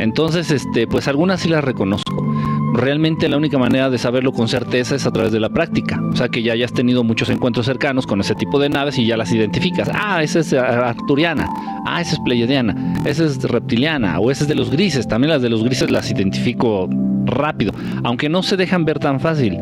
Entonces, 0.00 0.50
este, 0.50 0.86
pues 0.86 1.08
algunas 1.08 1.40
sí 1.40 1.48
las 1.48 1.62
reconozco. 1.62 2.16
Realmente 2.72 3.28
la 3.28 3.36
única 3.36 3.58
manera 3.58 3.90
de 3.90 3.98
saberlo 3.98 4.32
con 4.32 4.48
certeza 4.48 4.94
es 4.94 5.04
a 5.04 5.10
través 5.10 5.32
de 5.32 5.40
la 5.40 5.50
práctica. 5.50 6.00
O 6.12 6.16
sea 6.16 6.28
que 6.28 6.42
ya 6.42 6.52
hayas 6.52 6.72
tenido 6.72 7.04
muchos 7.04 7.28
encuentros 7.28 7.66
cercanos 7.66 8.06
con 8.06 8.20
ese 8.20 8.34
tipo 8.34 8.58
de 8.58 8.68
naves 8.68 8.98
y 8.98 9.06
ya 9.06 9.16
las 9.16 9.32
identificas. 9.32 9.90
Ah, 9.92 10.22
esa 10.22 10.38
es 10.38 10.52
arturiana. 10.52 11.46
Ah, 11.86 12.00
esa 12.00 12.14
es 12.14 12.20
pleiadiana. 12.20 12.94
Esa 13.04 13.24
es 13.24 13.42
reptiliana. 13.42 14.18
O 14.20 14.30
esa 14.30 14.44
es 14.44 14.48
de 14.48 14.54
los 14.54 14.70
grises. 14.70 15.06
También 15.06 15.32
las 15.32 15.42
de 15.42 15.50
los 15.50 15.62
grises 15.64 15.90
las 15.90 16.10
identifico 16.10 16.88
rápido. 17.26 17.72
Aunque 18.04 18.28
no 18.28 18.42
se 18.42 18.56
dejan 18.56 18.84
ver 18.84 18.98
tan 18.98 19.20
fácil. 19.20 19.58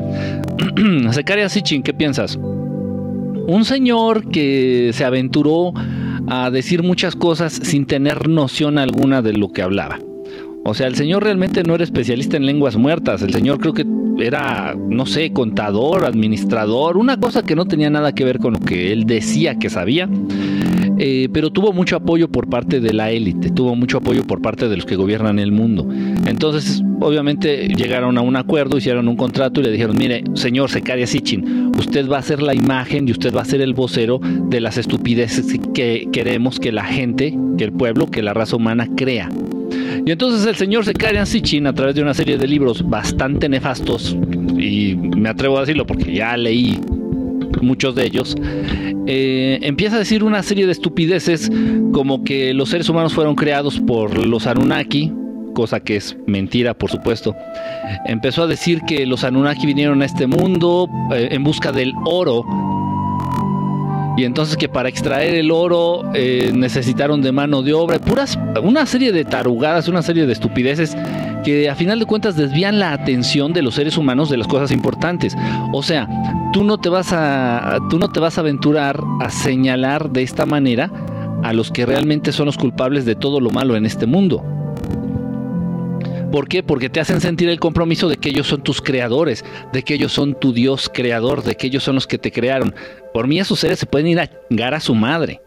Secaria 1.11 1.49
Sitchin, 1.49 1.83
¿qué 1.83 1.95
piensas? 1.95 2.37
Un 2.37 3.65
señor 3.65 4.29
que 4.29 4.91
se 4.93 5.05
aventuró 5.05 5.73
a 6.29 6.51
decir 6.51 6.83
muchas 6.83 7.17
cosas 7.17 7.55
sin 7.55 7.87
tener 7.87 8.29
noción 8.29 8.79
alguna 8.79 9.23
de 9.23 9.33
lo 9.33 9.51
que 9.51 9.63
hablaba. 9.63 9.99
O 10.69 10.75
sea, 10.75 10.87
el 10.87 10.97
señor 10.97 11.25
realmente 11.25 11.63
no 11.63 11.75
era 11.75 11.83
especialista 11.83 12.37
en 12.37 12.45
lenguas 12.45 12.77
muertas. 12.77 13.23
El 13.23 13.33
señor 13.33 13.59
creo 13.59 13.73
que 13.73 13.87
era, 14.19 14.77
no 14.77 15.07
sé, 15.07 15.33
contador, 15.33 16.05
administrador, 16.05 16.99
una 16.99 17.19
cosa 17.19 17.43
que 17.43 17.57
no 17.57 17.65
tenía 17.65 17.89
nada 17.89 18.15
que 18.15 18.23
ver 18.23 18.39
con 18.39 18.53
lo 18.53 18.61
que 18.61 18.93
él 18.93 19.05
decía 19.05 19.59
que 19.59 19.71
sabía. 19.71 20.11
Eh, 20.99 21.29
pero 21.33 21.49
tuvo 21.51 21.73
mucho 21.73 21.97
apoyo 21.97 22.29
por 22.29 22.51
parte 22.51 22.81
de 22.81 22.93
la 22.93 23.11
élite, 23.11 23.51
tuvo 23.51 23.77
mucho 23.77 23.99
apoyo 23.99 24.25
por 24.25 24.43
parte 24.43 24.69
de 24.69 24.77
los 24.77 24.85
que 24.85 24.97
gobiernan 24.97 25.39
el 25.39 25.53
mundo. 25.53 25.89
Entonces, 26.27 26.83
obviamente, 27.01 27.69
llegaron 27.69 28.19
a 28.19 28.21
un 28.21 28.37
acuerdo, 28.37 28.77
hicieron 28.77 29.09
un 29.09 29.17
contrato 29.17 29.61
y 29.61 29.65
le 29.65 29.71
dijeron, 29.71 29.97
mire, 29.97 30.25
señor 30.35 30.69
Secaria 30.69 31.07
Sitchin, 31.07 31.73
usted 31.79 32.11
va 32.11 32.19
a 32.19 32.23
ser 32.23 32.43
la 32.43 32.55
imagen 32.55 33.09
y 33.09 33.13
usted 33.13 33.35
va 33.35 33.41
a 33.41 33.47
ser 33.47 33.63
el 33.63 33.73
vocero 33.73 34.21
de 34.23 34.61
las 34.61 34.77
estupideces 34.77 35.47
que 35.73 36.09
queremos 36.13 36.61
que 36.61 36.73
la 36.73 36.85
gente, 36.85 37.35
que 37.57 37.65
el 37.65 37.73
pueblo, 37.73 38.11
que 38.11 38.23
la 38.23 38.35
raza 38.35 38.57
humana 38.57 38.87
crea. 38.95 39.31
Y 40.05 40.11
entonces 40.11 40.47
el 40.47 40.57
señor 40.57 40.85
Sekarian 40.85 41.27
Sitchin, 41.27 41.67
a 41.67 41.73
través 41.73 41.95
de 41.95 42.03
una 42.03 42.15
serie 42.15 42.39
de 42.39 42.47
libros 42.47 42.89
bastante 42.89 43.49
nefastos, 43.49 44.17
y 44.59 44.95
me 44.97 45.29
atrevo 45.29 45.59
a 45.59 45.61
decirlo 45.61 45.87
porque 45.87 46.13
ya 46.13 46.37
leí 46.37 46.79
muchos 47.61 47.95
de 47.95 48.07
ellos, 48.07 48.37
eh, 49.07 49.59
empieza 49.63 49.97
a 49.97 49.99
decir 49.99 50.23
una 50.23 50.43
serie 50.43 50.67
de 50.67 50.73
estupideces 50.73 51.51
como 51.93 52.25
que 52.25 52.55
los 52.55 52.71
seres 52.71 52.89
humanos 52.89 53.15
fueron 53.15 53.35
creados 53.35 53.81
por 53.81 54.27
los 54.27 54.47
Anunnaki, 54.47 55.13
cosa 55.55 55.81
que 55.81 55.97
es 55.97 56.17
mentira, 56.27 56.75
por 56.75 56.91
supuesto. 56.91 57.35
Empezó 58.07 58.45
a 58.45 58.47
decir 58.47 58.83
que 58.87 59.07
los 59.07 59.25
Anunnaki 59.25 59.67
vinieron 59.67 60.03
a 60.03 60.05
este 60.05 60.27
mundo 60.27 60.89
eh, 61.13 61.29
en 61.33 61.43
busca 61.43 61.73
del 61.73 61.93
oro 62.05 62.45
y 64.19 64.25
entonces 64.25 64.57
que 64.57 64.69
para 64.69 64.89
extraer 64.89 65.37
el 65.37 65.53
oro 65.53 66.03
eh, 66.13 66.51
necesitaron 66.53 67.23
de 67.23 67.31
mano 67.31 67.63
de 67.63 67.73
obra, 67.73 68.01
puras, 68.01 68.37
una 68.61 68.85
serie 68.85 69.13
de 69.13 69.25
tarugadas, 69.25 69.87
una 69.87 70.03
serie 70.03 70.27
de 70.27 70.33
estupideces 70.33 70.97
que 71.45 71.71
a 71.71 71.77
final 71.77 72.01
de 72.01 72.05
cuentas 72.05 72.35
desvían 72.35 72.81
la 72.81 72.93
atención 72.93 73.53
de 73.53 73.63
los 73.63 73.77
seres 73.77 73.97
humanos 73.97 74.29
de 74.29 74.37
las 74.37 74.49
cosas 74.49 74.73
importantes. 74.73 75.37
O 75.73 75.85
sea, 75.85 76.09
tú 76.53 76.65
no 76.65 76.79
te 76.79 76.89
vas 76.89 77.13
a, 77.13 77.79
tú 77.91 78.01
no 78.01 78.09
te 78.09 78.19
vas 78.19 78.39
a 78.39 78.41
aventurar 78.41 79.01
a 79.21 79.31
señalar 79.31 80.11
de 80.11 80.25
esta 80.25 80.47
manera 80.47 80.91
a 81.45 81.53
los 81.53 81.71
que 81.71 81.87
realmente 81.87 82.33
son 82.33 82.47
los 82.47 82.59
culpables 82.59 83.05
de 83.05 83.15
todo 83.15 83.39
lo 83.39 83.51
malo 83.51 83.77
en 83.77 83.87
este 83.87 84.07
mundo. 84.07 84.43
¿Por 86.31 86.47
qué? 86.47 86.63
Porque 86.63 86.91
te 86.91 87.01
hacen 87.01 87.21
sentir 87.21 87.49
el 87.49 87.59
compromiso 87.59 88.09
de 88.09 88.19
que 88.19 88.29
ellos 88.29 88.47
son 88.47 88.63
tus 88.63 88.83
creadores, 88.83 89.45
de 89.73 89.83
que 89.83 89.95
ellos 89.95 90.13
son 90.13 90.39
tu 90.39 90.53
Dios 90.53 90.91
creador, 90.93 91.43
de 91.43 91.55
que 91.55 91.69
ellos 91.69 91.83
son 91.83 91.95
los 91.95 92.07
que 92.07 92.19
te 92.19 92.31
crearon. 92.31 92.75
Por 93.15 93.27
mí 93.27 93.41
esos 93.41 93.59
seres 93.59 93.79
se 93.79 93.87
pueden 93.87 94.09
ir 94.09 94.21
a 94.21 94.31
chingar 94.49 94.75
a 94.75 94.81
su 94.81 94.95
madre. 94.95 95.41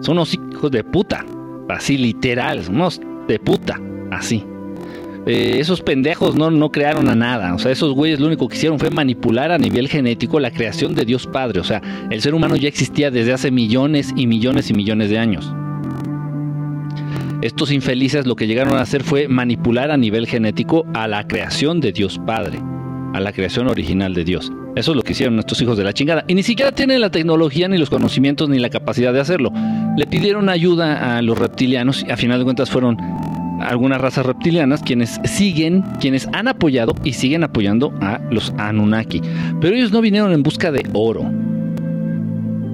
Son 0.00 0.12
unos 0.12 0.34
hijos 0.34 0.70
de 0.70 0.84
puta. 0.84 1.24
Así 1.68 1.98
literal, 1.98 2.62
unos 2.68 3.00
de 3.28 3.38
puta. 3.38 3.78
Así. 4.10 4.44
Eh, 5.26 5.58
esos 5.60 5.82
pendejos 5.82 6.34
no, 6.34 6.50
no 6.50 6.72
crearon 6.72 7.08
a 7.08 7.14
nada. 7.14 7.54
O 7.54 7.58
sea, 7.58 7.70
esos 7.70 7.92
güeyes 7.92 8.18
lo 8.18 8.26
único 8.26 8.48
que 8.48 8.56
hicieron 8.56 8.78
fue 8.78 8.90
manipular 8.90 9.52
a 9.52 9.58
nivel 9.58 9.88
genético 9.88 10.40
la 10.40 10.50
creación 10.50 10.94
de 10.94 11.04
Dios 11.04 11.26
Padre. 11.26 11.60
O 11.60 11.64
sea, 11.64 11.82
el 12.10 12.20
ser 12.22 12.34
humano 12.34 12.56
ya 12.56 12.68
existía 12.68 13.10
desde 13.10 13.32
hace 13.32 13.50
millones 13.50 14.12
y 14.16 14.26
millones 14.26 14.70
y 14.70 14.74
millones 14.74 15.10
de 15.10 15.18
años. 15.18 15.54
Estos 17.42 17.72
infelices 17.72 18.24
lo 18.24 18.36
que 18.36 18.46
llegaron 18.46 18.76
a 18.76 18.82
hacer 18.82 19.02
fue 19.02 19.26
manipular 19.26 19.90
a 19.90 19.96
nivel 19.96 20.28
genético 20.28 20.86
a 20.94 21.08
la 21.08 21.26
creación 21.26 21.80
de 21.80 21.90
Dios 21.90 22.20
Padre, 22.24 22.60
a 23.14 23.18
la 23.18 23.32
creación 23.32 23.66
original 23.66 24.14
de 24.14 24.22
Dios. 24.22 24.52
Eso 24.76 24.92
es 24.92 24.96
lo 24.96 25.02
que 25.02 25.10
hicieron 25.10 25.40
estos 25.40 25.60
hijos 25.60 25.76
de 25.76 25.82
la 25.82 25.92
chingada. 25.92 26.24
Y 26.28 26.34
ni 26.34 26.44
siquiera 26.44 26.70
tienen 26.70 27.00
la 27.00 27.10
tecnología, 27.10 27.66
ni 27.66 27.78
los 27.78 27.90
conocimientos, 27.90 28.48
ni 28.48 28.60
la 28.60 28.70
capacidad 28.70 29.12
de 29.12 29.18
hacerlo. 29.18 29.50
Le 29.98 30.06
pidieron 30.06 30.48
ayuda 30.48 31.18
a 31.18 31.22
los 31.22 31.36
reptilianos 31.36 32.04
y 32.06 32.12
a 32.12 32.16
final 32.16 32.38
de 32.38 32.44
cuentas 32.44 32.70
fueron 32.70 32.96
algunas 33.60 34.00
razas 34.00 34.24
reptilianas 34.24 34.80
quienes 34.80 35.20
siguen, 35.24 35.82
quienes 36.00 36.28
han 36.32 36.46
apoyado 36.46 36.94
y 37.02 37.14
siguen 37.14 37.42
apoyando 37.42 37.92
a 38.00 38.20
los 38.30 38.54
Anunnaki. 38.56 39.20
Pero 39.60 39.74
ellos 39.74 39.90
no 39.90 40.00
vinieron 40.00 40.32
en 40.32 40.44
busca 40.44 40.70
de 40.70 40.86
oro. 40.92 41.24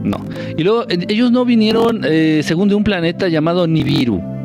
No. 0.04 0.22
Y 0.58 0.62
luego 0.62 0.84
ellos 0.88 1.32
no 1.32 1.46
vinieron, 1.46 2.02
eh, 2.04 2.42
según 2.44 2.68
de 2.68 2.74
un 2.74 2.84
planeta 2.84 3.28
llamado 3.28 3.66
Nibiru 3.66 4.36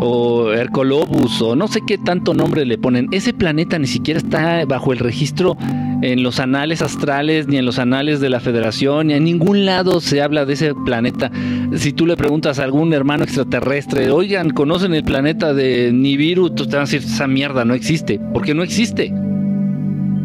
o 0.00 0.52
Hercolobus 0.52 1.40
o 1.42 1.56
no 1.56 1.68
sé 1.68 1.80
qué 1.86 1.98
tanto 1.98 2.34
nombre 2.34 2.64
le 2.64 2.78
ponen. 2.78 3.08
Ese 3.12 3.32
planeta 3.32 3.78
ni 3.78 3.86
siquiera 3.86 4.18
está 4.18 4.64
bajo 4.64 4.92
el 4.92 4.98
registro 4.98 5.56
en 6.02 6.22
los 6.22 6.40
anales 6.40 6.82
astrales 6.82 7.48
ni 7.48 7.56
en 7.56 7.64
los 7.64 7.78
anales 7.78 8.20
de 8.20 8.28
la 8.28 8.40
Federación, 8.40 9.08
ni 9.08 9.14
en 9.14 9.24
ningún 9.24 9.64
lado 9.64 10.00
se 10.00 10.22
habla 10.22 10.44
de 10.44 10.52
ese 10.54 10.74
planeta. 10.84 11.30
Si 11.74 11.92
tú 11.92 12.06
le 12.06 12.16
preguntas 12.16 12.58
a 12.58 12.64
algún 12.64 12.92
hermano 12.92 13.24
extraterrestre, 13.24 14.10
oigan, 14.10 14.50
¿conocen 14.50 14.94
el 14.94 15.04
planeta 15.04 15.54
de 15.54 15.92
Nibiru? 15.92 16.50
Tú 16.50 16.66
te 16.66 16.76
van 16.76 16.82
a 16.82 16.90
decir, 16.90 17.00
esa 17.00 17.26
mierda 17.26 17.64
no 17.64 17.74
existe, 17.74 18.20
porque 18.32 18.54
no 18.54 18.62
existe. 18.62 19.12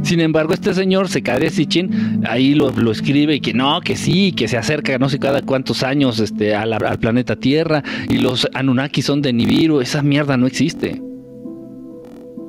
Sin 0.04 0.20
embargo, 0.20 0.54
este 0.54 0.74
señor, 0.74 1.08
de 1.10 1.50
Sitchin, 1.50 2.22
ahí 2.28 2.56
lo, 2.56 2.70
escribe 2.92 3.36
y 3.36 3.40
que 3.40 3.54
no, 3.54 3.82
que 3.82 3.96
sí, 3.96 4.32
que 4.32 4.48
se 4.48 4.58
acerca 4.58 4.98
no 4.98 5.10
sé 5.10 5.20
cada 5.20 5.42
cuántos 5.42 5.84
años 5.84 6.20
este, 6.20 6.56
al 6.56 7.00
planeta 7.00 7.36
Tierra 7.36 7.84
y 8.10 8.18
los 8.18 8.48
Anunnaki 8.54 9.02
son 9.02 9.22
de 9.22 9.32
Nibiru. 9.32 9.80
Esa 9.80 10.02
mierda 10.02 10.38
no 10.38 10.48
existe. 10.48 11.02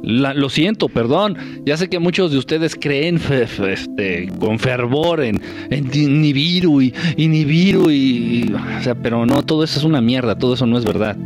lo 0.02 0.48
siento, 0.48 0.88
perdón. 0.88 1.36
Ya 1.64 1.76
sé 1.76 1.88
que 1.88 1.98
muchos 1.98 2.32
de 2.32 2.38
ustedes 2.38 2.74
creen 2.74 3.20
este, 3.68 4.28
con 4.41 4.58
fervor 4.58 5.22
en, 5.22 5.41
Nibiru 5.70 6.80
y, 6.80 6.92
Nibiru 7.16 7.91
y, 7.91 8.52
o 8.80 8.82
sea, 8.82 8.94
pero 8.94 9.26
no, 9.26 9.42
todo 9.44 9.62
eso 9.62 9.78
es 9.78 9.84
una 9.84 10.00
mierda, 10.00 10.36
todo 10.36 10.54
eso 10.54 10.66
no 10.66 10.78
es 10.78 10.84
verdad. 10.84 11.16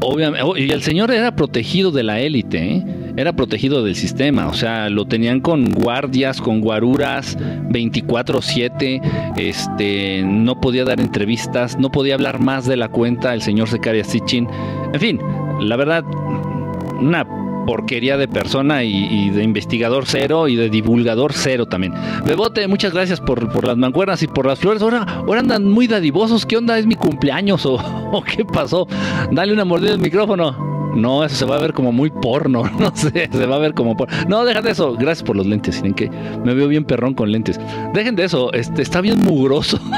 Obviamente, 0.00 0.42
oh, 0.44 0.56
y 0.56 0.70
el 0.70 0.82
señor 0.82 1.10
era 1.10 1.34
protegido 1.34 1.90
de 1.90 2.02
la 2.02 2.20
élite, 2.20 2.76
¿eh? 2.76 2.84
Era 3.18 3.32
protegido 3.32 3.82
del 3.82 3.96
sistema, 3.96 4.46
o 4.46 4.54
sea, 4.54 4.88
lo 4.90 5.04
tenían 5.04 5.40
con 5.40 5.72
guardias, 5.72 6.40
con 6.40 6.60
guaruras 6.60 7.36
24/7, 7.68 9.00
este, 9.36 10.22
no 10.24 10.60
podía 10.60 10.84
dar 10.84 11.00
entrevistas, 11.00 11.76
no 11.80 11.90
podía 11.90 12.14
hablar 12.14 12.38
más 12.38 12.64
de 12.66 12.76
la 12.76 12.88
cuenta 12.88 13.34
el 13.34 13.42
señor 13.42 13.68
Secaria 13.68 14.04
Sitchin. 14.04 14.46
En 14.92 15.00
fin, 15.00 15.20
la 15.60 15.74
verdad, 15.74 16.04
una 17.00 17.26
porquería 17.68 18.16
de 18.16 18.28
persona 18.28 18.82
y, 18.82 19.28
de 19.28 19.42
investigador 19.42 20.04
cero 20.06 20.48
y 20.48 20.56
de 20.56 20.70
divulgador 20.70 21.34
cero 21.34 21.66
también. 21.66 21.92
Bebote, 22.24 22.66
muchas 22.66 22.94
gracias 22.94 23.20
por, 23.20 23.62
las 23.62 23.76
mancuernas 23.76 24.22
y 24.22 24.26
por 24.26 24.46
las 24.46 24.58
flores. 24.58 24.80
Ahora, 24.80 25.02
ahora 25.02 25.40
andan 25.40 25.64
muy 25.70 25.86
dadivosos. 25.86 26.46
¿Qué 26.46 26.56
onda? 26.56 26.78
¿Es 26.78 26.86
mi 26.86 26.94
cumpleaños 26.94 27.66
o, 27.66 27.78
qué 28.36 28.46
pasó? 28.46 28.88
Dale 29.30 29.52
una 29.52 29.66
mordida 29.66 29.92
al 29.92 29.98
micrófono. 29.98 30.92
No, 30.96 31.22
eso 31.22 31.36
se 31.36 31.44
va 31.44 31.56
a 31.56 31.60
ver 31.60 31.74
como 31.74 31.92
muy 31.92 32.08
porno. 32.08 32.62
No 32.80 32.90
sé, 32.96 33.28
se 33.30 33.44
va 33.44 33.56
a 33.56 33.58
ver 33.58 33.74
como 33.74 33.98
porno. 33.98 34.16
No, 34.26 34.46
dejen 34.46 34.64
de 34.64 34.70
eso. 34.70 34.94
Gracias 34.94 35.22
por 35.22 35.36
los 35.36 35.44
lentes. 35.44 35.74
Tienen 35.74 35.92
que 35.92 36.10
me 36.42 36.54
veo 36.54 36.68
bien 36.68 36.86
perrón 36.86 37.12
con 37.12 37.30
lentes. 37.30 37.60
Dejen 37.92 38.16
de 38.16 38.24
eso. 38.24 38.50
Este 38.54 38.80
está 38.80 39.02
bien 39.02 39.20
mugroso. 39.20 39.78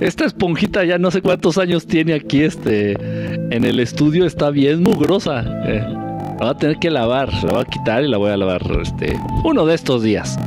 Esta 0.00 0.24
esponjita 0.24 0.84
ya 0.84 0.98
no 0.98 1.10
sé 1.10 1.20
cuántos 1.20 1.58
años 1.58 1.86
tiene 1.86 2.14
aquí 2.14 2.42
este 2.42 3.29
en 3.50 3.64
el 3.64 3.80
estudio. 3.80 4.26
Está 4.26 4.50
bien 4.50 4.82
mugrosa. 4.82 5.44
Eh, 5.66 5.84
la 5.84 6.36
voy 6.38 6.48
a 6.48 6.54
tener 6.54 6.78
que 6.78 6.90
lavar. 6.90 7.32
La 7.44 7.52
voy 7.52 7.62
a 7.62 7.64
quitar 7.64 8.04
y 8.04 8.08
la 8.08 8.16
voy 8.16 8.30
a 8.30 8.36
lavar 8.36 8.62
este 8.80 9.16
uno 9.44 9.66
de 9.66 9.74
estos 9.74 10.02
días. 10.02 10.38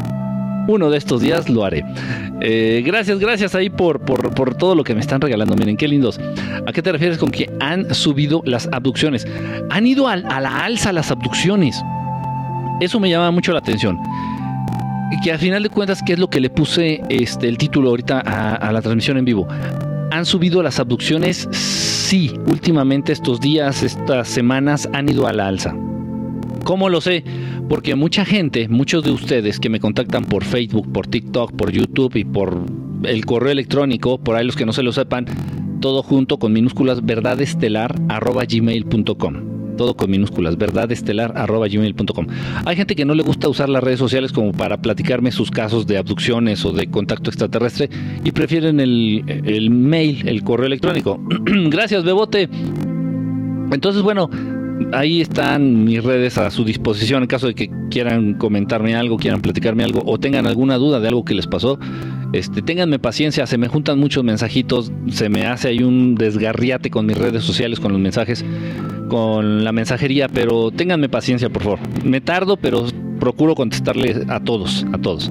Uno 0.68 0.90
de 0.90 0.98
estos 0.98 1.22
días 1.22 1.50
lo 1.50 1.66
haré. 1.66 1.84
Eh, 2.42 2.82
gracias, 2.86 3.20
gracias 3.20 3.54
ahí 3.54 3.70
por, 3.70 4.00
por, 4.00 4.56
todo 4.56 4.76
lo 4.76 4.84
que 4.84 4.96
me 4.96 5.02
están 5.02 5.20
regalando. 5.20 5.56
Miren, 5.56 5.76
qué 5.76 5.88
lindos. 5.88 6.20
¿A 6.66 6.72
qué 6.72 6.82
te 6.82 6.92
refieres 6.92 7.18
con 7.18 7.32
que 7.32 7.52
han 7.60 7.94
subido 7.94 8.42
las 8.46 8.70
abducciones? 8.72 9.28
Han 9.70 9.86
ido 9.86 10.08
a, 10.08 10.16
la 10.16 10.64
alza 10.64 10.94
las 10.94 11.12
abducciones. 11.12 11.82
Eso 12.80 13.00
me 13.00 13.10
llama 13.10 13.32
mucho 13.32 13.52
la 13.52 13.60
atención. 13.60 14.00
Que 15.22 15.32
al 15.32 15.40
final 15.40 15.64
de 15.64 15.70
cuentas, 15.70 16.02
¿qué 16.06 16.14
es 16.14 16.20
lo 16.20 16.30
que 16.30 16.40
le 16.40 16.50
puse 16.50 17.02
este, 17.10 17.48
el 17.48 17.58
título 17.58 17.90
ahorita 17.90 18.20
a 18.22 18.72
la 18.72 18.82
transmisión 18.82 19.18
en 19.18 19.26
vivo? 19.26 19.48
¿Han 20.14 20.26
subido 20.28 20.62
las 20.62 20.80
abducciones? 20.80 21.50
Sí, 21.50 22.32
últimamente 22.46 23.12
estos 23.12 23.42
días, 23.42 23.82
estas 23.82 24.28
semanas 24.28 24.88
han 24.94 25.10
ido 25.10 25.26
a 25.26 25.34
la 25.34 25.48
alza. 25.48 25.76
¿Cómo 26.64 26.88
lo 26.88 27.02
sé? 27.02 27.24
Porque 27.68 27.96
mucha 27.96 28.24
gente, 28.24 28.68
muchos 28.68 29.04
de 29.04 29.10
ustedes 29.10 29.60
que 29.60 29.70
me 29.70 29.80
contactan 29.80 30.26
por 30.26 30.44
Facebook, 30.44 30.92
por 30.92 31.08
TikTok, 31.08 31.54
por 31.54 31.72
YouTube 31.72 32.16
y 32.16 32.26
por 32.26 32.64
el 33.06 33.26
correo 33.26 33.54
electrónico, 33.54 34.20
por 34.20 34.36
ahí 34.36 34.46
los 34.46 34.56
que 34.56 34.68
no 34.68 34.74
se 34.74 34.84
lo 34.84 34.92
sepan, 34.92 35.26
todo 35.82 36.04
junto 36.04 36.38
con 36.38 36.54
minúsculas 36.54 37.04
verdadestelar.gmail.com 37.04 39.53
todo 39.74 39.96
con 39.96 40.10
minúsculas, 40.10 40.58
verdadestelar.gmail.com. 40.58 42.28
Hay 42.66 42.76
gente 42.76 42.96
que 42.96 43.06
no 43.06 43.16
le 43.16 43.24
gusta 43.24 43.50
usar 43.50 43.70
las 43.70 43.84
redes 43.84 44.00
sociales 44.00 44.32
como 44.32 44.52
para 44.52 44.78
platicarme 44.78 45.32
sus 45.32 45.52
casos 45.52 45.88
de 45.88 45.98
abducciones 45.98 46.66
o 46.66 46.72
de 46.72 46.88
contacto 46.88 47.30
extraterrestre 47.30 47.90
y 48.24 48.32
prefieren 48.32 48.80
el, 48.80 49.24
el 49.28 49.70
mail, 49.70 50.28
el 50.28 50.44
correo 50.44 50.68
electrónico. 50.68 51.20
Gracias, 51.70 52.04
Bebote. 52.04 52.50
Entonces, 53.72 54.02
bueno, 54.02 54.30
ahí 54.92 55.22
están 55.22 55.86
mis 55.86 56.04
redes 56.04 56.38
a 56.38 56.50
su 56.52 56.64
disposición 56.64 57.24
en 57.24 57.28
caso 57.28 57.48
de 57.48 57.56
que 57.56 57.72
quieran 57.90 58.36
comentarme 58.36 58.96
algo, 58.96 59.18
quieran 59.18 59.42
platicarme 59.42 59.84
algo 59.84 60.02
o 60.06 60.20
tengan 60.20 60.48
alguna 60.48 60.78
duda 60.78 61.00
de 61.00 61.08
algo 61.08 61.26
que 61.26 61.34
les 61.34 61.48
pasó. 61.48 61.80
Este, 62.34 62.64
ténganme 62.64 62.98
paciencia, 62.98 63.46
se 63.46 63.60
me 63.60 63.68
juntan 63.68 64.00
muchos 64.00 64.24
mensajitos, 64.24 64.92
se 65.10 65.30
me 65.30 65.46
hace 65.46 65.68
ahí 65.70 65.84
un 65.84 66.16
desgarriate 66.16 66.90
con 66.90 67.06
mis 67.06 67.16
redes 67.16 67.44
sociales, 67.44 67.80
con 67.80 67.92
los 67.92 68.02
mensajes, 68.02 68.44
con 69.08 69.64
la 69.64 69.72
mensajería, 69.72 70.28
pero 70.28 70.72
ténganme 70.72 71.10
paciencia, 71.10 71.50
por 71.50 71.62
favor. 71.62 71.80
Me 72.04 72.22
tardo, 72.22 72.58
pero 72.58 72.88
procuro 73.20 73.54
contestarle 73.54 74.26
a 74.28 74.40
todos, 74.40 74.84
a 74.92 74.98
todos. 74.98 75.30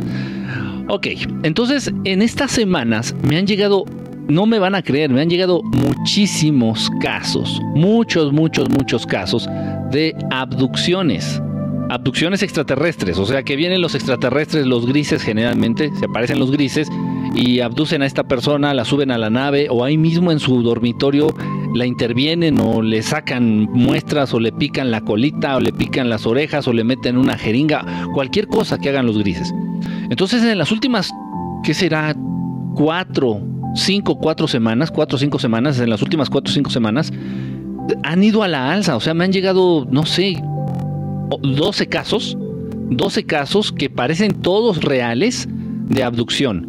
Ok, 0.88 1.08
entonces 1.42 1.92
en 2.04 2.22
estas 2.22 2.52
semanas 2.52 3.16
me 3.28 3.36
han 3.36 3.46
llegado 3.46 3.84
no 4.28 4.46
me 4.46 4.58
van 4.58 4.74
a 4.74 4.82
creer, 4.82 5.10
me 5.10 5.20
han 5.20 5.28
llegado 5.28 5.62
muchísimos 5.62 6.88
casos, 7.00 7.60
muchos, 7.74 8.32
muchos, 8.32 8.68
muchos 8.70 9.04
casos 9.04 9.48
de 9.90 10.14
abducciones. 10.30 11.42
Abducciones 11.92 12.42
extraterrestres, 12.42 13.18
o 13.18 13.26
sea 13.26 13.42
que 13.42 13.54
vienen 13.54 13.82
los 13.82 13.94
extraterrestres, 13.94 14.64
los 14.64 14.86
grises 14.86 15.22
generalmente, 15.22 15.90
se 15.98 16.06
aparecen 16.06 16.38
los 16.38 16.50
grises 16.50 16.88
y 17.34 17.60
abducen 17.60 18.00
a 18.00 18.06
esta 18.06 18.24
persona, 18.24 18.72
la 18.72 18.86
suben 18.86 19.10
a 19.10 19.18
la 19.18 19.28
nave 19.28 19.66
o 19.68 19.84
ahí 19.84 19.98
mismo 19.98 20.32
en 20.32 20.40
su 20.40 20.62
dormitorio 20.62 21.34
la 21.74 21.84
intervienen 21.84 22.58
o 22.60 22.80
le 22.80 23.02
sacan 23.02 23.68
muestras 23.72 24.32
o 24.32 24.40
le 24.40 24.52
pican 24.52 24.90
la 24.90 25.02
colita 25.02 25.56
o 25.56 25.60
le 25.60 25.70
pican 25.70 26.08
las 26.08 26.24
orejas 26.24 26.66
o 26.66 26.72
le 26.72 26.82
meten 26.82 27.18
una 27.18 27.36
jeringa, 27.36 27.84
cualquier 28.14 28.46
cosa 28.46 28.78
que 28.78 28.88
hagan 28.88 29.04
los 29.04 29.18
grises. 29.18 29.52
Entonces 30.08 30.42
en 30.42 30.56
las 30.56 30.72
últimas, 30.72 31.12
¿qué 31.62 31.74
será? 31.74 32.16
Cuatro 32.74 33.42
cinco, 33.74 34.16
cuatro 34.16 34.48
semanas, 34.48 34.90
cuatro 34.90 35.18
cinco 35.18 35.38
semanas, 35.38 35.78
en 35.78 35.90
las 35.90 36.00
últimas 36.00 36.30
cuatro 36.30 36.54
cinco 36.54 36.70
semanas, 36.70 37.12
han 38.02 38.24
ido 38.24 38.42
a 38.42 38.48
la 38.48 38.72
alza. 38.72 38.96
O 38.96 39.00
sea, 39.00 39.12
me 39.12 39.24
han 39.24 39.32
llegado, 39.32 39.86
no 39.90 40.06
sé, 40.06 40.42
12 41.40 41.86
casos, 41.88 42.36
12 42.90 43.24
casos 43.24 43.72
que 43.72 43.90
parecen 43.90 44.42
todos 44.42 44.82
reales 44.82 45.48
de 45.88 46.02
abducción. 46.02 46.68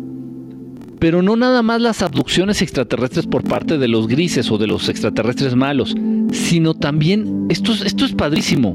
Pero 1.00 1.22
no 1.22 1.36
nada 1.36 1.62
más 1.64 1.82
las 1.82 2.02
abducciones 2.02 2.62
extraterrestres 2.62 3.28
por 3.28 3.44
parte 3.44 3.78
de 3.78 3.88
los 3.88 4.08
grises 4.08 4.50
o 4.52 4.58
de 4.58 4.68
los 4.68 4.88
extraterrestres 4.88 5.56
malos, 5.56 5.96
sino 6.32 6.74
también, 6.74 7.48
esto, 7.50 7.74
es 7.74 8.14
padrísimo, 8.14 8.74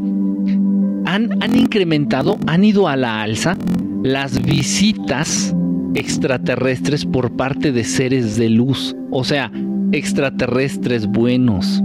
han 1.07 1.57
incrementado, 1.57 2.39
han 2.47 2.65
ido 2.65 2.87
a 2.87 2.97
la 2.97 3.23
alza 3.23 3.57
las 4.03 4.43
visitas 4.43 5.55
extraterrestres 5.95 7.05
por 7.05 7.37
parte 7.37 7.73
de 7.73 7.85
seres 7.85 8.37
de 8.37 8.51
luz, 8.51 8.95
o 9.11 9.25
sea, 9.25 9.51
extraterrestres 9.93 11.07
buenos. 11.07 11.83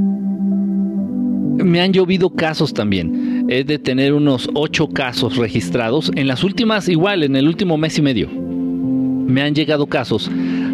Me 1.58 1.82
han 1.82 1.94
llovido 1.94 2.30
casos 2.32 2.74
también. 2.74 3.33
He 3.50 3.64
de 3.64 3.78
tener 3.78 4.14
unos 4.14 4.50
ocho 4.54 4.90
casos 4.90 5.38
registrados. 5.38 6.12
En 6.16 6.28
las 6.28 6.44
últimas, 6.44 6.88
igual, 6.88 7.24
en 7.24 7.36
el 7.36 7.48
último 7.48 7.78
mes 7.78 7.98
y 7.98 8.02
medio. 8.02 8.30
Me 8.30 9.42
han 9.42 9.54
llegado 9.54 9.88
casos 9.88 10.30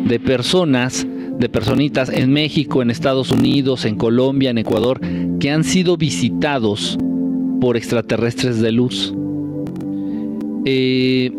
de 0.05 0.19
personas, 0.19 1.05
de 1.39 1.49
personitas 1.49 2.09
en 2.09 2.31
México, 2.31 2.81
en 2.81 2.91
Estados 2.91 3.31
Unidos, 3.31 3.85
en 3.85 3.95
Colombia, 3.95 4.49
en 4.49 4.57
Ecuador, 4.57 4.99
que 5.39 5.49
han 5.49 5.63
sido 5.63 5.97
visitados 5.97 6.97
por 7.59 7.77
extraterrestres 7.77 8.59
de 8.61 8.71
luz. 8.71 9.13
Eh, 10.65 11.31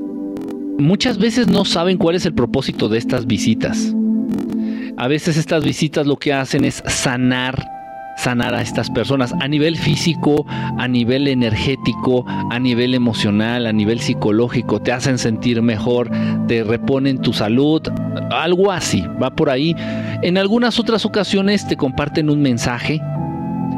muchas 0.79 1.19
veces 1.19 1.49
no 1.49 1.65
saben 1.65 1.99
cuál 1.99 2.17
es 2.17 2.27
el 2.27 2.35
propósito 2.35 2.89
de 2.89 2.99
estas 2.99 3.27
visitas. 3.27 3.95
A 4.97 5.09
veces 5.09 5.37
estas 5.37 5.65
visitas 5.65 6.07
lo 6.07 6.17
que 6.17 6.33
hacen 6.33 6.65
es 6.65 6.83
sanar 6.87 7.65
sanar 8.21 8.55
a 8.55 8.61
estas 8.61 8.91
personas 8.91 9.35
a 9.41 9.49
nivel 9.49 9.77
físico, 9.77 10.45
a 10.47 10.87
nivel 10.87 11.27
energético, 11.27 12.25
a 12.27 12.59
nivel 12.59 12.95
emocional, 12.95 13.67
a 13.67 13.73
nivel 13.73 14.01
psicológico, 14.01 14.81
te 14.81 14.93
hacen 14.93 15.19
sentir 15.19 15.63
mejor, 15.63 16.11
te 16.47 16.63
reponen 16.63 17.21
tu 17.21 17.33
salud, 17.33 17.83
algo 18.31 18.71
así, 18.73 19.03
va 19.23 19.31
por 19.31 19.49
ahí. 19.49 19.75
En 20.23 20.37
algunas 20.37 20.79
otras 20.79 21.07
ocasiones 21.07 21.67
te 21.67 21.77
comparten 21.77 22.29
un 22.29 22.43
mensaje, 22.43 23.01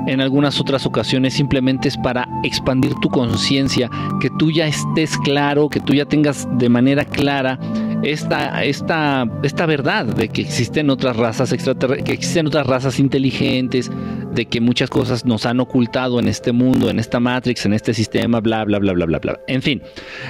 en 0.06 0.20
algunas 0.20 0.60
otras 0.60 0.84
ocasiones 0.86 1.34
simplemente 1.34 1.86
es 1.86 1.96
para 1.96 2.26
expandir 2.42 2.92
tu 3.00 3.08
conciencia, 3.08 3.88
que 4.20 4.28
tú 4.38 4.50
ya 4.50 4.66
estés 4.66 5.16
claro, 5.18 5.68
que 5.68 5.78
tú 5.78 5.94
ya 5.94 6.04
tengas 6.04 6.48
de 6.58 6.68
manera 6.68 7.04
clara 7.04 7.60
esta, 8.02 8.64
esta, 8.64 9.28
esta 9.44 9.66
verdad 9.66 10.06
de 10.06 10.28
que 10.28 10.42
existen 10.42 10.90
otras 10.90 11.16
razas 11.16 11.52
que 11.52 12.12
existen 12.12 12.48
otras 12.48 12.66
razas 12.66 12.98
inteligentes, 12.98 13.90
de 14.34 14.46
que 14.46 14.60
muchas 14.60 14.90
cosas 14.90 15.24
nos 15.24 15.46
han 15.46 15.60
ocultado 15.60 16.18
en 16.18 16.28
este 16.28 16.52
mundo, 16.52 16.90
en 16.90 16.98
esta 16.98 17.20
Matrix, 17.20 17.66
en 17.66 17.74
este 17.74 17.94
sistema, 17.94 18.40
bla, 18.40 18.64
bla, 18.64 18.78
bla, 18.78 18.92
bla, 18.92 19.06
bla, 19.06 19.18
bla. 19.18 19.40
En 19.46 19.62
fin. 19.62 19.82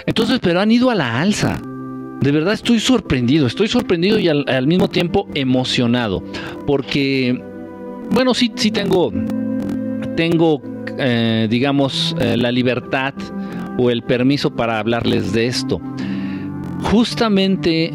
Entonces, 0.06 0.40
pero 0.40 0.60
han 0.60 0.70
ido 0.70 0.90
a 0.90 0.94
la 0.94 1.20
alza. 1.20 1.60
De 2.20 2.30
verdad 2.30 2.54
estoy 2.54 2.78
sorprendido, 2.78 3.46
estoy 3.46 3.66
sorprendido 3.66 4.18
y 4.18 4.28
al, 4.28 4.66
mismo 4.68 4.88
tiempo 4.88 5.26
emocionado, 5.34 6.22
porque, 6.68 7.42
bueno, 8.12 8.32
sí, 8.32 8.52
sí 8.54 8.70
tengo 8.70 9.12
tengo, 10.16 10.62
eh, 10.98 11.46
digamos, 11.50 12.14
eh, 12.20 12.36
la 12.36 12.52
libertad 12.52 13.14
o 13.78 13.90
el 13.90 14.02
permiso 14.02 14.54
para 14.54 14.78
hablarles 14.78 15.32
de 15.32 15.46
esto. 15.46 15.80
Justamente 16.82 17.92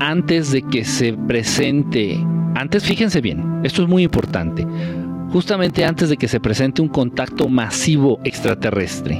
antes 0.00 0.50
de 0.50 0.62
que 0.62 0.84
se 0.84 1.12
presente, 1.12 2.18
antes 2.54 2.84
fíjense 2.84 3.20
bien, 3.20 3.60
esto 3.62 3.82
es 3.82 3.88
muy 3.88 4.02
importante, 4.02 4.66
justamente 5.34 5.84
antes 5.84 6.08
de 6.08 6.16
que 6.16 6.28
se 6.28 6.38
presente 6.38 6.80
un 6.80 6.86
contacto 6.86 7.48
masivo 7.48 8.20
extraterrestre, 8.22 9.16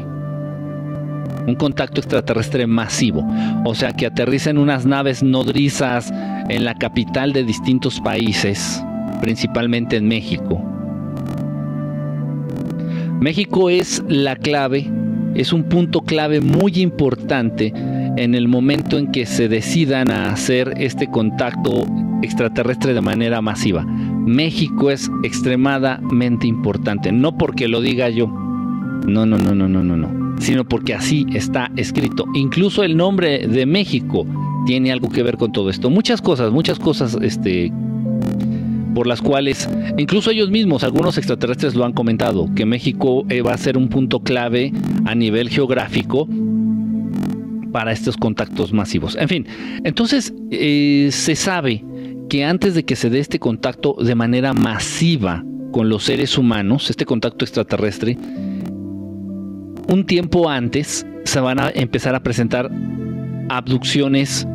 un 1.45 1.57
contacto 1.59 2.01
extraterrestre 2.01 2.69
masivo, 2.69 3.27
o 3.65 3.75
sea, 3.75 3.93
que 3.95 4.07
aterricen 4.07 4.59
unas 4.59 4.87
naves 4.87 5.25
nodrizas 5.25 6.13
en 6.49 6.65
la 6.65 6.77
capital 6.77 7.33
de 7.33 7.43
distintos 7.43 8.01
países, 8.01 8.81
principalmente 9.21 9.97
en 9.97 10.07
México, 10.07 10.65
México 13.21 13.69
es 13.69 14.01
la 14.07 14.37
clave, 14.37 14.89
es 15.35 15.53
un 15.53 15.65
punto 15.65 16.03
clave 16.03 16.41
muy 16.41 16.81
importante 16.81 17.73
en 18.17 18.37
el 18.37 18.47
momento 18.47 18.99
en 18.99 19.11
que 19.11 19.27
se 19.27 19.49
decidan 19.49 20.13
a 20.13 20.31
hacer 20.31 20.75
este 20.77 21.11
contacto 21.11 21.85
extraterrestre 22.23 22.95
de 22.95 23.01
manera 23.01 23.41
masiva. 23.43 23.85
México 23.85 24.91
es 24.91 25.11
extremadamente 25.23 26.47
importante, 26.47 27.13
no 27.13 27.37
porque 27.37 27.69
lo 27.69 27.81
diga 27.81 28.09
yo, 28.09 28.27
no, 29.07 29.27
no, 29.27 29.37
no, 29.39 29.55
no, 29.55 29.69
no, 29.69 29.85
no, 29.85 29.97
no, 29.97 30.37
sino 30.41 30.65
porque 30.65 30.95
así 30.95 31.27
está 31.35 31.71
escrito. 31.77 32.25
Incluso 32.35 32.83
el 32.83 32.97
nombre 32.97 33.47
de 33.47 33.67
México 33.67 34.27
tiene 34.67 34.93
algo 34.93 35.11
que 35.11 35.23
ver 35.23 35.37
con 35.37 35.53
todo 35.53 35.69
esto. 35.71 35.91
Muchas 35.91 36.23
cosas, 36.23 36.53
muchas 36.53 36.79
cosas 36.79 37.19
este, 37.21 37.71
por 38.95 39.07
las 39.07 39.21
cuales 39.21 39.69
incluso 39.99 40.31
ellos 40.31 40.51
mismos, 40.51 40.85
algunos 40.85 41.19
extraterrestres 41.19 41.75
lo 41.75 41.85
han 41.85 41.93
comentado, 41.93 42.49
que 42.55 42.65
México 42.65 43.25
eh, 43.29 43.43
va 43.43 43.53
a 43.53 43.59
ser 43.59 43.77
un 43.77 43.89
punto 43.89 44.21
clave 44.21 44.73
a 45.05 45.15
nivel 45.15 45.51
geográfico 45.51 46.29
para 47.73 47.93
estos 47.93 48.17
contactos 48.17 48.73
masivos. 48.73 49.17
En 49.17 49.29
fin, 49.29 49.47
entonces 49.83 50.33
eh, 50.51 51.09
se 51.11 51.35
sabe 51.35 51.85
que 52.35 52.45
antes 52.45 52.75
de 52.75 52.85
que 52.85 52.97
se 52.97 53.11
dé 53.11 53.21
este 53.21 53.39
contacto 53.39 53.95
de 53.97 54.17
manera 54.17 54.55
masiva 54.55 55.45
con 55.71 55.89
los 55.89 56.03
seres 56.03 56.37
humanos, 56.37 56.91
este 56.91 57.05
contacto 57.05 57.45
extraterrestre, 57.45 58.19
un 59.89 60.05
tiempo 60.05 60.51
antes 60.51 61.07
se 61.23 61.39
van 61.39 61.61
a 61.61 61.71
empezar 61.73 62.17
a 62.17 62.25
presentar 62.25 62.73
abducciones 63.49 64.49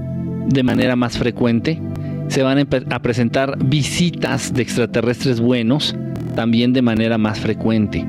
de 0.48 0.62
manera 0.62 0.98
más 0.98 1.17
frecuente, 1.17 1.81
se 2.27 2.43
van 2.43 2.59
a 2.59 3.00
presentar 3.01 3.57
visitas 3.63 4.53
de 4.53 4.62
extraterrestres 4.62 5.39
buenos 5.39 5.95
también 6.36 6.74
de 6.74 6.81
manera 6.81 7.17
más 7.17 7.39
frecuente. 7.39 8.05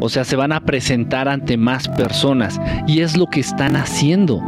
O 0.00 0.08
sea, 0.08 0.24
se 0.24 0.36
van 0.36 0.52
a 0.52 0.64
presentar 0.64 1.28
ante 1.28 1.58
más 1.58 1.88
personas 1.88 2.58
y 2.86 3.00
es 3.00 3.18
lo 3.18 3.26
que 3.26 3.40
están 3.40 3.76
haciendo. 3.76 4.40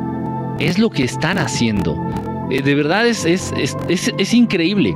Es 0.59 0.79
lo 0.79 0.89
que 0.89 1.05
están 1.05 1.37
haciendo. 1.37 1.95
Eh, 2.53 2.61
de 2.61 2.75
verdad 2.75 3.07
es, 3.07 3.25
es, 3.25 3.53
es, 3.89 4.35
increíble. 4.35 4.95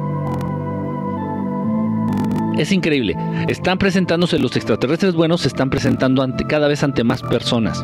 Es 2.58 2.70
increíble. 2.70 3.16
Están 3.48 3.78
presentándose 3.78 4.38
los 4.38 4.56
extraterrestres 4.56 5.14
buenos, 5.14 5.40
se 5.40 5.48
están 5.48 5.70
presentando 5.70 6.22
ante, 6.22 6.44
cada 6.44 6.68
vez 6.68 6.82
ante 6.82 7.02
más 7.02 7.22
personas. 7.22 7.82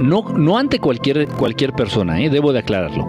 No, 0.00 0.22
no 0.34 0.56
ante 0.56 0.78
cualquier, 0.78 1.28
cualquier 1.28 1.74
persona, 1.74 2.20
¿eh? 2.20 2.30
debo 2.30 2.52
de 2.52 2.60
aclararlo 2.60 3.06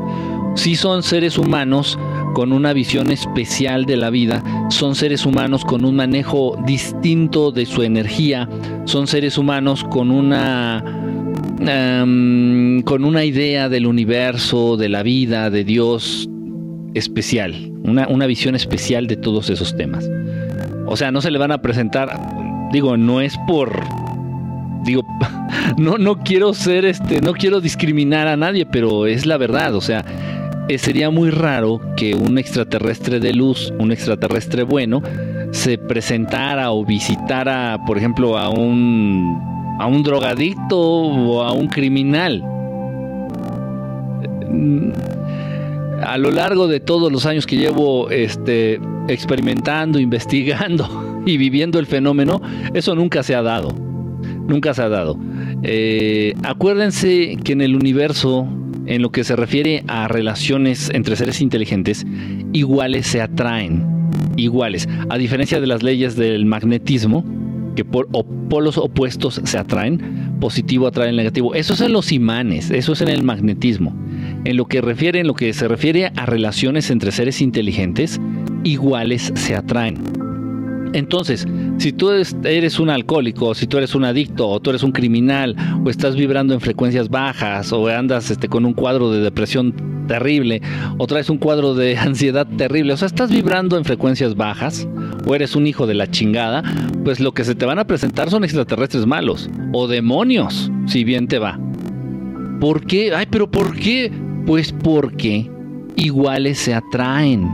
Sí 0.55 0.75
son 0.75 1.01
seres 1.01 1.37
humanos 1.37 1.97
con 2.33 2.51
una 2.51 2.73
visión 2.73 3.09
especial 3.09 3.85
de 3.85 3.97
la 3.97 4.11
vida, 4.11 4.43
son 4.69 4.93
seres 4.93 5.25
humanos 5.25 5.65
con 5.65 5.83
un 5.83 5.95
manejo 5.95 6.55
distinto 6.65 7.51
de 7.51 7.65
su 7.65 7.81
energía, 7.81 8.47
son 8.85 9.07
seres 9.07 9.37
humanos 9.37 9.83
con 9.83 10.11
una 10.11 11.02
con 11.65 13.05
una 13.05 13.25
idea 13.25 13.69
del 13.69 13.87
universo, 13.87 14.77
de 14.77 14.89
la 14.89 15.03
vida, 15.03 15.49
de 15.49 15.63
Dios 15.63 16.29
especial, 16.93 17.71
una, 17.83 18.07
una 18.07 18.25
visión 18.25 18.55
especial 18.55 19.07
de 19.07 19.17
todos 19.17 19.49
esos 19.49 19.75
temas. 19.75 20.09
O 20.85 20.97
sea, 20.97 21.11
no 21.11 21.21
se 21.21 21.31
le 21.31 21.39
van 21.39 21.51
a 21.51 21.61
presentar, 21.61 22.19
digo, 22.71 22.97
no 22.97 23.21
es 23.21 23.37
por 23.47 23.83
digo, 24.83 25.05
no, 25.77 25.97
no 25.97 26.19
quiero 26.19 26.53
ser 26.53 26.85
este, 26.85 27.21
no 27.21 27.33
quiero 27.33 27.61
discriminar 27.61 28.27
a 28.27 28.37
nadie, 28.37 28.65
pero 28.65 29.07
es 29.07 29.25
la 29.25 29.37
verdad, 29.37 29.75
o 29.75 29.81
sea, 29.81 30.03
eh, 30.67 30.77
sería 30.77 31.09
muy 31.09 31.29
raro 31.29 31.81
que 31.97 32.15
un 32.15 32.37
extraterrestre 32.37 33.19
de 33.19 33.33
luz, 33.33 33.73
un 33.79 33.91
extraterrestre 33.91 34.63
bueno, 34.63 35.01
se 35.51 35.77
presentara 35.77 36.71
o 36.71 36.85
visitara, 36.85 37.79
por 37.85 37.97
ejemplo, 37.97 38.37
a 38.37 38.49
un, 38.49 39.62
a 39.83 39.87
un 39.87 40.01
drogadicto 40.01 40.79
o 40.79 41.43
a 41.43 41.51
un 41.51 41.67
criminal. 41.67 42.41
Mm, 44.49 44.91
a 46.01 46.17
lo 46.17 46.31
largo 46.31 46.69
de 46.69 46.79
todos 46.79 47.11
los 47.11 47.25
años 47.25 47.45
que 47.45 47.57
llevo 47.57 48.09
este, 48.09 48.79
experimentando, 49.09 49.99
investigando 50.09 51.21
y 51.25 51.35
viviendo 51.35 51.79
el 51.79 51.85
fenómeno, 51.85 52.41
eso 52.73 52.95
nunca 52.95 53.23
se 53.23 53.35
ha 53.35 53.41
dado. 53.41 53.75
Nunca 54.47 54.73
se 54.73 54.83
ha 54.83 54.89
dado. 54.89 55.17
Eh, 55.63 56.33
acuérdense 56.43 57.37
que 57.43 57.51
en 57.51 57.59
el 57.59 57.75
universo 57.75 58.47
en 58.85 59.01
lo 59.01 59.11
que 59.11 59.25
se 59.25 59.35
refiere 59.35 59.83
a 59.87 60.07
relaciones 60.07 60.91
entre 60.93 61.17
seres 61.17 61.41
inteligentes, 61.41 62.05
iguales 62.53 63.07
se 63.07 63.21
atraen, 63.21 63.85
iguales, 64.37 64.87
a 65.09 65.17
diferencia 65.17 65.59
de 65.59 65.67
las 65.67 65.83
leyes 65.83 66.15
del 66.15 66.45
magnetismo, 66.45 67.42
que 67.75 67.85
por 67.85 68.07
polos 68.49 68.77
opuestos 68.77 69.41
se 69.43 69.57
atraen, 69.57 70.37
positivo 70.39 70.87
atrae 70.87 71.09
el 71.09 71.15
negativo. 71.15 71.55
Eso 71.55 71.73
es 71.73 71.81
en 71.81 71.93
los 71.93 72.11
imanes, 72.11 72.71
eso 72.71 72.93
es 72.93 73.01
en 73.01 73.09
el 73.09 73.23
magnetismo. 73.23 73.95
En 74.45 74.57
lo 74.57 74.65
que 74.65 74.81
refiere, 74.81 75.19
en 75.19 75.27
lo 75.27 75.35
que 75.35 75.53
se 75.53 75.67
refiere 75.67 76.11
a 76.15 76.25
relaciones 76.25 76.89
entre 76.89 77.11
seres 77.11 77.41
inteligentes, 77.41 78.19
iguales 78.63 79.31
se 79.35 79.55
atraen. 79.55 80.22
Entonces, 80.93 81.47
si 81.77 81.91
tú 81.91 82.11
eres 82.11 82.79
un 82.79 82.89
alcohólico, 82.89 83.55
si 83.55 83.65
tú 83.65 83.77
eres 83.77 83.95
un 83.95 84.05
adicto, 84.05 84.47
o 84.47 84.59
tú 84.59 84.69
eres 84.69 84.83
un 84.83 84.91
criminal, 84.91 85.55
o 85.83 85.89
estás 85.89 86.15
vibrando 86.15 86.53
en 86.53 86.61
frecuencias 86.61 87.09
bajas, 87.09 87.73
o 87.73 87.87
andas 87.87 88.29
este, 88.29 88.47
con 88.47 88.65
un 88.65 88.73
cuadro 88.73 89.11
de 89.11 89.21
depresión 89.21 89.73
terrible, 90.07 90.61
o 90.97 91.07
traes 91.07 91.29
un 91.29 91.37
cuadro 91.37 91.73
de 91.73 91.97
ansiedad 91.97 92.47
terrible, 92.57 92.93
o 92.93 92.97
sea, 92.97 93.07
estás 93.07 93.31
vibrando 93.31 93.77
en 93.77 93.85
frecuencias 93.85 94.35
bajas, 94.35 94.87
o 95.25 95.33
eres 95.33 95.55
un 95.55 95.65
hijo 95.65 95.87
de 95.87 95.95
la 95.95 96.09
chingada, 96.09 96.63
pues 97.03 97.19
lo 97.19 97.33
que 97.33 97.43
se 97.43 97.55
te 97.55 97.65
van 97.65 97.79
a 97.79 97.87
presentar 97.87 98.29
son 98.29 98.43
extraterrestres 98.43 99.05
malos, 99.05 99.49
o 99.71 99.87
demonios, 99.87 100.71
si 100.85 101.03
bien 101.03 101.27
te 101.27 101.39
va. 101.39 101.59
¿Por 102.59 102.85
qué? 102.85 103.13
Ay, 103.15 103.25
pero 103.29 103.49
¿por 103.49 103.75
qué? 103.75 104.11
Pues 104.45 104.71
porque 104.71 105.49
iguales 105.95 106.59
se 106.59 106.73
atraen. 106.73 107.49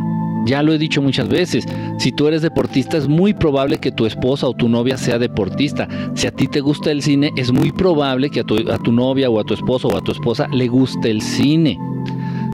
Ya 0.46 0.64
lo 0.64 0.74
he 0.74 0.78
dicho 0.78 1.02
muchas 1.02 1.28
veces, 1.28 1.66
si 1.98 2.12
tú 2.12 2.28
eres 2.28 2.42
deportista 2.42 2.98
es 2.98 3.08
muy 3.08 3.34
probable 3.34 3.78
que 3.78 3.92
tu 3.92 4.06
esposa 4.06 4.48
o 4.48 4.54
tu 4.54 4.70
novia 4.70 4.98
sea 4.98 5.20
deportista. 5.20 5.88
Si 6.16 6.28
a 6.28 6.32
ti 6.32 6.48
te 6.48 6.62
gusta 6.62 6.92
el 6.92 7.02
cine 7.02 7.32
es 7.36 7.52
muy 7.52 7.72
probable 7.72 8.30
que 8.30 8.42
a 8.42 8.44
tu, 8.44 8.56
a 8.72 8.78
tu 8.78 8.92
novia 8.92 9.30
o 9.30 9.40
a 9.40 9.44
tu 9.44 9.54
esposo 9.54 9.90
o 9.90 9.98
a 9.98 10.02
tu 10.02 10.12
esposa 10.12 10.48
le 10.52 10.68
guste 10.68 11.12
el 11.12 11.22
cine. 11.22 11.78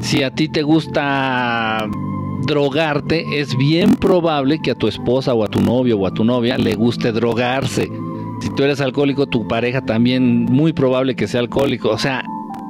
Si 0.01 0.23
a 0.23 0.31
ti 0.31 0.49
te 0.49 0.63
gusta 0.63 1.87
drogarte, 2.45 3.39
es 3.39 3.55
bien 3.57 3.95
probable 3.95 4.59
que 4.61 4.71
a 4.71 4.75
tu 4.75 4.87
esposa 4.87 5.33
o 5.33 5.43
a 5.43 5.47
tu 5.47 5.61
novio 5.61 5.97
o 5.97 6.07
a 6.07 6.13
tu 6.13 6.23
novia 6.23 6.57
le 6.57 6.75
guste 6.75 7.11
drogarse. 7.11 7.89
Si 8.41 8.49
tú 8.55 8.63
eres 8.63 8.81
alcohólico, 8.81 9.27
tu 9.27 9.47
pareja 9.47 9.81
también 9.81 10.45
muy 10.45 10.73
probable 10.73 11.15
que 11.15 11.27
sea 11.27 11.39
alcohólico. 11.39 11.89
O 11.89 11.97
sea, 11.97 12.23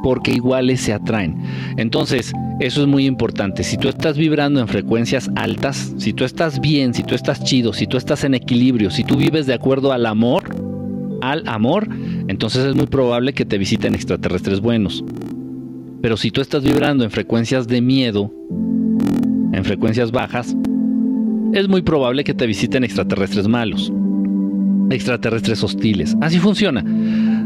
porque 0.05 0.33
iguales 0.33 0.81
se 0.81 0.93
atraen. 0.93 1.35
Entonces, 1.77 2.31
eso 2.59 2.81
es 2.81 2.87
muy 2.87 3.07
importante. 3.07 3.63
Si 3.63 3.75
tú 3.75 3.89
estás 3.89 4.19
vibrando 4.19 4.59
en 4.59 4.67
frecuencias 4.67 5.31
altas, 5.35 5.95
si 5.97 6.13
tú 6.13 6.25
estás 6.25 6.61
bien, 6.61 6.93
si 6.93 7.01
tú 7.01 7.15
estás 7.15 7.43
chido, 7.43 7.73
si 7.73 7.87
tú 7.87 7.97
estás 7.97 8.23
en 8.23 8.35
equilibrio, 8.35 8.91
si 8.91 9.03
tú 9.03 9.15
vives 9.15 9.47
de 9.47 9.55
acuerdo 9.55 9.91
al 9.93 10.05
amor, 10.05 10.43
al 11.23 11.41
amor, 11.47 11.89
entonces 12.27 12.65
es 12.65 12.75
muy 12.75 12.85
probable 12.85 13.33
que 13.33 13.45
te 13.45 13.57
visiten 13.57 13.95
extraterrestres 13.95 14.61
buenos. 14.61 15.03
Pero 16.03 16.17
si 16.17 16.29
tú 16.29 16.39
estás 16.39 16.63
vibrando 16.63 17.03
en 17.03 17.09
frecuencias 17.09 17.67
de 17.67 17.81
miedo, 17.81 18.31
en 19.53 19.63
frecuencias 19.65 20.11
bajas, 20.11 20.55
es 21.51 21.67
muy 21.67 21.81
probable 21.81 22.23
que 22.23 22.35
te 22.35 22.45
visiten 22.45 22.83
extraterrestres 22.83 23.47
malos, 23.47 23.91
extraterrestres 24.91 25.63
hostiles. 25.63 26.15
Así 26.21 26.37
funciona. 26.37 26.85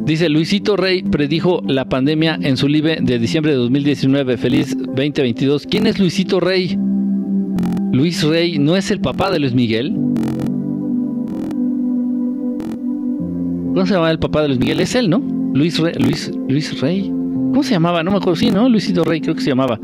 Dice 0.10 0.28
Luisito 0.28 0.76
Rey 0.76 1.04
predijo 1.04 1.62
la 1.68 1.86
pandemia 1.86 2.40
en 2.42 2.58
su 2.58 2.68
live 2.68 2.98
de 3.00 3.20
diciembre 3.20 3.52
de 3.52 3.60
2019. 3.60 4.38
Feliz 4.38 4.76
2022. 4.76 5.68
¿Quién 5.70 5.86
es 5.86 6.00
Luisito 6.00 6.40
Rey? 6.40 6.76
Luis 7.92 8.24
Rey 8.24 8.58
no 8.58 8.76
es 8.76 8.90
el 8.90 9.02
papá 9.02 9.30
de 9.30 9.38
Luis 9.38 9.54
Miguel. 9.54 9.94
¿Cómo 13.68 13.86
se 13.86 13.94
llama 13.94 14.10
el 14.10 14.18
papá 14.18 14.42
de 14.42 14.48
Luis 14.48 14.60
Miguel? 14.60 14.80
Es 14.80 14.96
él, 14.96 15.12
¿no? 15.12 15.22
Luis 15.54 15.78
Rey, 15.78 15.94
Luis, 16.00 16.32
Luis 16.48 16.82
Rey. 16.82 17.04
¿Cómo 17.04 17.62
se 17.62 17.76
llamaba? 17.76 18.02
No 18.02 18.10
me 18.10 18.18
acuerdo. 18.18 18.38
Sí, 18.38 18.50
¿no? 18.50 18.68
Luisito 18.68 19.04
Rey 19.04 19.22
creo 19.22 19.36
que 19.36 19.42
se 19.42 19.52
llamaba. 19.52 19.80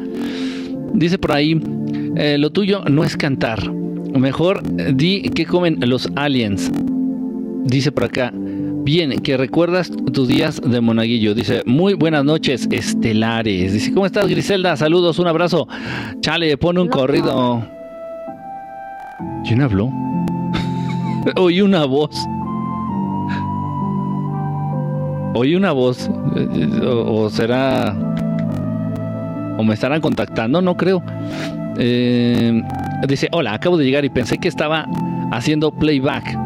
Dice 0.96 1.20
por 1.20 1.34
ahí, 1.34 1.62
eh, 2.16 2.40
lo 2.40 2.50
tuyo 2.50 2.84
no 2.90 3.04
es 3.04 3.16
cantar. 3.16 3.72
Mejor 3.72 4.64
di 4.96 5.22
qué 5.36 5.46
comen 5.46 5.78
los 5.82 6.10
aliens. 6.16 6.72
Dice 7.66 7.92
por 7.92 8.06
acá, 8.06 8.34
Bien, 8.86 9.20
que 9.20 9.36
recuerdas 9.36 9.92
tus 10.14 10.28
días 10.28 10.62
de 10.64 10.80
monaguillo. 10.80 11.34
Dice, 11.34 11.64
muy 11.66 11.96
buenas 11.96 12.24
noches, 12.24 12.68
estelares. 12.70 13.74
Dice, 13.74 13.92
¿cómo 13.92 14.06
estás, 14.06 14.28
Griselda? 14.28 14.78
Saludos, 14.78 15.18
un 15.18 15.26
abrazo. 15.26 15.68
Chale, 16.20 16.56
pone 16.56 16.82
un 16.82 16.88
corrido. 16.88 17.68
¿Quién 19.44 19.64
habló? 19.64 19.90
Oí 21.36 21.62
una 21.62 21.86
voz. 21.86 22.16
Oí 25.34 25.56
una 25.56 25.72
voz. 25.72 26.08
O, 26.84 27.28
será... 27.32 27.98
O 29.58 29.64
me 29.64 29.74
estarán 29.74 30.00
contactando, 30.00 30.62
no 30.62 30.78
creo. 30.78 31.02
Eh, 31.80 32.62
dice, 33.08 33.30
hola, 33.32 33.56
acabo 33.56 33.78
de 33.78 33.86
llegar 33.86 34.06
y 34.06 34.10
pensé 34.10 34.38
que 34.38 34.48
estaba 34.48 34.88
haciendo 35.32 35.72
playback 35.72 36.46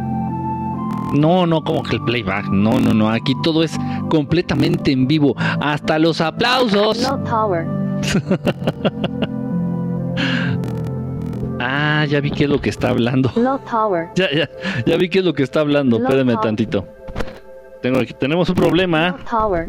no, 1.14 1.46
no, 1.48 1.64
como 1.64 1.84
que 1.84 1.96
el 1.96 2.04
playback. 2.04 2.50
No, 2.50 2.78
no, 2.80 2.94
no. 2.94 3.10
Aquí 3.10 3.34
todo 3.42 3.64
es 3.64 3.76
completamente 4.10 4.92
en 4.92 5.08
vivo. 5.08 5.34
Hasta 5.38 5.98
los 6.00 6.20
aplausos. 6.22 7.02
No 7.02 7.20
tower. 7.20 7.68
ah, 11.60 12.06
ya 12.08 12.22
vi 12.22 12.32
qué 12.32 12.46
es 12.46 12.50
lo 12.50 12.62
que 12.62 12.70
está 12.70 12.90
hablando. 12.90 13.32
No 13.36 13.60
tower. 13.60 14.08
Ya, 14.16 14.32
ya, 14.32 14.50
ya 14.86 14.96
vi 14.98 15.10
qué 15.10 15.20
es 15.20 15.26
lo 15.26 15.34
que 15.34 15.44
está 15.44 15.60
hablando. 15.62 15.98
Espérenme 15.98 16.38
tantito. 16.38 16.88
Tengo 17.82 18.00
aquí, 18.00 18.14
tenemos 18.14 18.50
un 18.50 18.56
problema. 18.56 19.18
tower. 19.30 19.68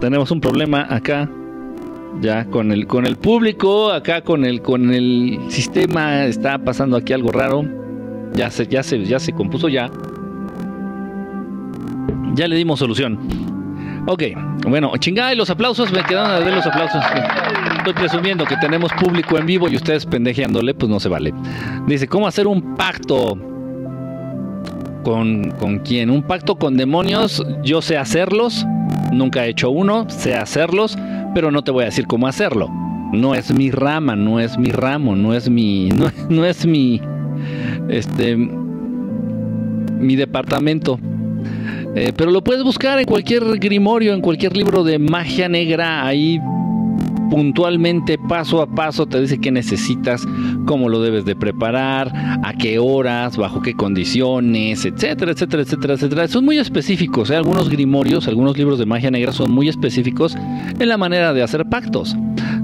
Tenemos 0.00 0.30
un 0.30 0.40
problema 0.40 0.86
acá. 0.88 1.28
Ya 2.20 2.44
con 2.46 2.72
el 2.72 2.88
con 2.88 3.06
el 3.06 3.16
público, 3.16 3.92
acá 3.92 4.22
con 4.22 4.44
el 4.44 4.62
con 4.62 4.92
el 4.92 5.38
sistema 5.48 6.24
está 6.24 6.58
pasando 6.58 6.96
aquí 6.96 7.12
algo 7.12 7.30
raro. 7.30 7.79
Ya 8.34 8.50
se, 8.50 8.66
ya 8.66 8.82
se, 8.82 9.04
ya 9.04 9.18
se 9.18 9.32
compuso 9.32 9.68
ya. 9.68 9.90
Ya 12.34 12.46
le 12.46 12.56
dimos 12.56 12.78
solución. 12.78 13.18
Ok, 14.06 14.22
bueno, 14.66 14.92
chingada 14.98 15.32
y 15.32 15.36
los 15.36 15.50
aplausos, 15.50 15.92
me 15.92 16.02
quedaron 16.02 16.30
a 16.30 16.38
ver 16.38 16.54
los 16.54 16.66
aplausos. 16.66 17.02
Estoy 17.78 17.92
presumiendo 17.92 18.44
que 18.44 18.56
tenemos 18.56 18.92
público 18.94 19.36
en 19.38 19.46
vivo 19.46 19.68
y 19.68 19.76
ustedes 19.76 20.06
pendejeándole, 20.06 20.74
pues 20.74 20.90
no 20.90 21.00
se 21.00 21.08
vale. 21.08 21.34
Dice, 21.86 22.08
¿cómo 22.08 22.26
hacer 22.26 22.46
un 22.46 22.76
pacto? 22.76 23.38
¿Con, 25.02 25.50
¿Con 25.52 25.78
quién? 25.80 26.10
¿Un 26.10 26.22
pacto 26.22 26.56
con 26.56 26.76
demonios? 26.76 27.44
Yo 27.62 27.82
sé 27.82 27.98
hacerlos, 27.98 28.66
nunca 29.12 29.46
he 29.46 29.50
hecho 29.50 29.70
uno, 29.70 30.08
sé 30.08 30.34
hacerlos, 30.34 30.96
pero 31.34 31.50
no 31.50 31.62
te 31.62 31.70
voy 31.70 31.82
a 31.82 31.86
decir 31.86 32.06
cómo 32.06 32.26
hacerlo. 32.26 32.68
No 33.12 33.34
es 33.34 33.52
mi 33.52 33.70
rama, 33.70 34.14
no 34.14 34.40
es 34.40 34.56
mi 34.56 34.70
ramo, 34.70 35.16
no 35.16 35.34
es 35.34 35.48
mi, 35.50 35.88
no, 35.88 36.10
no 36.28 36.44
es 36.44 36.64
mi, 36.66 37.00
este, 37.90 38.36
mi 38.36 40.16
departamento. 40.16 40.98
Eh, 41.94 42.12
pero 42.16 42.30
lo 42.30 42.42
puedes 42.42 42.62
buscar 42.62 43.00
en 43.00 43.06
cualquier 43.06 43.58
grimorio, 43.58 44.14
en 44.14 44.20
cualquier 44.20 44.56
libro 44.56 44.84
de 44.84 44.98
magia 44.98 45.48
negra, 45.48 46.06
ahí 46.06 46.40
puntualmente, 47.30 48.18
paso 48.18 48.60
a 48.60 48.66
paso, 48.66 49.06
te 49.06 49.20
dice 49.20 49.38
qué 49.38 49.50
necesitas, 49.50 50.26
cómo 50.66 50.88
lo 50.88 51.00
debes 51.00 51.24
de 51.24 51.36
preparar, 51.36 52.12
a 52.42 52.52
qué 52.52 52.78
horas, 52.78 53.36
bajo 53.36 53.62
qué 53.62 53.74
condiciones, 53.74 54.84
etcétera, 54.84 55.32
etcétera, 55.32 55.62
etcétera, 55.62 55.94
etcétera. 55.94 56.28
Son 56.28 56.44
muy 56.44 56.58
específicos, 56.58 57.30
¿eh? 57.30 57.36
algunos 57.36 57.70
grimorios, 57.70 58.28
algunos 58.28 58.58
libros 58.58 58.78
de 58.78 58.86
magia 58.86 59.10
negra 59.10 59.32
son 59.32 59.52
muy 59.52 59.68
específicos 59.68 60.36
en 60.78 60.88
la 60.88 60.98
manera 60.98 61.32
de 61.32 61.42
hacer 61.42 61.64
pactos. 61.66 62.16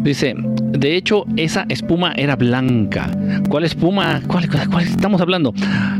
Dice, 0.06 0.36
de 0.36 0.94
hecho, 0.94 1.24
esa 1.36 1.66
espuma 1.68 2.12
era 2.14 2.36
blanca. 2.36 3.10
¿Cuál 3.48 3.64
espuma? 3.64 4.22
¿Cuál, 4.28 4.44
estamos 4.84 5.20
hablando? 5.20 5.52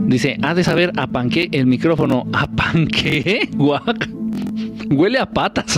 Dice, 0.02 0.38
ha 0.42 0.54
de 0.54 0.62
saber 0.62 0.92
a 0.96 1.08
panqué 1.08 1.48
el 1.50 1.66
micrófono. 1.66 2.24
¿A 2.32 2.46
panqué? 2.46 3.48
Guac. 3.56 4.08
Huele 4.90 5.18
a 5.18 5.28
patas. 5.28 5.76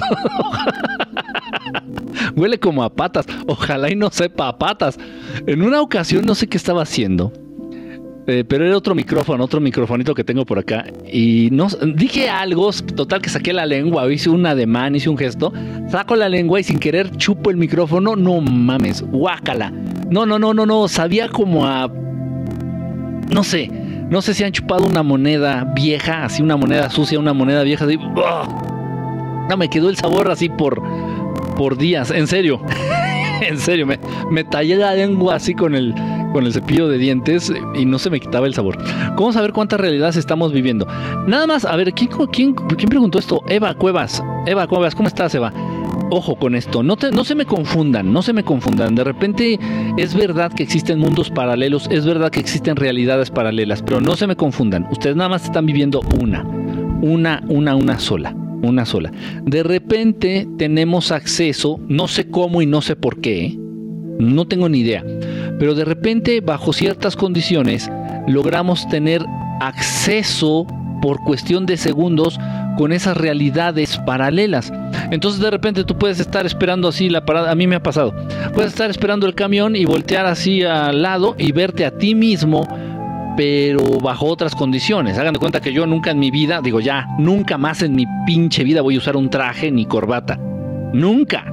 Huele 2.37 2.61
como 2.61 2.85
a 2.85 2.95
patas. 2.95 3.25
Ojalá 3.47 3.91
y 3.91 3.97
no 3.97 4.11
sepa 4.11 4.49
a 4.49 4.59
patas. 4.59 4.99
En 5.47 5.63
una 5.63 5.81
ocasión 5.81 6.27
no 6.27 6.35
sé 6.35 6.49
qué 6.49 6.59
estaba 6.59 6.83
haciendo. 6.83 7.33
Eh, 8.31 8.45
pero 8.47 8.67
era 8.67 8.77
otro 8.77 8.95
micrófono, 8.95 9.43
otro 9.43 9.59
microfonito 9.59 10.15
que 10.15 10.23
tengo 10.23 10.45
por 10.45 10.59
acá. 10.59 10.85
Y 11.11 11.49
no 11.51 11.67
dije 11.95 12.29
algo, 12.29 12.71
total 12.95 13.23
que 13.23 13.31
saqué 13.31 13.55
la 13.55 13.65
lengua, 13.65 14.13
hice 14.13 14.29
un 14.29 14.45
ademán, 14.45 14.95
hice 14.95 15.09
un 15.09 15.17
gesto, 15.17 15.51
saco 15.89 16.15
la 16.15 16.29
lengua 16.29 16.61
y 16.61 16.63
sin 16.63 16.79
querer 16.79 17.11
chupo 17.17 17.49
el 17.49 17.57
micrófono. 17.57 18.17
No 18.17 18.43
mames, 18.43 19.01
guácala. 19.01 19.71
No, 20.11 20.27
no, 20.27 20.39
no, 20.39 20.53
no, 20.53 20.67
no. 20.67 20.89
Sabía 20.89 21.31
como 21.31 21.67
a. 21.67 21.91
No 23.31 23.43
sé. 23.45 23.71
No 24.11 24.21
sé 24.21 24.35
si 24.35 24.45
han 24.45 24.53
chupado 24.53 24.87
una 24.87 25.03
moneda 25.03 25.65
vieja, 25.75 26.25
así 26.25 26.43
una 26.43 26.57
moneda 26.59 26.91
sucia, 26.91 27.19
una 27.19 27.33
moneda 27.33 27.63
vieja, 27.63 27.87
así. 27.87 27.97
No, 27.97 29.57
me 29.57 29.71
quedó 29.71 29.89
el 29.89 29.97
sabor 29.97 30.31
así 30.31 30.51
por, 30.51 30.83
por 31.57 31.79
días, 31.79 32.11
en 32.11 32.27
serio. 32.27 32.61
en 33.47 33.59
serio, 33.59 33.87
me, 33.87 34.45
tallé 34.45 34.77
la 34.77 34.95
lengua 34.95 35.37
así 35.37 35.55
con 35.55 35.75
el, 35.75 35.95
con 36.33 36.45
el 36.45 36.53
cepillo 36.53 36.89
de 36.89 36.99
dientes 36.99 37.53
y 37.75 37.85
no 37.85 37.99
se 37.99 38.11
me 38.11 38.21
quitaba 38.21 38.47
el 38.47 38.55
sabor. 38.55 38.79
¿Cómo 39.17 39.33
saber 39.33 39.53
cuántas 39.53 39.81
realidades 39.81 40.17
estamos 40.17 40.53
viviendo? 40.53 40.87
Nada 41.27 41.47
más, 41.47 41.65
a 41.65 41.77
ver, 41.77 41.93
¿quién, 41.93 42.11
quién, 42.33 42.55
quién 42.55 42.89
preguntó 42.89 43.19
esto? 43.19 43.43
Eva 43.49 43.75
Cuevas. 43.75 44.23
Eva 44.47 44.67
Cuevas, 44.67 44.95
¿cómo 44.95 45.09
estás, 45.09 45.35
Eva? 45.35 45.53
Ojo 46.11 46.37
con 46.37 46.55
esto, 46.55 46.83
no, 46.83 46.97
no 47.13 47.25
se 47.25 47.35
me 47.35 47.45
confundan, 47.45 48.13
no 48.15 48.23
se 48.23 48.33
me 48.33 48.43
confundan. 48.43 48.95
De 48.95 49.05
repente 49.05 49.59
es 49.99 50.15
verdad 50.15 50.51
que 50.51 50.63
existen 50.63 50.99
mundos 50.99 51.31
paralelos, 51.31 51.87
es 51.91 52.07
verdad 52.07 52.31
que 52.31 52.41
existen 52.41 52.77
realidades 52.77 53.31
paralelas, 53.31 53.83
pero 53.83 54.01
no 54.01 54.17
se 54.17 54.27
me 54.27 54.35
confundan. 54.35 54.87
Ustedes 54.91 55.17
nada 55.17 55.29
más 55.29 55.45
están 55.45 55.67
viviendo 55.67 56.01
una, 56.19 56.45
una, 57.03 57.43
una, 57.49 57.77
una 57.77 57.99
sola 57.99 58.35
una 58.63 58.85
sola. 58.85 59.13
De 59.45 59.63
repente 59.63 60.49
tenemos 60.59 61.13
acceso, 61.13 61.81
no 61.89 62.09
sé 62.09 62.29
cómo 62.31 62.63
y 62.63 62.67
no 62.67 62.83
sé 62.83 62.97
por 62.97 63.21
qué, 63.21 63.57
no 64.19 64.47
tengo 64.47 64.69
ni 64.69 64.81
idea, 64.81 65.05
pero 65.59 65.75
de 65.75 65.85
repente 65.85 66.41
bajo 66.41 66.73
ciertas 66.73 67.17
condiciones 67.17 67.91
logramos 68.27 68.89
tener 68.89 69.25
acceso 69.61 70.67
por 71.01 71.23
cuestión 71.23 71.67
de 71.67 71.77
segundos 71.77 72.39
con 72.77 72.93
esas 72.93 73.17
realidades 73.17 73.99
paralelas. 73.99 74.73
Entonces 75.11 75.41
de 75.41 75.51
repente 75.51 75.85
tú 75.85 75.97
puedes 75.97 76.21
estar 76.21 76.47
esperando 76.47 76.89
así 76.89 77.09
la 77.09 77.25
parada, 77.25 77.51
a 77.51 77.55
mí 77.55 77.67
me 77.67 77.77
ha 77.77 77.83
pasado, 77.83 78.15
puedes 78.55 78.73
estar 78.73 78.91
esperando 78.91 79.27
el 79.27 79.35
camión 79.35 79.77
y 79.77 79.85
voltear 79.85 80.27
así 80.27 80.63
al 80.63 81.03
lado 81.03 81.35
y 81.39 81.53
verte 81.53 81.85
a 81.85 81.97
ti 81.97 82.15
mismo 82.15 82.67
pero 83.39 84.01
bajo 84.01 84.27
otras 84.27 84.57
condiciones. 84.57 85.17
Hagan 85.17 85.35
de 85.35 85.39
cuenta 85.39 85.61
que 85.61 85.73
yo 85.73 85.87
nunca 85.87 86.11
en 86.11 86.19
mi 86.19 86.33
vida, 86.33 86.61
digo 86.61 86.81
ya, 86.81 87.07
nunca 87.21 87.57
más 87.57 87.83
en 87.83 87.95
mi 87.95 88.05
pinche 88.27 88.65
vida 88.65 88.83
voy 88.83 88.97
a 88.97 88.99
usar 88.99 89.17
un 89.17 89.31
traje 89.31 89.71
ni 89.71 89.87
corbata. 89.87 90.37
Nunca, 90.93 91.45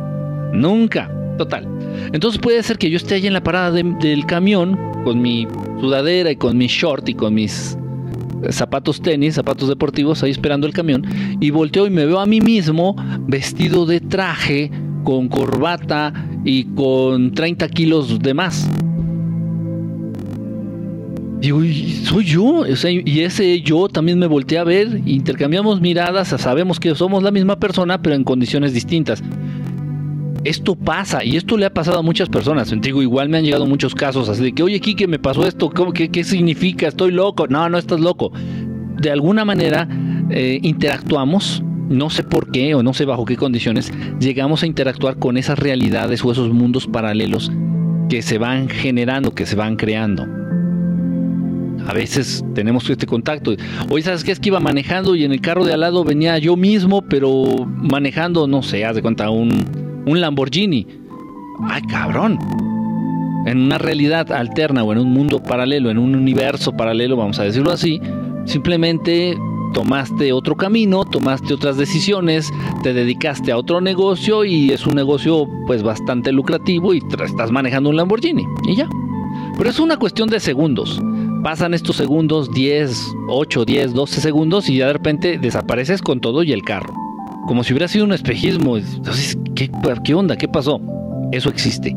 nunca. 0.51 1.11
Total. 1.37 1.67
Entonces 2.11 2.41
puede 2.41 2.63
ser 2.63 2.79
que 2.79 2.89
yo 2.89 2.97
esté 2.97 3.13
ahí 3.13 3.27
en 3.27 3.33
la 3.33 3.43
parada 3.43 3.69
del 3.69 4.25
camión 4.25 4.79
con 5.03 5.21
mi 5.21 5.47
sudadera 5.79 6.31
y 6.31 6.37
con 6.37 6.57
mi 6.57 6.65
short 6.65 7.07
y 7.07 7.13
con 7.13 7.35
mis 7.35 7.77
zapatos 8.49 8.99
tenis, 8.99 9.35
zapatos 9.35 9.69
deportivos, 9.69 10.23
ahí 10.23 10.31
esperando 10.31 10.65
el 10.65 10.73
camión, 10.73 11.05
y 11.39 11.51
volteo 11.51 11.85
y 11.85 11.91
me 11.91 12.07
veo 12.07 12.19
a 12.19 12.25
mí 12.25 12.41
mismo 12.41 12.95
vestido 13.27 13.85
de 13.85 13.99
traje, 13.99 14.71
con 15.03 15.27
corbata 15.27 16.11
y 16.43 16.63
con 16.73 17.31
30 17.35 17.67
kilos 17.69 18.17
de 18.17 18.33
más. 18.33 18.67
Digo, 21.45 21.61
soy 22.05 22.25
yo, 22.25 22.63
y 22.65 23.19
ese 23.19 23.61
yo 23.61 23.87
también 23.87 24.17
me 24.17 24.25
volteé 24.25 24.57
a 24.57 24.63
ver, 24.63 25.01
intercambiamos 25.05 25.79
miradas, 25.79 26.29
sabemos 26.29 26.79
que 26.79 26.95
somos 26.95 27.21
la 27.21 27.29
misma 27.29 27.59
persona, 27.59 28.01
pero 28.01 28.15
en 28.15 28.23
condiciones 28.23 28.73
distintas. 28.73 29.21
Esto 30.43 30.73
pasa, 30.73 31.23
y 31.23 31.35
esto 31.35 31.55
le 31.55 31.67
ha 31.67 31.69
pasado 31.71 31.99
a 31.99 32.01
muchas 32.01 32.29
personas. 32.29 32.73
Digo, 32.81 33.03
igual 33.03 33.29
me 33.29 33.37
han 33.37 33.43
llegado 33.43 33.67
muchos 33.67 33.93
casos 33.93 34.27
así 34.27 34.41
de 34.41 34.53
que, 34.53 34.63
oye, 34.63 34.79
Kike, 34.79 35.05
me 35.05 35.19
pasó 35.19 35.45
esto, 35.45 35.69
qué, 35.69 36.09
qué, 36.09 36.23
significa? 36.23 36.87
¿Estoy 36.87 37.11
loco? 37.11 37.45
No, 37.47 37.69
no 37.69 37.77
estás 37.77 37.99
loco. 37.99 38.31
De 38.99 39.11
alguna 39.11 39.45
manera 39.45 39.87
eh, 40.31 40.57
interactuamos, 40.63 41.61
no 41.89 42.09
sé 42.09 42.23
por 42.23 42.49
qué 42.49 42.73
o 42.73 42.81
no 42.81 42.95
sé 42.95 43.05
bajo 43.05 43.23
qué 43.23 43.37
condiciones, 43.37 43.93
llegamos 44.19 44.63
a 44.63 44.65
interactuar 44.65 45.19
con 45.19 45.37
esas 45.37 45.59
realidades 45.59 46.25
o 46.25 46.31
esos 46.31 46.51
mundos 46.51 46.87
paralelos 46.87 47.51
que 48.09 48.23
se 48.23 48.39
van 48.39 48.67
generando, 48.67 49.35
que 49.35 49.45
se 49.45 49.55
van 49.55 49.75
creando 49.75 50.25
a 51.87 51.93
veces 51.93 52.43
tenemos 52.53 52.89
este 52.89 53.05
contacto. 53.05 53.55
Hoy 53.89 54.01
sabes 54.01 54.23
que 54.23 54.31
es 54.31 54.39
que 54.39 54.49
iba 54.49 54.59
manejando 54.59 55.15
y 55.15 55.23
en 55.23 55.31
el 55.31 55.41
carro 55.41 55.65
de 55.65 55.73
al 55.73 55.81
lado 55.81 56.03
venía 56.03 56.37
yo 56.37 56.55
mismo, 56.55 57.01
pero 57.01 57.45
manejando, 57.67 58.47
no 58.47 58.63
sé, 58.63 58.85
haz 58.85 58.95
de 58.95 59.01
cuenta, 59.01 59.29
un, 59.29 60.03
un 60.05 60.21
Lamborghini. 60.21 60.87
Ay, 61.69 61.81
cabrón. 61.83 62.39
En 63.45 63.59
una 63.59 63.77
realidad 63.77 64.31
alterna 64.31 64.83
o 64.83 64.91
en 64.91 64.99
un 64.99 65.11
mundo 65.11 65.41
paralelo, 65.43 65.91
en 65.91 65.99
un 65.99 66.15
universo 66.15 66.71
paralelo, 66.71 67.15
vamos 67.15 67.39
a 67.39 67.43
decirlo 67.43 67.71
así, 67.71 68.01
simplemente 68.45 69.37
tomaste 69.75 70.33
otro 70.33 70.55
camino, 70.55 71.05
tomaste 71.05 71.53
otras 71.53 71.77
decisiones, 71.77 72.51
te 72.81 72.93
dedicaste 72.93 73.51
a 73.51 73.57
otro 73.57 73.81
negocio 73.81 74.45
y 74.45 74.71
es 74.71 74.87
un 74.87 74.95
negocio 74.95 75.47
pues 75.67 75.83
bastante 75.83 76.31
lucrativo 76.31 76.93
y 76.95 77.03
estás 77.23 77.51
manejando 77.51 77.89
un 77.89 77.97
Lamborghini 77.97 78.45
y 78.67 78.75
ya. 78.77 78.89
Pero 79.57 79.69
es 79.69 79.79
una 79.79 79.97
cuestión 79.97 80.27
de 80.29 80.39
segundos 80.39 80.99
pasan 81.45 81.75
estos 81.75 81.95
segundos, 81.95 82.51
10, 82.51 83.13
8, 83.27 83.65
10, 83.65 83.93
12 83.93 84.19
segundos 84.19 84.67
y 84.67 84.77
ya 84.77 84.87
de 84.87 84.93
repente 84.93 85.37
desapareces 85.37 86.01
con 86.01 86.19
todo 86.19 86.41
y 86.41 86.51
el 86.51 86.63
carro. 86.63 86.91
Como 87.45 87.63
si 87.63 87.71
hubiera 87.71 87.87
sido 87.87 88.03
un 88.03 88.13
espejismo. 88.13 88.77
¿qué, 89.53 89.69
qué 90.03 90.15
onda? 90.15 90.37
¿Qué 90.37 90.47
pasó? 90.47 90.81
Eso 91.31 91.49
existe. 91.49 91.95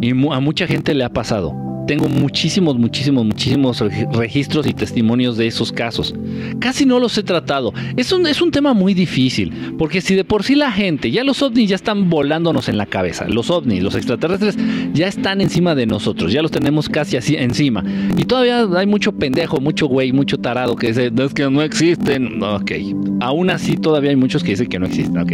Y 0.00 0.10
a 0.10 0.38
mucha 0.38 0.68
gente 0.68 0.94
le 0.94 1.02
ha 1.02 1.08
pasado. 1.08 1.52
Tengo 1.88 2.06
muchísimos, 2.06 2.78
muchísimos, 2.78 3.24
muchísimos 3.24 3.82
registros 4.12 4.66
y 4.66 4.74
testimonios 4.74 5.38
de 5.38 5.46
esos 5.46 5.72
casos. 5.72 6.14
Casi 6.60 6.84
no 6.84 7.00
los 7.00 7.16
he 7.16 7.22
tratado. 7.22 7.72
Es 7.96 8.12
un, 8.12 8.26
es 8.26 8.42
un 8.42 8.50
tema 8.50 8.74
muy 8.74 8.92
difícil, 8.92 9.74
porque 9.78 10.02
si 10.02 10.14
de 10.14 10.22
por 10.22 10.42
sí 10.42 10.54
la 10.54 10.70
gente, 10.70 11.10
ya 11.10 11.24
los 11.24 11.40
ovnis 11.40 11.70
ya 11.70 11.76
están 11.76 12.10
volándonos 12.10 12.68
en 12.68 12.76
la 12.76 12.84
cabeza, 12.84 13.26
los 13.26 13.50
ovnis, 13.50 13.82
los 13.82 13.94
extraterrestres 13.94 14.58
ya 14.92 15.08
están 15.08 15.40
encima 15.40 15.74
de 15.74 15.86
nosotros, 15.86 16.30
ya 16.30 16.42
los 16.42 16.50
tenemos 16.50 16.90
casi 16.90 17.16
así 17.16 17.36
encima. 17.36 17.82
Y 18.18 18.24
todavía 18.24 18.66
hay 18.76 18.86
mucho 18.86 19.12
pendejo, 19.12 19.58
mucho 19.58 19.86
güey, 19.86 20.12
mucho 20.12 20.36
tarado 20.36 20.76
que 20.76 20.88
dice, 20.88 21.10
es 21.16 21.32
que 21.32 21.48
no 21.48 21.62
existen. 21.62 22.42
Ok, 22.42 22.72
aún 23.20 23.48
así 23.48 23.78
todavía 23.78 24.10
hay 24.10 24.16
muchos 24.16 24.44
que 24.44 24.50
dicen 24.50 24.68
que 24.68 24.78
no 24.78 24.84
existen. 24.84 25.16
Ok, 25.22 25.32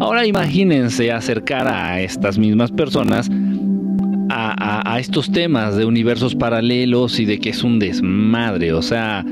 ahora 0.00 0.26
imagínense 0.26 1.10
acercar 1.10 1.66
a 1.66 2.02
estas 2.02 2.36
mismas 2.36 2.70
personas 2.70 3.30
a, 4.30 4.98
estos 4.98 5.30
temas 5.30 5.76
de 5.76 5.84
universos 5.84 6.34
paralelos 6.34 7.20
y 7.20 7.26
de 7.26 7.38
que 7.38 7.50
es 7.50 7.62
un 7.62 7.78
desmadre. 7.78 8.72
O 8.72 8.82
sea, 8.82 9.24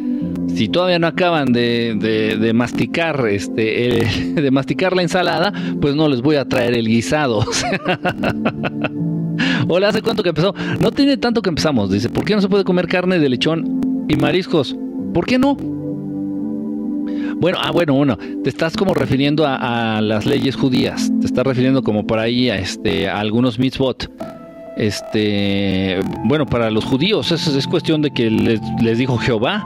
si 0.49 0.69
todavía 0.69 0.99
no 0.99 1.07
acaban 1.07 1.53
de, 1.53 2.51
masticar 2.55 3.27
este 3.29 4.05
de 4.35 4.51
masticar 4.51 4.95
la 4.95 5.03
ensalada, 5.03 5.53
pues 5.81 5.95
no 5.95 6.09
les 6.09 6.21
voy 6.21 6.37
a 6.37 6.45
traer 6.45 6.75
el 6.75 6.87
guisado. 6.87 7.45
Hola, 9.69 9.89
¿hace 9.89 10.03
cuánto 10.03 10.23
que 10.23 10.29
empezó? 10.31 10.55
No 10.81 10.91
tiene 10.91 11.17
tanto 11.17 11.43
que 11.43 11.49
empezamos. 11.49 11.91
Dice, 11.91 12.09
¿por 12.09 12.25
qué 12.25 12.35
no 12.35 12.41
se 12.41 12.49
puede 12.49 12.65
comer 12.65 12.89
carne 12.89 13.19
de 13.19 13.29
lechón 13.29 14.07
y 14.09 14.17
mariscos? 14.17 14.77
¿Por 15.15 15.27
qué 15.27 15.39
no? 15.39 15.57
Bueno, 17.37 17.59
ah, 17.61 17.73
bueno, 17.73 17.95
bueno, 17.95 18.19
te 18.45 18.51
estás 18.51 18.77
como 18.77 18.95
refiriendo 18.95 19.45
a, 19.47 20.01
las 20.01 20.27
leyes 20.27 20.55
judías, 20.55 21.11
te 21.21 21.27
estás 21.27 21.45
refiriendo 21.45 21.83
como 21.83 22.07
por 22.07 22.21
ahí 22.21 22.51
a, 22.51 22.57
este, 22.57 23.09
a 23.09 23.19
algunos 23.19 23.59
mitzvot 23.59 24.09
este, 24.77 26.01
bueno, 26.25 26.47
para 26.47 26.71
los 26.71 26.85
judíos 26.85 27.31
es, 27.31 27.47
es 27.47 27.67
cuestión 27.67 28.03
de 28.03 28.11
que 28.11 28.31
les, 28.31 28.99
dijo 28.99 29.19
Jehová. 29.19 29.65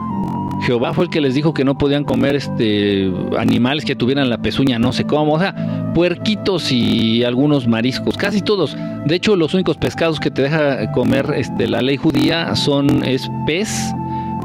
Jehová 0.63 0.95
fue 0.95 1.05
el 1.05 1.11
que 1.11 1.21
les 1.21 1.35
dijo 1.35 1.53
que 1.53 1.65
no 1.65 1.77
podían 1.77 2.05
comer 2.05 2.35
este 2.35 3.13
animales 3.39 3.85
que 3.85 3.95
tuvieran 3.95 4.31
la 4.31 4.39
pezuña, 4.39 4.79
no 4.79 4.93
sé 4.93 5.05
cómo, 5.05 5.35
o 5.35 5.39
sea, 5.39 5.93
puerquitos 5.95 6.73
y 6.73 7.25
algunos 7.25 7.69
mariscos, 7.69 8.17
casi 8.17 8.41
todos. 8.41 8.77
De 9.05 9.15
hecho, 9.15 9.37
los 9.37 9.55
únicos 9.55 9.77
pescados 9.77 10.19
que 10.19 10.31
te 10.31 10.43
deja 10.43 10.91
comer 10.93 11.33
este, 11.37 11.69
la 11.69 11.83
ley 11.83 11.99
judía 11.99 12.57
son 12.57 13.05
es 13.05 13.29
pez, 13.47 13.71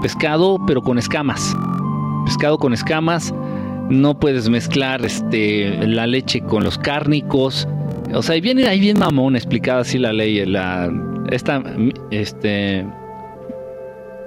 pescado, 0.02 0.60
pero 0.68 0.82
con 0.82 0.98
escamas. 0.98 1.56
Pescado 2.26 2.58
con 2.58 2.74
escamas. 2.74 3.34
No 3.90 4.18
puedes 4.18 4.48
mezclar 4.48 5.04
este, 5.06 5.86
la 5.88 6.08
leche 6.08 6.42
con 6.42 6.64
los 6.64 6.78
cárnicos 6.78 7.68
o 8.14 8.22
sea, 8.22 8.36
ahí 8.36 8.42
viene 8.42 8.68
ahí 8.68 8.80
bien 8.80 9.00
mamón 9.00 9.36
explicada 9.36 9.82
así 9.82 9.98
la 9.98 10.14
ley, 10.14 10.46
la 10.46 10.92
esta 11.32 11.64
este 12.12 12.86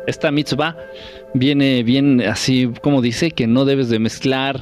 esta 0.06 0.30
mitzvah 0.30 0.76
viene 1.34 1.82
bien 1.82 2.20
así 2.20 2.70
como 2.82 3.02
dice 3.02 3.30
que 3.30 3.46
no 3.46 3.64
debes 3.64 3.88
de 3.88 3.98
mezclar 3.98 4.60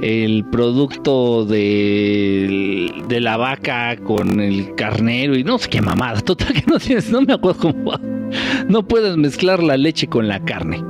el 0.00 0.44
producto 0.50 1.44
de, 1.44 2.90
de 3.08 3.20
la 3.20 3.36
vaca 3.36 3.96
con 3.96 4.40
el 4.40 4.74
carnero 4.74 5.36
y 5.36 5.44
no 5.44 5.58
sé 5.58 5.68
qué 5.68 5.80
mamada. 5.80 6.20
Total 6.20 6.52
que 6.52 6.64
no 6.66 6.78
tienes, 6.78 7.10
no 7.10 7.22
me 7.22 7.34
acuerdo 7.34 7.60
cómo. 7.60 7.92
No 8.68 8.86
puedes 8.86 9.16
mezclar 9.16 9.62
la 9.62 9.76
leche 9.76 10.06
con 10.06 10.28
la 10.28 10.44
carne 10.44 10.82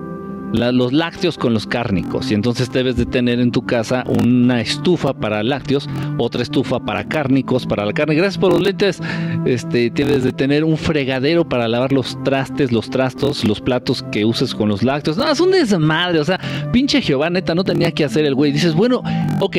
los 0.52 0.92
lácteos 0.92 1.37
con 1.37 1.54
los 1.54 1.66
cárnicos 1.66 2.30
y 2.30 2.34
entonces 2.34 2.72
debes 2.72 2.96
de 2.96 3.06
tener 3.06 3.40
en 3.40 3.50
tu 3.50 3.66
casa 3.66 4.04
una 4.06 4.61
estufa 4.61 5.12
para 5.12 5.42
lácteos, 5.42 5.88
otra 6.18 6.42
estufa 6.42 6.80
para 6.80 7.04
cárnicos, 7.04 7.66
para 7.66 7.84
la 7.84 7.92
carne. 7.92 8.14
Gracias 8.14 8.38
por 8.38 8.52
los 8.52 8.62
lentes. 8.62 9.00
Este, 9.44 9.90
debes 9.90 10.24
de 10.24 10.32
tener 10.32 10.64
un 10.64 10.76
fregadero 10.76 11.48
para 11.48 11.68
lavar 11.68 11.92
los 11.92 12.22
trastes, 12.24 12.72
los 12.72 12.90
trastos, 12.90 13.44
los 13.44 13.61
platos 13.61 14.04
que 14.11 14.24
uses 14.24 14.54
con 14.54 14.68
los 14.68 14.82
lácteos. 14.82 15.16
No, 15.16 15.30
es 15.30 15.40
un 15.40 15.50
desmadre, 15.50 16.18
o 16.20 16.24
sea, 16.24 16.40
pinche 16.72 17.02
Jehová 17.02 17.30
neta 17.30 17.54
no 17.54 17.64
tenía 17.64 17.92
que 17.92 18.04
hacer 18.04 18.24
el 18.24 18.34
güey. 18.34 18.52
Dices, 18.52 18.74
bueno, 18.74 19.02
ok, 19.40 19.56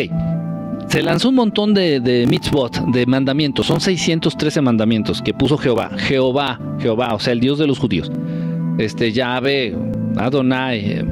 se 0.88 1.04
lanzó 1.04 1.30
un 1.30 1.36
montón 1.36 1.74
de, 1.74 2.00
de 2.00 2.26
mitzvot, 2.26 2.86
de 2.88 3.06
mandamientos. 3.06 3.68
Son 3.68 3.80
613 3.80 4.62
mandamientos 4.62 5.22
que 5.22 5.34
puso 5.34 5.58
Jehová. 5.58 5.92
Jehová, 5.98 6.60
Jehová, 6.80 7.14
o 7.14 7.20
sea, 7.20 7.34
el 7.34 7.40
Dios 7.40 7.60
de 7.60 7.68
los 7.68 7.78
judíos. 7.78 8.12
Este, 8.80 9.12
Yahvé, 9.12 9.76
Adonai, 10.20 11.06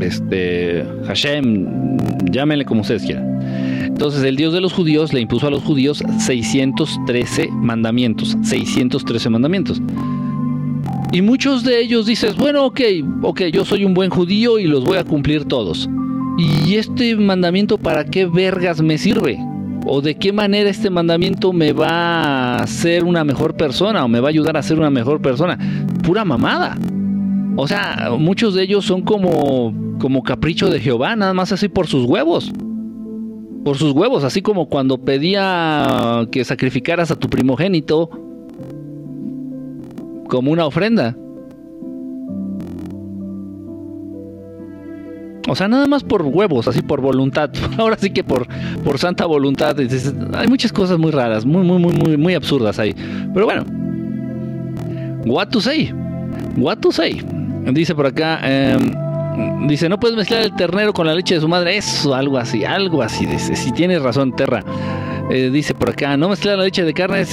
este, 0.00 0.84
Hashem, 1.06 1.96
llámenle 2.30 2.64
como 2.64 2.82
ustedes 2.82 3.02
quieran. 3.02 3.40
Entonces 3.84 4.22
el 4.22 4.36
Dios 4.36 4.52
de 4.52 4.60
los 4.60 4.72
judíos 4.72 5.12
le 5.12 5.20
impuso 5.20 5.46
a 5.46 5.50
los 5.50 5.62
judíos 5.62 6.02
613 6.18 7.48
mandamientos, 7.52 8.36
613 8.42 9.30
mandamientos. 9.30 9.80
Y 11.12 11.22
muchos 11.22 11.64
de 11.64 11.80
ellos 11.80 12.06
dices, 12.06 12.36
bueno, 12.36 12.64
ok, 12.66 12.80
ok, 13.22 13.42
yo 13.52 13.64
soy 13.64 13.84
un 13.84 13.94
buen 13.94 14.10
judío 14.10 14.58
y 14.58 14.66
los 14.66 14.84
voy 14.84 14.98
a 14.98 15.04
cumplir 15.04 15.44
todos. 15.46 15.88
¿Y 16.38 16.76
este 16.76 17.16
mandamiento 17.16 17.78
para 17.78 18.04
qué 18.04 18.26
vergas 18.26 18.80
me 18.80 18.96
sirve? 18.96 19.38
¿O 19.86 20.02
de 20.02 20.14
qué 20.14 20.32
manera 20.32 20.70
este 20.70 20.88
mandamiento 20.88 21.52
me 21.52 21.72
va 21.72 21.88
a 21.88 22.62
hacer 22.62 23.04
una 23.04 23.24
mejor 23.24 23.56
persona 23.56 24.04
o 24.04 24.08
me 24.08 24.20
va 24.20 24.28
a 24.28 24.30
ayudar 24.30 24.56
a 24.56 24.62
ser 24.62 24.78
una 24.78 24.90
mejor 24.90 25.20
persona? 25.20 25.58
Pura 26.02 26.24
mamada. 26.24 26.76
O 27.56 27.68
sea, 27.68 28.10
muchos 28.18 28.54
de 28.54 28.62
ellos 28.62 28.84
son 28.84 29.02
como, 29.02 29.74
como 29.98 30.22
capricho 30.22 30.70
de 30.70 30.80
Jehová, 30.80 31.16
nada 31.16 31.34
más 31.34 31.52
así 31.52 31.68
por 31.68 31.86
sus 31.86 32.04
huevos. 32.04 32.52
Por 33.64 33.76
sus 33.76 33.92
huevos, 33.92 34.24
así 34.24 34.40
como 34.40 34.68
cuando 34.68 34.98
pedía 34.98 36.26
que 36.30 36.44
sacrificaras 36.44 37.10
a 37.10 37.16
tu 37.16 37.28
primogénito 37.28 38.08
como 40.28 40.50
una 40.50 40.64
ofrenda. 40.64 41.16
O 45.48 45.56
sea, 45.56 45.68
nada 45.68 45.86
más 45.86 46.04
por 46.04 46.22
huevos, 46.22 46.68
así 46.68 46.80
por 46.80 47.00
voluntad. 47.00 47.50
Ahora 47.78 47.96
sí 47.98 48.10
que 48.10 48.22
por, 48.22 48.46
por 48.84 48.98
santa 48.98 49.26
voluntad. 49.26 49.76
Hay 50.34 50.48
muchas 50.48 50.72
cosas 50.72 50.98
muy 50.98 51.10
raras, 51.10 51.44
muy, 51.44 51.64
muy, 51.64 51.78
muy, 51.78 51.92
muy, 51.92 52.16
muy 52.16 52.34
absurdas 52.34 52.78
ahí. 52.78 52.94
Pero 53.34 53.46
bueno. 53.46 53.64
What 55.26 55.48
to 55.48 55.60
say? 55.60 55.92
What 56.56 56.78
to 56.78 56.92
say? 56.92 57.22
Dice 57.72 57.94
por 57.94 58.06
acá, 58.06 58.40
em, 58.42 59.68
dice, 59.68 59.88
no 59.88 59.98
puedes 59.98 60.16
mezclar 60.16 60.42
el 60.42 60.54
ternero 60.54 60.92
con 60.92 61.06
la 61.06 61.14
leche 61.14 61.34
de 61.34 61.40
su 61.40 61.48
madre. 61.48 61.76
Eso, 61.76 62.14
algo 62.14 62.38
así, 62.38 62.64
algo 62.64 63.02
así. 63.02 63.26
Dice, 63.26 63.54
si 63.56 63.72
tienes 63.72 64.02
razón, 64.02 64.34
Terra. 64.34 64.64
Eh, 65.30 65.50
dice 65.50 65.74
por 65.74 65.90
acá, 65.90 66.16
no 66.16 66.28
mezclar 66.28 66.58
la 66.58 66.64
leche 66.64 66.84
de 66.84 66.92
carne. 66.92 67.24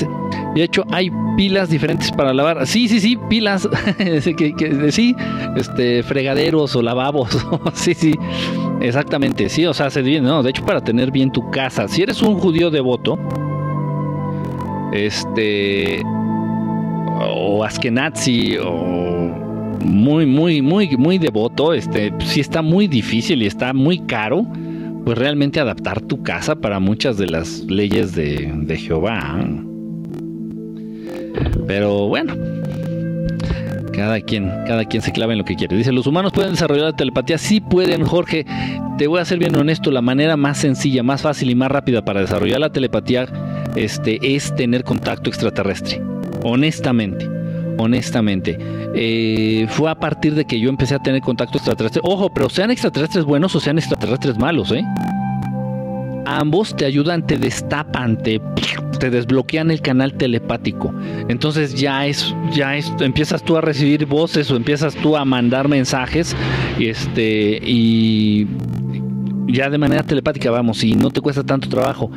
De 0.53 0.63
hecho, 0.63 0.86
hay 0.91 1.12
pilas 1.36 1.69
diferentes 1.69 2.12
para 2.12 2.34
lavar. 2.34 2.67
Sí, 2.67 2.88
sí, 2.88 2.99
sí, 2.99 3.17
pilas. 3.30 3.67
que, 3.97 4.91
sí, 4.91 5.15
este, 5.56 6.03
fregaderos 6.03 6.75
o 6.75 6.82
lavabos. 6.82 7.38
sí, 7.73 7.93
sí, 7.93 8.13
exactamente. 8.82 9.49
Sí, 9.49 9.65
o 9.65 9.73
sea, 9.73 9.89
se 9.89 10.01
bien, 10.01 10.23
¿no? 10.23 10.43
De 10.43 10.51
hecho, 10.51 10.63
para 10.65 10.82
tener 10.82 11.12
bien 11.12 11.32
tu 11.32 11.49
casa. 11.49 11.88
Si 11.88 12.03
eres 12.03 12.21
un 12.21 12.36
judío 12.36 12.69
devoto, 12.69 13.17
este, 14.91 16.03
o 17.19 17.63
askenazi, 17.63 18.58
o 18.58 19.47
muy, 19.84 20.25
muy, 20.25 20.62
muy, 20.62 20.97
muy 20.97 21.17
devoto, 21.17 21.73
este, 21.73 22.13
si 22.19 22.39
está 22.39 22.62
muy 22.62 22.88
difícil 22.88 23.41
y 23.41 23.45
está 23.45 23.73
muy 23.73 23.99
caro, 23.99 24.45
pues 25.06 25.17
realmente 25.17 25.60
adaptar 25.60 26.01
tu 26.01 26.21
casa 26.23 26.56
para 26.56 26.80
muchas 26.80 27.17
de 27.17 27.27
las 27.27 27.63
leyes 27.63 28.13
de, 28.13 28.51
de 28.53 28.77
Jehová. 28.77 29.39
Pero 31.67 32.08
bueno, 32.08 32.34
cada 33.97 34.21
quien, 34.21 34.51
cada 34.67 34.86
quien 34.86 35.01
se 35.01 35.12
clava 35.12 35.34
en 35.34 35.39
lo 35.39 35.45
que 35.45 35.56
quiere. 35.56 35.75
Dice, 35.75 35.91
los 35.91 36.08
humanos 36.08 36.32
pueden 36.32 36.51
desarrollar 36.51 36.86
la 36.86 36.95
telepatía. 36.95 37.38
Sí 37.38 37.62
pueden, 37.62 38.06
Jorge. 38.06 38.45
Te 38.97 39.08
voy 39.08 39.19
a 39.19 39.25
ser 39.25 39.39
bien 39.39 39.56
honesto. 39.56 39.91
La 39.91 40.01
manera 40.01 40.38
más 40.38 40.60
sencilla, 40.60 41.03
más 41.03 41.23
fácil 41.23 41.49
y 41.49 41.56
más 41.56 41.71
rápida 41.71 42.03
para 42.06 42.21
desarrollar 42.21 42.60
la 42.60 42.71
telepatía 42.71 43.27
este, 43.75 44.19
es 44.21 44.56
tener 44.56 44.84
contacto 44.84 45.30
extraterrestre. 45.30 46.01
Honestamente 46.49 47.38
honestamente. 47.77 48.57
Eh, 48.95 49.67
fue 49.69 49.89
a 49.89 49.95
partir 49.95 50.36
de 50.36 50.45
que 50.45 50.60
yo 50.60 50.69
empecé 50.69 50.95
a 50.95 50.99
tener 50.99 51.21
contacto 51.21 51.57
extraterrestre. 51.57 52.01
Ojo, 52.03 52.29
pero 52.29 52.49
sean 52.49 52.71
extraterrestres 52.71 53.25
buenos 53.25 53.55
o 53.55 53.60
sean 53.60 53.77
extraterrestres 53.77 54.38
malos, 54.38 54.71
¿eh? 54.71 54.83
Ambos 56.25 56.75
te 56.75 56.86
ayudan, 56.86 57.25
te 57.25 57.38
destapan, 57.38 58.17
te, 58.17 58.41
te 58.99 59.10
desbloquean 59.10 59.71
el 59.71 59.81
canal 59.81 60.13
telepático. 60.13 60.93
Entonces 61.29 61.75
ya 61.75 62.05
es, 62.05 62.36
ya 62.51 62.75
empiezas 62.75 63.43
tú 63.43 63.55
a 63.55 63.62
recibir 63.62 64.05
voces 64.05 64.51
o 64.51 64.57
empiezas 64.57 64.95
tú 64.95 65.15
a 65.15 65.23
mandar 65.23 65.69
mensajes, 65.69 66.36
este, 66.79 67.62
y 67.63 68.45
ya 69.47 69.69
de 69.69 69.77
manera 69.77 70.03
telepática, 70.03 70.51
vamos, 70.51 70.83
y 70.83 70.95
no 70.95 71.12
te 71.12 71.21
cuesta 71.21 71.43
tanto 71.43 71.69
trabajo. 71.69 72.12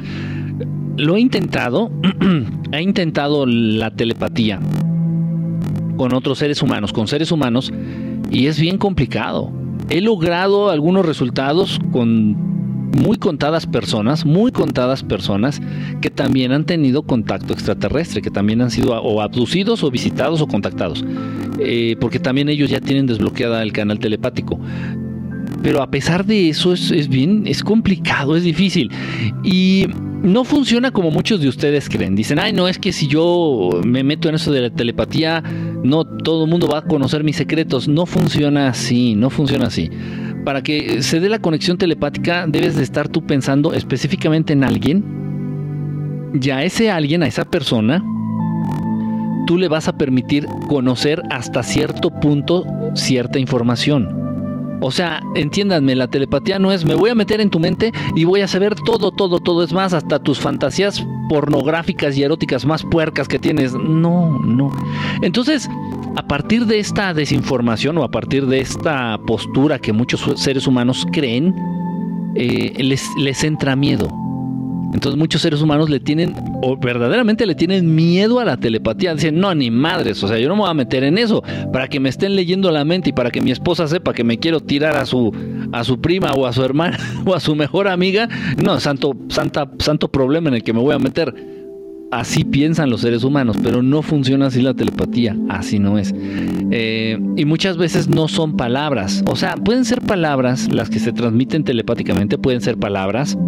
Lo 0.96 1.16
he 1.16 1.20
intentado, 1.20 1.90
he 2.72 2.82
intentado 2.82 3.46
la 3.46 3.90
telepatía 3.90 4.60
con 5.96 6.14
otros 6.14 6.38
seres 6.38 6.62
humanos, 6.62 6.92
con 6.92 7.08
seres 7.08 7.30
humanos, 7.30 7.72
y 8.30 8.46
es 8.46 8.58
bien 8.58 8.78
complicado. 8.78 9.52
He 9.90 10.00
logrado 10.00 10.70
algunos 10.70 11.04
resultados 11.04 11.78
con 11.92 12.50
muy 12.90 13.18
contadas 13.18 13.66
personas, 13.66 14.24
muy 14.24 14.50
contadas 14.50 15.02
personas 15.02 15.60
que 16.00 16.10
también 16.10 16.52
han 16.52 16.64
tenido 16.64 17.02
contacto 17.02 17.52
extraterrestre, 17.52 18.22
que 18.22 18.30
también 18.30 18.60
han 18.62 18.70
sido 18.70 18.92
o 19.00 19.20
abducidos 19.20 19.84
o 19.84 19.90
visitados 19.90 20.40
o 20.40 20.46
contactados, 20.46 21.04
eh, 21.60 21.96
porque 22.00 22.18
también 22.18 22.48
ellos 22.48 22.70
ya 22.70 22.80
tienen 22.80 23.06
desbloqueada 23.06 23.62
el 23.62 23.72
canal 23.72 23.98
telepático. 23.98 24.58
Pero 25.62 25.82
a 25.82 25.90
pesar 25.90 26.24
de 26.24 26.48
eso 26.48 26.72
es, 26.72 26.90
es 26.90 27.08
bien, 27.08 27.42
es 27.46 27.62
complicado, 27.62 28.36
es 28.36 28.44
difícil. 28.44 28.90
Y 29.44 29.86
no 30.22 30.44
funciona 30.44 30.90
como 30.90 31.10
muchos 31.10 31.40
de 31.40 31.48
ustedes 31.48 31.88
creen. 31.88 32.14
Dicen, 32.14 32.38
ay, 32.38 32.52
no, 32.52 32.68
es 32.68 32.78
que 32.78 32.92
si 32.92 33.06
yo 33.06 33.70
me 33.84 34.02
meto 34.02 34.28
en 34.28 34.34
eso 34.36 34.52
de 34.52 34.62
la 34.62 34.70
telepatía, 34.70 35.42
no 35.82 36.04
todo 36.04 36.44
el 36.44 36.50
mundo 36.50 36.68
va 36.68 36.78
a 36.78 36.82
conocer 36.82 37.24
mis 37.24 37.36
secretos. 37.36 37.88
No 37.88 38.06
funciona 38.06 38.68
así, 38.68 39.14
no 39.14 39.30
funciona 39.30 39.66
así. 39.66 39.90
Para 40.44 40.62
que 40.62 41.02
se 41.02 41.20
dé 41.20 41.28
la 41.28 41.38
conexión 41.38 41.76
telepática, 41.76 42.46
debes 42.46 42.76
de 42.76 42.82
estar 42.82 43.08
tú 43.08 43.26
pensando 43.26 43.74
específicamente 43.74 44.52
en 44.52 44.64
alguien. 44.64 45.04
Ya 46.34 46.58
a 46.58 46.64
ese 46.64 46.90
alguien, 46.90 47.22
a 47.22 47.26
esa 47.26 47.44
persona, 47.44 48.02
tú 49.46 49.58
le 49.58 49.68
vas 49.68 49.88
a 49.88 49.98
permitir 49.98 50.46
conocer 50.68 51.22
hasta 51.30 51.62
cierto 51.62 52.10
punto 52.10 52.64
cierta 52.94 53.38
información. 53.38 54.20
O 54.80 54.90
sea, 54.90 55.22
entiéndanme, 55.34 55.94
la 55.94 56.08
telepatía 56.08 56.58
no 56.58 56.72
es 56.72 56.84
me 56.84 56.94
voy 56.94 57.10
a 57.10 57.14
meter 57.14 57.40
en 57.40 57.50
tu 57.50 57.60
mente 57.60 57.92
y 58.14 58.24
voy 58.24 58.40
a 58.40 58.48
saber 58.48 58.74
todo, 58.74 59.10
todo, 59.10 59.40
todo. 59.40 59.62
Es 59.62 59.72
más, 59.72 59.92
hasta 59.92 60.18
tus 60.18 60.40
fantasías 60.40 61.04
pornográficas 61.28 62.16
y 62.16 62.22
eróticas 62.22 62.64
más 62.64 62.82
puercas 62.84 63.28
que 63.28 63.38
tienes. 63.38 63.74
No, 63.74 64.38
no. 64.38 64.72
Entonces, 65.22 65.68
a 66.16 66.26
partir 66.26 66.66
de 66.66 66.78
esta 66.78 67.14
desinformación 67.14 67.98
o 67.98 68.04
a 68.04 68.10
partir 68.10 68.46
de 68.46 68.60
esta 68.60 69.18
postura 69.26 69.78
que 69.78 69.92
muchos 69.92 70.24
seres 70.40 70.66
humanos 70.66 71.06
creen, 71.12 71.54
eh, 72.34 72.74
les, 72.82 73.08
les 73.16 73.44
entra 73.44 73.76
miedo. 73.76 74.08
Entonces 74.92 75.18
muchos 75.18 75.42
seres 75.42 75.62
humanos 75.62 75.88
le 75.88 76.00
tienen, 76.00 76.34
o 76.62 76.76
verdaderamente 76.76 77.46
le 77.46 77.54
tienen 77.54 77.94
miedo 77.94 78.40
a 78.40 78.44
la 78.44 78.56
telepatía. 78.56 79.14
Dicen, 79.14 79.38
no, 79.38 79.54
ni 79.54 79.70
madres, 79.70 80.22
o 80.22 80.28
sea, 80.28 80.38
yo 80.38 80.48
no 80.48 80.56
me 80.56 80.62
voy 80.62 80.70
a 80.70 80.74
meter 80.74 81.04
en 81.04 81.18
eso 81.18 81.42
para 81.72 81.88
que 81.88 82.00
me 82.00 82.08
estén 82.08 82.34
leyendo 82.34 82.70
la 82.70 82.84
mente 82.84 83.10
y 83.10 83.12
para 83.12 83.30
que 83.30 83.40
mi 83.40 83.50
esposa 83.50 83.86
sepa 83.86 84.12
que 84.12 84.24
me 84.24 84.38
quiero 84.38 84.60
tirar 84.60 84.96
a 84.96 85.06
su, 85.06 85.32
a 85.72 85.84
su 85.84 86.00
prima 86.00 86.32
o 86.32 86.46
a 86.46 86.52
su 86.52 86.64
hermana 86.64 86.98
o 87.24 87.34
a 87.34 87.40
su 87.40 87.54
mejor 87.54 87.88
amiga. 87.88 88.28
No, 88.62 88.80
santo, 88.80 89.14
santa, 89.28 89.70
santo 89.78 90.08
problema 90.08 90.48
en 90.48 90.56
el 90.56 90.62
que 90.62 90.72
me 90.72 90.80
voy 90.80 90.94
a 90.94 90.98
meter. 90.98 91.59
Así 92.10 92.42
piensan 92.42 92.90
los 92.90 93.02
seres 93.02 93.22
humanos, 93.22 93.56
pero 93.62 93.82
no 93.82 94.02
funciona 94.02 94.46
así 94.46 94.60
la 94.60 94.74
telepatía, 94.74 95.36
así 95.48 95.78
no 95.78 95.96
es. 95.96 96.12
Eh, 96.72 97.18
y 97.36 97.44
muchas 97.44 97.76
veces 97.76 98.08
no 98.08 98.26
son 98.26 98.56
palabras, 98.56 99.22
o 99.26 99.36
sea, 99.36 99.54
pueden 99.54 99.84
ser 99.84 100.00
palabras 100.00 100.72
las 100.72 100.90
que 100.90 100.98
se 100.98 101.12
transmiten 101.12 101.62
telepáticamente, 101.62 102.36
pueden 102.36 102.60
ser 102.60 102.76
palabras, 102.76 103.38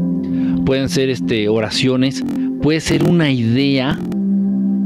pueden 0.65 0.89
ser 0.89 1.09
este, 1.11 1.49
oraciones, 1.49 2.25
puede 2.63 2.81
ser 2.81 3.03
una 3.05 3.33
idea, 3.33 3.99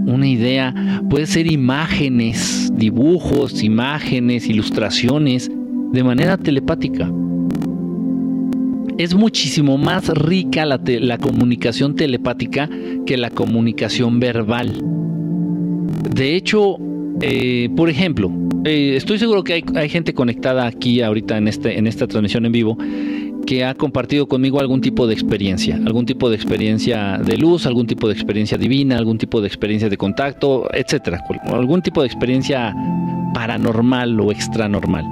una 0.07 0.27
idea, 0.27 1.03
puede 1.11 1.27
ser 1.27 1.51
imágenes, 1.51 2.73
dibujos, 2.75 3.63
imágenes, 3.63 4.49
ilustraciones, 4.49 5.51
de 5.93 6.03
manera 6.03 6.39
telepática. 6.39 7.11
Es 8.99 9.15
muchísimo 9.15 9.77
más 9.77 10.09
rica 10.09 10.65
la, 10.65 10.81
la 10.85 11.19
comunicación 11.19 11.97
telepática 11.97 12.69
que 13.05 13.17
la 13.17 13.31
comunicación 13.31 14.21
verbal. 14.21 14.83
De 16.15 16.35
hecho, 16.35 16.79
eh, 17.21 17.69
por 17.77 17.91
ejemplo, 17.91 18.31
eh, 18.65 18.95
estoy 18.97 19.19
seguro 19.19 19.45
que 19.45 19.65
hay, 19.75 19.89
gente 19.89 20.15
conectada 20.15 20.67
aquí 20.67 21.03
ahorita 21.03 21.37
en, 21.37 21.49
este, 21.49 21.79
en 21.79 21.87
esta 21.87 22.07
transmisión 22.07 22.47
en 22.47 22.53
vivo 22.53 22.79
que 23.47 23.65
ha 23.65 23.75
compartido 23.75 24.27
conmigo 24.27 24.61
algún 24.61 24.81
tipo 24.81 25.07
de 25.07 25.15
experiencia, 25.15 25.77
algún 25.77 26.05
tipo 26.05 26.29
de 26.29 26.37
experiencia 26.37 27.19
de 27.19 27.37
luz, 27.37 27.67
algún 27.67 27.87
tipo 27.87 28.09
de 28.09 28.15
experiencia 28.15 28.59
divina, 28.59 28.97
algún 28.97 29.19
tipo 29.19 29.41
de 29.41 29.47
experiencia 29.47 29.89
de 29.89 29.97
contacto, 29.97 30.69
etcétera, 30.73 31.23
algún 31.47 31.81
tipo 31.81 32.01
de 32.01 32.09
experiencia 32.09 32.75
paranormal 33.35 34.19
o 34.19 34.33
extranormal. 34.33 35.05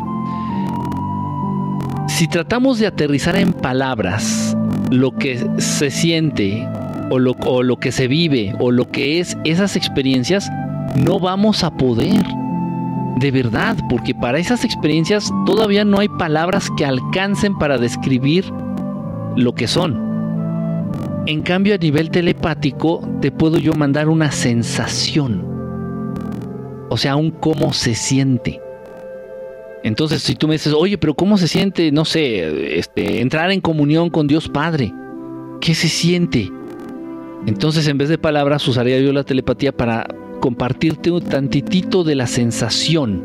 Si 2.09 2.29
tratamos 2.29 2.79
de 2.79 2.87
aterrizar 2.87 3.37
en 3.37 3.53
palabras 3.53 4.57
lo 4.91 5.13
que 5.13 5.45
se 5.59 5.91
siente 5.91 6.69
o 7.11 7.19
lo, 7.19 7.33
o 7.47 7.63
lo 7.63 7.79
que 7.79 7.93
se 7.93 8.09
vive 8.09 8.55
o 8.61 8.71
lo 8.71 8.91
que 8.91 9.21
es 9.21 9.37
esas 9.45 9.77
experiencias, 9.77 10.51
no 10.97 11.19
vamos 11.19 11.65
a 11.65 11.77
poder 11.77 12.25
de 13.17 13.31
verdad, 13.31 13.77
porque 13.89 14.15
para 14.15 14.39
esas 14.39 14.65
experiencias 14.65 15.31
todavía 15.47 15.85
no 15.85 15.99
hay 15.99 16.09
palabras 16.09 16.69
que 16.77 16.85
alcancen 16.85 17.57
para 17.59 17.79
describir 17.79 18.45
lo 19.37 19.55
que 19.55 19.67
son. 19.69 20.03
En 21.27 21.43
cambio, 21.43 21.75
a 21.75 21.79
nivel 21.79 22.11
telepático, 22.11 23.01
te 23.21 23.31
puedo 23.31 23.59
yo 23.59 23.73
mandar 23.73 24.09
una 24.09 24.31
sensación. 24.31 25.47
O 26.91 26.97
sea, 26.97 27.17
un 27.17 27.31
cómo 27.31 27.73
se 27.73 27.95
siente. 27.95 28.61
Entonces, 29.85 30.23
si 30.23 30.35
tú 30.35 30.49
me 30.49 30.55
dices, 30.55 30.73
oye, 30.73 30.99
pero 30.99 31.15
¿cómo 31.15 31.39
se 31.39 31.47
siente, 31.47 31.93
no 31.93 32.07
sé, 32.07 32.79
este, 32.79 33.21
entrar 33.21 33.53
en 33.53 33.61
comunión 33.61 34.09
con 34.09 34.27
Dios 34.27 34.49
Padre? 34.49 34.93
¿Qué 35.61 35.75
se 35.75 35.89
siente? 35.89 36.51
Entonces, 37.47 37.87
en 37.87 37.99
vez 37.99 38.09
de 38.09 38.17
palabras, 38.17 38.67
usaría 38.67 38.99
yo 38.99 39.13
la 39.13 39.25
telepatía 39.25 39.77
para 39.77 40.07
compartirte 40.41 41.11
un 41.11 41.23
tantitito 41.23 42.03
de 42.03 42.15
la 42.15 42.27
sensación, 42.27 43.25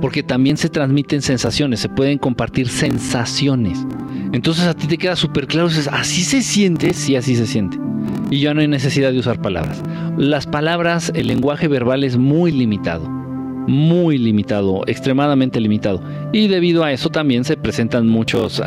porque 0.00 0.22
también 0.22 0.56
se 0.56 0.68
transmiten 0.68 1.20
sensaciones, 1.20 1.80
se 1.80 1.88
pueden 1.88 2.18
compartir 2.18 2.68
sensaciones. 2.68 3.84
Entonces 4.32 4.66
a 4.66 4.74
ti 4.74 4.86
te 4.86 4.98
queda 4.98 5.16
súper 5.16 5.46
claro, 5.46 5.68
dices, 5.68 5.88
así 5.92 6.22
se 6.22 6.42
siente, 6.42 6.94
sí, 6.94 7.16
así 7.16 7.34
se 7.36 7.46
siente. 7.46 7.78
Y 8.30 8.40
ya 8.40 8.54
no 8.54 8.60
hay 8.60 8.68
necesidad 8.68 9.12
de 9.12 9.18
usar 9.18 9.40
palabras. 9.42 9.82
Las 10.16 10.46
palabras, 10.46 11.12
el 11.14 11.26
lenguaje 11.26 11.68
verbal 11.68 12.04
es 12.04 12.16
muy 12.16 12.52
limitado, 12.52 13.08
muy 13.70 14.18
limitado, 14.18 14.82
extremadamente 14.86 15.60
limitado. 15.60 16.02
Y 16.32 16.48
debido 16.48 16.82
a 16.82 16.92
eso 16.92 17.08
también 17.08 17.44
se 17.44 17.56
presentan 17.56 18.08
muchos 18.08 18.60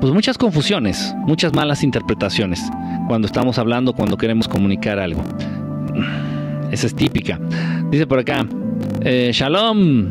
pues 0.00 0.12
muchas 0.12 0.36
confusiones, 0.36 1.14
muchas 1.26 1.52
malas 1.52 1.84
interpretaciones 1.84 2.60
cuando 3.06 3.26
estamos 3.26 3.58
hablando, 3.58 3.92
cuando 3.92 4.16
queremos 4.16 4.48
comunicar 4.48 4.98
algo. 4.98 5.22
Esa 6.72 6.86
es 6.86 6.94
típica. 6.96 7.38
Dice 7.90 8.06
por 8.06 8.18
acá, 8.18 8.46
eh, 9.02 9.30
Shalom, 9.32 10.08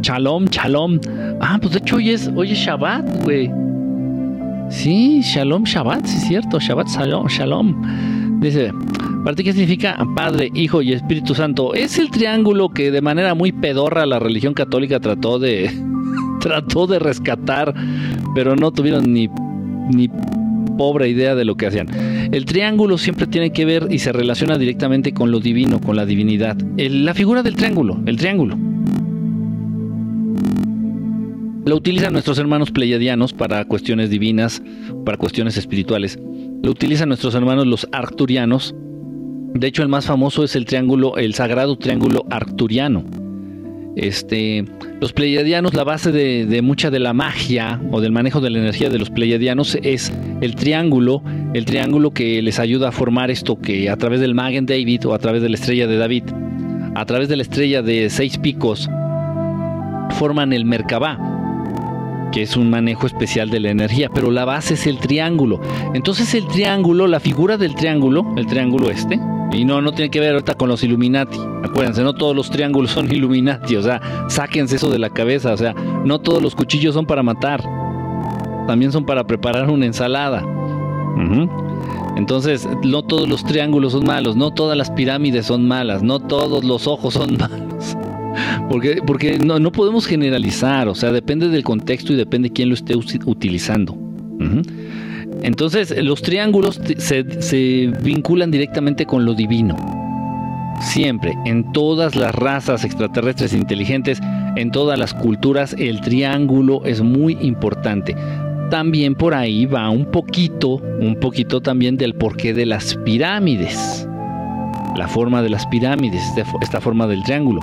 Shalom, 0.00 0.46
Shalom. 0.46 1.00
Ah, 1.40 1.58
pues 1.60 1.72
de 1.72 1.78
hecho 1.80 1.96
hoy 1.96 2.10
es, 2.10 2.30
hoy 2.34 2.52
es 2.52 2.58
Shabbat, 2.58 3.24
güey. 3.24 3.50
Sí, 4.70 5.20
Shalom, 5.22 5.64
Shabbat, 5.64 6.06
sí 6.06 6.16
es 6.16 6.28
cierto, 6.28 6.60
Shabbat, 6.60 6.88
Shalom, 6.88 7.26
Shalom. 7.26 8.40
Dice, 8.40 8.72
¿para 9.26 9.34
ti 9.34 9.42
qué 9.42 9.52
significa 9.52 9.98
Padre, 10.14 10.52
Hijo 10.54 10.82
y 10.82 10.92
Espíritu 10.92 11.34
Santo? 11.34 11.74
Es 11.74 11.98
el 11.98 12.12
triángulo 12.12 12.68
que 12.68 12.92
de 12.92 13.00
manera 13.00 13.34
muy 13.34 13.50
pedorra 13.50 14.06
la 14.06 14.20
religión 14.20 14.54
católica 14.54 15.00
trató 15.00 15.40
de, 15.40 15.68
trató 16.40 16.86
de 16.86 17.00
rescatar, 17.00 17.74
pero 18.36 18.54
no 18.54 18.70
tuvieron 18.70 19.12
ni, 19.12 19.28
ni 19.92 20.08
pobre 20.78 21.08
idea 21.08 21.34
de 21.34 21.44
lo 21.44 21.56
que 21.56 21.66
hacían. 21.66 21.88
El 22.32 22.44
triángulo 22.44 22.98
siempre 22.98 23.26
tiene 23.26 23.50
que 23.50 23.64
ver 23.64 23.88
y 23.90 23.98
se 23.98 24.12
relaciona 24.12 24.58
directamente 24.58 25.12
con 25.12 25.32
lo 25.32 25.40
divino, 25.40 25.80
con 25.80 25.96
la 25.96 26.06
divinidad. 26.06 26.56
la 26.76 27.12
figura 27.12 27.42
del 27.42 27.56
triángulo, 27.56 27.98
el 28.06 28.18
triángulo. 28.18 28.56
Lo 31.64 31.74
utilizan 31.74 32.12
nuestros 32.12 32.38
hermanos 32.38 32.70
pleiadianos 32.70 33.32
para 33.32 33.64
cuestiones 33.64 34.08
divinas, 34.08 34.62
para 35.04 35.18
cuestiones 35.18 35.56
espirituales. 35.56 36.16
Lo 36.62 36.70
utilizan 36.70 37.08
nuestros 37.08 37.34
hermanos 37.34 37.66
los 37.66 37.88
arcturianos. 37.90 38.72
De 39.54 39.66
hecho, 39.66 39.82
el 39.82 39.88
más 39.88 40.06
famoso 40.06 40.44
es 40.44 40.56
el 40.56 40.64
triángulo, 40.64 41.16
el 41.16 41.34
sagrado 41.34 41.76
triángulo 41.76 42.26
arcturiano 42.30 43.04
este, 43.96 44.66
los 45.00 45.14
pleiadianos, 45.14 45.72
la 45.72 45.82
base 45.82 46.12
de, 46.12 46.62
mucha 46.62 46.90
de 46.90 46.98
la 46.98 47.14
magia 47.14 47.80
o 47.90 48.02
del 48.02 48.12
manejo 48.12 48.42
de 48.42 48.50
la 48.50 48.58
energía 48.58 48.90
de 48.90 48.98
los 48.98 49.08
pleiadianos 49.08 49.78
es 49.82 50.12
el 50.42 50.54
triángulo, 50.54 51.22
el 51.54 51.64
triángulo 51.64 52.10
que 52.10 52.42
les 52.42 52.58
ayuda 52.58 52.90
a 52.90 52.92
formar 52.92 53.30
esto 53.30 53.58
que 53.58 53.88
a 53.88 53.96
través 53.96 54.20
del 54.20 54.34
Magen 54.34 54.66
David 54.66 55.06
o 55.06 55.14
a 55.14 55.18
través 55.18 55.40
de 55.40 55.48
la 55.48 55.56
estrella 55.56 55.86
de 55.86 55.96
David, 55.96 56.24
a 56.94 57.06
través 57.06 57.28
de 57.28 57.36
la 57.36 57.42
estrella 57.42 57.80
de 57.80 58.10
seis 58.10 58.36
picos, 58.36 58.88
forman 60.10 60.52
el 60.52 60.66
Merkabah, 60.66 62.30
que 62.32 62.42
es 62.42 62.54
un 62.54 62.68
manejo 62.68 63.06
especial 63.06 63.48
de 63.48 63.60
la 63.60 63.70
energía, 63.70 64.10
pero 64.14 64.30
la 64.30 64.44
base 64.44 64.74
es 64.74 64.86
el 64.86 64.98
triángulo. 64.98 65.58
Entonces 65.94 66.34
el 66.34 66.46
triángulo, 66.48 67.06
la 67.06 67.20
figura 67.20 67.56
del 67.56 67.74
triángulo, 67.74 68.26
el 68.36 68.46
triángulo 68.46 68.90
este, 68.90 69.18
y 69.52 69.64
no, 69.64 69.80
no 69.80 69.92
tiene 69.92 70.10
que 70.10 70.20
ver 70.20 70.32
ahorita 70.32 70.54
con 70.54 70.68
los 70.68 70.82
Illuminati. 70.82 71.38
Acuérdense, 71.62 72.02
no 72.02 72.14
todos 72.14 72.34
los 72.34 72.50
triángulos 72.50 72.90
son 72.90 73.10
Illuminati. 73.10 73.76
O 73.76 73.82
sea, 73.82 74.00
sáquense 74.28 74.76
eso 74.76 74.90
de 74.90 74.98
la 74.98 75.10
cabeza. 75.10 75.52
O 75.52 75.56
sea, 75.56 75.74
no 76.04 76.18
todos 76.18 76.42
los 76.42 76.54
cuchillos 76.54 76.94
son 76.94 77.06
para 77.06 77.22
matar. 77.22 77.62
También 78.66 78.92
son 78.92 79.06
para 79.06 79.26
preparar 79.26 79.70
una 79.70 79.86
ensalada. 79.86 80.44
Entonces, 82.16 82.68
no 82.84 83.02
todos 83.02 83.28
los 83.28 83.44
triángulos 83.44 83.92
son 83.92 84.04
malos. 84.04 84.36
No 84.36 84.52
todas 84.52 84.76
las 84.76 84.90
pirámides 84.90 85.46
son 85.46 85.66
malas. 85.68 86.02
No 86.02 86.18
todos 86.20 86.64
los 86.64 86.86
ojos 86.86 87.14
son 87.14 87.36
malos. 87.38 87.96
Porque, 88.68 89.00
porque 89.06 89.38
no, 89.38 89.58
no 89.58 89.70
podemos 89.72 90.06
generalizar. 90.06 90.88
O 90.88 90.94
sea, 90.94 91.12
depende 91.12 91.48
del 91.48 91.62
contexto 91.62 92.12
y 92.12 92.16
depende 92.16 92.48
de 92.48 92.52
quién 92.52 92.68
lo 92.68 92.74
esté 92.74 92.94
utilizando. 92.96 93.96
Entonces, 95.42 95.94
los 96.02 96.22
triángulos 96.22 96.80
se, 96.98 97.92
vinculan 98.02 98.50
directamente 98.50 99.06
con 99.06 99.24
lo 99.24 99.34
divino. 99.34 99.76
Siempre, 100.80 101.34
en 101.46 101.72
todas 101.72 102.16
las 102.16 102.34
razas 102.34 102.84
extraterrestres 102.84 103.54
inteligentes, 103.54 104.20
en 104.56 104.70
todas 104.70 104.98
las 104.98 105.14
culturas, 105.14 105.74
el 105.78 106.00
triángulo 106.00 106.84
es 106.84 107.00
muy 107.00 107.38
importante. 107.40 108.14
También 108.70 109.14
por 109.14 109.34
ahí 109.34 109.64
va 109.64 109.88
un 109.90 110.10
poquito, 110.10 110.76
un 111.00 111.18
poquito 111.20 111.60
también 111.60 111.96
del 111.96 112.14
porqué 112.14 112.52
de 112.52 112.66
las 112.66 112.96
pirámides. 113.04 114.06
La 114.96 115.08
forma 115.08 115.42
de 115.42 115.50
las 115.50 115.66
pirámides, 115.66 116.22
esta 116.60 116.80
forma 116.80 117.06
del 117.06 117.22
triángulo 117.22 117.60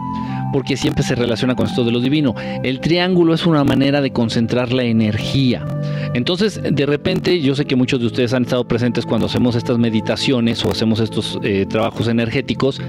porque 0.53 0.77
siempre 0.77 1.03
se 1.03 1.15
relaciona 1.15 1.55
con 1.55 1.65
esto 1.65 1.83
de 1.83 1.91
lo 1.91 1.99
divino. 1.99 2.35
El 2.63 2.79
triángulo 2.79 3.33
es 3.33 3.45
una 3.45 3.65
manera 3.65 3.99
de 3.99 4.11
concentrar 4.11 4.71
la 4.71 4.83
energía. 4.83 5.65
Entonces, 6.13 6.61
de 6.63 6.85
repente, 6.85 7.41
yo 7.41 7.55
sé 7.55 7.65
que 7.65 7.75
muchos 7.75 7.99
de 7.99 8.05
ustedes 8.05 8.33
han 8.33 8.43
estado 8.43 8.65
presentes 8.65 9.05
cuando 9.05 9.25
hacemos 9.25 9.55
estas 9.55 9.79
meditaciones 9.79 10.63
o 10.63 10.71
hacemos 10.71 10.99
estos 10.99 11.39
eh, 11.41 11.65
trabajos 11.67 12.07
energéticos 12.07 12.79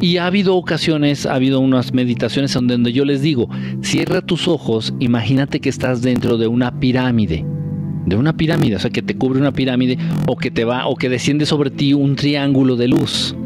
y 0.00 0.16
ha 0.16 0.26
habido 0.26 0.56
ocasiones, 0.56 1.26
ha 1.26 1.34
habido 1.34 1.60
unas 1.60 1.92
meditaciones 1.92 2.54
donde 2.54 2.92
yo 2.92 3.04
les 3.04 3.20
digo, 3.20 3.50
cierra 3.82 4.22
tus 4.22 4.48
ojos, 4.48 4.94
imagínate 4.98 5.60
que 5.60 5.68
estás 5.68 6.00
dentro 6.00 6.38
de 6.38 6.48
una 6.48 6.80
pirámide 6.80 7.44
de 8.06 8.16
una 8.16 8.32
pirámide, 8.32 8.76
o 8.76 8.78
sea, 8.78 8.90
que 8.90 9.02
te 9.02 9.14
cubre 9.14 9.38
una 9.40 9.52
pirámide 9.52 9.98
o 10.26 10.34
que 10.36 10.50
te 10.50 10.64
va 10.64 10.86
o 10.86 10.96
que 10.96 11.10
desciende 11.10 11.44
sobre 11.44 11.70
ti 11.70 11.92
un 11.92 12.16
triángulo 12.16 12.74
de 12.74 12.88
luz 12.88 13.36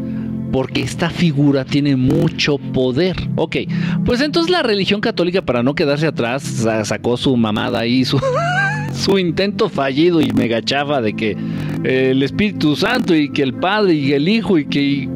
porque 0.54 0.82
esta 0.82 1.10
figura 1.10 1.64
tiene 1.64 1.96
mucho 1.96 2.58
poder. 2.58 3.16
Ok, 3.34 3.56
pues 4.04 4.20
entonces 4.20 4.52
la 4.52 4.62
religión 4.62 5.00
católica, 5.00 5.42
para 5.42 5.64
no 5.64 5.74
quedarse 5.74 6.06
atrás, 6.06 6.64
sacó 6.84 7.16
su 7.16 7.36
mamada 7.36 7.80
ahí, 7.80 8.04
su, 8.04 8.20
su 8.94 9.18
intento 9.18 9.68
fallido 9.68 10.20
y 10.20 10.30
mega 10.30 10.62
chafa 10.62 11.00
de 11.00 11.14
que 11.14 11.36
el 11.82 12.22
Espíritu 12.22 12.76
Santo 12.76 13.16
y 13.16 13.30
que 13.30 13.42
el 13.42 13.54
Padre 13.54 13.94
y 13.94 14.12
el 14.12 14.28
Hijo 14.28 14.56
y 14.56 14.66
que... 14.66 15.08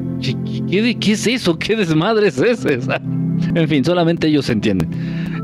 ¿Qué, 0.68 1.12
es 1.12 1.26
eso? 1.28 1.56
¿Qué 1.56 1.76
desmadre 1.76 2.26
es 2.26 2.38
ese? 2.38 2.80
En 3.54 3.68
fin, 3.68 3.84
solamente 3.84 4.26
ellos 4.26 4.50
entienden. 4.50 4.90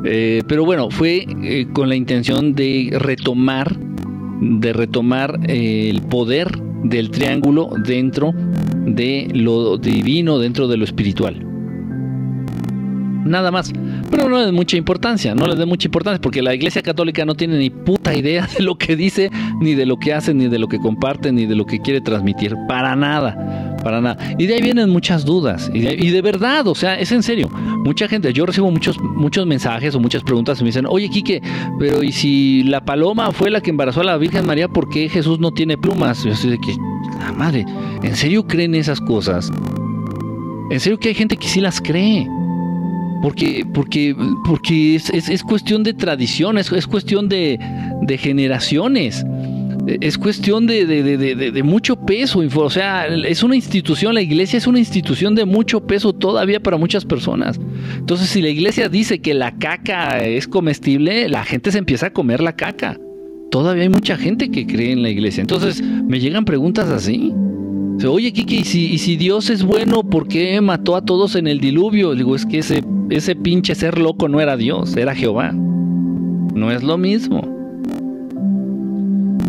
Eh, 0.04 0.42
pero 0.48 0.64
bueno, 0.64 0.90
fue 0.90 1.24
eh, 1.44 1.68
con 1.72 1.88
la 1.88 1.94
intención 1.94 2.56
de 2.56 2.90
retomar, 2.98 3.76
de 4.40 4.72
retomar 4.72 5.38
eh, 5.46 5.88
el 5.88 6.02
poder 6.02 6.50
del 6.82 7.12
triángulo 7.12 7.70
dentro 7.86 8.34
de 8.86 9.28
lo 9.32 9.78
divino, 9.78 10.38
dentro 10.38 10.68
de 10.68 10.76
lo 10.76 10.84
espiritual. 10.84 11.44
nada 13.24 13.50
más. 13.50 13.72
Pero 14.10 14.28
no 14.28 14.44
dé 14.44 14.52
mucha 14.52 14.76
importancia, 14.76 15.34
no 15.34 15.46
le 15.46 15.56
dé 15.56 15.66
mucha 15.66 15.88
importancia, 15.88 16.20
porque 16.20 16.42
la 16.42 16.54
Iglesia 16.54 16.82
Católica 16.82 17.24
no 17.24 17.34
tiene 17.34 17.56
ni 17.58 17.70
puta 17.70 18.14
idea 18.14 18.46
de 18.58 18.62
lo 18.62 18.76
que 18.76 18.96
dice, 18.96 19.30
ni 19.60 19.74
de 19.74 19.86
lo 19.86 19.96
que 19.96 20.12
hace, 20.12 20.34
ni 20.34 20.48
de 20.48 20.58
lo 20.58 20.68
que 20.68 20.78
comparte, 20.78 21.32
ni 21.32 21.46
de 21.46 21.54
lo 21.54 21.64
que 21.64 21.80
quiere 21.80 22.00
transmitir. 22.00 22.54
Para 22.68 22.94
nada, 22.94 23.73
para 23.84 24.00
nada. 24.00 24.34
Y 24.38 24.46
de 24.46 24.54
ahí 24.54 24.62
vienen 24.62 24.90
muchas 24.90 25.24
dudas. 25.24 25.70
Y 25.72 25.80
de, 25.80 25.94
y 25.94 26.10
de 26.10 26.22
verdad, 26.22 26.66
o 26.66 26.74
sea, 26.74 26.98
es 26.98 27.12
en 27.12 27.22
serio. 27.22 27.48
Mucha 27.84 28.08
gente, 28.08 28.32
yo 28.32 28.46
recibo 28.46 28.70
muchos, 28.70 28.98
muchos 29.00 29.46
mensajes 29.46 29.94
o 29.94 30.00
muchas 30.00 30.22
preguntas 30.22 30.58
y 30.60 30.64
me 30.64 30.68
dicen, 30.68 30.86
oye, 30.88 31.08
Quique, 31.08 31.42
pero 31.78 32.02
¿y 32.02 32.10
si 32.10 32.64
la 32.64 32.84
paloma 32.84 33.30
fue 33.30 33.50
la 33.50 33.60
que 33.60 33.70
embarazó 33.70 34.00
a 34.00 34.04
la 34.04 34.16
Virgen 34.16 34.46
María, 34.46 34.68
por 34.68 34.88
qué 34.88 35.08
Jesús 35.08 35.38
no 35.38 35.52
tiene 35.52 35.76
plumas? 35.78 36.24
yo 36.24 36.32
estoy 36.32 36.50
de 36.50 36.58
que, 36.58 36.74
la 37.18 37.32
madre, 37.32 37.64
¿en 38.02 38.16
serio 38.16 38.46
creen 38.46 38.74
esas 38.74 39.00
cosas? 39.00 39.52
En 40.70 40.80
serio 40.80 40.98
que 40.98 41.08
hay 41.08 41.14
gente 41.14 41.36
que 41.36 41.46
sí 41.46 41.60
las 41.60 41.80
cree. 41.80 42.26
Porque, 43.22 43.64
porque, 43.72 44.14
porque 44.44 44.96
es, 44.96 45.08
es, 45.08 45.30
es 45.30 45.42
cuestión 45.42 45.82
de 45.82 45.94
tradición, 45.94 46.58
es, 46.58 46.70
es 46.72 46.86
cuestión 46.86 47.28
de, 47.28 47.58
de, 48.02 48.18
generaciones. 48.18 49.24
Es 49.86 50.16
cuestión 50.16 50.66
de, 50.66 51.60
mucho 51.64 51.96
peso. 51.96 52.40
O 52.40 52.70
sea, 52.70 53.06
es 53.06 53.42
una 53.42 53.56
institución, 53.56 54.14
la 54.14 54.22
iglesia 54.22 54.56
es 54.56 54.66
una 54.66 54.78
institución 54.78 55.34
de 55.34 55.44
mucho 55.44 55.86
peso 55.86 56.12
todavía 56.12 56.60
para 56.60 56.76
muchas 56.76 57.04
personas. 57.04 57.60
Entonces, 57.98 58.28
si 58.28 58.40
la 58.40 58.48
iglesia 58.48 58.88
dice 58.88 59.20
que 59.20 59.34
la 59.34 59.56
caca 59.58 60.18
es 60.24 60.48
comestible, 60.48 61.28
la 61.28 61.44
gente 61.44 61.70
se 61.70 61.78
empieza 61.78 62.06
a 62.06 62.12
comer 62.12 62.40
la 62.40 62.56
caca. 62.56 62.98
Todavía 63.50 63.84
hay 63.84 63.88
mucha 63.88 64.16
gente 64.16 64.50
que 64.50 64.66
cree 64.66 64.92
en 64.92 65.02
la 65.02 65.10
iglesia. 65.10 65.42
Entonces, 65.42 65.82
me 65.82 66.18
llegan 66.18 66.44
preguntas 66.44 66.88
así. 66.88 67.32
Oye, 68.08 68.32
Kiki, 68.32 68.56
¿y 68.56 68.64
si, 68.64 68.92
¿y 68.92 68.98
si, 68.98 69.16
Dios 69.16 69.50
es 69.50 69.62
bueno, 69.62 70.02
¿por 70.02 70.26
qué 70.26 70.60
mató 70.60 70.96
a 70.96 71.04
todos 71.04 71.36
en 71.36 71.46
el 71.46 71.60
diluvio? 71.60 72.14
Digo, 72.14 72.34
es 72.34 72.44
que 72.44 72.58
ese, 72.58 72.82
ese 73.08 73.36
pinche 73.36 73.74
ser 73.74 73.98
loco 73.98 74.28
no 74.28 74.40
era 74.40 74.56
Dios, 74.56 74.96
era 74.96 75.14
Jehová. 75.14 75.52
No 75.52 76.72
es 76.72 76.82
lo 76.82 76.98
mismo. 76.98 77.53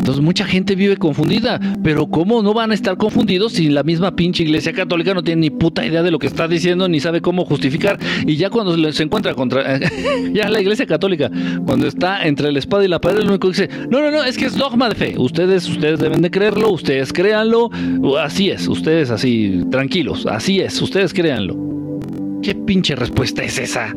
Entonces 0.06 0.24
mucha 0.24 0.46
gente 0.46 0.76
vive 0.76 0.98
confundida, 0.98 1.60
pero 1.84 2.06
¿cómo 2.06 2.44
no 2.44 2.54
van 2.54 2.70
a 2.70 2.76
estar 2.76 2.96
confundidos 2.96 3.54
si 3.54 3.70
la 3.70 3.82
misma 3.82 4.16
pinche 4.16 4.44
iglesia 4.44 4.72
católica 4.72 5.16
no 5.16 5.24
tiene 5.24 5.42
ni 5.42 5.50
puta 5.50 5.84
idea 5.84 6.04
de 6.04 6.12
lo 6.12 6.20
que 6.20 6.28
está 6.28 6.48
diciendo 6.48 6.88
ni 6.88 7.00
sabe 7.00 7.22
cómo 7.22 7.44
justificar? 7.44 7.98
Y 8.24 8.36
ya 8.36 8.52
cuando 8.52 8.92
se 8.92 9.02
encuentra 9.02 9.34
contra, 9.34 9.80
ya 10.32 10.48
la 10.48 10.62
iglesia 10.62 10.86
católica, 10.86 11.32
cuando 11.66 11.88
está 11.88 12.24
entre 12.28 12.52
la 12.52 12.60
espada 12.60 12.86
y 12.86 12.88
la 12.88 13.02
pared, 13.02 13.24
lo 13.24 13.30
único 13.30 13.50
que 13.50 13.64
dice, 13.64 13.70
no, 13.90 14.00
no, 14.00 14.12
no, 14.12 14.24
es 14.24 14.38
que 14.38 14.46
es 14.46 14.56
dogma 14.56 14.90
de 14.90 14.96
fe, 14.96 15.16
ustedes, 15.18 15.68
ustedes 15.68 16.00
deben 16.00 16.22
de 16.22 16.30
creerlo, 16.30 16.70
ustedes 16.70 17.12
créanlo, 17.12 17.72
así 18.22 18.52
es, 18.52 18.68
ustedes 18.68 19.10
así, 19.10 19.64
tranquilos, 19.72 20.28
así 20.28 20.60
es, 20.60 20.80
ustedes 20.80 21.16
créanlo. 21.16 21.58
¿Qué 22.44 22.54
pinche 22.54 22.96
respuesta 22.96 23.44
es 23.44 23.58
esa? 23.58 23.96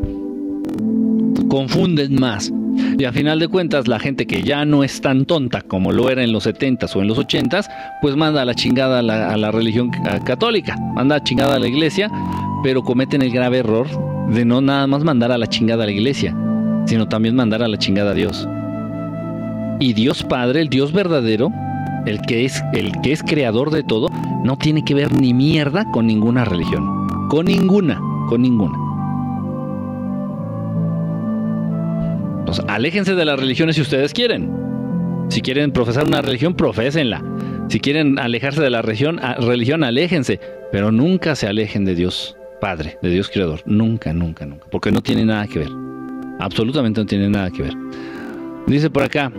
Confunden 1.48 2.14
más. 2.16 2.52
Y 2.98 3.04
a 3.04 3.12
final 3.12 3.38
de 3.38 3.48
cuentas, 3.48 3.88
la 3.88 3.98
gente 3.98 4.26
que 4.26 4.42
ya 4.42 4.64
no 4.64 4.84
es 4.84 5.00
tan 5.00 5.24
tonta 5.24 5.62
como 5.62 5.92
lo 5.92 6.10
era 6.10 6.22
en 6.22 6.32
los 6.32 6.46
70s 6.46 6.94
o 6.96 7.02
en 7.02 7.08
los 7.08 7.18
80s, 7.18 7.66
pues 8.02 8.16
manda 8.16 8.42
a 8.42 8.44
la 8.44 8.54
chingada 8.54 9.00
a 9.00 9.02
la, 9.36 9.50
religión 9.50 9.90
católica, 10.24 10.76
manda 10.94 11.16
a 11.16 11.22
chingada 11.22 11.56
a 11.56 11.58
la 11.58 11.68
iglesia, 11.68 12.10
pero 12.62 12.82
cometen 12.82 13.22
el 13.22 13.30
grave 13.30 13.58
error 13.58 13.86
de 14.30 14.44
no 14.44 14.60
nada 14.60 14.86
más 14.86 15.04
mandar 15.04 15.32
a 15.32 15.38
la 15.38 15.46
chingada 15.46 15.84
a 15.84 15.86
la 15.86 15.92
iglesia, 15.92 16.36
sino 16.86 17.08
también 17.08 17.34
mandar 17.34 17.62
a 17.62 17.68
la 17.68 17.78
chingada 17.78 18.12
a 18.12 18.14
Dios. 18.14 18.48
Y 19.80 19.92
Dios 19.92 20.24
Padre, 20.24 20.60
el 20.60 20.68
Dios 20.68 20.92
verdadero, 20.92 21.50
el 22.06 22.20
que 22.22 22.44
es 22.44 22.62
el 22.72 22.92
que 23.00 23.12
es 23.12 23.22
creador 23.22 23.70
de 23.70 23.82
todo, 23.82 24.08
no 24.44 24.56
tiene 24.56 24.84
que 24.84 24.94
ver 24.94 25.12
ni 25.12 25.34
mierda 25.34 25.84
con 25.92 26.06
ninguna 26.06 26.44
religión, 26.44 27.06
con 27.28 27.46
ninguna, 27.46 28.00
con 28.28 28.42
ninguna. 28.42 28.87
Entonces, 32.48 32.64
aléjense 32.66 33.14
de 33.14 33.26
las 33.26 33.38
religiones 33.38 33.76
si 33.76 33.82
ustedes 33.82 34.14
quieren. 34.14 34.50
Si 35.28 35.42
quieren 35.42 35.70
profesar 35.70 36.06
una 36.06 36.22
religión, 36.22 36.54
profésenla. 36.54 37.22
Si 37.68 37.78
quieren 37.78 38.18
alejarse 38.18 38.62
de 38.62 38.70
la 38.70 38.80
religión, 38.80 39.20
religión, 39.38 39.84
aléjense. 39.84 40.40
Pero 40.72 40.90
nunca 40.90 41.34
se 41.34 41.46
alejen 41.46 41.84
de 41.84 41.94
Dios 41.94 42.38
Padre, 42.58 42.96
de 43.02 43.10
Dios 43.10 43.28
Creador. 43.28 43.60
Nunca, 43.66 44.14
nunca, 44.14 44.46
nunca. 44.46 44.66
Porque 44.70 44.90
no 44.90 45.02
tiene 45.02 45.26
nada 45.26 45.46
que 45.46 45.58
ver. 45.58 45.68
Absolutamente 46.40 47.02
no 47.02 47.06
tiene 47.06 47.28
nada 47.28 47.50
que 47.50 47.64
ver. 47.64 47.74
Dice 48.66 48.88
por 48.88 49.02
acá, 49.02 49.30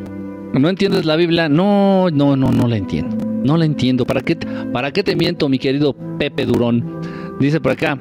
¿no 0.54 0.70
entiendes 0.70 1.06
la 1.06 1.16
Biblia? 1.16 1.50
No, 1.50 2.12
no, 2.12 2.36
no, 2.36 2.52
no 2.52 2.68
la 2.68 2.78
entiendo. 2.78 3.18
No 3.44 3.58
la 3.58 3.66
entiendo. 3.66 4.06
¿Para 4.06 4.22
qué, 4.22 4.36
para 4.72 4.92
qué 4.92 5.02
te 5.02 5.16
miento, 5.16 5.50
mi 5.50 5.58
querido 5.58 5.96
Pepe 6.20 6.46
Durón? 6.46 7.02
Dice 7.40 7.60
por 7.60 7.72
acá, 7.72 7.98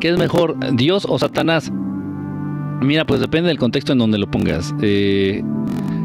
¿qué 0.00 0.10
es 0.10 0.18
mejor, 0.18 0.54
Dios 0.76 1.06
o 1.08 1.18
Satanás? 1.18 1.72
Mira, 2.80 3.04
pues 3.04 3.20
depende 3.20 3.48
del 3.48 3.58
contexto 3.58 3.92
en 3.92 3.98
donde 3.98 4.18
lo 4.18 4.30
pongas. 4.30 4.72
Eh, 4.82 5.42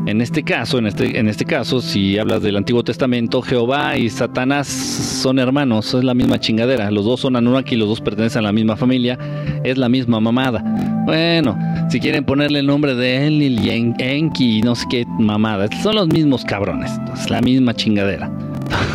en 0.06 0.22
este 0.22 0.44
caso, 0.44 0.80
en 0.80 0.88
este, 0.88 1.18
en 1.18 1.30
este 1.30 1.46
caso, 1.46 1.82
si 1.82 2.18
hablas 2.18 2.42
del 2.42 2.58
Antiguo 2.58 2.84
Testamento, 2.84 3.42
Jehová 3.42 3.98
y 3.98 4.10
Satanás 4.10 4.68
son 4.68 5.40
hermanos, 5.40 5.94
es 5.94 6.04
la 6.04 6.14
misma 6.14 6.40
chingadera. 6.40 6.92
Los 6.92 7.06
dos 7.06 7.22
son 7.22 7.36
Anunnaki, 7.36 7.76
los 7.76 7.88
dos 7.88 8.02
pertenecen 8.02 8.40
a 8.40 8.44
la 8.44 8.52
misma 8.52 8.76
familia, 8.76 9.18
es 9.64 9.78
la 9.78 9.88
misma 9.88 10.20
mamada. 10.20 10.64
Bueno, 11.06 11.58
si 11.90 12.00
quieren 12.00 12.26
ponerle 12.26 12.60
el 12.60 12.68
nombre 12.68 12.96
de 12.96 13.28
Enlil 13.28 13.64
y 13.64 13.94
Enki, 14.00 14.62
no 14.62 14.76
sé 14.76 14.86
qué 14.90 15.06
mamada, 15.20 15.68
son 15.82 15.96
los 15.96 16.08
mismos 16.08 16.44
cabrones, 16.44 16.92
es 17.14 17.30
la 17.30 17.42
misma 17.42 17.74
chingadera. 17.74 18.32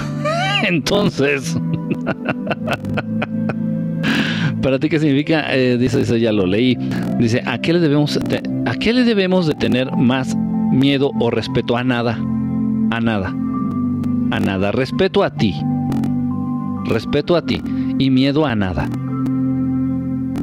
Entonces. 0.68 1.56
¿Para 4.62 4.78
ti 4.78 4.88
qué 4.88 4.98
significa? 4.98 5.54
Eh, 5.54 5.78
dice, 5.78 5.98
dice, 5.98 6.18
ya 6.20 6.32
lo 6.32 6.46
leí. 6.46 6.76
Dice, 7.18 7.42
¿a 7.46 7.58
qué 7.58 7.72
le 7.72 7.80
debemos 7.80 8.18
de, 8.28 8.42
a 8.66 8.74
qué 8.74 8.92
le 8.92 9.04
debemos 9.04 9.46
de 9.46 9.54
tener 9.54 9.90
más 9.96 10.36
miedo 10.72 11.12
o 11.20 11.30
respeto 11.30 11.76
a 11.76 11.84
nada? 11.84 12.18
A 12.90 13.00
nada. 13.00 13.34
A 14.30 14.40
nada. 14.40 14.72
Respeto 14.72 15.22
a 15.22 15.30
ti. 15.30 15.54
Respeto 16.86 17.36
a 17.36 17.42
ti. 17.42 17.62
Y 17.98 18.10
miedo 18.10 18.46
a 18.46 18.54
nada. 18.54 18.88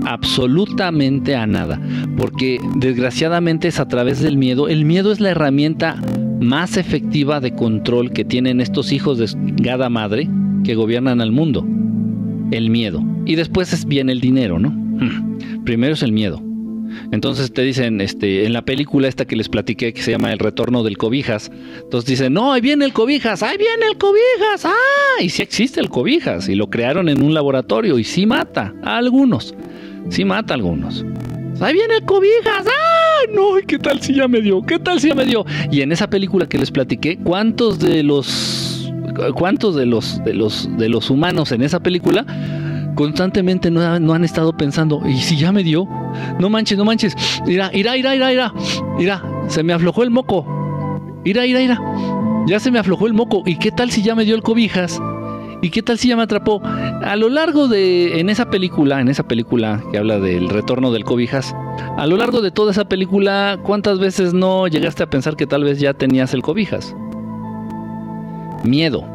Absolutamente 0.05 1.35
a 1.35 1.45
nada. 1.45 1.79
Porque 2.17 2.59
desgraciadamente 2.77 3.67
es 3.67 3.79
a 3.79 3.87
través 3.87 4.21
del 4.21 4.37
miedo. 4.37 4.67
El 4.67 4.85
miedo 4.85 5.11
es 5.11 5.19
la 5.19 5.31
herramienta 5.31 5.97
más 6.39 6.77
efectiva 6.77 7.39
de 7.39 7.53
control 7.53 8.11
que 8.11 8.23
tienen 8.23 8.61
estos 8.61 8.91
hijos 8.91 9.17
de 9.17 9.27
gada 9.61 9.89
madre 9.89 10.29
que 10.63 10.75
gobiernan 10.75 11.21
al 11.21 11.31
mundo. 11.31 11.65
El 12.51 12.69
miedo. 12.69 13.03
Y 13.25 13.35
después 13.35 13.85
viene 13.85 14.11
el 14.11 14.21
dinero, 14.21 14.59
¿no? 14.59 14.73
Primero 15.65 15.93
es 15.93 16.03
el 16.03 16.11
miedo. 16.11 16.41
Entonces 17.11 17.51
te 17.51 17.61
dicen, 17.61 18.01
este, 18.01 18.45
en 18.45 18.53
la 18.53 18.63
película 18.63 19.07
esta 19.07 19.25
que 19.25 19.35
les 19.35 19.49
platiqué 19.49 19.93
que 19.93 20.01
se 20.01 20.11
llama 20.11 20.31
El 20.31 20.39
retorno 20.39 20.83
del 20.83 20.97
cobijas, 20.97 21.51
entonces 21.83 22.09
dicen, 22.09 22.33
no, 22.33 22.53
ahí 22.53 22.61
viene 22.61 22.85
el 22.85 22.93
cobijas, 22.93 23.43
ahí 23.43 23.57
viene 23.57 23.87
el 23.91 23.97
cobijas, 23.97 24.65
ah, 24.65 25.21
y 25.21 25.29
sí 25.29 25.41
existe 25.41 25.79
el 25.79 25.89
cobijas, 25.89 26.47
y 26.47 26.55
lo 26.55 26.69
crearon 26.69 27.09
en 27.09 27.21
un 27.21 27.33
laboratorio, 27.33 27.99
y 27.99 28.03
sí 28.03 28.25
mata 28.25 28.73
a 28.83 28.97
algunos, 28.97 29.55
sí 30.09 30.25
mata 30.25 30.53
a 30.53 30.55
algunos. 30.55 31.05
Ahí 31.61 31.73
viene 31.73 31.95
el 31.95 32.05
cobijas, 32.05 32.65
ah, 32.67 33.21
no, 33.33 33.55
¿qué 33.65 33.79
tal 33.79 34.01
si 34.01 34.15
ya 34.15 34.27
me 34.27 34.41
dio? 34.41 34.61
¿Qué 34.61 34.79
tal 34.79 34.99
si 34.99 35.09
ya 35.09 35.15
me 35.15 35.25
dio? 35.25 35.45
Y 35.71 35.81
en 35.81 35.91
esa 35.91 36.09
película 36.09 36.47
que 36.47 36.57
les 36.57 36.71
platiqué, 36.71 37.17
¿cuántos 37.17 37.79
de 37.79 38.03
los, 38.03 38.64
cuántos 39.33 39.75
de 39.75 39.85
los, 39.85 40.23
de 40.23 40.33
los, 40.33 40.69
de 40.77 40.89
los 40.89 41.09
humanos 41.09 41.51
en 41.51 41.61
esa 41.61 41.79
película 41.79 42.25
constantemente 42.95 43.69
no, 43.69 43.81
han 43.83 44.23
estado 44.23 44.53
pensando, 44.53 45.01
¿y 45.05 45.17
si 45.17 45.37
ya 45.37 45.51
me 45.51 45.63
dio? 45.63 45.87
No 46.39 46.49
manches, 46.49 46.77
no 46.77 46.85
manches. 46.85 47.15
Irá, 47.45 47.69
irá, 47.73 47.97
irá, 47.97 48.15
irá, 48.15 48.31
irá. 48.31 48.53
Irá, 48.97 49.23
se 49.47 49.63
me 49.63 49.73
aflojó 49.73 50.03
el 50.03 50.09
moco. 50.09 50.45
Irá, 51.23 51.45
irá, 51.45 51.61
irá. 51.61 51.79
Ya 52.47 52.59
se 52.59 52.71
me 52.71 52.79
aflojó 52.79 53.05
el 53.07 53.13
moco. 53.13 53.43
¿Y 53.45 53.57
qué 53.57 53.71
tal 53.71 53.91
si 53.91 54.01
ya 54.01 54.15
me 54.15 54.23
dio 54.23 54.35
el 54.35 54.41
cobijas? 54.41 54.99
¿Y 55.61 55.69
qué 55.69 55.81
tal 55.81 55.97
si 55.97 56.07
ya 56.07 56.15
me 56.15 56.23
atrapó? 56.23 56.61
A 56.63 57.15
lo 57.15 57.29
largo 57.29 57.67
de, 57.67 58.19
en 58.19 58.29
esa 58.29 58.49
película, 58.49 59.01
en 59.01 59.07
esa 59.07 59.27
película 59.27 59.83
que 59.91 59.97
habla 59.97 60.19
del 60.19 60.49
retorno 60.49 60.91
del 60.91 61.03
cobijas, 61.03 61.55
a 61.97 62.05
lo 62.07 62.17
largo 62.17 62.41
de 62.41 62.51
toda 62.51 62.71
esa 62.71 62.85
película, 62.85 63.59
¿cuántas 63.63 63.99
veces 63.99 64.33
no 64.33 64.67
llegaste 64.67 65.03
a 65.03 65.09
pensar 65.09 65.35
que 65.35 65.47
tal 65.47 65.63
vez 65.63 65.79
ya 65.79 65.93
tenías 65.93 66.33
el 66.33 66.41
cobijas? 66.41 66.95
Miedo. 68.65 69.07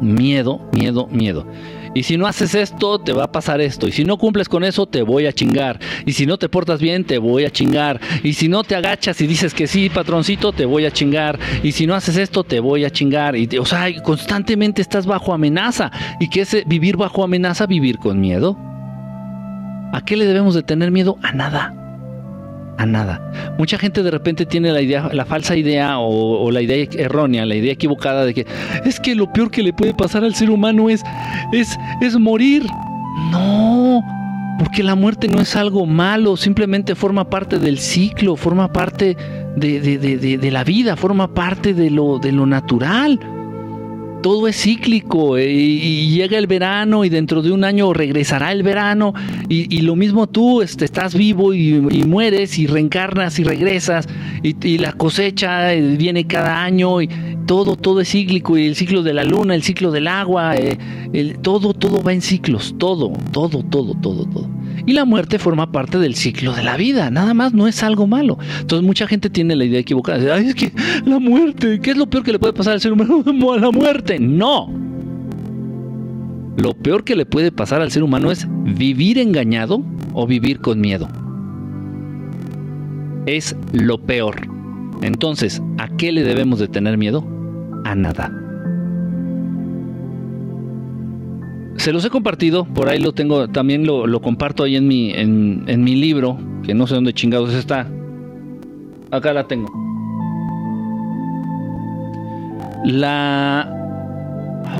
Miedo, 0.00 0.60
miedo, 0.72 1.06
miedo. 1.10 1.46
Y 1.94 2.04
si 2.04 2.16
no 2.16 2.26
haces 2.26 2.54
esto, 2.54 2.98
te 2.98 3.12
va 3.12 3.24
a 3.24 3.32
pasar 3.32 3.60
esto. 3.60 3.86
Y 3.86 3.92
si 3.92 4.04
no 4.04 4.16
cumples 4.16 4.48
con 4.48 4.64
eso, 4.64 4.86
te 4.86 5.02
voy 5.02 5.26
a 5.26 5.32
chingar. 5.32 5.78
Y 6.06 6.12
si 6.12 6.26
no 6.26 6.38
te 6.38 6.48
portas 6.48 6.80
bien, 6.80 7.04
te 7.04 7.18
voy 7.18 7.44
a 7.44 7.50
chingar. 7.50 8.00
Y 8.22 8.32
si 8.32 8.48
no 8.48 8.64
te 8.64 8.74
agachas 8.74 9.20
y 9.20 9.26
dices 9.26 9.52
que 9.52 9.66
sí, 9.66 9.90
patroncito, 9.90 10.52
te 10.52 10.64
voy 10.64 10.86
a 10.86 10.90
chingar. 10.90 11.38
Y 11.62 11.72
si 11.72 11.86
no 11.86 11.94
haces 11.94 12.16
esto, 12.16 12.44
te 12.44 12.60
voy 12.60 12.84
a 12.84 12.90
chingar. 12.90 13.36
Y, 13.36 13.48
o 13.58 13.64
sea, 13.66 13.86
constantemente 14.02 14.80
estás 14.80 15.06
bajo 15.06 15.34
amenaza. 15.34 15.90
¿Y 16.18 16.30
qué 16.30 16.40
es 16.42 16.66
vivir 16.66 16.96
bajo 16.96 17.24
amenaza? 17.24 17.66
Vivir 17.66 17.98
con 17.98 18.20
miedo. 18.20 18.56
¿A 19.92 20.02
qué 20.04 20.16
le 20.16 20.24
debemos 20.24 20.54
de 20.54 20.62
tener 20.62 20.90
miedo? 20.90 21.18
A 21.22 21.32
nada 21.32 21.81
a 22.78 22.86
nada. 22.86 23.54
Mucha 23.58 23.78
gente 23.78 24.02
de 24.02 24.10
repente 24.10 24.46
tiene 24.46 24.72
la 24.72 24.80
idea, 24.80 25.08
la 25.12 25.24
falsa 25.24 25.56
idea 25.56 25.98
o, 25.98 26.50
la 26.50 26.62
idea 26.62 26.86
errónea, 26.98 27.46
la 27.46 27.54
idea 27.54 27.72
equivocada 27.72 28.24
de 28.24 28.34
que 28.34 28.46
es 28.84 29.00
que 29.00 29.14
lo 29.14 29.32
peor 29.32 29.50
que 29.50 29.62
le 29.62 29.72
puede 29.72 29.94
pasar 29.94 30.24
al 30.24 30.34
ser 30.34 30.50
humano 30.50 30.90
es, 30.90 31.02
es, 31.52 31.76
es 32.00 32.18
morir. 32.18 32.66
No, 33.30 34.02
Porque 34.58 34.82
la 34.82 34.94
muerte 34.94 35.28
no 35.28 35.40
es 35.40 35.54
algo 35.56 35.86
malo, 35.86 36.36
simplemente 36.36 36.94
forma 36.94 37.28
parte 37.28 37.58
del 37.58 37.78
ciclo, 37.78 38.36
forma 38.36 38.72
parte 38.72 39.16
de, 39.56 39.80
de 40.38 40.50
la 40.50 40.64
vida, 40.64 40.96
forma 40.96 41.34
parte 41.34 41.74
de 41.74 41.90
lo, 41.90 42.18
de 42.18 42.32
lo 42.32 42.46
natural 42.46 43.20
todo 44.22 44.48
es 44.48 44.56
cíclico 44.56 45.36
eh, 45.36 45.50
y, 45.50 46.12
llega 46.14 46.38
el 46.38 46.46
verano 46.46 47.04
y 47.04 47.08
dentro 47.08 47.42
de 47.42 47.50
un 47.50 47.64
año 47.64 47.92
regresará 47.92 48.52
el 48.52 48.62
verano 48.62 49.12
y, 49.48 49.82
lo 49.82 49.96
mismo 49.96 50.28
tú 50.28 50.62
este, 50.62 50.84
estás 50.84 51.14
vivo 51.14 51.52
y, 51.52 51.80
mueres 52.06 52.58
y 52.58 52.66
reencarnas 52.66 53.38
y 53.38 53.44
regresas 53.44 54.08
y, 54.42 54.78
la 54.78 54.92
cosecha 54.92 55.74
eh, 55.74 55.96
viene 55.96 56.26
cada 56.26 56.62
año 56.62 57.02
y 57.02 57.08
todo, 57.46 57.76
todo 57.76 58.00
es 58.00 58.10
cíclico 58.10 58.56
y 58.56 58.66
el 58.66 58.76
ciclo 58.76 59.02
de 59.02 59.12
la 59.12 59.24
luna, 59.24 59.54
el 59.54 59.62
ciclo 59.62 59.90
del 59.90 60.06
agua, 60.06 60.56
eh, 60.56 60.78
el, 61.12 61.38
todo, 61.40 61.74
todo 61.74 62.02
va 62.02 62.12
en 62.12 62.22
ciclos, 62.22 62.74
todo, 62.78 63.12
todo, 63.32 63.62
todo, 63.64 63.94
todo, 63.94 64.24
todo. 64.24 64.61
Y 64.86 64.92
la 64.92 65.04
muerte 65.04 65.38
forma 65.38 65.70
parte 65.70 65.98
del 65.98 66.14
ciclo 66.14 66.52
de 66.54 66.62
la 66.62 66.76
vida, 66.76 67.10
nada 67.10 67.34
más 67.34 67.52
no 67.52 67.68
es 67.68 67.82
algo 67.82 68.06
malo. 68.06 68.38
Entonces 68.60 68.84
mucha 68.84 69.06
gente 69.06 69.30
tiene 69.30 69.54
la 69.54 69.64
idea 69.64 69.80
equivocada, 69.80 70.18
de, 70.18 70.32
Ay, 70.32 70.48
es 70.48 70.54
que 70.54 70.72
la 71.04 71.18
muerte, 71.18 71.80
¿qué 71.80 71.92
es 71.92 71.96
lo 71.96 72.06
peor 72.06 72.24
que 72.24 72.32
le 72.32 72.38
puede 72.38 72.52
pasar 72.52 72.74
al 72.74 72.80
ser 72.80 72.92
humano? 72.92 73.22
La 73.62 73.70
muerte, 73.70 74.18
no. 74.18 74.68
Lo 76.56 76.74
peor 76.74 77.04
que 77.04 77.16
le 77.16 77.26
puede 77.26 77.52
pasar 77.52 77.80
al 77.80 77.90
ser 77.90 78.02
humano 78.02 78.30
es 78.30 78.46
vivir 78.64 79.18
engañado 79.18 79.82
o 80.12 80.26
vivir 80.26 80.60
con 80.60 80.80
miedo. 80.80 81.08
Es 83.26 83.56
lo 83.72 83.98
peor. 83.98 84.48
Entonces, 85.02 85.62
¿a 85.78 85.88
qué 85.96 86.12
le 86.12 86.24
debemos 86.24 86.58
de 86.58 86.68
tener 86.68 86.98
miedo? 86.98 87.24
A 87.84 87.94
nada. 87.94 88.41
Se 91.76 91.92
los 91.92 92.04
he 92.04 92.10
compartido, 92.10 92.64
por 92.64 92.88
ahí 92.88 92.98
lo 92.98 93.12
tengo, 93.12 93.48
también 93.48 93.86
lo, 93.86 94.20
comparto 94.20 94.64
ahí 94.64 94.76
en 94.76 94.86
mi, 94.86 95.10
en, 95.12 95.64
en, 95.66 95.82
mi 95.82 95.96
libro, 95.96 96.38
que 96.62 96.74
no 96.74 96.86
sé 96.86 96.94
dónde 96.94 97.12
chingados 97.12 97.54
está. 97.54 97.86
Acá 99.10 99.32
la 99.32 99.46
tengo. 99.46 99.70
La... 102.84 103.78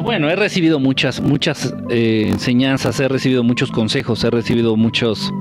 Bueno, 0.03 0.28
he 0.28 0.36
recibido 0.36 0.80
muchas, 0.80 1.20
muchas 1.20 1.74
eh, 1.90 2.26
enseñanzas, 2.28 2.99
he 2.99 3.09
recibido 3.09 3.45
muchos 3.45 3.70
consejos, 3.70 4.24
he 4.24 4.30
recibido 4.30 4.76
muchos, 4.76 5.32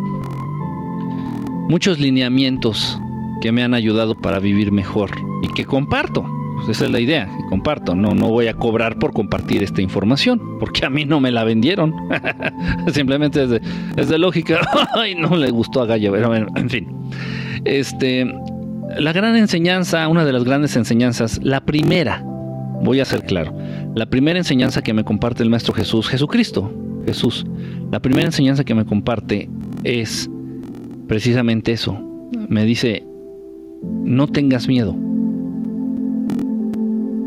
muchos 1.70 2.00
lineamientos 2.00 3.00
que 3.42 3.52
me 3.52 3.64
han 3.64 3.74
ayudado 3.74 4.16
para 4.16 4.40
vivir 4.40 4.72
mejor 4.72 5.10
y 5.42 5.48
que 5.54 5.66
comparto. 5.66 6.26
Pues 6.56 6.78
esa 6.78 6.86
es 6.86 6.92
la 6.92 7.00
idea, 7.00 7.26
que 7.26 7.46
comparto. 7.50 7.96
No, 7.96 8.14
no 8.14 8.30
voy 8.30 8.48
a 8.48 8.54
cobrar 8.54 9.00
por 9.00 9.14
compartir 9.14 9.64
esta 9.64 9.82
información, 9.82 10.60
porque 10.60 10.86
a 10.86 10.90
mí 10.90 11.06
no 11.06 11.20
me 11.20 11.32
la 11.32 11.44
vendieron. 11.44 11.94
Simplemente 12.94 13.44
es 13.98 14.10
de, 14.10 14.18
lógica. 14.18 14.62
Ay, 14.94 15.16
no 15.16 15.36
le 15.36 15.50
gustó 15.50 15.82
a 15.82 15.86
Gallo, 15.86 16.16
en 16.56 16.70
fin. 16.70 16.88
Este, 17.66 18.32
la 18.98 19.14
gran 19.14 19.36
enseñanza, 19.36 20.08
una 20.08 20.26
de 20.26 20.34
las 20.34 20.44
grandes 20.44 20.76
enseñanzas, 20.76 21.40
la 21.44 21.62
primera, 21.62 22.24
voy 22.84 23.00
a 23.00 23.06
ser 23.06 23.24
claro, 23.24 23.56
la 23.96 24.06
primera 24.08 24.38
enseñanza 24.38 24.82
que 24.82 24.94
me 24.94 25.04
comparte 25.04 25.44
el 25.44 25.50
Maestro 25.50 25.74
Jesús, 25.74 26.08
Jesucristo, 26.08 26.72
Jesús, 27.06 27.46
la 27.92 28.00
primera 28.00 28.26
enseñanza 28.26 28.64
que 28.64 28.76
me 28.76 28.86
comparte 28.86 29.50
es 29.84 30.30
precisamente 31.08 31.72
eso. 31.72 32.00
Me 32.48 32.66
dice, 32.66 33.04
no 34.04 34.28
tengas 34.28 34.68
miedo 34.68 34.96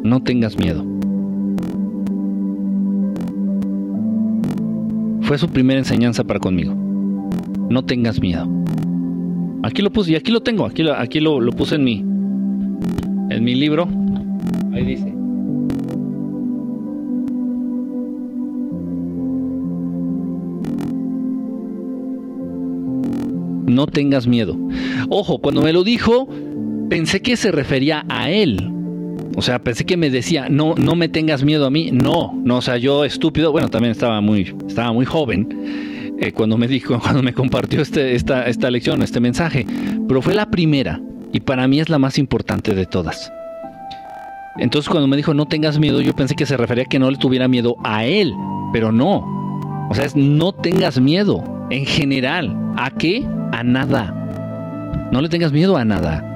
no 0.04 0.22
tengas 0.22 0.56
miedo. 0.56 0.84
Fue 5.22 5.38
su 5.38 5.48
primera 5.48 5.78
enseñanza 5.78 6.22
para 6.22 6.38
conmigo. 6.38 6.74
No 7.70 7.82
tengas 7.84 8.20
miedo. 8.20 8.46
Aquí 9.62 9.80
lo 9.80 9.90
puse 9.90 10.12
y 10.12 10.14
aquí 10.14 10.30
lo 10.30 10.42
tengo, 10.42 10.66
aquí 10.66 10.82
lo, 10.82 10.94
aquí 10.94 11.20
lo, 11.20 11.40
lo 11.40 11.52
puse 11.52 11.76
en 11.76 11.84
mi, 11.84 12.04
en 13.30 13.42
mi 13.42 13.54
libro. 13.54 13.88
Ahí 14.72 14.84
dice. 14.84 15.10
No 23.66 23.86
tengas 23.86 24.26
miedo. 24.26 24.54
Ojo, 25.08 25.38
cuando 25.38 25.62
me 25.62 25.72
lo 25.72 25.82
dijo, 25.82 26.28
pensé 26.90 27.22
que 27.22 27.38
se 27.38 27.50
refería 27.50 28.04
a 28.10 28.30
él, 28.30 28.73
o 29.36 29.42
sea, 29.42 29.58
pensé 29.58 29.84
que 29.84 29.96
me 29.96 30.10
decía, 30.10 30.48
no, 30.48 30.74
no 30.76 30.94
me 30.94 31.08
tengas 31.08 31.42
miedo 31.42 31.66
a 31.66 31.70
mí. 31.70 31.90
No, 31.92 32.32
no, 32.44 32.58
o 32.58 32.62
sea, 32.62 32.76
yo 32.76 33.04
estúpido, 33.04 33.52
bueno, 33.52 33.68
también 33.68 33.92
estaba 33.92 34.20
muy, 34.20 34.54
estaba 34.68 34.92
muy 34.92 35.06
joven 35.06 36.14
eh, 36.20 36.32
cuando 36.32 36.56
me 36.56 36.68
dijo, 36.68 36.98
cuando 37.02 37.22
me 37.22 37.32
compartió 37.32 37.82
este, 37.82 38.14
esta, 38.14 38.46
esta 38.46 38.70
lección, 38.70 39.02
este 39.02 39.20
mensaje. 39.20 39.66
Pero 40.06 40.22
fue 40.22 40.34
la 40.34 40.50
primera 40.50 41.00
y 41.32 41.40
para 41.40 41.66
mí 41.66 41.80
es 41.80 41.88
la 41.88 41.98
más 41.98 42.18
importante 42.18 42.74
de 42.74 42.86
todas. 42.86 43.32
Entonces 44.56 44.88
cuando 44.88 45.08
me 45.08 45.16
dijo 45.16 45.34
no 45.34 45.46
tengas 45.46 45.80
miedo, 45.80 46.00
yo 46.00 46.14
pensé 46.14 46.36
que 46.36 46.46
se 46.46 46.56
refería 46.56 46.84
a 46.84 46.86
que 46.86 47.00
no 47.00 47.10
le 47.10 47.16
tuviera 47.16 47.48
miedo 47.48 47.76
a 47.82 48.04
él, 48.04 48.32
pero 48.72 48.92
no. 48.92 49.88
O 49.90 49.94
sea, 49.94 50.04
es 50.04 50.14
no 50.14 50.52
tengas 50.52 51.00
miedo 51.00 51.42
en 51.70 51.84
general. 51.84 52.56
¿A 52.76 52.90
qué? 52.90 53.26
A 53.52 53.64
nada. 53.64 54.14
No 55.10 55.20
le 55.20 55.28
tengas 55.28 55.52
miedo 55.52 55.76
a 55.76 55.84
nada. 55.84 56.33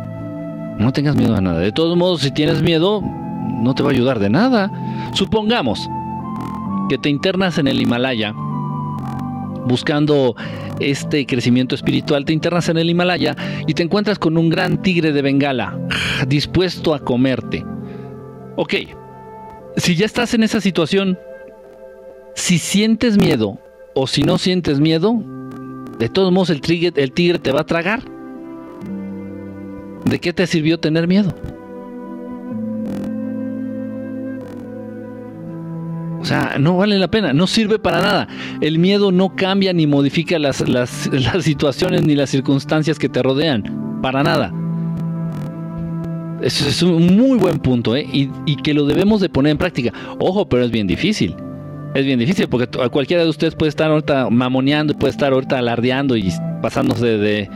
No 0.78 0.92
tengas 0.92 1.16
miedo 1.16 1.36
a 1.36 1.40
nada. 1.40 1.58
De 1.58 1.72
todos 1.72 1.96
modos, 1.96 2.22
si 2.22 2.30
tienes 2.30 2.62
miedo, 2.62 3.02
no 3.02 3.74
te 3.74 3.82
va 3.82 3.90
a 3.90 3.92
ayudar 3.92 4.18
de 4.18 4.30
nada. 4.30 4.70
Supongamos 5.12 5.88
que 6.88 6.98
te 6.98 7.08
internas 7.08 7.58
en 7.58 7.68
el 7.68 7.80
Himalaya 7.80 8.34
buscando 9.66 10.34
este 10.80 11.26
crecimiento 11.26 11.74
espiritual, 11.74 12.24
te 12.24 12.32
internas 12.32 12.68
en 12.68 12.78
el 12.78 12.88
Himalaya 12.88 13.36
y 13.66 13.74
te 13.74 13.82
encuentras 13.82 14.18
con 14.18 14.38
un 14.38 14.48
gran 14.48 14.80
tigre 14.82 15.12
de 15.12 15.22
Bengala 15.22 15.78
dispuesto 16.26 16.94
a 16.94 17.00
comerte. 17.00 17.64
Ok, 18.56 18.74
si 19.76 19.94
ya 19.94 20.06
estás 20.06 20.34
en 20.34 20.42
esa 20.42 20.60
situación, 20.60 21.18
si 22.34 22.58
sientes 22.58 23.18
miedo 23.18 23.58
o 23.94 24.06
si 24.06 24.22
no 24.22 24.38
sientes 24.38 24.80
miedo, 24.80 25.22
de 25.98 26.08
todos 26.08 26.32
modos 26.32 26.50
el 26.50 26.60
tigre, 26.60 26.92
el 27.02 27.12
tigre 27.12 27.38
te 27.38 27.52
va 27.52 27.60
a 27.60 27.66
tragar. 27.66 28.17
¿De 30.08 30.18
qué 30.20 30.32
te 30.32 30.46
sirvió 30.46 30.78
tener 30.78 31.06
miedo? 31.06 31.34
O 36.20 36.24
sea, 36.24 36.56
no 36.58 36.76
vale 36.76 36.98
la 36.98 37.08
pena, 37.08 37.32
no 37.32 37.46
sirve 37.46 37.78
para 37.78 38.00
nada. 38.00 38.28
El 38.60 38.78
miedo 38.78 39.12
no 39.12 39.36
cambia 39.36 39.72
ni 39.72 39.86
modifica 39.86 40.38
las, 40.38 40.56
situaciones 41.40 42.04
ni 42.04 42.14
las 42.14 42.30
circunstancias 42.30 42.98
que 42.98 43.08
te 43.08 43.22
rodean. 43.22 44.00
Para 44.02 44.22
nada. 44.22 44.52
Eso 46.42 46.68
es 46.68 46.82
un 46.82 47.16
muy 47.16 47.38
buen 47.38 47.58
punto, 47.58 47.94
¿eh? 47.96 48.06
Y, 48.12 48.56
que 48.62 48.72
lo 48.72 48.86
debemos 48.86 49.20
de 49.20 49.28
poner 49.28 49.52
en 49.52 49.58
práctica. 49.58 49.92
Ojo, 50.18 50.48
pero 50.48 50.64
es 50.64 50.70
bien 50.70 50.86
difícil. 50.86 51.34
Es 51.94 52.04
bien 52.04 52.18
difícil 52.18 52.48
porque 52.48 52.66
cualquiera 52.90 53.24
de 53.24 53.28
ustedes 53.28 53.54
puede 53.54 53.70
estar 53.70 53.90
ahorita 53.90 54.30
mamoneando, 54.30 54.94
puede 54.94 55.10
estar 55.10 55.32
ahorita 55.32 55.58
alardeando 55.58 56.16
y 56.16 56.32
pasándose 56.62 57.06
de, 57.06 57.48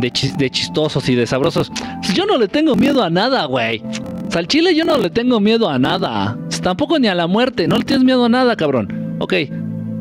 de, 0.00 0.10
chistosos 0.50 1.08
y 1.08 1.14
de 1.14 1.26
sabrosos. 1.26 1.70
Yo 2.14 2.26
no 2.26 2.38
le 2.38 2.48
tengo 2.48 2.74
miedo 2.76 3.02
a 3.02 3.10
nada, 3.10 3.44
güey. 3.44 3.82
chile 4.46 4.74
yo 4.74 4.84
no 4.84 4.98
le 4.98 5.10
tengo 5.10 5.40
miedo 5.40 5.68
a 5.68 5.78
nada. 5.78 6.36
Tampoco 6.62 6.98
ni 6.98 7.08
a 7.08 7.14
la 7.14 7.26
muerte. 7.26 7.68
No 7.68 7.76
le 7.78 7.84
tienes 7.84 8.04
miedo 8.04 8.24
a 8.24 8.28
nada, 8.28 8.56
cabrón. 8.56 9.16
Ok, 9.18 9.34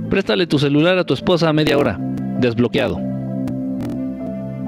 préstale 0.10 0.47
tu 0.47 0.60
celular 0.60 0.97
a 0.97 1.04
tu 1.04 1.14
esposa 1.14 1.50
a 1.50 1.54
media 1.54 1.78
hora. 1.78 1.97
Desbloqueado. 2.39 2.97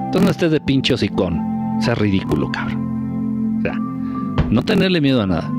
Entonces 0.06 0.22
no 0.22 0.30
estés 0.30 0.50
de 0.50 0.60
pincho 0.60 0.94
con 1.16 1.40
Sea 1.80 1.94
ridículo, 1.94 2.50
cabrón. 2.52 3.58
O 3.58 3.62
sea, 3.62 3.74
no 4.50 4.62
tenerle 4.62 5.00
miedo 5.00 5.22
a 5.22 5.26
nada. 5.26 5.50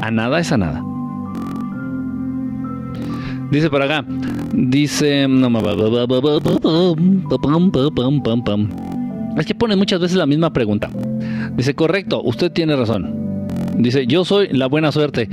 A 0.00 0.10
nada 0.10 0.40
es 0.40 0.50
a 0.52 0.56
nada. 0.56 0.82
Dice 3.50 3.68
por 3.68 3.82
acá. 3.82 4.04
Dice. 4.52 5.26
Es 9.36 9.46
que 9.46 9.54
pone 9.54 9.76
muchas 9.76 10.00
veces 10.00 10.16
la 10.16 10.26
misma 10.26 10.52
pregunta. 10.52 10.90
Dice, 11.56 11.74
correcto, 11.74 12.22
usted 12.22 12.50
tiene 12.52 12.76
razón. 12.76 13.46
Dice, 13.78 14.06
yo 14.06 14.24
soy 14.24 14.48
la 14.48 14.66
buena 14.66 14.92
suerte. 14.92 15.28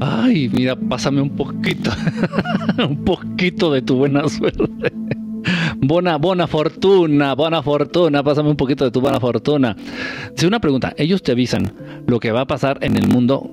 Ay, 0.00 0.50
mira, 0.52 0.74
pásame 0.76 1.20
un 1.20 1.30
poquito, 1.30 1.90
un 2.88 3.04
poquito 3.04 3.72
de 3.72 3.82
tu 3.82 3.96
buena 3.96 4.28
suerte. 4.28 4.92
Buena, 5.76 6.16
buena 6.16 6.46
fortuna, 6.46 7.34
buena 7.34 7.62
fortuna, 7.62 8.22
pásame 8.22 8.50
un 8.50 8.56
poquito 8.56 8.84
de 8.84 8.90
tu 8.90 9.00
buena 9.00 9.20
fortuna. 9.20 9.76
Dice 10.32 10.46
una 10.46 10.60
pregunta, 10.60 10.92
¿ellos 10.96 11.22
te 11.22 11.32
avisan 11.32 11.72
lo 12.06 12.20
que 12.20 12.32
va 12.32 12.42
a 12.42 12.46
pasar 12.46 12.78
en 12.82 12.96
el 12.96 13.08
mundo 13.08 13.50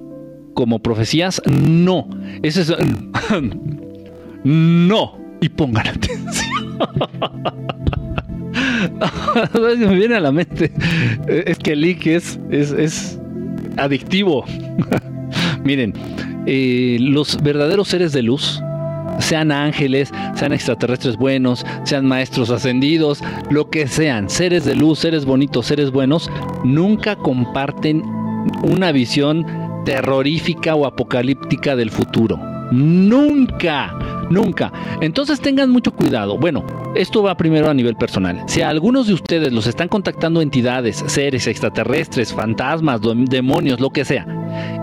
como 0.54 0.80
profecías? 0.80 1.42
No, 1.46 2.08
eso 2.42 2.62
es... 2.62 2.74
no, 4.44 5.18
y 5.42 5.50
pongan 5.50 5.88
atención. 5.88 6.80
me 9.80 9.96
viene 9.96 10.16
a 10.16 10.20
la 10.20 10.32
mente. 10.32 10.72
Es 11.28 11.58
que 11.60 11.74
el 11.74 11.82
leak 11.82 12.08
es, 12.08 12.40
es, 12.50 13.20
adictivo. 13.78 14.46
Miren, 15.64 15.94
eh, 16.46 16.98
los 17.00 17.42
verdaderos 17.42 17.88
seres 17.88 18.12
de 18.14 18.24
luz 18.24 18.62
sean 19.20 19.52
ángeles, 19.52 20.12
sean 20.36 20.54
extraterrestres 20.54 21.18
buenos, 21.18 21.66
sean 21.84 22.06
maestros 22.06 22.50
ascendidos, 22.50 23.22
lo 23.50 23.70
que 23.70 23.88
sean, 23.88 24.30
seres 24.30 24.66
de 24.66 24.76
luz, 24.76 25.00
seres 25.00 25.26
bonitos, 25.26 25.66
seres 25.66 25.92
buenos, 25.92 26.30
nunca 26.64 27.16
comparten 27.16 28.04
una 28.64 28.92
visión 28.92 29.46
terrorífica 29.86 30.76
o 30.76 30.86
apocalíptica 30.86 31.76
del 31.76 31.92
futuro. 31.92 32.49
Nunca, 32.72 33.98
nunca. 34.30 34.72
Entonces 35.02 35.40
tengan 35.40 35.70
mucho 35.70 35.92
cuidado. 35.92 36.38
Bueno, 36.38 36.66
esto 36.96 37.24
va 37.24 37.36
primero 37.36 37.70
a 37.70 37.74
nivel 37.74 37.96
personal. 37.96 38.44
Si 38.48 38.62
a 38.62 38.70
algunos 38.70 39.08
de 39.08 39.14
ustedes 39.14 39.52
los 39.52 39.68
están 39.68 39.88
contactando 39.88 40.42
entidades, 40.42 41.04
seres 41.08 41.48
extraterrestres, 41.48 42.34
fantasmas, 42.34 43.02
demonios, 43.30 43.80
lo 43.80 43.90
que 43.90 44.06
sea, 44.06 44.26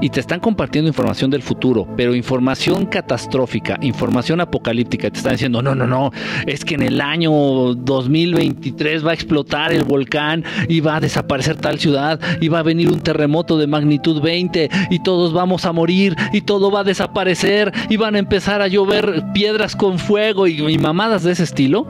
y 0.00 0.10
te 0.10 0.20
están 0.20 0.40
compartiendo 0.40 0.88
información 0.88 1.30
del 1.30 1.42
futuro, 1.42 1.86
pero 1.96 2.14
información 2.14 2.86
catastrófica, 2.86 3.78
información 3.82 4.40
apocalíptica, 4.40 5.10
te 5.10 5.18
están 5.18 5.32
diciendo, 5.32 5.62
no, 5.62 5.74
no, 5.74 5.86
no, 5.86 6.12
es 6.46 6.64
que 6.64 6.74
en 6.74 6.82
el 6.82 7.00
año 7.00 7.30
2023 7.30 9.06
va 9.06 9.12
a 9.12 9.14
explotar 9.14 9.72
el 9.72 9.84
volcán 9.84 10.44
y 10.68 10.80
va 10.80 10.96
a 10.96 11.00
desaparecer 11.00 11.56
tal 11.56 11.78
ciudad 11.78 12.20
y 12.40 12.48
va 12.48 12.60
a 12.60 12.62
venir 12.62 12.90
un 12.90 13.00
terremoto 13.00 13.58
de 13.58 13.66
magnitud 13.66 14.20
20 14.20 14.70
y 14.90 14.98
todos 15.00 15.32
vamos 15.32 15.64
a 15.64 15.72
morir 15.72 16.14
y 16.32 16.42
todo 16.42 16.70
va 16.70 16.80
a 16.80 16.84
desaparecer 16.84 17.72
y 17.88 17.96
van 17.96 18.14
a 18.14 18.18
empezar 18.18 18.62
a 18.62 18.68
llover 18.68 19.24
piedras 19.32 19.76
con 19.76 19.98
fuego 19.98 20.46
y, 20.46 20.60
y 20.60 20.78
mamadas 20.78 21.22
de 21.22 21.32
ese 21.32 21.44
estilo. 21.44 21.86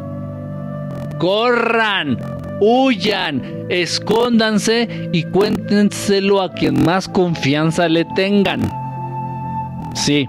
Corran, 1.18 2.18
huyan, 2.61 3.43
escóndanse 3.68 5.11
y 5.12 5.22
cuéntenselo 5.24 6.43
a 6.43 6.53
quien 6.53 6.84
más 6.84 7.09
confianza 7.09 7.89
le 7.89 8.05
tengan. 8.16 8.61
Sí. 9.95 10.28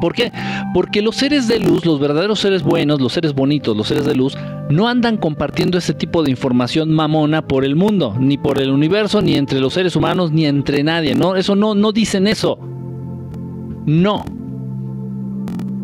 ¿Por 0.00 0.14
qué? 0.14 0.32
Porque 0.74 1.02
los 1.02 1.16
seres 1.16 1.48
de 1.48 1.58
luz, 1.58 1.84
los 1.84 1.98
verdaderos 1.98 2.38
seres 2.38 2.62
buenos, 2.62 3.00
los 3.00 3.12
seres 3.12 3.34
bonitos, 3.34 3.76
los 3.76 3.88
seres 3.88 4.06
de 4.06 4.14
luz, 4.14 4.36
no 4.70 4.86
andan 4.86 5.16
compartiendo 5.16 5.78
ese 5.78 5.94
tipo 5.94 6.22
de 6.22 6.30
información 6.30 6.92
mamona 6.92 7.42
por 7.42 7.64
el 7.64 7.74
mundo, 7.74 8.14
ni 8.18 8.38
por 8.38 8.60
el 8.60 8.70
universo, 8.70 9.22
ni 9.22 9.34
entre 9.34 9.60
los 9.60 9.74
seres 9.74 9.96
humanos, 9.96 10.30
ni 10.30 10.46
entre 10.46 10.84
nadie. 10.84 11.14
No, 11.14 11.34
eso 11.34 11.56
no, 11.56 11.74
no 11.74 11.90
dicen 11.90 12.28
eso. 12.28 12.58
No. 13.86 14.24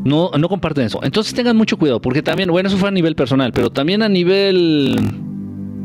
No, 0.04 0.30
no 0.38 0.48
comparten 0.48 0.84
eso. 0.84 1.00
Entonces 1.02 1.32
tengan 1.34 1.56
mucho 1.56 1.76
cuidado, 1.76 2.00
porque 2.00 2.22
también, 2.22 2.50
bueno, 2.50 2.68
eso 2.68 2.78
fue 2.78 2.88
a 2.88 2.92
nivel 2.92 3.14
personal, 3.14 3.52
pero 3.52 3.70
también 3.70 4.02
a 4.02 4.08
nivel 4.08 4.98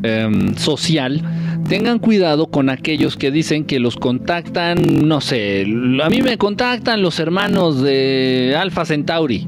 Em, 0.01 0.55
social, 0.55 1.21
tengan 1.67 1.99
cuidado 1.99 2.47
con 2.47 2.69
aquellos 2.69 3.17
que 3.17 3.31
dicen 3.31 3.65
que 3.65 3.79
los 3.79 3.97
contactan, 3.97 5.07
no 5.09 5.19
sé, 5.19 5.63
a 6.01 6.09
mí 6.09 6.21
me 6.21 6.37
contactan 6.37 7.01
los 7.01 7.19
hermanos 7.19 7.81
de 7.81 8.55
Alpha 8.57 8.85
Centauri, 8.85 9.45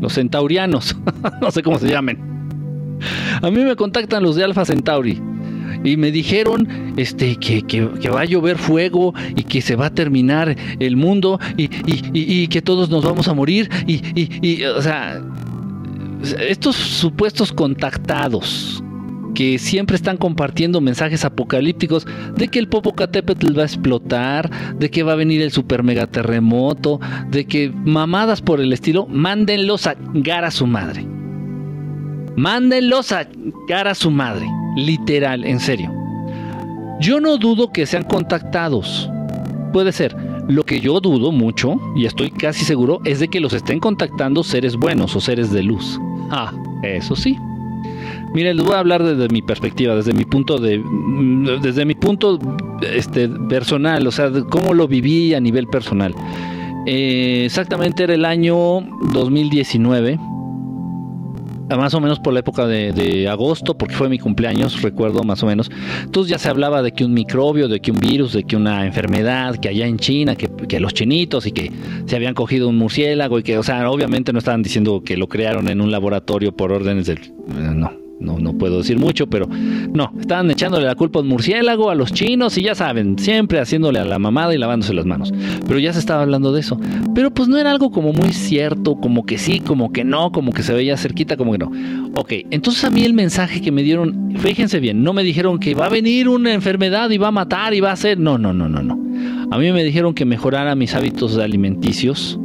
los 0.00 0.14
centaurianos, 0.14 0.94
no 1.40 1.50
sé 1.50 1.64
cómo 1.64 1.78
se 1.80 1.88
llamen. 1.88 2.20
A 3.42 3.50
mí 3.50 3.64
me 3.64 3.74
contactan 3.74 4.22
los 4.22 4.36
de 4.36 4.44
Alpha 4.44 4.64
Centauri 4.64 5.20
y 5.84 5.96
me 5.96 6.10
dijeron 6.10 6.94
este, 6.96 7.36
que, 7.36 8.10
va 8.10 8.20
a 8.22 8.24
llover 8.24 8.58
fuego 8.58 9.14
y 9.36 9.42
que 9.44 9.60
se 9.60 9.76
va 9.76 9.86
a 9.86 9.90
terminar 9.90 10.56
el 10.78 10.96
mundo 10.96 11.38
y, 11.56 11.70
y 12.12 12.48
que 12.48 12.62
todos 12.62 12.90
nos 12.90 13.04
vamos 13.04 13.28
a 13.28 13.34
morir 13.34 13.70
y, 13.86 14.64
o 14.64 14.82
sea, 14.82 15.22
estos 16.40 16.76
supuestos 16.76 17.52
contactados 17.52 18.82
que 19.34 19.58
siempre 19.58 19.94
están 19.94 20.16
compartiendo 20.16 20.80
mensajes 20.80 21.24
apocalípticos 21.24 22.06
de 22.36 22.48
que 22.48 22.58
el 22.58 22.68
Popocatépetl 22.68 23.56
va 23.56 23.62
a 23.62 23.66
explotar, 23.66 24.50
de 24.76 24.90
que 24.90 25.04
va 25.04 25.12
a 25.12 25.16
venir 25.16 25.42
el 25.42 25.52
super 25.52 25.84
mega 25.84 26.08
terremoto, 26.08 26.98
de 27.30 27.44
que 27.44 27.70
mamadas 27.70 28.42
por 28.42 28.60
el 28.60 28.72
estilo, 28.72 29.06
mándenlos 29.06 29.86
a 29.86 29.96
gar 30.12 30.44
a 30.44 30.50
su 30.50 30.66
madre. 30.66 31.17
Mándenlos 32.38 33.10
a 33.10 33.26
gar 33.66 33.88
a 33.88 33.96
su 33.96 34.12
madre, 34.12 34.46
literal, 34.76 35.44
en 35.44 35.58
serio. 35.58 35.92
Yo 37.00 37.20
no 37.20 37.36
dudo 37.36 37.72
que 37.72 37.84
sean 37.84 38.04
contactados. 38.04 39.10
Puede 39.72 39.90
ser. 39.90 40.14
Lo 40.46 40.62
que 40.62 40.78
yo 40.78 41.00
dudo 41.00 41.32
mucho, 41.32 41.80
y 41.96 42.06
estoy 42.06 42.30
casi 42.30 42.64
seguro, 42.64 43.00
es 43.04 43.18
de 43.18 43.26
que 43.26 43.40
los 43.40 43.54
estén 43.54 43.80
contactando 43.80 44.44
seres 44.44 44.76
buenos 44.76 45.16
o 45.16 45.20
seres 45.20 45.50
de 45.50 45.64
luz. 45.64 45.98
Ah, 46.30 46.52
eso 46.84 47.16
sí. 47.16 47.36
Mire, 48.32 48.54
les 48.54 48.64
voy 48.64 48.76
a 48.76 48.78
hablar 48.78 49.02
desde 49.02 49.28
mi 49.34 49.42
perspectiva, 49.42 49.96
desde 49.96 50.12
mi 50.12 50.24
punto 50.24 50.58
de, 50.58 50.80
desde 51.60 51.84
mi 51.84 51.96
punto 51.96 52.38
este, 52.94 53.28
personal, 53.48 54.06
o 54.06 54.12
sea, 54.12 54.30
cómo 54.48 54.74
lo 54.74 54.86
viví 54.86 55.34
a 55.34 55.40
nivel 55.40 55.66
personal. 55.66 56.14
Eh, 56.86 57.42
exactamente 57.46 58.04
era 58.04 58.14
el 58.14 58.24
año 58.24 58.80
2019, 59.12 60.20
más 61.76 61.94
o 61.94 62.00
menos 62.00 62.18
por 62.18 62.32
la 62.32 62.40
época 62.40 62.66
de, 62.66 63.28
agosto, 63.28 63.76
porque 63.76 63.94
fue 63.94 64.08
mi 64.08 64.18
cumpleaños, 64.18 64.80
recuerdo 64.82 65.22
más 65.22 65.42
o 65.42 65.46
menos. 65.46 65.70
Entonces 66.02 66.30
ya 66.30 66.38
se 66.38 66.48
hablaba 66.48 66.82
de 66.82 66.92
que 66.92 67.04
un 67.04 67.12
microbio, 67.12 67.68
de 67.68 67.80
que 67.80 67.90
un 67.90 67.98
virus, 67.98 68.32
de 68.32 68.44
que 68.44 68.56
una 68.56 68.86
enfermedad, 68.86 69.56
que 69.56 69.68
allá 69.68 69.86
en 69.86 69.98
China, 69.98 70.36
que, 70.36 70.80
los 70.80 70.94
chinitos 70.94 71.46
y 71.46 71.52
que 71.52 71.72
se 72.06 72.16
habían 72.16 72.34
cogido 72.34 72.68
un 72.68 72.76
murciélago 72.76 73.38
y 73.38 73.42
que, 73.42 73.58
o 73.58 73.62
sea, 73.62 73.90
obviamente 73.90 74.32
no 74.32 74.38
estaban 74.38 74.62
diciendo 74.62 75.02
que 75.04 75.16
lo 75.16 75.28
crearon 75.28 75.68
en 75.68 75.80
un 75.80 75.90
laboratorio 75.90 76.52
por 76.54 76.72
órdenes 76.72 77.06
del... 77.06 77.32
No, 77.48 78.07
no, 78.20 78.38
no 78.38 78.58
puedo 78.58 78.78
decir 78.78 78.98
mucho, 78.98 79.28
pero 79.28 79.46
no, 79.46 80.12
estaban 80.20 80.50
echándole 80.50 80.86
la 80.86 80.94
culpa 80.94 81.20
al 81.20 81.24
murciélago, 81.24 81.90
a 81.90 81.94
los 81.94 82.12
chinos 82.12 82.58
y 82.58 82.62
ya 82.62 82.74
saben, 82.74 83.18
siempre 83.18 83.60
haciéndole 83.60 84.00
a 84.00 84.04
la 84.04 84.18
mamada 84.18 84.54
y 84.54 84.58
lavándose 84.58 84.92
las 84.94 85.06
manos. 85.06 85.32
Pero 85.66 85.78
ya 85.78 85.92
se 85.92 85.98
estaba 85.98 86.22
hablando 86.22 86.52
de 86.52 86.60
eso. 86.60 86.80
Pero 87.14 87.30
pues 87.30 87.48
no 87.48 87.58
era 87.58 87.70
algo 87.70 87.90
como 87.90 88.12
muy 88.12 88.32
cierto, 88.32 88.96
como 88.96 89.24
que 89.24 89.38
sí, 89.38 89.60
como 89.60 89.92
que 89.92 90.04
no, 90.04 90.32
como 90.32 90.52
que 90.52 90.62
se 90.62 90.74
veía 90.74 90.96
cerquita, 90.96 91.36
como 91.36 91.52
que 91.52 91.58
no. 91.58 91.70
Ok, 92.14 92.32
entonces 92.50 92.84
a 92.84 92.90
mí 92.90 93.04
el 93.04 93.14
mensaje 93.14 93.60
que 93.60 93.70
me 93.70 93.82
dieron, 93.82 94.34
fíjense 94.38 94.80
bien, 94.80 95.02
no 95.02 95.12
me 95.12 95.22
dijeron 95.22 95.58
que 95.58 95.74
va 95.74 95.86
a 95.86 95.90
venir 95.90 96.28
una 96.28 96.52
enfermedad 96.52 97.10
y 97.10 97.18
va 97.18 97.28
a 97.28 97.32
matar 97.32 97.74
y 97.74 97.80
va 97.80 97.90
a 97.90 97.92
hacer, 97.94 98.18
no, 98.18 98.38
no, 98.38 98.52
no, 98.52 98.68
no, 98.68 98.82
no. 98.82 98.98
A 99.50 99.58
mí 99.58 99.72
me 99.72 99.82
dijeron 99.84 100.14
que 100.14 100.24
mejorara 100.24 100.74
mis 100.74 100.94
hábitos 100.94 101.36
alimenticios 101.38 102.38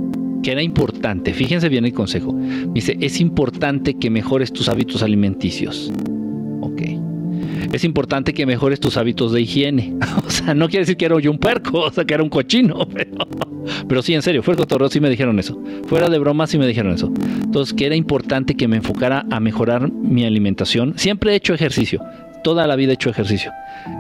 que 0.44 0.52
era 0.52 0.62
importante, 0.62 1.34
fíjense 1.34 1.70
bien 1.70 1.86
el 1.86 1.94
consejo, 1.94 2.38
dice, 2.74 2.98
es 3.00 3.20
importante 3.20 3.96
que 3.96 4.10
mejores 4.10 4.54
tus 4.54 4.70
hábitos 4.70 5.02
alimenticios. 5.02 5.92
Ok. 6.62 6.82
Es 7.72 7.84
importante 7.84 8.34
que 8.34 8.46
mejores 8.46 8.80
tus 8.80 8.98
hábitos 8.98 9.32
de 9.32 9.42
higiene. 9.42 9.96
o 10.28 10.30
sea, 10.30 10.54
no 10.54 10.68
quiere 10.68 10.82
decir 10.82 10.98
que 10.98 11.06
era 11.06 11.20
yo 11.20 11.32
un 11.32 11.40
puerco, 11.40 11.80
o 11.80 11.92
sea, 11.92 12.06
que 12.06 12.14
era 12.14 12.22
un 12.22 12.30
cochino, 12.30 12.88
pero, 13.88 14.02
sí, 14.02 14.14
en 14.14 14.22
serio, 14.22 14.44
fue 14.44 14.54
el 14.54 14.58
cotorreo, 14.60 14.90
sí 14.90 15.00
me 15.00 15.10
dijeron 15.10 15.40
eso. 15.40 15.60
Fuera 15.88 16.10
de 16.10 16.20
broma, 16.20 16.46
sí 16.46 16.58
me 16.58 16.68
dijeron 16.68 16.94
eso. 16.94 17.12
Entonces, 17.44 17.74
que 17.74 17.86
era 17.86 17.96
importante 17.96 18.56
que 18.56 18.68
me 18.68 18.78
enfocara 18.78 19.26
a 19.32 19.40
mejorar 19.40 19.92
mi 19.92 20.26
alimentación. 20.26 20.94
Siempre 20.98 21.32
he 21.32 21.36
hecho 21.36 21.54
ejercicio, 21.54 22.04
toda 22.44 22.68
la 22.68 22.76
vida 22.76 22.92
he 22.92 22.96
hecho 22.96 23.10
ejercicio. 23.10 23.52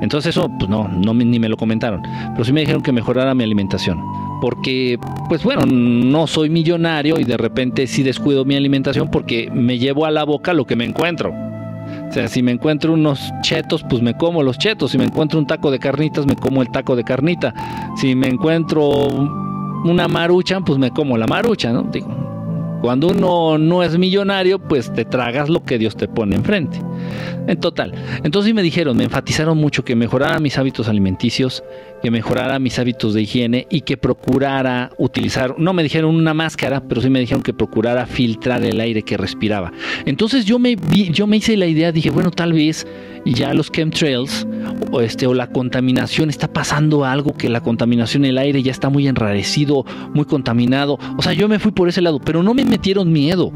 Entonces 0.02 0.36
eso, 0.36 0.52
pues 0.60 0.70
no, 0.70 0.88
no 0.88 1.14
ni 1.14 1.40
me 1.40 1.50
lo 1.50 1.58
comentaron. 1.58 2.02
Pero 2.34 2.44
sí 2.44 2.54
me 2.54 2.62
dijeron 2.62 2.84
que 2.84 2.92
mejorara 2.92 3.34
mi 3.34 3.44
alimentación 3.44 4.00
porque, 4.44 5.00
pues 5.30 5.42
bueno, 5.42 5.62
no 5.66 6.28
soy 6.28 6.50
millonario 6.50 7.18
y 7.18 7.24
de 7.24 7.38
repente 7.38 7.88
sí 7.88 8.04
descuido 8.04 8.44
mi 8.44 8.58
alimentación 8.58 9.10
porque 9.10 9.50
me 9.54 9.80
llevo 9.80 10.06
a 10.06 10.12
la 10.12 10.26
boca 10.26 10.54
lo 10.54 10.68
que 10.68 10.76
me 10.76 10.84
encuentro. 10.84 11.34
O 12.10 12.12
sea, 12.12 12.28
si 12.28 12.44
me 12.44 12.52
encuentro 12.52 12.92
unos 12.92 13.22
chetos, 13.42 13.86
pues 13.90 14.02
me 14.02 14.18
como 14.18 14.44
los 14.44 14.58
chetos. 14.58 14.92
Si 14.92 14.98
me 14.98 15.06
encuentro 15.06 15.40
un 15.40 15.48
taco 15.48 15.72
de 15.72 15.80
carnitas, 15.80 16.26
me 16.26 16.36
como 16.36 16.62
el 16.62 16.70
taco 16.72 16.98
de 16.98 17.06
carnita. 17.06 17.54
Si 17.96 18.16
me 18.16 18.28
encuentro 18.28 19.08
una 19.86 20.10
marucha, 20.10 20.60
pues 20.60 20.78
me 20.78 20.92
como 20.92 21.18
la 21.18 21.26
marucha, 21.26 21.72
¿no? 21.72 21.84
Digo, 21.84 22.10
cuando 22.82 23.12
uno 23.12 23.58
no 23.58 23.82
es 23.82 23.98
millonario, 23.98 24.60
pues 24.60 24.92
te 24.92 25.06
tragas 25.06 25.48
lo 25.48 25.64
que 25.64 25.78
Dios 25.78 25.96
te 25.96 26.10
pone 26.10 26.36
enfrente. 26.36 26.82
En 27.48 27.60
total. 27.60 27.94
Entonces 28.24 28.54
me 28.54 28.62
dijeron, 28.62 28.96
me 28.96 29.04
enfatizaron 29.04 29.58
mucho 29.58 29.84
que 29.84 29.96
mejorara 29.96 30.40
mis 30.40 30.58
hábitos 30.58 30.88
alimenticios, 30.88 31.64
que 32.02 32.12
mejorara 32.12 32.60
mis 32.60 32.80
hábitos 32.80 33.14
de 33.14 33.22
higiene 33.22 33.68
y 33.70 33.82
que 33.82 33.98
procurara 33.98 34.92
utilizar, 34.98 35.56
no 35.58 35.74
me 35.74 35.84
dijeron 35.84 36.16
una 36.16 36.34
máscara, 36.34 36.82
pero 36.82 37.02
sí 37.02 37.10
me 37.10 37.20
dijeron 37.20 37.44
que 37.44 37.54
procurara 37.54 38.06
filtrar 38.06 38.64
el 38.64 38.80
aire 38.80 39.04
que 39.04 39.18
respiraba. 39.18 39.72
Entonces 40.06 40.46
yo 40.46 40.60
me 40.60 40.76
yo 41.12 41.28
me 41.28 41.38
hice 41.38 41.58
la 41.58 41.66
idea, 41.66 41.92
dije, 41.92 42.10
bueno, 42.10 42.32
tal 42.32 42.54
vez 42.54 42.86
ya 43.26 43.54
los 43.54 43.72
chemtrails 43.72 44.48
o 44.92 45.02
este 45.02 45.28
o 45.28 45.34
la 45.34 45.48
contaminación 45.48 46.30
está 46.30 46.52
pasando 46.52 47.06
algo 47.06 47.34
que 47.34 47.50
la 47.50 47.62
contaminación 47.62 48.26
el 48.26 48.38
aire 48.38 48.62
ya 48.62 48.72
está 48.72 48.90
muy 48.90 49.08
enrarecido, 49.08 49.86
muy 50.14 50.26
contaminado. 50.26 51.00
O 51.18 51.22
sea, 51.22 51.34
yo 51.34 51.48
me 51.48 51.60
fui 51.60 51.72
por 51.72 51.90
ese 51.90 52.02
lado, 52.02 52.20
pero 52.20 52.44
no 52.44 52.54
me 52.54 52.66
metieron 52.66 53.12
miedo. 53.12 53.52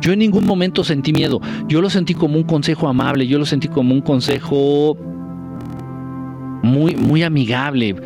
Yo 0.00 0.12
en 0.12 0.18
ningún 0.20 0.46
momento 0.46 0.84
sentí 0.84 1.12
miedo. 1.12 1.40
Yo 1.68 1.80
lo 1.80 1.90
sentí 1.90 2.14
como 2.14 2.36
un 2.36 2.44
consejo 2.44 2.88
amable, 2.88 3.26
yo 3.26 3.38
lo 3.38 3.46
sentí 3.46 3.68
como 3.68 3.94
un 3.94 4.00
consejo 4.00 4.96
muy, 6.62 6.94
muy 6.94 7.22
amigable, 7.22 7.96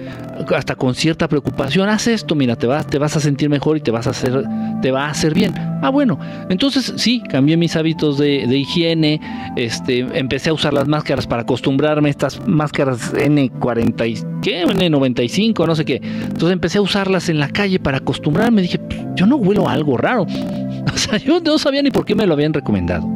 hasta 0.54 0.74
con 0.74 0.94
cierta 0.94 1.28
preocupación. 1.28 1.88
Haz 1.88 2.06
esto, 2.06 2.34
mira, 2.34 2.56
te 2.56 2.66
vas, 2.66 2.86
te 2.86 2.98
vas 2.98 3.16
a 3.16 3.20
sentir 3.20 3.48
mejor 3.48 3.76
y 3.76 3.80
te 3.80 3.90
vas 3.90 4.06
a 4.06 4.10
hacer, 4.10 4.44
te 4.82 4.90
va 4.90 5.06
a 5.06 5.10
hacer 5.10 5.34
bien. 5.34 5.54
Ah, 5.82 5.90
bueno, 5.90 6.18
entonces 6.48 6.94
sí, 6.96 7.22
cambié 7.28 7.56
mis 7.56 7.76
hábitos 7.76 8.18
de, 8.18 8.44
higiene, 8.56 9.20
este, 9.56 10.00
empecé 10.18 10.50
a 10.50 10.52
usar 10.52 10.72
las 10.72 10.88
máscaras 10.88 11.26
para 11.26 11.42
acostumbrarme, 11.42 12.10
estas 12.10 12.46
máscaras 12.46 13.12
N40, 13.14 14.40
¿qué? 14.40 14.64
N95, 14.64 15.66
no 15.66 15.74
sé 15.74 15.84
qué. 15.84 16.00
Entonces 16.02 16.52
empecé 16.52 16.78
a 16.78 16.82
usarlas 16.82 17.28
en 17.28 17.38
la 17.38 17.48
calle 17.48 17.78
para 17.78 17.98
acostumbrarme. 17.98 18.62
Dije, 18.62 18.80
yo 19.14 19.26
no 19.26 19.36
huelo 19.36 19.68
algo 19.68 19.96
raro. 19.96 20.26
O 20.94 20.96
sea, 20.96 21.18
yo 21.18 21.40
no 21.40 21.58
sabía 21.58 21.82
ni 21.82 21.90
por 21.90 22.04
qué 22.04 22.14
me 22.14 22.26
lo 22.26 22.34
habían 22.34 22.52
recomendado 22.52 23.08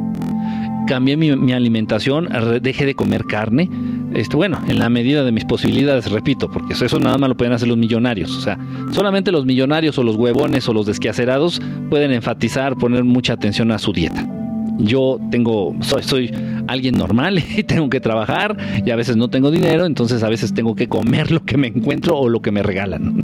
cambié 0.89 1.15
mi, 1.15 1.53
alimentación, 1.53 2.27
dejé 2.63 2.87
de 2.87 2.95
comer 2.95 3.25
carne. 3.25 3.69
Esto, 4.15 4.37
bueno, 4.37 4.59
en 4.67 4.79
la 4.79 4.89
medida 4.89 5.23
de 5.23 5.31
mis 5.31 5.45
posibilidades, 5.45 6.09
repito, 6.09 6.49
porque 6.49 6.73
eso, 6.73 6.83
eso 6.83 6.99
nada 6.99 7.19
más 7.19 7.29
lo 7.29 7.37
pueden 7.37 7.53
hacer 7.53 7.67
los 7.67 7.77
millonarios. 7.77 8.35
O 8.35 8.41
sea, 8.41 8.57
solamente 8.91 9.31
los 9.31 9.45
millonarios 9.45 9.99
o 9.99 10.03
los 10.03 10.15
huevones 10.15 10.67
o 10.67 10.73
los 10.73 10.87
desquacerados 10.87 11.61
pueden 11.91 12.11
enfatizar, 12.11 12.75
poner 12.75 13.03
mucha 13.03 13.33
atención 13.33 13.71
a 13.71 13.77
su 13.77 13.93
dieta. 13.93 14.38
Yo 14.79 15.19
tengo, 15.29 15.75
soy, 15.81 16.03
soy 16.03 16.31
alguien 16.67 16.97
normal 16.97 17.43
y 17.57 17.63
tengo 17.63 17.89
que 17.89 17.99
trabajar 17.99 18.57
y 18.85 18.89
a 18.91 18.95
veces 18.95 19.17
no 19.17 19.29
tengo 19.29 19.51
dinero, 19.51 19.85
entonces 19.85 20.23
a 20.23 20.29
veces 20.29 20.53
tengo 20.53 20.75
que 20.75 20.87
comer 20.87 21.31
lo 21.31 21.43
que 21.43 21.57
me 21.57 21.67
encuentro 21.67 22.17
o 22.17 22.29
lo 22.29 22.41
que 22.41 22.51
me 22.51 22.63
regalan. 22.63 23.23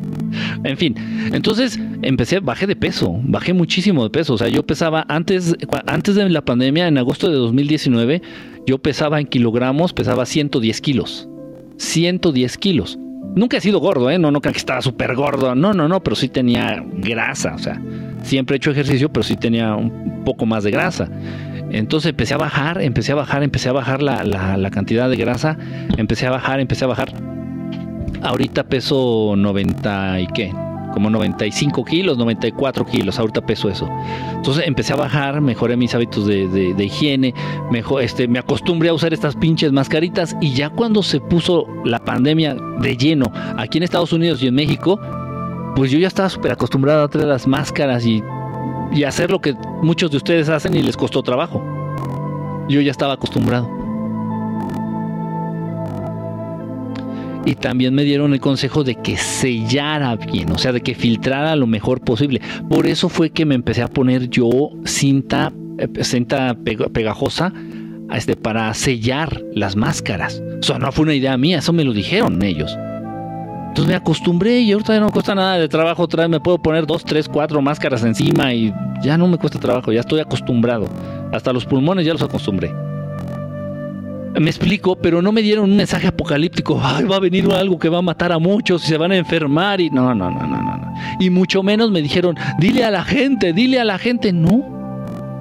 En 0.64 0.78
fin, 0.78 0.95
entonces 1.32 1.80
empecé, 2.01 2.39
bajé 2.39 2.68
de 2.68 2.76
peso, 2.76 3.18
bajé 3.24 3.53
muchísimo 3.53 4.03
de 4.03 4.10
peso. 4.10 4.34
O 4.34 4.38
sea, 4.38 4.47
yo 4.47 4.64
pesaba 4.64 5.06
antes, 5.08 5.56
antes 5.88 6.16
de 6.16 6.30
la 6.30 6.43
pandemia, 6.43 6.88
en 6.88 6.97
agosto 6.97 7.30
de 7.30 7.36
2019, 7.36 8.22
yo 8.66 8.78
pesaba 8.80 9.20
en 9.20 9.28
kilogramos, 9.28 9.93
pesaba 9.93 10.26
110 10.26 10.82
kilos. 10.82 11.30
110 11.78 12.58
kilos. 12.58 12.99
Nunca 13.36 13.58
he 13.58 13.62
sido 13.62 13.80
gordo, 13.80 14.10
¿eh? 14.10 14.18
No, 14.18 14.32
no 14.32 14.40
que 14.42 14.50
estaba 14.50 14.82
súper 14.82 15.14
gordo. 15.16 15.56
No, 15.56 15.74
no, 15.74 15.88
no, 15.88 16.02
pero 16.02 16.16
sí 16.16 16.30
tenía 16.30 16.84
grasa. 16.94 17.54
O 17.54 17.58
sea, 17.58 17.82
siempre 18.24 18.56
he 18.56 18.58
hecho 18.58 18.72
ejercicio, 18.72 19.12
pero 19.12 19.24
sí 19.24 19.36
tenía 19.36 19.76
un 19.76 20.24
poco 20.24 20.46
más 20.46 20.64
de 20.64 20.72
grasa. 20.72 21.10
Entonces 21.72 22.12
empecé 22.12 22.34
a 22.34 22.38
bajar, 22.38 22.82
empecé 22.82 23.12
a 23.12 23.16
bajar, 23.16 23.44
empecé 23.44 23.70
a 23.70 23.74
bajar 23.74 24.02
la, 24.02 24.24
la, 24.24 24.72
cantidad 24.72 25.10
de 25.10 25.18
grasa, 25.18 25.58
empecé 25.98 26.26
a 26.28 26.32
bajar, 26.32 26.60
empecé 26.62 26.86
a 26.86 26.88
bajar. 26.88 27.12
Ahorita 28.22 28.64
peso 28.64 29.34
90 29.36 30.20
y 30.22 30.28
qué, 30.28 30.54
como 30.96 31.12
95 31.12 31.86
kilos, 31.86 32.18
94 32.18 32.86
kilos, 32.88 33.20
ahorita 33.20 33.46
peso 33.46 33.70
eso. 33.70 33.88
Entonces 34.34 34.66
empecé 34.66 34.93
a 34.93 34.96
bajar, 34.96 35.41
mejoré 35.41 35.78
mis 35.78 35.93
hábitos 35.93 36.26
de, 36.26 36.48
de, 36.48 36.84
higiene, 36.84 37.36
mejor, 37.70 38.02
este, 38.02 38.28
me 38.28 38.39
acostumbré 38.39 38.89
a 38.89 38.93
usar 38.93 39.14
estas 39.14 39.36
pinches 39.36 39.72
mascaritas 39.72 40.36
y 40.41 40.54
ya 40.54 40.72
cuando 40.72 41.04
se 41.04 41.20
puso 41.20 41.68
la 41.84 42.00
pandemia 42.00 42.56
de 42.80 42.98
lleno 42.98 43.32
aquí 43.58 43.78
en 43.78 43.84
Estados 43.84 44.12
Unidos 44.12 44.41
y 44.41 44.48
en 44.48 44.56
México, 44.56 45.00
pues 45.76 45.91
yo 45.91 46.00
ya 46.00 46.08
estaba 46.08 46.30
súper 46.30 46.54
acostumbrado 46.54 47.04
a 47.04 47.08
traer 47.10 47.28
las 47.28 47.46
máscaras 47.46 48.06
y 48.08 48.24
y 48.91 49.04
hacer 49.04 49.32
lo 49.32 49.41
que 49.41 49.56
muchos 49.82 50.12
de 50.12 50.18
ustedes 50.18 50.50
hacen 50.50 50.76
y 50.76 50.82
les 50.82 50.98
costó 50.98 51.22
trabajo. 51.24 51.62
Yo 52.68 52.82
ya 52.82 52.91
estaba 52.91 53.14
acostumbrado. 53.14 53.85
Y 57.46 57.56
también 57.56 57.93
me 57.93 58.04
dieron 58.04 58.34
el 58.34 58.39
consejo 58.39 58.84
de 58.84 58.96
que 58.96 59.18
sellara 59.18 60.16
bien, 60.16 60.52
o 60.52 60.58
sea, 60.58 60.72
de 60.72 60.82
que 60.82 60.96
filtrara 60.96 61.56
lo 61.56 61.68
mejor 61.68 62.02
posible. 62.02 62.41
Por 62.70 62.88
eso 62.88 63.08
fue 63.08 63.30
que 63.30 63.46
me 63.46 63.54
empecé 63.54 63.84
a 63.84 63.88
poner 63.88 64.30
yo 64.30 64.72
cinta, 64.84 65.54
eh, 65.78 65.88
cinta 66.04 66.58
pegajosa 66.64 67.54
este, 68.12 68.36
para 68.36 68.74
sellar 68.74 69.43
las 69.54 69.76
máscaras. 69.76 70.41
O 70.60 70.64
sea, 70.64 70.80
no 70.80 70.91
fue 70.91 71.04
una 71.04 71.14
idea 71.14 71.38
mía, 71.38 71.60
eso 71.60 71.72
me 71.72 71.84
lo 71.84 71.93
dijeron 71.93 72.41
ellos. 72.41 72.76
Entonces 73.76 73.89
me 73.89 73.96
acostumbré 73.96 74.62
y 74.62 74.72
ahorita 74.72 74.93
ya 74.93 75.02
no 75.02 75.08
me 75.08 75.12
cuesta 75.12 75.36
nada 75.36 75.58
de 75.58 75.68
trabajo. 75.68 76.04
Otra 76.04 76.24
vez 76.24 76.30
me 76.30 76.39
puedo 76.39 76.58
poner 76.58 76.88
dos, 76.88 77.04
tres, 77.04 77.28
cuatro 77.28 77.62
máscaras 77.62 78.04
encima 78.04 78.54
y 78.54 78.74
ya 79.04 79.18
no 79.18 79.28
me 79.28 79.38
cuesta 79.38 79.60
trabajo, 79.60 79.91
ya 79.91 80.00
estoy 80.00 80.22
acostumbrado. 80.22 80.88
Hasta 81.34 81.52
los 81.52 81.66
pulmones 81.66 82.06
ya 82.06 82.14
los 82.14 82.22
acostumbré. 82.24 82.74
Me 84.40 84.50
explico, 84.50 84.96
pero 84.96 85.22
no 85.22 85.32
me 85.32 85.42
dieron 85.42 85.70
un 85.70 85.78
mensaje 85.78 86.08
apocalíptico. 86.08 86.80
Ay, 86.84 87.06
va 87.06 87.18
a 87.18 87.20
venir 87.20 87.50
algo 87.52 87.80
que 87.80 87.90
va 87.90 88.00
a 88.00 88.02
matar 88.02 88.32
a 88.32 88.40
muchos 88.40 88.84
y 88.84 88.88
se 88.88 88.98
van 88.98 89.12
a 89.12 89.18
enfermar. 89.18 89.80
Y 89.80 89.90
no, 89.90 90.14
no, 90.14 90.30
no, 90.30 90.46
no, 90.46 90.62
no. 90.62 90.94
Y 91.20 91.30
mucho 91.30 91.64
menos 91.64 91.92
me 91.92 92.02
dijeron, 92.02 92.36
dile 92.60 92.84
a 92.84 92.92
la 92.92 93.04
gente, 93.04 93.54
dile 93.54 93.80
a 93.80 93.86
la 93.86 93.98
gente. 93.98 94.34
No, 94.34 94.76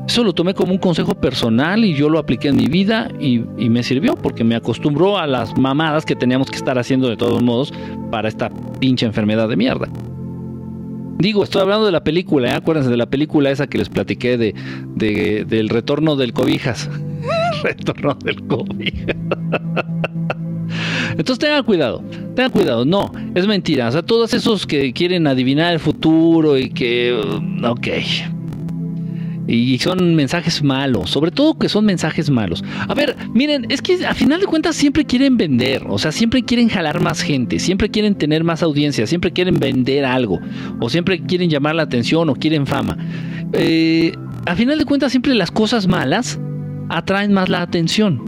eso 0.06 0.22
lo 0.22 0.34
tomé 0.34 0.54
como 0.54 0.72
un 0.72 0.78
consejo 0.78 1.14
personal 1.14 1.84
y 1.84 1.94
yo 1.94 2.10
lo 2.10 2.18
apliqué 2.18 2.48
en 2.48 2.56
mi 2.56 2.66
vida 2.66 3.08
y, 3.18 3.38
me 3.38 3.82
sirvió 3.82 4.14
porque 4.14 4.44
me 4.44 4.54
acostumbró 4.54 5.18
a 5.18 5.26
las 5.26 5.56
mamadas 5.56 6.04
que 6.04 6.14
teníamos 6.14 6.50
que 6.50 6.56
estar 6.56 6.78
haciendo 6.78 7.08
de 7.08 7.16
todos 7.16 7.42
modos 7.42 7.72
para 8.10 8.28
esta 8.28 8.50
pinche 8.78 9.06
enfermedad 9.06 9.48
de 9.48 9.56
mierda. 9.56 9.88
Digo, 11.18 11.42
estoy 11.42 11.62
hablando 11.62 11.86
de 11.86 11.92
la 11.92 12.04
película, 12.04 12.50
¿eh? 12.50 12.54
acuérdense 12.54 12.90
de 12.90 12.96
la 12.96 13.06
película 13.06 13.50
esa 13.50 13.66
que 13.66 13.78
les 13.78 13.88
platiqué 13.88 14.36
de, 14.36 14.54
del 15.46 15.68
retorno 15.68 16.16
del 16.16 16.32
cobijas. 16.32 16.90
Retorno 17.64 18.14
del 18.14 18.46
cobijas. 18.46 19.16
Entonces 21.10 21.38
tengan 21.38 21.64
cuidado, 21.64 22.02
tengan 22.34 22.50
cuidado. 22.50 22.84
No, 22.84 23.12
es 23.34 23.46
mentira. 23.46 23.88
O 23.88 23.92
sea, 23.92 24.02
todos 24.02 24.34
esos 24.34 24.66
que 24.66 24.92
quieren 24.92 25.26
adivinar 25.26 25.72
el 25.72 25.80
futuro 25.80 26.58
y 26.58 26.70
que... 26.70 27.18
Ok, 27.66 27.88
y 29.46 29.78
son 29.78 30.14
mensajes 30.14 30.62
malos, 30.62 31.10
sobre 31.10 31.30
todo 31.30 31.58
que 31.58 31.68
son 31.68 31.84
mensajes 31.84 32.30
malos. 32.30 32.64
A 32.88 32.94
ver, 32.94 33.16
miren, 33.32 33.66
es 33.68 33.82
que 33.82 34.04
a 34.06 34.14
final 34.14 34.40
de 34.40 34.46
cuentas 34.46 34.76
siempre 34.76 35.04
quieren 35.04 35.36
vender, 35.36 35.84
o 35.88 35.98
sea, 35.98 36.12
siempre 36.12 36.42
quieren 36.42 36.68
jalar 36.68 37.00
más 37.00 37.20
gente, 37.20 37.58
siempre 37.58 37.90
quieren 37.90 38.14
tener 38.14 38.44
más 38.44 38.62
audiencia, 38.62 39.06
siempre 39.06 39.32
quieren 39.32 39.58
vender 39.58 40.04
algo, 40.04 40.40
o 40.80 40.88
siempre 40.88 41.20
quieren 41.20 41.50
llamar 41.50 41.74
la 41.74 41.82
atención 41.82 42.28
o 42.30 42.34
quieren 42.34 42.66
fama. 42.66 42.96
Eh, 43.52 44.12
a 44.46 44.56
final 44.56 44.78
de 44.78 44.84
cuentas 44.84 45.12
siempre 45.12 45.34
las 45.34 45.50
cosas 45.50 45.86
malas 45.86 46.38
atraen 46.88 47.32
más 47.32 47.48
la 47.48 47.62
atención. 47.62 48.20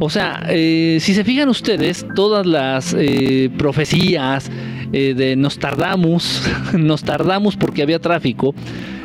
O 0.00 0.10
sea, 0.10 0.44
eh, 0.48 0.98
si 1.00 1.14
se 1.14 1.24
fijan 1.24 1.48
ustedes, 1.48 2.06
todas 2.14 2.44
las 2.46 2.94
eh, 2.98 3.50
profecías 3.56 4.50
de 4.90 5.36
nos 5.36 5.58
tardamos, 5.58 6.42
nos 6.74 7.02
tardamos 7.02 7.56
porque 7.56 7.82
había 7.82 7.98
tráfico, 7.98 8.54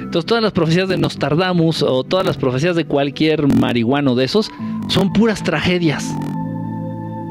entonces 0.07 0.25
todas 0.25 0.41
las 0.41 0.53
profecías 0.53 0.87
de 0.87 0.95
Nostradamus 0.97 1.83
o 1.83 2.03
todas 2.05 2.25
las 2.25 2.37
profecías 2.37 2.77
de 2.77 2.85
cualquier 2.85 3.53
marihuano 3.53 4.15
de 4.15 4.23
esos 4.23 4.49
son 4.87 5.11
puras 5.11 5.43
tragedias. 5.43 6.15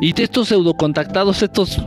Y 0.02 0.12
estos 0.20 0.48
pseudocontactados, 0.48 1.42
estos 1.42 1.80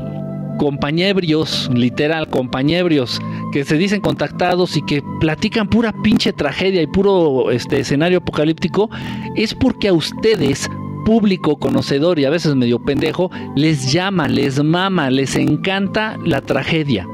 compañebrios, 0.60 1.72
literal, 1.74 2.30
compañebrios, 2.30 3.20
que 3.52 3.64
se 3.64 3.78
dicen 3.78 4.02
contactados 4.02 4.76
y 4.78 4.82
que 4.84 5.02
platican 5.20 5.70
pura 5.70 5.94
pinche 6.04 6.34
tragedia 6.34 6.82
y 6.82 6.88
puro 6.88 7.50
este, 7.50 7.80
escenario 7.80 8.20
apocalíptico, 8.20 8.90
es 9.36 9.56
porque 9.56 9.88
a 9.88 9.94
ustedes, 9.94 10.70
público 11.06 11.58
conocedor 11.58 12.20
y 12.20 12.26
a 12.26 12.30
veces 12.30 12.56
medio 12.56 12.78
pendejo, 12.78 13.32
les 13.56 13.92
llama, 13.92 14.28
les 14.28 14.62
mama, 14.62 15.10
les 15.10 15.36
encanta 15.38 16.20
la 16.24 16.42
tragedia 16.42 17.08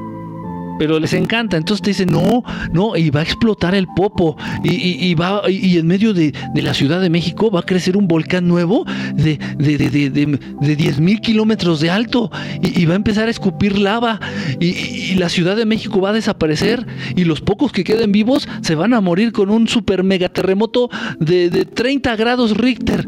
pero 0.78 0.98
les 0.98 1.12
encanta. 1.12 1.56
Entonces 1.56 1.82
te 1.82 1.90
dicen, 1.90 2.08
no, 2.10 2.42
no, 2.72 2.96
y 2.96 3.10
va 3.10 3.20
a 3.20 3.22
explotar 3.22 3.74
el 3.74 3.86
popo. 3.96 4.36
Y, 4.62 5.14
va, 5.14 5.42
y, 5.48 5.78
en 5.78 5.86
medio 5.86 6.12
de, 6.12 6.32
la 6.54 6.74
Ciudad 6.74 7.00
de 7.00 7.10
México 7.10 7.50
va 7.50 7.60
a 7.60 7.62
crecer 7.62 7.96
un 7.96 8.08
volcán 8.08 8.46
nuevo 8.46 8.84
de, 9.14 9.38
de, 9.58 9.78
de, 9.78 10.38
de 10.60 10.76
10 10.76 11.00
mil 11.00 11.20
kilómetros 11.20 11.80
de 11.80 11.90
alto. 11.90 12.30
Y, 12.62 12.84
va 12.86 12.94
a 12.94 12.96
empezar 12.96 13.28
a 13.28 13.30
escupir 13.30 13.78
lava. 13.78 14.20
Y, 14.60 15.14
la 15.14 15.28
Ciudad 15.28 15.56
de 15.56 15.66
México 15.66 16.00
va 16.00 16.10
a 16.10 16.14
desaparecer. 16.14 16.86
Y 17.14 17.24
los 17.24 17.40
pocos 17.40 17.72
que 17.72 17.84
queden 17.84 18.12
vivos 18.12 18.48
se 18.62 18.74
van 18.74 18.94
a 18.94 19.00
morir 19.00 19.32
con 19.32 19.50
un 19.50 19.68
super 19.68 20.04
mega 20.04 20.28
terremoto 20.28 20.90
de, 21.18 21.50
de 21.50 21.64
30 21.64 22.16
grados 22.16 22.56
Richter 22.56 23.06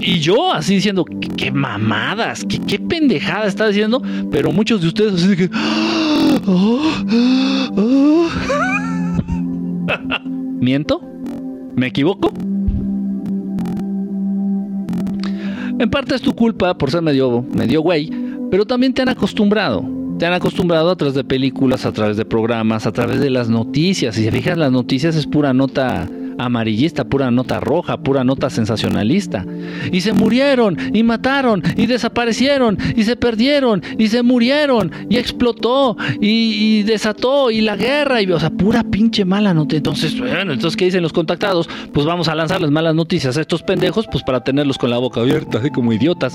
y 0.00 0.20
yo 0.20 0.52
así 0.52 0.76
diciendo, 0.76 1.04
qué, 1.36 1.50
mamadas, 1.50 2.44
qué, 2.48 2.60
qué 2.60 2.78
pendejada 2.78 3.46
está 3.46 3.66
diciendo, 3.68 4.00
pero 4.30 4.52
muchos 4.52 4.80
de 4.80 4.86
ustedes 4.88 5.14
así 5.14 5.26
de 5.28 5.36
que... 5.36 5.48
¿Miento? 10.60 11.00
¿Me 11.74 11.88
equivoco? 11.88 12.32
En 15.78 15.90
parte 15.90 16.14
es 16.14 16.22
tu 16.22 16.34
culpa 16.34 16.76
por 16.76 16.90
ser 16.90 17.02
medio, 17.02 17.44
medio 17.54 17.82
güey, 17.82 18.10
pero 18.50 18.66
también 18.66 18.92
te 18.92 19.02
han 19.02 19.08
acostumbrado. 19.08 19.88
Te 20.18 20.26
han 20.26 20.32
acostumbrado 20.32 20.90
a 20.90 20.96
través 20.96 21.14
de 21.14 21.22
películas, 21.22 21.86
a 21.86 21.92
través 21.92 22.16
de 22.16 22.24
programas, 22.24 22.86
a 22.86 22.92
través 22.92 23.20
de 23.20 23.30
las 23.30 23.48
noticias. 23.48 24.16
Si 24.16 24.24
se 24.24 24.32
fijan, 24.32 24.58
las 24.58 24.72
noticias 24.72 25.14
es 25.14 25.28
pura 25.28 25.54
nota 25.54 26.08
amarillista, 26.38 27.04
pura 27.04 27.30
nota 27.30 27.60
roja, 27.60 27.98
pura 27.98 28.24
nota 28.24 28.48
sensacionalista. 28.48 29.44
Y 29.92 30.00
se 30.00 30.12
murieron, 30.12 30.76
y 30.94 31.02
mataron, 31.02 31.62
y 31.76 31.86
desaparecieron, 31.86 32.78
y 32.96 33.02
se 33.02 33.16
perdieron, 33.16 33.82
y 33.98 34.08
se 34.08 34.22
murieron, 34.22 34.90
y 35.08 35.16
explotó, 35.16 35.96
y, 36.20 36.82
desató, 36.84 37.50
y 37.50 37.60
la 37.60 37.76
guerra, 37.76 38.22
y 38.22 38.30
o 38.30 38.40
sea, 38.40 38.50
pura 38.50 38.84
pinche 38.84 39.24
mala 39.24 39.52
nota. 39.52 39.76
Entonces, 39.76 40.18
bueno, 40.18 40.52
entonces, 40.52 40.76
¿qué 40.76 40.86
dicen 40.86 41.02
los 41.02 41.12
contactados? 41.12 41.68
Pues 41.92 42.06
vamos 42.06 42.28
a 42.28 42.34
lanzar 42.34 42.60
las 42.60 42.70
malas 42.70 42.94
noticias 42.94 43.36
a 43.36 43.40
estos 43.40 43.62
pendejos, 43.62 44.06
pues 44.10 44.22
para 44.22 44.42
tenerlos 44.42 44.78
con 44.78 44.90
la 44.90 44.98
boca 44.98 45.20
abierta, 45.20 45.58
así 45.58 45.70
como 45.70 45.92
idiotas. 45.92 46.34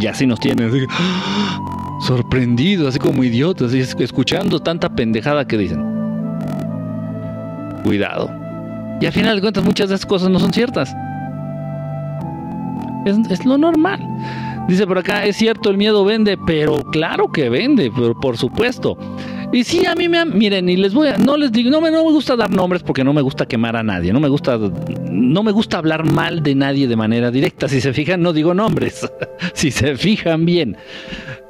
Y 0.00 0.06
así 0.06 0.26
nos 0.26 0.40
tienen, 0.40 0.68
así, 0.70 0.80
sorprendidos, 2.06 2.88
así 2.88 2.98
como 2.98 3.22
idiotas, 3.22 3.72
escuchando 3.74 4.60
tanta 4.60 4.88
pendejada 4.88 5.46
que 5.46 5.58
dicen. 5.58 5.84
Cuidado. 7.84 8.39
Y 9.00 9.06
al 9.06 9.12
final 9.12 9.36
de 9.36 9.40
cuentas 9.40 9.64
muchas 9.64 9.88
de 9.88 9.94
esas 9.94 10.06
cosas 10.06 10.28
no 10.30 10.38
son 10.38 10.52
ciertas. 10.52 10.94
Es, 13.06 13.46
lo 13.46 13.56
normal. 13.56 14.00
Dice 14.68 14.86
por 14.86 14.98
acá, 14.98 15.24
es 15.24 15.36
cierto, 15.36 15.70
el 15.70 15.78
miedo 15.78 16.04
vende, 16.04 16.36
pero 16.36 16.82
claro 16.92 17.32
que 17.32 17.48
vende, 17.48 17.90
pero 17.94 18.18
por 18.18 18.36
supuesto. 18.36 18.98
Y 19.52 19.64
sí, 19.64 19.84
a 19.86 19.94
mí 19.94 20.08
me 20.08 20.24
miren, 20.26 20.68
y 20.68 20.76
les 20.76 20.94
voy 20.94 21.08
a, 21.08 21.16
no 21.16 21.36
les 21.36 21.50
digo, 21.50 21.70
no 21.70 21.80
me, 21.80 21.90
no 21.90 22.04
me 22.04 22.12
gusta 22.12 22.36
dar 22.36 22.50
nombres 22.50 22.82
porque 22.82 23.02
no 23.02 23.12
me 23.12 23.22
gusta 23.22 23.46
quemar 23.46 23.74
a 23.74 23.82
nadie, 23.82 24.12
no 24.12 24.20
me 24.20 24.28
gusta, 24.28 24.58
no 25.10 25.42
me 25.42 25.50
gusta 25.50 25.78
hablar 25.78 26.04
mal 26.04 26.42
de 26.42 26.54
nadie 26.54 26.86
de 26.86 26.94
manera 26.94 27.30
directa. 27.30 27.68
Si 27.68 27.80
se 27.80 27.92
fijan, 27.92 28.22
no 28.22 28.32
digo 28.32 28.54
nombres, 28.54 29.10
si 29.54 29.70
se 29.70 29.96
fijan 29.96 30.44
bien. 30.44 30.76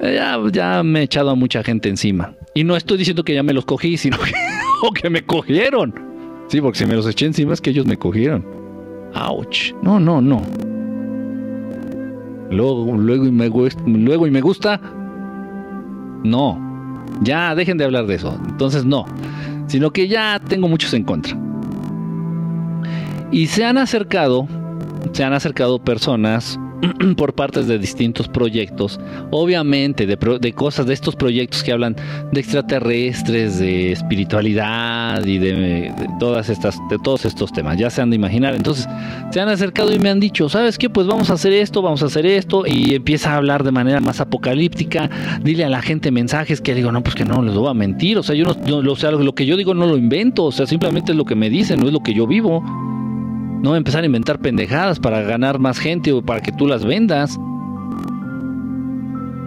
Ya, 0.01 0.39
ya 0.51 0.83
me 0.83 1.01
he 1.01 1.03
echado 1.03 1.31
a 1.31 1.35
mucha 1.35 1.63
gente 1.63 1.89
encima. 1.89 2.35
Y 2.55 2.65
no 2.65 2.77
estoy 2.77 2.97
diciendo 2.97 3.23
que 3.23 3.35
ya 3.35 3.43
me 3.43 3.53
los 3.53 3.67
cogí, 3.67 3.97
sino 3.97 4.19
que, 4.95 5.03
que 5.03 5.11
me 5.11 5.27
cogieron. 5.27 6.10
Sí, 6.51 6.61
porque 6.61 6.81
si 6.81 6.87
me 6.87 6.97
los 6.97 7.07
eché 7.07 7.27
encima 7.27 7.53
es 7.53 7.61
que 7.61 7.71
ellos 7.71 7.87
me 7.87 7.97
cogieron. 7.97 8.45
Ouch. 9.15 9.73
No, 9.83 10.01
no, 10.01 10.21
no. 10.21 10.43
Luego, 12.51 12.97
luego, 12.97 13.25
y 13.25 13.31
me, 13.31 13.49
luego 13.87 14.27
y 14.27 14.33
me 14.33 14.41
gusta. 14.41 14.81
No. 16.25 17.05
Ya, 17.23 17.55
dejen 17.55 17.79
de 17.79 17.85
hablar 17.85 18.09
de 18.09 18.17
eso. 18.17 18.37
Entonces, 18.49 18.85
no. 18.85 19.05
Sino 19.69 19.93
que 19.93 20.09
ya 20.09 20.41
tengo 20.41 20.67
muchos 20.67 20.93
en 20.93 21.05
contra. 21.05 21.39
Y 23.31 23.47
se 23.47 23.65
han 23.65 23.79
acercado, 23.79 24.49
se 25.13 25.23
han 25.23 25.33
acercado 25.33 25.79
personas 25.79 26.59
por 27.17 27.35
partes 27.35 27.67
de 27.67 27.79
distintos 27.79 28.29
proyectos, 28.29 29.01
obviamente 29.31 30.07
de, 30.07 30.53
cosas 30.53 30.87
de 30.87 30.95
estos 30.95 31.17
proyectos 31.17 31.63
que 31.63 31.73
hablan 31.73 31.97
de 32.33 32.41
extraterrestres, 32.41 33.59
de 33.59 33.93
espiritualidad 33.93 35.25
y 35.25 35.39
de, 35.39 35.93
todas 36.19 36.49
estas, 36.49 36.79
de 36.89 36.99
todos 36.99 37.25
estos 37.25 37.53
temas. 37.53 37.79
Ya 37.79 37.91
se 37.91 38.03
han 38.03 38.11
de 38.11 38.17
imaginar. 38.17 38.55
Entonces 38.55 38.89
se 39.31 39.41
han 39.41 39.49
acercado 39.49 39.93
y 39.93 39.99
me 39.99 40.11
han 40.11 40.21
dicho, 40.21 40.49
¿sabes 40.49 40.79
qué? 40.79 40.91
Pues 40.91 41.07
vamos 41.07 41.31
a 41.31 41.35
hacer 41.35 41.53
esto, 41.53 41.83
vamos 41.83 42.03
a 42.03 42.07
hacer 42.07 42.27
esto 42.27 42.65
y 42.67 42.95
empieza 42.95 43.33
a 43.33 43.37
hablar 43.37 43.65
de 43.65 43.73
manera 43.73 44.01
más 44.01 44.21
apocalíptica. 44.21 45.11
Dile 45.43 45.65
a 45.65 45.69
la 45.69 45.83
gente 45.83 46.11
mensajes 46.11 46.61
que 46.61 46.75
digo, 46.75 46.93
no, 46.93 47.03
pues 47.03 47.15
que 47.15 47.25
no 47.25 47.43
les 47.43 47.55
voy 47.55 47.69
a 47.69 47.75
mentir. 47.75 48.19
O 48.19 48.23
sea, 48.23 48.35
yo 48.35 48.45
no, 48.45 48.93
o 48.93 48.97
sea, 48.97 49.11
lo 49.11 49.35
que 49.35 49.47
yo 49.47 49.57
digo 49.57 49.75
no 49.75 49.87
lo 49.87 49.97
invento. 49.97 50.45
O 50.45 50.53
sea, 50.53 50.67
simplemente 50.67 51.13
es 51.13 51.19
lo 51.19 51.25
que 51.25 51.35
me 51.35 51.51
dicen, 51.51 51.81
no 51.81 51.87
es 51.87 51.93
lo 51.93 52.01
que 52.01 52.15
yo 52.15 52.27
vivo. 52.27 52.63
No 53.63 53.77
empezar 53.77 54.03
a 54.03 54.07
inventar 54.07 54.39
pendejadas 54.39 54.99
para 54.99 55.21
ganar 55.23 55.59
más 55.59 55.79
gente 55.79 56.13
o 56.13 56.23
para 56.23 56.41
que 56.41 56.53
tú 56.53 56.67
las 56.67 56.85
vendas. 56.85 57.39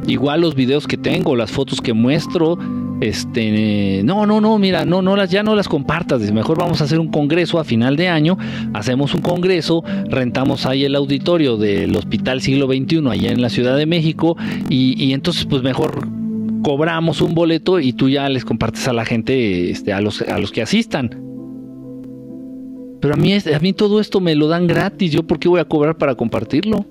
Igual 0.06 0.42
los 0.42 0.56
videos 0.56 0.86
que 0.86 0.98
tengo, 0.98 1.36
las 1.36 1.52
fotos 1.52 1.80
que 1.82 1.94
muestro, 1.94 2.58
este, 3.02 4.02
no, 4.04 4.26
no, 4.26 4.40
no, 4.40 4.58
mira, 4.58 4.86
no, 4.86 5.02
no 5.02 5.16
las, 5.16 5.30
ya 5.30 5.44
no 5.44 5.56
las 5.56 5.68
compartas. 5.68 6.22
Mejor 6.32 6.58
vamos 6.58 6.82
a 6.82 6.86
hacer 6.86 7.00
un 7.00 7.10
congreso 7.10 7.60
a 7.60 7.64
final 7.64 7.96
de 7.96 8.08
año. 8.08 8.38
Hacemos 8.74 9.14
un 9.14 9.22
congreso, 9.22 9.84
rentamos 10.10 10.66
ahí 10.66 10.86
el 10.86 10.96
auditorio 10.96 11.58
del 11.58 11.96
Hospital 11.96 12.42
Siglo 12.42 12.68
XXI 12.68 13.08
allá 13.10 13.32
en 13.32 13.42
la 13.42 13.50
Ciudad 13.50 13.78
de 13.78 13.86
México 13.86 14.38
y, 14.70 15.12
entonces, 15.14 15.46
pues 15.46 15.64
mejor 15.64 16.08
cobramos 16.64 17.22
un 17.22 17.34
boleto 17.34 17.80
y 17.80 17.94
tú 17.94 18.10
ya 18.10 18.30
les 18.30 18.46
compartes 18.46 18.88
a 18.88 18.94
la 18.94 19.06
gente, 19.06 19.70
este, 19.70 19.92
a 19.92 20.02
los, 20.02 20.22
a 20.22 20.38
los 20.38 20.52
que 20.52 20.62
asistan. 20.62 21.33
Pero 23.04 23.16
a 23.16 23.18
mí, 23.18 23.34
a 23.34 23.60
mí 23.60 23.74
todo 23.74 24.00
esto 24.00 24.22
me 24.22 24.34
lo 24.34 24.48
dan 24.48 24.66
gratis. 24.66 25.12
¿Yo 25.12 25.24
por 25.24 25.38
qué 25.38 25.50
voy 25.50 25.60
a 25.60 25.66
cobrar 25.66 25.98
para 25.98 26.16
compartirlo? 26.16 26.86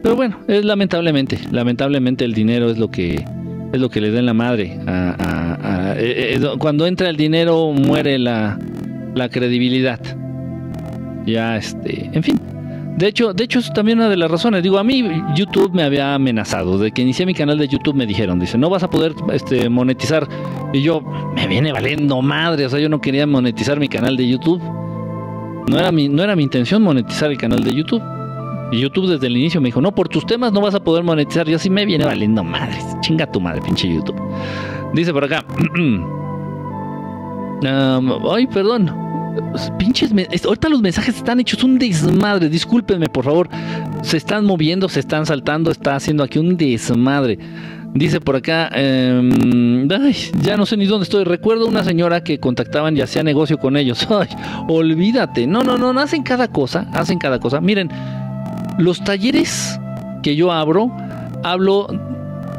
Pero 0.00 0.14
bueno, 0.14 0.38
es 0.46 0.64
lamentablemente, 0.64 1.36
lamentablemente 1.50 2.24
el 2.24 2.32
dinero 2.32 2.70
es 2.70 2.78
lo 2.78 2.92
que 2.92 3.24
es 3.72 3.80
lo 3.80 3.90
que 3.90 4.00
le 4.00 4.12
da 4.12 4.22
la 4.22 4.34
madre. 4.34 4.78
Eh, 5.96 6.36
eh, 6.36 6.40
cuando 6.60 6.86
entra 6.86 7.08
el 7.08 7.16
dinero 7.16 7.72
muere 7.72 8.20
la, 8.20 8.56
la 9.16 9.28
credibilidad. 9.28 9.98
Ya 11.26 11.56
este, 11.56 12.08
en 12.12 12.22
fin. 12.22 12.38
De 12.96 13.08
hecho, 13.08 13.34
de 13.34 13.44
hecho 13.44 13.58
es 13.58 13.72
también 13.72 13.98
una 13.98 14.08
de 14.08 14.16
las 14.16 14.30
razones. 14.30 14.62
Digo, 14.62 14.78
a 14.78 14.84
mí 14.84 15.04
YouTube 15.34 15.72
me 15.72 15.82
había 15.82 16.14
amenazado. 16.14 16.78
De 16.78 16.92
que 16.92 17.02
inicié 17.02 17.26
mi 17.26 17.34
canal 17.34 17.58
de 17.58 17.66
YouTube 17.66 17.94
me 17.94 18.06
dijeron, 18.06 18.38
dice, 18.38 18.56
no 18.56 18.70
vas 18.70 18.84
a 18.84 18.90
poder 18.90 19.14
este, 19.32 19.68
monetizar. 19.68 20.28
Y 20.72 20.82
yo, 20.82 21.00
me 21.34 21.48
viene 21.48 21.72
valiendo 21.72 22.20
madre. 22.22 22.66
O 22.66 22.68
sea, 22.68 22.78
yo 22.78 22.88
no 22.88 23.00
quería 23.00 23.26
monetizar 23.26 23.80
mi 23.80 23.88
canal 23.88 24.16
de 24.16 24.28
YouTube. 24.28 24.62
No 25.68 25.78
era 25.78 25.90
mi, 25.90 26.08
no 26.08 26.22
era 26.22 26.36
mi 26.36 26.44
intención 26.44 26.82
monetizar 26.82 27.30
el 27.30 27.38
canal 27.38 27.64
de 27.64 27.72
YouTube. 27.72 28.02
Y 28.70 28.80
YouTube 28.80 29.08
desde 29.08 29.26
el 29.26 29.36
inicio 29.36 29.60
me 29.60 29.68
dijo, 29.68 29.80
no, 29.80 29.92
por 29.92 30.08
tus 30.08 30.24
temas 30.24 30.52
no 30.52 30.60
vas 30.60 30.76
a 30.76 30.82
poder 30.82 31.02
monetizar. 31.02 31.48
Yo 31.48 31.56
así 31.56 31.70
me 31.70 31.84
viene 31.84 32.04
valiendo 32.04 32.44
madre. 32.44 32.78
Chinga 33.00 33.26
tu 33.26 33.40
madre, 33.40 33.60
pinche 33.60 33.92
YouTube. 33.92 34.20
Dice 34.92 35.12
por 35.12 35.24
acá. 35.24 35.44
ay, 38.30 38.46
perdón. 38.46 39.04
Pinches, 39.78 40.12
ahorita 40.44 40.68
los 40.68 40.80
mensajes 40.80 41.16
están 41.16 41.40
hechos 41.40 41.62
un 41.64 41.78
desmadre. 41.78 42.48
Discúlpenme, 42.48 43.08
por 43.08 43.24
favor. 43.24 43.48
Se 44.02 44.16
están 44.16 44.44
moviendo, 44.44 44.88
se 44.88 45.00
están 45.00 45.26
saltando, 45.26 45.70
está 45.70 45.96
haciendo 45.96 46.22
aquí 46.22 46.38
un 46.38 46.56
desmadre. 46.56 47.38
Dice 47.94 48.20
por 48.20 48.34
acá, 48.34 48.68
em, 48.74 49.88
ya 50.42 50.56
no 50.56 50.66
sé 50.66 50.76
ni 50.76 50.86
dónde 50.86 51.04
estoy. 51.04 51.22
Recuerdo 51.22 51.66
una 51.66 51.84
señora 51.84 52.24
que 52.24 52.40
contactaban 52.40 52.96
y 52.96 53.00
hacía 53.00 53.22
negocio 53.22 53.58
con 53.58 53.76
ellos. 53.76 54.06
Olvídate. 54.68 55.46
No, 55.46 55.62
no, 55.62 55.78
no, 55.78 55.98
hacen 56.00 56.24
cada 56.24 56.48
cosa, 56.48 56.88
hacen 56.92 57.18
cada 57.18 57.38
cosa. 57.38 57.60
Miren, 57.60 57.90
los 58.78 59.02
talleres 59.04 59.78
que 60.24 60.34
yo 60.34 60.50
abro, 60.50 60.90
hablo 61.44 61.86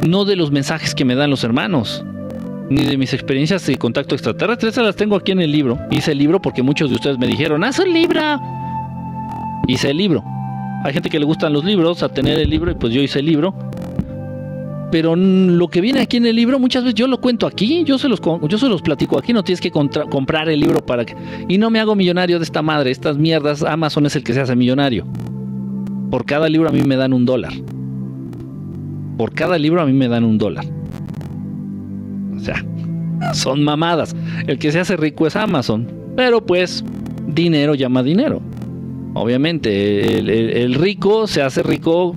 no 0.08 0.24
de 0.24 0.38
los 0.38 0.52
mensajes 0.52 0.96
que 0.96 1.04
me 1.04 1.16
dan 1.16 1.30
los 1.30 1.44
hermanos 1.44 2.06
ni 2.70 2.84
de 2.84 2.98
mis 2.98 3.14
experiencias 3.14 3.66
de 3.66 3.78
contacto 3.78 4.16
extraterrestre. 4.16 4.70
Esas 4.70 4.86
las 4.86 4.96
tengo 4.96 5.16
aquí 5.16 5.32
en 5.32 5.42
el 5.42 5.52
libro. 5.52 5.80
Hice 5.92 6.12
el 6.12 6.18
libro 6.18 6.42
porque 6.42 6.64
muchos 6.64 6.90
de 6.90 6.96
ustedes 6.96 7.18
me 7.18 7.28
dijeron, 7.28 7.64
haz 7.64 7.80
el 7.80 7.94
libro. 7.94 8.22
Hice 9.68 9.92
el 9.92 9.98
libro. 9.98 10.24
Hay 10.84 10.94
gente 10.94 11.10
que 11.10 11.20
le 11.20 11.26
gustan 11.26 11.52
los 11.54 11.64
libros, 11.64 12.04
a 12.04 12.10
tener 12.10 12.38
el 12.38 12.50
libro, 12.50 12.72
y 12.72 12.76
pues 12.76 12.94
yo 12.94 13.02
hice 13.02 13.20
el 13.20 13.26
libro. 13.26 13.56
Pero 14.92 15.16
lo 15.16 15.68
que 15.68 15.82
viene 15.82 16.00
aquí 16.00 16.18
en 16.18 16.28
el 16.28 16.36
libro, 16.36 16.60
muchas 16.60 16.84
veces 16.84 16.96
yo 16.96 17.08
lo 17.08 17.20
cuento 17.20 17.48
aquí, 17.48 17.84
yo 17.84 17.98
se 17.98 18.08
los, 18.08 18.22
yo 18.22 18.58
se 18.58 18.70
los 18.70 18.82
platico 18.84 19.18
aquí, 19.18 19.34
no 19.34 19.44
tienes 19.44 19.60
que 19.60 19.72
comprar 19.72 20.48
el 20.48 20.60
libro 20.60 20.86
para 20.86 21.04
que... 21.04 21.16
Y 21.48 21.58
no 21.58 21.72
me 21.72 21.80
hago 21.80 21.96
millonario 21.96 22.38
de 22.38 22.46
esta 22.46 22.62
madre, 22.62 22.92
estas 22.92 23.18
mierdas, 23.18 23.64
Amazon 23.64 24.06
es 24.06 24.16
el 24.16 24.24
que 24.24 24.34
se 24.34 24.42
hace 24.42 24.56
millonario. 24.56 25.06
Por 26.12 26.24
cada 26.26 26.48
libro 26.48 26.70
a 26.70 26.72
mí 26.72 26.82
me 26.84 26.96
dan 26.96 27.14
un 27.14 27.26
dólar. 27.26 27.54
Por 29.18 29.34
cada 29.34 29.58
libro 29.58 29.82
a 29.82 29.86
mí 29.86 29.94
me 29.94 30.08
dan 30.08 30.24
un 30.24 30.38
dólar. 30.38 30.66
Sea, 32.46 33.34
son 33.34 33.64
mamadas. 33.64 34.16
El 34.48 34.60
que 34.60 34.72
se 34.72 34.80
hace 34.80 34.98
rico 34.98 35.26
es 35.28 35.36
Amazon. 35.36 35.88
Pero 36.16 36.46
pues, 36.46 36.84
dinero 37.28 37.76
llama 37.76 38.04
dinero. 38.04 38.42
Obviamente, 39.14 40.20
el, 40.20 40.74
rico 40.74 41.26
se 41.28 41.42
hace 41.42 41.64
rico 41.64 42.16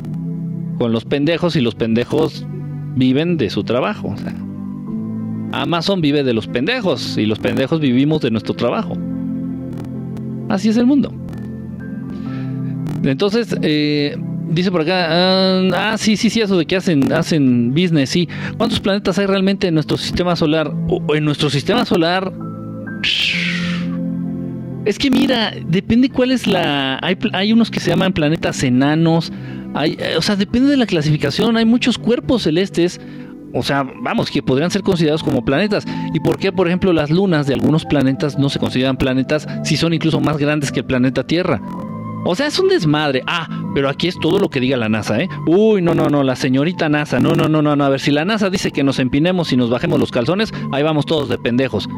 con 0.78 0.92
los 0.92 1.04
pendejos 1.04 1.54
y 1.56 1.60
los 1.60 1.74
pendejos 1.74 2.44
viven 2.96 3.36
de 3.36 3.50
su 3.50 3.62
trabajo. 3.62 4.08
O 4.08 4.16
sea, 4.16 4.34
Amazon 5.52 6.00
vive 6.00 6.24
de 6.24 6.34
los 6.34 6.48
pendejos 6.48 7.16
y 7.16 7.26
los 7.26 7.38
pendejos 7.38 7.80
vivimos 7.80 8.20
de 8.20 8.30
nuestro 8.32 8.54
trabajo. 8.54 8.96
Así 10.48 10.70
es 10.70 10.76
el 10.76 10.86
mundo. 10.86 11.12
Entonces, 13.04 13.56
eh, 13.62 14.16
Dice 14.50 14.70
por 14.70 14.80
acá, 14.80 15.08
ah, 15.10 15.68
ah, 15.74 15.98
sí, 15.98 16.16
sí, 16.16 16.30
sí, 16.30 16.40
eso 16.40 16.56
de 16.56 16.66
que 16.66 16.76
hacen, 16.76 17.12
hacen 17.12 17.70
business, 17.72 18.10
sí. 18.10 18.28
¿Cuántos 18.56 18.80
planetas 18.80 19.18
hay 19.18 19.26
realmente 19.26 19.68
en 19.68 19.74
nuestro 19.74 19.96
sistema 19.96 20.36
solar? 20.36 20.72
O 20.88 21.14
en 21.14 21.24
nuestro 21.24 21.50
sistema 21.50 21.84
solar... 21.84 22.32
Es 24.84 24.98
que 24.98 25.10
mira, 25.10 25.52
depende 25.66 26.08
cuál 26.08 26.30
es 26.30 26.46
la... 26.46 26.98
Hay, 27.02 27.18
hay 27.34 27.52
unos 27.52 27.70
que 27.70 27.78
se 27.78 27.90
llaman 27.90 28.14
planetas 28.14 28.62
enanos, 28.62 29.30
hay, 29.74 29.98
o 30.16 30.22
sea, 30.22 30.34
depende 30.34 30.70
de 30.70 30.78
la 30.78 30.86
clasificación, 30.86 31.58
hay 31.58 31.66
muchos 31.66 31.98
cuerpos 31.98 32.44
celestes, 32.44 32.98
o 33.52 33.62
sea, 33.62 33.82
vamos, 33.82 34.30
que 34.30 34.42
podrían 34.42 34.70
ser 34.70 34.82
considerados 34.82 35.22
como 35.22 35.44
planetas. 35.44 35.84
¿Y 36.14 36.20
por 36.20 36.38
qué, 36.38 36.52
por 36.52 36.68
ejemplo, 36.68 36.92
las 36.94 37.10
lunas 37.10 37.46
de 37.46 37.54
algunos 37.54 37.84
planetas 37.84 38.38
no 38.38 38.48
se 38.48 38.58
consideran 38.58 38.96
planetas 38.96 39.46
si 39.62 39.76
son 39.76 39.92
incluso 39.92 40.20
más 40.20 40.38
grandes 40.38 40.72
que 40.72 40.80
el 40.80 40.86
planeta 40.86 41.26
Tierra? 41.26 41.60
O 42.30 42.34
sea, 42.34 42.46
es 42.46 42.58
un 42.58 42.68
desmadre. 42.68 43.22
Ah, 43.26 43.48
pero 43.74 43.88
aquí 43.88 44.06
es 44.06 44.18
todo 44.20 44.38
lo 44.38 44.50
que 44.50 44.60
diga 44.60 44.76
la 44.76 44.90
NASA, 44.90 45.18
¿eh? 45.18 45.30
Uy, 45.46 45.80
no, 45.80 45.94
no, 45.94 46.10
no, 46.10 46.22
la 46.22 46.36
señorita 46.36 46.90
NASA. 46.90 47.18
No, 47.20 47.34
no, 47.34 47.48
no, 47.48 47.62
no, 47.62 47.74
no. 47.74 47.82
A 47.82 47.88
ver, 47.88 48.00
si 48.00 48.10
la 48.10 48.26
NASA 48.26 48.50
dice 48.50 48.70
que 48.70 48.84
nos 48.84 48.98
empinemos 48.98 49.50
y 49.54 49.56
nos 49.56 49.70
bajemos 49.70 49.98
los 49.98 50.10
calzones, 50.10 50.52
ahí 50.70 50.82
vamos 50.82 51.06
todos 51.06 51.30
de 51.30 51.38
pendejos. 51.38 51.88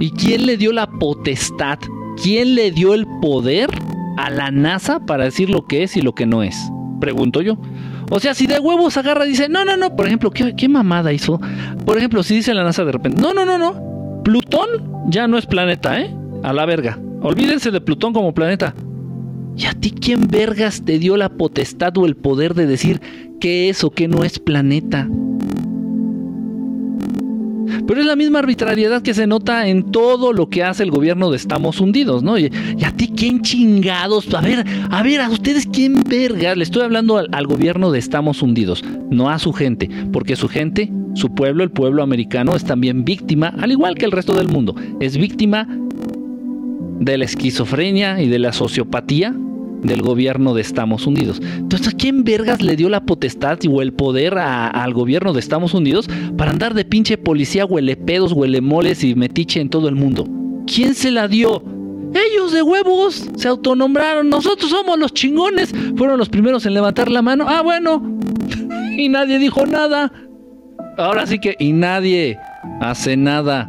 ¿Y 0.00 0.10
quién 0.10 0.44
le 0.44 0.58
dio 0.58 0.70
la 0.72 0.86
potestad? 0.86 1.78
¿Quién 2.22 2.56
le 2.56 2.72
dio 2.72 2.92
el 2.92 3.06
poder 3.22 3.70
a 4.18 4.28
la 4.28 4.50
NASA 4.50 5.00
para 5.06 5.24
decir 5.24 5.48
lo 5.48 5.66
que 5.66 5.84
es 5.84 5.96
y 5.96 6.02
lo 6.02 6.14
que 6.14 6.26
no 6.26 6.42
es? 6.42 6.70
Pregunto 7.00 7.40
yo. 7.40 7.56
O 8.10 8.20
sea, 8.20 8.34
si 8.34 8.46
de 8.46 8.58
huevos 8.58 8.98
agarra 8.98 9.24
y 9.24 9.30
dice, 9.30 9.48
no, 9.48 9.64
no, 9.64 9.78
no, 9.78 9.96
por 9.96 10.06
ejemplo, 10.06 10.30
¿qué, 10.30 10.54
¿qué, 10.54 10.68
mamada 10.68 11.14
hizo? 11.14 11.40
Por 11.86 11.96
ejemplo, 11.96 12.22
si 12.22 12.34
dice 12.34 12.52
la 12.52 12.64
NASA 12.64 12.84
de 12.84 12.92
repente, 12.92 13.18
no, 13.18 13.32
no, 13.32 13.46
no, 13.46 13.56
no, 13.56 14.22
Plutón 14.24 14.68
ya 15.08 15.26
no 15.26 15.38
es 15.38 15.46
planeta, 15.46 15.98
¿eh? 15.98 16.14
A 16.42 16.52
la 16.52 16.66
verga. 16.66 16.98
Olvídense 17.22 17.70
de 17.70 17.80
Plutón 17.82 18.14
como 18.14 18.32
planeta. 18.32 18.74
¿Y 19.56 19.66
a 19.66 19.72
ti 19.72 19.90
quién 19.90 20.26
vergas 20.28 20.82
te 20.84 20.98
dio 20.98 21.18
la 21.18 21.28
potestad 21.28 21.96
o 21.98 22.06
el 22.06 22.16
poder 22.16 22.54
de 22.54 22.66
decir 22.66 23.00
qué 23.40 23.68
es 23.68 23.84
o 23.84 23.90
qué 23.90 24.08
no 24.08 24.24
es 24.24 24.38
planeta? 24.38 25.06
Pero 27.86 28.00
es 28.00 28.06
la 28.06 28.16
misma 28.16 28.38
arbitrariedad 28.38 29.02
que 29.02 29.12
se 29.12 29.26
nota 29.26 29.68
en 29.68 29.90
todo 29.90 30.32
lo 30.32 30.48
que 30.48 30.64
hace 30.64 30.82
el 30.82 30.90
gobierno 30.90 31.30
de 31.30 31.36
Estamos 31.36 31.80
Hundidos, 31.80 32.22
¿no? 32.22 32.38
Y, 32.38 32.50
a 32.84 32.92
ti 32.92 33.12
quién 33.14 33.42
chingados, 33.42 34.32
a 34.32 34.40
ver, 34.40 34.64
a 34.90 35.02
ver, 35.02 35.20
a 35.20 35.28
ustedes 35.28 35.66
quién 35.66 36.02
vergas, 36.04 36.56
le 36.56 36.64
estoy 36.64 36.82
hablando 36.82 37.18
al, 37.18 37.28
al 37.32 37.46
gobierno 37.46 37.90
de 37.90 37.98
Estamos 37.98 38.42
Hundidos, 38.42 38.82
no 39.10 39.28
a 39.28 39.38
su 39.38 39.52
gente, 39.52 39.90
porque 40.12 40.36
su 40.36 40.48
gente, 40.48 40.90
su 41.14 41.34
pueblo, 41.34 41.62
el 41.62 41.70
pueblo 41.70 42.02
americano, 42.02 42.56
es 42.56 42.64
también 42.64 43.04
víctima, 43.04 43.54
al 43.58 43.72
igual 43.72 43.94
que 43.94 44.06
el 44.06 44.12
resto 44.12 44.34
del 44.34 44.48
mundo, 44.48 44.74
es 45.00 45.16
víctima 45.16 45.68
de 47.00 47.18
la 47.18 47.24
esquizofrenia 47.24 48.22
y 48.22 48.28
de 48.28 48.38
la 48.38 48.52
sociopatía 48.52 49.34
del 49.82 50.02
gobierno 50.02 50.54
de 50.54 50.60
Estamos 50.60 51.06
Unidos. 51.06 51.40
Entonces, 51.56 51.88
¿a 51.88 51.96
quién 51.96 52.22
vergas 52.22 52.62
le 52.62 52.76
dio 52.76 52.88
la 52.88 53.00
potestad 53.00 53.58
o 53.68 53.82
el 53.82 53.92
poder 53.92 54.38
al 54.38 54.92
gobierno 54.92 55.32
de 55.32 55.40
Estamos 55.40 55.74
Unidos 55.74 56.08
para 56.36 56.50
andar 56.50 56.74
de 56.74 56.84
pinche 56.84 57.16
policía 57.18 57.64
huele 57.64 57.96
pedos, 57.96 58.32
huele 58.32 58.60
moles 58.60 59.02
y 59.02 59.14
metiche 59.14 59.60
en 59.60 59.70
todo 59.70 59.88
el 59.88 59.94
mundo? 59.96 60.26
¿Quién 60.66 60.94
se 60.94 61.10
la 61.10 61.26
dio? 61.26 61.64
Ellos 62.12 62.52
de 62.52 62.62
huevos 62.62 63.28
se 63.36 63.48
autonombraron. 63.48 64.28
Nosotros 64.28 64.70
somos 64.70 64.98
los 64.98 65.14
chingones. 65.14 65.72
Fueron 65.96 66.18
los 66.18 66.28
primeros 66.28 66.66
en 66.66 66.74
levantar 66.74 67.10
la 67.10 67.22
mano. 67.22 67.46
Ah, 67.48 67.62
bueno. 67.62 68.18
y 68.96 69.08
nadie 69.08 69.38
dijo 69.38 69.64
nada. 69.64 70.12
Ahora 70.98 71.26
sí 71.26 71.38
que, 71.38 71.56
y 71.58 71.72
nadie 71.72 72.38
hace 72.80 73.16
nada. 73.16 73.68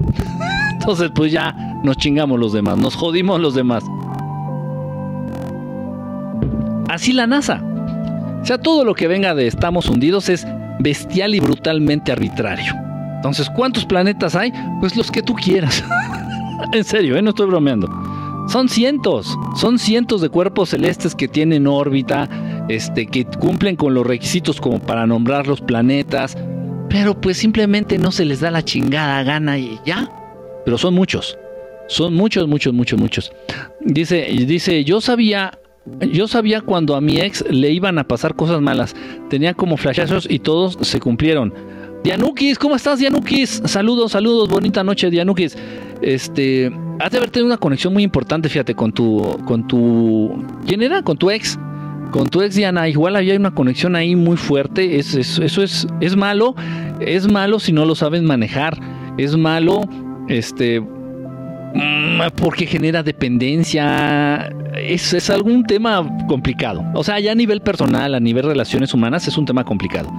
Entonces, 0.81 1.11
pues 1.13 1.31
ya 1.31 1.53
nos 1.83 1.97
chingamos 1.97 2.39
los 2.39 2.53
demás, 2.53 2.75
nos 2.75 2.95
jodimos 2.95 3.39
los 3.39 3.53
demás. 3.53 3.83
Así 6.89 7.13
la 7.13 7.27
NASA. 7.27 7.63
O 8.41 8.45
sea, 8.45 8.57
todo 8.57 8.83
lo 8.83 8.95
que 8.95 9.07
venga 9.07 9.35
de 9.35 9.45
estamos 9.45 9.87
hundidos 9.87 10.27
es 10.27 10.47
bestial 10.79 11.35
y 11.35 11.39
brutalmente 11.39 12.11
arbitrario. 12.11 12.73
Entonces, 13.17 13.47
¿cuántos 13.55 13.85
planetas 13.85 14.35
hay? 14.35 14.51
Pues 14.79 14.95
los 14.97 15.11
que 15.11 15.21
tú 15.21 15.35
quieras. 15.35 15.83
en 16.73 16.83
serio, 16.83 17.15
¿eh? 17.15 17.21
no 17.21 17.29
estoy 17.29 17.45
bromeando. 17.45 17.87
Son 18.47 18.67
cientos, 18.67 19.37
son 19.55 19.77
cientos 19.77 20.19
de 20.19 20.29
cuerpos 20.29 20.69
celestes 20.69 21.13
que 21.13 21.27
tienen 21.27 21.67
órbita, 21.67 22.27
este, 22.69 23.05
que 23.05 23.25
cumplen 23.25 23.75
con 23.75 23.93
los 23.93 24.05
requisitos 24.05 24.59
como 24.59 24.79
para 24.79 25.05
nombrar 25.05 25.45
los 25.45 25.61
planetas, 25.61 26.35
pero 26.89 27.21
pues 27.21 27.37
simplemente 27.37 27.99
no 27.99 28.11
se 28.11 28.25
les 28.25 28.39
da 28.39 28.49
la 28.49 28.65
chingada 28.65 29.21
gana 29.21 29.59
y 29.59 29.79
ya. 29.85 30.09
Pero 30.65 30.77
son 30.77 30.93
muchos. 30.93 31.37
Son 31.87 32.13
muchos, 32.13 32.47
muchos, 32.47 32.73
muchos, 32.73 32.99
muchos. 32.99 33.33
Dice, 33.81 34.27
dice, 34.47 34.83
yo 34.83 35.01
sabía, 35.01 35.59
yo 36.11 36.27
sabía 36.27 36.61
cuando 36.61 36.95
a 36.95 37.01
mi 37.01 37.19
ex 37.19 37.43
le 37.49 37.71
iban 37.71 37.97
a 37.97 38.07
pasar 38.07 38.35
cosas 38.35 38.61
malas. 38.61 38.95
Tenía 39.29 39.53
como 39.53 39.77
flashazos 39.77 40.27
y 40.29 40.39
todos 40.39 40.77
se 40.81 40.99
cumplieron. 40.99 41.53
Dianukis, 42.03 42.57
¿cómo 42.57 42.75
estás, 42.75 42.99
Dianukis? 42.99 43.61
Saludos, 43.65 44.13
saludos, 44.13 44.49
bonita 44.49 44.83
noche, 44.83 45.11
Dianukis. 45.11 45.55
Este, 46.01 46.71
has 46.99 47.11
de 47.11 47.17
haber 47.17 47.29
tenido 47.29 47.47
una 47.47 47.57
conexión 47.57 47.93
muy 47.93 48.03
importante, 48.03 48.49
fíjate, 48.49 48.73
con 48.73 48.91
tu, 48.91 49.37
con 49.45 49.67
tu, 49.67 50.43
¿quién 50.65 50.81
era? 50.81 51.03
Con 51.03 51.17
tu 51.17 51.29
ex, 51.29 51.59
con 52.11 52.27
tu 52.27 52.41
ex 52.41 52.55
Diana. 52.55 52.89
Igual 52.89 53.15
había 53.15 53.35
una 53.35 53.53
conexión 53.53 53.95
ahí 53.95 54.15
muy 54.15 54.37
fuerte. 54.37 54.97
Es, 54.97 55.13
eso 55.13 55.61
es, 55.61 55.87
es 55.99 56.15
malo, 56.15 56.55
es 56.99 57.31
malo 57.31 57.59
si 57.59 57.71
no 57.71 57.85
lo 57.85 57.93
sabes 57.95 58.23
manejar. 58.23 58.79
Es 59.17 59.37
malo, 59.37 59.81
este, 60.27 60.81
Mm, 61.73 62.21
porque 62.35 62.65
genera 62.65 63.03
dependencia. 63.03 64.49
Es, 64.77 65.13
es, 65.13 65.29
algún 65.29 65.63
tema 65.63 66.05
complicado. 66.27 66.83
O 66.93 67.03
sea, 67.03 67.19
ya 67.19 67.31
a 67.31 67.35
nivel 67.35 67.61
personal, 67.61 68.15
a 68.15 68.19
nivel 68.19 68.43
relaciones 68.45 68.93
humanas, 68.93 69.27
es 69.27 69.37
un 69.37 69.45
tema 69.45 69.63
complicado. 69.63 70.09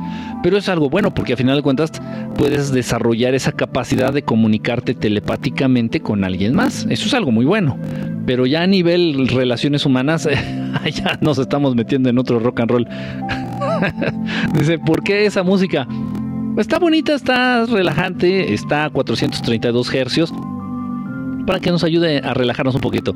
Pero 0.42 0.56
es 0.56 0.68
algo 0.68 0.88
bueno 0.88 1.12
porque 1.12 1.32
a 1.32 1.36
final 1.36 1.56
de 1.56 1.62
cuentas 1.62 1.90
puedes 2.36 2.72
desarrollar 2.72 3.34
esa 3.34 3.52
capacidad 3.52 4.12
de 4.12 4.22
comunicarte 4.22 4.94
telepáticamente 4.94 6.00
con 6.00 6.24
alguien 6.24 6.54
más. 6.54 6.86
Eso 6.88 7.06
es 7.06 7.14
algo 7.14 7.30
muy 7.30 7.44
bueno. 7.44 7.78
Pero 8.26 8.46
ya 8.46 8.62
a 8.62 8.66
nivel 8.66 9.28
relaciones 9.28 9.84
humanas, 9.84 10.28
ya 10.92 11.18
nos 11.20 11.38
estamos 11.38 11.74
metiendo 11.74 12.08
en 12.08 12.18
otro 12.18 12.38
rock 12.38 12.60
and 12.60 12.70
roll. 12.70 12.88
Dice, 14.54 14.78
¿por 14.78 15.02
qué 15.02 15.26
esa 15.26 15.42
música? 15.42 15.86
Está 16.56 16.78
bonita, 16.78 17.14
está 17.14 17.64
relajante, 17.64 18.52
está 18.52 18.84
a 18.84 18.90
432 18.90 19.94
hercios 19.94 20.32
para 21.46 21.60
que 21.60 21.70
nos 21.70 21.82
ayude 21.82 22.18
a 22.18 22.34
relajarnos 22.34 22.74
un 22.74 22.80
poquito. 22.82 23.14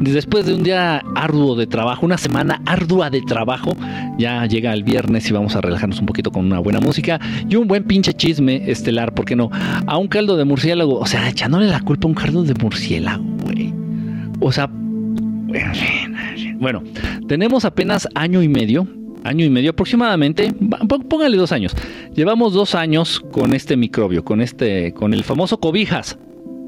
Después 0.00 0.44
de 0.44 0.54
un 0.54 0.62
día 0.62 1.02
arduo 1.16 1.56
de 1.56 1.66
trabajo, 1.66 2.04
una 2.04 2.18
semana 2.18 2.60
ardua 2.66 3.08
de 3.08 3.22
trabajo, 3.22 3.74
ya 4.18 4.44
llega 4.46 4.72
el 4.74 4.84
viernes 4.84 5.28
y 5.30 5.32
vamos 5.32 5.56
a 5.56 5.62
relajarnos 5.62 5.98
un 5.98 6.06
poquito 6.06 6.30
con 6.30 6.44
una 6.44 6.58
buena 6.58 6.78
música 6.78 7.18
y 7.48 7.56
un 7.56 7.66
buen 7.66 7.84
pinche 7.84 8.12
chisme 8.12 8.70
estelar, 8.70 9.14
¿por 9.14 9.24
qué 9.24 9.34
no? 9.34 9.50
A 9.86 9.96
un 9.96 10.06
caldo 10.06 10.36
de 10.36 10.44
murciélago, 10.44 10.98
o 10.98 11.06
sea, 11.06 11.28
echándole 11.28 11.68
la 11.68 11.80
culpa 11.80 12.06
a 12.06 12.08
un 12.10 12.14
caldo 12.14 12.42
de 12.44 12.54
murciélago, 12.54 13.24
güey. 13.42 13.72
O 14.40 14.52
sea, 14.52 14.68
bueno, 16.58 16.82
tenemos 17.28 17.64
apenas 17.64 18.06
año 18.14 18.42
y 18.42 18.48
medio 18.48 18.86
año 19.24 19.44
y 19.44 19.50
medio 19.50 19.70
aproximadamente, 19.70 20.52
póngale 21.08 21.36
dos 21.36 21.52
años. 21.52 21.74
Llevamos 22.14 22.52
dos 22.52 22.74
años 22.74 23.20
con 23.32 23.54
este 23.54 23.76
microbio, 23.76 24.24
con 24.24 24.40
este, 24.40 24.92
con 24.92 25.14
el 25.14 25.24
famoso 25.24 25.58
cobijas. 25.58 26.18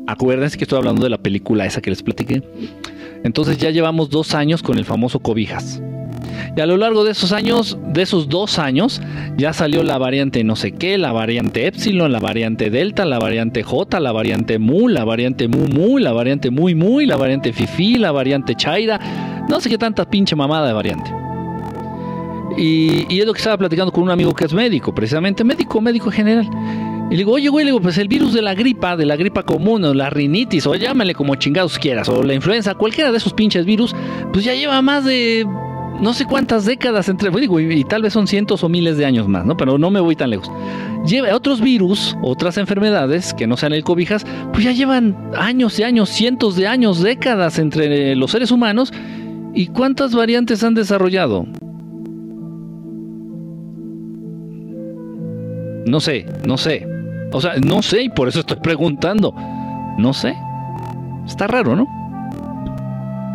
Acuérdense 0.07 0.57
que 0.57 0.64
estoy 0.64 0.78
hablando 0.78 1.02
de 1.02 1.11
la 1.11 1.18
película 1.18 1.66
esa 1.66 1.80
que 1.80 1.90
les 1.90 2.02
platiqué. 2.02 2.42
Entonces 3.24 3.59
ya 3.59 3.70
llevamos 3.70 4.09
dos 4.09 4.34
años 4.34 4.62
con 4.62 4.78
el 4.78 4.84
famoso 4.84 5.18
Cobijas. 5.18 5.82
Y 6.57 6.61
a 6.61 6.66
lo 6.66 6.76
largo 6.76 7.04
de 7.04 7.11
esos 7.11 7.32
años, 7.32 7.76
de 7.88 8.02
esos 8.02 8.28
dos 8.28 8.59
años, 8.59 9.02
ya 9.36 9.52
salió 9.52 9.82
la 9.82 9.98
variante 9.98 10.44
no 10.44 10.54
sé 10.54 10.72
qué, 10.72 10.96
la 10.96 11.12
variante 11.12 11.66
Epsilon, 11.66 12.12
la 12.12 12.20
variante 12.20 12.70
Delta, 12.70 13.04
la 13.04 13.18
variante 13.18 13.62
J, 13.62 14.00
la 14.00 14.12
variante 14.12 14.59
Mu, 14.59 14.88
la 14.88 15.04
variante 15.04 15.48
Mu 15.48 15.66
Mu, 15.66 15.98
la 15.98 16.12
variante 16.12 16.50
Muy 16.50 16.74
Muy, 16.74 17.04
la 17.04 17.16
variante 17.16 17.52
Fifi, 17.52 17.98
la 17.98 18.12
variante 18.12 18.54
Chaira, 18.54 19.00
no 19.48 19.61
sé 19.61 19.68
qué 19.68 19.76
tanta 19.76 20.09
pinche 20.09 20.36
mamada 20.36 20.68
de 20.68 20.72
variante. 20.72 21.26
Y, 22.57 23.18
es 23.18 23.26
lo 23.26 23.32
que 23.32 23.38
estaba 23.38 23.59
platicando 23.59 23.92
con 23.92 24.04
un 24.04 24.11
amigo 24.11 24.34
que 24.34 24.44
es 24.44 24.52
médico, 24.52 24.94
precisamente 24.94 25.44
médico, 25.44 25.80
médico 25.80 26.11
general. 26.11 26.48
Y 27.09 27.11
le 27.11 27.18
digo, 27.18 27.32
oye, 27.32 27.48
güey, 27.48 27.64
le 27.64 27.70
digo, 27.70 27.80
pues 27.80 27.98
el 27.98 28.09
virus 28.09 28.32
de 28.32 28.42
la 28.42 28.54
gripa, 28.54 28.96
de 28.96 29.07
la 29.07 29.16
gripa 29.16 29.44
común, 29.44 29.84
o 29.84 29.94
la 29.94 30.11
rinitis, 30.11 30.66
o 30.66 30.74
llámale 30.74 31.14
como 31.14 31.34
chingados 31.36 31.78
quieras, 31.78 32.09
o 32.09 32.22
la 32.22 32.34
influenza, 32.34 32.74
cualquiera 32.74 33.12
de 33.12 33.18
esos 33.18 33.32
pinches 33.32 33.64
virus, 33.64 33.94
pues 34.32 34.44
ya 34.44 34.54
lleva 34.54 34.82
más 34.82 35.04
de 35.04 35.46
no 36.00 36.12
sé 36.12 36.26
cuántas 36.26 36.64
décadas 36.64 37.09
entre, 37.09 37.30
pues 37.30 37.40
digo, 37.42 37.61
y, 37.61 37.84
tal 37.84 38.02
vez 38.02 38.12
son 38.12 38.26
cientos 38.26 38.62
o 38.64 38.68
miles 38.68 38.96
de 38.98 39.07
años 39.07 39.28
más, 39.28 39.46
¿no? 39.46 39.57
Pero 39.57 39.78
no 39.78 39.90
me 39.90 40.00
voy 40.00 40.16
tan 40.16 40.30
lejos. 40.30 40.50
Lleva 41.07 41.34
otros 41.34 41.61
virus, 41.61 42.16
otras 42.22 42.59
enfermedades 42.59 43.32
que 43.34 43.46
no 43.46 43.57
sean 43.57 43.72
el 43.72 43.84
cobijas, 43.84 44.26
pues 44.52 44.64
ya 44.64 44.72
llevan 44.72 45.16
años 45.36 45.78
y 45.78 45.84
años, 45.84 46.09
cientos 46.11 46.57
de 46.57 46.66
años, 46.66 47.02
décadas 47.02 47.59
entre 47.59 48.16
los 48.16 48.30
seres 48.30 48.50
humanos. 48.50 48.92
¿Y 49.54 49.68
cuántas 49.68 50.14
variantes 50.14 50.62
han 50.64 50.74
desarrollado? 50.74 51.46
No 55.87 56.01
sé, 56.01 56.26
no 56.45 56.59
sé. 56.59 56.87
O 57.32 57.41
sea, 57.41 57.55
no 57.64 57.80
sé 57.80 58.03
y 58.03 58.09
por 58.09 58.28
eso 58.28 58.41
estoy 58.41 58.59
preguntando. 58.59 59.34
No 59.99 60.12
sé. 60.12 60.34
Está 61.26 61.47
raro, 61.47 61.76
¿no? 61.76 61.87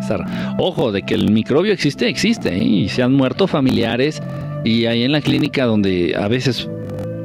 Está 0.00 0.18
raro. 0.18 0.30
Ojo, 0.58 0.92
de 0.92 1.02
que 1.02 1.14
el 1.14 1.30
microbio 1.30 1.72
existe, 1.72 2.08
existe. 2.08 2.54
¿eh? 2.54 2.62
Y 2.62 2.88
se 2.88 3.02
han 3.02 3.14
muerto 3.14 3.46
familiares. 3.46 4.22
Y 4.64 4.86
ahí 4.86 5.02
en 5.02 5.12
la 5.12 5.20
clínica 5.20 5.64
donde 5.64 6.14
a 6.16 6.28
veces 6.28 6.68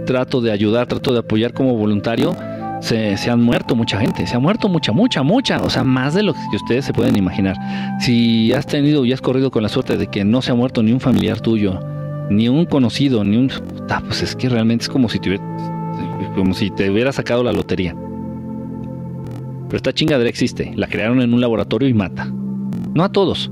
trato 0.05 0.41
de 0.41 0.51
ayudar, 0.51 0.87
trato 0.87 1.11
de 1.11 1.19
apoyar 1.19 1.53
como 1.53 1.75
voluntario, 1.75 2.35
se, 2.81 3.17
se, 3.17 3.29
han 3.29 3.43
muerto 3.43 3.75
mucha 3.75 3.99
gente, 3.99 4.25
se 4.25 4.35
ha 4.35 4.39
muerto 4.39 4.69
mucha, 4.69 4.91
mucha, 4.91 5.21
mucha, 5.21 5.61
o 5.61 5.69
sea, 5.69 5.83
más 5.83 6.13
de 6.13 6.23
lo 6.23 6.33
que 6.33 6.55
ustedes 6.55 6.85
se 6.85 6.93
pueden 6.93 7.15
imaginar. 7.15 7.55
Si 7.99 8.53
has 8.53 8.65
tenido 8.65 9.05
y 9.05 9.13
has 9.13 9.21
corrido 9.21 9.51
con 9.51 9.63
la 9.63 9.69
suerte 9.69 9.97
de 9.97 10.07
que 10.07 10.23
no 10.23 10.41
se 10.41 10.51
ha 10.51 10.55
muerto 10.55 10.81
ni 10.81 10.93
un 10.93 10.99
familiar 10.99 11.41
tuyo, 11.41 11.79
ni 12.29 12.49
un 12.49 12.65
conocido, 12.65 13.23
ni 13.23 13.37
un... 13.37 13.51
Ah, 13.89 14.01
pues 14.05 14.21
es 14.21 14.35
que 14.35 14.49
realmente 14.49 14.83
es 14.83 14.89
como 14.89 15.09
si 15.09 15.19
te, 15.19 15.39
como 16.35 16.53
si 16.53 16.69
te 16.69 16.89
hubiera 16.89 17.11
sacado 17.11 17.43
la 17.43 17.53
lotería. 17.53 17.95
Pero 19.67 19.77
esta 19.77 19.93
chingadera 19.93 20.29
existe, 20.29 20.71
la 20.75 20.87
crearon 20.87 21.21
en 21.21 21.33
un 21.33 21.41
laboratorio 21.41 21.87
y 21.89 21.93
mata. 21.93 22.31
No 22.93 23.03
a 23.03 23.11
todos. 23.11 23.51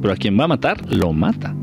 Pero 0.00 0.14
a 0.14 0.16
quien 0.16 0.38
va 0.38 0.44
a 0.44 0.48
matar, 0.48 0.80
lo 0.90 1.12
mata. 1.12 1.54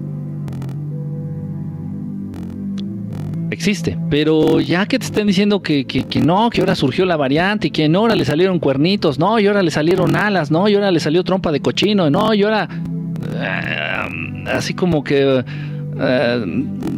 Existe, 3.50 3.98
pero 4.10 4.60
ya 4.60 4.86
que 4.86 5.00
te 5.00 5.06
estén 5.06 5.26
diciendo 5.26 5.62
que, 5.62 5.86
que, 5.86 6.22
no, 6.22 6.50
que 6.50 6.60
ahora 6.60 6.76
surgió 6.76 7.06
la 7.06 7.16
variante 7.16 7.68
y 7.68 7.72
que 7.72 7.88
no, 7.88 8.00
ahora 8.00 8.16
le 8.16 8.26
salieron 8.26 8.60
cuernitos, 8.60 9.18
no, 9.20 9.40
y 9.40 9.48
ahora 9.48 9.64
le 9.64 9.72
salieron 9.72 10.18
alas, 10.18 10.52
no, 10.52 10.68
y 10.68 10.76
ahora 10.76 10.92
le 10.92 11.00
salió 11.00 11.24
trompa 11.24 11.52
de 11.54 11.62
cochino, 11.62 12.10
no, 12.10 12.34
y 12.34 12.44
ahora 12.44 12.68
eh, 13.36 14.44
así 14.48 14.74
como 14.74 15.02
que 15.02 15.46
eh, 16.00 16.44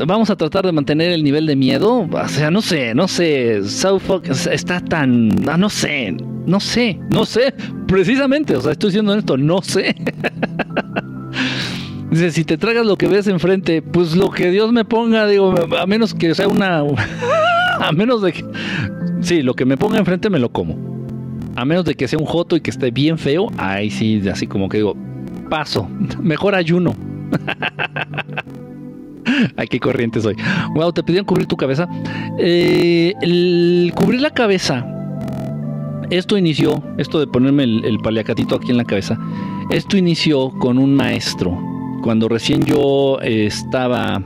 vamos 0.06 0.30
a 0.30 0.36
tratar 0.36 0.66
de 0.66 0.72
mantener 0.72 1.12
el 1.12 1.24
nivel 1.24 1.46
de 1.46 1.56
miedo. 1.56 2.08
O 2.12 2.28
sea, 2.28 2.52
no 2.52 2.62
sé, 2.62 2.94
no 2.94 3.08
sé. 3.08 3.64
South 3.64 4.02
está 4.52 4.80
tan. 4.80 5.30
Ah, 5.48 5.58
no 5.58 5.70
sé, 5.70 6.16
no 6.46 6.60
sé, 6.60 7.00
no 7.10 7.26
sé. 7.26 7.54
Precisamente, 7.88 8.56
o 8.56 8.62
sea, 8.62 8.74
estoy 8.74 8.90
diciendo 8.90 9.14
esto, 9.16 9.38
no 9.38 9.62
sé. 9.62 9.96
Dice, 12.12 12.32
si 12.32 12.44
te 12.44 12.58
tragas 12.58 12.86
lo 12.88 12.98
que 12.98 13.08
ves 13.08 13.28
enfrente, 13.28 13.84
pues 13.84 14.16
lo 14.16 14.32
que 14.32 14.50
Dios 14.50 14.72
me 14.72 14.84
ponga, 14.84 15.28
digo, 15.28 15.54
a 15.80 15.86
menos 15.86 16.16
que 16.16 16.34
sea 16.34 16.48
una... 16.48 16.80
a 17.80 17.92
menos 17.92 18.24
de 18.24 18.34
que... 18.34 18.44
Sí, 19.22 19.44
lo 19.44 19.54
que 19.54 19.66
me 19.66 19.78
ponga 19.78 20.00
enfrente 20.00 20.30
me 20.32 20.40
lo 20.40 20.50
como. 20.50 20.76
A 21.56 21.66
menos 21.66 21.86
de 21.86 21.94
que 21.94 22.08
sea 22.08 22.18
un 22.18 22.26
joto 22.26 22.56
y 22.56 22.62
que 22.62 22.72
esté 22.72 22.90
bien 22.90 23.20
feo, 23.20 23.52
ahí 23.58 23.92
sí, 23.92 24.28
así 24.28 24.48
como 24.48 24.70
que 24.70 24.78
digo, 24.78 24.98
paso, 25.52 25.88
mejor 26.20 26.56
ayuno. 26.56 26.96
Ay, 29.58 29.68
qué 29.68 29.80
corriente 29.80 30.22
soy. 30.22 30.36
Wow, 30.74 30.92
te 30.94 31.04
pidieron 31.04 31.26
cubrir 31.26 31.48
tu 31.48 31.58
cabeza. 31.58 31.88
Eh, 32.38 33.14
el 33.22 33.92
cubrir 33.96 34.22
la 34.22 34.32
cabeza. 34.32 34.86
Esto 36.10 36.38
inició, 36.38 36.82
esto 36.98 37.20
de 37.20 37.28
ponerme 37.28 37.64
el, 37.64 38.00
paliacatito 38.00 38.56
aquí 38.56 38.72
en 38.72 38.78
la 38.78 38.86
cabeza. 38.86 39.20
Esto 39.70 39.96
inició 39.98 40.50
con 40.60 40.78
un 40.78 40.96
maestro. 40.96 41.56
Cuando 42.02 42.28
recién 42.28 42.64
yo 42.66 43.20
estaba. 43.22 44.22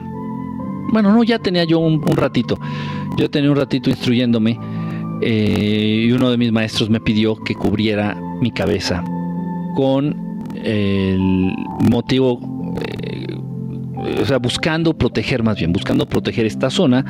Bueno, 0.92 1.14
no, 1.14 1.24
ya 1.24 1.40
tenía 1.40 1.66
yo 1.66 1.80
un, 1.80 2.02
ratito. 2.16 2.58
Yo 3.18 3.30
tenía 3.30 3.50
un 3.52 3.58
ratito 3.58 3.90
instruyéndome. 3.90 4.58
Eh, 5.22 6.06
y 6.08 6.12
uno 6.12 6.32
de 6.32 6.38
mis 6.38 6.52
maestros 6.52 6.90
me 6.90 7.00
pidió 7.00 7.36
que 7.36 7.56
cubriera 7.56 8.18
mi 8.42 8.52
cabeza 8.52 9.04
con 9.76 10.38
el 10.64 11.54
motivo 11.90 12.40
o 14.22 14.26
sea, 14.26 14.38
buscando 14.38 14.98
proteger 14.98 15.44
más 15.44 15.58
bien, 15.58 15.74
buscando 15.74 16.06
proteger 16.06 16.46
esta 16.46 16.70
zona 16.70 17.06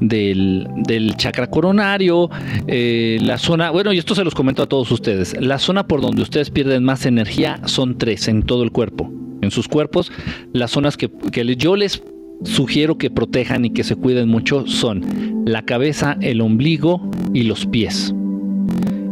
del, 0.00 1.14
chakra 1.16 1.48
coronario, 1.48 2.30
eh, 2.66 3.18
la 3.22 3.38
zona, 3.38 3.70
bueno, 3.70 3.92
y 3.92 3.98
esto 3.98 4.14
se 4.14 4.24
los 4.24 4.34
comento 4.34 4.62
a 4.62 4.66
todos 4.66 4.90
ustedes, 4.90 5.36
la 5.40 5.58
zona 5.58 5.86
por 5.86 6.00
donde 6.00 6.22
ustedes 6.22 6.50
pierden 6.50 6.84
más 6.84 7.06
energía 7.06 7.60
son 7.66 7.98
tres 7.98 8.28
en 8.28 8.42
todo 8.42 8.62
el 8.62 8.72
cuerpo, 8.72 9.12
en 9.42 9.50
sus 9.50 9.68
cuerpos, 9.68 10.10
las 10.52 10.70
zonas 10.70 10.96
que, 10.96 11.10
que 11.32 11.56
yo 11.56 11.76
les 11.76 12.02
sugiero 12.44 12.96
que 12.96 13.10
protejan 13.10 13.64
y 13.64 13.70
que 13.70 13.84
se 13.84 13.96
cuiden 13.96 14.28
mucho 14.28 14.66
son 14.66 15.44
la 15.46 15.62
cabeza, 15.62 16.16
el 16.20 16.40
ombligo 16.40 17.10
y 17.34 17.42
los 17.42 17.66
pies. 17.66 18.14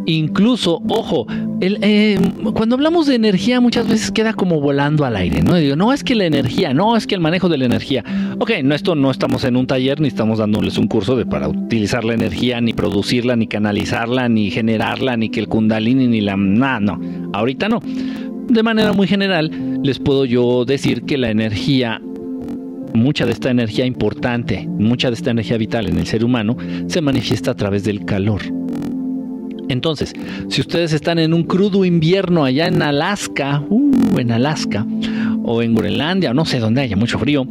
Incluso, 0.08 0.80
ojo, 0.88 1.26
eh, 1.60 2.18
cuando 2.54 2.76
hablamos 2.76 3.06
de 3.06 3.14
energía 3.14 3.60
muchas 3.60 3.86
veces 3.86 4.10
queda 4.10 4.32
como 4.32 4.58
volando 4.58 5.04
al 5.04 5.14
aire, 5.16 5.42
¿no? 5.42 5.54
Digo, 5.54 5.76
no 5.76 5.92
es 5.92 6.02
que 6.02 6.14
la 6.14 6.24
energía, 6.24 6.72
no 6.72 6.96
es 6.96 7.06
que 7.06 7.14
el 7.14 7.20
manejo 7.20 7.50
de 7.50 7.58
la 7.58 7.66
energía. 7.66 8.02
Ok, 8.38 8.52
no, 8.64 8.74
esto 8.74 8.94
no 8.94 9.10
estamos 9.10 9.44
en 9.44 9.54
un 9.54 9.66
taller 9.66 10.00
ni 10.00 10.08
estamos 10.08 10.38
dándoles 10.38 10.78
un 10.78 10.86
curso 10.88 11.14
de 11.14 11.26
para 11.26 11.46
utilizar 11.46 12.04
la 12.04 12.14
energía, 12.14 12.58
ni 12.62 12.72
producirla, 12.72 13.36
ni 13.36 13.46
canalizarla, 13.48 14.30
ni 14.30 14.50
generarla, 14.50 15.18
ni 15.18 15.28
que 15.28 15.40
el 15.40 15.48
kundalini, 15.48 16.06
ni 16.06 16.22
la... 16.22 16.38
Nada, 16.38 16.80
no, 16.80 16.98
ahorita 17.34 17.68
no. 17.68 17.82
De 18.48 18.62
manera 18.62 18.94
muy 18.94 19.06
general, 19.06 19.50
les 19.82 19.98
puedo 19.98 20.24
yo 20.24 20.64
decir 20.64 21.02
que 21.02 21.18
la 21.18 21.28
energía 21.30 22.00
mucha 22.94 23.26
de 23.26 23.32
esta 23.32 23.50
energía 23.50 23.84
importante, 23.84 24.66
mucha 24.66 25.08
de 25.08 25.16
esta 25.16 25.32
energía 25.32 25.58
vital 25.58 25.86
en 25.86 25.98
el 25.98 26.06
ser 26.06 26.24
humano, 26.24 26.56
se 26.86 27.02
manifiesta 27.02 27.50
a 27.50 27.54
través 27.54 27.84
del 27.84 28.06
calor. 28.06 28.40
Entonces, 29.68 30.12
si 30.48 30.60
ustedes 30.60 30.92
están 30.92 31.18
en 31.18 31.34
un 31.34 31.44
crudo 31.44 31.84
invierno 31.84 32.44
allá 32.44 32.66
en 32.66 32.82
Alaska, 32.82 33.62
uh, 33.68 34.18
en 34.18 34.32
Alaska, 34.32 34.86
o 35.44 35.62
en 35.62 35.74
Groenlandia, 35.74 36.34
no 36.34 36.44
sé 36.44 36.58
dónde 36.58 36.82
haya 36.82 36.96
mucho 36.96 37.18
frío, 37.18 37.46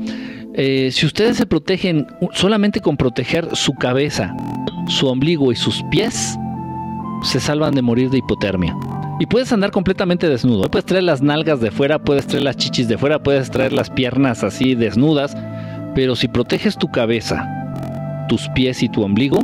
eh, 0.54 0.90
si 0.92 1.06
ustedes 1.06 1.38
se 1.38 1.46
protegen 1.46 2.08
solamente 2.34 2.80
con 2.80 2.98
proteger 2.98 3.56
su 3.56 3.74
cabeza, 3.74 4.36
su 4.88 5.08
ombligo 5.08 5.52
y 5.52 5.56
sus 5.56 5.84
pies, 5.92 6.36
se 7.24 7.40
salvan 7.40 7.76
de 7.76 7.82
morir 7.82 8.10
de 8.10 8.20
hipotermia. 8.20 8.76
Y 9.20 9.26
puedes 9.26 9.52
andar 9.52 9.72
completamente 9.72 10.30
desnudo. 10.30 10.70
Puedes 10.70 10.86
traer 10.86 11.04
las 11.04 11.22
nalgas 11.22 11.60
de 11.60 11.72
fuera, 11.72 12.00
puedes 12.00 12.28
traer 12.28 12.44
las 12.44 12.58
chichis 12.58 12.88
de 12.88 12.98
fuera, 12.98 13.22
puedes 13.22 13.50
traer 13.50 13.74
las 13.74 13.90
piernas 13.90 14.44
así 14.44 14.76
desnudas. 14.76 15.36
Pero 15.96 16.16
si 16.16 16.28
proteges 16.28 16.78
tu 16.78 16.90
cabeza, 16.90 17.48
tus 18.30 18.48
pies 18.50 18.84
y 18.84 18.90
tu 18.90 19.02
ombligo, 19.02 19.44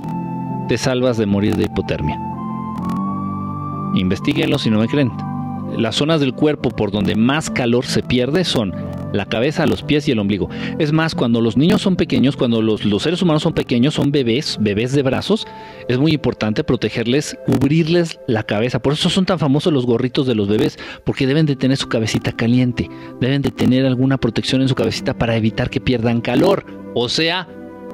te 0.68 0.78
salvas 0.78 1.18
de 1.18 1.26
morir 1.26 1.56
de 1.56 1.64
hipotermia. 1.64 2.20
Investiguenlo 3.94 4.58
si 4.58 4.70
no 4.70 4.80
me 4.80 4.88
creen. 4.88 5.12
Las 5.78 5.96
zonas 5.96 6.20
del 6.20 6.34
cuerpo 6.34 6.70
por 6.70 6.92
donde 6.92 7.16
más 7.16 7.50
calor 7.50 7.86
se 7.86 8.04
pierde 8.04 8.44
son 8.44 8.74
la 9.12 9.26
cabeza, 9.26 9.66
los 9.66 9.84
pies 9.84 10.08
y 10.08 10.12
el 10.12 10.20
ombligo. 10.20 10.50
Es 10.80 10.92
más, 10.92 11.16
cuando 11.16 11.40
los 11.40 11.56
niños 11.56 11.82
son 11.82 11.96
pequeños, 11.96 12.36
cuando 12.36 12.62
los, 12.62 12.82
seres 13.02 13.22
humanos 13.22 13.44
son 13.44 13.54
pequeños, 13.54 13.94
son 13.94 14.12
bebés, 14.12 14.58
bebés 14.60 14.92
de 14.94 15.04
brazos, 15.04 15.48
es 15.88 16.00
muy 16.00 16.14
importante 16.14 16.64
protegerles, 16.64 17.38
cubrirles 17.46 18.20
la 18.28 18.44
cabeza. 18.44 18.82
Por 18.82 18.94
eso 18.94 19.10
son 19.10 19.26
tan 19.26 19.40
famosos 19.40 19.72
los 19.72 19.86
gorritos 19.86 20.28
de 20.28 20.36
los 20.36 20.48
bebés, 20.48 20.80
porque 21.06 21.28
deben 21.28 21.46
de 21.46 21.56
tener 21.56 21.78
su 21.78 21.88
cabecita 21.88 22.32
caliente, 22.32 22.90
deben 23.22 23.42
de 23.44 23.52
tener 23.52 23.86
alguna 23.86 24.18
protección 24.18 24.62
en 24.62 24.68
su 24.68 24.76
cabecita 24.76 25.16
para 25.16 25.36
evitar 25.36 25.70
que 25.70 25.80
pierdan 25.80 26.22
calor, 26.22 26.66
o 26.96 27.08
sea, 27.10 27.48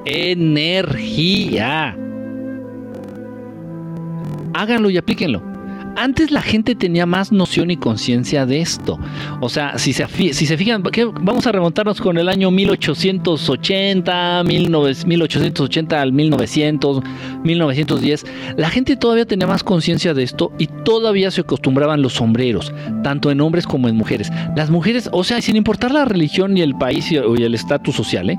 energía. 0.06 1.96
Háganlo 4.54 4.90
y 4.90 4.96
aplíquenlo 4.96 5.59
antes 5.96 6.30
la 6.30 6.42
gente 6.42 6.74
tenía 6.74 7.06
más 7.06 7.32
noción 7.32 7.70
y 7.70 7.76
conciencia 7.76 8.46
de 8.46 8.60
esto. 8.60 8.98
O 9.40 9.48
sea, 9.48 9.78
si 9.78 9.92
se, 9.92 10.06
si 10.08 10.46
se 10.46 10.56
fijan, 10.56 10.82
vamos 11.20 11.46
a 11.46 11.52
remontarnos 11.52 12.00
con 12.00 12.18
el 12.18 12.28
año 12.28 12.50
1880, 12.50 14.44
1880 14.44 16.00
al 16.00 16.12
1900, 16.12 17.02
1910. 17.44 18.26
La 18.56 18.70
gente 18.70 18.96
todavía 18.96 19.26
tenía 19.26 19.46
más 19.46 19.62
conciencia 19.62 20.14
de 20.14 20.22
esto 20.22 20.52
y 20.58 20.66
todavía 20.66 21.30
se 21.30 21.42
acostumbraban 21.42 22.02
los 22.02 22.14
sombreros, 22.14 22.72
tanto 23.02 23.30
en 23.30 23.40
hombres 23.40 23.66
como 23.66 23.88
en 23.88 23.96
mujeres. 23.96 24.30
Las 24.56 24.70
mujeres, 24.70 25.08
o 25.12 25.24
sea, 25.24 25.40
sin 25.40 25.56
importar 25.56 25.90
la 25.90 26.04
religión 26.04 26.54
ni 26.54 26.62
el 26.62 26.74
país 26.76 27.10
y 27.12 27.16
el 27.16 27.54
estatus 27.54 27.94
social, 27.94 28.30
¿eh? 28.30 28.38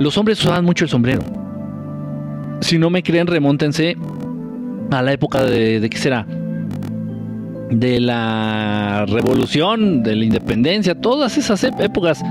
los 0.00 0.18
hombres 0.18 0.40
usaban 0.40 0.64
mucho 0.64 0.84
el 0.84 0.90
sombrero. 0.90 1.22
Si 2.60 2.78
no 2.78 2.90
me 2.90 3.02
creen, 3.02 3.26
remóntense 3.26 3.96
a 4.90 5.02
la 5.02 5.12
época 5.12 5.44
de, 5.44 5.80
de 5.80 5.90
¿qué 5.90 5.98
será? 5.98 6.26
De 7.80 8.00
la 8.00 9.06
revolución, 9.06 10.02
de 10.02 10.16
la 10.16 10.24
independencia, 10.24 10.94
todas 10.94 11.36
esas 11.38 11.64
épocas, 11.64 12.22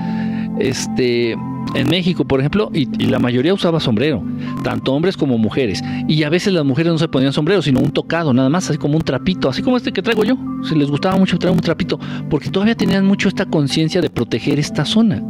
este, 0.59 1.31
en 1.75 1.87
México, 1.89 2.25
por 2.25 2.39
ejemplo, 2.39 2.69
y, 2.73 2.85
la 3.05 3.19
mayoría 3.19 3.53
usaba 3.53 3.79
sombrero, 3.79 4.23
tanto 4.63 4.93
hombres 4.93 5.17
como 5.17 5.37
mujeres. 5.37 5.81
Y 6.07 6.23
a 6.23 6.29
veces 6.29 6.53
las 6.53 6.65
mujeres 6.65 6.91
no 6.91 6.99
se 6.99 7.07
ponían 7.07 7.33
sombrero, 7.33 7.61
sino 7.61 7.79
un 7.79 7.91
tocado, 7.91 8.33
nada 8.33 8.49
más, 8.49 8.69
así 8.69 8.77
como 8.77 8.95
un 8.95 9.03
trapito, 9.03 9.49
así 9.49 9.61
como 9.61 9.77
este 9.77 9.91
que 9.91 10.01
traigo 10.01 10.23
yo. 10.23 10.37
Si 10.67 10.75
les 10.75 10.89
gustaba 10.89 11.17
mucho 11.17 11.37
traer 11.37 11.55
un 11.55 11.61
trapito, 11.61 11.99
porque 12.29 12.49
todavía 12.49 12.75
tenían 12.75 13.05
mucho 13.05 13.27
esta 13.27 13.45
conciencia 13.45 14.01
de 14.01 14.09
proteger 14.09 14.59
esta 14.59 14.85
zona. 14.85 15.21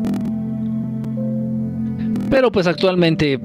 Pero 2.29 2.51
pues 2.51 2.67
actualmente, 2.67 3.39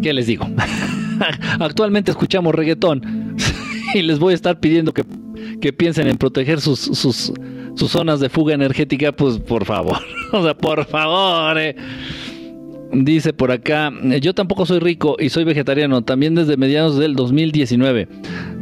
¿qué 0.00 0.12
les 0.12 0.26
digo? 0.26 0.46
actualmente 1.60 2.10
escuchamos 2.10 2.54
reggaetón 2.54 3.36
y 3.94 4.02
les 4.02 4.18
voy 4.18 4.32
a 4.32 4.34
estar 4.34 4.60
pidiendo 4.60 4.92
que, 4.92 5.04
piensen 5.72 6.08
en 6.08 6.16
proteger 6.16 6.60
sus, 6.60 6.80
sus, 6.80 7.32
zonas 7.76 8.20
de 8.20 8.28
fuga 8.28 8.54
energética, 8.54 9.12
pues 9.12 9.38
por 9.38 9.64
favor, 9.64 9.98
o 10.32 10.42
sea, 10.42 10.54
por 10.54 10.84
favor. 10.86 11.58
Eh. 11.58 11.76
Dice 12.94 13.32
por 13.32 13.50
acá, 13.50 13.90
yo 14.20 14.34
tampoco 14.34 14.66
soy 14.66 14.78
rico 14.78 15.16
y 15.18 15.30
soy 15.30 15.44
vegetariano, 15.44 16.02
también 16.02 16.34
desde 16.34 16.58
mediados 16.58 16.98
del 16.98 17.14
2019. 17.14 18.06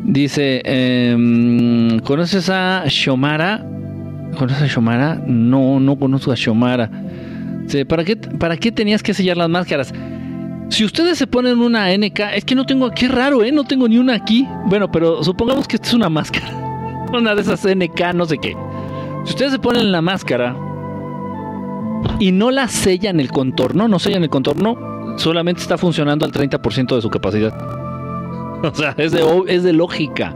Dice, 0.04 0.62
em, 0.64 1.98
¿conoces 2.00 2.48
a 2.48 2.84
Shomara? 2.86 3.66
¿Conoces 4.38 4.62
a 4.62 4.66
Shomara? 4.68 5.20
No, 5.26 5.80
no 5.80 5.98
conozco 5.98 6.30
a 6.30 6.36
Shomara. 6.36 6.88
¿para, 7.88 8.04
qué, 8.04 8.16
¿Para 8.16 8.56
qué 8.56 8.70
tenías 8.72 9.02
que 9.02 9.14
sellar 9.14 9.36
las 9.36 9.48
máscaras? 9.48 9.92
Si 10.70 10.84
ustedes 10.84 11.18
se 11.18 11.26
ponen 11.26 11.58
una 11.58 11.88
NK, 11.96 12.20
es 12.36 12.44
que 12.44 12.54
no 12.54 12.64
tengo, 12.64 12.90
qué 12.92 13.08
raro, 13.08 13.42
¿eh? 13.42 13.50
No 13.50 13.64
tengo 13.64 13.88
ni 13.88 13.98
una 13.98 14.14
aquí. 14.14 14.46
Bueno, 14.66 14.90
pero 14.90 15.24
supongamos 15.24 15.66
que 15.66 15.76
esta 15.76 15.88
es 15.88 15.94
una 15.94 16.08
máscara. 16.08 16.48
Una 17.12 17.34
de 17.34 17.40
esas 17.42 17.66
NK, 17.66 18.14
no 18.14 18.24
sé 18.24 18.38
qué. 18.38 18.56
Si 19.24 19.30
ustedes 19.30 19.50
se 19.50 19.58
ponen 19.58 19.90
la 19.90 20.00
máscara 20.00 20.56
y 22.20 22.30
no 22.30 22.52
la 22.52 22.68
sellan 22.68 23.18
el 23.18 23.32
contorno, 23.32 23.88
no 23.88 23.98
sellan 23.98 24.22
el 24.22 24.30
contorno, 24.30 25.16
solamente 25.18 25.60
está 25.60 25.76
funcionando 25.76 26.24
al 26.24 26.30
30% 26.30 26.94
de 26.94 27.02
su 27.02 27.10
capacidad. 27.10 27.52
O 28.62 28.74
sea, 28.74 28.94
es 28.98 29.10
de, 29.10 29.24
es 29.48 29.62
de 29.62 29.72
lógica. 29.72 30.34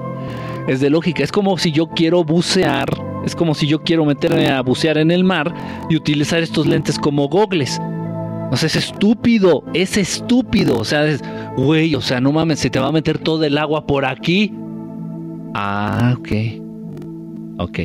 es 0.67 0.81
de 0.81 0.89
lógica. 0.91 1.23
Es 1.23 1.31
como 1.31 1.59
si 1.59 1.71
yo 1.71 1.89
quiero 1.89 2.25
bucear, 2.25 2.89
es 3.25 3.37
como 3.37 3.55
si 3.55 3.67
yo 3.67 3.83
quiero 3.83 4.07
meterme 4.07 4.49
a 4.49 4.63
bucear 4.63 4.97
en 4.97 5.11
el 5.11 5.25
mar 5.25 5.55
y 5.91 5.97
utilizar 5.97 6.43
estos 6.43 6.67
lentes 6.67 6.99
como 6.99 7.29
gogles. 7.29 7.79
O 8.51 8.57
sea, 8.57 8.67
es 8.67 8.77
estúpido, 8.77 9.65
es 9.75 9.97
estúpido. 9.97 10.79
O 10.79 10.85
sea, 10.85 11.07
es, 11.07 11.23
güey, 11.57 11.95
o 11.95 12.01
sea, 12.01 12.21
no 12.21 12.33
mames, 12.33 12.61
se 12.61 12.71
te 12.71 12.79
va 12.79 12.89
a 12.89 12.93
meter 12.93 13.19
todo 13.19 13.45
el 13.45 13.59
agua 13.59 13.87
por 13.87 14.05
aquí. 14.05 14.53
Ah, 15.55 16.15
ok. 16.19 16.29
Ok. 17.59 17.79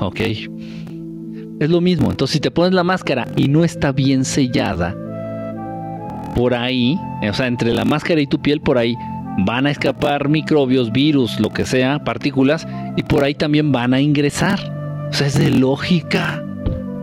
Ok. 0.00 0.20
Es 1.60 1.68
lo 1.70 1.80
mismo. 1.80 2.10
Entonces, 2.10 2.34
si 2.34 2.40
te 2.40 2.50
pones 2.50 2.72
la 2.72 2.84
máscara 2.84 3.26
y 3.36 3.48
no 3.48 3.64
está 3.64 3.92
bien 3.92 4.24
sellada, 4.24 4.96
por 6.34 6.54
ahí, 6.54 6.98
o 7.28 7.34
sea, 7.34 7.46
entre 7.46 7.74
la 7.74 7.84
máscara 7.84 8.20
y 8.20 8.26
tu 8.26 8.40
piel, 8.40 8.60
por 8.60 8.78
ahí 8.78 8.94
van 9.44 9.66
a 9.66 9.70
escapar 9.70 10.28
microbios, 10.28 10.92
virus, 10.92 11.38
lo 11.40 11.50
que 11.50 11.64
sea, 11.64 12.02
partículas, 12.04 12.66
y 12.96 13.02
por 13.02 13.24
ahí 13.24 13.34
también 13.34 13.72
van 13.72 13.94
a 13.94 14.00
ingresar. 14.00 14.58
O 15.10 15.12
sea, 15.12 15.26
es 15.26 15.38
de 15.38 15.50
lógica. 15.50 16.42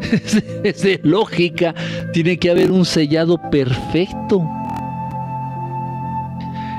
Es 0.63 0.81
de, 0.81 0.99
lógica. 1.03 1.73
Tiene 2.13 2.37
que 2.37 2.49
haber 2.49 2.71
un 2.71 2.85
sellado 2.85 3.37
perfecto. 3.49 4.41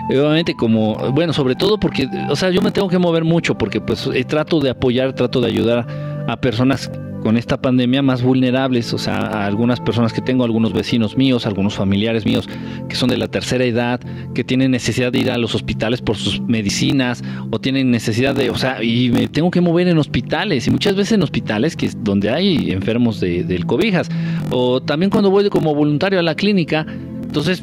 obviamente 0.09 0.55
como, 0.55 0.97
bueno, 1.13 1.33
sobre 1.33 1.55
todo 1.55 1.79
porque, 1.79 2.09
o 2.31 2.37
sea, 2.37 2.51
yo 2.51 2.63
me 2.63 2.71
tengo 2.71 2.89
que 2.89 2.99
mover 2.99 3.25
mucho 3.25 3.57
porque 3.57 3.81
pues 3.81 4.09
eh, 4.13 4.25
trato 4.25 4.61
de 4.61 4.71
apoyar, 4.71 5.13
trato 5.13 5.41
de 5.41 5.49
ayudar 5.49 5.87
a 6.27 6.37
personas 6.37 6.91
con 7.23 7.37
esta 7.37 7.61
pandemia 7.61 8.03
más 8.03 8.23
vulnerables, 8.23 8.93
o 8.95 8.99
sea, 8.99 9.17
a 9.17 9.47
algunas 9.47 9.81
personas 9.81 10.13
que 10.13 10.21
tengo, 10.21 10.45
algunos 10.45 10.73
vecinos 10.73 11.17
míos, 11.17 11.47
algunos 11.47 11.75
familiares 11.75 12.25
míos 12.25 12.49
que 12.89 12.97
son 12.97 13.09
de 13.09 13.19
la 13.19 13.29
tercera 13.29 13.65
edad, 13.65 14.01
que 14.35 14.45
tienen 14.45 14.71
necesidad 14.71 15.13
de 15.13 15.19
ir 15.19 15.31
a 15.31 15.39
los 15.39 15.55
hospitales 15.55 16.01
por 16.01 16.17
sus 16.17 16.41
medicinas 16.41 17.23
o 17.51 17.59
tienen 17.61 17.91
necesidad 17.91 18.35
de, 18.35 18.51
o 18.51 18.57
sea, 18.57 18.83
y 18.83 19.11
me 19.11 19.29
tengo 19.29 19.51
que 19.51 19.61
mover 19.61 19.89
en 19.89 19.99
hospitales 19.99 20.67
y 20.67 20.71
muchas 20.71 20.95
veces 20.95 21.13
en 21.13 21.23
hospitales 21.23 21.77
que 21.77 21.87
es 21.87 22.03
donde 22.03 22.31
hay 22.31 22.71
enfermos 22.71 23.21
de, 23.21 23.45
del 23.45 23.67
cobijas. 23.67 24.09
O 24.51 24.81
también 24.81 25.11
cuando 25.11 25.31
voy 25.31 25.49
como 25.51 25.75
voluntario 25.75 26.19
a 26.19 26.23
la 26.23 26.35
clínica, 26.35 26.87
entonces 27.23 27.63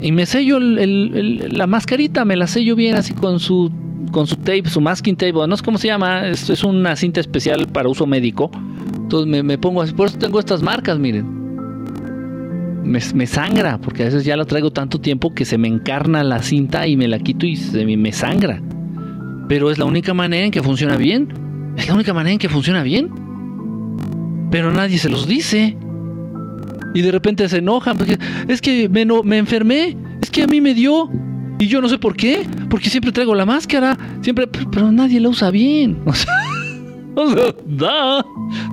y 0.00 0.12
me 0.12 0.26
sello 0.26 0.58
la 0.60 1.66
mascarita, 1.66 2.24
me 2.24 2.36
la 2.36 2.46
sello 2.46 2.76
bien 2.76 2.96
así 2.96 3.14
con 3.14 3.40
su 3.40 3.70
con 4.10 4.26
su 4.26 4.36
tape, 4.36 4.68
su 4.68 4.80
masking 4.80 5.16
tape, 5.16 5.32
no 5.32 5.56
sé 5.56 5.62
cómo 5.64 5.78
se 5.78 5.88
llama, 5.88 6.28
es, 6.28 6.64
una 6.64 6.96
cinta 6.96 7.20
especial 7.20 7.66
para 7.68 7.88
uso 7.88 8.06
médico. 8.06 8.50
Entonces 8.96 9.44
me, 9.44 9.58
pongo 9.58 9.82
así, 9.82 9.92
por 9.92 10.08
eso 10.08 10.18
tengo 10.18 10.40
estas 10.40 10.62
marcas, 10.62 10.98
miren. 10.98 11.34
Me, 12.84 13.26
sangra, 13.26 13.78
porque 13.78 14.02
a 14.02 14.04
veces 14.06 14.24
ya 14.24 14.36
la 14.36 14.44
traigo 14.44 14.70
tanto 14.70 15.00
tiempo 15.00 15.34
que 15.34 15.44
se 15.44 15.58
me 15.58 15.66
encarna 15.68 16.22
la 16.22 16.40
cinta 16.42 16.86
y 16.86 16.96
me 16.96 17.08
la 17.08 17.18
quito 17.18 17.46
y 17.46 17.56
se 17.56 17.84
me, 17.84 18.12
sangra. 18.12 18.62
Pero 19.48 19.70
es 19.70 19.78
la 19.78 19.84
única 19.84 20.14
manera 20.14 20.44
en 20.44 20.50
que 20.50 20.62
funciona 20.62 20.96
bien. 20.96 21.28
Es 21.76 21.88
la 21.88 21.94
única 21.94 22.14
manera 22.14 22.32
en 22.32 22.38
que 22.38 22.48
funciona 22.48 22.82
bien. 22.82 23.10
Pero 24.50 24.72
nadie 24.72 24.98
se 24.98 25.08
los 25.08 25.26
dice. 25.26 25.76
Y 26.94 27.02
de 27.02 27.12
repente 27.12 27.48
se 27.48 27.58
enojan 27.58 27.96
porque 27.96 28.18
es 28.48 28.60
que 28.60 28.88
me, 28.88 29.04
me 29.04 29.38
enfermé, 29.38 29.96
es 30.22 30.30
que 30.30 30.44
a 30.44 30.46
mí 30.46 30.60
me 30.60 30.74
dio. 30.74 31.10
Y 31.58 31.66
yo 31.68 31.80
no 31.80 31.88
sé 31.88 31.98
por 31.98 32.16
qué, 32.16 32.46
porque 32.68 32.90
siempre 32.90 33.12
traigo 33.12 33.34
la 33.34 33.46
máscara, 33.46 33.96
siempre, 34.20 34.46
pero 34.46 34.92
nadie 34.92 35.20
la 35.20 35.28
usa 35.28 35.50
bien. 35.50 36.02
O 37.18 37.30
sea, 37.30 37.46
da, 37.64 38.26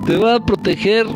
te 0.04 0.18
va 0.18 0.34
a 0.34 0.44
proteger 0.44 1.06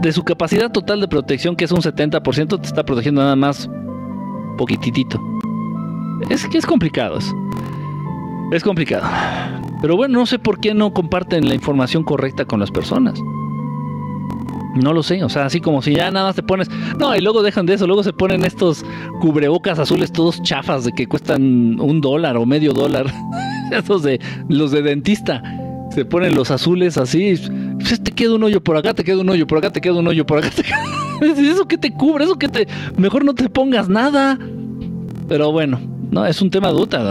de 0.00 0.10
su 0.10 0.24
capacidad 0.24 0.72
total 0.72 1.02
de 1.02 1.06
protección, 1.06 1.54
que 1.54 1.66
es 1.66 1.70
un 1.70 1.82
70%, 1.82 2.58
te 2.58 2.66
está 2.66 2.82
protegiendo 2.82 3.20
nada 3.20 3.36
más 3.36 3.68
poquitito. 4.56 5.20
Es 6.30 6.46
que 6.48 6.56
es 6.56 6.64
complicado 6.64 7.18
eso. 7.18 7.34
Es 8.52 8.64
complicado. 8.64 9.06
Pero 9.82 9.96
bueno, 9.96 10.18
no 10.18 10.24
sé 10.24 10.38
por 10.38 10.60
qué 10.60 10.72
no 10.72 10.94
comparten 10.94 11.46
la 11.46 11.54
información 11.54 12.04
correcta 12.04 12.46
con 12.46 12.58
las 12.58 12.70
personas. 12.70 13.20
No 14.76 14.92
lo 14.92 15.02
sé, 15.02 15.22
o 15.24 15.28
sea, 15.28 15.46
así 15.46 15.60
como 15.60 15.82
si 15.82 15.94
ya 15.94 16.10
nada 16.10 16.32
te 16.32 16.42
pones. 16.42 16.68
No, 16.98 17.14
y 17.16 17.20
luego 17.20 17.42
dejan 17.42 17.66
de 17.66 17.74
eso, 17.74 17.86
luego 17.86 18.02
se 18.02 18.12
ponen 18.12 18.44
estos 18.44 18.84
cubrebocas 19.20 19.78
azules 19.78 20.12
todos 20.12 20.42
chafas 20.42 20.84
de 20.84 20.92
que 20.92 21.06
cuestan 21.06 21.80
un 21.80 22.00
dólar 22.00 22.36
o 22.36 22.46
medio 22.46 22.72
dólar. 22.72 23.06
Esos 23.72 24.02
de 24.02 24.20
los 24.48 24.70
de 24.70 24.82
dentista. 24.82 25.42
Se 25.94 26.04
ponen 26.04 26.34
los 26.34 26.50
azules 26.50 26.98
así. 26.98 27.34
Pues 27.78 28.02
te 28.02 28.12
queda 28.12 28.34
un 28.34 28.42
hoyo 28.42 28.62
por 28.62 28.76
acá, 28.76 28.92
te 28.92 29.02
queda 29.02 29.20
un 29.20 29.28
hoyo 29.28 29.46
por 29.46 29.58
acá, 29.58 29.70
te 29.70 29.80
queda 29.80 29.94
un 29.94 30.06
hoyo 30.06 30.26
por 30.26 30.38
acá. 30.38 30.50
Eso 31.20 31.66
que 31.66 31.78
te 31.78 31.90
cubre, 31.92 32.24
eso 32.24 32.36
que 32.36 32.48
te. 32.48 32.68
Mejor 32.98 33.24
no 33.24 33.34
te 33.34 33.48
pongas 33.48 33.88
nada. 33.88 34.38
Pero 35.28 35.50
bueno, 35.50 35.80
no, 36.10 36.26
es 36.26 36.40
un 36.42 36.50
tema 36.50 36.70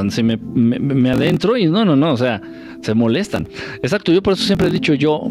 se 0.09 0.24
me, 0.24 0.38
me, 0.38 0.80
me 0.80 1.09
adentro 1.09 1.57
y 1.57 1.66
no, 1.66 1.84
no, 1.84 1.95
no, 1.95 2.13
o 2.13 2.18
sea, 2.18 2.41
se 2.82 2.93
molestan. 2.93 3.47
Exacto, 3.82 4.11
yo 4.11 4.22
por 4.22 4.34
eso 4.34 4.43
siempre 4.43 4.68
he 4.68 4.72
dicho 4.72 4.93
yo, 4.93 5.28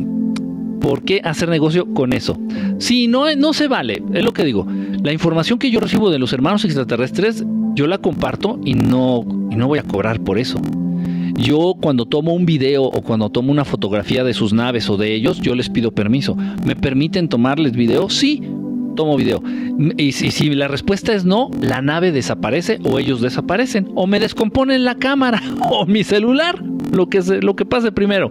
¿por 0.84 1.02
qué 1.02 1.22
hacer 1.24 1.48
negocio 1.48 1.86
con 1.94 2.12
eso? 2.12 2.38
Si 2.78 3.08
no, 3.08 3.34
no 3.36 3.54
se 3.54 3.68
vale, 3.68 4.02
es 4.12 4.22
lo 4.22 4.34
que 4.34 4.44
digo. 4.44 4.66
La 5.02 5.14
información 5.14 5.58
que 5.58 5.70
yo 5.70 5.80
recibo 5.80 6.10
de 6.10 6.18
los 6.18 6.34
hermanos 6.34 6.62
extraterrestres, 6.66 7.42
yo 7.74 7.86
la 7.86 7.96
comparto 7.96 8.60
y 8.66 8.74
no, 8.74 9.24
y 9.50 9.56
no 9.56 9.66
voy 9.66 9.78
a 9.78 9.82
cobrar 9.82 10.20
por 10.20 10.38
eso. 10.38 10.60
Yo 11.38 11.74
cuando 11.80 12.04
tomo 12.04 12.34
un 12.34 12.44
video 12.44 12.84
o 12.84 13.00
cuando 13.00 13.30
tomo 13.30 13.50
una 13.50 13.64
fotografía 13.64 14.24
de 14.24 14.34
sus 14.34 14.52
naves 14.52 14.90
o 14.90 14.98
de 14.98 15.14
ellos, 15.14 15.40
yo 15.40 15.54
les 15.54 15.70
pido 15.70 15.90
permiso. 15.90 16.36
¿Me 16.66 16.76
permiten 16.76 17.30
tomarles 17.30 17.72
video? 17.72 18.10
Sí, 18.10 18.42
tomo 18.94 19.16
video. 19.16 19.42
Y 19.96 20.12
si, 20.12 20.50
la 20.50 20.68
respuesta 20.68 21.12
es 21.14 21.24
no, 21.24 21.50
la 21.60 21.82
nave 21.82 22.12
desaparece 22.12 22.78
o 22.84 22.98
ellos 22.98 23.20
desaparecen 23.20 23.90
o 23.94 24.06
me 24.06 24.20
descomponen 24.20 24.84
la 24.84 24.96
cámara 24.96 25.42
o 25.70 25.86
mi 25.86 26.04
celular, 26.04 26.62
lo 26.92 27.08
que, 27.08 27.20
lo 27.40 27.56
que 27.56 27.64
pase 27.64 27.92
primero. 27.92 28.30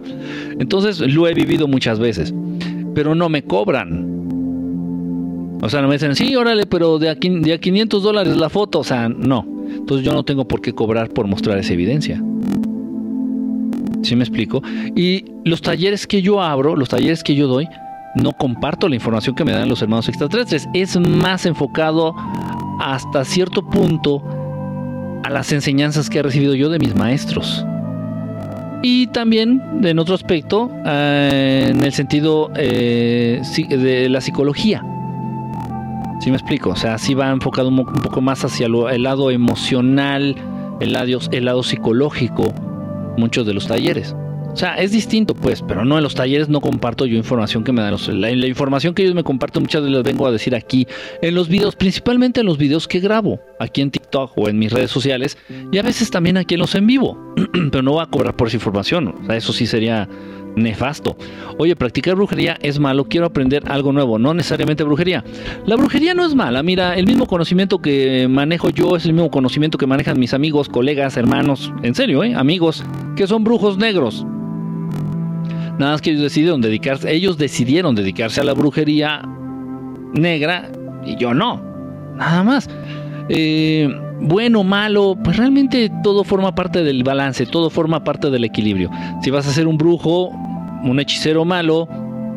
Entonces 0.58 1.00
lo 1.00 1.28
he 1.28 1.34
vivido 1.34 1.68
muchas 1.68 1.98
veces 1.98 2.34
pero 2.94 3.14
no 3.14 3.28
me 3.28 3.42
cobran. 3.42 4.14
O 5.60 5.68
sea, 5.68 5.82
no 5.82 5.88
me 5.88 5.94
dicen, 5.94 6.14
sí, 6.14 6.34
órale, 6.36 6.66
pero 6.66 6.98
de 6.98 7.10
a, 7.10 7.14
de 7.14 7.60
500 7.60 8.02
dólares 8.02 8.36
la 8.36 8.48
foto. 8.48 8.78
O 8.78 8.84
sea, 8.84 9.08
no. 9.08 9.46
Entonces 9.68 10.06
yo 10.06 10.12
no 10.12 10.24
tengo 10.24 10.46
por 10.46 10.60
qué 10.60 10.72
cobrar 10.72 11.10
por 11.10 11.26
mostrar 11.26 11.58
esa 11.58 11.72
evidencia. 11.72 12.22
¿Sí 14.02 14.16
me 14.16 14.22
explico? 14.22 14.62
Y 14.94 15.24
los 15.44 15.62
talleres 15.62 16.06
que 16.06 16.22
yo 16.22 16.42
abro, 16.42 16.76
los 16.76 16.88
talleres 16.90 17.24
que 17.24 17.34
yo 17.34 17.48
doy, 17.48 17.66
no 18.14 18.32
comparto 18.32 18.88
la 18.88 18.94
información 18.94 19.34
que 19.34 19.44
me 19.44 19.52
dan 19.52 19.68
los 19.68 19.82
hermanos 19.82 20.08
extraterrestres. 20.08 20.68
Es 20.72 20.98
más 20.98 21.46
enfocado 21.46 22.14
hasta 22.80 23.24
cierto 23.24 23.62
punto 23.68 24.22
a 25.24 25.30
las 25.30 25.52
enseñanzas 25.52 26.10
que 26.10 26.18
he 26.18 26.22
recibido 26.22 26.54
yo 26.54 26.68
de 26.68 26.78
mis 26.78 26.94
maestros. 26.94 27.64
Y 28.82 29.06
también, 29.08 29.62
en 29.82 29.98
otro 29.98 30.14
aspecto, 30.14 30.70
eh, 30.84 31.68
en 31.70 31.82
el 31.82 31.92
sentido 31.92 32.50
eh, 32.54 33.40
de 33.68 34.08
la 34.10 34.20
psicología. 34.20 34.84
¿Sí 36.20 36.30
me 36.30 36.36
explico? 36.36 36.70
O 36.70 36.76
sea, 36.76 36.98
sí 36.98 37.14
va 37.14 37.30
enfocado 37.30 37.68
un, 37.68 37.84
poco 37.84 38.20
más 38.20 38.44
hacia 38.44 38.66
el 38.66 39.02
lado 39.02 39.30
emocional, 39.30 40.36
el 40.80 40.92
lado 41.44 41.62
psicológico, 41.62 42.52
muchos 43.16 43.46
de 43.46 43.54
los 43.54 43.66
talleres. 43.66 44.14
O 44.54 44.56
sea, 44.56 44.76
es 44.76 44.92
distinto, 44.92 45.34
pues, 45.34 45.62
pero 45.62 45.84
no 45.84 45.96
en 45.96 46.04
los 46.04 46.14
talleres 46.14 46.48
no 46.48 46.60
comparto 46.60 47.06
yo 47.06 47.16
información 47.16 47.64
que 47.64 47.72
me 47.72 47.82
dan 47.82 47.90
los. 47.90 48.06
La, 48.06 48.30
información 48.30 48.94
que 48.94 49.02
ellos 49.02 49.16
me 49.16 49.24
comparten 49.24 49.64
muchas 49.64 49.82
veces 49.82 49.96
les 49.96 50.04
vengo 50.04 50.28
a 50.28 50.30
decir 50.30 50.54
aquí 50.54 50.86
en 51.22 51.34
los 51.34 51.48
videos, 51.48 51.74
principalmente 51.74 52.38
en 52.38 52.46
los 52.46 52.56
videos 52.56 52.86
que 52.86 53.00
grabo, 53.00 53.40
aquí 53.58 53.80
en 53.80 53.90
TikTok 53.90 54.38
o 54.38 54.48
en 54.48 54.56
mis 54.60 54.72
redes 54.72 54.92
sociales, 54.92 55.36
y 55.72 55.78
a 55.78 55.82
veces 55.82 56.08
también 56.08 56.36
aquí 56.36 56.54
en 56.54 56.60
los 56.60 56.76
en 56.76 56.86
vivo. 56.86 57.18
pero 57.72 57.82
no 57.82 57.94
voy 57.94 58.04
a 58.04 58.06
cobrar 58.06 58.36
por 58.36 58.46
esa 58.46 58.56
información. 58.56 59.08
O 59.08 59.26
sea, 59.26 59.36
eso 59.36 59.52
sí 59.52 59.66
sería 59.66 60.08
nefasto. 60.54 61.16
Oye, 61.58 61.74
practicar 61.74 62.14
brujería 62.14 62.56
es 62.62 62.78
malo, 62.78 63.06
quiero 63.06 63.26
aprender 63.26 63.64
algo 63.66 63.92
nuevo, 63.92 64.20
no 64.20 64.34
necesariamente 64.34 64.84
brujería. 64.84 65.24
La 65.66 65.74
brujería 65.74 66.14
no 66.14 66.24
es 66.24 66.36
mala, 66.36 66.62
mira, 66.62 66.94
el 66.94 67.06
mismo 67.06 67.26
conocimiento 67.26 67.80
que 67.80 68.28
manejo 68.28 68.70
yo 68.70 68.96
es 68.96 69.04
el 69.04 69.14
mismo 69.14 69.32
conocimiento 69.32 69.78
que 69.78 69.88
manejan 69.88 70.18
mis 70.18 70.32
amigos, 70.32 70.68
colegas, 70.68 71.16
hermanos, 71.16 71.72
en 71.82 71.96
serio, 71.96 72.22
¿eh? 72.22 72.34
amigos, 72.36 72.84
que 73.16 73.26
son 73.26 73.42
brujos 73.42 73.78
negros. 73.78 74.24
Nada 75.78 75.92
más 75.92 76.00
que 76.00 76.10
ellos 76.10 76.22
decidieron 76.22 76.60
dedicarse, 76.60 77.12
ellos 77.12 77.36
decidieron 77.36 77.94
dedicarse 77.94 78.40
a 78.40 78.44
la 78.44 78.54
brujería 78.54 79.22
negra 80.12 80.70
y 81.04 81.16
yo 81.16 81.34
no. 81.34 81.62
Nada 82.16 82.42
más. 82.44 82.68
Eh, 83.28 83.88
bueno, 84.20 84.62
malo, 84.62 85.16
pues 85.22 85.36
realmente 85.36 85.90
todo 86.02 86.24
forma 86.24 86.54
parte 86.54 86.84
del 86.84 87.02
balance, 87.02 87.46
todo 87.46 87.70
forma 87.70 88.04
parte 88.04 88.30
del 88.30 88.44
equilibrio. 88.44 88.90
Si 89.22 89.30
vas 89.30 89.46
a 89.48 89.52
ser 89.52 89.66
un 89.66 89.76
brujo, 89.76 90.28
un 90.28 91.00
hechicero 91.00 91.44
malo, 91.44 91.88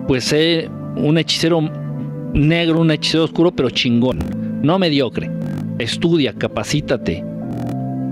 pues 0.07 0.23
sé 0.25 0.69
un 0.95 1.17
hechicero 1.17 1.61
negro, 2.33 2.81
un 2.81 2.91
hechicero 2.91 3.25
oscuro, 3.25 3.51
pero 3.51 3.69
chingón, 3.69 4.19
no 4.63 4.79
mediocre. 4.79 5.29
Estudia, 5.77 6.33
capacítate, 6.33 7.23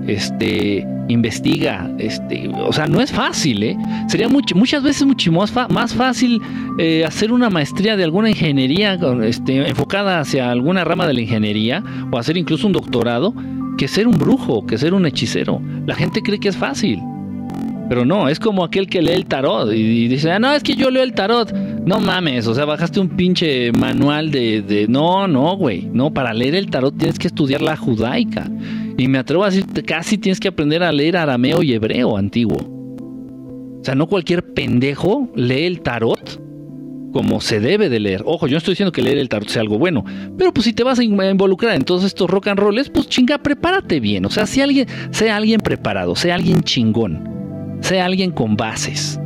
este, 0.08 0.86
investiga, 1.08 1.90
este, 1.98 2.50
o 2.50 2.74
sea, 2.74 2.88
no 2.88 3.02
es 3.02 3.12
fácil, 3.12 3.64
¿eh? 3.64 3.78
Sería 4.08 4.28
muchas 4.30 4.84
veces 4.84 5.06
mucho 5.06 5.32
más, 5.32 5.52
fácil 5.94 6.42
eh, 6.78 7.04
hacer 7.06 7.32
una 7.32 7.50
maestría 7.50 7.96
de 7.96 8.04
alguna 8.04 8.30
ingeniería 8.30 8.98
este, 9.24 9.68
enfocada 9.68 10.20
hacia 10.20 10.52
alguna 10.52 10.84
rama 10.84 11.08
de 11.08 11.14
la 11.14 11.22
ingeniería 11.22 11.84
o 12.12 12.18
hacer 12.18 12.38
incluso 12.38 12.68
un 12.68 12.74
doctorado 12.74 13.34
que 13.78 13.88
ser 13.88 14.08
un 14.08 14.18
brujo, 14.18 14.66
que 14.66 14.78
ser 14.78 14.94
un 14.94 15.06
hechicero. 15.06 15.62
La 15.86 15.96
gente 15.96 16.22
cree 16.22 16.40
que 16.40 16.50
es 16.50 16.58
fácil. 16.58 17.02
Pero 17.88 18.04
no, 18.04 18.30
es 18.30 18.40
como 18.40 18.64
aquel 18.64 18.88
que 18.88 19.02
lee 19.02 19.12
el 19.12 19.26
tarot 19.26 19.72
y, 19.72 20.08
dice, 20.08 20.32
ah, 20.32 20.40
no, 20.40 20.52
es 20.54 20.64
que 20.64 20.76
yo 20.76 20.90
leo 20.90 21.04
el 21.04 21.14
tarot. 21.14 21.54
No 21.54 22.00
mames, 22.00 22.48
o 22.48 22.56
sea, 22.56 22.66
bajaste 22.66 23.00
un 23.00 23.10
pinche 23.10 23.72
manual 23.74 24.32
de... 24.32 24.64
de... 24.64 24.88
No, 24.88 25.28
no, 25.28 25.56
güey. 25.56 25.88
No, 25.94 26.12
para 26.12 26.34
leer 26.34 26.56
el 26.56 26.70
tarot 26.72 26.98
tienes 26.98 27.20
que 27.20 27.28
estudiar 27.28 27.62
la 27.62 27.76
judaica. 27.76 28.50
Y 28.98 29.08
me 29.08 29.18
atrevo 29.18 29.44
a 29.44 29.50
decir, 29.50 29.66
casi 29.86 30.18
tienes 30.18 30.40
que 30.40 30.48
aprender 30.48 30.84
a 30.84 30.92
leer 30.92 31.18
arameo 31.18 31.62
y 31.64 31.74
hebreo 31.74 32.18
antiguo. 32.18 32.58
O 32.58 33.84
sea, 33.84 33.96
no 33.96 34.08
cualquier 34.08 34.54
pendejo 34.54 35.30
lee 35.36 35.66
el 35.66 35.82
tarot 35.82 36.42
como 37.16 37.40
se 37.40 37.62
debe 37.62 37.88
de 37.88 38.02
leer. 38.02 38.24
Ojo, 38.26 38.46
yo 38.46 38.56
no 38.56 38.58
estoy 38.58 38.74
diciendo 38.74 38.92
que 38.92 39.02
leer 39.02 39.18
el 39.18 39.30
tarot 39.30 39.48
sea 39.48 39.62
algo 39.62 39.78
bueno, 39.78 40.04
pero 40.38 40.54
pues 40.54 40.66
si 40.66 40.74
te 40.74 40.84
vas 40.84 41.00
a 41.00 41.04
involucrar 41.04 41.74
en 41.74 41.84
todos 41.84 42.04
estos 42.04 42.30
rock 42.30 42.48
and 42.48 42.60
rolls, 42.60 42.90
pues 42.90 43.08
chinga, 43.08 43.38
prepárate 43.38 44.02
bien. 44.02 44.26
O 44.26 44.30
sea, 44.30 44.46
si 44.46 44.60
alguien, 44.60 44.86
sea 45.12 45.38
alguien 45.38 45.62
preparado, 45.62 46.16
sea 46.18 46.36
alguien 46.36 46.62
chingón, 46.64 47.78
sea 47.80 48.04
alguien 48.04 48.32
con 48.32 48.58
bases. 48.58 49.18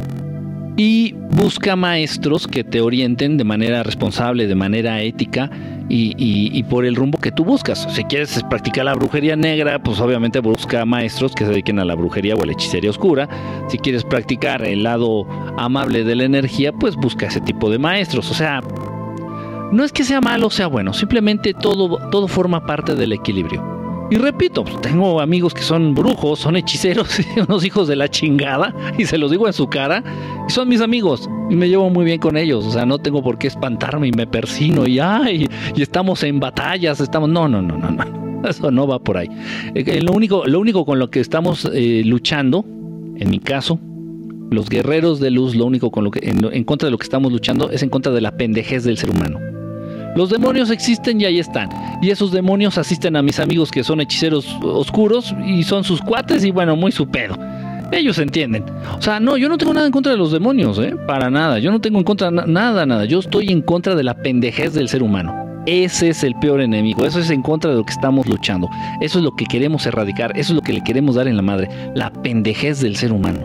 Y 0.79 1.11
busca 1.11 1.75
maestros 1.75 2.47
que 2.47 2.63
te 2.63 2.79
orienten 2.79 3.35
de 3.35 3.43
manera 3.43 3.83
responsable, 3.83 4.47
de 4.47 4.55
manera 4.55 5.01
ética 5.01 5.51
y, 5.89 6.63
por 6.69 6.85
el 6.85 6.95
rumbo 6.95 7.17
que 7.19 7.33
tú 7.33 7.43
buscas. 7.43 7.85
Si 7.93 8.05
quieres 8.05 8.41
practicar 8.49 8.85
la 8.85 8.93
brujería 8.93 9.35
negra, 9.35 9.83
pues 9.83 9.99
obviamente 9.99 10.39
busca 10.39 10.85
maestros 10.85 11.35
que 11.35 11.43
se 11.43 11.49
dediquen 11.49 11.79
a 11.79 11.83
la 11.83 11.95
brujería 11.95 12.33
o 12.35 12.43
a 12.43 12.45
la 12.45 12.53
hechicería 12.53 12.91
oscura. 12.91 13.27
Si 13.67 13.77
quieres 13.77 14.05
practicar 14.05 14.65
el 14.65 14.83
lado 14.83 15.27
amable 15.57 16.05
de 16.05 16.15
la 16.15 16.23
energía, 16.23 16.71
pues 16.71 16.95
busca 16.95 17.25
ese 17.25 17.41
tipo 17.41 17.69
de 17.69 17.77
maestros. 17.77 18.31
O 18.31 18.33
sea, 18.33 18.61
no 19.73 19.83
es 19.83 19.91
que 19.91 20.05
sea 20.05 20.21
malo 20.21 20.47
o 20.47 20.49
sea 20.49 20.67
bueno, 20.67 20.93
simplemente 20.93 21.53
todo, 21.53 22.09
todo 22.09 22.29
forma 22.29 22.65
parte 22.65 22.95
del 22.95 23.11
equilibrio. 23.11 23.78
Y 24.11 24.15
repito, 24.15 24.63
pues, 24.63 24.81
tengo 24.81 25.21
amigos 25.21 25.53
que 25.53 25.61
son 25.61 25.93
brujos, 25.93 26.39
son 26.39 26.55
hechiceros, 26.55 27.19
unos 27.47 27.63
hijos 27.63 27.87
de 27.87 27.95
la 27.95 28.09
chingada, 28.09 28.73
y 28.97 29.05
se 29.05 29.17
los 29.17 29.29
digo 29.29 29.45
en 29.45 29.53
su 29.53 29.67
cara, 29.67 30.03
y 30.47 30.51
son 30.51 30.67
mis 30.67 30.81
amigos, 30.81 31.29
y 31.49 31.55
me 31.55 31.69
llevo 31.69 31.89
muy 31.89 32.05
bien 32.05 32.19
con 32.19 32.35
ellos, 32.35 32.65
o 32.65 32.71
sea, 32.71 32.85
no 32.85 32.97
tengo 32.97 33.21
por 33.21 33.37
qué 33.37 33.47
espantarme 33.47 34.07
y 34.07 34.11
me 34.11 34.25
persino 34.25 34.87
y 34.87 34.99
ay, 34.99 35.47
y 35.75 35.81
estamos 35.81 36.23
en 36.23 36.39
batallas, 36.39 36.99
estamos, 36.99 37.29
no, 37.29 37.47
no, 37.47 37.61
no, 37.61 37.77
no, 37.77 37.91
no, 37.91 38.49
eso 38.49 38.71
no 38.71 38.87
va 38.87 38.99
por 38.99 39.17
ahí. 39.17 39.29
Eh, 39.75 40.01
lo 40.01 40.13
único, 40.13 40.45
lo 40.45 40.59
único 40.59 40.85
con 40.85 40.97
lo 40.97 41.11
que 41.11 41.19
estamos 41.19 41.69
eh, 41.71 42.01
luchando, 42.03 42.65
en 43.15 43.29
mi 43.29 43.39
caso, 43.39 43.79
los 44.49 44.69
guerreros 44.69 45.19
de 45.19 45.29
luz, 45.29 45.55
lo 45.55 45.65
único 45.65 45.91
con 45.91 46.03
lo 46.03 46.09
que, 46.09 46.27
en 46.27 46.63
contra 46.63 46.87
de 46.87 46.91
lo 46.91 46.97
que 46.97 47.03
estamos 47.03 47.31
luchando 47.31 47.69
es 47.69 47.83
en 47.83 47.89
contra 47.89 48.11
de 48.11 48.21
la 48.21 48.31
pendejez 48.31 48.83
del 48.83 48.97
ser 48.97 49.11
humano. 49.11 49.39
Los 50.15 50.29
demonios 50.29 50.69
existen 50.69 51.21
y 51.21 51.25
ahí 51.25 51.39
están. 51.39 51.69
Y 52.01 52.09
esos 52.09 52.31
demonios 52.31 52.77
asisten 52.77 53.15
a 53.15 53.21
mis 53.21 53.39
amigos 53.39 53.71
que 53.71 53.83
son 53.83 54.01
hechiceros 54.01 54.47
oscuros 54.61 55.33
y 55.45 55.63
son 55.63 55.83
sus 55.83 56.01
cuates 56.01 56.43
y 56.43 56.51
bueno, 56.51 56.75
muy 56.75 56.91
su 56.91 57.07
pedo. 57.07 57.37
Ellos 57.91 58.19
entienden. 58.19 58.63
O 58.97 59.01
sea, 59.01 59.19
no, 59.19 59.37
yo 59.37 59.49
no 59.49 59.57
tengo 59.57 59.73
nada 59.73 59.87
en 59.87 59.91
contra 59.91 60.11
de 60.11 60.17
los 60.17 60.31
demonios, 60.31 60.77
¿eh? 60.79 60.95
Para 61.07 61.29
nada. 61.29 61.59
Yo 61.59 61.71
no 61.71 61.81
tengo 61.81 61.97
en 61.97 62.03
contra 62.03 62.29
nada, 62.29 62.85
nada. 62.85 63.05
Yo 63.05 63.19
estoy 63.19 63.49
en 63.49 63.61
contra 63.61 63.95
de 63.95 64.03
la 64.03 64.15
pendejez 64.15 64.73
del 64.73 64.89
ser 64.89 65.01
humano. 65.01 65.33
Ese 65.65 66.09
es 66.09 66.23
el 66.23 66.35
peor 66.35 66.61
enemigo. 66.61 67.05
Eso 67.05 67.19
es 67.19 67.29
en 67.29 67.41
contra 67.41 67.71
de 67.71 67.77
lo 67.77 67.83
que 67.83 67.93
estamos 67.93 68.27
luchando. 68.27 68.69
Eso 69.01 69.19
es 69.19 69.23
lo 69.23 69.35
que 69.35 69.45
queremos 69.45 69.85
erradicar. 69.85 70.31
Eso 70.37 70.53
es 70.53 70.55
lo 70.55 70.61
que 70.61 70.73
le 70.73 70.83
queremos 70.83 71.15
dar 71.15 71.27
en 71.27 71.35
la 71.35 71.41
madre. 71.41 71.69
La 71.95 72.11
pendejez 72.11 72.79
del 72.79 72.95
ser 72.95 73.11
humano. 73.11 73.41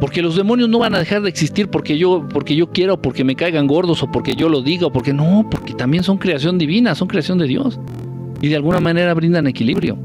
Porque 0.00 0.22
los 0.22 0.36
demonios 0.36 0.68
no 0.68 0.80
van 0.80 0.94
a 0.94 0.98
dejar 0.98 1.22
de 1.22 1.28
existir 1.28 1.68
porque 1.68 1.96
yo, 1.96 2.26
porque 2.28 2.56
yo 2.56 2.70
quiera 2.70 2.96
porque 2.96 3.24
me 3.24 3.36
caigan 3.36 3.66
gordos 3.66 4.02
o 4.02 4.10
porque 4.10 4.34
yo 4.34 4.48
lo 4.48 4.60
diga 4.60 4.88
o 4.88 4.92
porque 4.92 5.12
no, 5.12 5.46
porque 5.50 5.72
también 5.72 6.02
son 6.02 6.18
creación 6.18 6.58
divina, 6.58 6.94
son 6.94 7.08
creación 7.08 7.38
de 7.38 7.46
Dios. 7.46 7.78
Y 8.40 8.48
de 8.48 8.56
alguna 8.56 8.80
manera 8.80 9.14
brindan 9.14 9.46
equilibrio. 9.46 9.96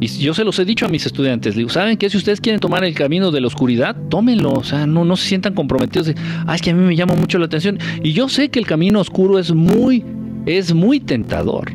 Y 0.00 0.06
yo 0.06 0.32
se 0.32 0.44
los 0.44 0.58
he 0.58 0.64
dicho 0.64 0.86
a 0.86 0.88
mis 0.88 1.04
estudiantes, 1.04 1.54
¿saben 1.68 1.98
qué? 1.98 2.08
Si 2.08 2.16
ustedes 2.16 2.40
quieren 2.40 2.58
tomar 2.58 2.82
el 2.84 2.94
camino 2.94 3.30
de 3.30 3.42
la 3.42 3.48
oscuridad, 3.48 3.94
tómenlo, 4.08 4.52
o 4.54 4.64
sea, 4.64 4.86
no, 4.86 5.04
no 5.04 5.14
se 5.14 5.28
sientan 5.28 5.52
comprometidos 5.52 6.06
de, 6.06 6.14
ah, 6.46 6.54
es 6.54 6.62
que 6.62 6.70
a 6.70 6.74
mí 6.74 6.82
me 6.82 6.96
llama 6.96 7.14
mucho 7.14 7.38
la 7.38 7.44
atención. 7.44 7.78
Y 8.02 8.12
yo 8.14 8.30
sé 8.30 8.48
que 8.48 8.58
el 8.58 8.66
camino 8.66 8.98
oscuro 8.98 9.38
es 9.38 9.52
muy, 9.52 10.02
es 10.46 10.72
muy 10.72 11.00
tentador. 11.00 11.72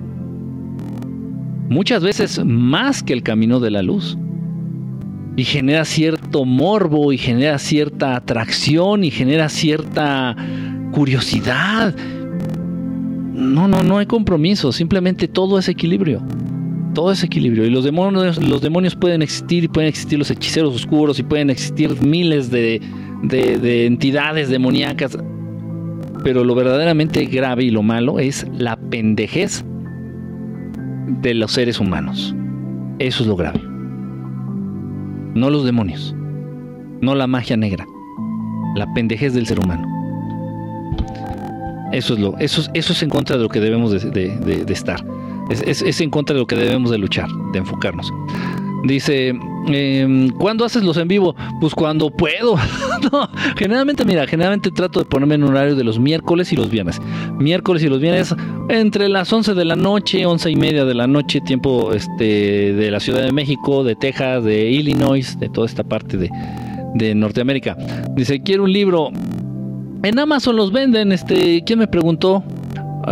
Muchas 1.70 2.04
veces 2.04 2.44
más 2.44 3.04
que 3.04 3.14
el 3.14 3.22
camino 3.22 3.60
de 3.60 3.70
la 3.70 3.84
luz 3.84 4.18
y 5.36 5.44
genera 5.44 5.86
morbo 6.44 7.14
y 7.14 7.18
genera 7.18 7.58
cierta 7.60 8.16
atracción 8.16 9.04
y 9.04 9.12
genera 9.12 9.48
cierta 9.48 10.36
curiosidad. 10.92 11.96
No, 13.34 13.68
no, 13.68 13.84
no 13.84 14.00
hay 14.00 14.06
compromiso, 14.06 14.72
simplemente 14.72 15.28
todo 15.28 15.58
es 15.60 15.70
equilibrio. 15.70 16.22
Todo 16.94 17.12
es 17.12 17.24
equilibrio. 17.24 17.66
Y 17.66 17.70
los 17.70 17.84
demonios, 17.84 18.42
los 18.44 18.62
demonios 18.62 18.96
pueden 18.96 19.22
existir 19.22 19.64
y 19.64 19.68
pueden 19.68 19.90
existir 19.90 20.18
los 20.18 20.32
hechiceros 20.32 20.74
oscuros 20.76 21.20
y 21.20 21.24
pueden 21.24 21.50
existir 21.50 21.96
miles 22.02 22.50
de, 22.50 22.82
de 23.22 23.86
entidades 23.86 24.50
demoníacas. 24.50 25.18
Pero 26.24 26.44
lo 26.44 26.56
verdaderamente 26.56 27.26
grave 27.26 27.66
y 27.66 27.70
lo 27.70 27.84
malo 27.84 28.20
es 28.20 28.48
la 28.58 28.78
pendejez 28.78 29.64
de 31.22 31.34
los 31.34 31.52
seres 31.52 31.80
humanos. 31.80 32.34
Eso 32.98 33.24
es 33.24 33.28
lo 33.28 33.36
grave 33.36 33.76
no 35.36 35.50
los 35.50 35.66
demonios, 35.66 36.16
no 37.06 37.16
la 37.16 37.28
magia 37.28 37.56
negra, 37.56 37.88
la 38.76 38.92
pendejez 38.94 39.34
del 39.34 39.46
ser 39.48 39.60
humano. 39.60 39.88
Eso 41.92 42.16
es 42.16 42.20
lo, 42.20 42.38
eso, 42.40 42.64
eso 42.74 42.94
es 42.94 43.04
en 43.04 43.10
contra 43.10 43.38
de 43.38 43.44
lo 43.44 43.50
que 43.50 43.60
debemos 43.62 43.92
de, 43.92 44.66
estar. 44.68 45.06
Es, 45.50 46.02
en 46.02 46.10
contra 46.10 46.34
de 46.34 46.42
lo 46.42 46.48
que 46.48 46.56
debemos 46.56 46.92
de 46.92 46.98
luchar, 46.98 47.30
de 47.54 47.60
enfocarnos. 47.60 48.12
Dice, 48.84 49.34
eh, 49.70 50.30
¿cuándo 50.38 50.66
haces 50.66 50.84
los 50.84 50.98
en 50.98 51.08
vivo? 51.08 51.36
Pues 51.62 51.74
cuando 51.74 52.10
puedo. 52.10 52.56
generalmente, 53.56 54.04
mira, 54.04 54.28
generalmente 54.28 54.72
trato 54.72 55.00
de 55.00 55.06
ponerme 55.06 55.36
en 55.36 55.44
un 55.44 55.52
horario 55.52 55.76
de 55.76 55.84
los 55.84 56.00
miércoles 56.00 56.52
y 56.52 56.56
los 56.56 56.70
viernes. 56.70 57.00
Miércoles 57.40 57.84
y 57.84 57.88
los 57.88 58.00
viernes 58.00 58.36
entre 58.70 59.08
las 59.08 59.32
11 59.32 59.54
de 59.54 59.66
la 59.66 59.76
noche, 59.76 60.26
11 60.26 60.52
y 60.52 60.56
media 60.56 60.86
de 60.86 60.94
la 60.94 61.08
noche, 61.08 61.40
tiempo 61.42 61.94
este, 61.94 62.74
de 62.74 62.92
la 62.92 63.00
Ciudad 63.00 63.24
de 63.24 63.32
México, 63.32 63.84
de 63.84 63.96
Texas, 63.96 64.44
de 64.44 64.70
Illinois, 64.70 65.40
de 65.40 65.50
toda 65.50 65.66
esta 65.66 65.84
parte 65.84 66.18
de, 66.18 66.30
de 66.96 67.14
Norteamérica. 67.14 67.78
Dice, 68.16 68.42
quiero 68.42 68.64
un 68.64 68.74
libro. 68.74 69.12
En 70.02 70.18
Amazon 70.18 70.56
los 70.56 70.72
venden. 70.72 71.12
Este, 71.12 71.64
¿quién 71.64 71.80
me 71.80 71.88
preguntó? 71.88 72.44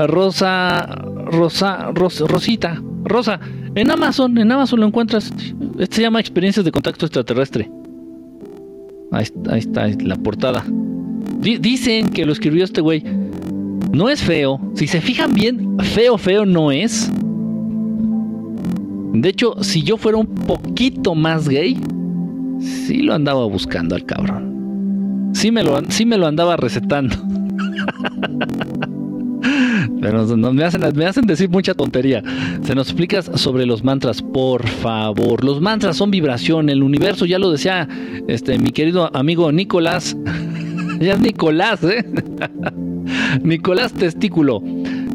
Rosa, 0.08 0.86
Rosa, 0.86 1.92
Rosa 1.94 2.26
Rosita, 2.28 2.82
Rosa. 3.04 3.40
En 3.76 3.92
Amazon, 3.92 4.38
en 4.38 4.52
Amazon 4.52 4.80
lo 4.80 4.88
encuentras. 4.88 5.32
Este 5.78 5.98
se 5.98 6.02
llama 6.02 6.20
Experiencias 6.20 6.66
de 6.66 6.72
Contacto 6.72 7.06
Extraterrestre. 7.06 7.70
Ahí, 9.12 9.26
está, 9.60 9.88
la 9.88 10.16
portada. 10.16 10.64
dicen 11.40 12.10
que 12.10 12.26
lo 12.26 12.32
escribió 12.32 12.64
este 12.64 12.82
güey. 12.82 13.04
No 13.92 14.10
es 14.10 14.24
feo. 14.24 14.60
Si 14.76 14.88
se 14.88 15.02
fijan 15.02 15.34
bien, 15.34 15.78
feo, 15.80 16.18
feo 16.18 16.46
no 16.46 16.72
es. 16.72 17.12
De 19.14 19.30
hecho, 19.30 19.56
si 19.62 19.84
yo 19.84 19.98
fuera 19.98 20.18
un 20.18 20.26
poquito 20.26 21.14
más 21.14 21.48
gay, 21.48 21.80
sí 22.60 23.02
lo 23.02 23.14
andaba 23.14 23.46
buscando 23.46 23.96
al 23.96 24.06
cabrón. 24.06 25.32
Sí 25.34 25.52
me 25.52 25.64
lo, 25.64 25.80
sí 25.90 26.06
me 26.06 26.18
lo 26.18 26.28
andaba 26.28 26.58
recetando. 26.58 27.16
Pero 30.02 30.26
me, 30.38 30.64
hacen, 30.66 30.82
me 30.96 31.06
hacen 31.06 31.26
decir 31.26 31.50
mucha 31.50 31.74
tontería. 31.74 32.22
Se 32.64 32.76
nos 32.76 32.90
explicas 32.90 33.32
sobre 33.36 33.66
los 33.66 33.84
mantras, 33.86 34.22
por 34.22 34.68
favor. 34.68 35.44
Los 35.44 35.62
mantras 35.62 35.96
son 35.96 36.12
vibración. 36.12 36.70
El 36.70 36.84
universo, 36.84 37.26
ya 37.26 37.40
lo 37.40 37.50
decía 37.50 37.88
este, 38.28 38.60
mi 38.60 38.72
querido 38.72 39.10
amigo 39.16 39.52
Nicolás. 39.52 40.18
ya 41.00 41.14
es 41.14 41.20
Nicolás, 41.22 41.84
¿eh? 41.84 42.06
Nicolás 43.44 43.94
Testículo. 43.94 44.62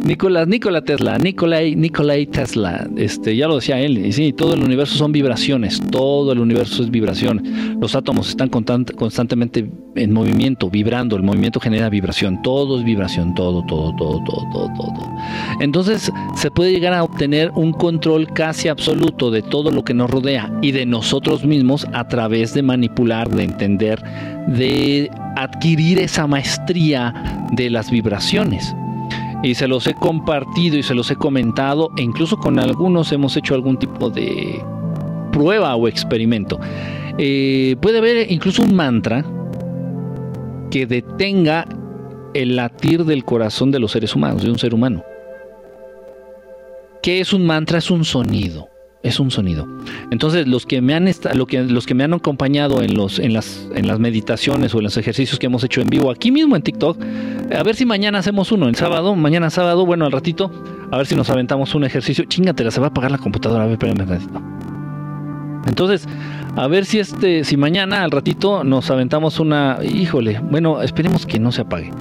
Nicolás, 0.04 0.46
Nikola 0.46 0.82
Tesla, 0.82 1.18
Nikolai, 1.18 1.74
Nikolai 1.74 2.26
Tesla, 2.26 2.88
este, 2.96 3.36
ya 3.36 3.48
lo 3.48 3.56
decía 3.56 3.80
él, 3.80 4.12
sí, 4.12 4.32
todo 4.32 4.54
el 4.54 4.62
universo 4.62 4.96
son 4.96 5.12
vibraciones, 5.12 5.80
todo 5.90 6.32
el 6.32 6.38
universo 6.38 6.82
es 6.82 6.90
vibración. 6.90 7.42
Los 7.80 7.94
átomos 7.94 8.28
están 8.28 8.48
constantemente 8.48 9.70
en 9.96 10.12
movimiento, 10.12 10.70
vibrando, 10.70 11.16
el 11.16 11.22
movimiento 11.22 11.60
genera 11.60 11.88
vibración, 11.88 12.40
todo 12.42 12.78
es 12.78 12.84
vibración, 12.84 13.34
todo, 13.34 13.64
todo, 13.66 13.94
todo, 13.96 14.22
todo, 14.24 14.42
todo, 14.52 14.68
todo. 14.76 15.12
Entonces 15.60 16.10
se 16.36 16.50
puede 16.50 16.72
llegar 16.72 16.94
a 16.94 17.02
obtener 17.02 17.50
un 17.54 17.72
control 17.72 18.32
casi 18.32 18.68
absoluto 18.68 19.30
de 19.30 19.42
todo 19.42 19.70
lo 19.70 19.84
que 19.84 19.94
nos 19.94 20.10
rodea 20.10 20.52
y 20.62 20.72
de 20.72 20.86
nosotros 20.86 21.44
mismos 21.44 21.86
a 21.92 22.06
través 22.08 22.54
de 22.54 22.62
manipular, 22.62 23.28
de 23.28 23.44
entender, 23.44 24.02
de 24.46 25.10
adquirir 25.36 25.98
esa 25.98 26.26
maestría 26.26 27.46
de 27.52 27.70
las 27.70 27.90
vibraciones 27.90 28.74
y 29.42 29.54
se 29.54 29.68
los 29.68 29.86
he 29.86 29.94
compartido 29.94 30.76
y 30.76 30.82
se 30.82 30.94
los 30.94 31.10
he 31.10 31.16
comentado 31.16 31.90
e 31.96 32.02
incluso 32.02 32.38
con 32.38 32.58
algunos 32.58 33.12
hemos 33.12 33.36
hecho 33.36 33.54
algún 33.54 33.78
tipo 33.78 34.10
de 34.10 34.62
prueba 35.32 35.74
o 35.76 35.88
experimento. 35.88 36.58
Eh, 37.18 37.76
puede 37.80 37.98
haber 37.98 38.30
incluso 38.30 38.62
un 38.62 38.74
mantra 38.74 39.24
que 40.70 40.86
detenga 40.86 41.66
el 42.34 42.56
latir 42.56 43.04
del 43.04 43.24
corazón 43.24 43.70
de 43.70 43.78
los 43.78 43.92
seres 43.92 44.14
humanos, 44.14 44.42
de 44.42 44.50
un 44.50 44.58
ser 44.58 44.74
humano. 44.74 45.02
¿Qué 47.02 47.20
es 47.20 47.32
un 47.32 47.46
mantra? 47.46 47.78
Es 47.78 47.90
un 47.90 48.04
sonido. 48.04 48.68
Es 49.02 49.20
un 49.20 49.30
sonido. 49.30 49.66
Entonces, 50.10 50.48
los 50.48 50.66
que 50.66 50.80
me 50.80 50.94
han 50.94 51.08
lo 51.34 51.46
que, 51.46 51.62
los 51.62 51.86
que 51.86 51.94
me 51.94 52.04
han 52.04 52.14
acompañado 52.14 52.82
en 52.82 52.94
los 52.94 53.18
en 53.20 53.32
las 53.32 53.68
en 53.74 53.86
las 53.86 54.00
meditaciones 54.00 54.74
o 54.74 54.78
en 54.78 54.84
los 54.84 54.96
ejercicios 54.96 55.38
que 55.38 55.46
hemos 55.46 55.62
hecho 55.62 55.80
en 55.80 55.88
vivo 55.88 56.10
aquí 56.10 56.32
mismo 56.32 56.56
en 56.56 56.62
TikTok, 56.62 56.98
a 57.56 57.62
ver 57.62 57.76
si 57.76 57.86
mañana 57.86 58.18
hacemos 58.18 58.50
uno, 58.50 58.68
el 58.68 58.74
sábado, 58.74 59.14
mañana 59.14 59.50
sábado, 59.50 59.86
bueno, 59.86 60.04
al 60.04 60.12
ratito, 60.12 60.50
a 60.90 60.96
ver 60.96 61.06
si 61.06 61.14
nos 61.14 61.30
aventamos 61.30 61.74
un 61.74 61.84
ejercicio. 61.84 62.24
Chingatela, 62.24 62.70
se 62.70 62.80
va 62.80 62.86
a 62.86 62.90
apagar 62.90 63.10
la 63.10 63.18
computadora, 63.18 63.62
a 63.64 63.66
ver, 63.66 63.74
espérame 63.74 64.06
ratito. 64.06 64.42
Entonces, 65.66 66.08
a 66.56 66.66
ver 66.66 66.84
si 66.84 66.98
este, 66.98 67.44
si 67.44 67.56
mañana 67.56 68.02
al 68.02 68.10
ratito 68.10 68.64
nos 68.64 68.90
aventamos 68.90 69.38
una, 69.38 69.78
híjole, 69.82 70.40
bueno, 70.40 70.82
esperemos 70.82 71.24
que 71.24 71.38
no 71.38 71.52
se 71.52 71.60
apague. 71.60 71.92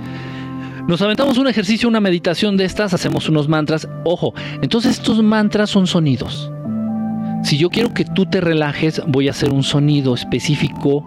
Nos 0.88 1.02
aventamos 1.02 1.38
un 1.38 1.48
ejercicio, 1.48 1.90
una 1.90 2.00
meditación 2.00 2.56
de 2.56 2.64
estas, 2.64 2.94
hacemos 2.94 3.28
unos 3.28 3.50
mantras. 3.50 3.90
Ojo, 4.06 4.34
entonces 4.62 4.92
estos 4.92 5.22
mantras 5.22 5.70
son 5.70 5.86
sonidos. 5.86 6.50
Si 7.44 7.58
yo 7.58 7.70
quiero 7.70 7.94
que 7.94 8.06
tú 8.06 8.26
te 8.26 8.42
relajes, 8.42 9.02
voy 9.08 9.28
a 9.28 9.32
hacer 9.32 9.52
un 9.52 9.64
sonido 9.64 10.14
específico, 10.14 11.04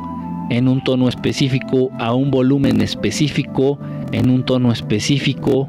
en 0.51 0.69
un 0.69 0.83
tono 0.83 1.09
específico, 1.09 1.91
a 1.99 2.15
un 2.15 2.31
volumen 2.31 2.81
específico, 2.81 3.79
en 4.13 4.31
un 4.31 4.45
tono 4.45 4.73
específico, 4.73 5.69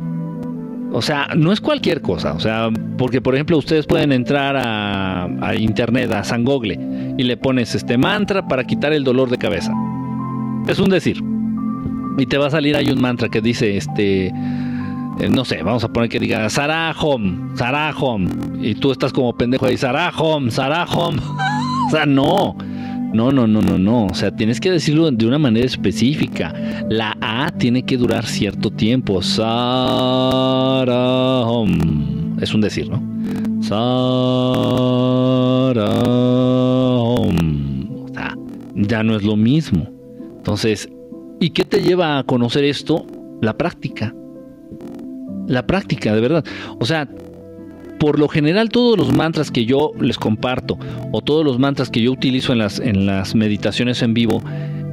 o 0.93 1.01
sea, 1.01 1.29
no 1.38 1.51
es 1.51 1.61
cualquier 1.61 2.01
cosa. 2.01 2.33
O 2.33 2.39
sea, 2.39 2.69
porque 2.97 3.21
por 3.21 3.35
ejemplo 3.35 3.57
ustedes 3.57 3.85
pueden 3.85 4.11
entrar 4.11 4.55
a, 4.57 5.55
internet, 5.55 6.11
a 6.11 6.23
San 6.23 6.43
Google, 6.43 6.79
y 7.17 7.23
le 7.23 7.38
pones 7.38 7.75
este 7.75 7.97
mantra 7.97 8.47
para 8.47 8.63
quitar 8.65 8.93
el 8.93 9.03
dolor 9.03 9.29
de 9.29 9.38
cabeza. 9.38 9.73
Es 10.67 10.79
un 10.79 10.89
decir. 10.89 11.23
Y 12.17 12.25
te 12.25 12.38
va 12.38 12.47
a 12.47 12.49
salir 12.49 12.75
ahí 12.75 12.91
un 12.91 13.01
mantra 13.01 13.29
que 13.29 13.41
dice, 13.41 13.77
este, 13.77 14.33
eh, 15.19 15.29
no 15.29 15.45
sé, 15.45 15.61
vamos 15.61 15.83
a 15.83 15.89
poner 15.89 16.09
que 16.09 16.19
diga 16.19 16.49
Sarahom, 16.49 17.55
Sarahom. 17.55 18.27
Y 18.61 18.75
tú 18.75 18.91
estás 18.91 19.11
como 19.13 19.33
pendejo 19.33 19.65
ahí, 19.65 19.77
Sarahom, 19.77 20.49
Sarahom. 20.49 21.17
o 21.88 21.89
sea, 21.91 22.05
no. 22.05 22.55
No, 23.13 23.31
no, 23.31 23.45
no, 23.45 23.61
no, 23.61 23.77
no. 23.77 24.05
O 24.05 24.13
sea, 24.13 24.33
tienes 24.33 24.61
que 24.61 24.71
decirlo 24.71 25.11
de 25.11 25.25
una 25.25 25.38
manera 25.38 25.65
específica. 25.65 26.53
La 26.89 27.17
A 27.19 27.51
tiene 27.51 27.83
que 27.83 27.97
durar 27.97 28.25
cierto 28.25 28.71
tiempo. 28.71 29.21
Sarahom. 29.21 29.59
Es 32.39 32.53
un 32.53 32.61
decir, 32.61 32.89
¿no? 32.89 33.03
Sarahom. 33.61 34.15
O 38.05 38.07
sea, 38.13 38.38
ya 38.75 39.03
no 39.03 39.17
es 39.17 39.23
lo 39.23 39.35
mismo. 39.35 39.89
Entonces, 40.38 40.88
¿y 41.41 41.49
qué 41.49 41.65
te 41.65 41.81
lleva 41.81 42.17
a 42.17 42.23
conocer 42.23 42.63
esto? 42.63 43.05
La 43.41 43.57
práctica. 43.57 44.15
La 45.47 45.65
práctica, 45.65 46.13
de 46.13 46.22
verdad. 46.22 46.45
O 46.80 46.85
sea, 46.85 47.07
por 48.01 48.18
lo 48.18 48.27
general 48.27 48.69
todos 48.69 48.97
los 48.97 49.13
mantras 49.13 49.51
que 49.51 49.65
yo 49.65 49.91
les 49.99 50.18
comparto 50.18 50.80
o 51.11 51.22
todos 51.22 51.45
los 51.45 51.59
mantras 51.59 51.91
que 51.91 52.01
yo 52.01 52.11
utilizo 52.11 52.51
en 52.51 52.57
las, 52.57 52.80
en 52.80 53.05
las 53.05 53.35
meditaciones 53.35 54.01
en 54.01 54.15
vivo, 54.15 54.41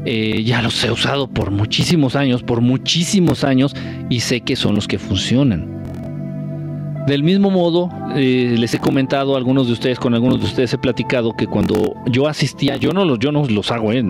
eh, 0.04 0.42
ya 0.44 0.60
los 0.60 0.84
he 0.84 0.90
usado 0.90 1.26
por 1.26 1.50
muchísimos 1.50 2.16
años, 2.16 2.42
por 2.42 2.60
muchísimos 2.60 3.44
años 3.44 3.74
y 4.10 4.20
sé 4.20 4.42
que 4.42 4.56
son 4.56 4.74
los 4.74 4.86
que 4.86 4.98
funcionan. 4.98 5.78
Del 7.06 7.22
mismo 7.22 7.50
modo, 7.50 7.88
eh, 8.14 8.54
les 8.58 8.74
he 8.74 8.78
comentado 8.78 9.34
a 9.34 9.38
algunos 9.38 9.68
de 9.68 9.72
ustedes, 9.72 9.98
con 9.98 10.12
algunos 10.12 10.40
de 10.40 10.44
ustedes 10.44 10.74
he 10.74 10.78
platicado 10.78 11.34
que 11.34 11.46
cuando 11.46 11.94
yo 12.10 12.28
asistía, 12.28 12.76
yo 12.76 12.92
no 12.92 13.06
los, 13.06 13.18
yo 13.18 13.32
no 13.32 13.46
los 13.48 13.70
hago, 13.70 13.90
eh, 13.92 14.04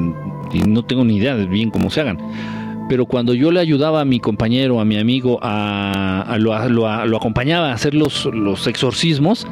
y 0.52 0.58
no 0.62 0.82
tengo 0.82 1.04
ni 1.04 1.18
idea 1.18 1.36
de 1.36 1.46
bien 1.46 1.70
cómo 1.70 1.88
se 1.88 2.00
hagan 2.00 2.18
pero 2.88 3.06
cuando 3.06 3.34
yo 3.34 3.50
le 3.50 3.60
ayudaba 3.60 4.00
a 4.00 4.04
mi 4.04 4.18
compañero, 4.18 4.80
a 4.80 4.84
mi 4.84 4.98
amigo, 4.98 5.38
a, 5.42 6.36
lo, 6.38 6.54
acompañaba 7.16 7.70
a 7.70 7.74
hacer 7.74 7.94
los, 7.94 8.26
exorcismos, 8.66 9.46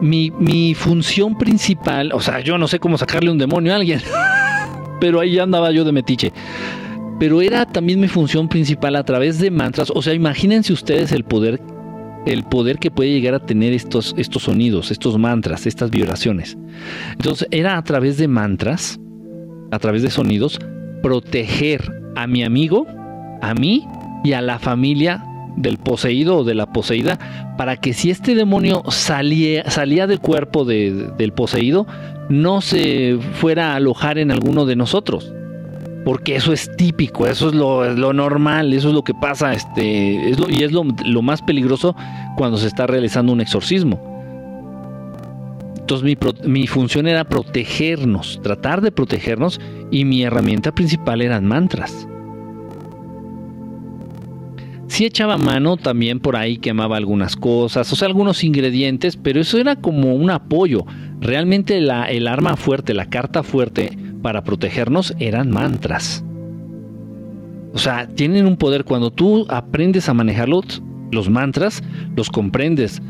mi, 0.00 0.74
función 0.74 1.36
principal, 1.36 2.12
o 2.12 2.20
sea, 2.20 2.40
yo 2.40 2.56
no 2.56 2.66
sé 2.66 2.78
cómo 2.78 2.96
sacarle 2.96 3.30
un 3.30 3.38
demonio 3.38 3.72
a 3.72 3.76
alguien, 3.76 4.00
pero 5.00 5.20
ahí 5.20 5.38
andaba 5.38 5.70
yo 5.70 5.84
de 5.84 5.92
metiche. 5.92 6.32
Pero 7.20 7.42
era 7.42 7.66
también 7.66 8.00
mi 8.00 8.08
función 8.08 8.48
principal 8.48 8.94
a 8.94 9.02
través 9.02 9.40
de 9.40 9.50
mantras. 9.50 9.90
O 9.92 10.02
sea, 10.02 10.14
imagínense 10.14 10.72
ustedes 10.72 11.10
el 11.10 11.24
poder, 11.24 11.60
el 12.26 12.44
poder 12.44 12.78
que 12.78 12.92
puede 12.92 13.10
llegar 13.10 13.34
a 13.34 13.44
tener 13.44 13.72
estos 13.72 14.14
sonidos, 14.38 14.92
estos 14.92 15.18
mantras, 15.18 15.66
estas 15.66 15.90
vibraciones. 15.90 16.56
Entonces, 17.10 17.48
era 17.50 17.76
a 17.76 17.82
través 17.82 18.18
de 18.18 18.28
mantras, 18.28 19.00
a 19.72 19.80
través 19.80 20.02
de 20.02 20.10
sonidos, 20.10 20.60
proteger 21.02 21.92
a 22.18 22.26
mi 22.26 22.42
amigo, 22.42 22.86
a 23.40 23.54
mí 23.54 23.86
y 24.24 24.32
a 24.32 24.42
la 24.42 24.58
familia 24.58 25.24
del 25.56 25.78
poseído 25.78 26.38
o 26.38 26.44
de 26.44 26.54
la 26.54 26.66
poseída, 26.66 27.18
para 27.56 27.76
que 27.76 27.92
si 27.92 28.10
este 28.10 28.34
demonio 28.34 28.82
salía, 28.90 29.70
salía 29.70 30.06
del 30.06 30.18
cuerpo 30.18 30.64
del 30.64 31.32
poseído, 31.32 31.86
no 32.28 32.60
se 32.60 33.18
fuera 33.34 33.72
a 33.72 33.76
alojar 33.76 34.18
en 34.18 34.32
alguno 34.32 34.66
de 34.66 34.76
nosotros. 34.76 35.32
Porque 36.04 36.36
eso 36.36 36.52
es 36.52 36.74
típico, 36.76 37.26
eso 37.26 37.48
es 37.48 37.54
lo, 37.54 38.12
normal, 38.12 38.72
eso 38.72 38.88
es 38.88 38.94
lo 38.94 39.04
que 39.04 39.14
pasa, 39.14 39.52
este, 39.52 40.32
y 40.48 40.62
es 40.62 40.72
lo, 40.72 40.84
más 41.22 41.42
peligroso 41.42 41.94
cuando 42.36 42.56
se 42.56 42.66
está 42.66 42.86
realizando 42.86 43.32
un 43.32 43.40
exorcismo. 43.40 44.17
Entonces 45.90 46.18
mi, 46.44 46.66
función 46.66 47.08
era 47.08 47.24
protegernos, 47.24 48.40
tratar 48.42 48.82
de 48.82 48.92
protegernos 48.92 49.58
y 49.90 50.04
mi 50.04 50.22
herramienta 50.22 50.74
principal 50.74 51.22
eran 51.22 51.46
mantras. 51.46 52.06
Sí 54.88 55.06
echaba 55.06 55.38
mano 55.38 55.78
también 55.78 56.20
por 56.20 56.36
ahí, 56.36 56.58
quemaba 56.58 56.98
algunas 56.98 57.36
cosas, 57.36 57.90
o 57.90 57.96
sea, 57.96 58.06
algunos 58.06 58.44
ingredientes, 58.44 59.16
pero 59.16 59.40
eso 59.40 59.56
era 59.56 59.76
como 59.76 60.14
un 60.14 60.28
apoyo. 60.28 60.84
Realmente 61.20 61.78
el 61.78 62.28
arma 62.28 62.56
fuerte, 62.56 62.92
la 62.92 63.06
carta 63.06 63.42
fuerte 63.42 63.96
para 64.20 64.44
protegernos 64.44 65.14
eran 65.18 65.50
mantras. 65.50 66.22
O 67.72 67.78
sea, 67.78 68.08
tienen 68.08 68.44
un 68.44 68.58
poder 68.58 68.84
cuando 68.84 69.10
tú 69.10 69.46
aprendes 69.48 70.10
a 70.10 70.14
manejarlos, 70.14 70.82
los 71.10 71.28
mantras, 71.30 71.82
los 72.16 72.30
comprendes, 72.30 73.02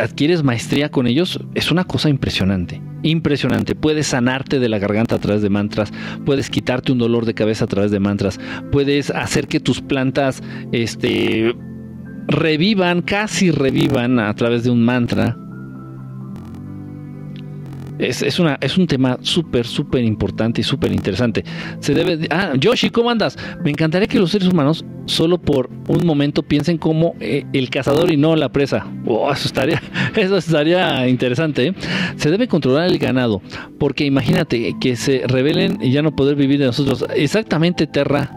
adquieres 0.00 0.42
maestría 0.42 0.90
con 0.90 1.06
ellos, 1.06 1.40
es 1.54 1.70
una 1.70 1.84
cosa 1.84 2.08
impresionante. 2.08 2.80
Impresionante. 3.02 3.74
Puedes 3.74 4.08
sanarte 4.08 4.58
de 4.58 4.68
la 4.68 4.78
garganta 4.78 5.16
a 5.16 5.18
través 5.18 5.42
de 5.42 5.50
mantras, 5.50 5.92
puedes 6.24 6.50
quitarte 6.50 6.92
un 6.92 6.98
dolor 6.98 7.24
de 7.24 7.34
cabeza 7.34 7.64
a 7.64 7.68
través 7.68 7.90
de 7.90 8.00
mantras, 8.00 8.40
puedes 8.72 9.10
hacer 9.10 9.46
que 9.46 9.60
tus 9.60 9.80
plantas 9.80 10.42
este, 10.72 11.54
revivan, 12.26 13.02
casi 13.02 13.50
revivan 13.50 14.18
a 14.18 14.34
través 14.34 14.64
de 14.64 14.70
un 14.70 14.84
mantra. 14.84 15.36
Es, 17.98 18.38
una, 18.38 18.58
es 18.60 18.76
un 18.76 18.86
tema 18.86 19.18
súper, 19.22 19.66
súper 19.66 20.02
importante 20.02 20.60
y 20.60 20.64
súper 20.64 20.92
interesante. 20.92 21.44
Se 21.80 21.94
debe. 21.94 22.26
ah, 22.30 22.52
Yoshi, 22.58 22.90
¿cómo 22.90 23.10
andas? 23.10 23.36
Me 23.64 23.70
encantaría 23.70 24.06
que 24.06 24.18
los 24.18 24.30
seres 24.30 24.48
humanos 24.48 24.84
solo 25.06 25.38
por 25.38 25.70
un 25.88 26.06
momento 26.06 26.42
piensen 26.42 26.78
como 26.78 27.14
eh, 27.20 27.44
el 27.52 27.70
cazador 27.70 28.10
y 28.10 28.16
no 28.16 28.36
la 28.36 28.50
presa. 28.50 28.86
Oh, 29.06 29.32
eso 29.32 29.46
estaría, 29.46 29.82
eso 30.16 30.36
estaría 30.36 31.08
interesante. 31.08 31.68
¿eh? 31.68 31.74
Se 32.16 32.30
debe 32.30 32.48
controlar 32.48 32.86
el 32.88 32.98
ganado, 32.98 33.40
porque 33.78 34.04
imagínate 34.04 34.74
que 34.80 34.96
se 34.96 35.22
rebelen 35.26 35.78
y 35.80 35.90
ya 35.90 36.02
no 36.02 36.14
poder 36.14 36.36
vivir 36.36 36.58
de 36.58 36.66
nosotros. 36.66 37.04
Exactamente, 37.14 37.86
Terra. 37.86 38.30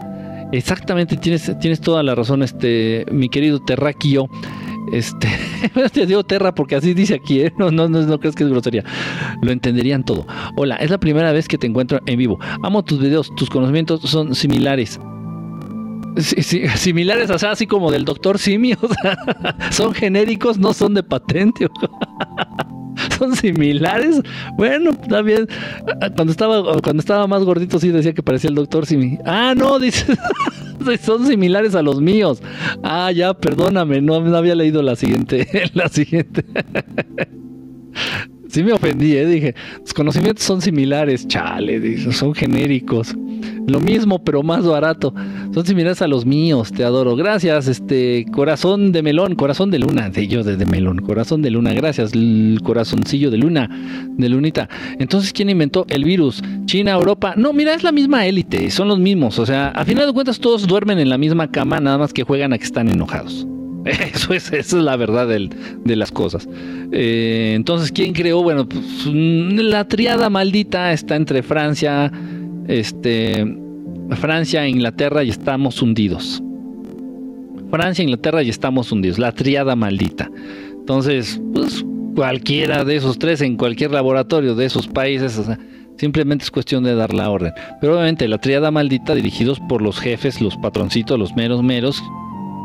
Exactamente, 0.52 1.16
tienes, 1.16 1.52
tienes 1.60 1.80
toda 1.80 2.02
la 2.02 2.14
razón, 2.14 2.42
este, 2.42 3.04
mi 3.12 3.28
querido 3.28 3.60
Terraquio. 3.60 4.28
Este, 4.92 5.28
te 5.92 6.06
digo 6.06 6.24
Terra 6.24 6.54
porque 6.54 6.76
así 6.76 6.94
dice 6.94 7.14
aquí, 7.14 7.40
¿eh? 7.40 7.52
no, 7.58 7.70
no, 7.70 7.88
no, 7.88 8.02
no 8.02 8.18
crees 8.18 8.34
que 8.34 8.44
es 8.44 8.50
grosería. 8.50 8.84
Lo 9.42 9.52
entenderían 9.52 10.04
todo. 10.04 10.26
Hola, 10.56 10.76
es 10.76 10.90
la 10.90 10.98
primera 10.98 11.32
vez 11.32 11.48
que 11.48 11.58
te 11.58 11.66
encuentro 11.66 12.00
en 12.06 12.18
vivo. 12.18 12.38
Amo 12.62 12.82
tus 12.82 13.00
videos, 13.00 13.34
tus 13.36 13.50
conocimientos 13.50 14.00
son 14.02 14.34
similares. 14.34 14.98
similares, 16.76 17.30
o 17.30 17.38
sea, 17.38 17.52
así 17.52 17.66
como 17.66 17.90
del 17.90 18.04
doctor 18.04 18.38
Simi, 18.38 18.72
o 18.80 18.88
sea, 18.88 19.16
son 19.70 19.94
genéricos, 19.94 20.58
no 20.58 20.72
son 20.72 20.94
de 20.94 21.02
patente. 21.02 21.68
son 23.18 23.36
similares. 23.36 24.20
Bueno, 24.56 24.92
también 25.08 25.46
cuando 26.16 26.32
estaba 26.32 26.62
cuando 26.80 27.00
estaba 27.00 27.26
más 27.26 27.44
gordito 27.44 27.78
sí 27.78 27.90
decía 27.90 28.12
que 28.12 28.22
parecía 28.22 28.50
el 28.50 28.56
doctor 28.56 28.86
Simi. 28.86 29.18
Ah, 29.24 29.54
no, 29.56 29.78
dice 29.78 30.06
son 31.02 31.26
similares 31.26 31.74
a 31.74 31.82
los 31.82 32.00
míos. 32.00 32.42
Ah, 32.82 33.12
ya, 33.12 33.34
perdóname, 33.34 34.00
no, 34.00 34.20
no 34.20 34.36
había 34.36 34.54
leído 34.54 34.82
la 34.82 34.96
siguiente 34.96 35.46
la 35.74 35.88
siguiente. 35.88 36.44
Sí 38.50 38.64
me 38.64 38.72
ofendí, 38.72 39.16
¿eh? 39.16 39.26
dije, 39.26 39.54
los 39.80 39.94
conocimientos 39.94 40.44
son 40.44 40.60
similares, 40.60 41.28
chale, 41.28 41.98
son 42.12 42.34
genéricos. 42.34 43.14
Lo 43.68 43.78
mismo, 43.78 44.24
pero 44.24 44.42
más 44.42 44.66
barato. 44.66 45.14
Son 45.54 45.64
similares 45.64 46.02
a 46.02 46.08
los 46.08 46.26
míos, 46.26 46.72
te 46.72 46.82
adoro. 46.82 47.14
Gracias, 47.14 47.68
este 47.68 48.26
corazón 48.32 48.90
de 48.90 49.02
melón, 49.02 49.36
corazón 49.36 49.70
de 49.70 49.78
luna, 49.78 50.10
de 50.10 50.26
yo 50.26 50.42
de, 50.42 50.56
de 50.56 50.66
melón, 50.66 50.98
corazón 50.98 51.42
de 51.42 51.50
luna, 51.50 51.72
gracias, 51.74 52.10
corazoncillo 52.64 53.30
de 53.30 53.38
luna, 53.38 53.70
de 54.16 54.28
lunita. 54.28 54.68
Entonces, 54.98 55.32
¿quién 55.32 55.48
inventó 55.48 55.86
el 55.88 56.02
virus? 56.02 56.42
China, 56.64 56.92
Europa. 56.92 57.34
No, 57.36 57.52
mira, 57.52 57.74
es 57.74 57.84
la 57.84 57.92
misma 57.92 58.26
élite, 58.26 58.68
son 58.72 58.88
los 58.88 58.98
mismos. 58.98 59.38
O 59.38 59.46
sea, 59.46 59.68
a 59.68 59.84
final 59.84 60.08
de 60.08 60.12
cuentas 60.12 60.40
todos 60.40 60.66
duermen 60.66 60.98
en 60.98 61.08
la 61.08 61.18
misma 61.18 61.52
cama, 61.52 61.78
nada 61.78 61.98
más 61.98 62.12
que 62.12 62.24
juegan 62.24 62.52
a 62.52 62.58
que 62.58 62.64
están 62.64 62.88
enojados. 62.88 63.46
Eso 64.14 64.34
es, 64.34 64.52
esa 64.52 64.76
es 64.78 64.82
la 64.82 64.96
verdad 64.96 65.26
de 65.26 65.96
las 65.96 66.12
cosas. 66.12 66.48
Eh, 66.92 67.52
entonces, 67.54 67.92
¿quién 67.92 68.12
creó? 68.12 68.42
Bueno, 68.42 68.68
pues, 68.68 69.06
la 69.06 69.86
triada 69.86 70.28
maldita 70.28 70.92
está 70.92 71.16
entre 71.16 71.42
Francia, 71.42 72.12
este, 72.68 73.56
Francia, 74.16 74.66
Inglaterra 74.68 75.24
y 75.24 75.30
estamos 75.30 75.80
hundidos. 75.80 76.42
Francia, 77.70 78.02
Inglaterra 78.02 78.42
y 78.42 78.50
estamos 78.50 78.90
hundidos. 78.92 79.18
La 79.18 79.32
triada 79.32 79.76
maldita. 79.76 80.30
Entonces, 80.72 81.40
pues 81.54 81.84
cualquiera 82.14 82.84
de 82.84 82.96
esos 82.96 83.18
tres 83.18 83.40
en 83.40 83.56
cualquier 83.56 83.92
laboratorio 83.92 84.54
de 84.56 84.66
esos 84.66 84.88
países, 84.88 85.40
simplemente 85.96 86.44
es 86.44 86.50
cuestión 86.50 86.82
de 86.82 86.94
dar 86.94 87.14
la 87.14 87.30
orden. 87.30 87.52
Pero 87.80 87.94
obviamente 87.94 88.26
la 88.26 88.38
triada 88.38 88.70
maldita 88.70 89.14
dirigidos 89.14 89.60
por 89.68 89.80
los 89.80 90.00
jefes, 90.00 90.40
los 90.40 90.56
patroncitos, 90.56 91.18
los 91.18 91.34
meros 91.36 91.62
meros, 91.62 92.02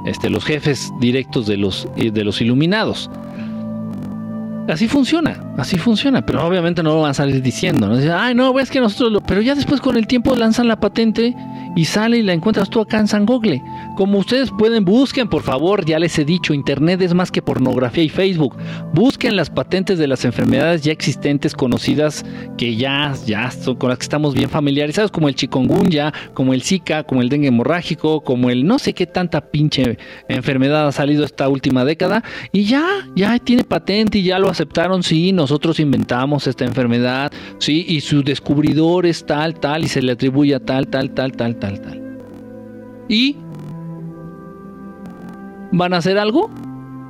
este, 0.05 0.29
los 0.29 0.45
jefes 0.45 0.91
directos 0.99 1.47
de 1.47 1.57
los, 1.57 1.87
eh, 1.95 2.11
de 2.11 2.23
los 2.23 2.41
iluminados. 2.41 3.09
Así 4.67 4.87
funciona, 4.87 5.39
así 5.57 5.77
funciona, 5.77 6.25
pero 6.25 6.45
obviamente 6.45 6.81
no 6.81 6.95
lo 6.95 7.01
van 7.01 7.11
a 7.11 7.13
salir 7.13 7.41
diciendo, 7.41 7.87
¿no? 7.87 8.15
Ay, 8.17 8.33
no, 8.33 8.57
es 8.59 8.71
que 8.71 8.79
nosotros 8.79 9.11
lo... 9.11 9.21
Pero 9.21 9.41
ya 9.41 9.53
después 9.53 9.79
con 9.79 9.95
el 9.95 10.07
tiempo 10.07 10.35
lanzan 10.35 10.67
la 10.67 10.79
patente 10.79 11.35
y 11.75 11.85
sale 11.85 12.17
y 12.17 12.23
la 12.23 12.33
encuentras 12.33 12.69
tú 12.69 12.79
acá 12.81 12.99
en 12.99 13.07
San 13.07 13.25
Google. 13.25 13.61
Como 13.95 14.17
ustedes 14.17 14.49
pueden, 14.57 14.85
busquen, 14.85 15.27
por 15.27 15.43
favor, 15.43 15.85
ya 15.85 15.99
les 15.99 16.17
he 16.17 16.25
dicho, 16.25 16.53
Internet 16.53 17.01
es 17.01 17.13
más 17.13 17.31
que 17.31 17.41
pornografía 17.41 18.03
y 18.03 18.09
Facebook. 18.09 18.57
Busquen 18.93 19.35
las 19.35 19.49
patentes 19.49 19.99
de 19.99 20.07
las 20.07 20.25
enfermedades 20.25 20.81
ya 20.81 20.91
existentes, 20.91 21.53
conocidas, 21.53 22.25
que 22.57 22.75
ya, 22.75 23.13
ya 23.25 23.51
con 23.77 23.89
las 23.89 23.99
que 23.99 24.03
estamos 24.03 24.33
bien 24.33 24.49
familiarizados, 24.49 25.11
como 25.11 25.27
el 25.27 25.35
chikungunya, 25.35 26.13
como 26.33 26.53
el 26.53 26.63
Zika, 26.63 27.03
como 27.03 27.21
el 27.21 27.29
dengue 27.29 27.49
hemorrágico, 27.49 28.21
como 28.21 28.49
el 28.49 28.65
no 28.65 28.79
sé 28.79 28.93
qué 28.93 29.05
tanta 29.05 29.41
pinche 29.41 29.97
enfermedad 30.27 30.87
ha 30.87 30.91
salido 30.91 31.23
esta 31.23 31.47
última 31.49 31.85
década. 31.85 32.23
Y 32.51 32.63
ya, 32.63 32.85
ya 33.15 33.37
tiene 33.37 33.63
patente 33.63 34.19
y 34.19 34.23
ya 34.23 34.39
lo 34.39 34.49
aceptaron, 34.55 35.03
sí, 35.03 35.31
nosotros 35.31 35.79
inventamos 35.79 36.47
esta 36.47 36.65
enfermedad, 36.65 37.31
sí, 37.59 37.85
y 37.87 38.01
su 38.01 38.23
descubridor 38.23 39.05
es 39.05 39.25
tal, 39.25 39.59
tal, 39.59 39.83
y 39.83 39.87
se 39.87 40.01
le 40.01 40.13
atribuye 40.13 40.55
a 40.55 40.59
tal, 40.59 40.87
tal, 40.87 41.11
tal, 41.11 41.33
tal, 41.33 41.57
tal, 41.57 41.81
tal. 41.81 42.01
¿Y 43.09 43.35
van 45.71 45.93
a 45.93 45.97
hacer 45.97 46.17
algo? 46.17 46.49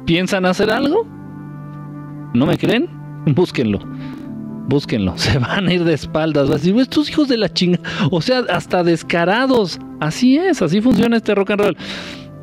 ¿Piensan 0.05 0.45
hacer 0.45 0.71
algo? 0.71 1.07
¿No 2.33 2.45
me 2.45 2.57
creen? 2.57 2.89
Búsquenlo. 3.27 3.79
Búsquenlo. 4.67 5.17
Se 5.17 5.37
van 5.37 5.67
a 5.67 5.73
ir 5.73 5.83
de 5.83 5.93
espaldas. 5.93 6.49
Va 6.49 6.55
a 6.55 6.57
decir, 6.57 6.75
estos 6.77 7.09
hijos 7.09 7.27
de 7.27 7.37
la 7.37 7.53
chinga. 7.53 7.79
O 8.11 8.21
sea, 8.21 8.39
hasta 8.49 8.83
descarados. 8.83 9.79
Así 9.99 10.37
es, 10.37 10.61
así 10.61 10.81
funciona 10.81 11.17
este 11.17 11.33
rock 11.33 11.51
and 11.51 11.61
roll. 11.61 11.77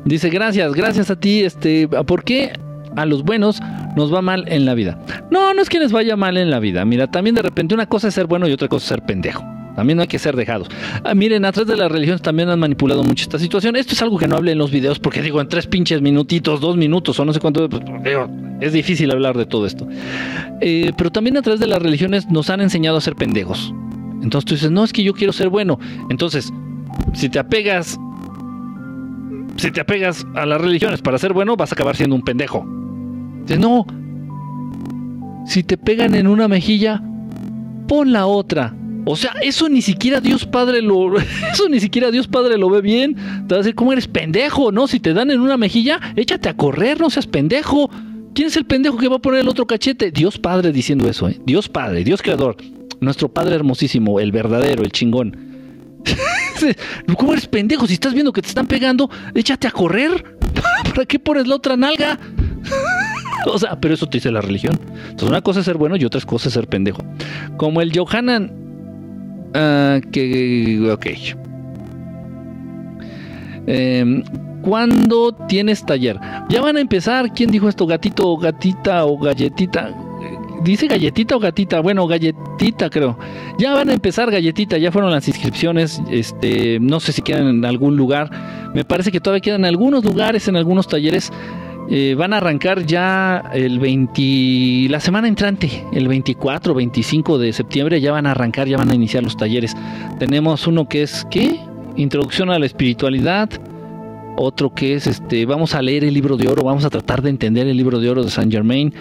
Dice, 0.05 0.29
gracias, 0.29 0.73
gracias 0.73 1.11
a 1.11 1.15
ti. 1.15 1.43
Este, 1.43 1.87
¿por 1.87 2.23
qué 2.23 2.53
a 2.95 3.05
los 3.05 3.23
buenos 3.23 3.61
nos 3.95 4.13
va 4.13 4.21
mal 4.21 4.45
en 4.47 4.65
la 4.65 4.73
vida. 4.73 4.99
No, 5.31 5.53
no 5.53 5.61
es 5.61 5.69
que 5.69 5.79
les 5.79 5.91
vaya 5.91 6.15
mal 6.15 6.37
en 6.37 6.49
la 6.49 6.59
vida. 6.59 6.85
Mira, 6.85 7.07
también 7.07 7.35
de 7.35 7.41
repente 7.41 7.75
una 7.75 7.85
cosa 7.85 8.07
es 8.07 8.13
ser 8.13 8.27
bueno 8.27 8.47
y 8.47 8.51
otra 8.51 8.67
cosa 8.67 8.83
es 8.83 8.89
ser 8.89 9.01
pendejo. 9.03 9.43
También 9.75 9.97
no 9.97 10.03
hay 10.03 10.07
que 10.07 10.19
ser 10.19 10.35
dejados. 10.35 10.67
Ah, 11.03 11.15
miren, 11.15 11.45
atrás 11.45 11.65
de 11.65 11.75
las 11.75 11.91
religiones 11.91 12.21
también 12.21 12.49
han 12.49 12.59
manipulado 12.59 13.03
mucho 13.03 13.23
esta 13.23 13.39
situación. 13.39 13.75
Esto 13.75 13.93
es 13.93 14.01
algo 14.01 14.17
que 14.17 14.27
no 14.27 14.35
hablé 14.35 14.51
en 14.51 14.59
los 14.59 14.71
videos 14.71 14.99
porque 14.99 15.21
digo, 15.21 15.41
en 15.41 15.47
tres 15.47 15.67
pinches 15.67 16.01
minutitos, 16.01 16.61
dos 16.61 16.77
minutos 16.77 17.19
o 17.19 17.25
no 17.25 17.33
sé 17.33 17.39
cuánto, 17.39 17.67
pues, 17.67 17.81
es 18.61 18.73
difícil 18.73 19.11
hablar 19.11 19.35
de 19.35 19.45
todo 19.45 19.65
esto. 19.65 19.87
Eh, 20.61 20.91
pero 20.95 21.11
también 21.11 21.37
atrás 21.37 21.59
de 21.59 21.67
las 21.67 21.81
religiones 21.81 22.29
nos 22.29 22.49
han 22.49 22.61
enseñado 22.61 22.97
a 22.97 23.01
ser 23.01 23.15
pendejos. 23.15 23.73
Entonces 24.21 24.45
tú 24.45 24.53
dices, 24.53 24.71
no, 24.71 24.83
es 24.83 24.93
que 24.93 25.03
yo 25.03 25.13
quiero 25.13 25.33
ser 25.33 25.49
bueno. 25.49 25.79
Entonces, 26.09 26.53
si 27.13 27.29
te 27.29 27.39
apegas, 27.39 27.99
si 29.57 29.71
te 29.71 29.81
apegas 29.81 30.25
a 30.35 30.45
las 30.45 30.61
religiones 30.61 31.01
para 31.01 31.17
ser 31.17 31.33
bueno, 31.33 31.57
vas 31.57 31.71
a 31.71 31.75
acabar 31.75 31.95
siendo 31.95 32.15
un 32.15 32.21
pendejo. 32.21 32.65
Dice, 33.45 33.59
no, 33.59 33.85
si 35.45 35.63
te 35.63 35.77
pegan 35.77 36.15
en 36.15 36.27
una 36.27 36.47
mejilla, 36.47 37.01
pon 37.87 38.11
la 38.11 38.25
otra. 38.25 38.75
O 39.05 39.17
sea, 39.17 39.33
eso 39.41 39.67
ni 39.67 39.81
siquiera 39.81 40.21
Dios 40.21 40.45
Padre 40.45 40.81
lo, 40.81 41.17
eso 41.51 41.67
ni 41.69 41.79
siquiera 41.79 42.11
Dios 42.11 42.27
Padre 42.27 42.57
lo 42.57 42.69
ve 42.69 42.81
bien. 42.81 43.15
Te 43.15 43.55
va 43.55 43.55
a 43.55 43.57
decir, 43.57 43.75
¿cómo 43.75 43.91
eres 43.91 44.07
pendejo? 44.07 44.71
No, 44.71 44.87
si 44.87 44.99
te 44.99 45.13
dan 45.13 45.31
en 45.31 45.41
una 45.41 45.57
mejilla, 45.57 45.99
échate 46.15 46.49
a 46.49 46.55
correr, 46.55 46.99
no 46.99 47.09
seas 47.09 47.27
pendejo. 47.27 47.89
¿Quién 48.33 48.47
es 48.47 48.57
el 48.57 48.65
pendejo 48.65 48.97
que 48.97 49.07
va 49.07 49.17
a 49.17 49.19
poner 49.19 49.41
el 49.41 49.49
otro 49.49 49.67
cachete? 49.67 50.11
Dios 50.11 50.39
Padre 50.39 50.71
diciendo 50.71 51.07
eso, 51.07 51.27
¿eh? 51.27 51.39
Dios 51.45 51.69
Padre, 51.69 52.03
Dios 52.03 52.21
Creador. 52.21 52.57
Nuestro 52.99 53.31
Padre 53.31 53.55
hermosísimo, 53.55 54.19
el 54.19 54.31
verdadero, 54.31 54.83
el 54.83 54.91
chingón. 54.91 55.37
¿Cómo 57.17 57.33
eres 57.33 57.47
pendejo? 57.47 57.85
Si 57.85 57.93
estás 57.93 58.13
viendo 58.13 58.31
que 58.31 58.41
te 58.41 58.47
están 58.47 58.67
pegando, 58.67 59.09
échate 59.35 59.67
a 59.67 59.71
correr. 59.71 60.37
¿Para 60.95 61.05
qué 61.05 61.19
pones 61.19 61.47
la 61.47 61.55
otra 61.55 61.75
nalga? 61.75 62.17
o 63.53 63.59
sea, 63.59 63.79
pero 63.79 63.93
eso 63.93 64.07
te 64.07 64.17
dice 64.17 64.31
la 64.31 64.41
religión. 64.41 64.79
Entonces, 64.83 65.29
una 65.29 65.41
cosa 65.41 65.59
es 65.59 65.65
ser 65.65 65.77
bueno 65.77 65.95
y 65.95 66.05
otra 66.05 66.21
cosa 66.21 66.49
es 66.49 66.53
ser 66.53 66.67
pendejo. 66.67 67.03
Como 67.57 67.81
el 67.81 67.91
Johanan. 67.97 68.51
Uh, 69.55 70.01
que. 70.11 70.89
Ok. 70.91 71.07
Eh, 73.67 74.23
¿Cuándo 74.63 75.33
tienes 75.47 75.85
taller? 75.85 76.19
Ya 76.49 76.61
van 76.61 76.77
a 76.77 76.79
empezar. 76.79 77.33
¿Quién 77.33 77.51
dijo 77.51 77.67
esto? 77.67 77.85
¿Gatito 77.85 78.27
o 78.29 78.37
gatita 78.37 79.05
o 79.05 79.17
galletita? 79.17 79.93
Dice 80.63 80.87
galletita 80.87 81.35
o 81.35 81.39
gatita, 81.39 81.81
bueno, 81.81 82.07
galletita 82.07 82.89
creo. 82.89 83.19
Ya 83.59 83.73
van 83.73 83.89
a 83.89 83.93
empezar 83.93 84.31
galletita, 84.31 84.77
ya 84.77 84.93
fueron 84.93 85.11
las 85.11 85.27
inscripciones, 85.27 86.01
este, 86.09 86.79
no 86.79 87.01
sé 87.01 87.11
si 87.11 87.21
quedan 87.21 87.47
en 87.47 87.65
algún 87.65 87.97
lugar. 87.97 88.29
Me 88.73 88.85
parece 88.85 89.11
que 89.11 89.19
todavía 89.19 89.41
quedan 89.41 89.65
algunos 89.65 90.05
lugares 90.05 90.47
en 90.47 90.55
algunos 90.55 90.87
talleres. 90.87 91.33
Eh, 91.95 92.15
van 92.15 92.33
a 92.33 92.37
arrancar 92.37 92.87
ya 92.87 93.51
el 93.53 93.77
20, 93.77 94.89
la 94.89 94.99
semana 94.99 95.27
entrante, 95.27 95.69
el 95.93 96.07
24, 96.07 96.73
25 96.73 97.37
de 97.37 97.53
septiembre, 97.53 98.01
ya 98.01 98.11
van 98.11 98.25
a 98.25 98.31
arrancar, 98.31 98.67
ya 98.67 98.77
van 98.77 98.89
a 98.89 98.95
iniciar 98.95 99.21
los 99.21 99.37
talleres. 99.37 99.75
Tenemos 100.17 100.65
uno 100.65 100.89
que 100.89 101.03
es, 101.03 101.23
¿qué? 101.29 101.59
Introducción 101.95 102.49
a 102.49 102.57
la 102.57 102.65
espiritualidad. 102.65 103.47
Otro 104.37 104.73
que 104.73 104.95
es, 104.95 105.05
este, 105.05 105.45
vamos 105.45 105.75
a 105.75 105.83
leer 105.83 106.03
el 106.03 106.15
libro 106.15 106.35
de 106.35 106.47
oro, 106.47 106.63
vamos 106.63 106.83
a 106.83 106.89
tratar 106.89 107.21
de 107.21 107.29
entender 107.29 107.67
el 107.67 107.77
libro 107.77 107.99
de 107.99 108.09
oro 108.09 108.23
de 108.23 108.31
Saint 108.31 108.51
Germain, 108.51 108.91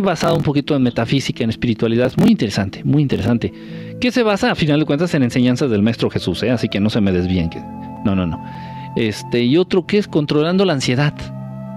basado 0.00 0.36
un 0.36 0.44
poquito 0.44 0.76
en 0.76 0.82
metafísica, 0.84 1.42
en 1.42 1.50
espiritualidad, 1.50 2.12
muy 2.18 2.30
interesante, 2.30 2.84
muy 2.84 3.02
interesante, 3.02 3.52
que 4.00 4.12
se 4.12 4.22
basa 4.22 4.52
a 4.52 4.54
final 4.54 4.78
de 4.78 4.86
cuentas 4.86 5.12
en 5.14 5.24
enseñanzas 5.24 5.70
del 5.70 5.82
Maestro 5.82 6.08
Jesús, 6.08 6.44
¿eh? 6.44 6.52
así 6.52 6.68
que 6.68 6.78
no 6.78 6.88
se 6.88 7.00
me 7.00 7.10
desvíen, 7.10 7.50
que 7.50 7.58
no, 8.04 8.14
no, 8.14 8.28
no. 8.28 8.40
Este, 8.94 9.42
y 9.42 9.56
otro 9.56 9.86
que 9.88 9.98
es 9.98 10.06
controlando 10.06 10.64
la 10.64 10.74
ansiedad. 10.74 11.14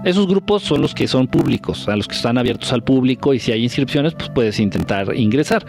Esos 0.04 0.26
grupos 0.26 0.64
son 0.64 0.82
los 0.82 0.94
que 0.94 1.06
son 1.06 1.28
públicos, 1.28 1.88
a 1.88 1.94
los 1.94 2.08
que 2.08 2.16
están 2.16 2.36
abiertos 2.36 2.72
al 2.72 2.82
público 2.82 3.34
y 3.34 3.38
si 3.38 3.52
hay 3.52 3.62
inscripciones, 3.62 4.14
pues 4.14 4.30
puedes 4.30 4.58
intentar 4.58 5.14
ingresar. 5.14 5.64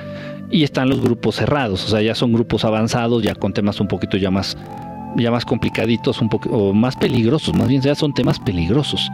Y 0.50 0.64
están 0.64 0.90
los 0.90 1.02
grupos 1.02 1.36
cerrados, 1.36 1.86
o 1.86 1.88
sea, 1.88 2.02
ya 2.02 2.16
son 2.16 2.34
grupos 2.34 2.66
avanzados, 2.66 3.22
ya 3.22 3.36
con 3.36 3.54
temas 3.54 3.80
un 3.80 3.88
poquito 3.88 4.18
ya 4.18 4.32
más, 4.32 4.58
ya 5.18 5.30
más 5.30 5.46
complicaditos, 5.46 6.20
un 6.20 6.30
poco 6.30 6.50
o 6.50 6.74
más 6.74 6.96
peligrosos, 6.96 7.56
más 7.56 7.68
bien 7.68 7.82
ya 7.82 7.94
son 7.94 8.14
temas 8.14 8.40
peligrosos. 8.40 9.08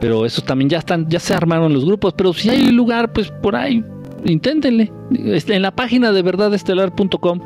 Pero 0.00 0.24
esos 0.24 0.44
también 0.44 0.70
ya 0.70 0.78
están, 0.78 1.08
ya 1.08 1.20
se 1.20 1.34
armaron 1.34 1.72
los 1.72 1.84
grupos, 1.84 2.14
pero 2.14 2.32
si 2.32 2.48
hay 2.48 2.70
lugar, 2.70 3.12
pues 3.12 3.30
por 3.42 3.54
ahí, 3.54 3.84
inténtenle. 4.24 4.92
Este, 5.26 5.54
en 5.54 5.62
la 5.62 5.70
página 5.70 6.12
de 6.12 6.22
verdadestelar.com 6.22 7.40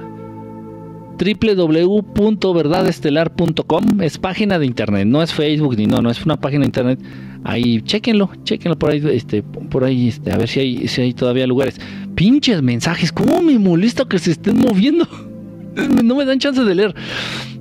www.verdadestelar.com 1.20 4.00
es 4.00 4.16
página 4.18 4.58
de 4.58 4.66
internet, 4.66 5.06
no 5.06 5.22
es 5.22 5.32
Facebook 5.34 5.76
ni 5.76 5.86
no, 5.86 6.00
no 6.00 6.10
es 6.10 6.24
una 6.24 6.40
página 6.40 6.62
de 6.62 6.66
internet. 6.66 6.98
Ahí 7.44 7.82
chequenlo, 7.82 8.30
chequenlo 8.44 8.78
por 8.78 8.90
ahí, 8.90 9.02
este, 9.12 9.42
por 9.42 9.84
ahí, 9.84 10.08
este, 10.08 10.32
a 10.32 10.36
ver 10.36 10.48
si 10.48 10.60
hay, 10.60 10.88
si 10.88 11.02
hay 11.02 11.12
todavía 11.12 11.46
lugares. 11.46 11.78
Pinches 12.14 12.62
mensajes, 12.62 13.12
cómo 13.12 13.42
me 13.42 13.58
molesta 13.58 14.06
que 14.06 14.18
se 14.18 14.30
estén 14.32 14.56
moviendo. 14.58 15.06
No 16.02 16.16
me 16.16 16.24
dan 16.24 16.40
chance 16.40 16.64
de 16.64 16.74
leer. 16.74 16.96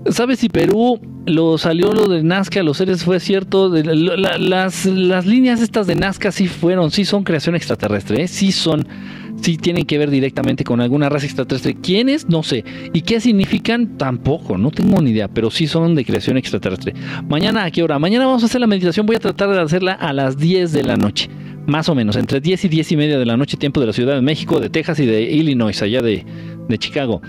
¿Sabes 0.09 0.39
si 0.39 0.49
Perú 0.49 0.99
lo 1.27 1.59
salió 1.59 1.93
lo 1.93 2.07
de 2.07 2.23
Nazca, 2.23 2.63
los 2.63 2.77
seres 2.77 3.03
fue 3.03 3.19
cierto? 3.19 3.69
las, 3.69 4.85
las 4.85 5.25
líneas 5.27 5.61
estas 5.61 5.85
de 5.85 5.93
Nazca 5.95 6.31
sí 6.31 6.47
fueron, 6.47 6.89
sí 6.89 7.05
son 7.05 7.23
creación 7.23 7.55
extraterrestre, 7.55 8.23
¿eh? 8.23 8.27
sí 8.27 8.51
son 8.51 8.87
si 9.41 9.57
tienen 9.57 9.85
que 9.85 9.97
ver 9.97 10.09
directamente 10.09 10.63
con 10.63 10.81
alguna 10.81 11.09
raza 11.09 11.25
extraterrestre. 11.25 11.75
¿Quiénes? 11.75 12.27
No 12.29 12.43
sé. 12.43 12.63
¿Y 12.93 13.01
qué 13.01 13.19
significan? 13.19 13.97
Tampoco, 13.97 14.57
no 14.57 14.71
tengo 14.71 15.01
ni 15.01 15.11
idea, 15.11 15.27
pero 15.27 15.49
sí 15.51 15.67
son 15.67 15.95
de 15.95 16.05
creación 16.05 16.37
extraterrestre. 16.37 16.93
Mañana, 17.27 17.63
¿a 17.65 17.71
qué 17.71 17.83
hora? 17.83 17.99
Mañana 17.99 18.25
vamos 18.25 18.43
a 18.43 18.47
hacer 18.47 18.61
la 18.61 18.67
meditación, 18.67 19.05
voy 19.05 19.15
a 19.15 19.19
tratar 19.19 19.49
de 19.49 19.59
hacerla 19.59 19.93
a 19.93 20.13
las 20.13 20.37
10 20.37 20.71
de 20.73 20.83
la 20.83 20.97
noche. 20.97 21.29
Más 21.67 21.87
o 21.87 21.95
menos, 21.95 22.15
entre 22.15 22.41
10 22.41 22.65
y 22.65 22.67
10 22.69 22.91
y 22.93 22.97
media 22.97 23.19
de 23.19 23.25
la 23.25 23.37
noche, 23.37 23.55
tiempo 23.55 23.79
de 23.79 23.87
la 23.87 23.93
Ciudad 23.93 24.15
de 24.15 24.21
México, 24.21 24.59
de 24.59 24.69
Texas 24.69 24.99
y 24.99 25.05
de 25.05 25.21
Illinois, 25.21 25.79
allá 25.81 26.01
de, 26.01 26.25
Chicago. 26.79 27.21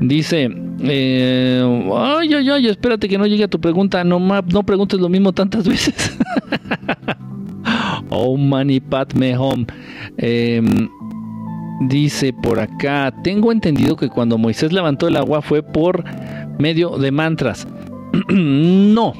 Dice, 0.00 0.50
eh, 0.82 1.90
ay, 1.94 2.34
ay, 2.34 2.50
ay, 2.50 2.66
espérate 2.68 3.08
que 3.08 3.18
no 3.18 3.26
llegue 3.26 3.44
a 3.44 3.48
tu 3.48 3.60
pregunta, 3.60 4.04
no, 4.04 4.18
no 4.18 4.62
preguntes 4.64 5.00
lo 5.00 5.08
mismo 5.08 5.32
tantas 5.32 5.66
veces. 5.68 6.16
oh, 8.10 8.36
money, 8.36 8.80
pat 8.80 9.14
me 9.14 9.36
home. 9.36 9.66
Eh, 10.18 10.62
Dice 11.88 12.32
por 12.32 12.60
acá, 12.60 13.12
tengo 13.22 13.50
entendido 13.50 13.96
que 13.96 14.08
cuando 14.08 14.38
Moisés 14.38 14.72
levantó 14.72 15.08
el 15.08 15.16
agua 15.16 15.42
fue 15.42 15.62
por 15.62 16.04
medio 16.58 16.98
de 16.98 17.10
mantras. 17.10 17.66
no. 18.28 19.12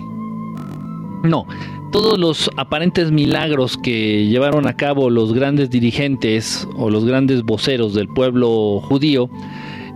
No, 1.24 1.46
todos 1.92 2.18
los 2.18 2.50
aparentes 2.56 3.12
milagros 3.12 3.76
que 3.76 4.26
llevaron 4.26 4.66
a 4.66 4.76
cabo 4.76 5.08
los 5.08 5.32
grandes 5.32 5.70
dirigentes 5.70 6.66
o 6.76 6.90
los 6.90 7.04
grandes 7.04 7.42
voceros 7.44 7.94
del 7.94 8.08
pueblo 8.08 8.80
judío 8.80 9.30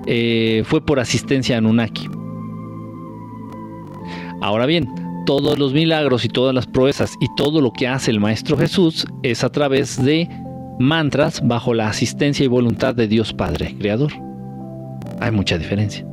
eh, 0.06 0.62
fue 0.66 0.84
por 0.84 1.00
asistencia 1.00 1.56
a 1.56 1.58
Anunnaki. 1.58 2.08
Ahora 4.40 4.66
bien, 4.66 4.88
todos 5.24 5.58
los 5.58 5.72
milagros 5.72 6.24
y 6.24 6.28
todas 6.28 6.54
las 6.54 6.66
proezas 6.66 7.14
y 7.20 7.26
todo 7.36 7.60
lo 7.60 7.72
que 7.72 7.88
hace 7.88 8.12
el 8.12 8.20
Maestro 8.20 8.56
Jesús 8.56 9.04
es 9.22 9.42
a 9.42 9.50
través 9.50 10.02
de 10.04 10.28
mantras 10.78 11.46
bajo 11.46 11.74
la 11.74 11.88
asistencia 11.88 12.44
y 12.44 12.48
voluntad 12.48 12.94
de 12.94 13.08
Dios 13.08 13.32
Padre, 13.32 13.74
Creador. 13.78 14.12
Hay 15.20 15.30
mucha 15.30 15.58
diferencia. 15.58 16.04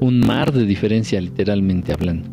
Un 0.00 0.20
mar 0.20 0.52
de 0.52 0.66
diferencia 0.66 1.20
literalmente 1.20 1.92
hablando. 1.92 2.28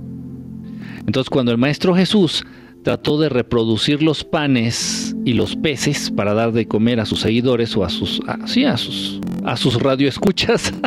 Entonces 1.06 1.30
cuando 1.30 1.52
el 1.52 1.58
Maestro 1.58 1.96
Jesús 1.96 2.46
trató 2.84 3.20
de 3.20 3.30
reproducir 3.30 4.02
los 4.02 4.24
panes 4.24 5.16
y 5.26 5.34
los 5.34 5.56
peces 5.56 6.12
para 6.12 6.34
dar 6.34 6.52
de 6.52 6.68
comer 6.68 7.00
a 7.00 7.06
sus 7.06 7.22
seguidores 7.22 7.78
o 7.78 7.84
a 7.84 7.90
sus, 7.90 8.22
a, 8.28 8.48
sí, 8.48 8.66
a 8.66 8.78
sus, 8.78 9.20
a 9.46 9.56
sus 9.58 9.82
radioescuchas. 9.82 10.74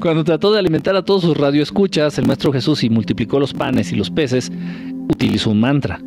Cuando 0.00 0.24
trató 0.24 0.52
de 0.52 0.58
alimentar 0.58 0.96
a 0.96 1.04
todos 1.04 1.22
sus 1.22 1.36
radioescuchas, 1.36 2.18
el 2.18 2.26
Maestro 2.26 2.52
Jesús 2.52 2.82
y 2.84 2.90
multiplicó 2.90 3.38
los 3.38 3.52
panes 3.52 3.92
y 3.92 3.96
los 3.96 4.10
peces, 4.10 4.50
utilizó 5.08 5.50
un 5.50 5.60
mantra. 5.60 6.00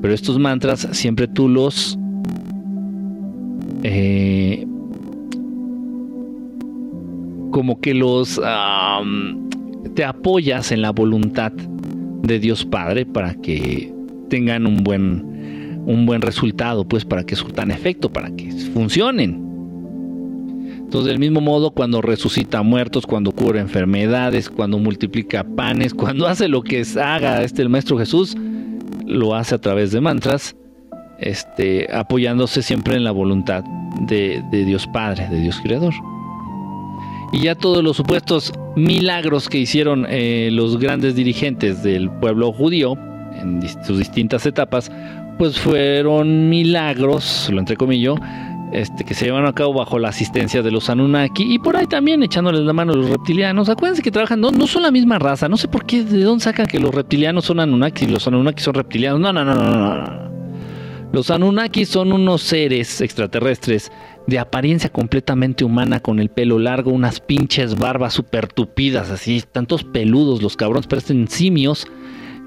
Pero 0.00 0.14
estos 0.14 0.38
mantras 0.38 0.88
siempre 0.92 1.26
tú 1.26 1.48
los 1.48 1.98
eh, 3.82 4.66
como 7.50 7.80
que 7.80 7.94
los 7.94 8.40
te 9.94 10.04
apoyas 10.04 10.70
en 10.70 10.82
la 10.82 10.90
voluntad 10.90 11.52
de 11.52 12.38
Dios 12.38 12.64
Padre 12.64 13.06
para 13.06 13.34
que 13.34 13.92
tengan 14.28 14.66
un 14.66 14.84
buen, 14.84 15.82
un 15.86 16.06
buen 16.06 16.22
resultado, 16.22 16.86
pues 16.86 17.04
para 17.04 17.24
que 17.24 17.34
surtan 17.34 17.70
efecto, 17.70 18.12
para 18.12 18.30
que 18.30 18.52
funcionen. 18.74 19.48
Entonces, 20.78 21.08
del 21.10 21.18
mismo 21.18 21.40
modo, 21.40 21.70
cuando 21.72 22.00
resucita 22.00 22.62
muertos, 22.62 23.06
cuando 23.06 23.32
cura 23.32 23.60
enfermedades, 23.60 24.48
cuando 24.48 24.78
multiplica 24.78 25.44
panes, 25.44 25.94
cuando 25.94 26.26
hace 26.26 26.48
lo 26.48 26.62
que 26.62 26.82
haga 27.02 27.42
este 27.42 27.62
el 27.62 27.68
Maestro 27.68 27.98
Jesús, 27.98 28.36
lo 29.08 29.34
hace 29.34 29.54
a 29.54 29.58
través 29.58 29.90
de 29.90 30.00
mantras, 30.00 30.54
este, 31.18 31.88
apoyándose 31.92 32.62
siempre 32.62 32.96
en 32.96 33.04
la 33.04 33.10
voluntad 33.10 33.64
de, 34.00 34.42
de 34.50 34.64
Dios 34.64 34.86
Padre, 34.86 35.26
de 35.28 35.40
Dios 35.40 35.58
Creador. 35.62 35.94
Y 37.32 37.42
ya 37.42 37.54
todos 37.54 37.82
los 37.82 37.96
supuestos 37.96 38.52
milagros 38.76 39.48
que 39.48 39.58
hicieron 39.58 40.06
eh, 40.08 40.48
los 40.52 40.78
grandes 40.78 41.14
dirigentes 41.14 41.82
del 41.82 42.10
pueblo 42.10 42.52
judío 42.52 42.96
en 43.40 43.60
sus 43.84 43.98
distintas 43.98 44.46
etapas, 44.46 44.90
pues 45.38 45.58
fueron 45.58 46.48
milagros, 46.48 47.48
lo 47.52 47.60
entrecomillo, 47.60 48.16
este, 48.72 49.04
que 49.04 49.14
se 49.14 49.26
llevaron 49.26 49.48
a 49.48 49.52
cabo 49.52 49.74
bajo 49.74 49.98
la 49.98 50.08
asistencia 50.08 50.62
de 50.62 50.70
los 50.70 50.90
Anunnaki 50.90 51.54
y 51.54 51.58
por 51.58 51.76
ahí 51.76 51.86
también 51.86 52.22
echándoles 52.22 52.60
la 52.60 52.72
mano 52.72 52.92
a 52.92 52.96
los 52.96 53.10
reptilianos. 53.10 53.68
Acuérdense 53.68 54.02
que 54.02 54.10
trabajan, 54.10 54.40
no, 54.40 54.66
son 54.66 54.82
la 54.82 54.90
misma 54.90 55.18
raza, 55.18 55.48
no 55.48 55.56
sé 55.56 55.68
por 55.68 55.86
qué, 55.86 56.04
de 56.04 56.22
dónde 56.22 56.44
sacan 56.44 56.66
que 56.66 56.78
los 56.78 56.94
reptilianos 56.94 57.44
son 57.44 57.60
Anunnaki 57.60 58.04
y 58.04 58.08
los 58.08 58.26
Anunnaki 58.26 58.62
son 58.62 58.74
reptilianos. 58.74 59.20
No, 59.20 59.32
no, 59.32 59.44
no, 59.44 59.54
no, 59.54 59.70
no. 59.70 60.28
Los 61.12 61.30
Anunnaki 61.30 61.86
son 61.86 62.12
unos 62.12 62.42
seres 62.42 63.00
extraterrestres 63.00 63.90
de 64.26 64.38
apariencia 64.38 64.90
completamente 64.90 65.64
humana, 65.64 66.00
con 66.00 66.20
el 66.20 66.28
pelo 66.28 66.58
largo, 66.58 66.90
unas 66.90 67.18
pinches 67.18 67.78
barbas 67.78 68.12
super 68.12 68.46
tupidas, 68.46 69.10
así, 69.10 69.42
tantos 69.50 69.84
peludos 69.84 70.42
los 70.42 70.54
cabrones, 70.54 70.86
parecen 70.86 71.28
simios, 71.28 71.86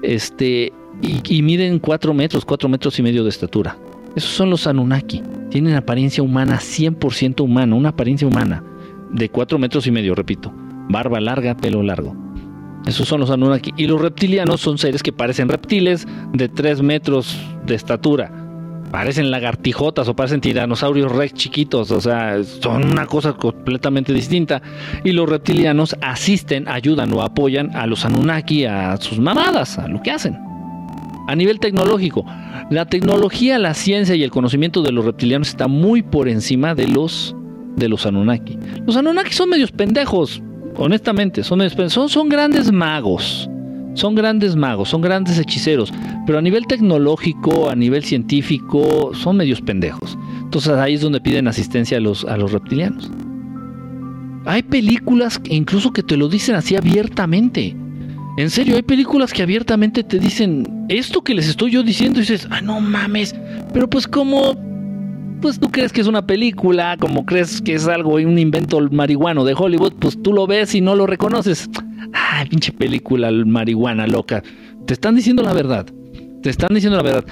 este, 0.02 0.72
y, 1.00 1.42
miden 1.42 1.80
cuatro 1.80 2.14
metros, 2.14 2.44
cuatro 2.44 2.68
metros 2.68 2.98
y 3.00 3.02
medio 3.02 3.24
de 3.24 3.30
estatura. 3.30 3.76
Esos 4.16 4.30
son 4.30 4.50
los 4.50 4.66
Anunnaki. 4.66 5.22
Tienen 5.50 5.74
apariencia 5.74 6.22
humana, 6.22 6.58
100% 6.58 7.40
humana, 7.40 7.74
una 7.74 7.90
apariencia 7.90 8.26
humana, 8.26 8.62
de 9.10 9.28
cuatro 9.28 9.58
metros 9.58 9.86
y 9.86 9.90
medio, 9.90 10.14
repito. 10.14 10.52
Barba 10.88 11.20
larga, 11.20 11.56
pelo 11.56 11.82
largo. 11.82 12.16
Esos 12.86 13.06
son 13.06 13.20
los 13.20 13.30
Anunnaki. 13.30 13.72
Y 13.76 13.86
los 13.86 14.00
reptilianos 14.00 14.60
son 14.60 14.78
seres 14.78 15.02
que 15.02 15.12
parecen 15.12 15.48
reptiles 15.48 16.06
de 16.32 16.48
tres 16.48 16.82
metros 16.82 17.38
de 17.64 17.74
estatura 17.74 18.42
parecen 18.92 19.30
lagartijotas 19.30 20.06
o 20.06 20.14
parecen 20.14 20.42
tiranosaurios 20.42 21.10
rex 21.10 21.32
chiquitos, 21.32 21.90
o 21.90 22.00
sea, 22.00 22.44
son 22.44 22.84
una 22.84 23.06
cosa 23.06 23.32
completamente 23.32 24.12
distinta. 24.12 24.62
Y 25.02 25.12
los 25.12 25.28
reptilianos 25.28 25.96
asisten, 26.02 26.68
ayudan 26.68 27.12
o 27.14 27.22
apoyan 27.22 27.74
a 27.74 27.86
los 27.86 28.04
Anunnaki, 28.04 28.66
a 28.66 28.96
sus 28.98 29.18
mamadas, 29.18 29.78
a 29.78 29.88
lo 29.88 30.00
que 30.02 30.12
hacen. 30.12 30.51
A 31.28 31.36
nivel 31.36 31.60
tecnológico, 31.60 32.26
la 32.70 32.86
tecnología, 32.86 33.58
la 33.58 33.74
ciencia 33.74 34.14
y 34.14 34.22
el 34.22 34.30
conocimiento 34.30 34.82
de 34.82 34.92
los 34.92 35.04
reptilianos 35.04 35.48
está 35.48 35.68
muy 35.68 36.02
por 36.02 36.28
encima 36.28 36.74
de 36.74 36.88
los 36.88 37.36
de 37.76 37.88
los 37.88 38.06
Anunnaki. 38.06 38.58
Los 38.86 38.96
Anunnaki 38.96 39.32
son 39.32 39.50
medios 39.50 39.72
pendejos, 39.72 40.42
honestamente, 40.76 41.42
son, 41.42 41.60
son, 42.08 42.28
grandes 42.28 42.70
magos. 42.72 43.48
Son 43.94 44.14
grandes 44.14 44.56
magos, 44.56 44.88
son 44.88 45.02
grandes 45.02 45.38
hechiceros, 45.38 45.92
pero 46.26 46.38
a 46.38 46.42
nivel 46.42 46.66
tecnológico, 46.66 47.68
a 47.68 47.74
nivel 47.74 48.02
científico, 48.04 49.12
son 49.14 49.36
medios 49.36 49.60
pendejos. 49.60 50.16
Entonces 50.40 50.72
ahí 50.72 50.94
es 50.94 51.02
donde 51.02 51.20
piden 51.20 51.46
asistencia 51.46 51.98
a 51.98 52.00
los, 52.00 52.24
a 52.24 52.38
los 52.38 52.52
reptilianos. 52.52 53.10
Hay 54.46 54.62
películas 54.62 55.40
incluso 55.44 55.92
que 55.92 56.02
te 56.02 56.16
lo 56.16 56.28
dicen 56.28 56.54
así 56.54 56.74
abiertamente. 56.74 57.76
En 58.38 58.48
serio, 58.48 58.76
hay 58.76 58.82
películas 58.82 59.32
que 59.32 59.42
abiertamente 59.42 60.02
te 60.02 60.18
dicen 60.18 60.86
esto 60.88 61.22
que 61.22 61.34
les 61.34 61.48
estoy 61.48 61.72
yo 61.72 61.82
diciendo 61.82 62.18
y 62.18 62.22
dices, 62.22 62.48
ah, 62.50 62.62
no 62.62 62.80
mames, 62.80 63.34
pero 63.74 63.90
pues 63.90 64.06
como, 64.06 64.54
pues 65.42 65.60
tú 65.60 65.70
crees 65.70 65.92
que 65.92 66.00
es 66.00 66.06
una 66.06 66.26
película, 66.26 66.96
como 66.98 67.26
crees 67.26 67.60
que 67.60 67.74
es 67.74 67.86
algo, 67.86 68.14
un 68.14 68.38
invento 68.38 68.80
marihuano 68.90 69.44
de 69.44 69.54
Hollywood, 69.54 69.92
pues 69.98 70.20
tú 70.22 70.32
lo 70.32 70.46
ves 70.46 70.74
y 70.74 70.80
no 70.80 70.94
lo 70.94 71.06
reconoces. 71.06 71.68
Ay, 72.14 72.48
pinche 72.48 72.72
película 72.72 73.30
marihuana 73.30 74.06
loca. 74.06 74.42
Te 74.86 74.94
están 74.94 75.14
diciendo 75.14 75.42
la 75.42 75.52
verdad. 75.52 75.86
Te 76.42 76.50
están 76.50 76.74
diciendo 76.74 76.96
la 76.96 77.02
verdad. 77.02 77.24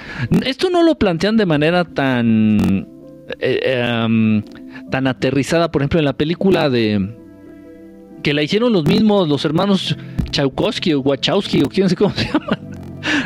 Esto 0.45 0.69
no 0.69 0.83
lo 0.83 0.95
plantean 0.97 1.35
de 1.35 1.45
manera 1.45 1.83
tan. 1.83 2.87
Eh, 3.39 3.59
em, 3.63 4.43
tan 4.89 5.07
aterrizada, 5.07 5.71
por 5.71 5.81
ejemplo, 5.81 5.99
en 5.99 6.05
la 6.05 6.13
película 6.13 6.69
de. 6.69 7.20
Que 8.23 8.33
la 8.33 8.43
hicieron 8.43 8.73
los 8.73 8.85
mismos, 8.85 9.27
los 9.27 9.43
hermanos 9.45 9.95
Chaukowski 10.31 10.93
o 10.93 11.01
Wachowski 11.01 11.63
o 11.63 11.69
quién 11.69 11.89
sé 11.89 11.95
cómo 11.95 12.13
se 12.15 12.25
llaman. 12.25 12.71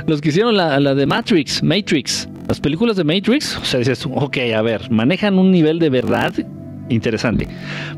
Los 0.08 0.22
que 0.22 0.30
hicieron 0.30 0.56
la, 0.56 0.80
la 0.80 0.96
de 0.96 1.06
Matrix, 1.06 1.62
Matrix. 1.62 2.30
Las 2.48 2.60
películas 2.60 2.96
de 2.96 3.04
Matrix, 3.04 3.58
o 3.58 3.66
sea, 3.66 3.80
dices, 3.80 4.06
ok, 4.06 4.38
a 4.56 4.62
ver, 4.62 4.92
manejan 4.92 5.40
un 5.40 5.52
nivel 5.52 5.80
de 5.80 5.90
verdad 5.90 6.32
interesante. 6.90 7.48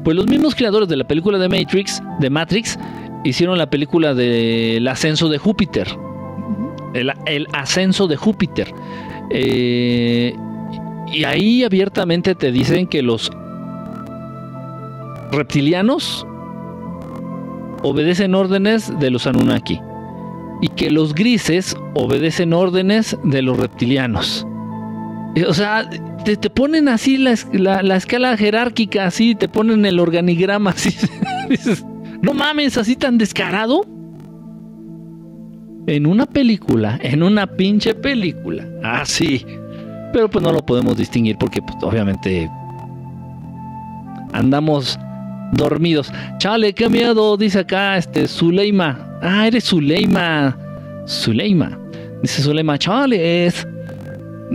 Pues 0.03 0.15
los 0.15 0.27
mismos 0.27 0.55
creadores 0.55 0.87
de 0.87 0.95
la 0.95 1.05
película 1.05 1.37
de 1.37 1.49
Matrix, 1.49 2.01
de 2.19 2.29
Matrix, 2.29 2.79
hicieron 3.23 3.57
la 3.57 3.69
película 3.69 4.13
del 4.13 4.87
ascenso 4.87 5.27
de 5.29 5.37
Júpiter. 5.37 5.87
El, 6.93 7.47
ascenso 7.53 8.07
de 8.07 8.15
Júpiter. 8.15 8.73
Eh, 9.29 10.33
y 11.11 11.23
ahí 11.25 11.63
abiertamente 11.63 12.35
te 12.35 12.51
dicen 12.51 12.87
que 12.87 13.01
los 13.01 13.29
reptilianos 15.31 16.25
obedecen 17.87 18.35
órdenes 18.35 18.91
de 18.99 19.09
los 19.09 19.27
Anunnaki 19.27 19.79
y 20.61 20.69
que 20.69 20.89
los 20.89 21.13
grises 21.13 21.75
obedecen 21.93 22.53
órdenes 22.53 23.17
de 23.23 23.41
los 23.41 23.57
reptilianos. 23.57 24.45
O 25.47 25.53
sea, 25.53 25.87
te, 26.23 26.49
ponen 26.49 26.87
así 26.89 27.17
la, 27.17 27.35
la, 27.53 27.95
escala 27.95 28.35
jerárquica, 28.37 29.05
así, 29.05 29.35
te 29.35 29.47
ponen 29.47 29.85
el 29.85 29.99
organigrama, 29.99 30.69
así. 30.71 30.95
No 32.21 32.33
mames, 32.33 32.77
así 32.77 32.95
tan 32.95 33.17
descarado. 33.17 33.85
En 35.85 36.05
una 36.05 36.25
película, 36.25 36.99
en 37.01 37.23
una 37.23 37.47
pinche 37.47 37.93
película. 37.93 38.67
Ah, 38.83 39.05
sí. 39.05 39.45
Pero 40.11 40.29
pues 40.29 40.43
no 40.43 40.51
lo 40.51 40.65
podemos 40.65 40.97
distinguir 40.97 41.37
porque 41.37 41.61
pues, 41.61 41.75
obviamente 41.81 42.49
andamos 44.33 44.99
dormidos. 45.53 46.11
Chale, 46.37 46.73
qué 46.73 46.89
miedo, 46.89 47.37
dice 47.37 47.59
acá 47.59 47.97
este 47.97 48.27
Zuleima. 48.27 49.19
Ah, 49.21 49.47
eres 49.47 49.65
Zuleima. 49.65 50.57
Zuleima. 51.07 51.79
Dice 52.21 52.41
Zuleima, 52.41 52.77
chale, 52.77 53.45
es. 53.45 53.67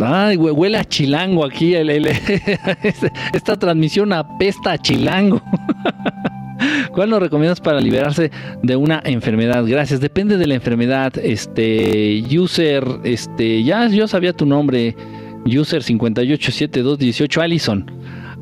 Ay, 0.00 0.36
huele 0.36 0.78
a 0.78 0.84
chilango 0.84 1.44
aquí. 1.44 1.74
esta 3.34 3.58
transmisión 3.58 4.12
apesta 4.12 4.72
a 4.72 4.78
chilango. 4.78 5.42
¿Cuál 6.92 7.10
nos 7.10 7.20
recomiendas 7.20 7.60
para 7.60 7.80
liberarse 7.80 8.30
de 8.62 8.76
una 8.76 9.02
enfermedad? 9.04 9.64
Gracias. 9.66 10.00
Depende 10.00 10.36
de 10.36 10.46
la 10.46 10.54
enfermedad. 10.54 11.12
Este, 11.18 12.22
user, 12.30 12.84
este, 13.04 13.62
ya 13.64 13.88
yo 13.88 14.06
sabía 14.08 14.32
tu 14.32 14.46
nombre. 14.46 14.96
User 15.44 15.82
587218, 15.82 17.40
Allison. 17.40 17.90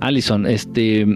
Allison, 0.01 0.47
este, 0.47 1.07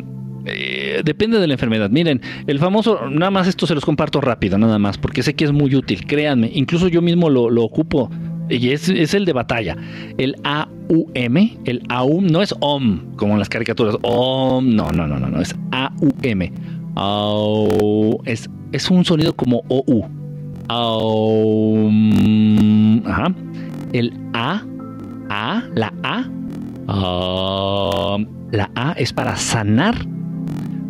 eh, 0.46 1.02
depende 1.04 1.38
de 1.38 1.46
la 1.46 1.54
enfermedad. 1.54 1.90
Miren, 1.90 2.20
el 2.46 2.58
famoso, 2.58 3.08
nada 3.10 3.30
más 3.30 3.48
esto 3.48 3.66
se 3.66 3.74
los 3.74 3.84
comparto 3.84 4.20
rápido, 4.20 4.58
nada 4.58 4.78
más, 4.78 4.98
porque 4.98 5.22
sé 5.22 5.34
que 5.34 5.44
es 5.44 5.52
muy 5.52 5.74
útil, 5.74 6.06
créanme. 6.06 6.50
Incluso 6.52 6.88
yo 6.88 7.00
mismo 7.02 7.30
lo, 7.30 7.64
ocupo 7.64 8.10
y 8.50 8.70
es, 8.70 8.88
el 9.14 9.24
de 9.24 9.32
batalla. 9.32 9.76
El 10.18 10.36
AUM, 10.44 11.36
el 11.64 11.82
AUM 11.88 12.26
no 12.26 12.42
es 12.42 12.54
OM, 12.60 13.14
como 13.16 13.32
en 13.34 13.38
las 13.38 13.48
caricaturas. 13.48 13.96
OM, 14.02 14.74
no, 14.74 14.90
no, 14.90 15.06
no, 15.06 15.18
no, 15.18 15.28
no 15.28 15.40
es 15.40 15.54
AUM. 15.72 16.42
es, 18.26 18.50
es 18.72 18.90
un 18.90 19.04
sonido 19.04 19.34
como 19.34 19.62
OU. 19.68 20.04
AUM, 20.68 21.92
ajá. 23.06 23.34
El 23.92 24.12
A, 24.32 24.62
A, 25.30 25.62
la 25.74 25.92
A. 26.02 26.24
la 28.50 28.70
A 28.74 28.92
es 28.92 29.12
para 29.12 29.36
sanar 29.36 29.94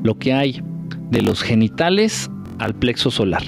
lo 0.04 0.16
que 0.18 0.32
hay 0.32 0.62
de 1.10 1.22
los 1.22 1.42
genitales 1.42 2.30
al 2.60 2.74
plexo 2.74 3.10
solar. 3.10 3.42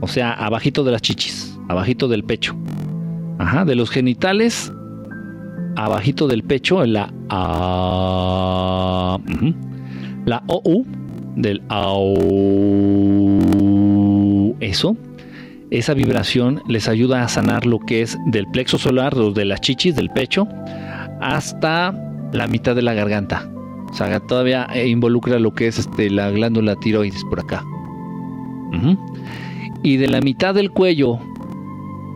O 0.00 0.08
sea, 0.08 0.32
abajito 0.32 0.84
de 0.84 0.92
las 0.92 1.00
chichis, 1.00 1.58
abajito 1.68 2.08
del 2.08 2.24
pecho. 2.24 2.54
Ajá, 3.38 3.64
de 3.64 3.74
los 3.74 3.88
genitales 3.88 4.70
abajito 5.76 6.28
del 6.28 6.42
pecho, 6.42 6.84
la 6.84 7.10
A. 7.30 9.18
La 10.26 10.42
OU 10.46 10.86
del 11.36 11.62
AU. 11.68 12.18
Eso. 14.60 14.96
Esa 15.70 15.94
vibración 15.94 16.62
les 16.68 16.88
ayuda 16.88 17.22
a 17.22 17.28
sanar 17.28 17.64
lo 17.64 17.78
que 17.78 18.02
es 18.02 18.18
del 18.26 18.46
plexo 18.48 18.76
solar, 18.76 19.14
de 19.14 19.44
las 19.46 19.62
chichis, 19.62 19.96
del 19.96 20.10
pecho, 20.10 20.46
hasta 21.20 21.94
la 22.32 22.46
mitad 22.46 22.76
de 22.76 22.82
la 22.82 22.92
garganta. 22.92 23.48
O 23.92 23.94
sea, 23.94 24.18
todavía 24.20 24.66
involucra 24.86 25.38
lo 25.38 25.54
que 25.54 25.68
es 25.68 25.78
este, 25.78 26.08
la 26.10 26.30
glándula 26.30 26.76
tiroides 26.76 27.22
por 27.24 27.40
acá. 27.40 27.64
Y 29.82 29.98
de 29.98 30.08
la 30.08 30.22
mitad 30.22 30.54
del 30.54 30.70
cuello 30.70 31.18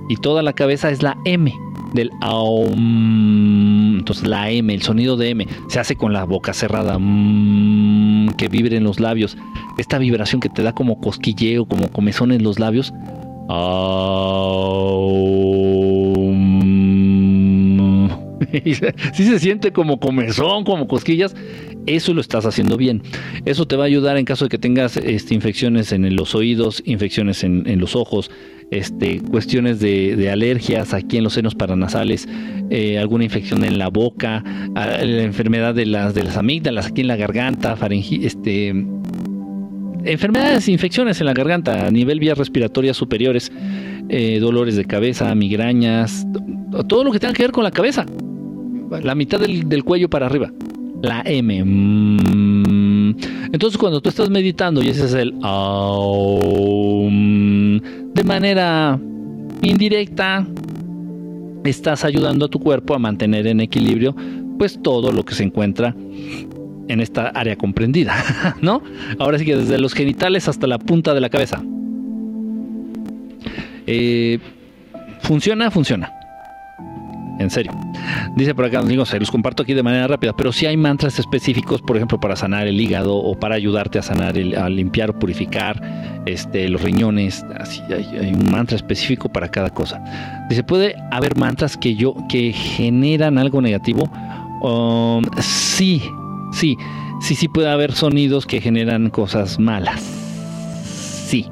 y 0.09 0.17
toda 0.17 0.43
la 0.43 0.55
cabeza 0.55 0.91
es 0.91 1.03
la 1.03 1.19
M 1.25 1.53
del 1.93 2.11
AUM. 2.21 3.99
Entonces 3.99 4.27
la 4.27 4.51
M, 4.51 4.73
el 4.73 4.83
sonido 4.83 5.17
de 5.17 5.31
M, 5.31 5.47
se 5.69 5.81
hace 5.81 5.97
con 5.97 6.13
la 6.13 6.25
boca 6.25 6.53
cerrada, 6.55 6.99
mm, 6.99 8.31
que 8.37 8.49
vibre 8.49 8.77
en 8.77 8.85
los 8.85 9.01
labios. 9.01 9.37
Esta 9.79 9.99
vibración 9.99 10.41
que 10.41 10.49
te 10.49 10.63
da 10.63 10.73
como 10.73 11.01
cosquilleo, 11.01 11.67
como 11.67 11.91
comezón 11.91 12.33
en 12.33 12.43
los 12.43 12.59
labios. 12.59 12.95
si 19.13 19.25
se 19.25 19.39
siente 19.39 19.73
como 19.73 20.01
comezón, 20.01 20.65
como 20.65 20.89
cosquillas, 20.89 21.35
eso 21.87 22.15
lo 22.15 22.21
estás 22.21 22.47
haciendo 22.47 22.77
bien. 22.77 23.03
Eso 23.45 23.67
te 23.67 23.77
va 23.77 23.85
a 23.85 23.87
ayudar 23.87 24.17
en 24.17 24.25
caso 24.25 24.45
de 24.45 24.49
que 24.49 24.59
tengas 24.59 24.97
este, 24.97 25.35
infecciones 25.35 25.93
en 25.93 26.15
los 26.17 26.35
oídos, 26.35 26.83
infecciones 26.85 27.45
en, 27.45 27.79
los 27.79 27.97
ojos, 27.97 28.31
este, 28.71 29.21
cuestiones 29.21 29.81
de, 29.81 30.31
alergias 30.31 30.95
aquí 30.95 31.17
en 31.19 31.25
los 31.25 31.35
senos 31.35 31.55
paranasales, 31.55 32.29
eh, 32.71 32.99
alguna 32.99 33.25
infección 33.25 33.65
en 33.65 33.79
la 33.79 33.89
boca, 33.89 34.43
la 34.75 35.23
enfermedad 35.23 35.75
de 35.75 35.87
las, 35.87 36.15
de 36.15 36.25
las 36.25 36.37
amígdalas 36.37 36.87
aquí 36.87 37.03
en 37.03 37.09
la 37.09 37.17
garganta, 37.17 37.77
faringitis, 37.77 38.27
este, 38.27 38.69
enfermedades, 40.05 40.69
infecciones 40.69 41.21
en 41.21 41.27
la 41.27 41.33
garganta 41.33 41.87
a 41.87 41.91
nivel 41.91 42.21
vías 42.21 42.39
respiratorias 42.39 42.97
superiores, 42.97 43.53
eh, 44.09 44.39
dolores 44.41 44.77
de 44.77 44.85
cabeza, 44.85 45.35
migrañas, 45.35 46.27
todo 46.89 47.05
lo 47.05 47.13
que 47.13 47.19
tenga 47.19 47.35
que 47.35 47.45
ver 47.45 47.53
con 47.53 47.65
la 47.65 47.71
cabeza 47.71 48.07
la 49.03 49.15
mitad 49.15 49.41
del, 49.41 49.85
cuello 49.85 50.09
para 50.09 50.27
arriba. 50.27 50.53
La 51.07 51.23
M. 51.25 51.65
Mm. 51.65 53.17
Entonces 53.53 53.79
cuando 53.79 54.01
tú 54.01 54.09
estás 54.09 54.29
meditando 54.29 54.83
y 54.83 54.89
ese 54.89 55.05
es 55.05 55.15
el 55.15 55.33
de 58.15 58.25
manera 58.25 58.99
indirecta, 59.63 60.45
estás 61.65 62.05
ayudando 62.05 62.47
a 62.47 62.49
tu 62.49 62.59
cuerpo 62.59 62.95
a 62.95 62.99
mantener 62.99 63.47
en 63.47 63.61
equilibrio 63.61 64.17
pues 64.59 64.83
todo 64.83 65.13
lo 65.13 65.25
que 65.25 65.35
se 65.35 65.45
encuentra 65.45 65.95
en 66.89 67.01
esta 67.01 67.29
área 67.29 67.57
comprendida, 67.57 68.57
¿no? 68.61 68.83
Ahora 69.19 69.39
sí 69.39 69.45
que 69.45 69.57
desde 69.57 69.79
los 69.79 69.95
genitales 69.95 70.49
hasta 70.49 70.67
la 70.67 70.79
punta 70.79 71.15
de 71.15 71.21
la 71.21 71.29
cabeza. 71.29 71.63
Eh, 73.87 74.41
¿Funciona? 75.21 75.71
Funciona. 75.71 76.13
En 77.39 77.51
serio. 77.51 77.73
Dice 78.35 78.55
por 78.55 78.65
acá, 78.65 78.83
digo, 78.83 79.05
se 79.07 79.19
los 79.19 79.31
comparto 79.31 79.63
aquí 79.63 79.75
de 79.75 79.83
manera 79.83 80.07
rápida, 80.07 80.35
pero 80.37 80.53
si 80.53 80.67
hay 80.67 80.77
mantras 80.77 81.19
específicos, 81.19 81.81
por 81.83 81.97
ejemplo, 81.97 82.21
para 82.21 82.37
sanar 82.37 82.67
el 82.67 82.81
hígado 82.81 83.17
o 83.17 83.39
para 83.39 83.55
ayudarte 83.55 83.99
a 83.99 84.03
sanar, 84.03 84.37
el, 84.37 84.57
a 84.57 84.69
limpiar 84.69 85.11
o 85.11 85.19
purificar 85.19 86.23
este, 86.27 86.69
los 86.69 86.83
riñones. 86.83 87.45
Así 87.59 87.81
hay, 87.91 88.33
un 88.33 88.51
mantra 88.51 88.77
específico 88.77 89.29
para 89.29 89.51
cada 89.51 89.71
cosa. 89.71 90.03
Dice, 90.49 90.63
puede 90.63 90.95
haber 91.11 91.37
mantras 91.37 91.77
que 91.77 91.95
yo 91.95 92.15
que 92.29 92.53
generan 92.53 93.39
algo 93.39 93.61
negativo. 93.63 94.11
Um, 94.63 95.25
sí, 95.41 96.03
sí, 96.53 96.77
sí, 97.21 97.35
sí 97.35 97.49
puede 97.49 97.71
haber 97.71 97.93
sonidos 97.93 98.47
que 98.47 98.61
generan 98.61 99.11
cosas 99.11 99.59
malas. 99.59 100.03
Sí. 100.83 101.47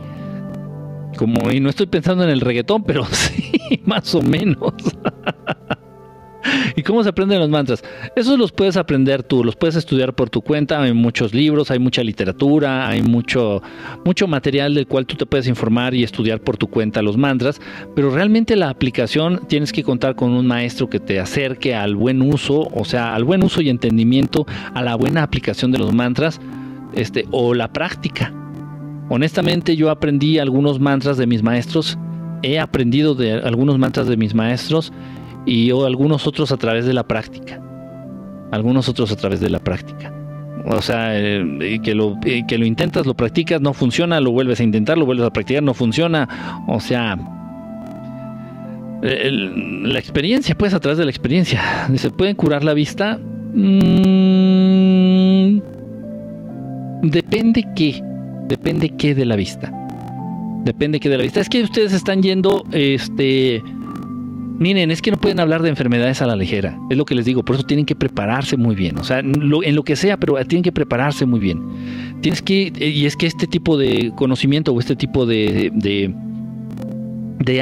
Como, 1.17 1.51
y 1.53 1.61
no 1.61 1.71
estoy 1.71 1.87
pensando 1.87 2.25
en 2.25 2.31
el 2.31 2.41
reggaetón, 2.41 2.83
pero 2.83 3.05
sí, 3.11 3.81
más 3.85 4.15
o 4.15 4.23
menos. 4.23 4.75
¿Y 6.77 6.83
cómo 6.83 7.03
se 7.03 7.09
aprenden 7.09 7.41
los 7.41 7.49
mantras? 7.49 7.83
Esos 8.17 8.39
los 8.39 8.53
puedes 8.53 8.77
aprender 8.77 9.23
tú, 9.23 9.45
los 9.45 9.57
puedes 9.57 9.77
estudiar 9.77 10.15
por 10.15 10.31
tu 10.31 10.43
cuenta, 10.43 10.83
hay 10.83 10.93
muchos 10.93 11.35
libros, 11.35 11.71
hay 11.71 11.79
mucha 11.79 12.03
literatura, 12.03 12.89
hay 12.89 13.03
mucho, 13.03 13.63
mucho 14.05 14.27
material 14.27 14.75
del 14.75 14.87
cual 14.87 15.07
tú 15.07 15.17
te 15.17 15.27
puedes 15.27 15.47
informar 15.47 15.95
y 15.95 16.03
estudiar 16.03 16.41
por 16.41 16.57
tu 16.57 16.69
cuenta 16.69 17.03
los 17.03 17.17
mantras, 17.17 17.61
pero 17.95 18.11
realmente 18.11 18.57
la 18.57 18.69
aplicación 18.69 19.43
tienes 19.49 19.73
que 19.73 19.83
contar 19.83 20.15
con 20.15 20.33
un 20.33 20.47
maestro 20.47 20.89
que 20.89 21.01
te 21.01 21.21
acerque 21.21 21.75
al 21.75 21.97
buen 21.97 22.23
uso, 22.23 22.69
o 22.73 22.85
sea, 22.85 23.15
al 23.15 23.25
buen 23.25 23.43
uso 23.43 23.61
y 23.61 23.69
entendimiento, 23.69 24.47
a 24.75 24.83
la 24.83 24.95
buena 24.95 25.23
aplicación 25.23 25.73
de 25.73 25.79
los 25.79 25.93
mantras, 25.93 26.41
este, 26.95 27.27
o 27.31 27.55
la 27.55 27.73
práctica. 27.73 28.33
Honestamente 29.09 29.77
yo 29.77 29.91
aprendí 29.91 30.39
algunos 30.39 30.81
mantras 30.81 31.17
de 31.17 31.27
mis 31.27 31.43
maestros, 31.43 31.99
he 32.43 32.59
aprendido 32.59 33.15
de 33.15 33.33
algunos 33.33 33.79
mantras 33.79 34.07
de 34.07 34.17
mis 34.17 34.35
maestros 34.35 34.93
y 35.47 35.71
algunos 35.71 36.27
otros 36.27 36.53
a 36.53 36.57
través 36.57 36.87
de 36.87 36.95
la 36.95 37.07
práctica. 37.07 37.61
Algunos 38.51 38.89
otros 38.89 39.13
a 39.13 39.17
través 39.17 39.41
de 39.41 39.51
la 39.51 39.59
práctica. 39.59 40.13
O 40.67 40.81
sea, 40.81 41.19
eh, 41.19 41.81
que, 41.83 41.95
lo, 41.95 42.17
que 42.21 42.59
lo 42.59 42.65
intentas, 42.65 43.05
lo 43.07 43.15
practicas, 43.15 43.61
no 43.61 43.75
funciona, 43.75 44.21
lo 44.21 44.31
vuelves 44.31 44.61
a 44.61 44.63
intentar, 44.63 44.97
lo 44.97 45.05
vuelves 45.05 45.27
a 45.27 45.31
practicar, 45.31 45.63
no 45.63 45.75
funciona. 45.75 46.65
O 46.67 46.81
sea, 46.81 47.19
la 49.03 49.99
experiencia, 49.99 50.55
pues 50.55 50.73
a 50.73 50.81
través 50.81 50.97
de 50.99 51.05
la 51.05 51.11
experiencia. 51.11 51.61
¿Se 51.97 52.11
pueden 52.11 52.35
curar 52.37 52.65
la 52.65 52.73
vista? 52.73 53.19
Mm, 53.53 54.01
depende 57.03 57.67
qué. 57.77 58.03
Depende 58.49 58.89
qué 58.97 59.15
de 59.15 59.27
la 59.27 59.37
vista. 59.37 59.71
Depende 60.65 60.99
qué 61.01 61.11
de 61.11 61.19
la 61.19 61.25
vista. 61.25 61.41
Es 61.41 61.51
que 61.51 61.63
ustedes 61.63 61.93
están 61.93 62.23
yendo, 62.23 62.65
este 62.73 63.63
Miren, 64.59 64.91
es 64.91 65.03
que 65.03 65.11
no 65.11 65.17
pueden 65.17 65.41
hablar 65.41 65.63
de 65.63 65.69
enfermedades 65.69 66.23
a 66.23 66.27
la 66.27 66.37
ligera, 66.37 66.79
es 66.89 66.97
lo 66.97 67.05
que 67.05 67.15
les 67.15 67.25
digo, 67.25 67.45
por 67.45 67.57
eso 67.57 67.65
tienen 67.65 67.87
que 67.87 67.97
prepararse 67.97 68.57
muy 68.57 68.77
bien, 68.77 68.99
o 68.99 69.05
sea, 69.05 69.19
en 69.19 69.51
lo 69.51 69.83
que 69.83 69.97
sea, 69.97 70.17
pero 70.17 70.37
tienen 70.47 70.63
que 70.63 70.73
prepararse 70.73 71.27
muy 71.27 71.41
bien. 71.41 71.61
Tienes 72.21 72.41
que, 72.41 72.73
y 72.79 73.05
es 73.05 73.17
que 73.17 73.27
este 73.27 73.47
tipo 73.47 73.77
de 73.77 74.13
conocimiento 74.17 74.73
o 74.73 74.81
este 74.81 74.97
tipo 74.97 75.27
de 75.27 75.71
de 75.75 76.15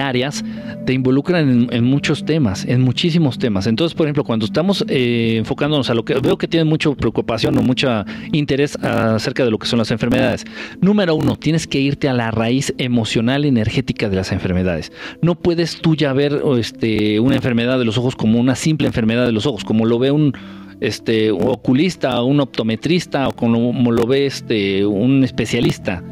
áreas 0.00 0.44
te 0.86 0.92
involucran 0.92 1.68
en, 1.70 1.84
muchos 1.84 2.24
temas, 2.24 2.64
en 2.64 2.82
muchísimos 2.82 3.38
temas. 3.38 3.66
Entonces, 3.66 3.94
por 3.94 4.06
ejemplo, 4.06 4.24
cuando 4.24 4.46
estamos 4.46 4.84
eh, 4.88 5.36
enfocándonos 5.38 5.90
a 5.90 5.94
lo 5.94 6.04
que 6.04 6.14
veo 6.14 6.36
que 6.36 6.48
tienen 6.48 6.68
mucha 6.68 6.90
preocupación 6.92 7.56
o 7.58 7.62
mucho 7.62 8.04
interés 8.32 8.76
acerca 8.76 9.44
de 9.44 9.50
lo 9.50 9.58
que 9.58 9.66
son 9.66 9.78
las 9.78 9.90
enfermedades. 9.90 10.44
Número 10.80 11.14
uno, 11.14 11.36
tienes 11.36 11.66
que 11.66 11.80
irte 11.80 12.08
a 12.08 12.14
la 12.14 12.30
raíz 12.30 12.74
emocional 12.78 13.44
energética 13.44 14.08
de 14.08 14.16
las 14.16 14.32
enfermedades. 14.32 14.92
No 15.20 15.34
puedes 15.34 15.80
tú 15.80 15.94
ya 15.94 16.12
ver 16.12 16.42
este, 16.58 17.20
una 17.20 17.36
enfermedad 17.36 17.78
de 17.78 17.84
los 17.84 17.98
ojos 17.98 18.16
como 18.16 18.38
una 18.38 18.54
simple 18.54 18.86
enfermedad 18.86 19.26
de 19.26 19.32
los 19.32 19.46
ojos, 19.46 19.64
como 19.64 19.86
lo 19.86 19.98
ve 19.98 20.10
un 20.10 20.32
este, 20.80 21.30
oculista, 21.30 22.22
un 22.22 22.40
optometrista 22.40 23.28
o 23.28 23.32
como 23.32 23.92
lo 23.92 24.06
ve 24.06 24.26
este, 24.26 24.84
un 24.84 25.22
especialista. 25.24 26.02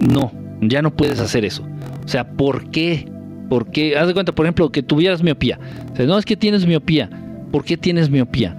No, 0.00 0.32
ya 0.60 0.82
no 0.82 0.94
puedes 0.94 1.20
hacer 1.20 1.44
eso. 1.44 1.64
O 2.10 2.12
sea, 2.12 2.24
¿por 2.24 2.72
qué? 2.72 3.06
¿Por 3.48 3.70
qué? 3.70 3.96
Haz 3.96 4.08
de 4.08 4.14
cuenta, 4.14 4.32
por 4.32 4.44
ejemplo, 4.44 4.72
que 4.72 4.82
tuvieras 4.82 5.22
miopía. 5.22 5.60
No 5.96 6.18
es 6.18 6.24
que 6.24 6.36
tienes 6.36 6.66
miopía. 6.66 7.08
¿Por 7.52 7.64
qué 7.64 7.76
tienes 7.76 8.10
miopía? 8.10 8.56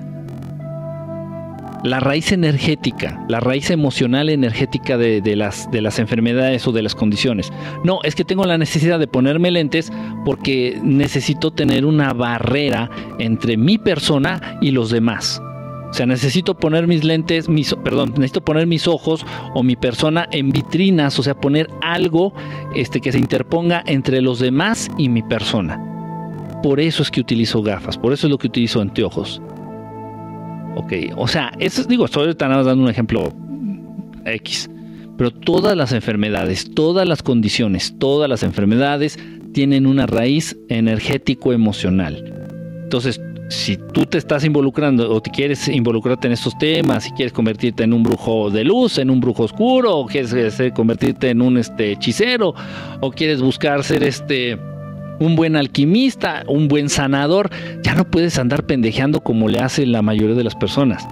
La 1.84 2.00
raíz 2.00 2.32
energética, 2.32 3.26
la 3.28 3.42
raíz 3.42 3.70
emocional 3.70 4.30
energética 4.30 4.98
de, 4.98 5.36
las, 5.36 5.70
de 5.70 5.82
las 5.82 6.00
enfermedades 6.00 6.66
o 6.66 6.72
de 6.72 6.82
las 6.82 6.96
condiciones. 6.96 7.52
No, 7.84 8.00
es 8.04 8.16
que 8.16 8.24
tengo 8.24 8.46
la 8.46 8.58
necesidad 8.58 9.00
de 9.00 9.08
ponerme 9.08 9.52
lentes 9.52 9.92
porque 10.24 10.80
necesito 10.82 11.52
tener 11.52 11.86
una 11.86 12.14
barrera 12.14 12.90
entre 13.20 13.58
mi 13.58 13.78
persona 13.78 14.60
y 14.62 14.72
los 14.72 14.92
demás. 14.92 15.42
O 15.92 15.94
sea, 15.94 16.06
necesito 16.06 16.56
poner 16.56 16.88
mis 16.88 17.04
lentes, 17.04 17.50
mis, 17.50 17.76
perdón, 17.84 18.14
necesito 18.16 18.40
poner 18.40 18.66
mis 18.66 18.88
ojos 18.88 19.26
o 19.54 19.62
mi 19.62 19.76
persona 19.76 20.26
en 20.32 20.52
vitrinas, 20.52 21.20
o 21.20 21.24
sea, 21.24 21.36
poner 21.36 21.70
algo 21.82 22.34
este, 22.74 23.02
que 23.02 23.12
se 23.12 23.20
interponga 23.20 23.84
entre 23.86 24.22
los 24.22 24.40
demás 24.40 24.90
y 24.98 25.10
mi 25.10 25.22
persona. 25.22 25.80
Por 26.64 26.80
eso 26.80 27.04
es 27.04 27.12
que 27.12 27.20
utilizo 27.20 27.62
gafas, 27.62 27.98
por 27.98 28.14
eso 28.14 28.28
es 28.28 28.32
lo 28.32 28.38
que 28.38 28.48
utilizo 28.48 28.80
anteojos. 28.80 29.42
Ok, 30.76 30.94
o 31.18 31.28
sea, 31.28 31.52
eso, 31.60 31.84
digo, 31.84 32.06
estoy 32.06 32.34
dando 32.36 32.74
un 32.74 32.90
ejemplo 32.90 33.34
X, 34.24 34.70
pero 35.18 35.32
todas 35.32 35.76
las 35.76 35.92
enfermedades, 35.92 36.74
todas 36.74 37.06
las 37.06 37.22
condiciones, 37.22 37.96
todas 38.00 38.30
las 38.30 38.44
enfermedades 38.44 39.20
tienen 39.52 39.86
una 39.86 40.06
raíz 40.06 40.58
energético-emocional. 40.70 42.48
Entonces, 42.84 43.20
si 43.52 43.76
tú 43.76 44.06
te 44.06 44.18
estás 44.18 44.46
involucrando 44.46 45.14
o 45.14 45.22
te 45.22 45.30
quieres 45.30 45.68
involucrarte 45.68 46.28
en 46.28 46.34
estos 46.34 46.58
temas, 46.58 47.04
si 47.04 47.12
quieres 47.12 47.34
convertirte 47.34 47.84
en 47.84 47.92
un 47.92 48.02
brujo 48.02 48.50
de 48.50 48.64
luz, 48.64 48.98
en 48.98 49.10
un 49.10 49.20
brujo 49.20 49.44
oscuro, 49.44 49.98
o 49.98 50.06
quieres 50.06 50.34
convertirte 50.74 51.30
en 51.30 51.42
un 51.42 51.58
este, 51.58 51.92
hechicero, 51.92 52.56
o 53.02 53.12
quieres 53.12 53.42
buscar 53.42 53.84
ser 53.84 54.04
este 54.04 54.58
un 55.20 55.36
buen 55.36 55.58
alquimista, 55.58 56.44
un 56.48 56.70
buen 56.70 56.88
sanador, 56.90 57.50
ya 57.84 57.94
no 57.94 58.06
puedes 58.06 58.40
andar 58.40 58.66
pendejeando 58.66 59.20
como 59.20 59.50
le 59.50 59.60
hace 59.60 59.86
la 59.86 60.02
mayoría 60.02 60.36
de 60.36 60.46
las 60.46 60.56
personas. 60.56 61.06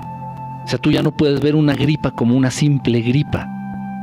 O 0.64 0.68
sea, 0.68 0.80
tú 0.80 0.92
ya 0.92 1.04
no 1.04 1.16
puedes 1.16 1.42
ver 1.42 1.56
una 1.56 1.76
gripa 1.76 2.12
como 2.12 2.36
una 2.36 2.52
simple 2.52 3.02
gripa 3.02 3.59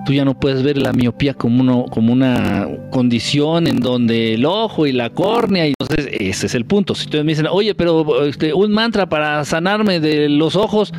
tú 0.06 0.12
ya 0.12 0.24
no 0.24 0.38
puedes 0.38 0.62
ver 0.62 0.78
la 0.78 0.92
miopía 0.92 1.34
como, 1.34 1.60
uno, 1.60 1.86
como 1.90 2.12
una 2.12 2.68
condición 2.90 3.66
en 3.66 3.80
donde 3.80 4.34
el 4.34 4.46
ojo 4.46 4.86
y 4.86 4.92
la 4.92 5.10
córnea, 5.10 5.66
y 5.66 5.74
entonces 5.78 6.08
ese 6.12 6.46
es 6.46 6.54
el 6.54 6.64
punto. 6.64 6.94
Si 6.94 7.04
ustedes 7.06 7.24
me 7.24 7.32
dicen, 7.32 7.46
oye, 7.50 7.74
pero 7.74 8.24
este, 8.24 8.54
un 8.54 8.72
mantra 8.72 9.08
para 9.08 9.44
sanarme 9.44 9.98
de 9.98 10.28
los 10.28 10.54
ojos, 10.54 10.94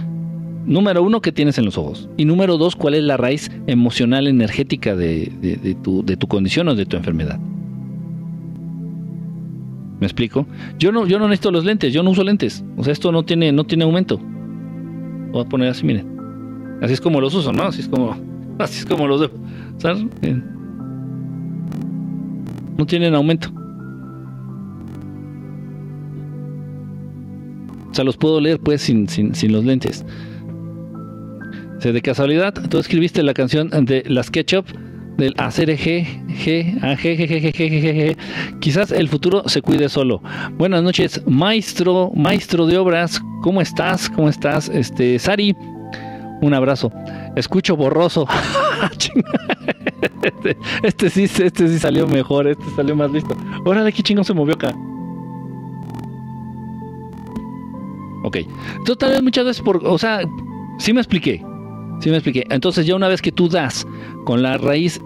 número 0.65 1.01
uno, 1.01 1.21
¿qué 1.21 1.31
tienes 1.31 1.57
en 1.57 1.65
los 1.65 1.77
ojos? 1.77 2.09
Y 2.17 2.25
número 2.25 2.57
dos, 2.57 2.75
¿cuál 2.75 2.95
es 2.95 3.03
la 3.03 3.15
raíz 3.15 3.49
emocional, 3.65 4.27
energética 4.27 4.95
de, 4.95 5.77
tu, 5.81 6.03
de 6.05 6.17
tu 6.17 6.27
condición 6.27 6.67
o 6.67 6.75
de 6.75 6.85
tu 6.85 6.97
enfermedad? 6.97 7.39
¿Me 9.99 10.05
explico? 10.05 10.45
Yo 10.77 10.91
no, 10.91 11.07
yo 11.07 11.17
no 11.17 11.27
necesito 11.27 11.49
los 11.49 11.63
lentes, 11.63 11.93
yo 11.93 12.03
no 12.03 12.11
uso 12.11 12.23
lentes. 12.23 12.63
O 12.75 12.83
sea, 12.83 12.91
esto 12.91 13.11
no 13.13 13.23
tiene, 13.23 13.53
no 13.53 13.63
tiene 13.63 13.85
aumento. 13.85 14.19
Voy 15.31 15.41
a 15.41 15.45
poner 15.45 15.69
así, 15.69 15.85
miren. 15.85 16.05
Así 16.81 16.93
es 16.93 17.01
como 17.01 17.19
los 17.21 17.33
uso, 17.33 17.51
¿no? 17.51 17.63
Así 17.63 17.81
es 17.81 17.87
como 17.87 18.15
Así 18.59 18.79
es 18.79 18.85
como 18.85 19.07
los 19.07 19.21
dejo. 19.21 19.33
¿Sabes? 19.77 20.05
No 22.77 22.85
tienen 22.85 23.15
aumento. 23.15 23.49
O 27.89 27.93
sea, 27.93 28.03
los 28.03 28.17
puedo 28.17 28.39
leer 28.39 28.59
pues 28.59 28.81
sin, 28.81 29.07
sin, 29.07 29.33
sin 29.33 29.51
los 29.51 29.63
lentes. 29.63 30.05
O 31.77 31.91
de 31.91 32.01
casualidad, 32.01 32.53
tú 32.69 32.79
escribiste 32.79 33.23
la 33.23 33.33
canción 33.33 33.69
de 33.69 34.03
Las 34.07 34.29
Ketchup 34.31 34.65
del 35.17 35.33
ACRG, 35.37 36.05
ah, 36.81 36.95
quizás 38.59 38.91
el 38.91 39.07
futuro 39.07 39.43
se 39.47 39.61
cuide 39.61 39.89
solo. 39.89 40.21
Buenas 40.57 40.83
noches, 40.83 41.21
maestro, 41.25 42.11
maestro 42.15 42.67
de 42.67 42.77
obras, 42.77 43.21
¿cómo 43.41 43.61
estás? 43.61 44.09
¿Cómo 44.09 44.29
estás? 44.29 44.69
Este, 44.69 45.17
Sari, 45.17 45.55
un 46.41 46.53
abrazo. 46.53 46.91
Escucho 47.35 47.75
borroso. 47.75 48.27
este, 50.23 50.57
este, 50.83 51.09
sí, 51.09 51.23
este 51.23 51.67
sí 51.67 51.79
salió 51.79 52.07
mejor, 52.07 52.47
este 52.47 52.65
salió 52.75 52.95
más 52.95 53.11
listo. 53.11 53.35
Órale, 53.65 53.91
qué 53.91 54.03
chingón 54.03 54.25
se 54.25 54.33
movió 54.33 54.55
acá. 54.55 54.73
Ok. 58.23 58.37
Entonces 58.37 58.97
tal 58.97 59.11
vez 59.11 59.23
muchas 59.23 59.45
veces 59.45 59.61
por, 59.61 59.85
o 59.85 59.97
sea, 59.97 60.21
sí 60.79 60.93
me 60.93 60.99
expliqué. 60.99 61.43
Sí 62.01 62.09
me 62.09 62.17
expliqué. 62.17 62.45
Entonces 62.49 62.85
ya 62.85 62.95
una 62.95 63.07
vez 63.07 63.21
que 63.21 63.31
tú 63.31 63.49
das 63.49 63.87
con 64.25 64.43
la 64.43 64.57
raíz 64.57 65.01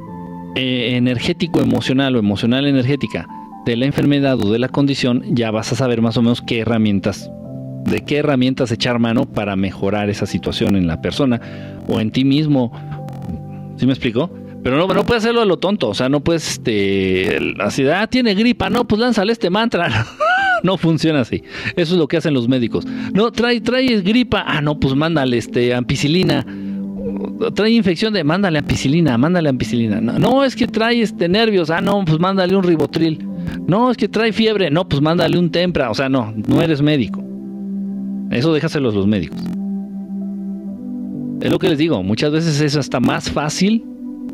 eh, 0.55 0.95
energético 0.97 1.61
emocional 1.61 2.15
o 2.15 2.19
emocional 2.19 2.65
energética 2.65 3.27
de 3.65 3.77
la 3.77 3.85
enfermedad 3.85 4.39
o 4.41 4.51
de 4.51 4.59
la 4.59 4.69
condición, 4.69 5.23
ya 5.29 5.51
vas 5.51 5.71
a 5.71 5.75
saber 5.75 6.01
más 6.01 6.17
o 6.17 6.21
menos 6.21 6.41
qué 6.41 6.59
herramientas 6.59 7.29
de 7.85 8.01
qué 8.01 8.17
herramientas 8.17 8.71
echar 8.71 8.99
mano 8.99 9.25
para 9.25 9.55
mejorar 9.55 10.09
esa 10.09 10.25
situación 10.25 10.75
en 10.75 10.87
la 10.87 11.01
persona 11.01 11.41
o 11.87 11.99
en 11.99 12.11
ti 12.11 12.23
mismo. 12.23 12.71
¿Sí 13.77 13.85
me 13.85 13.93
explico? 13.93 14.29
Pero 14.63 14.77
no, 14.77 14.87
no 14.93 15.03
puedes 15.03 15.23
hacerlo 15.23 15.41
a 15.41 15.45
lo 15.45 15.57
tonto, 15.57 15.89
o 15.89 15.93
sea, 15.93 16.07
no 16.07 16.19
puedes, 16.19 16.47
este, 16.51 17.39
la 17.57 17.71
ciudad 17.71 18.07
tiene 18.09 18.35
gripa, 18.35 18.69
no, 18.69 18.87
pues 18.87 19.01
lánzale 19.01 19.31
este 19.31 19.49
mantra. 19.49 20.05
no 20.63 20.77
funciona 20.77 21.21
así. 21.21 21.43
Eso 21.75 21.93
es 21.93 21.99
lo 21.99 22.07
que 22.07 22.17
hacen 22.17 22.33
los 22.33 22.47
médicos. 22.47 22.85
No, 23.13 23.31
trae, 23.31 23.59
trae 23.61 24.01
gripa, 24.01 24.43
ah, 24.45 24.61
no, 24.61 24.79
pues 24.79 24.95
mándale 24.95 25.37
este, 25.37 25.73
ampicilina. 25.73 26.45
Trae 27.55 27.71
infección 27.71 28.13
de, 28.13 28.23
mándale 28.23 28.59
ampicilina, 28.59 29.17
mándale 29.17 29.49
ampicilina. 29.49 29.99
No, 29.99 30.19
no, 30.19 30.43
es 30.43 30.55
que 30.55 30.67
trae 30.67 31.01
este, 31.01 31.27
nervios, 31.27 31.71
ah, 31.71 31.81
no, 31.81 32.05
pues 32.05 32.19
mándale 32.19 32.55
un 32.55 32.63
ribotril. 32.63 33.27
No, 33.67 33.89
es 33.89 33.97
que 33.97 34.07
trae 34.07 34.31
fiebre, 34.31 34.69
no, 34.69 34.87
pues 34.87 35.01
mándale 35.01 35.39
un 35.39 35.49
tempra. 35.49 35.89
O 35.89 35.95
sea, 35.95 36.07
no, 36.07 36.33
no 36.47 36.61
eres 36.61 36.83
médico. 36.83 37.30
Eso 38.31 38.53
déjaselos 38.53 38.95
los 38.95 39.07
médicos. 39.07 39.39
Es 41.41 41.51
lo 41.51 41.59
que 41.59 41.69
les 41.69 41.77
digo, 41.77 42.01
muchas 42.03 42.31
veces 42.31 42.61
es 42.61 42.75
hasta 42.75 42.99
más 42.99 43.29
fácil, 43.29 43.83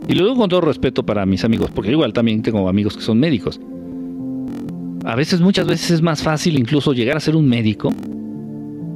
y 0.07 0.13
lo 0.13 0.25
digo 0.25 0.35
con 0.35 0.49
todo 0.49 0.61
respeto 0.61 1.05
para 1.05 1.25
mis 1.25 1.43
amigos, 1.43 1.71
porque 1.73 1.91
igual 1.91 2.13
también 2.13 2.41
tengo 2.41 2.67
amigos 2.69 2.95
que 2.95 3.01
son 3.01 3.19
médicos. 3.19 3.59
A 5.05 5.15
veces, 5.15 5.39
muchas 5.41 5.67
veces 5.67 5.91
es 5.91 6.01
más 6.01 6.21
fácil 6.21 6.59
incluso 6.59 6.93
llegar 6.93 7.17
a 7.17 7.21
ser 7.21 7.35
un 7.35 7.47
médico, 7.47 7.93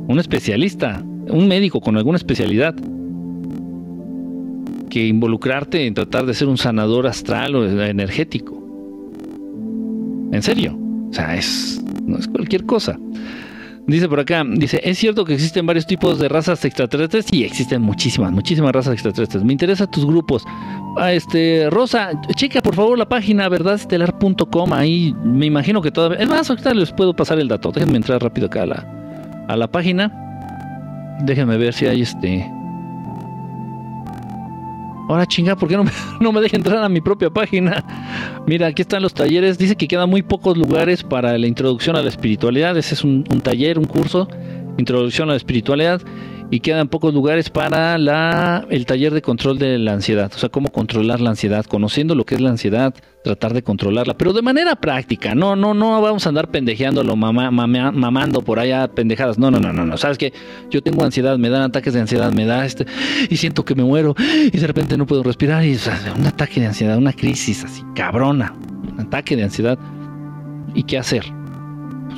un 0.07 0.19
especialista, 0.19 1.03
un 1.29 1.47
médico 1.47 1.79
con 1.79 1.97
alguna 1.97 2.17
especialidad, 2.17 2.75
que 4.89 5.07
involucrarte 5.07 5.87
en 5.87 5.93
tratar 5.93 6.25
de 6.25 6.33
ser 6.33 6.49
un 6.49 6.57
sanador 6.57 7.07
astral 7.07 7.55
o 7.55 7.65
energético. 7.65 8.61
En 10.33 10.41
serio. 10.43 10.77
O 11.09 11.13
sea, 11.13 11.35
es, 11.35 11.81
no 12.05 12.17
es 12.17 12.27
cualquier 12.27 12.65
cosa. 12.65 12.99
Dice 13.91 14.07
por 14.07 14.21
acá, 14.21 14.43
dice, 14.47 14.79
¿es 14.83 14.97
cierto 14.97 15.25
que 15.25 15.33
existen 15.33 15.65
varios 15.65 15.85
tipos 15.85 16.17
de 16.17 16.29
razas 16.29 16.63
extraterrestres? 16.63 17.25
Sí, 17.25 17.43
existen 17.43 17.81
muchísimas, 17.81 18.31
muchísimas 18.31 18.71
razas 18.71 18.93
extraterrestres. 18.93 19.43
Me 19.43 19.51
interesa 19.51 19.85
tus 19.85 20.05
grupos. 20.05 20.45
Ah, 20.97 21.11
este, 21.11 21.69
Rosa, 21.69 22.11
checa 22.35 22.61
por 22.61 22.73
favor 22.73 22.97
la 22.97 23.09
página 23.09 23.49
verdadestelar.com. 23.49 24.71
Ahí 24.71 25.13
me 25.23 25.45
imagino 25.45 25.81
que 25.81 25.91
todavía... 25.91 26.19
Es 26.19 26.29
más, 26.29 26.49
ahorita 26.49 26.73
les 26.73 26.93
puedo 26.93 27.13
pasar 27.13 27.39
el 27.39 27.49
dato. 27.49 27.71
Déjenme 27.71 27.97
entrar 27.97 28.21
rápido 28.21 28.47
acá 28.47 28.63
a 28.63 28.65
la, 28.65 29.45
a 29.49 29.57
la 29.57 29.67
página. 29.67 30.09
Déjenme 31.23 31.57
ver 31.57 31.73
si 31.73 31.85
hay 31.85 32.01
este... 32.01 32.49
Ahora 35.13 35.25
chinga, 35.25 35.55
¿por 35.55 35.67
qué 35.67 35.77
no 35.77 35.83
me, 35.83 35.91
no 36.19 36.31
me 36.31 36.41
deja 36.41 36.57
entrar 36.57 36.83
a 36.83 36.89
mi 36.89 37.01
propia 37.01 37.29
página? 37.29 37.83
Mira, 38.47 38.67
aquí 38.67 38.81
están 38.81 39.01
los 39.01 39.13
talleres. 39.13 39.57
Dice 39.57 39.75
que 39.75 39.87
quedan 39.87 40.09
muy 40.09 40.21
pocos 40.21 40.57
lugares 40.57 41.03
para 41.03 41.37
la 41.37 41.47
introducción 41.47 41.95
a 41.95 42.01
la 42.01 42.09
espiritualidad. 42.09 42.77
Ese 42.77 42.95
es 42.95 43.03
un, 43.03 43.25
un 43.31 43.41
taller, 43.41 43.77
un 43.77 43.85
curso, 43.85 44.27
introducción 44.77 45.29
a 45.29 45.33
la 45.33 45.37
espiritualidad 45.37 46.01
y 46.51 46.59
quedan 46.59 46.89
pocos 46.89 47.13
lugares 47.13 47.49
para 47.49 47.97
la, 47.97 48.67
el 48.69 48.85
taller 48.85 49.13
de 49.13 49.21
control 49.21 49.57
de 49.57 49.79
la 49.79 49.93
ansiedad, 49.93 50.29
o 50.35 50.37
sea, 50.37 50.49
cómo 50.49 50.69
controlar 50.69 51.21
la 51.21 51.29
ansiedad, 51.29 51.65
conociendo 51.65 52.13
lo 52.13 52.25
que 52.25 52.35
es 52.35 52.41
la 52.41 52.49
ansiedad, 52.49 52.93
tratar 53.23 53.53
de 53.53 53.63
controlarla, 53.63 54.15
pero 54.15 54.33
de 54.33 54.41
manera 54.41 54.75
práctica, 54.75 55.33
no, 55.33 55.55
no, 55.55 55.73
no 55.73 56.01
vamos 56.01 56.25
a 56.25 56.29
andar 56.29 56.51
pendejeándolo, 56.51 57.15
mamando 57.15 58.41
por 58.41 58.59
allá 58.59 58.89
pendejadas, 58.89 59.39
no, 59.39 59.49
no, 59.49 59.59
no, 59.59 59.71
no, 59.71 59.85
no, 59.85 59.97
sabes 59.97 60.17
que 60.17 60.33
yo 60.69 60.81
tengo 60.81 61.05
ansiedad, 61.05 61.37
me 61.37 61.49
dan 61.49 61.61
ataques 61.61 61.93
de 61.93 62.01
ansiedad, 62.01 62.33
me 62.33 62.45
da 62.45 62.65
este, 62.65 62.85
y 63.29 63.37
siento 63.37 63.63
que 63.63 63.73
me 63.73 63.83
muero, 63.83 64.13
y 64.19 64.57
de 64.57 64.67
repente 64.67 64.97
no 64.97 65.05
puedo 65.05 65.23
respirar, 65.23 65.63
y 65.63 65.77
un 66.17 66.27
ataque 66.27 66.59
de 66.59 66.67
ansiedad, 66.67 66.97
una 66.97 67.13
crisis 67.13 67.63
así, 67.63 67.81
cabrona, 67.95 68.53
un 68.91 68.99
ataque 68.99 69.37
de 69.37 69.43
ansiedad, 69.43 69.79
¿y 70.75 70.83
qué 70.83 70.97
hacer? 70.97 71.40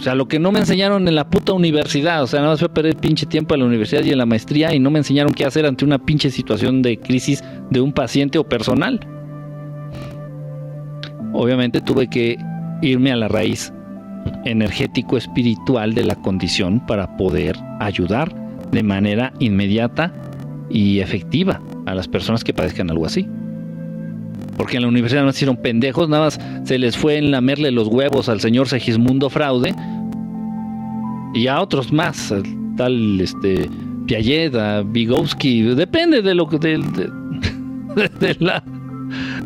O 0.03 0.05
sea, 0.05 0.15
lo 0.15 0.27
que 0.27 0.37
no 0.37 0.51
me 0.51 0.59
enseñaron 0.59 1.07
en 1.07 1.15
la 1.15 1.29
puta 1.29 1.53
universidad. 1.53 2.23
O 2.23 2.27
sea, 2.27 2.41
nada 2.41 2.51
más 2.51 2.59
fue 2.59 2.67
perder 2.67 2.97
pinche 2.97 3.25
tiempo 3.25 3.53
en 3.53 3.61
la 3.61 3.67
universidad 3.67 4.03
y 4.03 4.11
en 4.11 4.17
la 4.17 4.25
maestría 4.25 4.75
y 4.75 4.79
no 4.79 4.91
me 4.91 4.99
enseñaron 4.99 5.33
qué 5.33 5.45
hacer 5.45 5.65
ante 5.65 5.85
una 5.85 5.97
pinche 5.97 6.29
situación 6.29 6.81
de 6.81 6.99
crisis 6.99 7.41
de 7.69 7.79
un 7.79 7.93
paciente 7.93 8.37
o 8.37 8.43
personal. 8.43 8.99
Obviamente 11.31 11.79
tuve 11.79 12.09
que 12.09 12.37
irme 12.81 13.13
a 13.13 13.15
la 13.15 13.29
raíz 13.29 13.71
energético 14.43 15.15
espiritual 15.15 15.93
de 15.93 16.03
la 16.03 16.15
condición 16.15 16.85
para 16.85 17.15
poder 17.15 17.55
ayudar 17.79 18.35
de 18.73 18.83
manera 18.83 19.31
inmediata 19.39 20.11
y 20.69 20.99
efectiva 20.99 21.61
a 21.85 21.95
las 21.95 22.09
personas 22.09 22.43
que 22.43 22.53
padezcan 22.53 22.89
algo 22.89 23.05
así. 23.05 23.25
Porque 24.57 24.77
en 24.77 24.83
la 24.83 24.89
universidad 24.89 25.23
no 25.23 25.29
hicieron 25.29 25.57
pendejos, 25.57 26.09
nada 26.09 26.25
más 26.25 26.39
se 26.63 26.77
les 26.77 26.95
fue 26.95 27.17
en 27.17 27.31
lamerle 27.31 27.71
los 27.71 27.87
huevos 27.87 28.29
al 28.29 28.39
señor 28.39 28.67
Segismundo 28.67 29.29
Fraude 29.29 29.73
y 31.33 31.47
a 31.47 31.59
otros 31.59 31.91
más, 31.91 32.33
tal 32.77 33.19
este 33.19 33.69
Piaget, 34.05 34.55
a 34.55 34.83
Vygotsky, 34.83 35.63
depende 35.75 36.21
de 36.21 36.35
lo 36.35 36.47
que 36.47 36.59
de, 36.59 36.79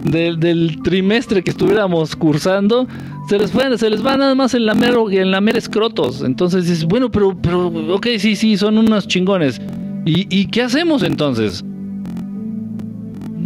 del, 0.37 0.81
trimestre 0.81 1.43
que 1.43 1.51
estuviéramos 1.51 2.15
cursando, 2.15 2.87
se 3.29 3.39
les, 3.39 3.51
fue, 3.51 3.77
se 3.77 3.89
les 3.89 4.05
va 4.05 4.17
nada 4.17 4.35
más 4.35 4.53
en 4.53 4.65
la 4.65 4.73
en 4.73 5.31
la 5.31 5.41
mera 5.41 5.57
escrotos. 5.57 6.21
Entonces 6.21 6.65
dices, 6.65 6.85
bueno, 6.85 7.11
pero, 7.11 7.37
pero, 7.39 7.67
ok, 7.93 8.07
sí, 8.17 8.35
sí, 8.35 8.57
son 8.57 8.77
unos 8.77 9.07
chingones. 9.07 9.61
¿Y, 10.05 10.27
¿Y 10.35 10.47
qué 10.47 10.63
hacemos 10.63 11.03
entonces? 11.03 11.63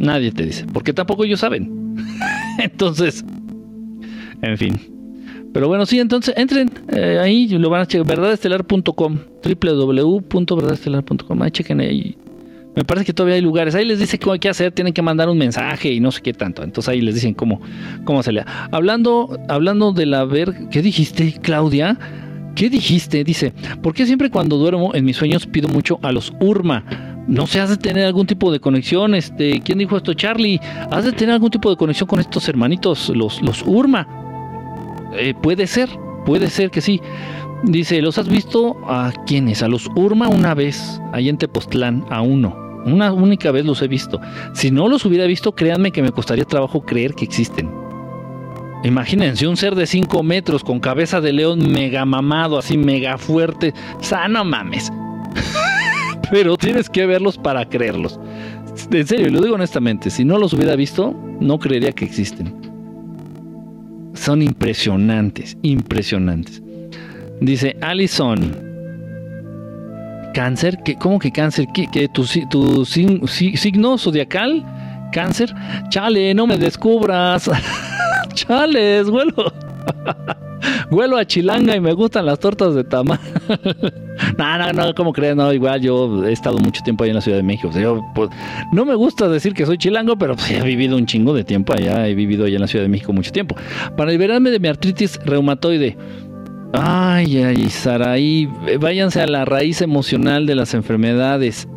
Nadie 0.01 0.31
te 0.31 0.43
dice, 0.43 0.65
porque 0.73 0.93
tampoco 0.93 1.23
ellos 1.23 1.39
saben. 1.39 1.95
entonces, 2.57 3.23
en 4.41 4.57
fin. 4.57 4.79
Pero 5.53 5.67
bueno, 5.67 5.85
sí, 5.85 5.99
entonces 5.99 6.33
entren 6.37 6.71
eh, 6.91 7.19
ahí, 7.21 7.47
lo 7.49 7.69
van 7.69 7.81
a 7.81 7.85
checar, 7.85 8.07
verdadestelar.com, 8.07 9.19
www.verdadestelar.com, 9.43 11.41
ahí 11.43 11.51
chequen 11.51 11.81
ahí. 11.81 12.17
Me 12.75 12.83
parece 12.83 13.05
que 13.05 13.13
todavía 13.13 13.35
hay 13.35 13.41
lugares. 13.41 13.75
Ahí 13.75 13.85
les 13.85 13.99
dice 13.99 14.17
cómo 14.17 14.33
hay 14.33 14.39
que 14.39 14.49
hacer, 14.49 14.71
tienen 14.71 14.93
que 14.93 15.03
mandar 15.03 15.29
un 15.29 15.37
mensaje 15.37 15.91
y 15.91 15.99
no 15.99 16.09
sé 16.09 16.21
qué 16.21 16.33
tanto. 16.33 16.63
Entonces 16.63 16.89
ahí 16.89 17.01
les 17.01 17.13
dicen 17.13 17.35
cómo, 17.35 17.61
cómo 18.03 18.23
se 18.23 18.31
lea. 18.31 18.69
Hablando, 18.71 19.37
hablando 19.49 19.91
de 19.91 20.07
la 20.07 20.23
ver, 20.25 20.67
¿qué 20.71 20.81
dijiste, 20.81 21.35
Claudia? 21.41 21.99
¿Qué 22.55 22.69
dijiste? 22.69 23.23
Dice, 23.23 23.53
¿por 23.83 23.93
qué 23.93 24.05
siempre 24.05 24.31
cuando 24.31 24.57
duermo 24.57 24.95
en 24.95 25.05
mis 25.05 25.17
sueños 25.17 25.45
pido 25.45 25.67
mucho 25.67 25.99
a 26.01 26.11
los 26.11 26.33
Urma? 26.39 27.10
No 27.31 27.47
sé, 27.47 27.61
has 27.61 27.69
de 27.69 27.77
tener 27.77 28.05
algún 28.05 28.27
tipo 28.27 28.51
de 28.51 28.59
conexión. 28.59 29.15
Este, 29.15 29.61
¿quién 29.61 29.77
dijo 29.77 29.95
esto? 29.95 30.13
Charlie. 30.13 30.59
Has 30.91 31.05
de 31.05 31.13
tener 31.13 31.33
algún 31.33 31.49
tipo 31.49 31.69
de 31.69 31.77
conexión 31.77 32.05
con 32.05 32.19
estos 32.19 32.49
hermanitos, 32.49 33.07
los, 33.15 33.41
los 33.41 33.63
Urma. 33.65 34.05
Eh, 35.17 35.33
puede 35.41 35.65
ser, 35.65 35.89
puede 36.25 36.49
ser 36.49 36.71
que 36.71 36.81
sí. 36.81 36.99
Dice, 37.63 38.01
¿los 38.01 38.17
has 38.17 38.27
visto 38.27 38.75
a 38.85 39.13
quiénes? 39.25 39.63
A 39.63 39.69
los 39.69 39.87
Urma 39.95 40.27
una 40.27 40.53
vez, 40.53 40.99
ahí 41.13 41.29
en 41.29 41.37
Tepoztlán, 41.37 42.05
a 42.09 42.21
uno. 42.21 42.53
Una 42.85 43.13
única 43.13 43.51
vez 43.51 43.63
los 43.63 43.81
he 43.81 43.87
visto. 43.87 44.19
Si 44.53 44.69
no 44.69 44.89
los 44.89 45.05
hubiera 45.05 45.25
visto, 45.25 45.55
créanme 45.55 45.93
que 45.93 46.01
me 46.01 46.11
costaría 46.11 46.43
trabajo 46.43 46.81
creer 46.81 47.13
que 47.13 47.23
existen. 47.23 47.71
Imagínense 48.83 49.47
un 49.47 49.55
ser 49.55 49.75
de 49.75 49.87
5 49.87 50.21
metros 50.21 50.65
con 50.65 50.81
cabeza 50.81 51.21
de 51.21 51.31
león 51.31 51.71
mega 51.71 52.03
mamado, 52.03 52.57
así 52.57 52.77
mega 52.77 53.17
fuerte. 53.17 53.73
Sano 54.01 54.43
mames. 54.43 54.91
Pero 56.31 56.57
tienes 56.57 56.89
que 56.89 57.05
verlos 57.05 57.37
para 57.37 57.65
creerlos. 57.65 58.19
En 58.91 59.05
serio, 59.05 59.29
lo 59.29 59.41
digo 59.41 59.55
honestamente, 59.55 60.09
si 60.09 60.23
no 60.23 60.37
los 60.37 60.53
hubiera 60.53 60.75
visto, 60.75 61.13
no 61.39 61.59
creería 61.59 61.91
que 61.91 62.05
existen. 62.05 62.55
Son 64.13 64.41
impresionantes, 64.41 65.57
impresionantes. 65.61 66.61
Dice 67.41 67.75
Allison. 67.81 68.55
¿Cáncer? 70.33 70.79
¿Qué, 70.85 70.95
¿Cómo 70.95 71.19
que 71.19 71.31
cáncer? 71.31 71.67
¿Qué, 71.73 72.07
tu, 72.07 72.25
tu 72.49 72.85
signo 72.85 73.97
zodiacal? 73.97 74.65
¿Cáncer? 75.11 75.53
Chale, 75.89 76.33
no 76.33 76.47
me 76.47 76.57
descubras. 76.57 77.49
Chales, 78.33 79.09
huelo. 79.09 79.53
huelo 80.91 81.17
a 81.17 81.25
chilanga 81.25 81.75
y 81.75 81.79
me 81.79 81.93
gustan 81.93 82.25
las 82.25 82.39
tortas 82.39 82.75
de 82.75 82.83
tamal. 82.83 83.19
no, 84.37 84.57
no, 84.57 84.73
no, 84.73 84.95
¿cómo 84.95 85.13
crees? 85.13 85.35
No, 85.35 85.51
igual 85.53 85.81
yo 85.81 86.25
he 86.25 86.31
estado 86.31 86.57
mucho 86.57 86.81
tiempo 86.83 87.03
allá 87.03 87.11
en 87.11 87.15
la 87.15 87.21
Ciudad 87.21 87.37
de 87.37 87.43
México. 87.43 87.69
pues, 88.15 88.29
no 88.71 88.85
me 88.85 88.95
gusta 88.95 89.27
decir 89.29 89.53
que 89.53 89.65
soy 89.65 89.77
chilango, 89.77 90.17
pero 90.17 90.35
pues, 90.35 90.51
he 90.51 90.61
vivido 90.61 90.97
un 90.97 91.05
chingo 91.05 91.33
de 91.33 91.43
tiempo 91.43 91.73
allá. 91.73 92.07
He 92.07 92.15
vivido 92.15 92.45
allá 92.45 92.55
en 92.55 92.61
la 92.61 92.67
Ciudad 92.67 92.85
de 92.85 92.89
México 92.89 93.13
mucho 93.13 93.31
tiempo. 93.31 93.55
Para 93.95 94.11
liberarme 94.11 94.51
de 94.51 94.59
mi 94.59 94.67
artritis 94.67 95.19
reumatoide. 95.25 95.97
Ay, 96.73 97.37
ay, 97.37 97.69
Saraí, 97.69 98.47
váyanse 98.79 99.21
a 99.21 99.27
la 99.27 99.43
raíz 99.43 99.81
emocional 99.81 100.45
de 100.45 100.55
las 100.55 100.73
enfermedades. 100.73 101.67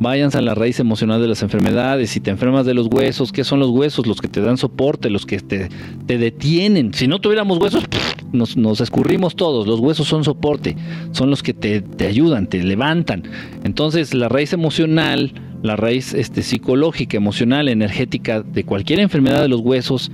Váyanse 0.00 0.38
a 0.38 0.40
la 0.40 0.54
raíz 0.54 0.80
emocional 0.80 1.20
de 1.20 1.28
las 1.28 1.42
enfermedades. 1.42 2.10
Si 2.10 2.20
te 2.20 2.30
enfermas 2.30 2.64
de 2.64 2.72
los 2.72 2.86
huesos, 2.86 3.32
¿qué 3.32 3.44
son 3.44 3.60
los 3.60 3.68
huesos? 3.68 4.06
Los 4.06 4.20
que 4.20 4.28
te 4.28 4.40
dan 4.40 4.56
soporte, 4.56 5.10
los 5.10 5.26
que 5.26 5.38
te, 5.40 5.68
detienen. 6.06 6.94
Si 6.94 7.06
no 7.06 7.20
tuviéramos 7.20 7.58
huesos, 7.58 7.84
nos, 8.32 8.80
escurrimos 8.80 9.36
todos. 9.36 9.66
Los 9.66 9.80
huesos 9.80 10.08
son 10.08 10.24
soporte, 10.24 10.76
son 11.12 11.30
los 11.30 11.42
que 11.42 11.54
te, 11.54 12.06
ayudan, 12.06 12.46
te 12.46 12.62
levantan. 12.62 13.24
Entonces, 13.64 14.14
la 14.14 14.28
raíz 14.28 14.52
emocional, 14.52 15.32
la 15.62 15.76
raíz 15.76 16.14
este, 16.14 16.42
psicológica, 16.42 17.16
emocional, 17.16 17.68
energética 17.68 18.42
de 18.42 18.64
cualquier 18.64 19.00
enfermedad 19.00 19.42
de 19.42 19.48
los 19.48 19.60
huesos, 19.60 20.10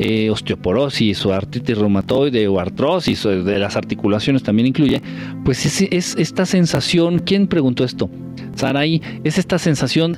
eh, 0.00 0.30
osteoporosis 0.30 1.26
o 1.26 1.32
artritis 1.32 1.76
reumatoide 1.76 2.46
o 2.46 2.60
artrosis 2.60 3.24
de 3.24 3.58
las 3.58 3.74
articulaciones 3.74 4.44
también 4.44 4.68
incluye, 4.68 5.02
pues 5.44 5.66
es, 5.66 5.82
es 5.90 6.14
esta 6.16 6.46
sensación, 6.46 7.18
¿quién 7.18 7.48
preguntó 7.48 7.82
esto? 7.82 8.08
Saraí, 8.54 9.02
es 9.24 9.38
esta 9.38 9.58
sensación 9.58 10.16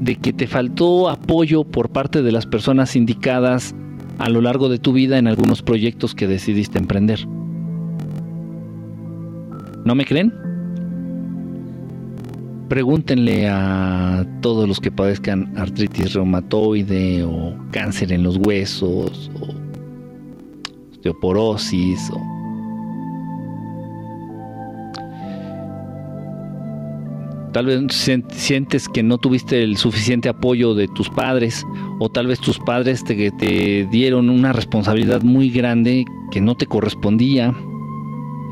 de 0.00 0.14
que 0.14 0.32
te 0.32 0.46
faltó 0.46 1.08
apoyo 1.08 1.64
por 1.64 1.90
parte 1.90 2.22
de 2.22 2.30
las 2.30 2.46
personas 2.46 2.94
indicadas 2.94 3.74
a 4.22 4.28
lo 4.28 4.40
largo 4.40 4.68
de 4.68 4.78
tu 4.78 4.92
vida 4.92 5.18
en 5.18 5.26
algunos 5.26 5.62
proyectos 5.62 6.14
que 6.14 6.28
decidiste 6.28 6.78
emprender. 6.78 7.26
¿No 9.84 9.96
me 9.96 10.04
creen? 10.04 10.32
Pregúntenle 12.68 13.48
a 13.48 14.24
todos 14.40 14.68
los 14.68 14.78
que 14.78 14.92
padezcan 14.92 15.52
artritis 15.58 16.14
reumatoide 16.14 17.24
o 17.24 17.56
cáncer 17.72 18.12
en 18.12 18.22
los 18.22 18.36
huesos 18.36 19.28
o 19.40 19.48
osteoporosis 20.92 22.08
o 22.12 22.32
Tal 27.52 27.66
vez 27.66 27.92
sientes 28.30 28.88
que 28.88 29.02
no 29.02 29.18
tuviste 29.18 29.62
el 29.62 29.76
suficiente 29.76 30.30
apoyo 30.30 30.74
de 30.74 30.88
tus 30.88 31.10
padres 31.10 31.66
o 32.04 32.08
tal 32.08 32.26
vez 32.26 32.40
tus 32.40 32.58
padres 32.58 33.04
te, 33.04 33.86
dieron 33.88 34.28
una 34.28 34.52
responsabilidad 34.52 35.22
muy 35.22 35.50
grande 35.50 36.04
que 36.32 36.40
no 36.40 36.56
te 36.56 36.66
correspondía. 36.66 37.54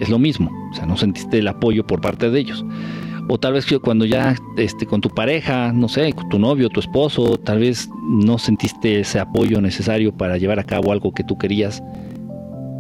Es 0.01 0.09
lo 0.09 0.21
mismo, 0.21 0.53
o 0.71 0.75
sea, 0.75 0.87
no 0.87 0.97
sentiste 0.97 1.39
el 1.39 1.49
apoyo 1.49 1.85
por 1.85 2.01
parte 2.01 2.31
de 2.31 2.39
ellos. 2.39 2.65
O 3.29 3.39
tal 3.39 3.55
vez 3.55 3.67
cuando 3.83 4.05
ya 4.05 4.37
este, 4.57 4.87
con 4.87 5.01
tu 5.01 5.09
pareja, 5.11 5.73
no 5.73 5.89
sé, 5.89 6.13
con 6.13 6.29
tu 6.29 6.39
novio, 6.39 6.69
tu 6.69 6.79
esposo, 6.79 7.39
tal 7.39 7.59
vez 7.59 7.91
no 8.09 8.39
sentiste 8.39 9.01
ese 9.01 9.19
apoyo 9.19 9.61
necesario 9.61 10.17
para 10.17 10.39
llevar 10.39 10.61
a 10.61 10.65
cabo 10.65 10.93
algo 10.93 11.13
que 11.13 11.25
tú 11.25 11.37
querías. 11.37 11.83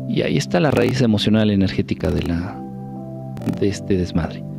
Y 0.08 0.22
ahí 0.22 0.36
está 0.36 0.60
la 0.60 0.70
raíz 0.70 1.00
emocional 1.00 1.50
energética 1.50 2.12
de, 2.12 2.22
la, 2.22 2.62
de 3.58 3.68
este 3.68 3.96
desmadre. 3.96 4.49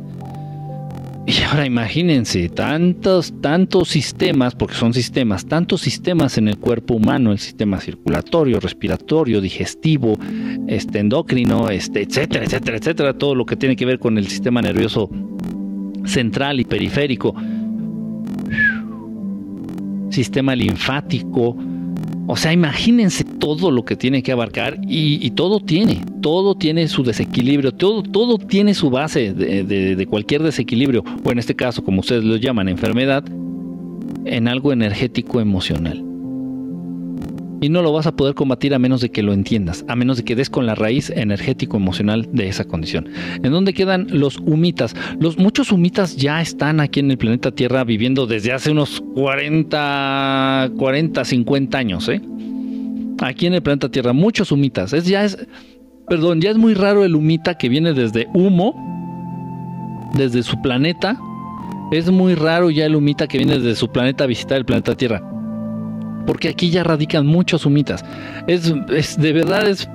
Y 1.24 1.40
ahora 1.42 1.64
imagínense, 1.66 2.48
tantos, 2.48 3.32
tantos 3.40 3.88
sistemas, 3.88 4.56
porque 4.56 4.74
son 4.74 4.92
sistemas, 4.92 5.46
tantos 5.46 5.80
sistemas 5.80 6.36
en 6.36 6.48
el 6.48 6.58
cuerpo 6.58 6.94
humano, 6.94 7.30
el 7.30 7.38
sistema 7.38 7.80
circulatorio, 7.80 8.58
respiratorio, 8.58 9.40
digestivo, 9.40 10.18
este 10.66 10.98
endocrino, 10.98 11.68
este, 11.68 12.02
etcétera, 12.02 12.44
etcétera, 12.44 12.76
etcétera, 12.78 13.14
todo 13.14 13.36
lo 13.36 13.46
que 13.46 13.54
tiene 13.54 13.76
que 13.76 13.86
ver 13.86 14.00
con 14.00 14.18
el 14.18 14.26
sistema 14.26 14.60
nervioso 14.62 15.10
central 16.04 16.58
y 16.58 16.64
periférico, 16.64 17.36
sistema 20.10 20.56
linfático, 20.56 21.56
o 22.26 22.36
sea, 22.36 22.52
imagínense 22.52 23.24
todo 23.24 23.70
lo 23.70 23.84
que 23.84 23.96
tiene 23.96 24.22
que 24.22 24.32
abarcar 24.32 24.78
y, 24.86 25.30
todo 25.30 25.60
tiene, 25.60 26.00
todo 26.20 26.54
tiene 26.54 26.88
su 26.88 27.02
desequilibrio, 27.02 27.72
todo, 27.72 28.02
todo 28.02 28.38
tiene 28.38 28.74
su 28.74 28.90
base 28.90 29.32
de, 29.32 29.64
de, 29.64 30.06
cualquier 30.06 30.42
desequilibrio, 30.42 31.04
o 31.24 31.32
en 31.32 31.38
este 31.38 31.56
caso, 31.56 31.82
como 31.82 32.00
ustedes 32.00 32.24
lo 32.24 32.36
llaman, 32.36 32.68
enfermedad, 32.68 33.24
en 34.24 34.46
algo 34.46 34.72
energético 34.72 35.40
emocional 35.40 36.11
y 37.62 37.68
no 37.68 37.80
lo 37.80 37.92
vas 37.92 38.06
a 38.06 38.16
poder 38.16 38.34
combatir 38.34 38.74
a 38.74 38.78
menos 38.80 39.00
de 39.00 39.10
que 39.10 39.22
lo 39.22 39.32
entiendas, 39.32 39.84
a 39.88 39.94
menos 39.94 40.18
de 40.18 40.24
que 40.24 40.34
des 40.34 40.50
con 40.50 40.66
la 40.66 40.74
raíz 40.74 41.10
energético-emocional 41.10 42.28
de 42.32 42.48
esa 42.48 42.64
condición. 42.64 43.08
¿En 43.36 43.52
dónde 43.52 43.72
quedan 43.72 44.08
los 44.10 44.38
humitas? 44.38 44.96
Los 45.20 45.38
muchos 45.38 45.70
humitas 45.70 46.16
ya 46.16 46.42
están 46.42 46.80
aquí 46.80 47.00
en 47.00 47.12
el 47.12 47.18
planeta 47.18 47.52
Tierra 47.52 47.84
viviendo 47.84 48.26
desde 48.26 48.52
hace 48.52 48.72
unos 48.72 49.00
40, 49.14 50.72
40, 50.76 51.24
50 51.24 51.78
años, 51.78 52.08
¿eh? 52.08 52.20
Aquí 53.20 53.46
en 53.46 53.54
el 53.54 53.62
planeta 53.62 53.88
Tierra, 53.88 54.12
muchos 54.12 54.50
humitas. 54.50 54.92
Es 54.92 55.06
ya 55.06 55.24
es, 55.24 55.38
perdón, 56.08 56.40
ya 56.40 56.50
es 56.50 56.56
muy 56.56 56.74
raro 56.74 57.04
el 57.04 57.14
humita 57.14 57.56
que 57.56 57.68
viene 57.68 57.92
desde 57.92 58.26
humo, 58.34 58.74
desde 60.16 60.42
su 60.42 60.60
planeta. 60.60 61.16
Es 61.92 62.10
muy 62.10 62.34
raro 62.34 62.70
ya 62.70 62.86
el 62.86 62.96
humita 62.96 63.28
que 63.28 63.38
viene 63.38 63.60
desde 63.60 63.76
su 63.76 63.92
planeta 63.92 64.24
a 64.24 64.26
visitar 64.26 64.58
el 64.58 64.64
planeta 64.64 64.96
Tierra 64.96 65.31
porque 66.26 66.48
aquí 66.48 66.70
ya 66.70 66.84
radican 66.84 67.26
muchos 67.26 67.66
humitas. 67.66 68.04
Es, 68.46 68.72
de 69.16 69.32
verdad 69.32 69.68
es 69.68 69.88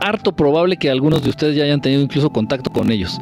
harto 0.00 0.34
probable 0.34 0.76
que 0.76 0.90
algunos 0.90 1.22
de 1.22 1.30
ustedes 1.30 1.56
ya 1.56 1.64
hayan 1.64 1.80
tenido 1.80 2.02
incluso 2.02 2.30
contacto 2.30 2.70
con 2.70 2.90
ellos. 2.90 3.18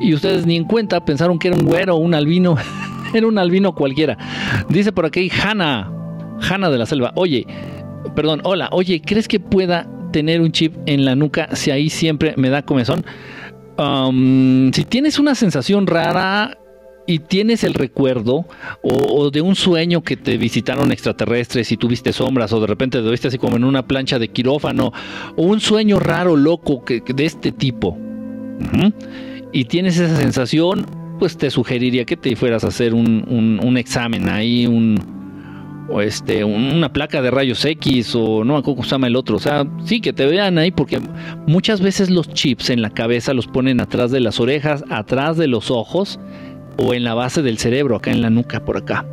Y 0.00 0.14
ustedes 0.14 0.46
ni 0.46 0.56
en 0.56 0.64
cuenta 0.64 1.04
pensaron 1.04 1.38
que 1.38 1.48
era 1.48 1.56
un 1.56 1.64
güero 1.64 1.96
un 1.96 2.14
albino. 2.14 2.56
era 3.14 3.26
un 3.26 3.38
albino 3.38 3.74
cualquiera. 3.74 4.16
Dice 4.68 4.92
por 4.92 5.06
aquí 5.06 5.30
Hanna, 5.30 5.92
Hanna 6.40 6.70
de 6.70 6.78
la 6.78 6.86
selva. 6.86 7.12
Oye, 7.14 7.46
perdón, 8.14 8.40
hola, 8.44 8.68
oye, 8.72 9.00
¿crees 9.00 9.28
que 9.28 9.40
pueda 9.40 9.88
tener 10.12 10.40
un 10.40 10.52
chip 10.52 10.74
en 10.86 11.04
la 11.04 11.14
nuca 11.14 11.48
si 11.54 11.70
ahí 11.70 11.88
siempre 11.88 12.34
me 12.36 12.50
da 12.50 12.62
comezón? 12.62 13.04
Um, 13.78 14.70
si 14.72 14.84
tienes 14.84 15.18
una 15.18 15.34
sensación 15.34 15.86
rara, 15.86 16.58
y 17.06 17.18
tienes 17.20 17.64
el 17.64 17.74
recuerdo 17.74 18.46
o, 18.82 19.30
de 19.30 19.40
un 19.40 19.56
sueño 19.56 20.02
que 20.02 20.16
te 20.16 20.36
visitaron 20.36 20.92
extraterrestres 20.92 21.72
y 21.72 21.76
tuviste 21.76 22.12
sombras 22.12 22.52
o 22.52 22.60
de 22.60 22.66
repente 22.66 23.02
te 23.02 23.10
viste 23.10 23.28
así 23.28 23.38
como 23.38 23.56
en 23.56 23.64
una 23.64 23.86
plancha 23.86 24.18
de 24.18 24.28
quirófano 24.28 24.92
o 25.36 25.42
un 25.42 25.60
sueño 25.60 25.98
raro, 25.98 26.36
loco 26.36 26.84
que, 26.84 27.00
de 27.00 27.24
este 27.24 27.52
tipo 27.52 27.98
y 29.52 29.64
tienes 29.64 29.98
esa 29.98 30.16
sensación, 30.16 30.86
pues 31.18 31.36
te 31.36 31.50
sugeriría 31.50 32.04
que 32.04 32.16
te 32.16 32.36
fueras 32.36 32.64
a 32.64 32.68
hacer 32.68 32.94
un, 32.94 33.58
un 33.62 33.76
examen 33.76 34.28
ahí, 34.28 34.66
un, 34.66 34.98
o 35.92 36.00
este, 36.00 36.44
una 36.44 36.92
placa 36.92 37.20
de 37.22 37.30
rayos 37.30 37.64
X 37.64 38.14
o 38.14 38.44
no 38.44 38.62
cómo 38.62 38.82
se 38.82 38.90
llama 38.90 39.06
el 39.08 39.16
otro. 39.16 39.36
O 39.36 39.40
sea, 39.40 39.66
sí, 39.84 40.00
que 40.00 40.12
te 40.12 40.26
vean 40.26 40.58
ahí 40.58 40.70
porque 40.70 41.00
muchas 41.46 41.80
veces 41.80 42.10
los 42.10 42.28
chips 42.32 42.70
en 42.70 42.82
la 42.82 42.90
cabeza 42.90 43.34
los 43.34 43.46
ponen 43.46 43.80
atrás 43.80 44.10
de 44.10 44.20
las 44.20 44.40
orejas, 44.40 44.84
atrás 44.90 45.36
de 45.36 45.48
los 45.48 45.70
ojos 45.70 46.18
o 46.76 46.94
en 46.94 47.04
la 47.04 47.14
base 47.14 47.42
del 47.42 47.58
cerebro, 47.58 47.96
acá 47.96 48.10
en 48.10 48.22
la 48.22 48.30
nuca, 48.30 48.64
por 48.64 48.76
acá. 48.76 49.04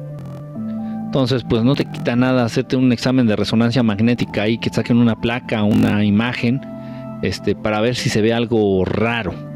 Entonces, 1.06 1.44
pues 1.44 1.64
no 1.64 1.76
te 1.76 1.86
quita 1.86 2.15
nada 2.15 2.45
hacerte 2.45 2.76
un 2.76 2.91
examen 2.91 3.26
de 3.26 3.36
resonancia 3.36 3.81
magnética 3.81 4.44
ahí, 4.44 4.60
que 4.60 4.69
saquen 4.69 4.98
una 4.98 5.19
placa, 5.19 5.64
una 5.64 6.03
imagen, 6.06 6.61
este, 7.23 7.56
para 7.56 7.81
ver 7.81 7.95
si 7.95 8.10
se 8.10 8.22
ve 8.22 8.31
algo 8.31 8.86
raro. 8.86 9.48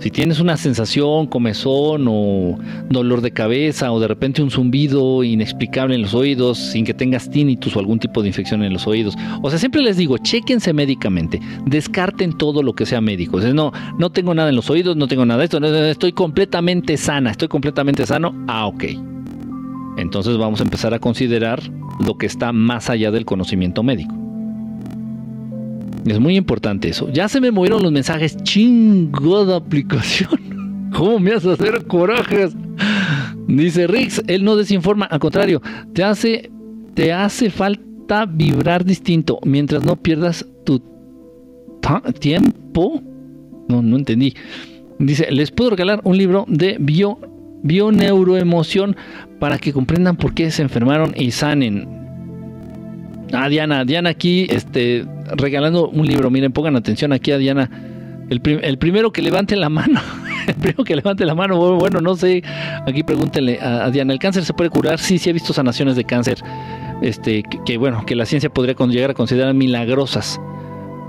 Si 0.00 0.12
tienes 0.12 0.38
una 0.38 0.56
sensación, 0.56 1.26
comezón 1.26 2.06
o 2.08 2.56
dolor 2.88 3.20
de 3.20 3.32
cabeza 3.32 3.90
o 3.90 3.98
de 3.98 4.06
repente 4.06 4.42
un 4.42 4.50
zumbido 4.50 5.24
inexplicable 5.24 5.96
en 5.96 6.02
los 6.02 6.14
oídos 6.14 6.56
sin 6.56 6.84
que 6.84 6.94
tengas 6.94 7.28
tinnitus 7.30 7.74
o 7.74 7.80
algún 7.80 7.98
tipo 7.98 8.22
de 8.22 8.28
infección 8.28 8.62
en 8.62 8.72
los 8.72 8.86
oídos. 8.86 9.16
O 9.42 9.50
sea, 9.50 9.58
siempre 9.58 9.82
les 9.82 9.96
digo, 9.96 10.16
chéquense 10.18 10.72
médicamente, 10.72 11.40
descarten 11.66 12.38
todo 12.38 12.62
lo 12.62 12.74
que 12.74 12.86
sea 12.86 13.00
médico. 13.00 13.40
No, 13.40 13.72
no 13.98 14.10
tengo 14.10 14.34
nada 14.34 14.50
en 14.50 14.56
los 14.56 14.70
oídos, 14.70 14.96
no 14.96 15.08
tengo 15.08 15.26
nada 15.26 15.40
de 15.40 15.44
esto, 15.46 15.58
estoy 15.58 16.12
completamente 16.12 16.96
sana, 16.96 17.32
estoy 17.32 17.48
completamente 17.48 18.06
sano. 18.06 18.34
Ah, 18.46 18.66
ok. 18.66 18.84
Entonces 19.96 20.36
vamos 20.36 20.60
a 20.60 20.62
empezar 20.62 20.94
a 20.94 21.00
considerar 21.00 21.60
lo 21.98 22.16
que 22.16 22.26
está 22.26 22.52
más 22.52 22.88
allá 22.88 23.10
del 23.10 23.24
conocimiento 23.24 23.82
médico. 23.82 24.27
Es 26.06 26.18
muy 26.20 26.36
importante 26.36 26.88
eso. 26.88 27.10
Ya 27.12 27.28
se 27.28 27.40
me 27.40 27.50
movieron 27.50 27.82
los 27.82 27.92
mensajes. 27.92 28.36
Chingo 28.42 29.44
de 29.44 29.56
aplicación. 29.56 30.90
¿Cómo 30.96 31.18
me 31.18 31.32
hace 31.32 31.50
hacer 31.50 31.86
corajes? 31.86 32.56
Dice 33.46 33.86
Rix, 33.86 34.22
él 34.26 34.44
no 34.44 34.56
desinforma, 34.56 35.06
al 35.06 35.20
contrario, 35.20 35.62
te 35.94 36.04
hace, 36.04 36.50
te 36.94 37.12
hace 37.12 37.50
falta 37.50 38.26
vibrar 38.26 38.84
distinto 38.84 39.38
mientras 39.42 39.84
no 39.84 39.96
pierdas 39.96 40.46
tu 40.64 40.82
tiempo. 42.20 43.02
No, 43.68 43.82
no 43.82 43.96
entendí. 43.96 44.34
Dice, 44.98 45.30
les 45.30 45.50
puedo 45.50 45.70
regalar 45.70 46.00
un 46.04 46.18
libro 46.18 46.44
de 46.48 46.76
bio, 46.78 47.18
bio-neuroemoción 47.62 48.96
para 49.38 49.58
que 49.58 49.72
comprendan 49.72 50.16
por 50.16 50.34
qué 50.34 50.50
se 50.50 50.62
enfermaron 50.62 51.14
y 51.16 51.30
sanen. 51.30 52.07
Ah, 53.32 53.48
Diana, 53.48 53.84
Diana 53.84 54.10
aquí, 54.10 54.46
este, 54.50 55.04
regalando 55.36 55.88
un 55.88 56.06
libro. 56.06 56.30
Miren, 56.30 56.52
pongan 56.52 56.76
atención 56.76 57.12
aquí 57.12 57.32
a 57.32 57.38
Diana. 57.38 57.70
El, 58.30 58.40
primero 58.78 59.10
que 59.10 59.22
levante 59.22 59.56
la 59.56 59.70
mano, 59.70 60.00
el 60.46 60.54
primero 60.54 60.84
que 60.84 60.94
levante 60.94 61.24
la 61.24 61.34
mano, 61.34 61.76
bueno, 61.78 62.02
no 62.02 62.14
sé, 62.14 62.42
aquí 62.86 63.02
pregúntenle 63.02 63.58
a, 63.58 63.90
Diana, 63.90 64.12
¿el 64.12 64.18
cáncer 64.18 64.44
se 64.44 64.52
puede 64.52 64.68
curar? 64.68 64.98
Sí, 64.98 65.16
sí 65.16 65.30
he 65.30 65.32
visto 65.32 65.54
sanaciones 65.54 65.96
de 65.96 66.04
cáncer, 66.04 66.36
este, 67.00 67.42
que, 67.64 67.78
bueno, 67.78 68.04
que 68.04 68.14
la 68.14 68.26
ciencia 68.26 68.50
podría 68.50 68.74
llegar 68.74 69.12
a 69.12 69.14
considerar 69.14 69.54
milagrosas, 69.54 70.38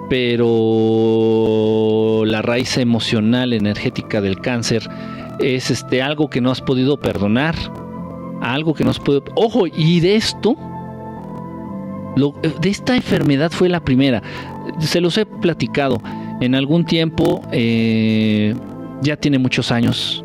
pero 0.09 0.63
la 2.25 2.41
raíz 2.41 2.77
emocional, 2.77 3.51
energética 3.51 4.21
del 4.21 4.39
cáncer 4.39 4.89
es 5.39 5.71
este, 5.71 6.01
algo 6.01 6.29
que 6.29 6.39
no 6.39 6.51
has 6.51 6.61
podido 6.61 7.01
perdonar, 7.01 7.55
algo 8.41 8.73
que 8.73 8.85
no 8.85 8.91
has 8.91 8.99
podido... 8.99 9.25
Ojo, 9.35 9.67
y 9.67 9.99
de 9.99 10.15
esto 10.15 10.55
de 12.19 12.69
esta 12.69 12.95
enfermedad 12.95 13.51
fue 13.51 13.69
la 13.69 13.79
primera. 13.79 14.21
Se 14.79 15.01
los 15.01 15.17
he 15.17 15.25
platicado. 15.25 16.01
En 16.41 16.55
algún 16.55 16.85
tiempo, 16.85 17.41
eh, 17.51 18.55
ya 19.01 19.17
tiene 19.17 19.39
muchos 19.39 19.71
años. 19.71 20.23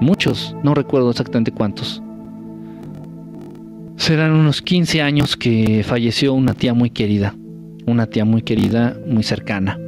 Muchos, 0.00 0.56
no 0.62 0.74
recuerdo 0.74 1.10
exactamente 1.10 1.52
cuántos. 1.52 2.02
Serán 3.96 4.32
unos 4.32 4.62
15 4.62 5.02
años 5.02 5.36
que 5.36 5.84
falleció 5.84 6.34
una 6.34 6.54
tía 6.54 6.74
muy 6.74 6.90
querida. 6.90 7.34
Una 7.86 8.06
tía 8.06 8.24
muy 8.24 8.42
querida, 8.42 8.96
muy 9.06 9.22
cercana 9.22 9.78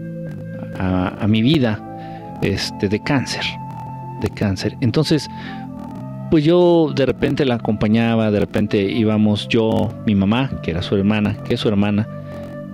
a, 0.79 1.25
a 1.25 1.29
mi 1.29 1.43
vida, 1.43 2.39
este, 2.43 2.89
de 2.89 3.01
cáncer. 3.01 3.45
De 4.21 4.29
cáncer. 4.31 4.77
Entonces, 4.81 5.29
pues 6.35 6.43
yo 6.43 6.93
de 6.93 7.06
repente 7.06 7.44
la 7.44 7.55
acompañaba, 7.55 8.32
de 8.32 8.40
repente 8.40 8.82
íbamos 8.82 9.47
yo, 9.47 9.94
mi 10.05 10.16
mamá, 10.16 10.51
que 10.65 10.73
era 10.73 10.82
su 10.82 10.97
hermana, 10.97 11.36
que 11.44 11.55
es 11.55 11.61
su 11.61 11.69
hermana, 11.69 12.09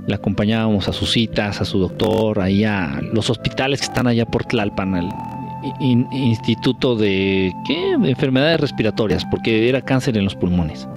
la 0.06 0.16
acompañábamos 0.16 0.88
a 0.88 0.94
sus 0.94 1.10
citas, 1.10 1.60
a 1.60 1.66
su 1.66 1.78
doctor, 1.78 2.40
ahí 2.40 2.64
a 2.64 3.02
los 3.12 3.28
hospitales 3.28 3.80
que 3.80 3.84
están 3.84 4.06
allá 4.06 4.24
por 4.24 4.46
Tlalpan, 4.46 4.94
al 4.94 5.10
instituto 6.10 6.96
de, 6.96 7.52
¿qué? 7.66 7.98
de 7.98 8.08
enfermedades 8.08 8.60
respiratorias, 8.60 9.26
porque 9.26 9.68
era 9.68 9.82
cáncer 9.82 10.16
en 10.16 10.24
los 10.24 10.34
pulmones. 10.34 10.88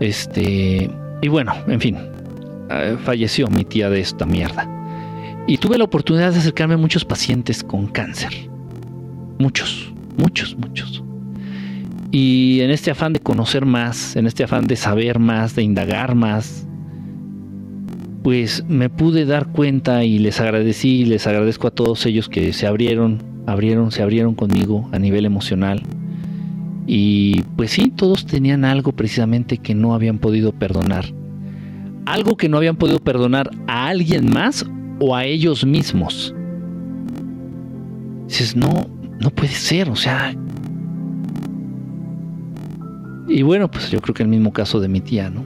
Este, 0.00 0.90
y 1.20 1.28
bueno, 1.28 1.52
en 1.66 1.78
fin, 1.78 1.98
eh, 2.70 2.96
falleció 3.04 3.48
mi 3.48 3.66
tía 3.66 3.90
de 3.90 4.00
esta 4.00 4.24
mierda. 4.24 4.66
Y 5.46 5.58
tuve 5.58 5.76
la 5.76 5.84
oportunidad 5.84 6.32
de 6.32 6.38
acercarme 6.38 6.72
a 6.72 6.78
muchos 6.78 7.04
pacientes 7.04 7.62
con 7.62 7.86
cáncer. 7.86 8.32
Muchos, 9.38 9.92
muchos, 10.16 10.56
muchos. 10.56 11.04
Y 12.14 12.60
en 12.60 12.70
este 12.70 12.92
afán 12.92 13.12
de 13.12 13.18
conocer 13.18 13.66
más, 13.66 14.14
en 14.14 14.28
este 14.28 14.44
afán 14.44 14.68
de 14.68 14.76
saber 14.76 15.18
más, 15.18 15.56
de 15.56 15.64
indagar 15.64 16.14
más, 16.14 16.64
pues 18.22 18.64
me 18.68 18.88
pude 18.88 19.24
dar 19.24 19.48
cuenta 19.48 20.04
y 20.04 20.20
les 20.20 20.38
agradecí, 20.38 21.06
les 21.06 21.26
agradezco 21.26 21.66
a 21.66 21.72
todos 21.72 22.06
ellos 22.06 22.28
que 22.28 22.52
se 22.52 22.68
abrieron, 22.68 23.20
abrieron, 23.46 23.90
se 23.90 24.00
abrieron 24.00 24.36
conmigo 24.36 24.88
a 24.92 25.00
nivel 25.00 25.26
emocional. 25.26 25.82
Y 26.86 27.42
pues 27.56 27.72
sí, 27.72 27.90
todos 27.90 28.26
tenían 28.26 28.64
algo 28.64 28.92
precisamente 28.92 29.58
que 29.58 29.74
no 29.74 29.92
habían 29.92 30.18
podido 30.18 30.52
perdonar. 30.52 31.06
Algo 32.06 32.36
que 32.36 32.48
no 32.48 32.58
habían 32.58 32.76
podido 32.76 33.00
perdonar 33.00 33.50
a 33.66 33.88
alguien 33.88 34.32
más 34.32 34.64
o 35.00 35.16
a 35.16 35.24
ellos 35.24 35.66
mismos. 35.66 36.32
Dices, 38.28 38.54
no, 38.54 38.86
no 39.18 39.30
puede 39.30 39.52
ser, 39.52 39.90
o 39.90 39.96
sea, 39.96 40.32
y 43.28 43.42
bueno, 43.42 43.70
pues 43.70 43.90
yo 43.90 44.00
creo 44.00 44.14
que 44.14 44.22
el 44.22 44.28
mismo 44.28 44.52
caso 44.52 44.80
de 44.80 44.88
mi 44.88 45.00
tía, 45.00 45.30
¿no? 45.30 45.44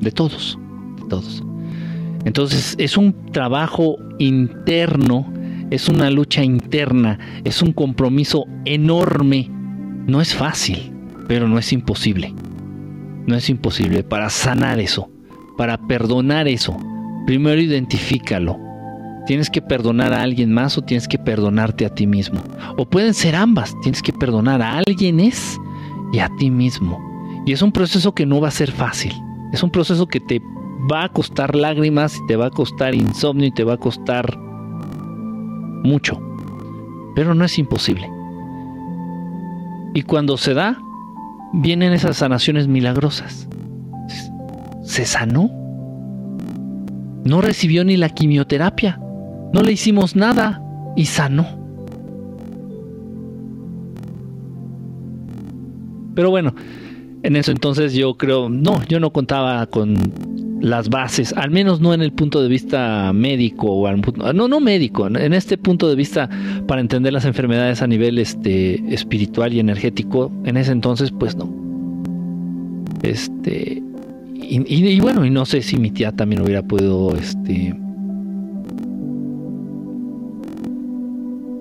De 0.00 0.10
todos, 0.10 0.58
de 1.00 1.08
todos. 1.08 1.42
Entonces 2.24 2.74
es 2.78 2.96
un 2.96 3.14
trabajo 3.32 3.96
interno, 4.18 5.32
es 5.70 5.88
una 5.88 6.10
lucha 6.10 6.42
interna, 6.44 7.18
es 7.44 7.62
un 7.62 7.72
compromiso 7.72 8.46
enorme. 8.64 9.48
No 10.06 10.20
es 10.20 10.34
fácil, 10.34 10.92
pero 11.28 11.48
no 11.48 11.58
es 11.58 11.72
imposible. 11.72 12.34
No 13.26 13.36
es 13.36 13.48
imposible 13.48 14.02
para 14.02 14.30
sanar 14.30 14.80
eso, 14.80 15.08
para 15.56 15.78
perdonar 15.86 16.48
eso. 16.48 16.76
Primero 17.26 17.60
identifícalo. 17.60 18.58
Tienes 19.26 19.48
que 19.48 19.62
perdonar 19.62 20.12
a 20.12 20.22
alguien 20.22 20.52
más 20.52 20.76
o 20.76 20.82
tienes 20.82 21.06
que 21.06 21.18
perdonarte 21.18 21.86
a 21.86 21.94
ti 21.94 22.08
mismo. 22.08 22.42
O 22.76 22.84
pueden 22.84 23.14
ser 23.14 23.36
ambas. 23.36 23.72
Tienes 23.82 24.02
que 24.02 24.12
perdonar 24.12 24.60
a 24.60 24.78
alguien 24.78 25.20
es 25.20 25.56
y 26.12 26.18
a 26.20 26.28
ti 26.36 26.50
mismo. 26.50 27.42
Y 27.46 27.52
es 27.52 27.62
un 27.62 27.72
proceso 27.72 28.14
que 28.14 28.26
no 28.26 28.40
va 28.40 28.48
a 28.48 28.52
ser 28.52 28.70
fácil. 28.70 29.12
Es 29.52 29.62
un 29.62 29.70
proceso 29.70 30.06
que 30.06 30.20
te 30.20 30.40
va 30.90 31.04
a 31.04 31.08
costar 31.08 31.56
lágrimas, 31.56 32.20
te 32.28 32.36
va 32.36 32.46
a 32.46 32.50
costar 32.50 32.94
insomnio 32.94 33.46
y 33.46 33.52
te 33.52 33.64
va 33.64 33.74
a 33.74 33.78
costar 33.78 34.38
mucho. 35.82 36.20
Pero 37.14 37.34
no 37.34 37.44
es 37.44 37.58
imposible. 37.58 38.08
Y 39.94 40.02
cuando 40.02 40.36
se 40.36 40.54
da, 40.54 40.78
vienen 41.52 41.92
esas 41.92 42.18
sanaciones 42.18 42.68
milagrosas. 42.68 43.48
Se 44.82 45.04
sanó. 45.04 45.50
No 47.24 47.40
recibió 47.40 47.84
ni 47.84 47.96
la 47.96 48.08
quimioterapia. 48.08 49.00
No 49.52 49.62
le 49.62 49.72
hicimos 49.72 50.16
nada 50.16 50.62
y 50.96 51.06
sanó. 51.06 51.61
Pero 56.14 56.30
bueno, 56.30 56.54
en 57.22 57.36
eso 57.36 57.52
entonces 57.52 57.94
yo 57.94 58.14
creo, 58.14 58.48
no, 58.48 58.82
yo 58.88 59.00
no 59.00 59.12
contaba 59.12 59.66
con 59.66 59.96
las 60.60 60.88
bases, 60.88 61.32
al 61.36 61.50
menos 61.50 61.80
no 61.80 61.92
en 61.92 62.02
el 62.02 62.12
punto 62.12 62.40
de 62.40 62.48
vista 62.48 63.12
médico 63.12 63.66
o 63.66 63.86
al, 63.88 64.00
no 64.34 64.46
no 64.46 64.60
médico, 64.60 65.08
en 65.08 65.32
este 65.32 65.58
punto 65.58 65.88
de 65.88 65.96
vista 65.96 66.30
para 66.68 66.80
entender 66.80 67.12
las 67.12 67.24
enfermedades 67.24 67.82
a 67.82 67.88
nivel 67.88 68.18
este 68.18 68.94
espiritual 68.94 69.52
y 69.52 69.58
energético, 69.58 70.30
en 70.44 70.56
ese 70.56 70.70
entonces 70.70 71.10
pues 71.10 71.36
no. 71.36 71.52
Este 73.02 73.82
y, 74.40 75.00
bueno, 75.00 75.24
y 75.24 75.30
no 75.30 75.46
sé 75.46 75.62
si 75.62 75.78
mi 75.78 75.90
tía 75.90 76.12
también 76.12 76.42
hubiera 76.42 76.62
podido 76.62 77.16
este 77.16 77.74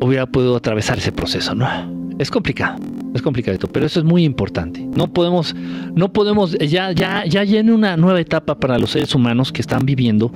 hubiera 0.01 0.25
podido 0.25 0.55
atravesar 0.57 0.97
ese 0.97 1.11
proceso, 1.11 1.55
¿no? 1.55 1.67
Es 2.19 2.29
complicado, 2.29 2.75
es 3.13 3.21
complicado, 3.21 3.57
pero 3.71 3.85
eso 3.85 3.99
es 3.99 4.05
muy 4.05 4.23
importante. 4.23 4.79
No 4.95 5.11
podemos, 5.11 5.55
no 5.95 6.13
podemos, 6.13 6.57
ya, 6.57 6.91
ya, 6.91 7.25
ya 7.25 7.43
viene 7.43 7.73
una 7.73 7.97
nueva 7.97 8.21
etapa 8.21 8.59
para 8.59 8.79
los 8.79 8.91
seres 8.91 9.13
humanos 9.13 9.51
que 9.51 9.61
están 9.61 9.85
viviendo. 9.85 10.31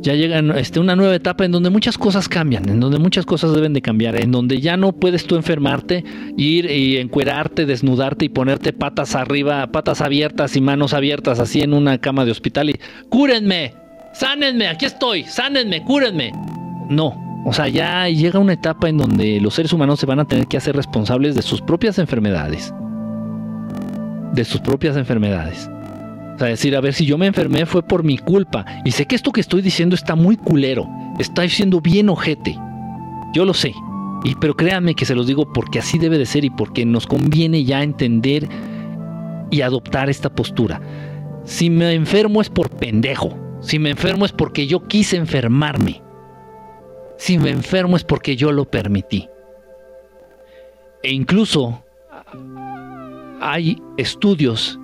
Ya 0.00 0.14
llega 0.14 0.40
este, 0.58 0.80
una 0.80 0.96
nueva 0.96 1.14
etapa 1.14 1.44
en 1.44 1.52
donde 1.52 1.70
muchas 1.70 1.96
cosas 1.96 2.28
cambian, 2.28 2.68
en 2.68 2.80
donde 2.80 2.98
muchas 2.98 3.24
cosas 3.24 3.54
deben 3.54 3.72
de 3.72 3.82
cambiar, 3.82 4.20
en 4.20 4.32
donde 4.32 4.60
ya 4.60 4.76
no 4.76 4.92
puedes 4.92 5.24
tú 5.26 5.36
enfermarte, 5.36 6.04
ir 6.36 6.68
y 6.68 6.96
encuerarte, 6.96 7.66
desnudarte 7.66 8.24
y 8.24 8.28
ponerte 8.28 8.72
patas 8.72 9.14
arriba, 9.14 9.64
patas 9.70 10.00
abiertas 10.00 10.56
y 10.56 10.60
manos 10.60 10.92
abiertas 10.92 11.38
así 11.38 11.60
en 11.60 11.72
una 11.72 11.98
cama 11.98 12.24
de 12.24 12.32
hospital 12.32 12.70
y 12.70 12.80
cúrenme, 13.10 13.74
sánenme, 14.12 14.66
aquí 14.66 14.86
estoy, 14.86 15.22
sánenme, 15.22 15.84
cúrenme. 15.84 16.32
No, 16.90 17.31
o 17.44 17.52
sea, 17.52 17.68
ya 17.68 18.08
llega 18.08 18.38
una 18.38 18.52
etapa 18.52 18.88
en 18.88 18.98
donde 18.98 19.40
los 19.40 19.54
seres 19.54 19.72
humanos 19.72 19.98
se 19.98 20.06
van 20.06 20.20
a 20.20 20.24
tener 20.24 20.46
que 20.46 20.56
hacer 20.56 20.76
responsables 20.76 21.34
de 21.34 21.42
sus 21.42 21.60
propias 21.60 21.98
enfermedades. 21.98 22.72
De 24.32 24.44
sus 24.44 24.60
propias 24.60 24.96
enfermedades. 24.96 25.68
O 26.36 26.38
sea, 26.38 26.48
decir, 26.48 26.76
a 26.76 26.80
ver, 26.80 26.94
si 26.94 27.04
yo 27.04 27.18
me 27.18 27.26
enfermé 27.26 27.66
fue 27.66 27.82
por 27.82 28.04
mi 28.04 28.16
culpa. 28.16 28.64
Y 28.84 28.92
sé 28.92 29.06
que 29.06 29.16
esto 29.16 29.32
que 29.32 29.40
estoy 29.40 29.60
diciendo 29.60 29.96
está 29.96 30.14
muy 30.14 30.36
culero. 30.36 30.88
Está 31.18 31.46
siendo 31.48 31.80
bien 31.80 32.08
ojete. 32.08 32.56
Yo 33.34 33.44
lo 33.44 33.54
sé. 33.54 33.74
Pero 34.40 34.56
créanme 34.56 34.94
que 34.94 35.04
se 35.04 35.16
los 35.16 35.26
digo 35.26 35.52
porque 35.52 35.80
así 35.80 35.98
debe 35.98 36.18
de 36.18 36.26
ser 36.26 36.44
y 36.44 36.50
porque 36.50 36.84
nos 36.84 37.06
conviene 37.06 37.64
ya 37.64 37.82
entender 37.82 38.48
y 39.50 39.62
adoptar 39.62 40.08
esta 40.08 40.30
postura. 40.30 40.80
Si 41.44 41.70
me 41.70 41.92
enfermo 41.92 42.40
es 42.40 42.48
por 42.48 42.70
pendejo. 42.70 43.36
Si 43.60 43.80
me 43.80 43.90
enfermo 43.90 44.24
es 44.24 44.32
porque 44.32 44.68
yo 44.68 44.86
quise 44.86 45.16
enfermarme. 45.16 46.02
Si 47.22 47.38
me 47.38 47.50
enfermo 47.50 47.96
es 47.96 48.02
porque 48.02 48.34
yo 48.34 48.50
lo 48.50 48.64
permití. 48.64 49.28
E 51.04 51.12
incluso 51.12 51.84
hay 53.40 53.80
estudios 53.96 54.76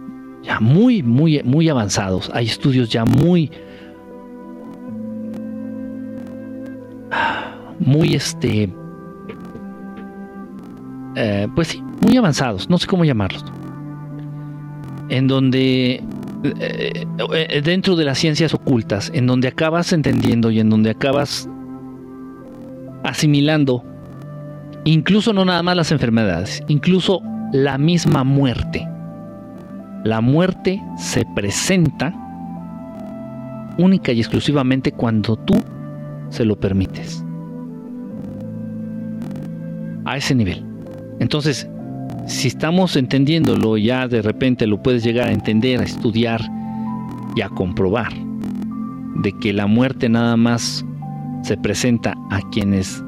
ya 0.45 0.61
muy, 0.61 1.03
muy, 1.03 1.43
muy 1.43 1.69
avanzados. 1.69 2.31
Hay 2.33 2.47
estudios 2.47 2.91
ya 2.91 3.05
muy, 3.05 3.51
muy 7.81 8.15
este, 8.15 8.73
eh, 11.17 11.49
pues 11.57 11.67
sí, 11.67 11.83
muy 12.03 12.17
avanzados. 12.19 12.71
No 12.71 12.79
sé 12.79 12.87
cómo 12.87 13.05
llamarlos. 13.05 13.45
En 15.09 15.27
donde 15.27 16.05
eh, 16.45 17.05
eh, 17.35 17.63
dentro 17.65 17.97
de 17.97 18.05
las 18.05 18.17
ciencias 18.17 18.55
ocultas, 18.55 19.11
en 19.13 19.27
donde 19.27 19.49
acabas 19.49 19.93
entendiendo 19.93 20.53
y 20.53 20.61
en 20.61 20.71
donde 20.71 20.91
acabas 20.91 21.49
asimilando 23.05 23.85
incluso 24.85 25.33
no 25.33 25.45
nada 25.45 25.63
más 25.63 25.77
las 25.77 25.93
enfermedades, 25.93 26.63
incluso 26.69 27.21
la 27.53 27.79
misma 27.79 28.25
muerte. 28.25 28.87
La 30.05 30.21
muerte 30.21 30.83
se 30.97 31.25
presenta 31.35 32.15
única 33.79 34.13
y 34.13 34.21
exclusivamente 34.21 34.93
cuando 34.93 35.37
tú 35.37 35.55
se 36.31 36.45
lo 36.45 36.59
permites. 36.59 37.25
A 40.05 40.17
ese 40.17 40.35
nivel. 40.35 40.65
Entonces, 41.21 41.69
si 42.27 42.49
estamos 42.49 42.97
entendiéndolo, 42.97 43.77
ya 43.77 44.09
de 44.09 44.23
repente 44.23 44.67
lo 44.67 44.83
puedes 44.83 45.03
llegar 45.03 45.29
a 45.29 45.33
entender, 45.33 45.81
a 45.81 45.85
estudiar 45.85 46.41
y 47.37 47.43
a 47.43 47.49
comprobar 47.49 48.13
de 49.17 49.33
que 49.41 49.53
la 49.53 49.67
muerte 49.67 50.09
nada 50.09 50.37
más 50.37 50.85
se 51.49 51.57
presenta 51.57 52.15
a 52.29 52.43
quienes 52.51 53.03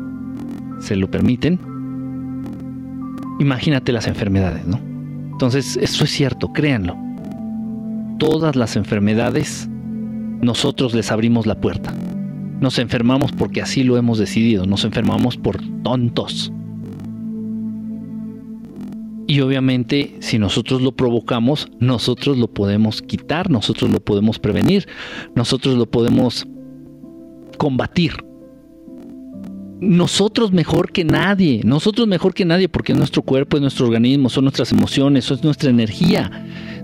se 0.78 0.96
lo 0.96 1.10
permiten, 1.10 1.60
imagínate 3.38 3.92
las 3.92 4.06
enfermedades, 4.06 4.66
¿no? 4.66 4.80
Entonces, 5.30 5.76
eso 5.76 6.04
es 6.04 6.10
cierto, 6.10 6.50
créanlo. 6.50 6.96
Todas 8.18 8.56
las 8.56 8.76
enfermedades, 8.76 9.68
nosotros 10.40 10.94
les 10.94 11.12
abrimos 11.12 11.44
la 11.44 11.60
puerta. 11.60 11.92
Nos 12.60 12.78
enfermamos 12.78 13.30
porque 13.30 13.60
así 13.60 13.82
lo 13.82 13.98
hemos 13.98 14.18
decidido, 14.18 14.64
nos 14.64 14.86
enfermamos 14.86 15.36
por 15.36 15.58
tontos. 15.82 16.50
Y 19.26 19.42
obviamente, 19.42 20.16
si 20.20 20.38
nosotros 20.38 20.80
lo 20.80 20.92
provocamos, 20.92 21.68
nosotros 21.78 22.38
lo 22.38 22.48
podemos 22.48 23.02
quitar, 23.02 23.50
nosotros 23.50 23.90
lo 23.90 24.00
podemos 24.00 24.38
prevenir, 24.38 24.88
nosotros 25.34 25.76
lo 25.76 25.90
podemos 25.90 26.46
combatir. 27.58 28.29
Nosotros 29.80 30.52
mejor 30.52 30.92
que 30.92 31.04
nadie, 31.04 31.62
nosotros 31.64 32.06
mejor 32.06 32.34
que 32.34 32.44
nadie, 32.44 32.68
porque 32.68 32.92
nuestro 32.92 33.22
cuerpo, 33.22 33.56
es 33.56 33.62
nuestro 33.62 33.86
organismo, 33.86 34.28
son 34.28 34.44
nuestras 34.44 34.72
emociones, 34.72 35.30
es 35.30 35.42
nuestra 35.42 35.70
energía. 35.70 36.30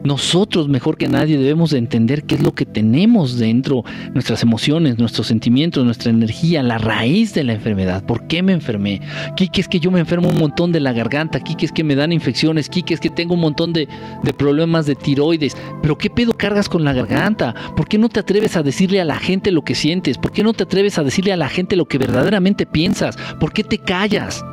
Nosotros, 0.07 0.69
mejor 0.69 0.99
que 0.99 1.09
nadie, 1.09 1.37
debemos 1.37 1.71
de 1.71 1.79
entender 1.79 2.23
qué 2.23 2.37
es 2.37 2.41
lo 2.41 2.55
que 2.55 2.65
tenemos 2.65 3.39
dentro, 3.39 3.85
nuestras 4.15 4.41
emociones, 4.45 5.01
nuestros 5.01 5.27
sentimientos, 5.27 5.85
nuestra 5.85 6.11
energía, 6.11 6.63
la 6.63 6.79
raíz 6.79 7.35
de 7.35 7.43
la 7.43 7.55
enfermedad. 7.55 8.07
¿Por 8.07 8.29
qué 8.29 8.41
me 8.41 8.53
enfermé? 8.53 9.01
Kike 9.35 9.63
es 9.63 9.67
que 9.67 9.81
yo 9.81 9.91
me 9.91 9.99
enfermo 9.99 10.29
un 10.29 10.39
montón 10.39 10.71
de 10.71 10.79
la 10.79 10.93
garganta, 10.93 11.41
Kike 11.41 11.67
es 11.67 11.73
que 11.73 11.83
me 11.83 11.97
dan 11.97 12.13
infecciones, 12.13 12.69
Kike 12.69 12.95
es 12.95 13.01
que 13.01 13.11
tengo 13.11 13.35
un 13.35 13.41
montón 13.41 13.73
de, 13.73 13.89
de 14.23 14.33
problemas 14.33 14.87
de 14.87 14.95
tiroides. 14.95 15.57
Pero 15.83 15.99
¿qué 15.99 16.09
pedo 16.09 16.35
cargas 16.35 16.69
con 16.69 16.85
la 16.85 16.93
garganta? 16.93 17.53
¿Por 17.77 17.89
qué 17.89 17.99
no 17.99 18.09
te 18.09 18.21
atreves 18.21 18.57
a 18.57 18.63
decirle 18.63 19.01
a 19.01 19.05
la 19.05 19.19
gente 19.19 19.51
lo 19.51 19.65
que 19.65 19.75
sientes? 19.75 20.19
¿Por 20.19 20.31
qué 20.31 20.45
no 20.45 20.53
te 20.53 20.63
atreves 20.63 21.01
a 21.01 21.03
decirle 21.03 21.33
a 21.33 21.37
la 21.37 21.49
gente 21.49 21.75
lo 21.75 21.89
que 21.89 21.99
verdaderamente 21.99 22.65
piensas? 22.65 23.17
¿Por 23.41 23.53
qué 23.53 23.65
te 23.65 23.79
callas? 23.79 24.45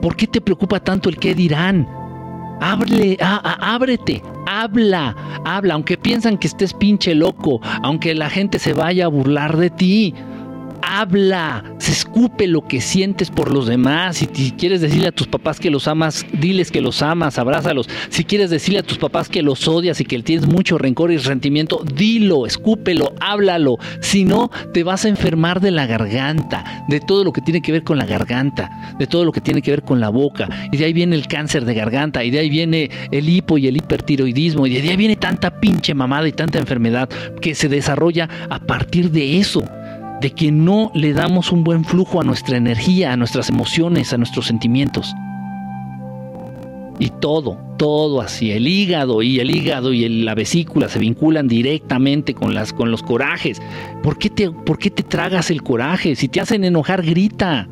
¿Por 0.00 0.16
qué 0.16 0.26
te 0.26 0.40
preocupa 0.40 0.80
tanto 0.80 1.10
el 1.10 1.18
qué 1.18 1.34
dirán? 1.34 1.99
Ábrele, 2.60 3.16
ábrete, 3.20 4.22
habla, 4.46 5.16
habla, 5.44 5.74
aunque 5.74 5.96
piensan 5.96 6.38
que 6.38 6.46
estés 6.46 6.74
pinche 6.74 7.14
loco, 7.14 7.60
aunque 7.82 8.14
la 8.14 8.28
gente 8.28 8.58
se 8.58 8.72
vaya 8.72 9.06
a 9.06 9.08
burlar 9.08 9.56
de 9.56 9.70
ti 9.70 10.14
habla, 10.82 11.64
se 11.78 11.92
escupe 11.92 12.46
lo 12.46 12.66
que 12.66 12.80
sientes 12.80 13.30
por 13.30 13.52
los 13.52 13.66
demás. 13.66 14.16
Si, 14.16 14.26
quieres 14.52 14.80
decirle 14.80 15.08
a 15.08 15.12
tus 15.12 15.26
papás 15.26 15.60
que 15.60 15.70
los 15.70 15.88
amas, 15.88 16.26
diles 16.32 16.70
que 16.70 16.80
los 16.80 17.02
amas, 17.02 17.38
abrázalos. 17.38 17.88
Si 18.08 18.24
quieres 18.24 18.50
decirle 18.50 18.80
a 18.80 18.82
tus 18.82 18.98
papás 18.98 19.28
que 19.28 19.42
los 19.42 19.66
odias 19.68 20.00
y 20.00 20.04
que 20.04 20.22
tienes 20.22 20.46
mucho 20.46 20.78
rencor 20.78 21.10
y 21.12 21.16
resentimiento, 21.16 21.82
dilo, 21.94 22.46
escúpelo, 22.46 23.14
háblalo. 23.20 23.78
Si 24.00 24.24
no, 24.24 24.50
te 24.72 24.82
vas 24.82 25.04
a 25.04 25.08
enfermar 25.08 25.60
de 25.60 25.70
la 25.70 25.86
garganta, 25.86 26.84
de 26.88 27.00
todo 27.00 27.24
lo 27.24 27.32
que 27.32 27.40
tiene 27.40 27.62
que 27.62 27.72
ver 27.72 27.84
con 27.84 27.98
la 27.98 28.06
garganta, 28.06 28.96
de 28.98 29.06
todo 29.06 29.24
lo 29.24 29.32
que 29.32 29.40
tiene 29.40 29.62
que 29.62 29.70
ver 29.70 29.82
con 29.82 30.00
la 30.00 30.08
boca. 30.08 30.48
Y 30.72 30.76
de 30.76 30.84
ahí 30.84 30.92
viene 30.92 31.16
el 31.16 31.26
cáncer 31.26 31.64
de 31.64 31.74
garganta, 31.74 32.24
y 32.24 32.30
de 32.30 32.40
ahí 32.40 32.50
viene 32.50 32.90
el 33.10 33.28
hipo 33.28 33.58
y 33.58 33.66
el 33.66 33.76
hipertiroidismo, 33.76 34.66
y 34.66 34.80
de 34.80 34.90
ahí 34.90 34.96
viene 34.96 35.16
tanta 35.16 35.60
pinche 35.60 35.94
mamada 35.94 36.28
y 36.28 36.32
tanta 36.32 36.58
enfermedad 36.58 37.08
que 37.40 37.54
se 37.54 37.68
desarrolla 37.68 38.28
a 38.48 38.58
partir 38.60 39.10
de 39.10 39.38
eso 39.38 39.64
de 40.20 40.32
que 40.32 40.52
no 40.52 40.90
le 40.94 41.12
damos 41.12 41.52
un 41.52 41.64
buen 41.64 41.84
flujo 41.84 42.20
a 42.20 42.24
nuestra 42.24 42.56
energía, 42.56 43.12
a 43.12 43.16
nuestras 43.16 43.48
emociones, 43.48 44.12
a 44.12 44.18
nuestros 44.18 44.46
sentimientos. 44.46 45.14
Y 46.98 47.08
todo, 47.08 47.56
todo 47.78 48.20
así, 48.20 48.50
el 48.50 48.68
hígado 48.68 49.22
y 49.22 49.40
el 49.40 49.50
hígado 49.50 49.94
y 49.94 50.06
la 50.06 50.34
vesícula 50.34 50.90
se 50.90 50.98
vinculan 50.98 51.48
directamente 51.48 52.34
con, 52.34 52.54
los 52.54 53.02
corajes. 53.02 53.62
¿Por 54.02 54.18
qué, 54.18 54.28
te, 54.28 54.50
¿Por 54.50 54.78
qué 54.78 54.90
te 54.90 55.02
tragas 55.02 55.50
el 55.50 55.62
coraje? 55.62 56.14
Si 56.14 56.28
te 56.28 56.40
hacen 56.40 56.64
enojar, 56.64 57.02
grita. 57.02 57.68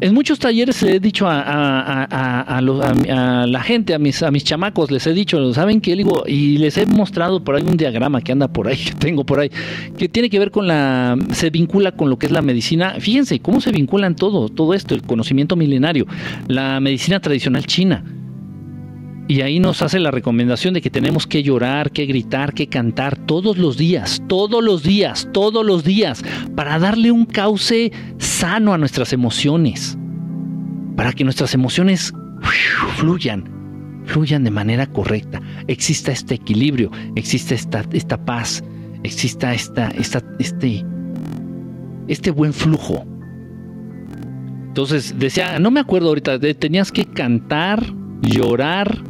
En 0.00 0.12
muchos 0.12 0.38
talleres 0.38 0.82
le 0.82 0.96
he 0.96 1.00
dicho 1.00 1.26
a, 1.28 2.60
la 3.46 3.62
gente, 3.62 3.94
a 3.94 3.98
mis, 3.98 4.22
a 4.22 4.30
mis 4.30 4.44
chamacos, 4.44 4.90
les 4.90 5.06
he 5.06 5.12
dicho, 5.12 5.54
¿saben 5.54 5.80
qué? 5.80 5.96
Digo, 5.96 6.24
y 6.26 6.58
les 6.58 6.76
he 6.76 6.84
mostrado 6.86 7.42
por 7.42 7.54
ahí 7.56 7.62
un 7.62 7.76
diagrama 7.76 8.20
que 8.20 8.32
anda 8.32 8.48
por 8.48 8.68
ahí, 8.68 8.76
que 8.84 8.92
tengo 8.92 9.24
por 9.24 9.40
ahí, 9.40 9.50
que 9.96 10.08
tiene 10.08 10.28
que 10.28 10.38
ver 10.38 10.50
con 10.50 10.66
la, 10.66 11.16
se 11.32 11.50
vincula 11.50 11.92
con 11.92 12.10
lo 12.10 12.18
que 12.18 12.26
es 12.26 12.32
la 12.32 12.42
medicina. 12.42 12.96
Fíjense 12.98 13.38
cómo 13.40 13.60
se 13.60 13.70
vinculan 13.70 14.16
todo, 14.16 14.48
todo 14.48 14.74
esto, 14.74 14.94
el 14.94 15.02
conocimiento 15.02 15.56
milenario, 15.56 16.06
la 16.48 16.80
medicina 16.80 17.20
tradicional 17.20 17.64
china 17.66 18.04
y 19.26 19.40
ahí 19.40 19.58
nos 19.58 19.80
hace 19.80 20.00
la 20.00 20.10
recomendación 20.10 20.74
de 20.74 20.82
que 20.82 20.90
tenemos 20.90 21.26
que 21.26 21.42
llorar, 21.42 21.90
que 21.90 22.04
gritar, 22.04 22.52
que 22.52 22.66
cantar 22.66 23.16
todos 23.16 23.56
los 23.56 23.78
días, 23.78 24.22
todos 24.28 24.62
los 24.62 24.82
días, 24.82 25.28
todos 25.32 25.64
los 25.64 25.82
días, 25.82 26.22
para 26.54 26.78
darle 26.78 27.10
un 27.10 27.24
cauce 27.24 27.90
sano 28.18 28.74
a 28.74 28.78
nuestras 28.78 29.12
emociones, 29.14 29.96
para 30.96 31.12
que 31.12 31.24
nuestras 31.24 31.54
emociones 31.54 32.12
fluyan, 32.96 33.48
fluyan 34.04 34.44
de 34.44 34.50
manera 34.50 34.86
correcta, 34.86 35.40
exista 35.68 36.12
este 36.12 36.34
equilibrio, 36.34 36.90
exista 37.16 37.54
esta, 37.54 37.82
esta 37.92 38.22
paz, 38.22 38.62
exista 39.04 39.54
esta, 39.54 39.88
esta, 39.88 40.22
este, 40.38 40.84
este 42.08 42.30
buen 42.30 42.52
flujo. 42.52 43.06
Entonces 44.66 45.18
decía, 45.18 45.58
no 45.60 45.70
me 45.70 45.80
acuerdo 45.80 46.08
ahorita, 46.08 46.38
tenías 46.58 46.92
que 46.92 47.06
cantar, 47.06 47.82
llorar, 48.20 49.02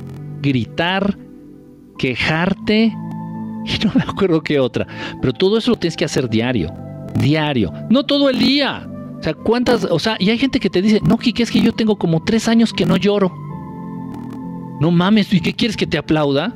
gritar, 0.45 1.19
quejarte 1.99 2.85
y 3.65 3.85
no 3.85 3.93
me 3.95 4.03
acuerdo 4.03 4.43
qué 4.43 4.61
otra. 4.61 4.87
Pero 5.21 5.33
todo 5.33 5.59
eso 5.59 5.73
lo 5.73 5.77
tienes 5.77 5.97
que 5.97 6.05
hacer 6.05 6.29
diario, 6.29 6.73
diario, 7.19 7.73
no 7.91 8.05
todo 8.05 8.29
el 8.31 8.39
día. 8.39 8.89
O 9.19 9.23
sea, 9.23 9.35
¿cuántas? 9.35 9.85
O 9.85 9.99
sea, 9.99 10.16
y 10.19 10.29
hay 10.31 10.39
gente 10.39 10.61
que 10.61 10.69
te 10.69 10.83
dice, 10.83 11.01
no, 11.03 11.16
Kike, 11.16 11.43
es 11.43 11.51
que 11.51 11.61
yo 11.61 11.73
tengo 11.73 11.97
como 11.97 12.23
tres 12.23 12.47
años 12.47 12.73
que 12.73 12.85
no 12.85 12.97
lloro. 12.97 13.35
No 14.81 14.91
mames, 14.91 15.33
¿y 15.33 15.41
qué 15.41 15.55
quieres 15.55 15.77
que 15.77 15.87
te 15.87 15.97
aplauda? 15.97 16.53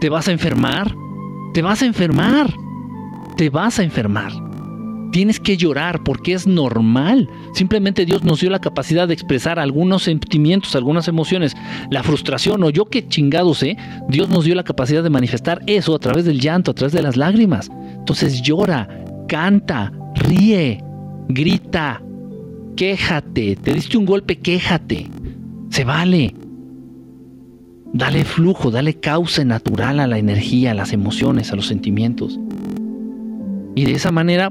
¿Te 0.00 0.08
vas 0.08 0.28
a 0.28 0.32
enfermar? 0.32 0.94
Te 1.52 1.62
vas 1.62 1.82
a 1.82 1.86
enfermar. 1.86 2.54
Te 3.36 3.50
vas 3.50 3.78
a 3.80 3.82
enfermar. 3.82 4.32
Tienes 5.12 5.38
que 5.38 5.58
llorar 5.58 6.02
porque 6.02 6.32
es 6.32 6.46
normal. 6.46 7.28
Simplemente 7.52 8.06
Dios 8.06 8.24
nos 8.24 8.40
dio 8.40 8.48
la 8.48 8.60
capacidad 8.60 9.06
de 9.06 9.12
expresar 9.12 9.58
algunos 9.58 10.04
sentimientos, 10.04 10.74
algunas 10.74 11.06
emociones. 11.06 11.54
La 11.90 12.02
frustración 12.02 12.64
o 12.64 12.70
yo 12.70 12.86
qué 12.86 13.06
chingados 13.06 13.58
sé, 13.58 13.76
Dios 14.08 14.30
nos 14.30 14.46
dio 14.46 14.54
la 14.54 14.64
capacidad 14.64 15.02
de 15.02 15.10
manifestar 15.10 15.60
eso 15.66 15.94
a 15.94 15.98
través 15.98 16.24
del 16.24 16.40
llanto, 16.40 16.70
a 16.70 16.74
través 16.74 16.94
de 16.94 17.02
las 17.02 17.18
lágrimas. 17.18 17.70
Entonces 17.94 18.40
llora, 18.40 18.88
canta, 19.28 19.92
ríe, 20.14 20.82
grita, 21.28 22.02
quéjate. 22.74 23.56
Te 23.56 23.74
diste 23.74 23.98
un 23.98 24.06
golpe, 24.06 24.38
quéjate. 24.38 25.08
Se 25.68 25.84
vale. 25.84 26.34
Dale 27.92 28.24
flujo, 28.24 28.70
dale 28.70 28.94
cauce 28.94 29.44
natural 29.44 30.00
a 30.00 30.06
la 30.06 30.16
energía, 30.16 30.70
a 30.70 30.74
las 30.74 30.94
emociones, 30.94 31.52
a 31.52 31.56
los 31.56 31.66
sentimientos. 31.66 32.40
Y 33.74 33.84
de 33.84 33.92
esa 33.92 34.10
manera 34.10 34.50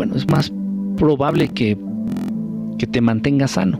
bueno, 0.00 0.16
es 0.16 0.26
más 0.30 0.50
probable 0.96 1.48
que, 1.48 1.76
que 2.78 2.86
te 2.86 3.02
mantengas 3.02 3.50
sano. 3.50 3.78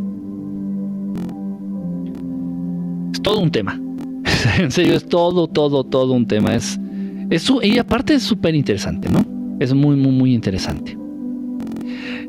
Es 3.14 3.22
todo 3.22 3.40
un 3.40 3.50
tema. 3.50 3.80
en 4.58 4.70
serio, 4.70 4.96
es 4.96 5.08
todo, 5.08 5.46
todo, 5.46 5.82
todo 5.82 6.12
un 6.12 6.26
tema. 6.26 6.54
Es, 6.54 6.78
es 7.30 7.50
y 7.62 7.78
aparte 7.78 8.12
es 8.12 8.22
súper 8.22 8.54
interesante, 8.54 9.08
¿no? 9.08 9.24
Es 9.60 9.72
muy, 9.72 9.96
muy, 9.96 10.12
muy 10.12 10.34
interesante. 10.34 10.94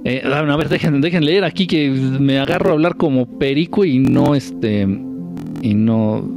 Eh, 0.05 0.21
a 0.23 0.55
ver, 0.55 0.69
dejen, 0.69 1.25
leer 1.25 1.43
aquí 1.43 1.67
que 1.67 1.89
me 1.89 2.39
agarro 2.39 2.69
a 2.69 2.73
hablar 2.75 2.95
como 2.95 3.25
perico 3.25 3.83
y 3.83 3.99
no 3.99 4.35
este 4.35 4.87
y 5.61 5.73
no 5.73 6.31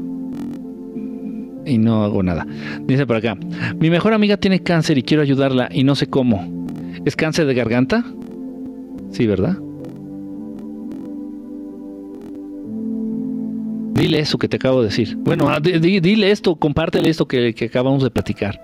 y 1.64 1.78
no 1.78 2.02
hago 2.02 2.20
nada. 2.24 2.48
Dice 2.85 3.06
por 3.06 3.14
acá, 3.14 3.39
mi 3.78 3.90
mejor 3.90 4.12
amiga 4.12 4.39
tiene 4.39 4.59
cáncer 4.59 4.98
y 4.98 5.05
quiero 5.05 5.22
ayudarla 5.22 5.68
y 5.70 5.85
no 5.85 5.94
sé 5.94 6.09
cómo. 6.09 6.53
¿Es 7.05 7.16
cáncer 7.16 7.47
de 7.47 7.55
garganta? 7.55 8.05
Sí, 9.10 9.26
¿verdad? 9.26 9.59
Dile 13.94 14.18
eso 14.18 14.39
que 14.39 14.48
te 14.48 14.56
acabo 14.56 14.81
de 14.81 14.89
decir. 14.89 15.16
Bueno, 15.18 15.48
ah, 15.48 15.60
dile 15.60 16.31
esto, 16.31 16.56
compártele 16.56 17.10
esto 17.10 17.26
que, 17.26 17.55
que 17.55 17.66
acabamos 17.66 18.02
de 18.02 18.10
platicar. 18.10 18.60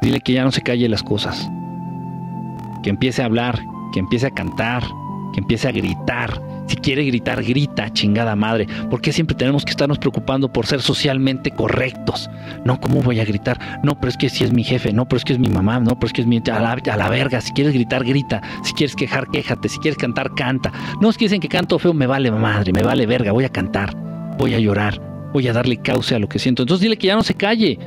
Dile 0.00 0.20
que 0.20 0.32
ya 0.32 0.44
no 0.44 0.52
se 0.52 0.62
calle 0.62 0.88
las 0.88 1.02
cosas. 1.02 1.48
Que 2.82 2.90
empiece 2.90 3.22
a 3.22 3.24
hablar, 3.24 3.58
que 3.92 3.98
empiece 3.98 4.26
a 4.26 4.30
cantar, 4.30 4.84
que 5.32 5.40
empiece 5.40 5.66
a 5.68 5.72
gritar, 5.72 6.40
si 6.68 6.76
quiere 6.76 7.04
gritar, 7.04 7.42
grita, 7.42 7.92
chingada 7.92 8.36
madre. 8.36 8.66
¿Por 8.90 9.00
qué 9.00 9.12
siempre 9.12 9.34
tenemos 9.34 9.64
que 9.64 9.70
estarnos 9.70 9.98
preocupando 9.98 10.52
por 10.52 10.66
ser 10.66 10.82
socialmente 10.82 11.50
correctos? 11.50 12.30
No, 12.64 12.80
¿cómo 12.80 13.02
voy 13.02 13.20
a 13.20 13.24
gritar? 13.24 13.80
No, 13.82 13.98
pero 13.98 14.10
es 14.10 14.16
que 14.16 14.28
si 14.28 14.44
es 14.44 14.52
mi 14.52 14.62
jefe, 14.62 14.92
no, 14.92 15.08
pero 15.08 15.16
es 15.16 15.24
que 15.24 15.32
es 15.32 15.38
mi 15.38 15.48
mamá, 15.48 15.80
no, 15.80 15.98
pero 15.98 16.06
es 16.08 16.12
que 16.12 16.20
es 16.20 16.26
mi... 16.26 16.38
A 16.50 16.60
la, 16.60 16.72
a 16.72 16.96
la 16.96 17.08
verga, 17.08 17.40
si 17.40 17.52
quieres 17.52 17.72
gritar, 17.72 18.04
grita. 18.04 18.42
Si 18.62 18.74
quieres 18.74 18.94
quejar, 18.94 19.26
quéjate. 19.28 19.68
Si 19.68 19.78
quieres 19.78 19.98
cantar, 19.98 20.34
canta. 20.34 20.72
No, 21.00 21.08
es 21.10 21.16
que 21.16 21.24
dicen 21.24 21.40
que 21.40 21.48
canto 21.48 21.78
feo, 21.78 21.94
me 21.94 22.06
vale 22.06 22.30
madre, 22.30 22.72
me 22.72 22.82
vale 22.82 23.06
verga, 23.06 23.32
voy 23.32 23.44
a 23.44 23.48
cantar, 23.48 23.96
voy 24.38 24.54
a 24.54 24.58
llorar, 24.58 25.00
voy 25.32 25.48
a 25.48 25.52
darle 25.52 25.78
cauce 25.78 26.14
a 26.14 26.18
lo 26.18 26.28
que 26.28 26.38
siento. 26.38 26.62
Entonces 26.62 26.82
dile 26.82 26.96
que 26.96 27.06
ya 27.06 27.16
no 27.16 27.22
se 27.22 27.34
calle. 27.34 27.78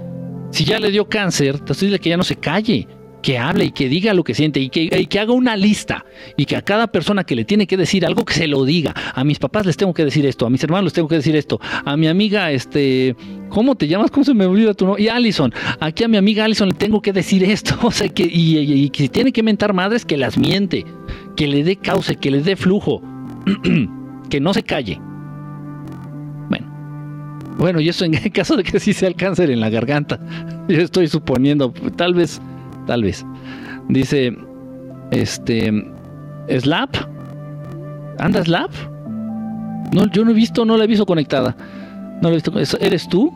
Si 0.50 0.66
ya 0.66 0.80
le 0.80 0.92
dio 0.92 1.08
cáncer, 1.08 1.56
entonces 1.60 1.82
dile 1.82 2.00
que 2.00 2.10
ya 2.10 2.18
no 2.18 2.24
se 2.24 2.36
calle 2.36 2.88
que 3.22 3.38
hable 3.38 3.66
y 3.66 3.72
que 3.72 3.90
diga 3.90 4.14
lo 4.14 4.24
que 4.24 4.34
siente 4.34 4.60
y 4.60 4.70
que, 4.70 4.90
que, 4.90 5.20
haga 5.20 5.34
una 5.34 5.56
lista 5.56 6.06
y 6.38 6.46
que 6.46 6.56
a 6.56 6.62
cada 6.62 6.88
persona 6.88 7.24
que 7.24 7.36
le 7.36 7.46
tiene 7.46 7.68
que 7.68 7.78
decir 7.78 8.06
algo 8.06 8.26
que 8.26 8.34
se 8.34 8.48
lo 8.48 8.66
diga. 8.66 8.94
A 9.14 9.24
mis 9.24 9.40
papás 9.40 9.66
les 9.66 9.78
tengo 9.78 9.94
que 9.94 10.06
decir 10.06 10.26
esto, 10.26 10.46
a 10.46 10.50
mis 10.50 10.64
hermanos 10.64 10.86
les 10.86 10.94
tengo 10.94 11.08
que 11.08 11.16
decir 11.16 11.36
esto, 11.36 11.60
a 11.86 11.96
mi 11.98 12.08
amiga, 12.08 12.52
este, 12.52 13.16
¿cómo 13.50 13.76
te 13.76 13.88
llamas? 13.88 14.12
¿Cómo 14.12 14.24
se 14.24 14.34
me 14.34 14.46
olvida 14.46 14.74
tu 14.74 14.86
nombre? 14.86 15.04
Y 15.04 15.10
Allison, 15.10 15.54
aquí 15.80 16.04
a 16.04 16.08
mi 16.08 16.18
amiga 16.18 16.46
Allison 16.46 16.70
le 16.70 16.76
tengo 16.76 17.02
que 17.02 17.14
decir 17.14 17.44
esto. 17.44 17.78
O 17.92 17.94
sea, 17.94 18.08
que, 18.08 18.24
y, 18.24 18.90
que 18.90 19.04
si 19.04 19.10
tiene 19.10 19.34
que 19.34 19.44
mentar 19.44 19.74
madres, 19.74 20.06
que 20.06 20.16
las 20.16 20.38
miente, 20.38 20.86
que 21.36 21.48
le 21.48 21.64
dé 21.64 21.76
cauce, 21.76 22.16
que 22.16 22.32
le 22.32 22.42
dé 22.42 22.56
flujo, 22.56 23.02
que 24.30 24.40
no 24.40 24.54
se 24.54 24.64
calle. 24.64 25.00
Bueno, 27.58 27.80
y 27.80 27.90
eso 27.90 28.06
en 28.06 28.14
caso 28.34 28.58
de 28.58 28.64
que 28.64 28.80
sí 28.80 28.92
sea 28.92 29.08
el 29.08 29.16
cáncer 29.16 29.52
en 29.52 29.60
la 29.60 29.70
garganta, 29.70 30.20
yo 30.68 30.80
estoy 30.80 31.08
suponiendo, 31.08 31.72
tal 31.96 32.14
vez 32.16 32.42
tal 32.86 33.04
vez. 33.04 33.26
Dice, 33.90 34.36
este, 35.12 35.72
¿Slap? 36.60 36.96
¿Anda 38.20 38.44
Slap? 38.44 38.72
No, 39.94 40.10
yo 40.12 40.24
no 40.24 40.32
he 40.32 40.34
visto, 40.34 40.66
no 40.66 40.78
la 40.78 40.86
he 40.86 40.88
visto 40.88 41.06
conectada. 41.06 41.56
No 42.22 42.30
la 42.30 42.36
he 42.36 42.36
visto. 42.36 42.78
¿Eres 42.80 43.08
tú? 43.10 43.32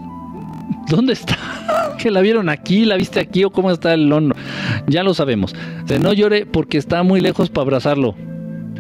¿Dónde 0.90 1.14
está? 1.14 1.38
¿Que 1.98 2.12
la 2.12 2.22
vieron 2.22 2.50
aquí? 2.50 2.86
¿La 2.86 2.96
viste 2.96 3.20
aquí? 3.20 3.44
¿O 3.44 3.52
cómo 3.52 3.72
está 3.72 3.94
el 3.94 4.12
horno? 4.12 4.36
Ya 4.88 5.04
lo 5.04 5.14
sabemos. 5.14 5.56
no 6.00 6.14
llore 6.14 6.46
porque 6.46 6.78
está 6.78 7.04
muy 7.04 7.22
lejos 7.22 7.50
para 7.50 7.64
abrazarlo. 7.64 8.16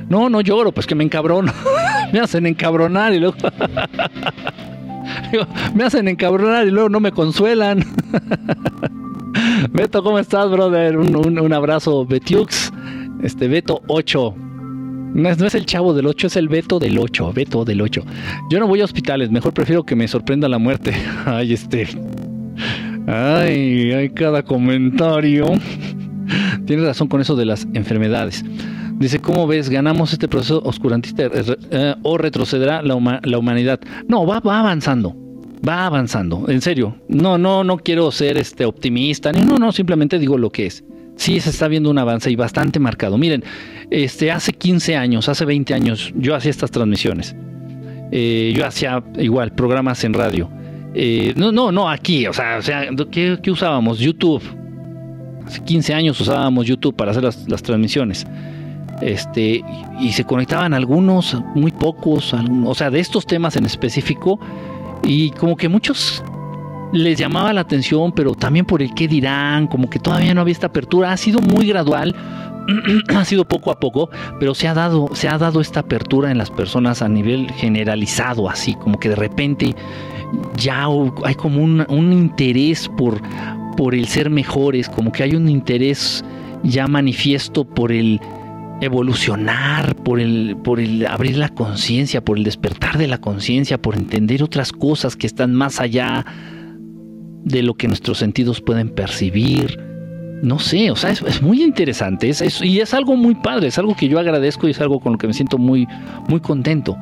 No, 0.10 0.30
no 0.30 0.42
lloro, 0.42 0.72
pues 0.72 0.86
que 0.86 0.96
me 0.96 1.04
encabrono. 1.04 1.52
me 2.14 2.20
hacen 2.20 2.46
encabronar 2.46 3.14
y 3.14 3.20
luego. 3.20 3.36
me 5.74 5.84
hacen 5.84 6.08
encabronar 6.08 6.68
y 6.68 6.72
luego 6.72 6.90
no 6.90 7.00
me 7.00 7.12
consuelan. 7.12 7.84
Beto, 9.72 10.04
¿cómo 10.04 10.20
estás, 10.20 10.50
brother? 10.50 10.98
Un, 10.98 11.54
abrazo, 11.54 12.06
Betiux. 12.06 12.72
Este, 13.24 13.48
Beto 13.48 13.82
8. 13.88 14.36
No 15.16 15.30
es, 15.30 15.56
el 15.56 15.66
chavo 15.66 15.94
del 15.94 16.08
8, 16.08 16.28
es 16.28 16.36
el 16.36 16.50
Beto 16.50 16.80
del 16.80 17.00
8. 17.00 17.32
Beto 17.34 17.64
del 17.66 17.82
8. 17.82 18.04
Yo 18.50 18.60
no 18.60 18.68
voy 18.68 18.82
a 18.82 18.86
hospitales, 18.86 19.32
mejor 19.32 19.54
prefiero 19.54 19.84
que 19.84 19.96
me 19.96 20.08
sorprenda 20.08 20.50
la 20.50 20.58
muerte. 20.58 20.94
Ay, 21.26 21.54
este. 21.54 21.88
Ay, 23.08 23.92
hay 23.92 24.10
cada 24.10 24.44
comentario. 24.44 25.46
Tienes 26.66 26.86
razón 26.86 27.08
con 27.08 27.22
eso 27.22 27.36
de 27.36 27.46
las 27.46 27.68
enfermedades. 27.74 28.44
Dice, 28.98 29.20
¿cómo 29.20 29.46
ves? 29.46 29.70
¿Ganamos 29.70 30.14
este 30.14 30.28
proceso 30.28 30.62
oscurantista 30.64 31.24
eh, 31.72 31.96
o 32.02 32.18
retrocederá 32.18 32.82
la, 32.82 33.20
la 33.24 33.38
humanidad? 33.38 33.80
No, 34.08 34.26
va, 34.26 34.40
va 34.40 34.60
avanzando 34.60 35.25
va 35.68 35.86
avanzando, 35.86 36.46
en 36.48 36.62
serio. 36.62 36.96
No, 37.08 37.38
no, 37.38 37.64
no 37.64 37.78
quiero 37.78 38.12
ser 38.12 38.38
este 38.38 38.66
optimista, 38.66 39.32
ni 39.32 39.42
no, 39.42 39.58
no, 39.58 39.72
simplemente 39.72 40.20
digo 40.20 40.38
lo 40.38 40.52
que 40.52 40.68
es. 40.68 40.84
Sí, 41.16 41.40
se 41.40 41.50
está 41.50 41.68
viendo 41.68 41.90
un 41.90 41.98
avance 41.98 42.30
y 42.30 42.36
bastante 42.36 42.80
marcado. 42.80 43.18
Miren, 43.18 43.44
este, 43.90 44.32
hace 44.32 44.52
15 44.52 44.96
años, 44.98 45.30
hace 45.30 45.46
20 45.46 45.74
años, 45.74 46.14
yo 46.16 46.36
hacía 46.36 46.52
estas 46.52 46.72
transmisiones. 46.72 47.36
Eh, 48.12 48.54
yo 48.56 48.66
hacía 48.66 49.04
igual 49.18 49.54
programas 49.54 50.04
en 50.04 50.14
radio. 50.14 50.50
Eh, 50.94 51.34
no, 51.36 51.52
no, 51.52 51.72
no 51.72 51.90
aquí, 51.90 52.28
o 52.28 52.34
sea, 52.34 52.58
o 52.58 52.62
sea 52.62 52.88
¿qué, 53.12 53.52
usábamos? 53.52 54.00
YouTube. 54.00 54.44
Hace 55.46 55.64
15 55.64 55.94
años 55.94 56.20
usábamos 56.20 56.66
YouTube 56.66 56.96
para 56.96 57.12
hacer 57.12 57.24
las, 57.24 57.64
transmisiones. 57.64 58.26
Este, 59.02 59.64
y, 60.00 60.12
se 60.12 60.24
conectaban 60.24 60.74
algunos, 60.74 61.38
muy 61.54 61.72
pocos, 61.72 62.34
o 62.34 62.76
sea, 62.76 62.90
de 62.90 63.00
estos 63.00 63.26
temas 63.26 63.56
en 63.58 63.66
específico 63.66 64.40
y 65.06 65.32
como 65.32 65.56
que 65.56 65.69
muchos 65.69 66.23
les 66.91 67.18
llamaba 67.18 67.53
la 67.53 67.61
atención, 67.61 68.11
pero 68.11 68.34
también 68.34 68.65
por 68.65 68.82
el 68.82 68.94
qué 68.94 69.07
dirán, 69.07 69.68
como 69.68 69.90
que 69.90 69.99
todavía 69.99 70.34
no 70.34 70.41
había 70.41 70.53
esta 70.53 70.68
apertura, 70.68 71.11
ha 71.11 71.18
sido 71.18 71.40
muy 71.41 71.68
gradual, 71.68 72.15
ha 73.15 73.26
sido 73.26 73.45
poco 73.45 73.72
a 73.72 73.80
poco, 73.80 74.10
pero 74.40 74.56
se 74.56 74.68
ha 74.68 74.73
dado, 74.73 75.10
se 75.14 75.27
ha 75.27 75.38
dado 75.38 75.61
esta 75.61 75.82
apertura 75.82 76.32
en 76.32 76.38
las 76.38 76.49
personas 76.49 77.02
a 77.02 77.10
nivel 77.10 77.52
generalizado, 77.52 78.49
así, 78.49 78.76
como 78.76 78.99
que 78.99 79.10
de 79.10 79.15
repente 79.15 79.76
ya 80.57 80.88
hay 81.23 81.36
como 81.36 81.64
un, 81.64 82.14
interés 82.14 82.90
por, 82.98 83.22
por 83.77 83.94
el 83.94 84.07
ser 84.07 84.30
mejores, 84.30 84.90
como 84.90 85.11
que 85.11 85.23
hay 85.23 85.36
un 85.36 85.49
interés 85.49 86.23
ya 86.64 86.88
manifiesto 86.88 87.64
por 87.64 87.91
el 87.91 88.19
evolucionar, 88.82 89.96
por 89.96 90.20
el, 90.20 90.58
por 90.64 90.80
el 90.80 91.06
abrir 91.08 91.38
la 91.38 91.50
conciencia, 91.50 92.24
por 92.24 92.38
el 92.38 92.44
despertar 92.44 92.98
de 92.98 93.08
la 93.08 93.20
conciencia, 93.20 93.82
por 93.82 93.96
entender 93.96 94.44
otras 94.44 94.72
cosas 94.72 95.16
que 95.16 95.28
están 95.28 95.54
más 95.54 95.80
allá 95.80 96.26
de 97.44 97.64
lo 97.64 97.76
que 97.76 97.88
nuestros 97.88 98.18
sentidos 98.18 98.62
pueden 98.62 98.90
percibir. 98.90 99.80
No 100.42 100.60
sé, 100.60 100.92
o 100.92 100.96
sea, 100.96 101.12
es, 101.12 101.42
muy 101.42 101.64
interesante 101.64 102.30
es, 102.30 102.62
y 102.62 102.82
es 102.82 102.94
algo 102.94 103.16
muy 103.16 103.36
padre, 103.36 103.68
es 103.68 103.78
algo 103.78 103.96
que 103.96 104.08
yo 104.08 104.20
agradezco 104.20 104.68
y 104.68 104.72
es 104.72 104.82
algo 104.82 105.00
con 105.00 105.14
lo 105.14 105.18
que 105.18 105.28
me 105.28 105.34
siento 105.34 105.58
muy, 105.58 105.88
muy 106.28 106.42
contento. 106.42 106.98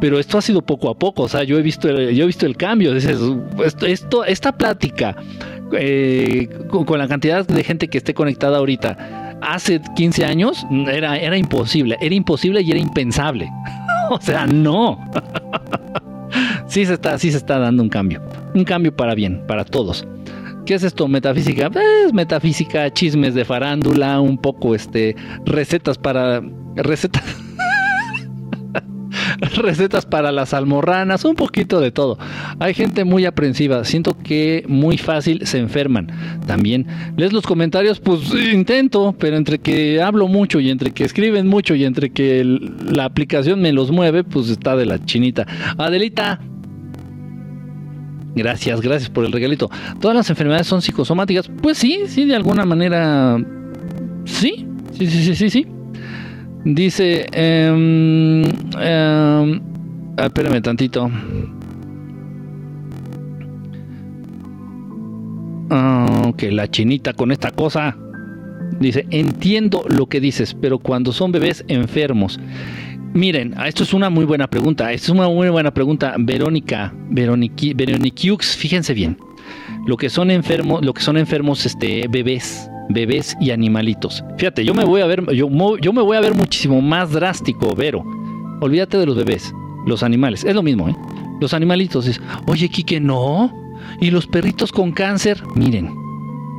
Pero 0.00 0.18
esto 0.18 0.38
ha 0.38 0.42
sido 0.42 0.62
poco 0.62 0.88
a 0.88 0.98
poco, 0.98 1.24
o 1.24 1.28
sea, 1.28 1.42
yo 1.42 1.58
he 1.58 1.62
visto 1.62 1.88
el, 1.88 2.14
yo 2.14 2.24
he 2.24 2.26
visto 2.26 2.46
el 2.46 2.56
cambio. 2.56 2.94
esto, 2.94 4.24
esta 4.24 4.52
plática 4.52 5.16
eh, 5.72 6.48
con 6.68 6.98
la 6.98 7.08
cantidad 7.08 7.46
de 7.46 7.64
gente 7.64 7.88
que 7.88 7.98
esté 7.98 8.14
conectada 8.14 8.58
ahorita, 8.58 9.19
hace 9.42 9.80
15 9.96 10.24
años 10.24 10.66
era, 10.90 11.16
era 11.16 11.36
imposible, 11.36 11.96
era 12.00 12.14
imposible 12.14 12.62
y 12.62 12.70
era 12.70 12.80
impensable. 12.80 13.50
o 14.10 14.20
sea, 14.20 14.46
no. 14.46 14.98
sí, 16.66 16.86
se 16.86 16.94
está, 16.94 17.18
sí 17.18 17.30
se 17.30 17.38
está 17.38 17.58
dando 17.58 17.82
un 17.82 17.88
cambio, 17.88 18.22
un 18.54 18.64
cambio 18.64 18.94
para 18.94 19.14
bien, 19.14 19.44
para 19.46 19.64
todos. 19.64 20.06
¿Qué 20.66 20.74
es 20.74 20.82
esto? 20.84 21.08
Metafísica. 21.08 21.70
Es 22.06 22.12
metafísica, 22.12 22.92
chismes 22.92 23.34
de 23.34 23.44
farándula, 23.44 24.20
un 24.20 24.38
poco 24.38 24.74
este, 24.74 25.16
recetas 25.44 25.98
para 25.98 26.42
recetas. 26.76 27.24
recetas 29.56 30.06
para 30.06 30.32
las 30.32 30.54
almorranas, 30.54 31.24
un 31.24 31.34
poquito 31.34 31.80
de 31.80 31.90
todo. 31.90 32.18
Hay 32.58 32.74
gente 32.74 33.04
muy 33.04 33.24
aprensiva, 33.26 33.84
siento 33.84 34.16
que 34.16 34.64
muy 34.68 34.98
fácil 34.98 35.46
se 35.46 35.58
enferman. 35.58 36.08
También 36.46 36.86
lees 37.16 37.32
los 37.32 37.46
comentarios, 37.46 38.00
pues 38.00 38.20
intento, 38.52 39.14
pero 39.18 39.36
entre 39.36 39.58
que 39.58 40.02
hablo 40.02 40.28
mucho 40.28 40.60
y 40.60 40.70
entre 40.70 40.92
que 40.92 41.04
escriben 41.04 41.46
mucho 41.46 41.74
y 41.74 41.84
entre 41.84 42.10
que 42.10 42.44
la 42.44 43.04
aplicación 43.04 43.60
me 43.60 43.72
los 43.72 43.90
mueve, 43.90 44.24
pues 44.24 44.48
está 44.48 44.76
de 44.76 44.86
la 44.86 45.04
chinita. 45.04 45.46
Adelita, 45.78 46.40
Gracias, 48.34 48.80
gracias 48.80 49.10
por 49.10 49.24
el 49.24 49.32
regalito. 49.32 49.68
¿Todas 50.00 50.16
las 50.16 50.30
enfermedades 50.30 50.66
son 50.66 50.82
psicosomáticas? 50.82 51.50
Pues 51.60 51.78
sí, 51.78 52.02
sí, 52.06 52.24
de 52.26 52.36
alguna 52.36 52.64
manera. 52.64 53.36
Sí, 54.24 54.66
sí, 54.92 55.06
sí, 55.06 55.24
sí, 55.24 55.34
sí. 55.34 55.50
sí. 55.50 55.79
Dice. 56.64 57.26
Eh, 57.32 58.50
espérame 60.16 60.62
tantito. 60.62 61.10
Oh, 65.70 66.34
que 66.36 66.50
la 66.50 66.68
chinita 66.68 67.12
con 67.12 67.30
esta 67.32 67.50
cosa. 67.50 67.96
Dice, 68.78 69.06
entiendo 69.10 69.84
lo 69.88 70.06
que 70.06 70.20
dices, 70.20 70.54
pero 70.54 70.78
cuando 70.78 71.12
son 71.12 71.32
bebés 71.32 71.64
enfermos 71.68 72.40
Miren, 73.12 73.56
esto 73.66 73.82
es 73.82 73.92
una 73.92 74.08
muy 74.08 74.24
buena 74.24 74.46
pregunta. 74.46 74.92
Esto 74.92 75.12
es 75.12 75.18
una 75.18 75.28
muy 75.28 75.48
buena 75.48 75.74
pregunta, 75.74 76.14
Verónica, 76.16 76.94
Veroniquiux, 77.10 78.56
fíjense 78.56 78.94
bien. 78.94 79.18
Lo 79.84 79.96
que 79.96 80.08
son 80.08 80.30
enfermos, 80.30 80.84
lo 80.84 80.94
que 80.94 81.02
son 81.02 81.16
enfermos, 81.16 81.66
este, 81.66 82.06
bebés, 82.08 82.69
bebés 82.92 83.36
y 83.40 83.50
animalitos. 83.50 84.24
Fíjate, 84.38 84.64
yo 84.64 84.74
me 84.74 84.84
voy 84.84 85.00
a 85.00 85.06
ver, 85.06 85.24
yo, 85.34 85.48
yo 85.78 85.92
me 85.92 86.02
voy 86.02 86.16
a 86.16 86.20
ver 86.20 86.34
muchísimo 86.34 86.80
más 86.80 87.10
drástico, 87.12 87.74
Vero. 87.74 88.04
Olvídate 88.60 88.98
de 88.98 89.06
los 89.06 89.16
bebés, 89.16 89.54
los 89.86 90.02
animales, 90.02 90.44
es 90.44 90.54
lo 90.54 90.62
mismo, 90.62 90.88
¿eh? 90.88 90.96
Los 91.40 91.54
animalitos, 91.54 92.06
es, 92.06 92.20
oye, 92.46 92.68
Quique, 92.68 93.00
no. 93.00 93.52
Y 94.00 94.10
los 94.10 94.26
perritos 94.26 94.72
con 94.72 94.92
cáncer, 94.92 95.42
miren, 95.54 95.90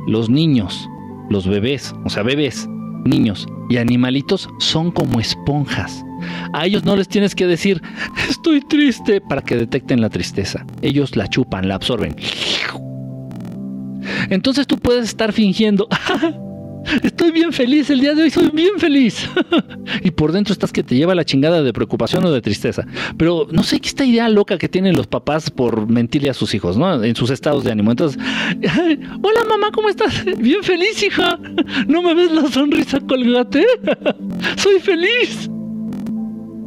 los 0.08 0.28
niños, 0.28 0.88
los 1.30 1.46
bebés, 1.46 1.94
o 2.04 2.10
sea, 2.10 2.24
bebés, 2.24 2.68
niños 3.04 3.46
y 3.68 3.78
animalitos 3.78 4.50
son 4.58 4.90
como 4.90 5.20
esponjas. 5.20 6.04
A 6.52 6.66
ellos 6.66 6.84
no 6.84 6.94
les 6.94 7.08
tienes 7.08 7.34
que 7.34 7.46
decir, 7.46 7.80
estoy 8.28 8.60
triste, 8.60 9.20
para 9.20 9.42
que 9.42 9.56
detecten 9.56 10.00
la 10.00 10.10
tristeza. 10.10 10.66
Ellos 10.82 11.16
la 11.16 11.26
chupan, 11.28 11.68
la 11.68 11.76
absorben. 11.76 12.14
Entonces 14.32 14.66
tú 14.66 14.78
puedes 14.78 15.04
estar 15.04 15.32
fingiendo, 15.32 15.88
Estoy 17.02 17.30
bien 17.30 17.52
feliz, 17.52 17.90
el 17.90 18.00
día 18.00 18.14
de 18.14 18.22
hoy 18.22 18.30
soy 18.30 18.50
bien 18.50 18.78
feliz. 18.78 19.28
y 20.02 20.10
por 20.10 20.32
dentro 20.32 20.52
estás 20.52 20.72
que 20.72 20.82
te 20.82 20.96
lleva 20.96 21.14
la 21.14 21.24
chingada 21.24 21.62
de 21.62 21.72
preocupación 21.72 22.24
o 22.24 22.32
de 22.32 22.40
tristeza. 22.40 22.86
Pero 23.16 23.46
no 23.50 23.62
sé 23.62 23.78
qué 23.78 23.88
esta 23.88 24.04
idea 24.04 24.28
loca 24.28 24.58
que 24.58 24.68
tienen 24.68 24.96
los 24.96 25.06
papás 25.06 25.50
por 25.50 25.88
mentirle 25.88 26.30
a 26.30 26.34
sus 26.34 26.54
hijos, 26.54 26.76
¿no? 26.76 27.04
En 27.04 27.14
sus 27.14 27.30
estados 27.30 27.62
de 27.64 27.72
ánimo. 27.72 27.90
Entonces, 27.90 28.20
hola 29.22 29.44
mamá, 29.48 29.70
¿cómo 29.72 29.88
estás? 29.88 30.24
Bien 30.38 30.62
feliz, 30.62 31.02
hija. 31.02 31.38
¿No 31.86 32.02
me 32.02 32.14
ves 32.14 32.32
la 32.32 32.48
sonrisa 32.48 33.00
colgate? 33.00 33.64
soy 34.56 34.80
feliz. 34.80 35.50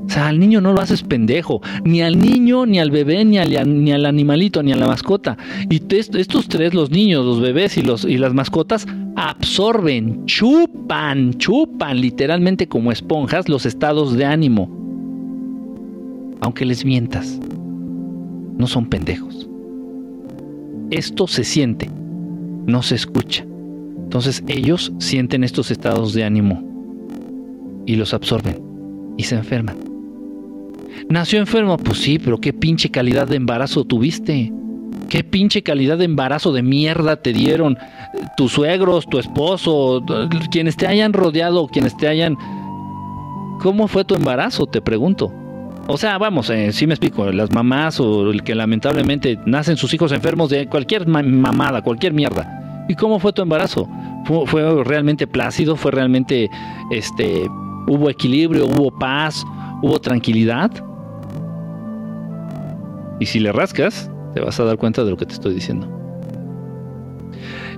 O 0.06 0.10
sea, 0.10 0.28
al 0.28 0.40
niño 0.40 0.62
no 0.62 0.74
lo 0.74 0.82
haces 0.82 1.04
pendejo, 1.04 1.62
ni 1.84 2.02
al 2.02 2.20
niño, 2.20 2.66
ni 2.66 2.80
al 2.80 2.92
bebé, 2.92 3.26
ni 3.26 3.38
al, 3.38 3.84
ni 3.84 3.92
al 3.92 4.06
animalito, 4.06 4.62
ni 4.62 4.72
a 4.72 4.76
la 4.76 4.88
mascota. 4.88 5.38
Y 5.70 5.82
estos 5.90 6.48
tres, 6.48 6.74
los 6.74 6.92
niños, 6.92 7.26
los 7.26 7.42
bebés 7.42 7.78
y 7.78 7.82
las 7.82 8.34
mascotas, 8.34 8.88
absorben, 9.16 10.26
chupan, 10.26 11.34
chupan 11.36 12.00
literalmente 12.00 12.68
como 12.68 12.92
esponjas 12.92 13.50
los 13.50 13.66
estados 13.66 14.14
de 14.14 14.26
ánimo. 14.26 14.70
Aunque 16.42 16.66
les 16.66 16.86
mientas, 16.86 17.40
no 18.58 18.68
son 18.68 18.86
pendejos. 18.88 19.50
Esto 20.92 21.28
se 21.28 21.44
siente, 21.44 21.90
no 22.68 22.84
se 22.84 22.96
escucha. 22.96 23.44
Entonces 24.04 24.44
ellos 24.48 24.94
sienten 25.00 25.44
estos 25.44 25.72
estados 25.72 26.14
de 26.14 26.24
ánimo 26.24 26.64
y 27.88 27.96
los 27.96 28.14
absorben 28.14 28.62
y 29.18 29.24
se 29.24 29.36
enferman. 29.36 29.85
¿Nació 31.10 31.40
enfermo? 31.40 31.78
Pues 31.78 32.00
sí, 32.00 32.20
pero 32.20 32.40
qué 32.40 32.52
pinche 32.52 32.90
calidad 32.90 33.28
de 33.28 33.36
embarazo 33.36 33.84
tuviste. 33.84 34.52
¿Qué 35.10 35.24
pinche 35.24 35.62
calidad 35.62 35.98
de 35.98 36.06
embarazo 36.06 36.52
de 36.52 36.64
mierda 36.64 37.18
te 37.18 37.32
dieron 37.32 37.78
tus 38.38 38.54
suegros, 38.54 39.08
tu 39.08 39.20
esposo, 39.20 40.04
quienes 40.52 40.78
te 40.78 40.88
hayan 40.88 41.14
rodeado, 41.14 41.68
quienes 41.68 41.96
te 41.96 42.08
hayan... 42.08 42.38
¿Cómo 43.62 43.88
fue 43.88 44.04
tu 44.04 44.16
embarazo? 44.16 44.66
Te 44.66 44.82
pregunto. 44.82 45.32
O 45.88 45.98
sea, 45.98 46.18
vamos, 46.18 46.50
eh, 46.50 46.72
sí 46.72 46.88
me 46.88 46.96
explico, 46.96 47.32
las 47.32 47.52
mamás 47.52 48.00
o 48.00 48.32
el 48.32 48.44
que 48.44 48.56
lamentablemente 48.56 49.38
nacen 49.46 49.78
sus 49.78 49.94
hijos 49.94 50.12
enfermos 50.12 50.50
de 50.50 50.68
cualquier 50.68 51.08
mamada, 51.08 51.84
cualquier 51.84 52.12
mierda. 52.12 52.86
¿Y 52.90 52.96
cómo 52.96 53.20
fue 53.20 53.34
tu 53.34 53.44
embarazo? 53.44 53.88
¿Fue, 54.26 54.48
¿Fue, 54.48 54.84
realmente 54.84 55.28
plácido? 55.28 55.76
¿Fue 55.76 55.92
realmente, 55.92 56.50
este, 56.90 57.48
hubo 57.88 58.10
equilibrio, 58.10 58.66
hubo 58.66 58.92
paz, 58.92 59.46
hubo 59.84 60.00
tranquilidad? 60.00 60.72
Y 63.20 63.26
si 63.26 63.40
le 63.40 63.52
rascas, 63.52 64.10
te 64.34 64.42
vas 64.42 64.60
a 64.60 64.66
dar 64.66 64.78
cuenta 64.78 65.04
de 65.04 65.12
lo 65.12 65.18
que 65.18 65.26
te 65.26 65.34
estoy 65.34 65.54
diciendo. 65.54 65.90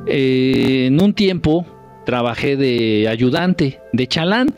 Eh, 0.07 0.85
en 0.87 1.01
un 1.01 1.13
tiempo 1.13 1.65
trabajé 2.05 2.55
de 2.55 3.07
ayudante, 3.09 3.81
de 3.93 4.07
chalán, 4.07 4.55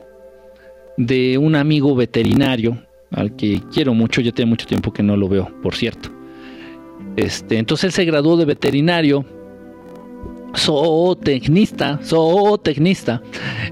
de 0.98 1.38
un 1.38 1.56
amigo 1.56 1.96
veterinario, 1.96 2.78
al 3.12 3.36
que 3.36 3.62
quiero 3.74 3.94
mucho, 3.94 4.22
ya 4.22 4.32
tiene 4.32 4.50
mucho 4.50 4.68
tiempo 4.68 4.94
que 4.94 5.02
no 5.02 5.18
lo 5.18 5.28
veo, 5.28 5.50
por 5.64 5.76
cierto. 5.76 6.10
Este, 7.16 7.58
entonces 7.58 7.86
él 7.86 7.92
se 7.92 8.06
graduó 8.06 8.38
de 8.38 8.46
veterinario, 8.46 9.26
zootecnista, 10.56 12.00
zootecnista, 12.04 13.22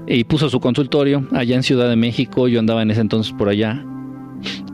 y 0.06 0.24
puso 0.24 0.48
su 0.48 0.58
consultorio 0.58 1.28
allá 1.32 1.54
en 1.54 1.62
Ciudad 1.62 1.88
de 1.88 1.96
México, 1.96 2.48
yo 2.48 2.58
andaba 2.58 2.82
en 2.82 2.90
ese 2.90 3.00
entonces 3.00 3.32
por 3.32 3.48
allá, 3.48 3.84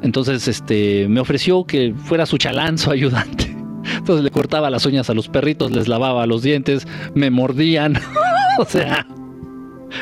entonces, 0.03 0.47
este, 0.49 1.09
me 1.09 1.21
ofreció 1.21 1.65
que 1.65 1.95
fuera 1.97 2.27
su 2.27 2.39
chalán, 2.39 2.79
su 2.79 2.91
ayudante. 2.93 3.55
Entonces 3.97 4.25
le 4.25 4.31
cortaba 4.31 4.71
las 4.71 4.87
uñas 4.87 5.09
a 5.11 5.15
los 5.15 5.29
perritos, 5.29 5.71
les 5.73 5.89
lavaba 5.89 6.27
los 6.27 6.43
dientes, 6.43 6.87
me 7.15 7.31
mordían. 7.31 7.95
o 8.59 8.65
sea, 8.65 9.07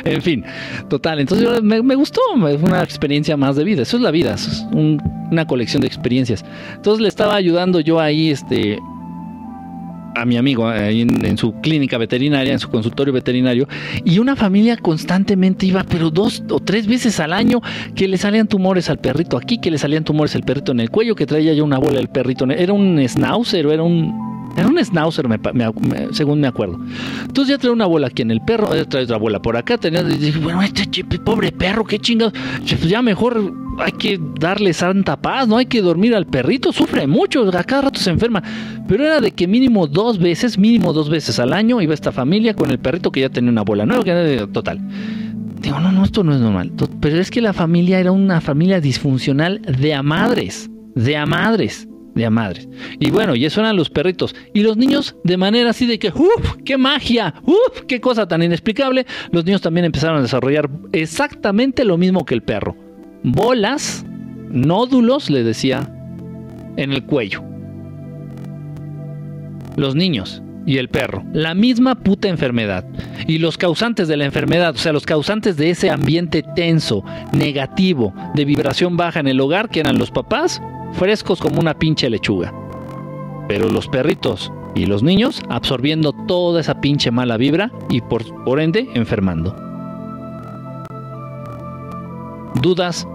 en 0.04 0.22
fin, 0.22 0.44
total. 0.88 1.20
Entonces 1.20 1.62
me, 1.62 1.82
me, 1.82 1.94
gustó, 1.94 2.20
es 2.48 2.62
una 2.62 2.82
experiencia 2.82 3.36
más 3.36 3.56
de 3.56 3.64
vida. 3.64 3.82
Eso 3.82 3.96
es 3.96 4.02
la 4.02 4.10
vida, 4.10 4.34
es 4.34 4.66
una 4.72 5.46
colección 5.46 5.82
de 5.82 5.88
experiencias. 5.88 6.44
Entonces 6.74 7.02
le 7.02 7.08
estaba 7.08 7.34
ayudando 7.34 7.80
yo 7.80 8.00
ahí, 8.00 8.30
este, 8.30 8.78
a 10.14 10.24
mi 10.24 10.36
amigo 10.36 10.68
ahí 10.68 11.02
en, 11.02 11.38
su 11.38 11.54
clínica 11.60 11.98
veterinaria, 11.98 12.52
en 12.52 12.58
su 12.58 12.68
consultorio 12.68 13.12
veterinario, 13.12 13.68
y 14.04 14.18
una 14.18 14.36
familia 14.36 14.76
constantemente 14.76 15.66
iba, 15.66 15.84
pero 15.84 16.10
dos 16.10 16.42
o 16.50 16.60
tres 16.60 16.86
veces 16.86 17.20
al 17.20 17.32
año, 17.32 17.60
que 17.94 18.08
le 18.08 18.18
salían 18.18 18.48
tumores 18.48 18.90
al 18.90 18.98
perrito 18.98 19.36
aquí, 19.36 19.58
que 19.58 19.70
le 19.70 19.78
salían 19.78 20.04
tumores 20.04 20.34
al 20.34 20.42
perrito 20.42 20.72
en 20.72 20.80
el 20.80 20.90
cuello, 20.90 21.14
que 21.14 21.26
traía 21.26 21.52
ya 21.52 21.62
una 21.62 21.78
bola 21.78 22.00
el 22.00 22.08
perrito. 22.08 22.44
Era 22.50 22.72
un 22.72 23.00
schnauzer 23.06 23.66
era 23.66 23.82
un 23.82 24.41
era 24.56 24.68
un 24.68 24.78
schnauzer, 24.78 25.26
según 26.12 26.40
me 26.40 26.46
acuerdo. 26.46 26.78
Entonces 27.22 27.54
ya 27.54 27.58
trae 27.58 27.72
una 27.72 27.86
bola 27.86 28.08
aquí 28.08 28.22
en 28.22 28.30
el 28.30 28.40
perro, 28.42 28.68
trae 28.86 29.04
otra 29.04 29.16
bola 29.16 29.40
por 29.40 29.56
acá. 29.56 29.78
Tenía, 29.78 30.02
bueno, 30.42 30.62
este 30.62 31.04
pobre 31.18 31.52
perro, 31.52 31.84
qué 31.84 31.98
chingados. 31.98 32.34
Pues 32.58 32.88
ya 32.88 33.02
mejor 33.02 33.52
hay 33.78 33.92
que 33.92 34.20
darle 34.38 34.72
santa 34.72 35.20
paz, 35.20 35.48
no 35.48 35.56
hay 35.56 35.66
que 35.66 35.80
dormir 35.80 36.14
al 36.14 36.26
perrito, 36.26 36.72
sufre 36.72 37.06
mucho, 37.06 37.48
a 37.48 37.64
cada 37.64 37.82
rato 37.82 37.98
se 37.98 38.10
enferma. 38.10 38.42
Pero 38.86 39.04
era 39.04 39.20
de 39.20 39.32
que 39.32 39.46
mínimo 39.46 39.86
dos 39.86 40.18
veces, 40.18 40.58
mínimo 40.58 40.92
dos 40.92 41.08
veces 41.08 41.38
al 41.38 41.52
año 41.52 41.80
iba 41.80 41.94
esta 41.94 42.12
familia 42.12 42.54
con 42.54 42.70
el 42.70 42.78
perrito 42.78 43.10
que 43.10 43.20
ya 43.20 43.30
tenía 43.30 43.50
una 43.50 43.62
bola 43.62 43.86
nueva, 43.86 44.04
que 44.04 44.48
total. 44.52 44.80
Digo, 45.60 45.78
no, 45.78 45.92
no, 45.92 46.04
esto 46.04 46.24
no 46.24 46.34
es 46.34 46.40
normal. 46.40 46.72
Pero 47.00 47.18
es 47.18 47.30
que 47.30 47.40
la 47.40 47.52
familia 47.52 48.00
era 48.00 48.12
una 48.12 48.40
familia 48.40 48.80
disfuncional 48.80 49.62
de 49.62 49.94
a 49.94 50.02
madres, 50.02 50.68
de 50.94 51.16
a 51.16 51.24
madres 51.24 51.88
de 52.14 52.26
a 52.26 52.30
madres. 52.30 52.68
Y 52.98 53.10
bueno, 53.10 53.34
y 53.34 53.44
eso 53.44 53.60
eran 53.60 53.76
los 53.76 53.90
perritos. 53.90 54.34
Y 54.52 54.62
los 54.62 54.76
niños, 54.76 55.16
de 55.24 55.36
manera 55.36 55.70
así 55.70 55.86
de 55.86 55.98
que, 55.98 56.08
¡Uf! 56.08 56.56
¡Qué 56.64 56.76
magia! 56.76 57.34
¡Uf! 57.44 57.82
¡Qué 57.88 58.00
cosa 58.00 58.26
tan 58.26 58.42
inexplicable! 58.42 59.06
Los 59.30 59.44
niños 59.44 59.60
también 59.60 59.86
empezaron 59.86 60.18
a 60.18 60.22
desarrollar 60.22 60.68
exactamente 60.92 61.84
lo 61.84 61.98
mismo 61.98 62.24
que 62.24 62.34
el 62.34 62.42
perro. 62.42 62.76
Bolas, 63.22 64.04
nódulos, 64.50 65.30
le 65.30 65.44
decía, 65.44 65.88
en 66.76 66.92
el 66.92 67.04
cuello. 67.04 67.42
Los 69.76 69.94
niños 69.94 70.42
y 70.66 70.78
el 70.78 70.88
perro. 70.88 71.24
La 71.32 71.54
misma 71.54 71.96
puta 71.96 72.28
enfermedad. 72.28 72.84
Y 73.26 73.38
los 73.38 73.56
causantes 73.56 74.08
de 74.08 74.16
la 74.16 74.24
enfermedad, 74.24 74.74
o 74.74 74.78
sea, 74.78 74.92
los 74.92 75.06
causantes 75.06 75.56
de 75.56 75.70
ese 75.70 75.90
ambiente 75.90 76.44
tenso, 76.54 77.04
negativo, 77.32 78.14
de 78.34 78.44
vibración 78.44 78.96
baja 78.96 79.20
en 79.20 79.28
el 79.28 79.40
hogar, 79.40 79.68
que 79.68 79.80
eran 79.80 79.98
los 79.98 80.10
papás, 80.10 80.60
frescos 80.92 81.40
como 81.40 81.60
una 81.60 81.74
pinche 81.74 82.08
lechuga. 82.08 82.52
Pero 83.48 83.68
los 83.68 83.88
perritos 83.88 84.52
y 84.74 84.86
los 84.86 85.02
niños 85.02 85.42
absorbiendo 85.48 86.12
toda 86.12 86.60
esa 86.60 86.80
pinche 86.80 87.10
mala 87.10 87.36
vibra 87.36 87.70
y 87.90 88.00
por, 88.00 88.22
por 88.44 88.60
ende 88.60 88.88
enfermando. 88.94 89.54
dudas. 92.62 93.06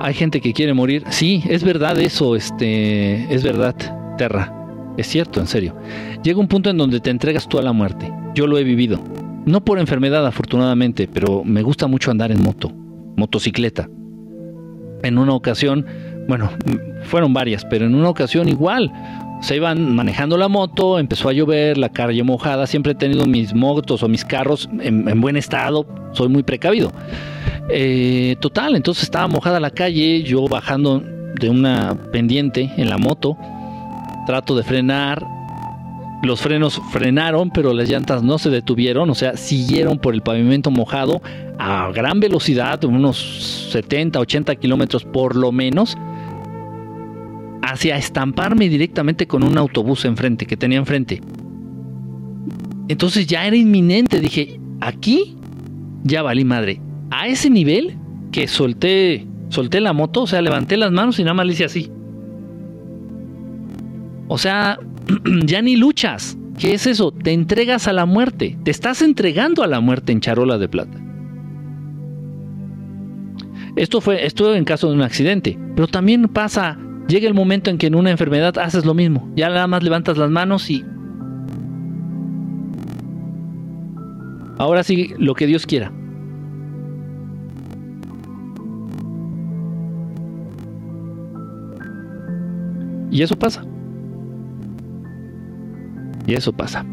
Hay 0.00 0.14
gente 0.14 0.40
que 0.40 0.52
quiere 0.52 0.74
morir. 0.74 1.04
Sí, 1.10 1.42
es 1.48 1.64
verdad 1.64 1.98
eso, 1.98 2.36
este, 2.36 3.32
es 3.32 3.42
verdad, 3.42 3.74
Terra. 4.16 4.54
Es 4.96 5.06
cierto, 5.06 5.40
en 5.40 5.46
serio. 5.46 5.74
Llega 6.22 6.40
un 6.40 6.48
punto 6.48 6.70
en 6.70 6.76
donde 6.76 7.00
te 7.00 7.10
entregas 7.10 7.48
tú 7.48 7.58
a 7.58 7.62
la 7.62 7.72
muerte. 7.72 8.12
Yo 8.34 8.46
lo 8.46 8.58
he 8.58 8.64
vivido. 8.64 9.00
No 9.48 9.64
por 9.64 9.78
enfermedad, 9.78 10.26
afortunadamente, 10.26 11.08
pero 11.10 11.42
me 11.42 11.62
gusta 11.62 11.86
mucho 11.86 12.10
andar 12.10 12.30
en 12.30 12.42
moto, 12.42 12.70
motocicleta. 13.16 13.88
En 15.02 15.16
una 15.16 15.32
ocasión, 15.32 15.86
bueno, 16.28 16.50
fueron 17.04 17.32
varias, 17.32 17.64
pero 17.64 17.86
en 17.86 17.94
una 17.94 18.10
ocasión 18.10 18.46
igual. 18.50 18.92
Se 19.40 19.56
iban 19.56 19.94
manejando 19.94 20.36
la 20.36 20.48
moto, 20.48 20.98
empezó 20.98 21.30
a 21.30 21.32
llover, 21.32 21.78
la 21.78 21.88
calle 21.88 22.22
mojada. 22.22 22.66
Siempre 22.66 22.92
he 22.92 22.94
tenido 22.94 23.24
mis 23.24 23.54
motos 23.54 24.02
o 24.02 24.08
mis 24.08 24.22
carros 24.22 24.68
en, 24.80 25.18
buen 25.18 25.38
estado, 25.38 25.86
soy 26.12 26.28
muy 26.28 26.42
precavido. 26.42 26.92
Eh, 27.70 28.36
total, 28.40 28.76
entonces 28.76 29.04
estaba 29.04 29.28
mojada 29.28 29.60
la 29.60 29.70
calle, 29.70 30.24
yo 30.24 30.46
bajando 30.46 31.02
de 31.40 31.48
una 31.48 31.96
pendiente 32.12 32.70
en 32.76 32.90
la 32.90 32.98
moto, 32.98 33.38
trato 34.26 34.54
de 34.54 34.62
frenar, 34.62 35.24
los 36.22 36.40
frenos 36.40 36.80
frenaron, 36.90 37.50
pero 37.50 37.72
las 37.72 37.88
llantas 37.88 38.22
no 38.22 38.38
se 38.38 38.50
detuvieron, 38.50 39.08
o 39.10 39.14
sea, 39.14 39.36
siguieron 39.36 39.98
por 39.98 40.14
el 40.14 40.22
pavimento 40.22 40.70
mojado 40.70 41.22
a 41.58 41.90
gran 41.92 42.20
velocidad, 42.20 42.82
unos 42.84 43.68
70, 43.72 44.18
80 44.18 44.56
kilómetros 44.56 45.04
por 45.04 45.36
lo 45.36 45.52
menos, 45.52 45.96
hacia 47.62 47.96
estamparme 47.96 48.68
directamente 48.68 49.26
con 49.26 49.44
un 49.44 49.58
autobús 49.58 50.04
enfrente, 50.04 50.46
que 50.46 50.56
tenía 50.56 50.78
enfrente. 50.78 51.20
Entonces 52.88 53.26
ya 53.26 53.46
era 53.46 53.56
inminente, 53.56 54.20
dije, 54.20 54.58
aquí 54.80 55.36
ya 56.02 56.22
valí 56.22 56.44
madre. 56.44 56.80
A 57.10 57.28
ese 57.28 57.50
nivel 57.50 57.96
que 58.32 58.48
solté, 58.48 59.26
solté 59.50 59.80
la 59.80 59.92
moto, 59.92 60.22
o 60.22 60.26
sea, 60.26 60.42
levanté 60.42 60.76
las 60.76 60.90
manos 60.90 61.18
y 61.18 61.22
nada 61.22 61.34
más 61.34 61.46
le 61.46 61.52
hice 61.52 61.64
así. 61.64 61.92
O 64.28 64.36
sea, 64.36 64.78
ya 65.44 65.62
ni 65.62 65.76
luchas. 65.76 66.36
¿Qué 66.58 66.74
es 66.74 66.86
eso? 66.86 67.12
Te 67.12 67.32
entregas 67.32 67.88
a 67.88 67.92
la 67.92 68.04
muerte. 68.04 68.58
Te 68.64 68.70
estás 68.70 69.02
entregando 69.02 69.62
a 69.62 69.66
la 69.66 69.80
muerte 69.80 70.12
en 70.12 70.20
charola 70.20 70.58
de 70.58 70.68
plata. 70.68 70.98
Esto 73.76 74.00
fue 74.00 74.26
esto 74.26 74.54
en 74.54 74.64
caso 74.64 74.88
de 74.88 74.94
un 74.94 75.02
accidente, 75.02 75.56
pero 75.76 75.86
también 75.86 76.24
pasa, 76.24 76.76
llega 77.06 77.28
el 77.28 77.34
momento 77.34 77.70
en 77.70 77.78
que 77.78 77.86
en 77.86 77.94
una 77.94 78.10
enfermedad 78.10 78.58
haces 78.58 78.84
lo 78.84 78.92
mismo. 78.92 79.30
Ya 79.36 79.48
nada 79.48 79.68
más 79.68 79.84
levantas 79.84 80.18
las 80.18 80.30
manos 80.30 80.68
y 80.68 80.84
Ahora 84.58 84.82
sí, 84.82 85.14
lo 85.18 85.34
que 85.34 85.46
Dios 85.46 85.66
quiera. 85.66 85.92
Y 93.10 93.22
eso 93.22 93.38
pasa. 93.38 93.64
Y 96.28 96.34
eso 96.34 96.52
pasa. 96.52 96.84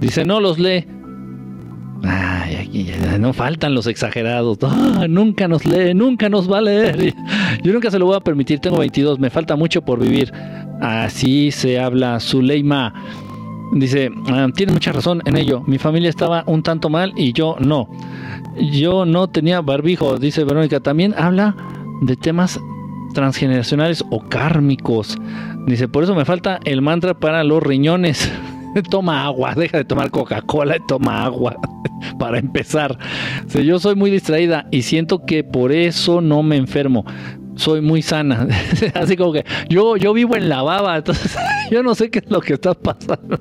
Dice, 0.00 0.24
no 0.24 0.40
los 0.40 0.58
lee. 0.58 0.84
Aquí 2.02 2.90
no 3.20 3.32
faltan 3.32 3.72
los 3.72 3.86
exagerados. 3.86 4.58
Ah, 4.62 5.06
nunca 5.08 5.46
nos 5.46 5.64
lee, 5.64 5.94
nunca 5.94 6.28
nos 6.28 6.50
va 6.50 6.58
a 6.58 6.62
leer. 6.62 7.14
Yo 7.62 7.72
nunca 7.72 7.90
se 7.90 7.98
lo 7.98 8.06
voy 8.06 8.16
a 8.16 8.20
permitir, 8.20 8.58
tengo 8.58 8.78
22, 8.78 9.18
me 9.20 9.30
falta 9.30 9.54
mucho 9.54 9.82
por 9.82 10.00
vivir. 10.00 10.32
Así 10.80 11.52
se 11.52 11.78
habla 11.78 12.18
Zuleima. 12.18 12.92
Dice, 13.72 14.10
ah, 14.28 14.48
tiene 14.54 14.72
mucha 14.72 14.90
razón 14.92 15.22
en 15.24 15.36
ello. 15.36 15.62
Mi 15.66 15.78
familia 15.78 16.10
estaba 16.10 16.42
un 16.46 16.62
tanto 16.62 16.90
mal 16.90 17.12
y 17.16 17.32
yo 17.32 17.56
no. 17.60 17.88
Yo 18.72 19.06
no 19.06 19.28
tenía 19.28 19.60
barbijo, 19.60 20.18
dice 20.18 20.42
Verónica. 20.42 20.80
También 20.80 21.14
habla 21.16 21.54
de 22.02 22.16
temas 22.16 22.58
transgeneracionales 23.14 24.04
o 24.10 24.20
kármicos. 24.20 25.16
Dice, 25.68 25.86
por 25.86 26.02
eso 26.02 26.14
me 26.14 26.24
falta 26.24 26.60
el 26.64 26.80
mantra 26.80 27.12
para 27.14 27.44
los 27.44 27.62
riñones. 27.62 28.32
toma 28.90 29.24
agua, 29.24 29.54
deja 29.54 29.78
de 29.78 29.84
tomar 29.84 30.10
Coca-Cola 30.10 30.76
y 30.76 30.80
toma 30.86 31.24
agua 31.24 31.56
para 32.18 32.38
empezar. 32.38 32.98
yo 33.52 33.78
soy 33.78 33.94
muy 33.94 34.10
distraída 34.10 34.66
y 34.70 34.82
siento 34.82 35.24
que 35.26 35.44
por 35.44 35.72
eso 35.72 36.20
no 36.20 36.42
me 36.42 36.56
enfermo. 36.56 37.04
Soy 37.56 37.80
muy 37.80 38.02
sana. 38.02 38.46
Así 38.94 39.16
como 39.16 39.32
que 39.32 39.44
yo, 39.68 39.96
yo 39.96 40.12
vivo 40.14 40.36
en 40.36 40.48
la 40.48 40.62
baba, 40.62 40.96
entonces 40.96 41.36
yo 41.70 41.82
no 41.82 41.94
sé 41.94 42.10
qué 42.10 42.20
es 42.20 42.30
lo 42.30 42.40
que 42.40 42.54
está 42.54 42.72
pasando. 42.74 43.38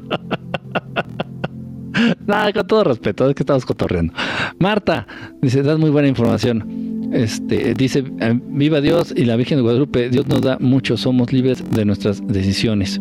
Nada, 2.26 2.52
con 2.52 2.68
todo 2.68 2.84
respeto, 2.84 3.30
es 3.30 3.36
que 3.36 3.44
estamos 3.44 3.66
cotorreando. 3.66 4.14
Marta, 4.60 5.08
dice, 5.42 5.64
das 5.64 5.80
muy 5.80 5.92
buena 5.92 6.08
información. 6.08 6.97
Este, 7.12 7.74
dice, 7.74 8.04
eh, 8.20 8.40
viva 8.50 8.82
Dios 8.82 9.14
y 9.16 9.26
la 9.26 9.36
Virgen 9.36 9.58
de 9.58 9.62
Guadalupe, 9.62 10.10
Dios 10.10 10.28
nos 10.28 10.42
da 10.42 10.58
mucho, 10.60 10.98
somos 10.98 11.32
libres 11.32 11.64
de 11.72 11.86
nuestras 11.86 12.26
decisiones. 12.28 13.00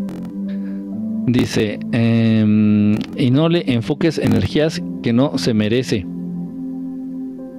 Dice, 1.27 1.79
em, 1.91 2.95
y 3.17 3.31
no 3.33 3.49
le 3.49 3.65
enfoques 3.67 4.19
energías 4.19 4.81
que 5.03 5.13
no 5.13 5.39
se 5.39 5.55
merece. 5.55 6.07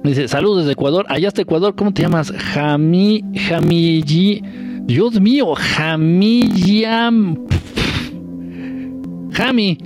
Dice, 0.04 0.26
saludos 0.28 0.58
desde 0.58 0.72
Ecuador. 0.72 1.04
Allá 1.08 1.28
está 1.28 1.42
Ecuador, 1.42 1.74
¿cómo 1.74 1.92
te 1.92 2.02
llamas? 2.02 2.32
Jami, 2.32 3.22
Jamilli. 3.34 4.42
Dios 4.86 5.20
mío, 5.20 5.54
Jamillam. 5.54 7.36
Jami. 9.32 9.78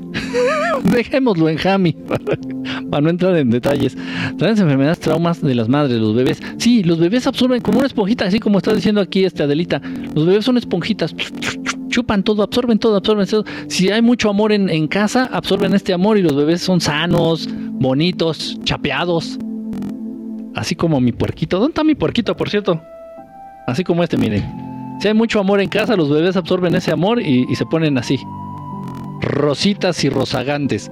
Dejémoslo 0.85 1.48
en 1.48 1.56
Jami 1.56 1.93
para, 2.90 3.01
no 3.01 3.10
entrar 3.10 3.36
en 3.36 3.51
detalles. 3.51 3.97
Traen 4.39 4.59
enfermedades, 4.59 5.01
traumas 5.01 5.40
de 5.40 5.55
las 5.55 5.69
madres, 5.69 5.98
los 5.98 6.14
bebés. 6.14 6.43
Sí, 6.59 6.82
los 6.82 6.98
bebés 6.98 7.27
absorben 7.27 7.60
como 7.60 7.78
una 7.78 7.86
esponjita, 7.86 8.24
así 8.24 8.39
como 8.39 8.59
está 8.59 8.74
diciendo 8.74 9.01
aquí 9.01 9.24
este 9.24 9.43
Adelita. 9.43 9.81
Los 10.14 10.27
bebés 10.27 10.44
son 10.44 10.56
esponjitas 10.56 11.14
chupan 11.93 12.24
todo, 12.24 12.43
absorben 12.43 12.81
todo, 12.81 12.97
absorben 12.97 13.28
todo. 13.28 13.44
Si 13.69 13.90
hay 13.90 14.02
mucho 14.02 14.28
amor 14.28 14.51
en, 14.51 14.89
casa, 14.89 15.28
absorben 15.31 15.74
este 15.74 15.93
amor 15.93 16.19
y 16.19 16.23
los 16.23 16.35
bebés 16.35 16.60
son 16.62 16.81
sanos, 16.81 17.48
bonitos, 17.52 18.59
chapeados. 18.64 19.39
Así 20.56 20.74
como 20.74 21.01
mi 21.01 21.12
puerquito. 21.12 21.59
¿Dónde 21.59 21.70
está 21.70 21.85
mi 21.85 21.94
puerquito, 21.94 22.36
por 22.36 22.51
cierto? 22.51 22.82
Así 23.69 23.85
como 23.85 24.02
este, 24.02 24.16
miren. 24.16 24.43
Si 25.01 25.09
hay 25.09 25.14
mucho 25.14 25.39
amor 25.39 25.60
en 25.60 25.69
casa, 25.69 25.97
los 25.97 26.10
bebés 26.10 26.36
absorben 26.36 26.74
ese 26.74 26.90
amor 26.90 27.20
y, 27.20 27.55
se 27.55 27.66
ponen 27.66 27.97
así. 27.98 28.19
Rositas 29.22 30.04
y 30.04 30.10
rozagantes. 30.10 30.90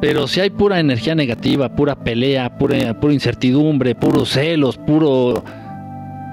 Pero 0.00 0.28
si 0.28 0.40
hay 0.40 0.50
pura 0.50 0.78
energía 0.78 1.14
negativa, 1.14 1.74
pura 1.74 1.96
pelea, 1.96 2.58
pura, 2.58 2.76
incertidumbre, 3.12 3.94
puros 3.94 4.30
celos, 4.30 4.76
puro... 4.76 5.42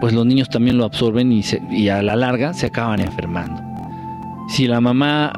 Pues 0.02 0.14
los 0.14 0.26
niños 0.26 0.50
también 0.50 0.78
lo 0.78 0.84
absorben 0.84 1.32
y, 1.32 1.42
y 1.72 1.88
a 1.88 2.04
la 2.04 2.18
larga 2.18 2.54
se 2.54 2.66
acaban 2.66 3.00
enfermando 3.00 3.66
si 4.48 4.68
la 4.68 4.82
mamá 4.82 5.34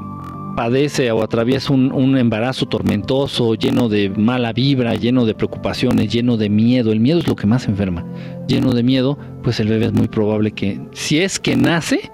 padece 0.56 1.12
o 1.12 1.24
atraviesa 1.24 1.72
un, 1.72 2.18
embarazo 2.18 2.66
tormentoso, 2.66 3.54
lleno 3.56 3.90
de 3.90 4.10
mala 4.10 4.54
vibra, 4.54 4.96
lleno 4.96 5.26
de 5.26 5.36
preocupaciones, 5.36 6.12
lleno 6.12 6.36
de 6.36 6.50
miedo, 6.50 6.92
el 6.92 7.00
miedo 7.00 7.20
es 7.20 7.28
lo 7.28 7.36
que 7.36 7.46
más 7.46 7.68
enferma, 7.68 8.06
lleno 8.48 8.74
de 8.74 8.84
miedo, 8.84 9.18
pues 9.44 9.60
el 9.60 9.68
bebé 9.68 9.86
es 9.86 9.94
muy 9.94 10.08
probable 10.08 10.52
que, 10.52 10.82
si 10.94 11.20
es 11.20 11.40
que 11.40 11.56
nace, 11.56 12.12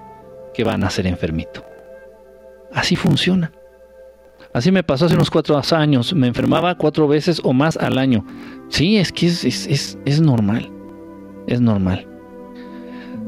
que 0.52 0.64
va 0.64 0.74
a 0.74 0.78
nacer 0.78 1.06
enfermito. 1.06 1.64
Así 2.72 2.96
funciona. 2.96 3.50
Así 4.54 4.70
me 4.70 4.84
pasó 4.84 5.06
hace 5.06 5.16
unos 5.16 5.30
cuatro 5.30 5.60
años, 5.72 6.14
me 6.14 6.28
enfermaba 6.28 6.76
cuatro 6.76 7.08
veces 7.08 7.40
o 7.42 7.52
más 7.52 7.76
al 7.76 7.98
año. 7.98 8.24
Sí, 8.68 8.98
es 8.98 9.10
que 9.10 9.26
es, 9.26 9.44
es, 9.44 9.98
es 10.04 10.20
normal, 10.20 10.70
es 11.48 11.60
normal. 11.60 12.06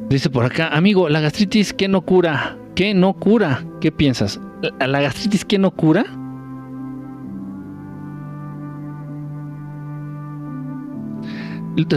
Dice 0.08 0.30
por 0.30 0.44
acá, 0.44 0.68
amigo, 0.68 1.08
la 1.08 1.20
gastritis, 1.20 1.74
¿qué 1.74 1.88
no 1.88 2.02
cura? 2.02 2.56
¿Qué 2.76 2.94
no 2.94 3.12
cura? 3.14 3.64
¿Qué 3.80 3.90
piensas? 3.90 4.40
¿La 4.78 5.00
gastritis 5.00 5.44
qué 5.44 5.58
no 5.58 5.72
cura? 5.72 6.04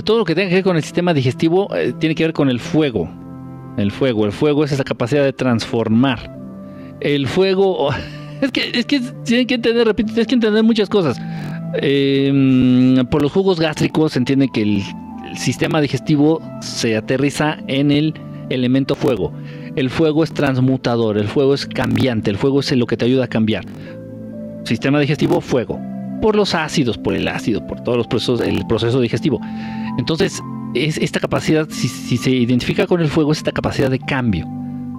Todo 0.03 0.17
lo 0.17 0.25
que 0.25 0.33
tenga 0.33 0.49
que 0.49 0.55
ver 0.55 0.63
con 0.63 0.75
el 0.75 0.81
sistema 0.81 1.13
digestivo 1.13 1.73
eh, 1.75 1.93
tiene 1.99 2.15
que 2.15 2.23
ver 2.23 2.33
con 2.33 2.49
el 2.49 2.59
fuego. 2.59 3.07
El 3.77 3.91
fuego, 3.91 4.25
el 4.25 4.31
fuego 4.31 4.63
es 4.63 4.71
esa 4.71 4.83
capacidad 4.83 5.23
de 5.23 5.33
transformar. 5.33 6.35
El 6.99 7.27
fuego, 7.27 7.91
es 8.41 8.51
que, 8.51 8.71
es 8.73 8.85
que 8.85 8.99
tienen 9.23 9.47
que 9.47 9.55
entender, 9.55 9.85
repito, 9.85 10.13
tienes 10.13 10.27
que 10.27 10.35
entender 10.35 10.63
muchas 10.63 10.89
cosas. 10.89 11.19
Em, 11.75 13.05
por 13.07 13.21
los 13.21 13.31
jugos 13.31 13.59
gástricos 13.59 14.13
se 14.13 14.19
entiende 14.19 14.49
que 14.51 14.61
el 14.61 14.83
sistema 15.35 15.81
digestivo 15.81 16.41
se 16.61 16.97
aterriza 16.97 17.57
en 17.67 17.91
el 17.91 18.13
elemento 18.49 18.95
fuego. 18.95 19.31
El 19.75 19.89
fuego 19.89 20.23
es 20.23 20.33
transmutador, 20.33 21.17
el 21.17 21.27
fuego 21.27 21.53
es 21.53 21.65
cambiante, 21.65 22.31
el 22.31 22.37
fuego 22.37 22.59
es 22.59 22.71
lo 22.71 22.87
que 22.87 22.97
te 22.97 23.05
ayuda 23.05 23.25
a 23.25 23.27
cambiar. 23.27 23.65
Sistema 24.63 24.99
digestivo, 24.99 25.41
fuego. 25.41 25.79
Por 26.21 26.35
los 26.35 26.53
ácidos, 26.55 26.97
por 26.97 27.13
el 27.13 27.27
ácido, 27.27 27.65
por 27.65 27.81
todos 27.81 27.97
los 27.97 28.07
procesos, 28.07 28.41
el 28.41 28.65
proceso 28.67 28.99
digestivo. 28.99 29.39
Entonces, 29.97 30.41
es 30.73 30.97
esta 30.97 31.19
capacidad, 31.19 31.67
si, 31.69 31.87
se 31.87 32.31
identifica 32.31 32.87
con 32.87 33.01
el 33.01 33.07
fuego, 33.07 33.31
es 33.31 33.39
esta 33.39 33.51
capacidad 33.51 33.89
de 33.89 33.99
cambio. 33.99 34.47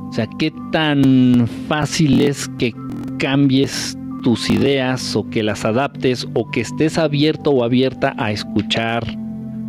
O 0.09 0.13
sea, 0.13 0.27
qué 0.39 0.53
tan 0.73 1.47
fácil 1.69 2.21
es 2.21 2.49
que 2.59 2.75
cambies 3.21 3.97
tus 4.23 4.51
ideas 4.51 5.15
o 5.15 5.29
que 5.29 5.43
las 5.43 5.65
adaptes 5.65 6.27
o 6.35 6.51
que 6.51 6.63
estés 6.63 6.99
abierto 6.99 7.51
o 7.51 7.63
abierta 7.63 8.15
a 8.19 8.33
escuchar 8.33 9.05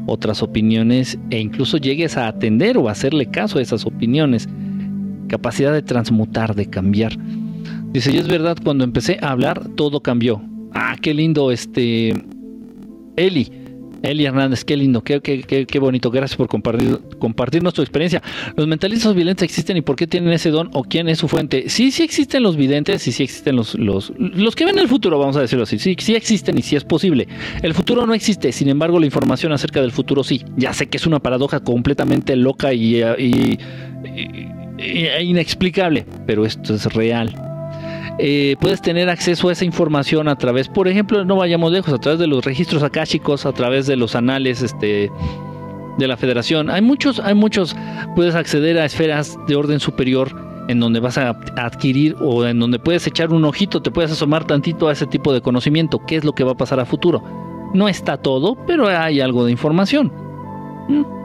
otras 0.07 0.41
opiniones 0.41 1.19
e 1.29 1.39
incluso 1.39 1.77
llegues 1.77 2.17
a 2.17 2.27
atender 2.27 2.77
o 2.77 2.89
hacerle 2.89 3.27
caso 3.27 3.59
a 3.59 3.61
esas 3.61 3.85
opiniones. 3.85 4.49
Capacidad 5.27 5.71
de 5.73 5.81
transmutar, 5.81 6.55
de 6.55 6.65
cambiar. 6.65 7.17
Dice, 7.91 8.11
y 8.11 8.17
es 8.17 8.27
verdad, 8.27 8.57
cuando 8.63 8.83
empecé 8.83 9.19
a 9.21 9.31
hablar, 9.31 9.67
todo 9.75 10.01
cambió. 10.01 10.41
Ah, 10.73 10.95
qué 11.01 11.13
lindo, 11.13 11.51
este... 11.51 12.13
Eli. 13.17 13.51
Eli 14.03 14.25
Hernández, 14.25 14.63
qué 14.63 14.75
lindo, 14.77 15.03
qué, 15.03 15.21
qué, 15.21 15.65
qué, 15.65 15.79
bonito. 15.79 16.09
Gracias 16.11 16.37
por 16.37 16.47
compartir, 16.47 16.99
compartirnos 17.19 17.73
tu 17.73 17.81
experiencia. 17.81 18.21
¿Los 18.55 18.67
mentalistas 18.67 19.13
videntes 19.13 19.43
existen 19.43 19.77
y 19.77 19.81
por 19.81 19.95
qué 19.95 20.07
tienen 20.07 20.33
ese 20.33 20.49
don 20.49 20.69
o 20.73 20.83
quién 20.83 21.07
es 21.09 21.19
su 21.19 21.27
fuente? 21.27 21.69
Sí, 21.69 21.91
sí 21.91 22.03
existen 22.03 22.43
los 22.43 22.55
videntes 22.55 23.07
y 23.07 23.11
sí 23.11 23.23
existen 23.23 23.55
los, 23.55 23.75
los, 23.75 24.11
los 24.17 24.55
que 24.55 24.65
ven 24.65 24.79
el 24.79 24.87
futuro, 24.87 25.19
vamos 25.19 25.37
a 25.37 25.41
decirlo 25.41 25.63
así. 25.63 25.77
Sí, 25.79 25.95
sí 25.99 26.15
existen 26.15 26.57
y 26.57 26.61
sí 26.61 26.75
es 26.75 26.83
posible. 26.83 27.27
El 27.61 27.73
futuro 27.73 28.05
no 28.05 28.13
existe, 28.13 28.51
sin 28.51 28.69
embargo, 28.69 28.99
la 28.99 29.05
información 29.05 29.51
acerca 29.51 29.81
del 29.81 29.91
futuro 29.91 30.23
sí. 30.23 30.43
Ya 30.57 30.73
sé 30.73 30.87
que 30.87 30.97
es 30.97 31.05
una 31.05 31.19
paradoja 31.19 31.59
completamente 31.59 32.35
loca 32.35 32.73
y, 32.73 33.01
y, 33.01 33.59
e 34.77 35.23
inexplicable, 35.23 36.05
pero 36.25 36.45
esto 36.45 36.73
es 36.73 36.85
real. 36.93 37.50
Eh, 38.19 38.55
puedes 38.59 38.81
tener 38.81 39.09
acceso 39.09 39.49
a 39.49 39.51
esa 39.53 39.65
información 39.65 40.27
a 40.27 40.35
través, 40.35 40.67
por 40.67 40.87
ejemplo, 40.87 41.25
no 41.25 41.37
vayamos 41.37 41.71
lejos, 41.71 41.93
a 41.93 41.97
través 41.97 42.19
de 42.19 42.27
los 42.27 42.43
registros 42.45 42.83
akáshicos, 42.83 43.45
a 43.45 43.53
través 43.53 43.87
de 43.87 43.95
los 43.95 44.15
anales 44.15 44.61
este, 44.61 45.11
de 45.97 46.07
la 46.07 46.17
federación. 46.17 46.69
Hay 46.69 46.81
muchos, 46.81 47.19
hay 47.19 47.33
muchos, 47.33 47.75
puedes 48.15 48.35
acceder 48.35 48.77
a 48.77 48.85
esferas 48.85 49.37
de 49.47 49.55
orden 49.55 49.79
superior 49.79 50.35
en 50.67 50.79
donde 50.79 50.99
vas 50.99 51.17
a 51.17 51.29
adquirir 51.57 52.15
o 52.21 52.45
en 52.45 52.59
donde 52.59 52.79
puedes 52.79 53.05
echar 53.07 53.31
un 53.31 53.43
ojito, 53.45 53.81
te 53.81 53.91
puedes 53.91 54.11
asomar 54.11 54.45
tantito 54.45 54.87
a 54.87 54.91
ese 54.91 55.07
tipo 55.07 55.33
de 55.33 55.41
conocimiento, 55.41 55.99
qué 56.05 56.17
es 56.17 56.23
lo 56.23 56.33
que 56.33 56.43
va 56.43 56.51
a 56.51 56.57
pasar 56.57 56.79
a 56.79 56.85
futuro. 56.85 57.23
No 57.73 57.87
está 57.87 58.17
todo, 58.17 58.57
pero 58.67 58.87
hay 58.87 59.21
algo 59.21 59.45
de 59.45 59.51
información. 59.51 60.11
¿Mm? 60.87 61.21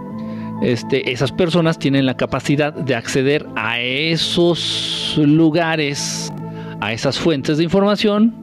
Este, 0.63 1.13
esas 1.13 1.33
personas 1.33 1.79
tienen 1.79 2.07
la 2.07 2.17
capacidad 2.17 2.73
de 2.73 2.95
acceder 2.95 3.47
a 3.57 3.81
esos 3.81 5.21
lugares 5.23 6.33
a 6.81 6.93
esas 6.93 7.19
fuentes 7.19 7.59
de 7.59 7.65
información, 7.65 8.35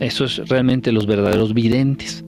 eso 0.00 0.24
es 0.24 0.48
realmente 0.48 0.92
los 0.92 1.06
verdaderos 1.06 1.54
videntes. 1.54 2.24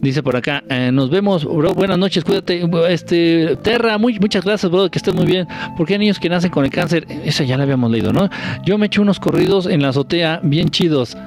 Dice 0.00 0.20
por 0.20 0.34
acá, 0.34 0.64
eh, 0.68 0.90
nos 0.92 1.10
vemos, 1.10 1.44
bro, 1.44 1.74
buenas 1.74 1.96
noches, 1.96 2.24
cuídate, 2.24 2.68
este, 2.88 3.56
Terra, 3.62 3.98
muchas 3.98 4.44
gracias, 4.44 4.70
bro, 4.70 4.90
que 4.90 4.98
estés 4.98 5.14
muy 5.14 5.26
bien. 5.26 5.46
porque 5.76 5.92
hay 5.92 6.00
niños 6.00 6.18
que 6.18 6.28
nacen 6.28 6.50
con 6.50 6.64
el 6.64 6.72
cáncer? 6.72 7.06
Esa 7.24 7.44
ya 7.44 7.56
la 7.56 7.62
habíamos 7.62 7.88
leído, 7.88 8.12
¿no? 8.12 8.28
Yo 8.64 8.78
me 8.78 8.86
eché 8.86 9.00
unos 9.00 9.20
corridos 9.20 9.66
en 9.66 9.80
la 9.80 9.90
azotea, 9.90 10.40
bien 10.42 10.70
chidos. 10.70 11.16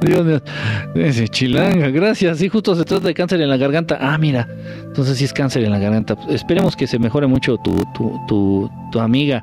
Dios 0.00 0.24
mío, 0.24 0.42
ese 0.96 1.28
chilanga, 1.28 1.88
gracias. 1.90 2.38
Sí, 2.38 2.48
justo 2.48 2.74
se 2.74 2.84
trata 2.84 3.06
de 3.06 3.14
cáncer 3.14 3.40
en 3.40 3.48
la 3.48 3.56
garganta. 3.56 3.96
Ah, 4.00 4.18
mira, 4.18 4.48
entonces 4.82 5.16
sí 5.16 5.24
es 5.24 5.32
cáncer 5.32 5.64
en 5.64 5.70
la 5.70 5.78
garganta. 5.78 6.16
Esperemos 6.28 6.76
que 6.76 6.86
se 6.86 6.98
mejore 6.98 7.26
mucho 7.26 7.56
tu, 7.58 7.76
tu, 7.94 8.20
tu, 8.26 8.70
tu 8.90 9.00
amiga. 9.00 9.42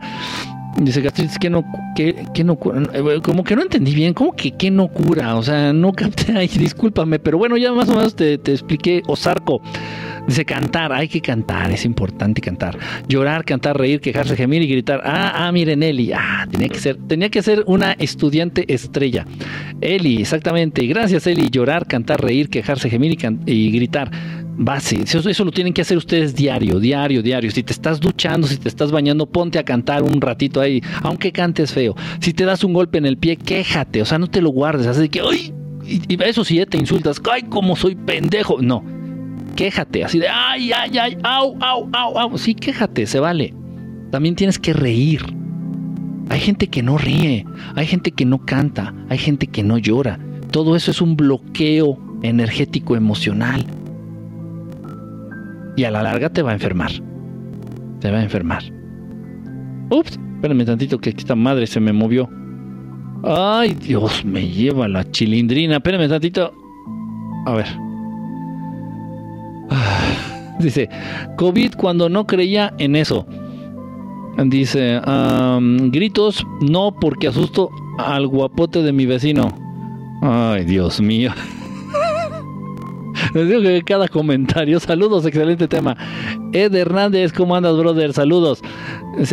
Dice 0.77 1.01
gastritis 1.01 1.37
que 1.37 1.49
no, 1.49 1.65
que, 1.95 2.25
que 2.33 2.43
no 2.43 2.55
cura. 2.55 2.81
Eh, 2.93 3.19
como 3.21 3.43
que 3.43 3.55
no 3.55 3.61
entendí 3.61 3.93
bien. 3.93 4.13
¿Cómo 4.13 4.33
que 4.33 4.51
que 4.51 4.71
no 4.71 4.87
cura? 4.87 5.35
O 5.35 5.43
sea, 5.43 5.73
no 5.73 5.91
capté 5.93 6.37
ahí, 6.37 6.47
discúlpame. 6.47 7.19
Pero 7.19 7.37
bueno, 7.37 7.57
ya 7.57 7.71
más 7.73 7.89
o 7.89 7.95
menos 7.95 8.15
te, 8.15 8.37
te 8.37 8.51
expliqué. 8.51 9.03
Osarco. 9.07 9.61
Dice 10.27 10.45
cantar, 10.45 10.93
hay 10.93 11.07
que 11.07 11.19
cantar, 11.19 11.71
es 11.71 11.83
importante 11.83 12.41
cantar. 12.41 12.77
Llorar, 13.07 13.43
cantar, 13.43 13.77
reír, 13.77 13.99
quejarse, 13.99 14.35
gemir 14.35 14.61
y 14.61 14.67
gritar. 14.67 15.01
Ah, 15.03 15.47
ah, 15.47 15.51
miren, 15.51 15.81
Eli. 15.81 16.11
Ah, 16.13 16.47
tenía 16.49 16.69
que 16.69 16.79
ser, 16.79 16.97
tenía 17.07 17.29
que 17.29 17.41
ser 17.41 17.63
una 17.65 17.93
estudiante 17.93 18.71
estrella. 18.71 19.25
Eli, 19.81 20.21
exactamente. 20.21 20.85
Gracias, 20.85 21.25
Eli. 21.25 21.49
Llorar, 21.49 21.87
cantar, 21.87 22.21
reír, 22.21 22.49
quejarse, 22.49 22.89
gemir 22.89 23.17
y, 23.45 23.51
y 23.51 23.71
gritar 23.71 24.11
base. 24.57 25.01
Eso, 25.01 25.45
lo 25.45 25.51
tienen 25.51 25.73
que 25.73 25.81
hacer 25.81 25.97
ustedes 25.97 26.35
diario, 26.35 26.79
diario, 26.79 27.21
diario. 27.21 27.51
Si 27.51 27.63
te 27.63 27.73
estás 27.73 27.99
duchando, 27.99 28.47
si 28.47 28.57
te 28.57 28.69
estás 28.69 28.91
bañando, 28.91 29.25
ponte 29.25 29.59
a 29.59 29.63
cantar 29.63 30.03
un 30.03 30.21
ratito 30.21 30.61
ahí, 30.61 30.81
aunque 31.01 31.31
cantes 31.31 31.73
feo. 31.73 31.95
Si 32.19 32.33
te 32.33 32.45
das 32.45 32.63
un 32.63 32.73
golpe 32.73 32.97
en 32.97 33.05
el 33.05 33.17
pie, 33.17 33.37
quéjate, 33.37 34.01
o 34.01 34.05
sea, 34.05 34.19
no 34.19 34.27
te 34.27 34.41
lo 34.41 34.49
guardes. 34.49 34.87
Así 34.87 35.09
que, 35.09 35.21
¡ay! 35.21 35.53
Y, 36.07 36.21
eso 36.23 36.43
si 36.43 36.63
te 36.65 36.77
insultas, 36.77 37.21
¡ay, 37.31 37.43
como 37.43 37.75
soy 37.75 37.95
pendejo! 37.95 38.61
No, 38.61 38.83
quéjate, 39.55 40.03
así 40.03 40.19
de, 40.19 40.27
¡ay, 40.29 40.71
ay, 40.71 40.97
ay! 40.97 41.17
¡Au, 41.23 41.57
au, 41.59 41.89
au, 41.91 42.19
au! 42.19 42.37
Sí, 42.37 42.53
quéjate, 42.55 43.05
se 43.07 43.19
vale. 43.19 43.53
También 44.11 44.35
tienes 44.35 44.59
que 44.59 44.73
reír. 44.73 45.21
Hay 46.29 46.39
gente 46.39 46.67
que 46.67 46.81
no 46.81 46.97
ríe, 46.97 47.45
hay 47.75 47.85
gente 47.87 48.11
que 48.11 48.25
no 48.25 48.45
canta, 48.45 48.93
hay 49.09 49.17
gente 49.17 49.47
que 49.47 49.63
no 49.63 49.77
llora. 49.77 50.19
Todo 50.51 50.77
eso 50.77 50.91
es 50.91 51.01
un 51.01 51.17
bloqueo 51.17 51.97
energético 52.23 52.95
emocional 52.95 53.65
y 55.75 55.83
a 55.83 55.91
la 55.91 56.03
larga 56.03 56.29
te 56.29 56.41
va 56.41 56.51
a 56.51 56.53
enfermar. 56.53 56.91
Te 57.99 58.11
va 58.11 58.19
a 58.19 58.23
enfermar. 58.23 58.63
Ups, 59.89 60.19
espérame 60.35 60.65
tantito 60.65 60.99
que 60.99 61.11
esta 61.11 61.35
madre 61.35 61.67
se 61.67 61.79
me 61.79 61.93
movió. 61.93 62.29
Ay, 63.23 63.73
Dios, 63.73 64.25
me 64.25 64.47
lleva 64.47 64.87
la 64.87 65.09
chilindrina. 65.09 65.77
Espérame 65.77 66.09
tantito. 66.09 66.53
A 67.45 67.53
ver. 67.53 67.67
Dice, 70.59 70.89
COVID 71.37 71.75
cuando 71.75 72.09
no 72.09 72.25
creía 72.25 72.73
en 72.77 72.95
eso. 72.95 73.25
Dice, 74.45 74.99
gritos 75.91 76.45
no 76.61 76.95
porque 76.99 77.27
asusto 77.27 77.69
al 77.97 78.27
guapote 78.27 78.81
de 78.81 78.91
mi 78.91 79.05
vecino. 79.05 79.49
Ay, 80.21 80.65
Dios 80.65 81.01
mío. 81.01 81.31
Les 83.33 83.47
digo 83.47 83.61
que 83.61 83.81
cada 83.83 84.07
comentario. 84.07 84.79
Saludos, 84.79 85.25
excelente 85.25 85.67
tema. 85.67 85.95
Ed 86.53 86.73
Hernández, 86.73 87.33
¿cómo 87.33 87.55
andas, 87.55 87.77
brother? 87.77 88.13
Saludos. 88.13 88.61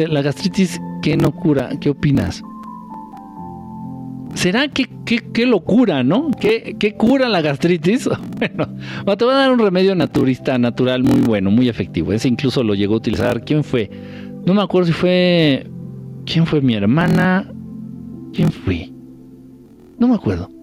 La 0.09 0.23
gastritis, 0.23 0.81
¿qué 1.03 1.17
no 1.17 1.33
cura? 1.33 1.71
¿Qué 1.81 1.91
opinas? 1.91 2.43
¿Será 4.35 4.69
que 4.69 4.89
qué, 5.05 5.47
locura, 5.47 6.05
no? 6.05 6.31
¿Qué, 6.39 6.77
¿Qué, 6.79 6.95
cura 6.95 7.29
la 7.29 7.41
gastritis? 7.41 8.09
Bueno, 8.39 9.17
te 9.17 9.25
voy 9.25 9.35
a 9.35 9.39
dar 9.39 9.51
un 9.51 9.59
remedio 9.59 9.95
naturista, 9.95 10.59
natural, 10.59 11.03
muy 11.03 11.21
bueno, 11.21 11.51
muy 11.51 11.69
efectivo. 11.69 12.13
Ese 12.13 12.29
incluso 12.29 12.63
lo 12.63 12.75
llegó 12.75 12.95
a 12.95 12.99
utilizar. 12.99 13.45
¿Quién 13.45 13.65
fue? 13.65 13.91
No 14.47 14.55
me 14.55 14.63
acuerdo 14.63 14.87
si 14.87 14.93
fue. 14.93 15.67
¿Quién 16.25 16.47
fue 16.47 16.61
mi 16.61 16.75
hermana? 16.75 17.51
¿Quién 18.33 18.51
fue? 18.53 18.91
No 19.99 20.09
me 20.09 20.15
acuerdo. 20.15 20.58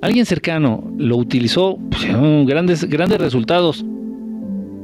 Alguien 0.00 0.26
cercano 0.26 0.84
lo 0.96 1.16
utilizó, 1.16 1.76
pues, 1.90 2.06
grandes, 2.46 2.84
grandes 2.84 3.18
resultados. 3.20 3.84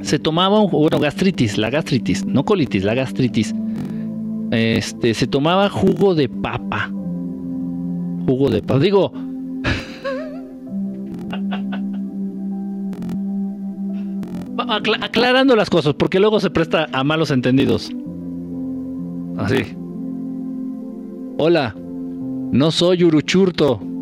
Se 0.01 0.19
tomaba 0.19 0.59
bueno, 0.59 0.99
gastritis, 0.99 1.57
la 1.57 1.69
gastritis, 1.69 2.25
no 2.25 2.43
colitis, 2.43 2.83
la 2.83 2.95
gastritis. 2.95 3.55
Este, 4.51 5.13
se 5.13 5.25
tomaba 5.25 5.69
jugo 5.69 6.15
de 6.15 6.27
papa. 6.27 6.91
Jugo 8.25 8.49
de 8.49 8.61
papa. 8.61 8.79
Digo, 8.79 9.13
aclarando 15.01 15.55
las 15.55 15.69
cosas, 15.69 15.93
porque 15.93 16.19
luego 16.19 16.41
se 16.41 16.49
presta 16.49 16.87
a 16.91 17.05
malos 17.05 17.31
entendidos. 17.31 17.89
Así. 19.37 19.63
Hola, 21.37 21.73
no 22.51 22.71
soy 22.71 23.05
Uruchurto. 23.05 23.94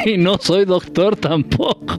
y 0.06 0.16
no 0.16 0.36
soy 0.38 0.64
doctor 0.64 1.16
tampoco. 1.16 1.96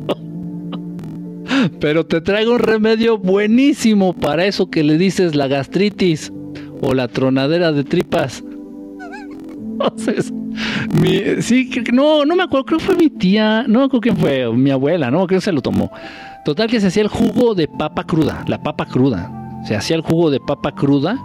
Pero 1.80 2.06
te 2.06 2.22
traigo 2.22 2.54
un 2.54 2.60
remedio 2.60 3.18
buenísimo 3.18 4.14
para 4.14 4.46
eso 4.46 4.70
que 4.70 4.84
le 4.84 4.98
dices 4.98 5.36
la 5.36 5.48
gastritis 5.48 6.32
o 6.82 6.94
la 6.94 7.08
tronadera 7.08 7.72
de 7.72 7.84
tripas. 7.84 8.44
Sí, 11.42 11.70
no, 11.92 12.26
no 12.26 12.36
me 12.36 12.44
acuerdo, 12.44 12.66
creo 12.66 12.80
que 12.80 12.86
fue 12.86 12.96
mi 12.96 13.10
tía, 13.10 13.64
no 13.68 13.80
me 13.80 13.86
acuerdo 13.86 14.02
quién 14.02 14.18
fue, 14.18 14.52
mi 14.54 14.70
abuela, 14.70 15.10
no, 15.10 15.26
creo 15.26 15.40
que 15.40 15.46
se 15.46 15.52
lo 15.52 15.62
tomó. 15.62 15.92
Total 16.46 16.70
que 16.70 16.80
se 16.80 16.88
hacía 16.88 17.04
el 17.04 17.10
jugo 17.10 17.56
de 17.56 17.68
papa 17.68 18.04
cruda, 18.04 18.44
la 18.48 18.62
papa 18.62 18.86
cruda. 18.86 19.62
Se 19.66 19.76
hacía 19.76 19.96
el 19.96 20.02
jugo 20.02 20.30
de 20.30 20.40
papa 20.40 20.74
cruda, 20.74 21.18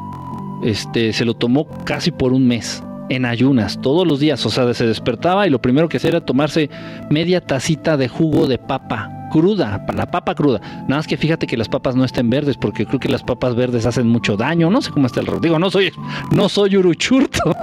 este, 0.63 1.13
se 1.13 1.25
lo 1.25 1.35
tomó 1.35 1.67
casi 1.85 2.11
por 2.11 2.33
un 2.33 2.47
mes 2.47 2.83
en 3.09 3.25
ayunas 3.25 3.81
todos 3.81 4.07
los 4.07 4.21
días. 4.21 4.45
O 4.47 4.51
sea, 4.51 4.73
se 4.75 4.87
despertaba 4.87 5.47
y 5.47 5.51
lo 5.51 5.61
primero 5.61 5.89
que 5.89 5.99
hacía 5.99 6.11
era 6.11 6.25
tomarse 6.25 6.71
media 7.11 7.41
tacita 7.41 7.97
de 7.97 8.09
jugo 8.09 8.47
de 8.47 8.59
papa 8.59 9.11
cruda, 9.31 9.85
la 9.95 10.11
papa 10.11 10.35
cruda. 10.35 10.61
Nada 10.61 10.97
más 10.97 11.07
que 11.07 11.17
fíjate 11.17 11.47
que 11.47 11.57
las 11.57 11.69
papas 11.69 11.97
no 11.97 12.05
estén 12.05 12.31
verdes, 12.31 12.57
porque 12.57 12.87
creo 12.87 13.01
que 13.01 13.09
las 13.09 13.23
papas 13.23 13.55
verdes 13.55 13.87
hacen 13.87 14.09
mucho 14.09 14.37
daño. 14.37 14.71
No 14.71 14.81
sé 14.81 14.91
cómo 14.91 15.07
está 15.07 15.21
el 15.21 15.27
Digo, 15.41 15.59
no 15.59 15.71
soy, 15.71 15.93
no 16.33 16.49
soy 16.49 16.77
uruchurto. 16.77 17.55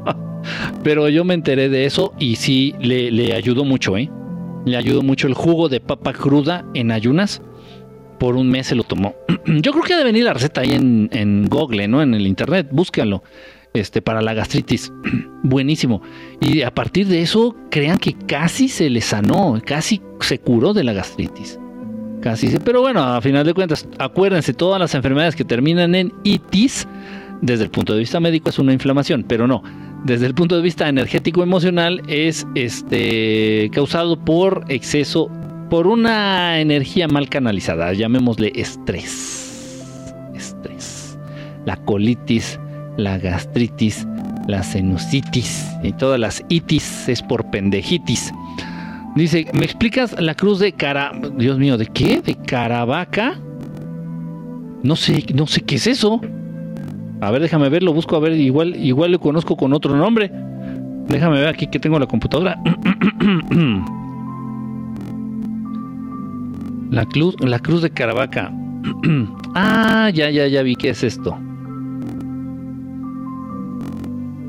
Pero 0.82 1.08
yo 1.08 1.24
me 1.24 1.34
enteré 1.34 1.68
de 1.68 1.86
eso 1.86 2.12
y 2.18 2.36
sí 2.36 2.74
le, 2.80 3.10
le 3.10 3.34
ayudó 3.34 3.64
mucho, 3.64 3.96
¿eh? 3.96 4.10
Le 4.64 4.76
ayudó 4.76 5.02
mucho 5.02 5.26
el 5.26 5.34
jugo 5.34 5.68
de 5.68 5.80
papa 5.80 6.12
cruda 6.12 6.64
en 6.74 6.90
ayunas. 6.90 7.42
Por 8.18 8.36
un 8.36 8.48
mes 8.48 8.68
se 8.68 8.74
lo 8.74 8.82
tomó. 8.82 9.14
Yo 9.46 9.72
creo 9.72 9.84
que 9.84 9.92
debe 9.92 10.04
venir 10.04 10.24
la 10.24 10.32
receta 10.32 10.62
ahí 10.62 10.72
en, 10.72 11.10
en 11.12 11.46
Google, 11.48 11.86
¿no? 11.86 12.02
En 12.02 12.14
el 12.14 12.26
internet, 12.26 12.68
búscalo 12.70 13.22
este, 13.76 14.02
para 14.02 14.22
la 14.22 14.34
gastritis. 14.34 14.92
Buenísimo. 15.42 16.02
Y 16.40 16.62
a 16.62 16.74
partir 16.74 17.06
de 17.06 17.22
eso, 17.22 17.54
crean 17.70 17.98
que 17.98 18.14
casi 18.14 18.68
se 18.68 18.90
le 18.90 19.00
sanó, 19.00 19.60
casi 19.64 20.00
se 20.20 20.38
curó 20.38 20.72
de 20.72 20.84
la 20.84 20.92
gastritis. 20.92 21.58
Casi. 22.20 22.48
Pero 22.64 22.80
bueno, 22.80 23.02
a 23.02 23.20
final 23.20 23.44
de 23.44 23.54
cuentas, 23.54 23.86
acuérdense, 23.98 24.52
todas 24.54 24.80
las 24.80 24.94
enfermedades 24.94 25.36
que 25.36 25.44
terminan 25.44 25.94
en 25.94 26.12
itis, 26.24 26.88
desde 27.40 27.64
el 27.64 27.70
punto 27.70 27.92
de 27.92 28.00
vista 28.00 28.18
médico 28.20 28.50
es 28.50 28.58
una 28.58 28.72
inflamación, 28.72 29.24
pero 29.28 29.46
no. 29.46 29.62
Desde 30.04 30.26
el 30.26 30.34
punto 30.34 30.56
de 30.56 30.62
vista 30.62 30.88
energético 30.88 31.42
emocional 31.42 32.00
es 32.08 32.46
este 32.54 33.70
causado 33.72 34.16
por 34.16 34.64
exceso, 34.68 35.30
por 35.68 35.86
una 35.86 36.60
energía 36.60 37.08
mal 37.08 37.28
canalizada, 37.28 37.92
llamémosle 37.92 38.52
estrés. 38.54 39.84
Estrés. 40.34 41.18
La 41.64 41.76
colitis, 41.76 42.60
la 42.96 43.18
gastritis, 43.18 44.06
la 44.46 44.62
sinusitis 44.62 45.66
y 45.82 45.92
todas 45.92 46.18
las 46.18 46.44
itis 46.48 47.08
es 47.08 47.22
por 47.22 47.50
pendejitis. 47.50 48.32
Dice, 49.14 49.46
¿me 49.54 49.64
explicas 49.64 50.20
la 50.20 50.34
cruz 50.34 50.58
de 50.58 50.72
cara... 50.72 51.12
Dios 51.36 51.58
mío, 51.58 51.78
¿de 51.78 51.86
qué? 51.86 52.20
¿De 52.20 52.34
Caravaca? 52.34 53.38
No 54.82 54.94
sé, 54.94 55.24
no 55.34 55.46
sé 55.46 55.62
qué 55.62 55.76
es 55.76 55.86
eso. 55.86 56.20
A 57.22 57.30
ver, 57.30 57.40
déjame 57.40 57.70
ver, 57.70 57.82
lo 57.82 57.94
busco 57.94 58.14
a 58.16 58.20
ver, 58.20 58.34
igual, 58.34 58.76
igual 58.76 59.12
lo 59.12 59.18
conozco 59.18 59.56
con 59.56 59.72
otro 59.72 59.96
nombre. 59.96 60.30
Déjame 61.08 61.38
ver 61.38 61.48
aquí 61.48 61.66
que 61.66 61.78
tengo 61.78 61.98
la 61.98 62.06
computadora. 62.06 62.60
la 66.90 67.06
cruz, 67.06 67.36
la 67.40 67.58
cruz 67.58 67.80
de 67.80 67.90
Caravaca. 67.90 68.52
ah, 69.54 70.10
ya, 70.12 70.28
ya, 70.28 70.46
ya 70.46 70.62
vi 70.62 70.76
qué 70.76 70.90
es 70.90 71.02
esto. 71.02 71.38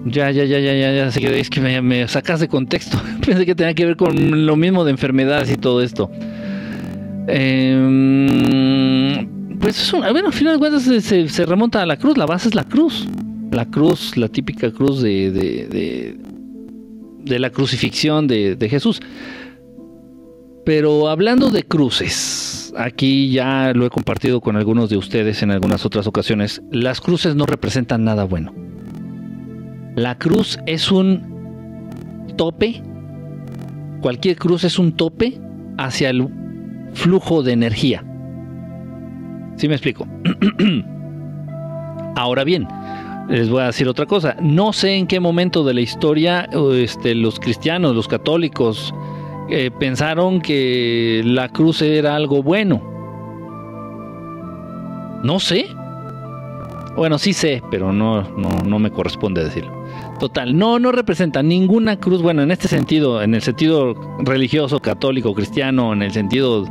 Ya, 0.10 0.32
ya, 0.32 0.46
ya, 0.46 0.60
ya, 0.60 0.74
ya, 0.74 0.94
ya. 0.94 1.08
Es 1.08 1.50
que 1.50 1.82
me, 1.82 2.08
sacas 2.08 2.40
de 2.40 2.48
contexto. 2.48 2.98
Pensé 3.26 3.46
que 3.46 3.56
tenía 3.56 3.74
que 3.74 3.86
ver 3.86 3.98
con 3.98 4.46
lo 4.46 4.56
mismo 4.56 4.86
de 4.86 4.92
enfermedades 4.92 5.52
y 5.52 5.58
todo 5.58 5.82
esto. 5.82 6.10
Em, 7.28 9.28
pues 9.60 9.82
es 9.82 9.92
una, 9.94 10.12
bueno, 10.12 10.28
al 10.28 10.34
final 10.34 10.54
de 10.54 10.60
cuentas 10.60 10.84
se, 10.84 11.46
remonta 11.46 11.82
a 11.82 11.86
la 11.86 11.98
cruz. 11.98 12.18
La 12.18 12.26
base 12.26 12.48
es 12.50 12.56
la 12.56 12.64
cruz. 12.64 13.06
La 13.52 13.66
cruz, 13.66 14.16
la 14.18 14.30
típica 14.30 14.72
cruz 14.72 15.02
de, 15.02 15.32
de, 15.32 16.18
de, 17.24 17.40
la 17.40 17.50
crucifixión 17.50 18.28
de, 18.28 18.56
de 18.56 18.70
Jesús. 18.70 19.02
Pero 20.66 21.10
hablando 21.10 21.50
de 21.50 21.64
cruces, 21.64 22.74
aquí 22.78 23.32
ya 23.32 23.74
lo 23.74 23.86
he 23.86 23.90
compartido 23.90 24.42
con 24.42 24.58
algunos 24.58 24.90
de 24.90 24.98
ustedes 24.98 25.42
en 25.44 25.52
algunas 25.52 25.86
otras 25.86 26.08
ocasiones. 26.08 26.62
Las 26.72 27.02
cruces 27.02 27.36
no 27.36 27.46
representan 27.46 28.04
nada 28.04 28.26
bueno 28.26 28.68
la 29.98 30.16
cruz 30.16 30.60
es 30.68 30.92
un 30.92 32.34
tope, 32.38 32.84
cualquier 34.00 34.38
cruz 34.38 34.64
es 34.64 34.78
un 34.78 34.92
tope 34.92 35.42
hacia 35.80 36.12
el 36.12 36.30
flujo 36.94 37.42
de 37.42 37.54
energía. 37.54 38.04
¿Sí 39.56 39.68
me 39.68 39.74
explico? 39.74 40.08
Ahora 42.16 42.44
bien, 42.44 42.68
les 43.28 43.50
voy 43.50 43.64
a 43.64 43.66
decir 43.66 43.88
otra 43.88 44.06
cosa. 44.06 44.38
No 44.40 44.72
sé 44.72 44.94
en 44.94 45.08
qué 45.08 45.20
momento 45.20 45.64
de 45.64 45.74
la 45.74 45.82
historia 45.82 46.48
este, 46.74 47.16
los 47.16 47.40
cristianos, 47.40 47.96
los 47.96 48.08
católicos, 48.08 48.94
eh, 49.50 49.72
pensaron 49.80 50.42
que 50.42 51.24
la 51.26 51.50
cruz 51.50 51.82
era 51.82 52.16
algo 52.16 52.44
bueno. 52.44 52.84
No 55.24 55.40
sé. 55.40 55.66
Bueno, 56.98 57.20
sí 57.20 57.32
sé, 57.32 57.62
pero 57.70 57.94
no, 57.94 58.24
no, 58.38 58.50
no 58.66 58.80
me 58.80 58.90
corresponde 58.90 59.44
decirlo. 59.44 59.72
Total, 60.20 60.58
no, 60.58 60.80
no 60.80 60.92
representa 60.92 61.44
ninguna 61.44 62.00
cruz, 62.00 62.24
bueno, 62.24 62.42
en 62.42 62.50
este 62.50 62.68
sentido, 62.68 63.22
en 63.22 63.36
el 63.36 63.44
sentido 63.44 63.94
religioso, 64.18 64.80
católico, 64.80 65.36
cristiano, 65.36 65.94
en 65.94 66.02
el 66.02 66.12
sentido, 66.12 66.66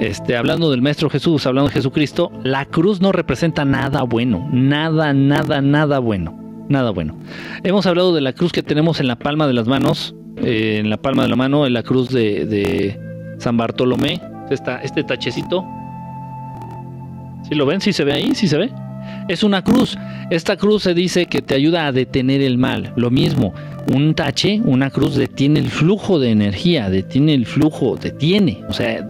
este, 0.00 0.36
hablando 0.36 0.72
del 0.72 0.82
Maestro 0.82 1.08
Jesús, 1.08 1.46
hablando 1.46 1.68
de 1.68 1.74
Jesucristo, 1.74 2.32
la 2.42 2.64
cruz 2.64 3.00
no 3.00 3.12
representa 3.12 3.64
nada 3.64 4.02
bueno, 4.02 4.48
nada, 4.52 5.12
nada, 5.12 5.60
nada 5.60 6.00
bueno, 6.00 6.36
nada 6.68 6.90
bueno. 6.90 7.16
Hemos 7.62 7.86
hablado 7.86 8.12
de 8.12 8.22
la 8.22 8.32
cruz 8.32 8.50
que 8.50 8.64
tenemos 8.64 8.98
en 8.98 9.06
la 9.06 9.20
palma 9.20 9.46
de 9.46 9.52
las 9.52 9.68
manos, 9.68 10.16
eh, 10.38 10.78
en 10.80 10.90
la 10.90 10.96
palma 10.96 11.22
de 11.22 11.28
la 11.28 11.36
mano, 11.36 11.64
en 11.64 11.74
la 11.74 11.84
cruz 11.84 12.08
de, 12.10 12.98
San 13.38 13.56
Bartolomé, 13.56 14.20
este 14.50 15.04
tachecito. 15.04 15.64
¿Sí 17.48 17.54
lo 17.54 17.66
ven? 17.66 17.80
¿Sí 17.80 17.92
se 17.92 18.02
ve 18.02 18.14
ahí? 18.14 18.34
¿Sí 18.34 18.48
se 18.48 18.58
ve? 18.58 18.89
Es 19.30 19.44
una 19.44 19.62
cruz. 19.62 19.96
Esta 20.30 20.56
cruz 20.56 20.82
se 20.82 20.92
dice 20.92 21.26
que 21.26 21.40
te 21.40 21.54
ayuda 21.54 21.86
a 21.86 21.92
detener 21.92 22.40
el 22.42 22.58
mal. 22.58 22.92
Lo 22.96 23.12
mismo, 23.12 23.54
un 23.86 24.12
tache, 24.12 24.60
una 24.64 24.90
cruz 24.90 25.14
detiene 25.14 25.60
el 25.60 25.68
flujo 25.68 26.18
de 26.18 26.32
energía, 26.32 26.90
detiene 26.90 27.34
el 27.34 27.46
flujo, 27.46 27.96
detiene. 27.96 28.64
O 28.68 28.72
sea, 28.72 29.06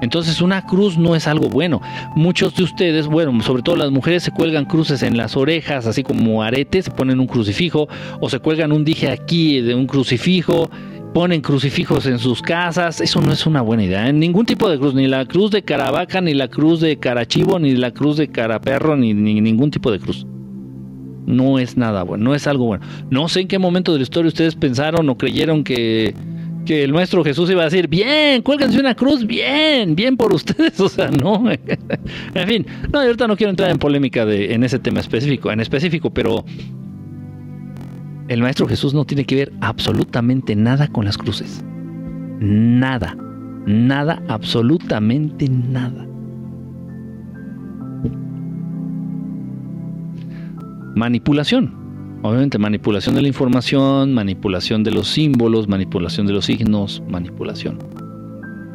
entonces 0.00 0.42
una 0.42 0.66
cruz 0.66 0.98
no 0.98 1.14
es 1.14 1.28
algo 1.28 1.48
bueno. 1.48 1.80
Muchos 2.16 2.56
de 2.56 2.64
ustedes, 2.64 3.06
bueno, 3.06 3.40
sobre 3.40 3.62
todo 3.62 3.76
las 3.76 3.92
mujeres 3.92 4.24
se 4.24 4.32
cuelgan 4.32 4.64
cruces 4.64 5.04
en 5.04 5.16
las 5.16 5.36
orejas, 5.36 5.86
así 5.86 6.02
como 6.02 6.42
aretes, 6.42 6.86
se 6.86 6.90
ponen 6.90 7.20
un 7.20 7.28
crucifijo, 7.28 7.88
o 8.18 8.28
se 8.28 8.40
cuelgan 8.40 8.72
un 8.72 8.84
dije 8.84 9.12
aquí 9.12 9.60
de 9.60 9.76
un 9.76 9.86
crucifijo 9.86 10.72
ponen 11.12 11.40
crucifijos 11.40 12.06
en 12.06 12.18
sus 12.18 12.40
casas, 12.40 13.00
eso 13.00 13.20
no 13.20 13.32
es 13.32 13.46
una 13.46 13.60
buena 13.60 13.84
idea. 13.84 14.08
En 14.08 14.18
ningún 14.18 14.46
tipo 14.46 14.68
de 14.68 14.78
cruz, 14.78 14.94
ni 14.94 15.06
la 15.06 15.26
cruz 15.26 15.50
de 15.50 15.62
Caravaca, 15.62 16.20
ni 16.20 16.34
la 16.34 16.48
cruz 16.48 16.80
de 16.80 16.98
Carachivo, 16.98 17.58
ni 17.58 17.76
la 17.76 17.90
cruz 17.90 18.16
de 18.16 18.28
Caraperro, 18.28 18.96
ni, 18.96 19.12
ni 19.14 19.40
ningún 19.40 19.70
tipo 19.70 19.90
de 19.90 19.98
cruz. 19.98 20.26
No 21.26 21.58
es 21.58 21.76
nada 21.76 22.02
bueno, 22.02 22.24
no 22.24 22.34
es 22.34 22.46
algo 22.46 22.66
bueno. 22.66 22.84
No 23.10 23.28
sé 23.28 23.40
en 23.40 23.48
qué 23.48 23.58
momento 23.58 23.92
de 23.92 23.98
la 23.98 24.02
historia 24.02 24.28
ustedes 24.28 24.56
pensaron 24.56 25.08
o 25.08 25.16
creyeron 25.16 25.62
que, 25.62 26.14
que 26.64 26.82
el 26.82 26.92
maestro 26.92 27.22
Jesús 27.22 27.50
iba 27.50 27.62
a 27.62 27.66
decir, 27.66 27.88
bien, 27.88 28.42
cuélganse 28.42 28.80
una 28.80 28.94
cruz, 28.94 29.26
bien, 29.26 29.94
bien 29.94 30.16
por 30.16 30.32
ustedes, 30.34 30.80
o 30.80 30.88
sea, 30.88 31.10
no. 31.10 31.44
en 32.34 32.48
fin, 32.48 32.66
no, 32.92 33.00
ahorita 33.00 33.28
no 33.28 33.36
quiero 33.36 33.50
entrar 33.50 33.70
en 33.70 33.78
polémica 33.78 34.24
de, 34.24 34.54
en 34.54 34.64
ese 34.64 34.78
tema 34.78 35.00
específico, 35.00 35.52
en 35.52 35.60
específico, 35.60 36.10
pero 36.10 36.44
el 38.32 38.42
Maestro 38.42 38.66
Jesús 38.66 38.94
no 38.94 39.04
tiene 39.04 39.24
que 39.24 39.36
ver 39.36 39.52
absolutamente 39.60 40.56
nada 40.56 40.88
con 40.88 41.04
las 41.04 41.18
cruces. 41.18 41.64
Nada. 42.40 43.16
Nada, 43.66 44.22
absolutamente 44.28 45.48
nada. 45.48 46.06
Manipulación. 50.96 51.80
Obviamente 52.22 52.58
manipulación 52.58 53.16
de 53.16 53.22
la 53.22 53.28
información, 53.28 54.14
manipulación 54.14 54.84
de 54.84 54.92
los 54.92 55.08
símbolos, 55.08 55.68
manipulación 55.68 56.26
de 56.26 56.34
los 56.34 56.44
signos, 56.44 57.02
manipulación. 57.08 57.78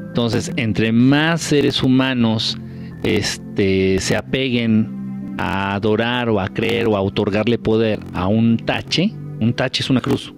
Entonces, 0.07 0.51
entre 0.57 0.91
más 0.91 1.41
seres 1.41 1.81
humanos 1.81 2.57
este, 3.03 3.99
se 3.99 4.15
apeguen 4.15 5.35
a 5.37 5.75
adorar 5.75 6.29
o 6.29 6.39
a 6.39 6.49
creer 6.49 6.87
o 6.87 6.97
a 6.97 7.01
otorgarle 7.01 7.57
poder 7.57 7.99
a 8.13 8.27
un 8.27 8.57
tache, 8.57 9.13
un 9.39 9.53
tache 9.53 9.83
es 9.83 9.89
una 9.89 10.01
cruz. 10.01 10.33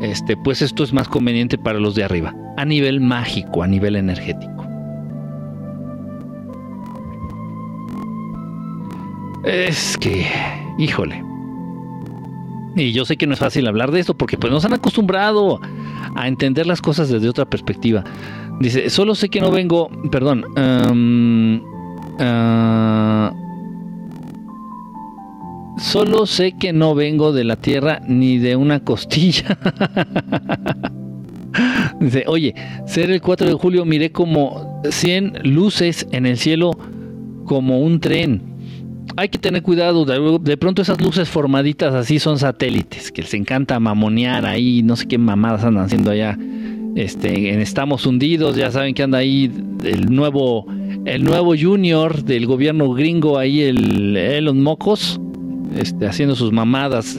Este, 0.00 0.36
pues 0.36 0.62
esto 0.62 0.82
es 0.82 0.92
más 0.92 1.08
conveniente 1.08 1.58
para 1.58 1.78
los 1.78 1.94
de 1.94 2.04
arriba, 2.04 2.34
a 2.56 2.64
nivel 2.64 3.00
mágico, 3.00 3.62
a 3.62 3.68
nivel 3.68 3.96
energético. 3.96 4.66
Es 9.44 9.96
que, 9.98 10.26
híjole. 10.78 11.22
Y 12.74 12.92
yo 12.92 13.04
sé 13.04 13.16
que 13.16 13.26
no 13.26 13.34
es 13.34 13.40
fácil 13.40 13.66
hablar 13.66 13.90
de 13.90 14.00
esto 14.00 14.14
porque 14.14 14.38
pues 14.38 14.52
nos 14.52 14.64
han 14.64 14.72
acostumbrado 14.72 15.60
a 16.14 16.28
entender 16.28 16.66
las 16.66 16.80
cosas 16.80 17.08
desde 17.08 17.28
otra 17.28 17.44
perspectiva. 17.44 18.02
Dice, 18.60 18.90
solo 18.90 19.14
sé 19.14 19.28
que 19.28 19.40
no 19.40 19.50
vengo, 19.50 19.90
perdón, 20.10 20.44
um, 20.56 21.60
Solo 25.78 26.26
sé 26.26 26.52
que 26.52 26.72
no 26.72 26.94
vengo 26.94 27.32
de 27.32 27.44
la 27.44 27.56
tierra 27.56 28.00
ni 28.06 28.38
de 28.38 28.56
una 28.56 28.80
costilla. 28.80 29.58
Dice, 32.00 32.24
oye, 32.26 32.54
ser 32.86 33.10
el 33.10 33.20
4 33.20 33.46
de 33.46 33.54
julio 33.54 33.84
miré 33.84 34.12
como 34.12 34.82
100 34.88 35.40
luces 35.44 36.06
en 36.12 36.26
el 36.26 36.36
cielo 36.36 36.72
como 37.46 37.80
un 37.80 38.00
tren. 38.00 38.42
Hay 39.16 39.28
que 39.28 39.38
tener 39.38 39.62
cuidado, 39.62 40.04
de, 40.04 40.56
pronto 40.56 40.82
esas 40.82 41.00
luces 41.00 41.28
formaditas 41.28 41.94
así 41.94 42.18
son 42.18 42.38
satélites, 42.38 43.12
que 43.12 43.22
les 43.22 43.34
encanta 43.34 43.78
mamonear 43.80 44.46
ahí, 44.46 44.82
no 44.82 44.96
sé 44.96 45.06
qué 45.06 45.18
mamadas 45.18 45.64
andan 45.64 45.84
haciendo 45.84 46.10
allá. 46.10 46.38
Este, 46.94 47.52
en 47.52 47.60
Estamos 47.60 48.06
hundidos, 48.06 48.56
ya 48.56 48.70
saben 48.70 48.94
que 48.94 49.02
anda 49.02 49.18
ahí 49.18 49.50
el 49.84 50.14
nuevo, 50.14 50.66
el 51.04 51.24
nuevo 51.24 51.54
junior 51.58 52.22
del 52.22 52.46
gobierno 52.46 52.92
gringo 52.92 53.38
ahí, 53.38 53.62
el 53.62 54.16
Elon 54.16 54.62
Mocos 54.62 55.20
este, 55.76 56.06
haciendo 56.06 56.34
sus 56.34 56.52
mamadas. 56.52 57.18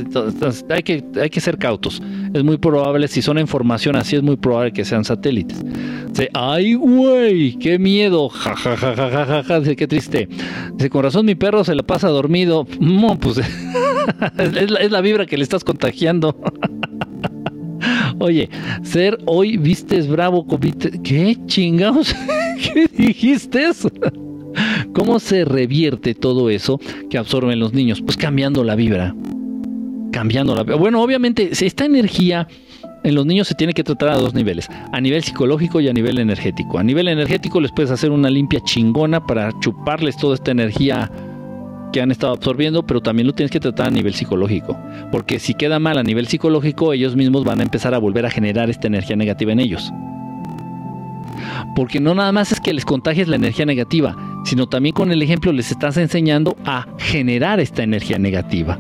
Hay, 0.69 0.83
que, 0.83 1.03
hay 1.22 1.30
que 1.30 1.40
ser 1.40 1.57
cautos. 1.57 2.01
Es 2.33 2.43
muy 2.43 2.57
probable, 2.57 3.07
si 3.07 3.22
son 3.22 3.38
información 3.38 3.95
así, 3.95 4.15
es 4.15 4.23
muy 4.23 4.38
probable 4.38 4.72
que 4.72 4.85
sean 4.85 5.03
satélites. 5.03 5.64
Dice, 6.09 6.30
ay, 6.33 6.75
güey, 6.75 7.57
qué 7.57 7.80
miedo. 7.80 8.30
Ja, 8.30 9.59
Dice, 9.59 9.75
qué 9.75 9.88
triste. 9.88 10.27
Dice, 10.73 10.90
con 10.90 11.03
razón 11.03 11.25
mi 11.25 11.35
perro 11.35 11.64
se 11.64 11.75
la 11.75 11.83
pasa 11.83 12.07
dormido. 12.09 12.67
No, 12.80 13.17
pues. 13.19 13.38
es, 14.38 14.91
la, 14.91 15.01
vibra 15.01 15.25
que 15.25 15.38
le 15.38 15.43
estás 15.43 15.64
contagiando. 15.64 16.40
Oye, 18.19 18.49
ser 18.83 19.17
hoy 19.25 19.57
vistes 19.57 20.07
bravo, 20.07 20.45
¿qué 21.03 21.38
chingados? 21.45 22.15
¿Qué 22.73 22.88
dijiste 22.95 23.65
eso? 23.65 23.90
¿Cómo 24.93 25.19
se 25.19 25.45
revierte 25.45 26.14
todo 26.14 26.49
eso 26.49 26.80
que 27.09 27.17
absorben 27.17 27.59
los 27.59 27.73
niños? 27.73 28.01
Pues 28.01 28.17
cambiando 28.17 28.64
la 28.64 28.75
vibra. 28.75 29.15
Cambiando 30.11 30.56
la 30.56 30.64
vibra. 30.64 30.75
Bueno, 30.75 31.01
obviamente, 31.01 31.49
esta 31.51 31.85
energía 31.85 32.48
en 33.03 33.15
los 33.15 33.25
niños 33.25 33.48
se 33.48 33.56
tiene 33.56 33.73
que 33.73 33.83
tratar 33.83 34.09
a 34.09 34.17
dos 34.17 34.33
niveles, 34.33 34.69
a 34.91 35.01
nivel 35.01 35.23
psicológico 35.23 35.82
y 35.82 35.90
a 35.90 35.93
nivel 35.93 36.19
energético. 36.19 36.80
A 36.80 36.83
nivel 36.83 37.07
energético 37.07 37.59
les 37.59 37.72
puedes 37.72 37.91
hacer 37.91 38.11
una 38.11 38.30
limpia 38.30 38.61
chingona 38.64 39.25
para 39.25 39.51
chuparles 39.59 40.15
toda 40.17 40.35
esta 40.35 40.51
energía 40.51 41.11
que 41.91 42.01
han 42.01 42.11
estado 42.11 42.33
absorbiendo, 42.33 42.85
pero 42.85 43.01
también 43.01 43.27
lo 43.27 43.33
tienes 43.33 43.51
que 43.51 43.59
tratar 43.59 43.88
a 43.88 43.91
nivel 43.91 44.14
psicológico, 44.14 44.77
porque 45.11 45.38
si 45.38 45.53
queda 45.53 45.80
mal 45.80 45.98
a 45.98 46.03
nivel 46.03 46.27
psicológico, 46.27 46.91
ellos 46.91 47.15
mismos 47.15 47.43
van 47.43 47.59
a 47.59 47.64
empezar 47.64 47.93
a 47.93 47.99
volver 47.99 48.25
a 48.25 48.32
generar 48.32 48.69
esta 48.69 48.88
energía 48.88 49.15
negativa 49.15 49.51
en 49.51 49.59
ellos. 49.59 49.91
Porque 51.75 51.99
no 51.99 52.15
nada 52.15 52.32
más 52.32 52.51
es 52.51 52.59
que 52.59 52.73
les 52.73 52.83
contagies 52.83 53.27
la 53.27 53.35
energía 53.35 53.65
negativa, 53.65 54.17
sino 54.43 54.67
también 54.67 54.93
con 54.93 55.11
el 55.11 55.22
ejemplo 55.22 55.51
les 55.51 55.72
estás 55.72 55.97
enseñando 55.97 56.55
a 56.65 56.88
generar 56.97 57.59
esta 57.59 57.83
energía 57.83 58.19
negativa. 58.19 58.80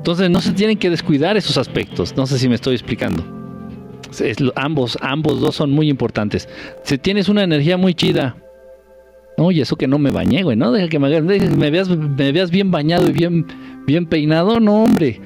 Entonces 0.00 0.30
no 0.30 0.40
se 0.40 0.52
tienen 0.52 0.78
que 0.78 0.88
descuidar 0.88 1.36
esos 1.36 1.58
aspectos. 1.58 2.16
No 2.16 2.26
sé 2.26 2.38
si 2.38 2.48
me 2.48 2.54
estoy 2.54 2.74
explicando. 2.74 3.22
ambos, 4.56 4.96
ambos 5.02 5.40
dos 5.40 5.54
son 5.54 5.72
muy 5.72 5.90
importantes. 5.90 6.48
Si 6.84 6.96
tienes 6.96 7.28
una 7.28 7.42
energía 7.42 7.76
muy 7.76 7.92
chida, 7.92 8.34
oye, 9.36 9.60
eso 9.60 9.76
que 9.76 9.86
no 9.86 9.98
me 9.98 10.10
bañé, 10.10 10.42
güey, 10.42 10.56
¿no? 10.56 10.72
Deja 10.72 10.88
que 10.88 10.98
me, 10.98 11.20
me, 11.20 11.70
veas, 11.70 11.90
me 11.90 12.32
veas 12.32 12.50
bien 12.50 12.70
bañado 12.70 13.10
y 13.10 13.12
bien, 13.12 13.46
bien 13.86 14.06
peinado. 14.06 14.58
No, 14.58 14.84
hombre. 14.84 15.20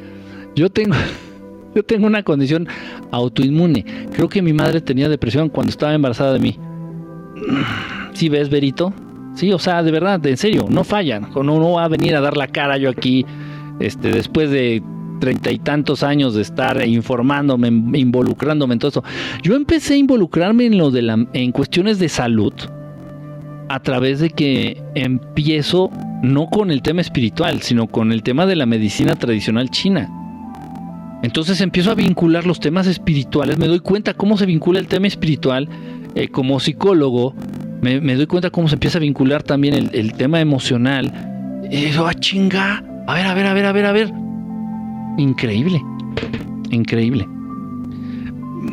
Yo 0.57 0.69
tengo, 0.71 0.97
yo 1.77 1.85
tengo 1.85 2.09
una 2.09 2.25
condición 2.25 2.67
autoinmune. 3.13 3.85
Creo 4.13 4.29
que 4.29 4.43
mi 4.43 4.53
madre 4.53 4.81
tenía 4.81 5.09
depresión 5.09 5.51
cuando 5.51 5.71
estaba 5.71 5.95
embarazada 5.95 6.33
de 6.33 6.41
mí. 6.41 6.59
¿Sí 8.13 8.29
ves, 8.29 8.49
Berito? 8.51 8.93
Sí, 9.35 9.53
o 9.53 9.59
sea, 9.59 9.83
de 9.83 9.91
verdad, 9.91 10.25
en 10.27 10.37
serio, 10.37 10.67
no 10.71 10.85
fallan. 10.85 11.29
No, 11.35 11.43
no 11.43 11.73
va 11.73 11.85
a 11.85 11.89
venir 11.89 12.15
a 12.15 12.21
dar 12.21 12.37
la 12.37 12.47
cara 12.47 12.79
yo 12.79 12.89
aquí 12.89 13.27
este, 13.81 14.13
después 14.13 14.51
de 14.51 14.83
treinta 15.21 15.51
y 15.51 15.59
tantos 15.59 16.03
años 16.03 16.35
de 16.35 16.43
estar 16.43 16.87
informándome, 16.87 17.69
involucrándome 17.99 18.75
en 18.75 18.79
todo 18.79 18.89
eso, 18.91 19.05
yo 19.43 19.57
empecé 19.57 19.95
a 19.95 19.97
involucrarme 19.97 20.67
en 20.67 20.79
lo 20.79 20.91
de 20.91 21.03
la, 21.03 21.27
en 21.33 21.53
cuestiones 21.53 21.99
de 21.99 22.09
salud 22.09 22.53
a 23.69 23.81
través 23.81 24.21
de 24.21 24.31
que 24.31 24.83
empiezo 24.95 25.91
no 26.23 26.49
con 26.49 26.71
el 26.71 26.83
tema 26.83 27.01
espiritual, 27.01 27.63
sino 27.63 27.87
con 27.87 28.13
el 28.13 28.23
tema 28.23 28.47
de 28.47 28.57
la 28.57 28.67
medicina 28.67 29.15
tradicional 29.15 29.71
china. 29.71 30.11
Entonces 31.23 31.61
empiezo 31.61 31.91
a 31.91 31.95
vincular 31.95 32.47
los 32.47 32.61
temas 32.61 32.87
espirituales, 32.87 33.59
me 33.59 33.67
doy 33.67 33.81
cuenta 33.81 34.15
cómo 34.15 34.37
se 34.37 34.47
vincula 34.47 34.79
el 34.79 34.89
tema 34.89 35.07
espiritual 35.07 35.69
eh, 36.15 36.29
como 36.29 36.61
psicólogo, 36.61 37.35
me, 37.83 38.15
doy 38.15 38.27
cuenta 38.27 38.51
cómo 38.51 38.69
se 38.69 38.75
empieza 38.75 38.99
a 38.99 39.01
vincular 39.01 39.43
también 39.43 39.91
el, 39.93 40.13
tema 40.15 40.41
emocional. 40.41 41.13
Y 41.71 41.87
digo, 41.87 42.07
ah, 42.07 42.15
chinga, 42.15 42.83
a 43.07 43.15
ver, 43.15 43.27
a 43.27 43.35
ver, 43.35 43.47
a 43.47 43.53
ver, 43.53 43.67
a 43.67 43.73
ver, 43.73 43.87
a 43.87 43.93
ver. 43.93 44.13
Increíble. 45.19 45.83
Increíble. 46.71 47.29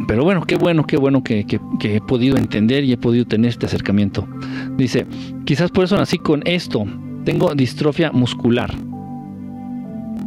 Pero 0.08 0.24
bueno, 0.24 0.44
qué 0.44 0.56
bueno, 0.56 0.86
qué 0.86 0.98
bueno 0.98 1.24
que, 1.24 1.46
he 1.84 2.02
podido 2.02 2.38
entender 2.38 2.84
y 2.84 2.94
he 2.94 2.98
podido 2.98 3.26
tener 3.26 3.50
este 3.50 3.66
acercamiento. 3.66 4.28
Dice, 4.78 5.06
quizás 5.46 5.72
por 5.72 5.86
eso 5.86 5.98
nací 5.98 6.18
con 6.18 6.42
esto. 6.46 6.86
Tengo 7.26 7.54
distrofia 7.54 8.12
muscular. 8.12 8.74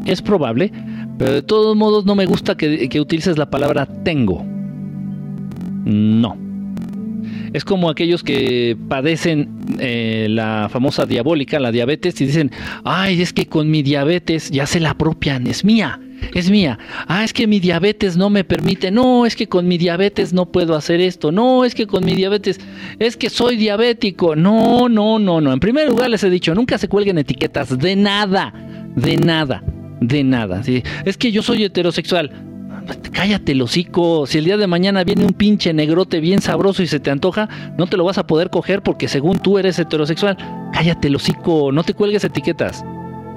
Es 0.05 0.20
probable, 0.20 0.70
pero 1.17 1.33
de 1.33 1.43
todos 1.43 1.76
modos 1.76 2.05
no 2.05 2.15
me 2.15 2.26
gusta 2.26 2.57
que, 2.57 2.89
que 2.89 3.01
utilices 3.01 3.39
la 3.39 3.49
palabra 3.49 3.86
tengo. 3.86 4.44
No 5.84 6.44
es 7.55 7.65
como 7.65 7.89
aquellos 7.89 8.24
que 8.24 8.76
padecen 8.89 9.49
eh, 9.78 10.26
la 10.28 10.68
famosa 10.70 11.07
diabólica, 11.07 11.60
la 11.60 11.70
diabetes, 11.70 12.20
y 12.20 12.26
dicen, 12.26 12.50
ay, 12.83 13.23
es 13.23 13.33
que 13.33 13.47
con 13.47 13.70
mi 13.70 13.83
diabetes 13.83 14.50
ya 14.50 14.66
se 14.66 14.81
la 14.81 14.91
apropian, 14.91 15.47
es 15.47 15.65
mía, 15.65 16.00
es 16.34 16.50
mía. 16.50 16.81
Ah, 17.07 17.23
es 17.23 17.33
que 17.33 17.47
mi 17.47 17.60
diabetes 17.60 18.16
no 18.16 18.28
me 18.28 18.42
permite. 18.42 18.91
No, 18.91 19.24
es 19.24 19.36
que 19.36 19.49
con 19.49 19.68
mi 19.68 19.78
diabetes 19.78 20.33
no 20.33 20.50
puedo 20.50 20.74
hacer 20.74 21.00
esto. 21.00 21.31
No, 21.31 21.65
es 21.65 21.76
que 21.76 21.86
con 21.86 22.05
mi 22.05 22.15
diabetes, 22.15 22.58
es 22.99 23.16
que 23.16 23.31
soy 23.31 23.57
diabético. 23.57 24.34
No, 24.34 24.89
no, 24.89 25.20
no, 25.20 25.41
no. 25.41 25.52
En 25.52 25.60
primer 25.60 25.89
lugar 25.89 26.10
les 26.10 26.24
he 26.24 26.31
dicho, 26.31 26.57
nunca 26.57 26.76
se 26.76 26.89
cuelguen 26.89 27.18
etiquetas 27.18 27.78
de 27.78 27.94
nada, 27.94 28.52
de 28.97 29.16
nada, 29.16 29.62
de 30.00 30.24
nada. 30.24 30.60
Es 31.05 31.16
que 31.16 31.31
yo 31.31 31.41
soy 31.41 31.62
heterosexual 31.62 32.33
cállate 33.13 33.53
el 33.53 33.63
hocico. 33.63 34.27
Si 34.27 34.39
el 34.39 34.45
día 34.45 34.57
de 34.57 34.67
mañana 34.67 35.05
viene 35.05 35.25
un 35.25 35.33
pinche 35.33 35.73
negrote 35.73 36.21
bien 36.21 36.41
sabroso 36.41 36.83
y 36.83 36.87
se 36.87 37.01
te 37.01 37.11
antoja, 37.11 37.49
no 37.79 37.87
te 37.87 37.97
lo 37.97 38.05
vas 38.05 38.19
a 38.19 38.27
poder 38.27 38.51
coger 38.51 38.83
porque 38.83 39.09
según 39.09 39.39
tú 39.39 39.59
eres 39.59 39.79
heterosexual. 39.79 40.37
Cállate 40.73 41.09
el 41.09 41.17
hocico, 41.17 41.73
no 41.73 41.85
te 41.85 41.95
cuelgues 41.95 42.25
etiquetas. 42.25 42.85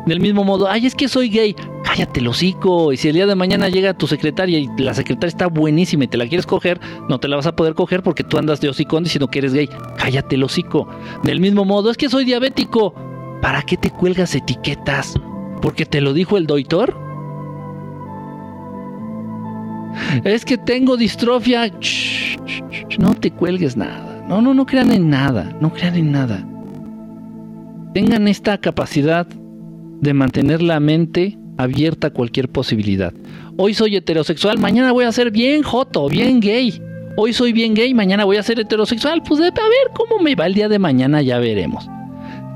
Del 0.08 0.22
mismo 0.22 0.46
modo, 0.46 0.70
ay, 0.70 0.86
es 0.86 0.96
que 0.96 1.10
soy 1.10 1.30
gay. 1.30 1.54
Cállate 1.84 2.22
el 2.22 2.28
hocico. 2.28 2.94
Y 2.94 2.98
si 2.98 3.10
el 3.10 3.16
día 3.16 3.26
de 3.26 3.36
mañana 3.36 3.68
llega 3.68 3.94
tu 3.94 4.08
secretaria 4.08 4.58
y 4.58 4.70
la 4.78 4.94
secretaria 4.94 5.28
está 5.28 5.48
buenísima 5.48 6.06
y 6.06 6.08
te 6.08 6.18
la 6.18 6.28
quieres 6.28 6.46
coger, 6.46 6.80
no 7.10 7.20
te 7.20 7.28
la 7.28 7.36
vas 7.36 7.46
a 7.46 7.56
poder 7.58 7.74
coger 7.74 8.04
porque 8.04 8.24
tú 8.24 8.38
andas 8.38 8.62
de 8.62 8.70
hocicón 8.70 9.04
diciendo 9.04 9.28
que 9.28 9.40
eres 9.40 9.54
gay. 9.54 9.70
Cállate 9.98 10.36
el 10.36 10.44
hocico. 10.44 10.88
Del 11.24 11.42
mismo 11.42 11.66
modo, 11.66 11.92
es 11.92 11.98
que 11.98 12.10
soy 12.10 12.24
diabético. 12.24 12.94
¿Para 13.42 13.62
qué 13.64 13.76
te 13.76 13.92
cuelgas 13.92 14.34
etiquetas? 14.34 15.14
¿Porque 15.62 15.86
te 15.86 16.00
lo 16.00 16.14
dijo 16.14 16.38
el 16.38 16.48
doctor? 16.48 17.07
Es 20.24 20.46
que 20.46 20.58
tengo 20.58 20.98
distrofia. 20.98 21.72
no 23.00 23.14
te 23.16 23.32
cuelgues 23.32 23.78
nada. 23.78 24.26
No, 24.28 24.42
no, 24.42 24.54
no 24.54 24.66
crean 24.66 24.92
en 24.92 25.10
nada. 25.10 25.56
No 25.62 25.72
crean 25.72 25.96
en 25.96 26.12
nada. 26.12 26.46
Tengan 27.94 28.28
esta 28.28 28.58
capacidad 28.58 29.28
de 30.02 30.14
mantener 30.14 30.62
la 30.62 30.80
mente 30.80 31.38
abierta 31.58 32.08
a 32.08 32.10
cualquier 32.12 32.50
posibilidad. 32.50 33.14
Hoy 33.58 33.74
soy 33.74 33.96
heterosexual, 33.96 34.60
mañana 34.60 34.92
voy 34.92 35.06
a 35.06 35.12
ser 35.12 35.32
bien 35.32 35.64
joto, 35.64 36.08
bien 36.08 36.40
gay. 36.40 36.82
Hoy 37.16 37.34
soy 37.34 37.52
bien 37.52 37.74
gay, 37.74 37.96
mañana 37.96 38.26
voy 38.26 38.38
a 38.38 38.44
ser 38.44 38.60
heterosexual. 38.60 39.24
Pues 39.24 39.42
a 39.42 39.44
ver 39.44 39.92
cómo 39.96 40.22
me 40.22 40.36
va 40.36 40.46
el 40.46 40.54
día 40.54 40.70
de 40.70 40.78
mañana, 40.78 41.24
ya 41.24 41.40
veremos. 41.40 41.90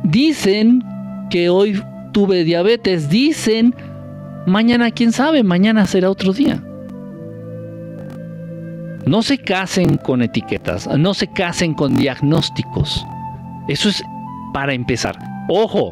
Dicen 0.03 0.84
que 1.32 1.50
hoy 1.50 1.82
tuve 2.11 2.44
diabetes, 2.44 3.10
dicen, 3.10 3.74
mañana 4.45 4.92
quién 4.92 5.11
sabe, 5.11 5.42
mañana 5.42 5.88
será 5.88 6.11
otro 6.11 6.34
día. 6.34 6.64
No 9.06 9.22
se 9.22 9.38
casen 9.38 9.98
con 9.98 10.22
etiquetas, 10.22 10.88
no 10.98 11.14
se 11.14 11.28
casen 11.28 11.74
con 11.74 11.96
diagnósticos. 11.96 13.06
Eso 13.68 13.90
es 13.90 14.04
para 14.54 14.74
empezar. 14.74 15.18
Ojo, 15.50 15.92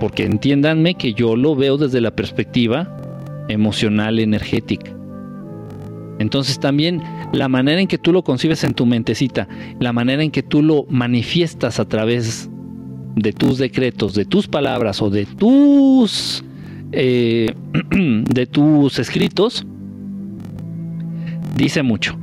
porque 0.00 0.24
entiéndanme 0.24 0.94
que 0.94 1.14
yo 1.14 1.36
lo 1.36 1.56
veo 1.56 1.76
desde 1.76 2.00
la 2.00 2.10
perspectiva 2.10 2.88
emocional, 3.48 4.18
energética. 4.18 4.90
Entonces 6.18 6.60
también 6.60 7.02
la 7.32 7.48
manera 7.48 7.80
en 7.80 7.88
que 7.88 7.98
tú 7.98 8.12
lo 8.12 8.22
concibes 8.22 8.62
en 8.64 8.74
tu 8.74 8.86
mentecita, 8.86 9.48
la 9.80 9.92
manera 9.92 10.22
en 10.22 10.30
que 10.30 10.42
tú 10.42 10.62
lo 10.62 10.86
manifiestas 10.88 11.80
a 11.80 11.86
través 11.86 12.48
de 13.16 13.32
tus 13.32 13.58
decretos, 13.58 14.14
de 14.14 14.24
tus 14.24 14.46
palabras 14.46 15.02
o 15.02 15.10
de 15.10 15.26
tus 15.26 16.44
eh, 16.92 17.52
de 17.90 18.46
tus 18.46 18.98
escritos, 18.98 19.66
dice 21.56 21.82
mucho. 21.82 22.16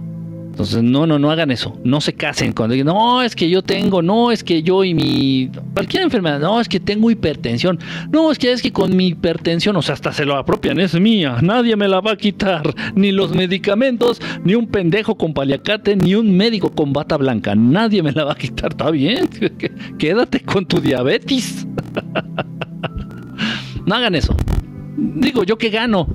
Entonces, 0.51 0.83
no, 0.83 1.07
no, 1.07 1.17
no 1.17 1.31
hagan 1.31 1.49
eso. 1.49 1.80
No 1.85 2.01
se 2.01 2.13
casen 2.13 2.51
cuando 2.51 2.73
digan, 2.73 2.88
no, 2.88 3.21
es 3.21 3.35
que 3.35 3.49
yo 3.49 3.61
tengo, 3.61 4.01
no, 4.01 4.31
es 4.31 4.43
que 4.43 4.61
yo 4.61 4.83
y 4.83 4.93
mi. 4.93 5.49
cualquier 5.73 6.03
enfermedad, 6.03 6.41
no, 6.41 6.59
es 6.59 6.67
que 6.67 6.81
tengo 6.81 7.09
hipertensión. 7.09 7.80
No, 8.11 8.31
es 8.31 8.38
que 8.38 8.51
es 8.51 8.61
que 8.61 8.73
con 8.73 8.95
mi 8.95 9.07
hipertensión, 9.07 9.77
o 9.77 9.81
sea, 9.81 9.93
hasta 9.93 10.11
se 10.11 10.25
lo 10.25 10.35
apropian, 10.35 10.77
es 10.80 10.99
mía. 10.99 11.38
Nadie 11.41 11.77
me 11.77 11.88
la 11.88 12.01
va 12.01 12.11
a 12.11 12.17
quitar. 12.17 12.63
Ni 12.95 13.13
los 13.13 13.33
medicamentos, 13.33 14.21
ni 14.43 14.53
un 14.55 14.67
pendejo 14.67 15.15
con 15.15 15.33
paliacate, 15.33 15.95
ni 15.95 16.15
un 16.15 16.35
médico 16.35 16.69
con 16.71 16.91
bata 16.91 17.15
blanca. 17.15 17.55
Nadie 17.55 18.03
me 18.03 18.11
la 18.11 18.25
va 18.25 18.33
a 18.33 18.35
quitar. 18.35 18.71
Está 18.71 18.91
bien. 18.91 19.30
Quédate 19.97 20.41
con 20.41 20.65
tu 20.65 20.81
diabetes. 20.81 21.65
no 23.85 23.95
hagan 23.95 24.15
eso 24.15 24.35
digo, 25.01 25.43
¿yo 25.43 25.57
qué 25.57 25.69
gano? 25.69 26.07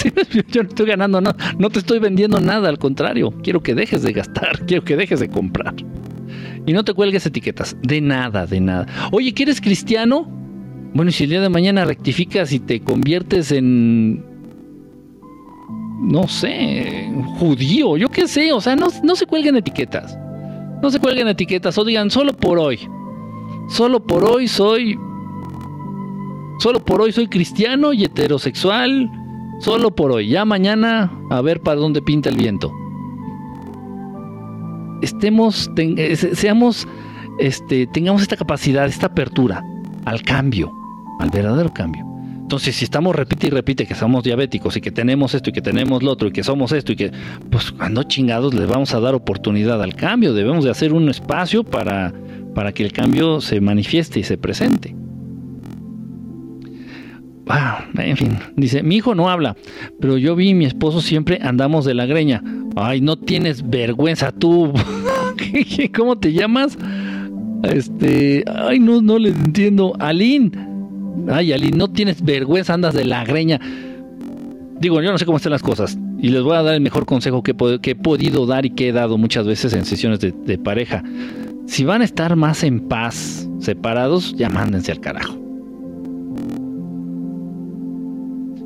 yo 0.50 0.62
no 0.62 0.68
estoy 0.68 0.86
ganando 0.86 1.20
nada, 1.20 1.36
no 1.58 1.70
te 1.70 1.78
estoy 1.78 1.98
vendiendo 1.98 2.40
nada, 2.40 2.68
al 2.68 2.78
contrario, 2.78 3.32
quiero 3.42 3.62
que 3.62 3.74
dejes 3.74 4.02
de 4.02 4.12
gastar, 4.12 4.60
quiero 4.66 4.84
que 4.84 4.96
dejes 4.96 5.20
de 5.20 5.28
comprar. 5.28 5.74
Y 6.66 6.72
no 6.72 6.84
te 6.84 6.94
cuelgues 6.94 7.26
etiquetas, 7.26 7.76
de 7.82 8.00
nada, 8.00 8.46
de 8.46 8.60
nada. 8.60 8.86
Oye, 9.12 9.34
¿quieres 9.34 9.60
cristiano? 9.60 10.26
Bueno, 10.94 11.10
y 11.10 11.12
si 11.12 11.24
el 11.24 11.30
día 11.30 11.40
de 11.40 11.48
mañana 11.48 11.84
rectificas 11.84 12.52
y 12.52 12.60
te 12.60 12.80
conviertes 12.80 13.52
en 13.52 14.24
no 16.00 16.28
sé, 16.28 17.10
judío, 17.38 17.96
yo 17.96 18.08
qué 18.10 18.28
sé, 18.28 18.52
o 18.52 18.60
sea, 18.60 18.76
no, 18.76 18.88
no, 19.02 19.16
se 19.16 19.26
cuelguen 19.26 19.56
etiquetas. 19.56 20.18
No 20.82 20.90
se 20.90 21.00
cuelguen 21.00 21.28
etiquetas 21.28 21.78
o 21.78 21.84
digan 21.84 22.10
solo 22.10 22.34
por 22.34 22.58
hoy. 22.58 22.78
Solo 23.68 24.06
por 24.06 24.24
hoy 24.24 24.46
soy 24.46 24.98
Solo 26.58 26.84
por 26.84 27.00
hoy 27.00 27.12
soy 27.12 27.28
cristiano 27.28 27.92
y 27.92 28.04
heterosexual. 28.04 29.10
Solo 29.60 29.94
por 29.94 30.12
hoy. 30.12 30.28
Ya 30.28 30.44
mañana 30.44 31.12
a 31.30 31.40
ver 31.40 31.60
para 31.60 31.80
dónde 31.80 32.02
pinta 32.02 32.28
el 32.28 32.36
viento. 32.36 32.72
Estemos, 35.02 35.70
eh, 35.76 36.16
seamos, 36.16 36.88
este, 37.38 37.86
tengamos 37.86 38.22
esta 38.22 38.36
capacidad, 38.36 38.86
esta 38.86 39.06
apertura 39.06 39.62
al 40.04 40.22
cambio, 40.22 40.72
al 41.20 41.30
verdadero 41.30 41.72
cambio. 41.72 42.04
Entonces, 42.40 42.76
si 42.76 42.84
estamos 42.84 43.16
repite 43.16 43.46
y 43.46 43.50
repite 43.50 43.86
que 43.86 43.94
somos 43.94 44.22
diabéticos 44.22 44.76
y 44.76 44.80
que 44.80 44.90
tenemos 44.90 45.34
esto 45.34 45.50
y 45.50 45.52
que 45.52 45.62
tenemos 45.62 46.02
lo 46.02 46.12
otro 46.12 46.28
y 46.28 46.30
que 46.30 46.44
somos 46.44 46.72
esto 46.72 46.92
y 46.92 46.96
que, 46.96 47.10
pues 47.50 47.72
cuando 47.72 48.02
chingados 48.02 48.52
les 48.54 48.68
vamos 48.68 48.94
a 48.94 49.00
dar 49.00 49.14
oportunidad 49.14 49.82
al 49.82 49.94
cambio, 49.94 50.34
debemos 50.34 50.64
de 50.64 50.70
hacer 50.70 50.92
un 50.92 51.08
espacio 51.08 51.64
para, 51.64 52.12
para 52.54 52.72
que 52.72 52.84
el 52.84 52.92
cambio 52.92 53.40
se 53.40 53.60
manifieste 53.60 54.20
y 54.20 54.24
se 54.24 54.36
presente. 54.36 54.94
Ah, 57.48 57.84
en 57.98 58.16
fin, 58.16 58.38
dice, 58.56 58.82
mi 58.82 58.96
hijo 58.96 59.14
no 59.14 59.28
habla, 59.28 59.56
pero 60.00 60.16
yo 60.16 60.34
vi 60.34 60.54
mi 60.54 60.64
esposo 60.64 61.00
siempre 61.00 61.38
andamos 61.42 61.84
de 61.84 61.94
la 61.94 62.06
greña. 62.06 62.42
Ay, 62.76 63.00
no 63.00 63.16
tienes 63.16 63.68
vergüenza 63.68 64.32
tú. 64.32 64.72
¿Cómo 65.94 66.18
te 66.18 66.32
llamas? 66.32 66.78
Este, 67.62 68.44
ay, 68.46 68.78
no, 68.80 69.00
no 69.00 69.18
le 69.18 69.30
entiendo. 69.30 69.94
Aline. 69.98 70.50
Ay, 71.28 71.52
Ali, 71.52 71.70
no 71.70 71.88
tienes 71.90 72.22
vergüenza, 72.22 72.74
andas 72.74 72.94
de 72.94 73.04
la 73.04 73.24
greña. 73.24 73.60
Digo, 74.80 75.00
yo 75.00 75.12
no 75.12 75.18
sé 75.18 75.24
cómo 75.24 75.36
están 75.36 75.52
las 75.52 75.62
cosas. 75.62 75.96
Y 76.18 76.28
les 76.28 76.42
voy 76.42 76.56
a 76.56 76.62
dar 76.62 76.74
el 76.74 76.80
mejor 76.80 77.06
consejo 77.06 77.42
que, 77.42 77.52
he 77.52 77.94
podido 77.94 78.46
dar 78.46 78.66
y 78.66 78.70
que 78.70 78.88
he 78.88 78.92
dado 78.92 79.18
muchas 79.18 79.46
veces 79.46 79.72
en 79.74 79.84
sesiones 79.84 80.20
de, 80.20 80.58
pareja. 80.58 81.02
Si 81.66 81.84
van 81.84 82.02
a 82.02 82.04
estar 82.04 82.36
más 82.36 82.64
en 82.64 82.80
paz, 82.88 83.48
separados, 83.60 84.34
ya 84.36 84.48
mándense 84.48 84.92
al 84.92 85.00
carajo. 85.00 85.43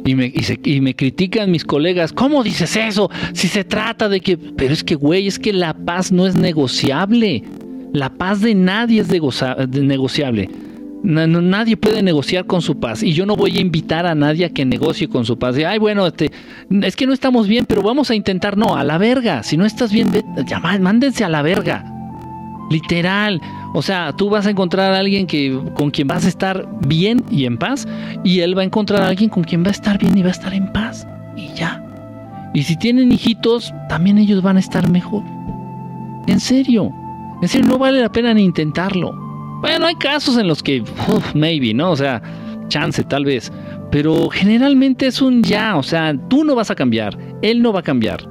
Y 0.09 0.15
me, 0.15 0.33
y 0.65 0.81
me, 0.81 0.95
critican 0.95 1.51
mis 1.51 1.65
colegas, 1.65 2.12
¿cómo 2.12 2.43
dices 2.43 2.77
eso? 2.77 3.11
Si 3.33 3.49
se 3.49 3.65
trata 3.65 4.09
de 4.09 4.20
que... 4.20 4.37
Pero 4.37 4.73
es 4.73 4.83
que, 4.83 4.95
güey, 4.95 5.27
es 5.27 5.39
que 5.39 5.53
la 5.53 5.75
paz 5.75 6.12
no 6.12 6.27
es 6.27 6.35
negociable. 6.35 7.43
La 7.93 8.11
paz 8.15 8.41
de 8.41 8.55
nadie 8.55 9.03
es 9.03 9.09
negociable 9.73 10.49
nadie 11.03 11.77
puede 11.77 12.03
negociar 12.03 12.47
con 12.47 12.62
su 12.62 12.78
paz 12.78 13.03
y 13.03 13.12
yo 13.12 13.27
no 13.27 13.37
voy 13.37 13.57
a 13.57 13.61
invitar 13.61 14.07
a 14.07 14.15
nadie 14.15 14.45
a 14.45 14.51
que 14.51 14.65
negocie 14.65 15.09
con 15.09 15.25
su 15.25 15.39
paz. 15.39 15.55
De, 15.55 15.67
Ay, 15.67 15.78
bueno, 15.78 16.07
este, 16.07 16.31
es 16.83 16.97
que 16.97 17.07
no 17.07 17.12
estamos 17.12 17.47
bien, 17.47 17.67
pero 17.67 17.83
vamos 17.83 18.11
a 18.11 18.15
intentar. 18.15 18.57
No, 18.57 18.77
a 18.77 18.85
la 18.85 18.99
verga. 18.99 19.43
Si 19.43 19.57
no 19.57 19.65
estás 19.65 19.93
bien, 19.93 20.09
ya, 20.47 20.59
mándense 20.59 21.25
a 21.25 21.28
la 21.28 21.43
verga. 21.43 21.85
Literal. 22.70 23.41
O 23.74 23.82
sea, 23.82 24.12
tú 24.12 24.30
vas 24.30 24.47
a 24.47 24.50
encontrar 24.50 24.92
a 24.92 24.98
alguien 24.98 25.26
que, 25.26 25.60
con 25.74 25.90
quien 25.90 26.08
vas 26.08 26.24
a 26.24 26.28
estar 26.28 26.66
bien 26.86 27.22
y 27.30 27.44
en 27.44 27.58
paz 27.58 27.86
y 28.24 28.40
él 28.40 28.56
va 28.56 28.62
a 28.62 28.64
encontrar 28.64 29.02
a 29.02 29.08
alguien 29.08 29.28
con 29.30 29.44
quien 29.44 29.62
va 29.62 29.68
a 29.68 29.72
estar 29.72 29.98
bien 29.98 30.16
y 30.16 30.22
va 30.22 30.28
a 30.28 30.32
estar 30.32 30.55
en 30.55 30.72
paz. 30.72 31.06
Y 31.36 31.48
ya. 31.55 31.84
Y 32.55 32.62
si 32.62 32.76
tienen 32.76 33.12
hijitos, 33.12 33.72
también 33.88 34.18
ellos 34.18 34.42
van 34.42 34.56
a 34.56 34.60
estar 34.60 34.88
mejor. 34.88 35.22
En 36.26 36.40
serio. 36.40 36.90
En 37.42 37.48
serio, 37.48 37.68
no 37.68 37.78
vale 37.78 38.00
la 38.00 38.10
pena 38.10 38.34
ni 38.34 38.42
intentarlo. 38.42 39.12
Bueno, 39.60 39.86
hay 39.86 39.94
casos 39.97 40.38
en 40.38 40.48
los 40.48 40.62
que, 40.62 40.82
maybe, 41.34 41.74
¿no? 41.74 41.90
O 41.90 41.97
sea, 41.97 42.22
chance 42.68 43.02
tal 43.05 43.24
vez. 43.24 43.52
Pero 43.90 44.28
generalmente 44.28 45.06
es 45.06 45.20
un 45.22 45.42
ya, 45.42 45.76
o 45.76 45.82
sea, 45.82 46.14
tú 46.28 46.44
no 46.44 46.55
vas 46.55 46.70
a 46.70 46.74
cambiar, 46.74 47.16
él 47.42 47.62
no 47.62 47.72
va 47.72 47.80
a 47.80 47.82
cambiar. 47.82 48.28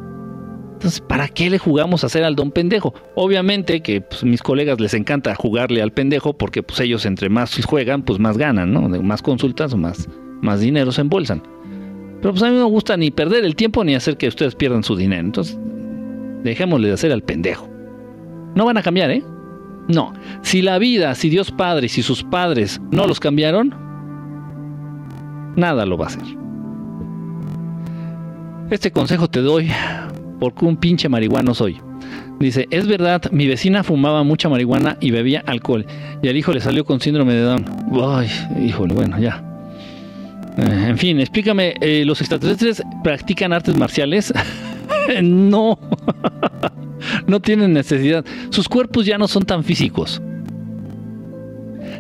Entonces, 0.77 1.01
¿para 1.01 1.27
qué 1.27 1.49
le 1.49 1.57
jugamos 1.57 2.03
a 2.03 2.05
hacer 2.05 2.23
al 2.23 2.35
don 2.35 2.51
pendejo? 2.51 2.93
Obviamente 3.15 3.81
que 3.81 4.01
pues, 4.01 4.23
mis 4.23 4.43
colegas 4.43 4.79
les 4.79 4.93
encanta 4.93 5.33
jugarle 5.33 5.81
al 5.81 5.91
pendejo 5.91 6.37
porque 6.37 6.61
pues 6.61 6.79
ellos 6.81 7.03
entre 7.07 7.29
más 7.29 7.59
juegan, 7.65 8.03
pues 8.03 8.19
más 8.19 8.37
ganan, 8.37 8.71
¿no? 8.71 8.87
Más 9.01 9.23
consultas 9.23 9.73
más, 9.75 10.07
más 10.39 10.59
dinero 10.59 10.91
se 10.91 11.01
embolsan. 11.01 11.41
Pero 12.21 12.31
pues 12.31 12.43
a 12.43 12.51
mí 12.51 12.57
no 12.57 12.65
me 12.65 12.69
gusta 12.69 12.95
ni 12.95 13.09
perder 13.09 13.43
el 13.43 13.55
tiempo 13.55 13.83
ni 13.83 13.95
hacer 13.95 14.17
que 14.17 14.27
ustedes 14.27 14.53
pierdan 14.53 14.83
su 14.83 14.95
dinero. 14.95 15.21
Entonces, 15.21 15.57
dejémosle 16.43 16.89
de 16.89 16.93
hacer 16.93 17.11
al 17.11 17.23
pendejo. 17.23 17.67
No 18.53 18.65
van 18.65 18.77
a 18.77 18.83
cambiar, 18.83 19.09
¿eh? 19.09 19.23
No, 19.87 20.13
si 20.43 20.61
la 20.61 20.77
vida, 20.77 21.15
si 21.15 21.29
Dios 21.29 21.49
Padre 21.49 21.87
y 21.87 21.89
si 21.89 22.03
sus 22.03 22.23
padres 22.23 22.79
no 22.91 23.07
los 23.07 23.19
cambiaron, 23.19 23.73
nada 25.55 25.87
lo 25.87 25.97
va 25.97 26.05
a 26.05 26.09
hacer. 26.09 26.37
Este 28.69 28.91
consejo 28.91 29.27
te 29.27 29.39
doy 29.39 29.71
porque 30.39 30.65
un 30.65 30.77
pinche 30.77 31.09
marihuano 31.09 31.53
soy. 31.53 31.77
Dice, 32.39 32.67
es 32.69 32.87
verdad, 32.87 33.23
mi 33.31 33.47
vecina 33.47 33.83
fumaba 33.83 34.23
mucha 34.23 34.47
marihuana 34.47 34.97
y 35.01 35.09
bebía 35.09 35.43
alcohol 35.47 35.85
y 36.21 36.27
al 36.27 36.37
hijo 36.37 36.53
le 36.53 36.61
salió 36.61 36.85
con 36.85 36.99
síndrome 36.99 37.33
de 37.33 37.41
Down. 37.41 37.65
Ay, 38.03 38.29
híjole, 38.63 38.93
bueno, 38.93 39.19
ya. 39.19 39.43
Eh, 40.57 40.85
en 40.89 40.97
fin, 40.97 41.19
explícame, 41.19 41.73
eh, 41.81 42.03
¿los 42.05 42.21
extraterrestres 42.21 42.83
practican 43.03 43.53
artes 43.53 43.75
marciales? 43.75 44.33
no. 45.23 45.79
no 47.27 47.39
tienen 47.39 47.73
necesidad. 47.73 48.23
Sus 48.49 48.69
cuerpos 48.69 49.05
ya 49.05 49.17
no 49.17 49.27
son 49.27 49.43
tan 49.43 49.63
físicos. 49.63 50.21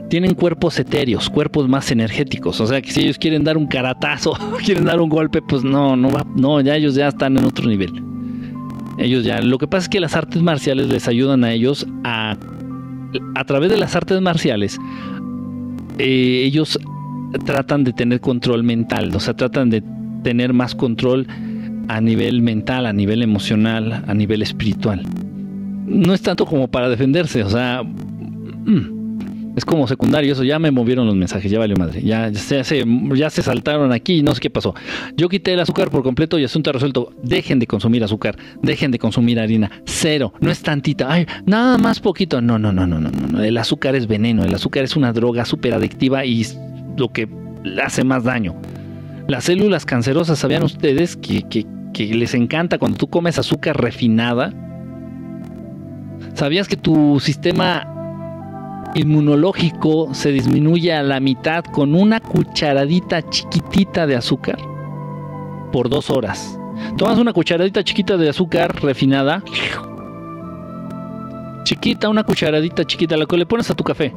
Tienen 0.09 0.35
cuerpos 0.35 0.79
etéreos, 0.79 1.29
cuerpos 1.29 1.67
más 1.67 1.91
energéticos. 1.91 2.61
O 2.61 2.67
sea 2.67 2.81
que 2.81 2.91
si 2.91 3.01
ellos 3.01 3.17
quieren 3.17 3.43
dar 3.43 3.57
un 3.57 3.67
caratazo, 3.67 4.33
quieren 4.65 4.85
dar 4.85 5.01
un 5.01 5.09
golpe, 5.09 5.41
pues 5.41 5.63
no, 5.63 5.95
no 5.95 6.11
va, 6.11 6.25
no, 6.35 6.61
ya 6.61 6.75
ellos 6.75 6.95
ya 6.95 7.07
están 7.07 7.37
en 7.37 7.45
otro 7.45 7.67
nivel. 7.67 7.91
Ellos 8.97 9.23
ya. 9.23 9.41
Lo 9.41 9.57
que 9.57 9.67
pasa 9.67 9.83
es 9.83 9.89
que 9.89 9.99
las 9.99 10.15
artes 10.15 10.41
marciales 10.41 10.87
les 10.87 11.07
ayudan 11.07 11.43
a 11.43 11.53
ellos 11.53 11.87
a. 12.03 12.35
A 13.35 13.45
través 13.45 13.69
de 13.69 13.77
las 13.77 13.95
artes 13.95 14.19
marciales, 14.21 14.77
eh, 15.97 16.41
ellos 16.43 16.77
tratan 17.45 17.83
de 17.83 17.93
tener 17.93 18.19
control 18.19 18.63
mental, 18.63 19.11
o 19.15 19.19
sea, 19.19 19.33
tratan 19.33 19.69
de 19.69 19.81
tener 20.23 20.51
más 20.53 20.75
control 20.75 21.25
a 21.87 22.01
nivel 22.01 22.41
mental, 22.41 22.85
a 22.85 22.93
nivel 22.93 23.23
emocional, 23.23 24.03
a 24.07 24.13
nivel 24.13 24.41
espiritual. 24.41 25.03
No 25.85 26.13
es 26.13 26.21
tanto 26.21 26.45
como 26.45 26.67
para 26.67 26.89
defenderse, 26.89 27.43
o 27.43 27.49
sea, 27.49 27.81
mm, 27.81 28.96
es 29.57 29.65
como 29.65 29.87
secundario, 29.87 30.33
eso 30.33 30.43
ya 30.43 30.59
me 30.59 30.69
movieron 30.69 31.07
los 31.07 31.15
mensajes, 31.15 31.51
ya 31.51 31.57
valió 31.57 31.75
madre, 31.75 32.03
ya, 32.03 32.31
se, 32.31 32.63
ya 33.15 33.29
se 33.31 33.41
saltaron 33.41 33.91
aquí 33.91 34.21
no 34.21 34.35
sé 34.35 34.39
qué 34.39 34.51
pasó. 34.51 34.75
Yo 35.15 35.29
quité 35.29 35.53
el 35.53 35.59
azúcar 35.59 35.89
por 35.89 36.03
completo 36.03 36.37
y 36.37 36.43
asunto 36.43 36.71
resuelto, 36.71 37.11
dejen 37.23 37.57
de 37.57 37.65
consumir 37.65 38.03
azúcar, 38.03 38.37
dejen 38.61 38.91
de 38.91 38.99
consumir 38.99 39.39
harina, 39.39 39.71
cero, 39.85 40.31
no 40.41 40.51
es 40.51 40.61
tantita, 40.61 41.11
ay, 41.11 41.25
nada 41.47 41.79
más 41.79 41.99
poquito, 41.99 42.39
no, 42.39 42.59
no, 42.59 42.71
no, 42.71 42.85
no, 42.85 42.99
no, 42.99 43.09
no, 43.09 43.43
el 43.43 43.57
azúcar 43.57 43.95
es 43.95 44.05
veneno, 44.05 44.43
el 44.43 44.53
azúcar 44.53 44.83
es 44.83 44.95
una 44.95 45.11
droga 45.11 45.43
súper 45.43 45.73
adictiva 45.73 46.23
y 46.23 46.45
lo 46.95 47.11
que 47.11 47.27
hace 47.83 48.03
más 48.03 48.25
daño. 48.25 48.55
Las 49.27 49.45
células 49.45 49.85
cancerosas, 49.85 50.37
¿sabían 50.37 50.61
ustedes 50.61 51.17
que, 51.17 51.41
que 51.41 51.65
les 52.13 52.35
encanta 52.35 52.77
cuando 52.77 52.99
tú 52.99 53.07
comes 53.07 53.39
azúcar 53.39 53.81
refinada. 53.81 54.53
¿Sabías 56.35 56.67
que 56.67 56.77
tu 56.77 57.19
sistema 57.19 57.96
inmunológico 58.97 60.13
se 60.13 60.31
disminuye 60.31 60.93
a 60.93 61.03
la 61.03 61.19
mitad 61.19 61.63
con 61.63 61.95
una 61.95 62.19
cucharadita 62.19 63.27
chiquitita 63.29 64.07
de 64.07 64.15
azúcar 64.15 64.59
por 65.71 65.89
dos 65.89 66.09
horas? 66.09 66.59
Tomas 66.97 67.17
una 67.17 67.33
cucharadita 67.33 67.83
chiquita 67.83 68.17
de 68.17 68.29
azúcar 68.29 68.81
refinada, 68.81 69.43
chiquita, 71.63 72.09
una 72.09 72.23
cucharadita 72.23 72.85
chiquita, 72.85 73.17
la 73.17 73.25
que 73.25 73.37
le 73.37 73.45
pones 73.45 73.69
a 73.69 73.75
tu 73.75 73.83
café, 73.83 74.13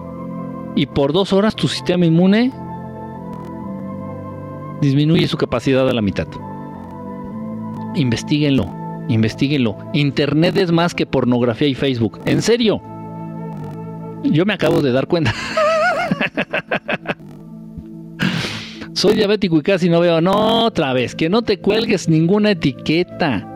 y 0.77 0.87
por 0.87 1.13
dos 1.13 1.33
horas 1.33 1.57
tu 1.57 1.69
sistema 1.69 2.07
inmune 2.07 2.53
disminuye 4.81 5.27
su 5.27 5.37
capacidad 5.37 5.89
a 5.89 5.93
la 5.93 6.03
mitad 6.03 6.29
investiguenlo, 7.95 8.73
investiguenlo. 9.09 9.77
Internet 9.93 10.57
es 10.57 10.73
más 10.73 10.95
que 10.95 11.07
pornografía 11.07 11.69
y 11.69 11.75
Facebook. 11.75 12.21
En 12.25 12.43
serio. 12.43 12.81
Yo 14.25 14.45
me 14.45 14.55
acabo 14.55 14.81
de 14.83 14.93
dar 14.93 15.07
cuenta. 15.07 15.35
Soy 18.93 19.15
diabético 19.15 19.57
y 19.59 19.63
casi 19.63 19.89
no 19.89 20.01
veo. 20.01 20.21
No, 20.21 20.67
otra 20.67 20.93
vez, 20.93 21.15
que 21.15 21.31
no 21.31 21.43
te 21.43 21.59
cuelgues 21.59 22.09
ninguna 22.09 22.51
etiqueta. 22.51 23.47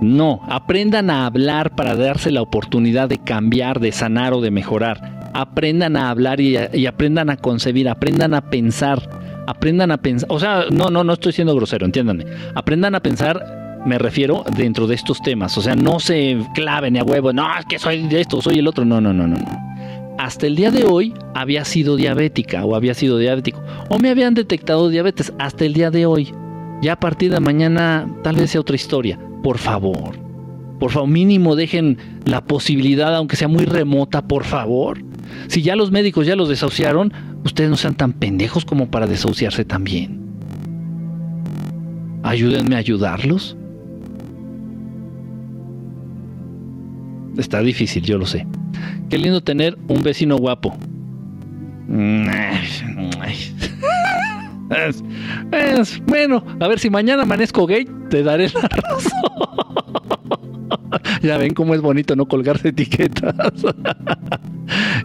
No, 0.00 0.40
aprendan 0.48 1.10
a 1.10 1.26
hablar 1.26 1.74
para 1.74 1.94
darse 1.94 2.30
la 2.30 2.42
oportunidad 2.42 3.08
de 3.08 3.18
cambiar, 3.18 3.80
de 3.80 3.92
sanar 3.92 4.32
o 4.34 4.40
de 4.40 4.50
mejorar. 4.50 5.30
Aprendan 5.34 5.96
a 5.96 6.10
hablar 6.10 6.40
y, 6.40 6.56
aprendan 6.86 7.30
a 7.30 7.36
concebir, 7.36 7.88
aprendan 7.88 8.34
a 8.34 8.50
pensar 8.50 9.20
aprendan 9.44 9.90
a 9.90 9.96
pensar, 9.96 10.28
o 10.30 10.38
sea, 10.38 10.66
no, 10.70 10.88
no, 10.88 11.02
no 11.02 11.14
estoy 11.14 11.32
siendo 11.32 11.54
grosero, 11.56 11.84
entiéndanme, 11.84 12.24
aprendan 12.54 12.94
a 12.94 13.00
pensar, 13.00 13.61
me 13.84 13.98
refiero 13.98 14.44
dentro 14.56 14.86
de 14.86 14.94
estos 14.94 15.20
temas, 15.22 15.56
o 15.58 15.62
sea, 15.62 15.74
no 15.74 16.00
se 16.00 16.38
claven 16.54 16.96
a 16.96 17.02
huevo, 17.02 17.32
no, 17.32 17.46
es 17.58 17.66
que 17.66 17.78
soy 17.78 18.06
de 18.06 18.20
esto, 18.20 18.40
soy 18.40 18.58
el 18.58 18.68
otro, 18.68 18.84
no, 18.84 19.00
no, 19.00 19.12
no, 19.12 19.26
no. 19.26 19.36
Hasta 20.18 20.46
el 20.46 20.56
día 20.56 20.70
de 20.70 20.84
hoy 20.84 21.14
había 21.34 21.64
sido 21.64 21.96
diabética 21.96 22.64
o 22.64 22.76
había 22.76 22.94
sido 22.94 23.18
diabético 23.18 23.60
o 23.88 23.98
me 23.98 24.10
habían 24.10 24.34
detectado 24.34 24.88
diabetes 24.88 25.32
hasta 25.38 25.64
el 25.64 25.72
día 25.72 25.90
de 25.90 26.06
hoy. 26.06 26.32
Ya 26.82 26.94
a 26.94 27.00
partir 27.00 27.32
de 27.32 27.40
mañana 27.40 28.08
tal 28.22 28.36
vez 28.36 28.50
sea 28.50 28.60
otra 28.60 28.76
historia. 28.76 29.18
Por 29.42 29.58
favor, 29.58 30.16
Por 30.78 30.90
favor, 30.90 31.08
mínimo 31.08 31.56
dejen 31.56 31.96
la 32.24 32.44
posibilidad, 32.44 33.14
aunque 33.14 33.36
sea 33.36 33.48
muy 33.48 33.64
remota, 33.64 34.22
por 34.22 34.44
favor. 34.44 34.98
Si 35.48 35.62
ya 35.62 35.76
los 35.76 35.90
médicos 35.90 36.26
ya 36.26 36.36
los 36.36 36.48
desahuciaron, 36.48 37.12
ustedes 37.44 37.70
no 37.70 37.76
sean 37.76 37.94
tan 37.94 38.12
pendejos 38.12 38.64
como 38.64 38.90
para 38.90 39.06
desahuciarse 39.06 39.64
también. 39.64 40.20
Ayúdenme 42.22 42.76
a 42.76 42.78
ayudarlos. 42.78 43.56
Está 47.36 47.60
difícil, 47.60 48.02
yo 48.02 48.18
lo 48.18 48.26
sé. 48.26 48.46
Qué 49.08 49.18
lindo 49.18 49.42
tener 49.42 49.78
un 49.88 50.02
vecino 50.02 50.36
guapo. 50.36 50.76
bueno, 56.06 56.44
a 56.60 56.68
ver 56.68 56.78
si 56.78 56.90
mañana 56.90 57.22
amanezco 57.22 57.66
gay, 57.66 57.86
te 58.08 58.22
daré 58.22 58.48
la 58.48 58.60
razón. 58.68 59.12
ya 61.22 61.38
ven 61.38 61.54
cómo 61.54 61.74
es 61.74 61.80
bonito 61.80 62.16
no 62.16 62.26
colgarse 62.26 62.68
etiquetas. 62.68 63.34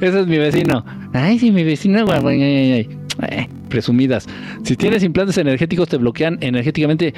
Ese 0.01 0.21
es 0.21 0.27
mi 0.27 0.37
vecino. 0.37 0.85
Ay, 1.13 1.39
sí, 1.39 1.51
mi 1.51 1.63
vecino. 1.63 2.05
Eh, 2.29 2.87
presumidas. 3.67 4.27
Si 4.63 4.75
tienes 4.75 5.03
implantes 5.03 5.37
energéticos, 5.37 5.89
te 5.89 5.97
bloquean 5.97 6.37
energéticamente. 6.41 7.13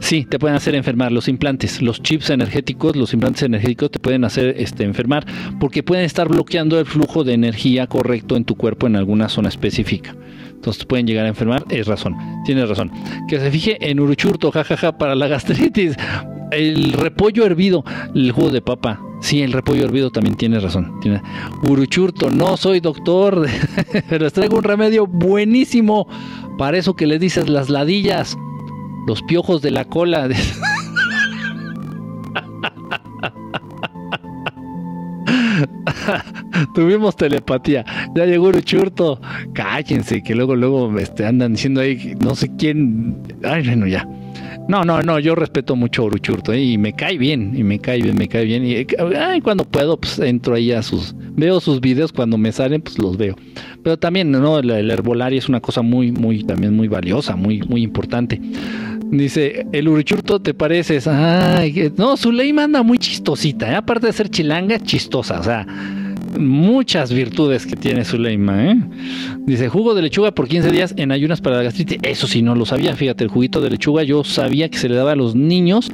Sí, 0.00 0.24
te 0.24 0.38
pueden 0.38 0.56
hacer 0.56 0.74
enfermar. 0.74 1.12
Los 1.12 1.28
implantes, 1.28 1.82
los 1.82 2.02
chips 2.02 2.30
energéticos, 2.30 2.96
los 2.96 3.12
implantes 3.14 3.42
energéticos 3.42 3.90
te 3.90 3.98
pueden 3.98 4.24
hacer 4.24 4.54
este, 4.58 4.84
enfermar 4.84 5.26
porque 5.60 5.82
pueden 5.82 6.04
estar 6.04 6.28
bloqueando 6.28 6.78
el 6.78 6.86
flujo 6.86 7.24
de 7.24 7.34
energía 7.34 7.86
correcto 7.86 8.36
en 8.36 8.44
tu 8.44 8.56
cuerpo 8.56 8.86
en 8.86 8.96
alguna 8.96 9.28
zona 9.28 9.48
específica. 9.48 10.14
Entonces 10.50 10.84
pueden 10.84 11.06
llegar 11.06 11.24
a 11.26 11.28
enfermar. 11.28 11.64
Es 11.70 11.86
razón, 11.86 12.16
tienes 12.44 12.68
razón. 12.68 12.90
Que 13.28 13.40
se 13.40 13.50
fije 13.50 13.78
en 13.80 13.98
uruchurto, 13.98 14.52
jajaja, 14.52 14.96
para 14.96 15.14
la 15.14 15.26
gastritis 15.26 15.96
el 16.52 16.92
repollo 16.92 17.44
hervido, 17.44 17.84
el 18.14 18.30
jugo 18.32 18.50
de 18.50 18.60
papa. 18.60 19.00
Sí, 19.20 19.40
el 19.42 19.52
repollo 19.52 19.84
hervido 19.84 20.10
también 20.10 20.36
tiene 20.36 20.58
razón. 20.58 21.00
Uruchurto, 21.68 22.30
no 22.30 22.56
soy 22.56 22.80
doctor, 22.80 23.46
pero 24.08 24.30
traigo 24.30 24.58
un 24.58 24.64
remedio 24.64 25.06
buenísimo 25.06 25.91
para 26.58 26.78
eso 26.78 26.94
que 26.94 27.06
le 27.06 27.18
dices 27.18 27.48
las 27.48 27.70
ladillas, 27.70 28.36
los 29.06 29.22
piojos 29.22 29.62
de 29.62 29.70
la 29.70 29.84
cola. 29.84 30.28
Tuvimos 36.74 37.16
telepatía. 37.16 37.84
Ya 38.14 38.26
llegó 38.26 38.48
Uruchurto. 38.48 39.20
Cállense, 39.52 40.22
que 40.22 40.34
luego, 40.34 40.56
luego 40.56 40.98
este, 40.98 41.26
andan 41.26 41.52
diciendo 41.52 41.80
ahí, 41.80 42.14
no 42.20 42.34
sé 42.34 42.50
quién. 42.56 43.22
Ay, 43.44 43.66
bueno, 43.66 43.86
ya. 43.86 44.06
No, 44.68 44.84
no, 44.84 45.02
no, 45.02 45.18
yo 45.18 45.34
respeto 45.34 45.76
mucho 45.76 46.02
a 46.02 46.06
Uruchurto 46.06 46.54
y 46.54 46.78
me 46.78 46.92
cae 46.92 47.18
bien, 47.18 47.52
y 47.56 47.64
me 47.64 47.78
cae 47.78 48.00
bien, 48.00 48.16
me 48.16 48.28
cae 48.28 48.44
bien. 48.44 48.64
Y 48.64 49.40
cuando 49.40 49.64
puedo, 49.64 49.96
pues 49.96 50.18
entro 50.18 50.54
ahí 50.54 50.72
a 50.72 50.82
sus, 50.82 51.14
veo 51.16 51.60
sus 51.60 51.80
videos, 51.80 52.12
cuando 52.12 52.38
me 52.38 52.52
salen, 52.52 52.80
pues 52.80 52.98
los 52.98 53.16
veo. 53.16 53.36
Pero 53.82 53.98
también, 53.98 54.30
¿no? 54.30 54.58
El, 54.58 54.90
herbolario 54.90 55.38
es 55.38 55.48
una 55.48 55.60
cosa 55.60 55.82
muy, 55.82 56.12
muy, 56.12 56.44
también 56.44 56.74
muy 56.76 56.88
valiosa, 56.88 57.34
muy, 57.36 57.62
muy 57.62 57.82
importante. 57.82 58.40
Dice, 59.10 59.66
el 59.72 59.88
Uruchurto 59.88 60.40
te 60.40 60.54
pareces. 60.54 61.06
Ay, 61.06 61.92
no, 61.96 62.16
su 62.16 62.32
ley 62.32 62.52
manda 62.52 62.82
muy 62.82 62.98
chistosita, 62.98 63.70
¿eh? 63.70 63.74
aparte 63.74 64.06
de 64.06 64.12
ser 64.12 64.30
chilanga, 64.30 64.78
chistosa, 64.78 65.40
o 65.40 65.42
sea 65.42 65.66
muchas 66.38 67.12
virtudes 67.12 67.66
que 67.66 67.76
tiene 67.76 68.04
Zuleima. 68.04 68.70
¿eh? 68.70 68.76
Dice, 69.46 69.68
jugo 69.68 69.94
de 69.94 70.02
lechuga 70.02 70.32
por 70.32 70.48
15 70.48 70.70
días 70.70 70.94
en 70.96 71.12
ayunas 71.12 71.40
para 71.40 71.56
la 71.56 71.62
gastritis. 71.62 71.98
Eso 72.02 72.26
sí, 72.26 72.42
no 72.42 72.54
lo 72.54 72.66
sabía. 72.66 72.94
Fíjate, 72.94 73.24
el 73.24 73.30
juguito 73.30 73.60
de 73.60 73.70
lechuga 73.70 74.02
yo 74.02 74.24
sabía 74.24 74.68
que 74.68 74.78
se 74.78 74.88
le 74.88 74.94
daba 74.94 75.12
a 75.12 75.16
los 75.16 75.34
niños 75.34 75.90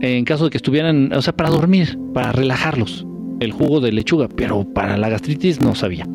en 0.00 0.24
caso 0.24 0.44
de 0.44 0.50
que 0.50 0.58
estuvieran, 0.58 1.12
o 1.12 1.22
sea, 1.22 1.34
para 1.34 1.50
dormir, 1.50 1.98
para 2.14 2.32
relajarlos. 2.32 3.04
El 3.40 3.52
jugo 3.52 3.80
de 3.80 3.92
lechuga, 3.92 4.28
pero 4.28 4.64
para 4.64 4.96
la 4.96 5.08
gastritis 5.08 5.60
no 5.60 5.74
sabía. 5.76 6.08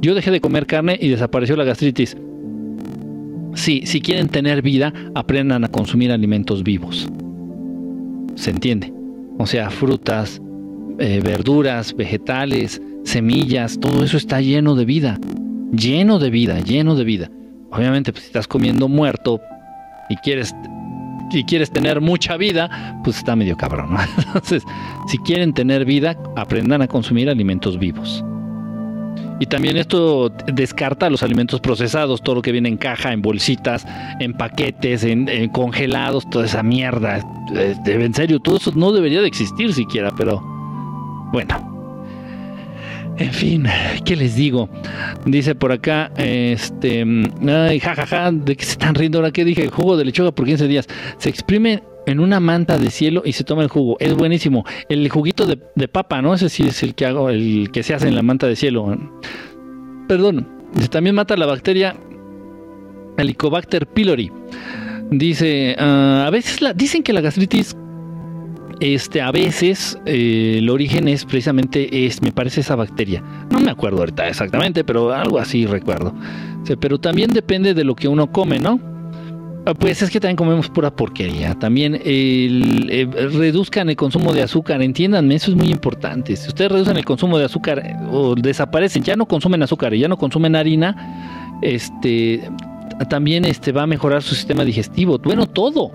Yo 0.00 0.14
dejé 0.14 0.30
de 0.30 0.40
comer 0.40 0.66
carne 0.66 0.98
y 1.00 1.08
desapareció 1.08 1.56
la 1.56 1.64
gastritis. 1.64 2.16
Sí, 3.54 3.82
si 3.86 4.00
quieren 4.00 4.28
tener 4.28 4.60
vida, 4.60 4.92
aprendan 5.14 5.64
a 5.64 5.68
consumir 5.68 6.12
alimentos 6.12 6.62
vivos. 6.62 7.08
¿Se 8.34 8.50
entiende? 8.50 8.92
O 9.38 9.46
sea, 9.46 9.70
frutas, 9.70 10.42
eh, 10.98 11.20
verduras, 11.22 11.94
vegetales, 11.94 12.80
semillas, 13.04 13.78
todo 13.80 14.04
eso 14.04 14.16
está 14.16 14.40
lleno 14.40 14.74
de 14.74 14.84
vida, 14.84 15.18
lleno 15.72 16.18
de 16.18 16.30
vida, 16.30 16.60
lleno 16.60 16.94
de 16.94 17.04
vida. 17.04 17.30
Obviamente, 17.70 18.12
pues, 18.12 18.24
si 18.24 18.28
estás 18.28 18.48
comiendo 18.48 18.88
muerto 18.88 19.40
y 20.08 20.16
quieres 20.16 20.54
y 21.30 21.44
quieres 21.44 21.70
tener 21.70 22.00
mucha 22.00 22.36
vida, 22.36 23.00
pues 23.04 23.18
está 23.18 23.36
medio 23.36 23.56
cabrón. 23.56 23.96
Entonces, 24.16 24.62
si 25.08 25.18
quieren 25.18 25.52
tener 25.52 25.84
vida, 25.84 26.16
aprendan 26.36 26.82
a 26.82 26.88
consumir 26.88 27.28
alimentos 27.28 27.78
vivos. 27.78 28.24
Y 29.40 29.46
también 29.46 29.76
esto 29.76 30.30
descarta 30.52 31.08
los 31.08 31.22
alimentos 31.22 31.60
procesados, 31.60 32.22
todo 32.22 32.36
lo 32.36 32.42
que 32.42 32.50
viene 32.50 32.68
en 32.68 32.76
caja, 32.76 33.12
en 33.12 33.22
bolsitas, 33.22 33.86
en 34.18 34.32
paquetes, 34.32 35.04
en, 35.04 35.28
en 35.28 35.48
congelados, 35.50 36.28
toda 36.28 36.46
esa 36.46 36.62
mierda. 36.62 37.20
Eh, 37.54 37.76
en 37.86 38.14
serio, 38.14 38.40
todo 38.40 38.56
eso 38.56 38.72
no 38.74 38.90
debería 38.90 39.20
de 39.20 39.28
existir 39.28 39.72
siquiera, 39.72 40.10
pero 40.16 40.57
bueno. 41.32 41.78
En 43.18 43.32
fin, 43.32 43.66
¿qué 44.04 44.14
les 44.14 44.36
digo? 44.36 44.68
Dice 45.26 45.56
por 45.56 45.72
acá, 45.72 46.12
este, 46.16 47.04
ay, 47.48 47.80
jajaja, 47.80 48.30
¿de 48.30 48.54
qué 48.54 48.64
se 48.64 48.72
están 48.72 48.94
riendo 48.94 49.18
ahora? 49.18 49.32
¿Qué 49.32 49.44
dije? 49.44 49.66
Jugo 49.68 49.96
de 49.96 50.04
lechuga 50.04 50.30
por 50.30 50.46
15 50.46 50.68
días. 50.68 50.86
Se 51.16 51.28
exprime 51.28 51.82
en 52.06 52.20
una 52.20 52.38
manta 52.38 52.78
de 52.78 52.90
cielo 52.90 53.22
y 53.24 53.32
se 53.32 53.42
toma 53.42 53.62
el 53.62 53.68
jugo. 53.68 53.96
Es 53.98 54.14
buenísimo. 54.14 54.64
El 54.88 55.08
juguito 55.08 55.46
de, 55.46 55.88
papa, 55.88 56.22
¿no? 56.22 56.32
Ese 56.32 56.48
sí 56.48 56.62
es 56.68 56.82
el 56.84 56.94
que 56.94 57.06
hago, 57.06 57.28
el 57.28 57.70
que 57.72 57.82
se 57.82 57.92
hace 57.92 58.06
en 58.06 58.14
la 58.14 58.22
manta 58.22 58.46
de 58.46 58.54
cielo. 58.54 58.96
Perdón. 60.06 60.48
También 60.90 61.16
mata 61.16 61.36
la 61.36 61.46
bacteria 61.46 61.96
Helicobacter 63.16 63.86
pylori. 63.88 64.30
Dice, 65.10 65.74
ah, 65.78 66.24
a 66.26 66.30
veces 66.30 66.60
dicen 66.76 67.02
que 67.02 67.12
la 67.12 67.20
gastritis 67.20 67.76
este, 68.80 69.20
a 69.20 69.30
veces 69.30 69.98
eh, 70.06 70.56
el 70.58 70.70
origen 70.70 71.08
es 71.08 71.24
precisamente, 71.24 72.06
es, 72.06 72.22
me 72.22 72.32
parece 72.32 72.60
esa 72.60 72.76
bacteria. 72.76 73.22
No 73.50 73.60
me 73.60 73.70
acuerdo 73.70 73.98
ahorita 73.98 74.28
exactamente, 74.28 74.84
pero 74.84 75.12
algo 75.12 75.38
así 75.38 75.66
recuerdo. 75.66 76.14
pero 76.80 76.98
también 76.98 77.30
depende 77.30 77.74
de 77.74 77.84
lo 77.84 77.94
que 77.94 78.08
uno 78.08 78.30
come, 78.30 78.58
¿no? 78.58 78.80
Ah, 79.68 79.74
pues 79.74 80.00
es 80.00 80.10
que 80.10 80.18
también 80.18 80.36
comemos 80.36 80.70
pura 80.70 80.90
porquería. 80.90 81.54
También 81.54 82.00
el, 82.04 83.10
reduzcan 83.34 83.90
el 83.90 83.96
consumo 83.96 84.32
de 84.32 84.42
azúcar. 84.42 84.80
Entiéndanme, 84.80 85.34
eso 85.34 85.50
es 85.50 85.56
muy 85.56 85.68
importante. 85.68 86.36
Si 86.36 86.48
ustedes 86.48 86.72
reducen 86.72 86.96
el 86.96 87.04
consumo 87.04 87.36
de 87.36 87.44
azúcar 87.44 87.80
eh, 87.80 87.94
o 88.10 88.34
desaparecen, 88.34 89.02
ya 89.02 89.14
no 89.14 89.26
consumen 89.26 89.62
azúcar 89.62 89.92
y 89.92 90.00
ya 90.00 90.08
no 90.08 90.16
consumen 90.16 90.56
harina, 90.56 91.58
este, 91.60 92.48
también 93.10 93.44
este, 93.44 93.72
va 93.72 93.82
a 93.82 93.86
mejorar 93.86 94.22
su 94.22 94.34
sistema 94.34 94.64
digestivo. 94.64 95.18
Bueno, 95.18 95.46
todo 95.46 95.92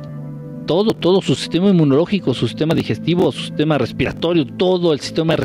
todo, 0.66 0.92
todo, 0.92 1.22
su 1.22 1.36
sistema 1.36 1.70
inmunológico, 1.70 2.34
su 2.34 2.48
sistema 2.48 2.74
digestivo, 2.74 3.32
su 3.32 3.42
sistema 3.42 3.78
respiratorio, 3.78 4.46
todo 4.46 4.94
el 4.94 5.00
sistema 5.00 5.36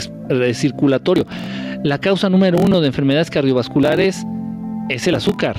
circulatorio. 0.52 1.26
La 1.84 1.98
causa 1.98 2.28
número 2.28 2.58
uno 2.58 2.80
de 2.80 2.88
enfermedades 2.88 3.30
cardiovasculares 3.30 4.24
es 4.88 5.06
el 5.06 5.14
azúcar, 5.14 5.56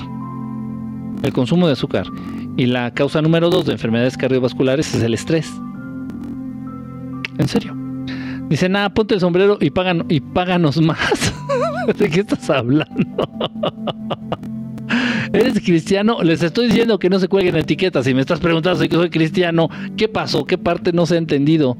el 1.22 1.32
consumo 1.32 1.66
de 1.66 1.72
azúcar. 1.74 2.06
Y 2.56 2.66
la 2.66 2.90
causa 2.92 3.22
número 3.22 3.48
dos 3.48 3.66
de 3.66 3.72
enfermedades 3.72 4.16
cardiovasculares 4.16 4.94
es 4.94 5.02
el 5.02 5.14
estrés. 5.14 5.50
En 7.38 7.48
serio. 7.48 7.74
Dice, 8.48 8.68
nada, 8.68 8.92
ponte 8.92 9.14
el 9.14 9.20
sombrero 9.20 9.58
y, 9.60 9.72
y 10.08 10.20
páganos 10.20 10.80
más. 10.82 11.32
¿De 11.96 12.10
qué 12.10 12.20
estás 12.20 12.50
hablando? 12.50 13.30
¿Eres 15.32 15.60
cristiano? 15.60 16.22
Les 16.22 16.42
estoy 16.42 16.66
diciendo 16.66 16.98
que 16.98 17.08
no 17.08 17.18
se 17.18 17.28
cuelguen 17.28 17.56
etiquetas. 17.56 18.04
Si 18.04 18.14
me 18.14 18.20
estás 18.20 18.40
preguntando 18.40 18.80
si 18.82 18.88
soy 18.88 19.10
cristiano, 19.10 19.68
¿qué 19.96 20.08
pasó? 20.08 20.44
¿Qué 20.44 20.58
parte 20.58 20.92
no 20.92 21.06
se 21.06 21.14
ha 21.14 21.18
entendido? 21.18 21.76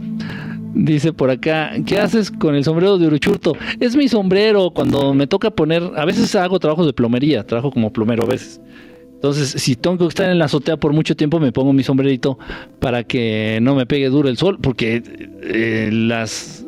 Dice 0.75 1.13
por 1.13 1.31
acá, 1.31 1.73
¿qué 1.85 1.99
haces 1.99 2.31
con 2.31 2.55
el 2.55 2.63
sombrero 2.63 2.97
de 2.97 3.09
Uruchurto? 3.09 3.57
Es 3.81 3.97
mi 3.97 4.09
sombrero 4.09 4.71
cuando 4.71 5.15
me 5.15 5.27
toca 5.27 5.51
poner, 5.51 5.83
a 5.97 6.05
veces 6.05 6.35
hago 6.37 6.61
trabajos 6.61 6.87
de 6.87 6.93
plomería, 6.93 7.45
trabajo 7.45 7.73
como 7.73 7.93
plomero 7.93 8.23
a 8.23 8.27
veces. 8.27 8.61
Entonces, 9.15 9.51
si 9.51 9.75
tengo 9.75 9.99
que 9.99 10.07
estar 10.07 10.31
en 10.31 10.39
la 10.39 10.47
azotea 10.47 10.77
por 10.79 10.93
mucho 10.93 11.17
tiempo, 11.17 11.41
me 11.41 11.53
pongo 11.53 11.73
mi 11.73 11.83
sombrerito 11.83 12.39
para 12.79 13.05
que 13.05 13.59
no 13.61 13.75
me 13.75 13.85
pegue 13.85 14.09
duro 14.09 14.29
el 14.29 14.39
sol, 14.39 14.59
porque 14.63 15.03
eh, 15.43 15.91
las, 15.93 16.65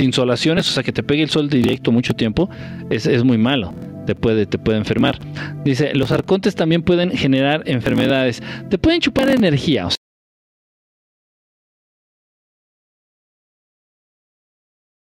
insolaciones, 0.00 0.68
o 0.68 0.72
sea, 0.72 0.82
que 0.82 0.92
te 0.92 1.02
pegue 1.02 1.22
el 1.22 1.30
sol 1.30 1.48
directo 1.48 1.90
mucho 1.90 2.14
tiempo, 2.14 2.48
es 2.90 3.24
muy 3.24 3.38
malo 3.38 3.72
te 4.06 4.14
puede, 4.14 4.46
te 4.46 4.58
puede 4.58 4.78
enfermar. 4.78 5.18
Dice, 5.64 5.94
los 5.94 6.12
arcontes 6.12 6.54
también 6.54 6.82
pueden 6.82 7.10
generar 7.10 7.62
enfermedades. 7.66 8.42
Te 8.70 8.78
pueden 8.78 9.00
chupar 9.00 9.28
energía. 9.28 9.88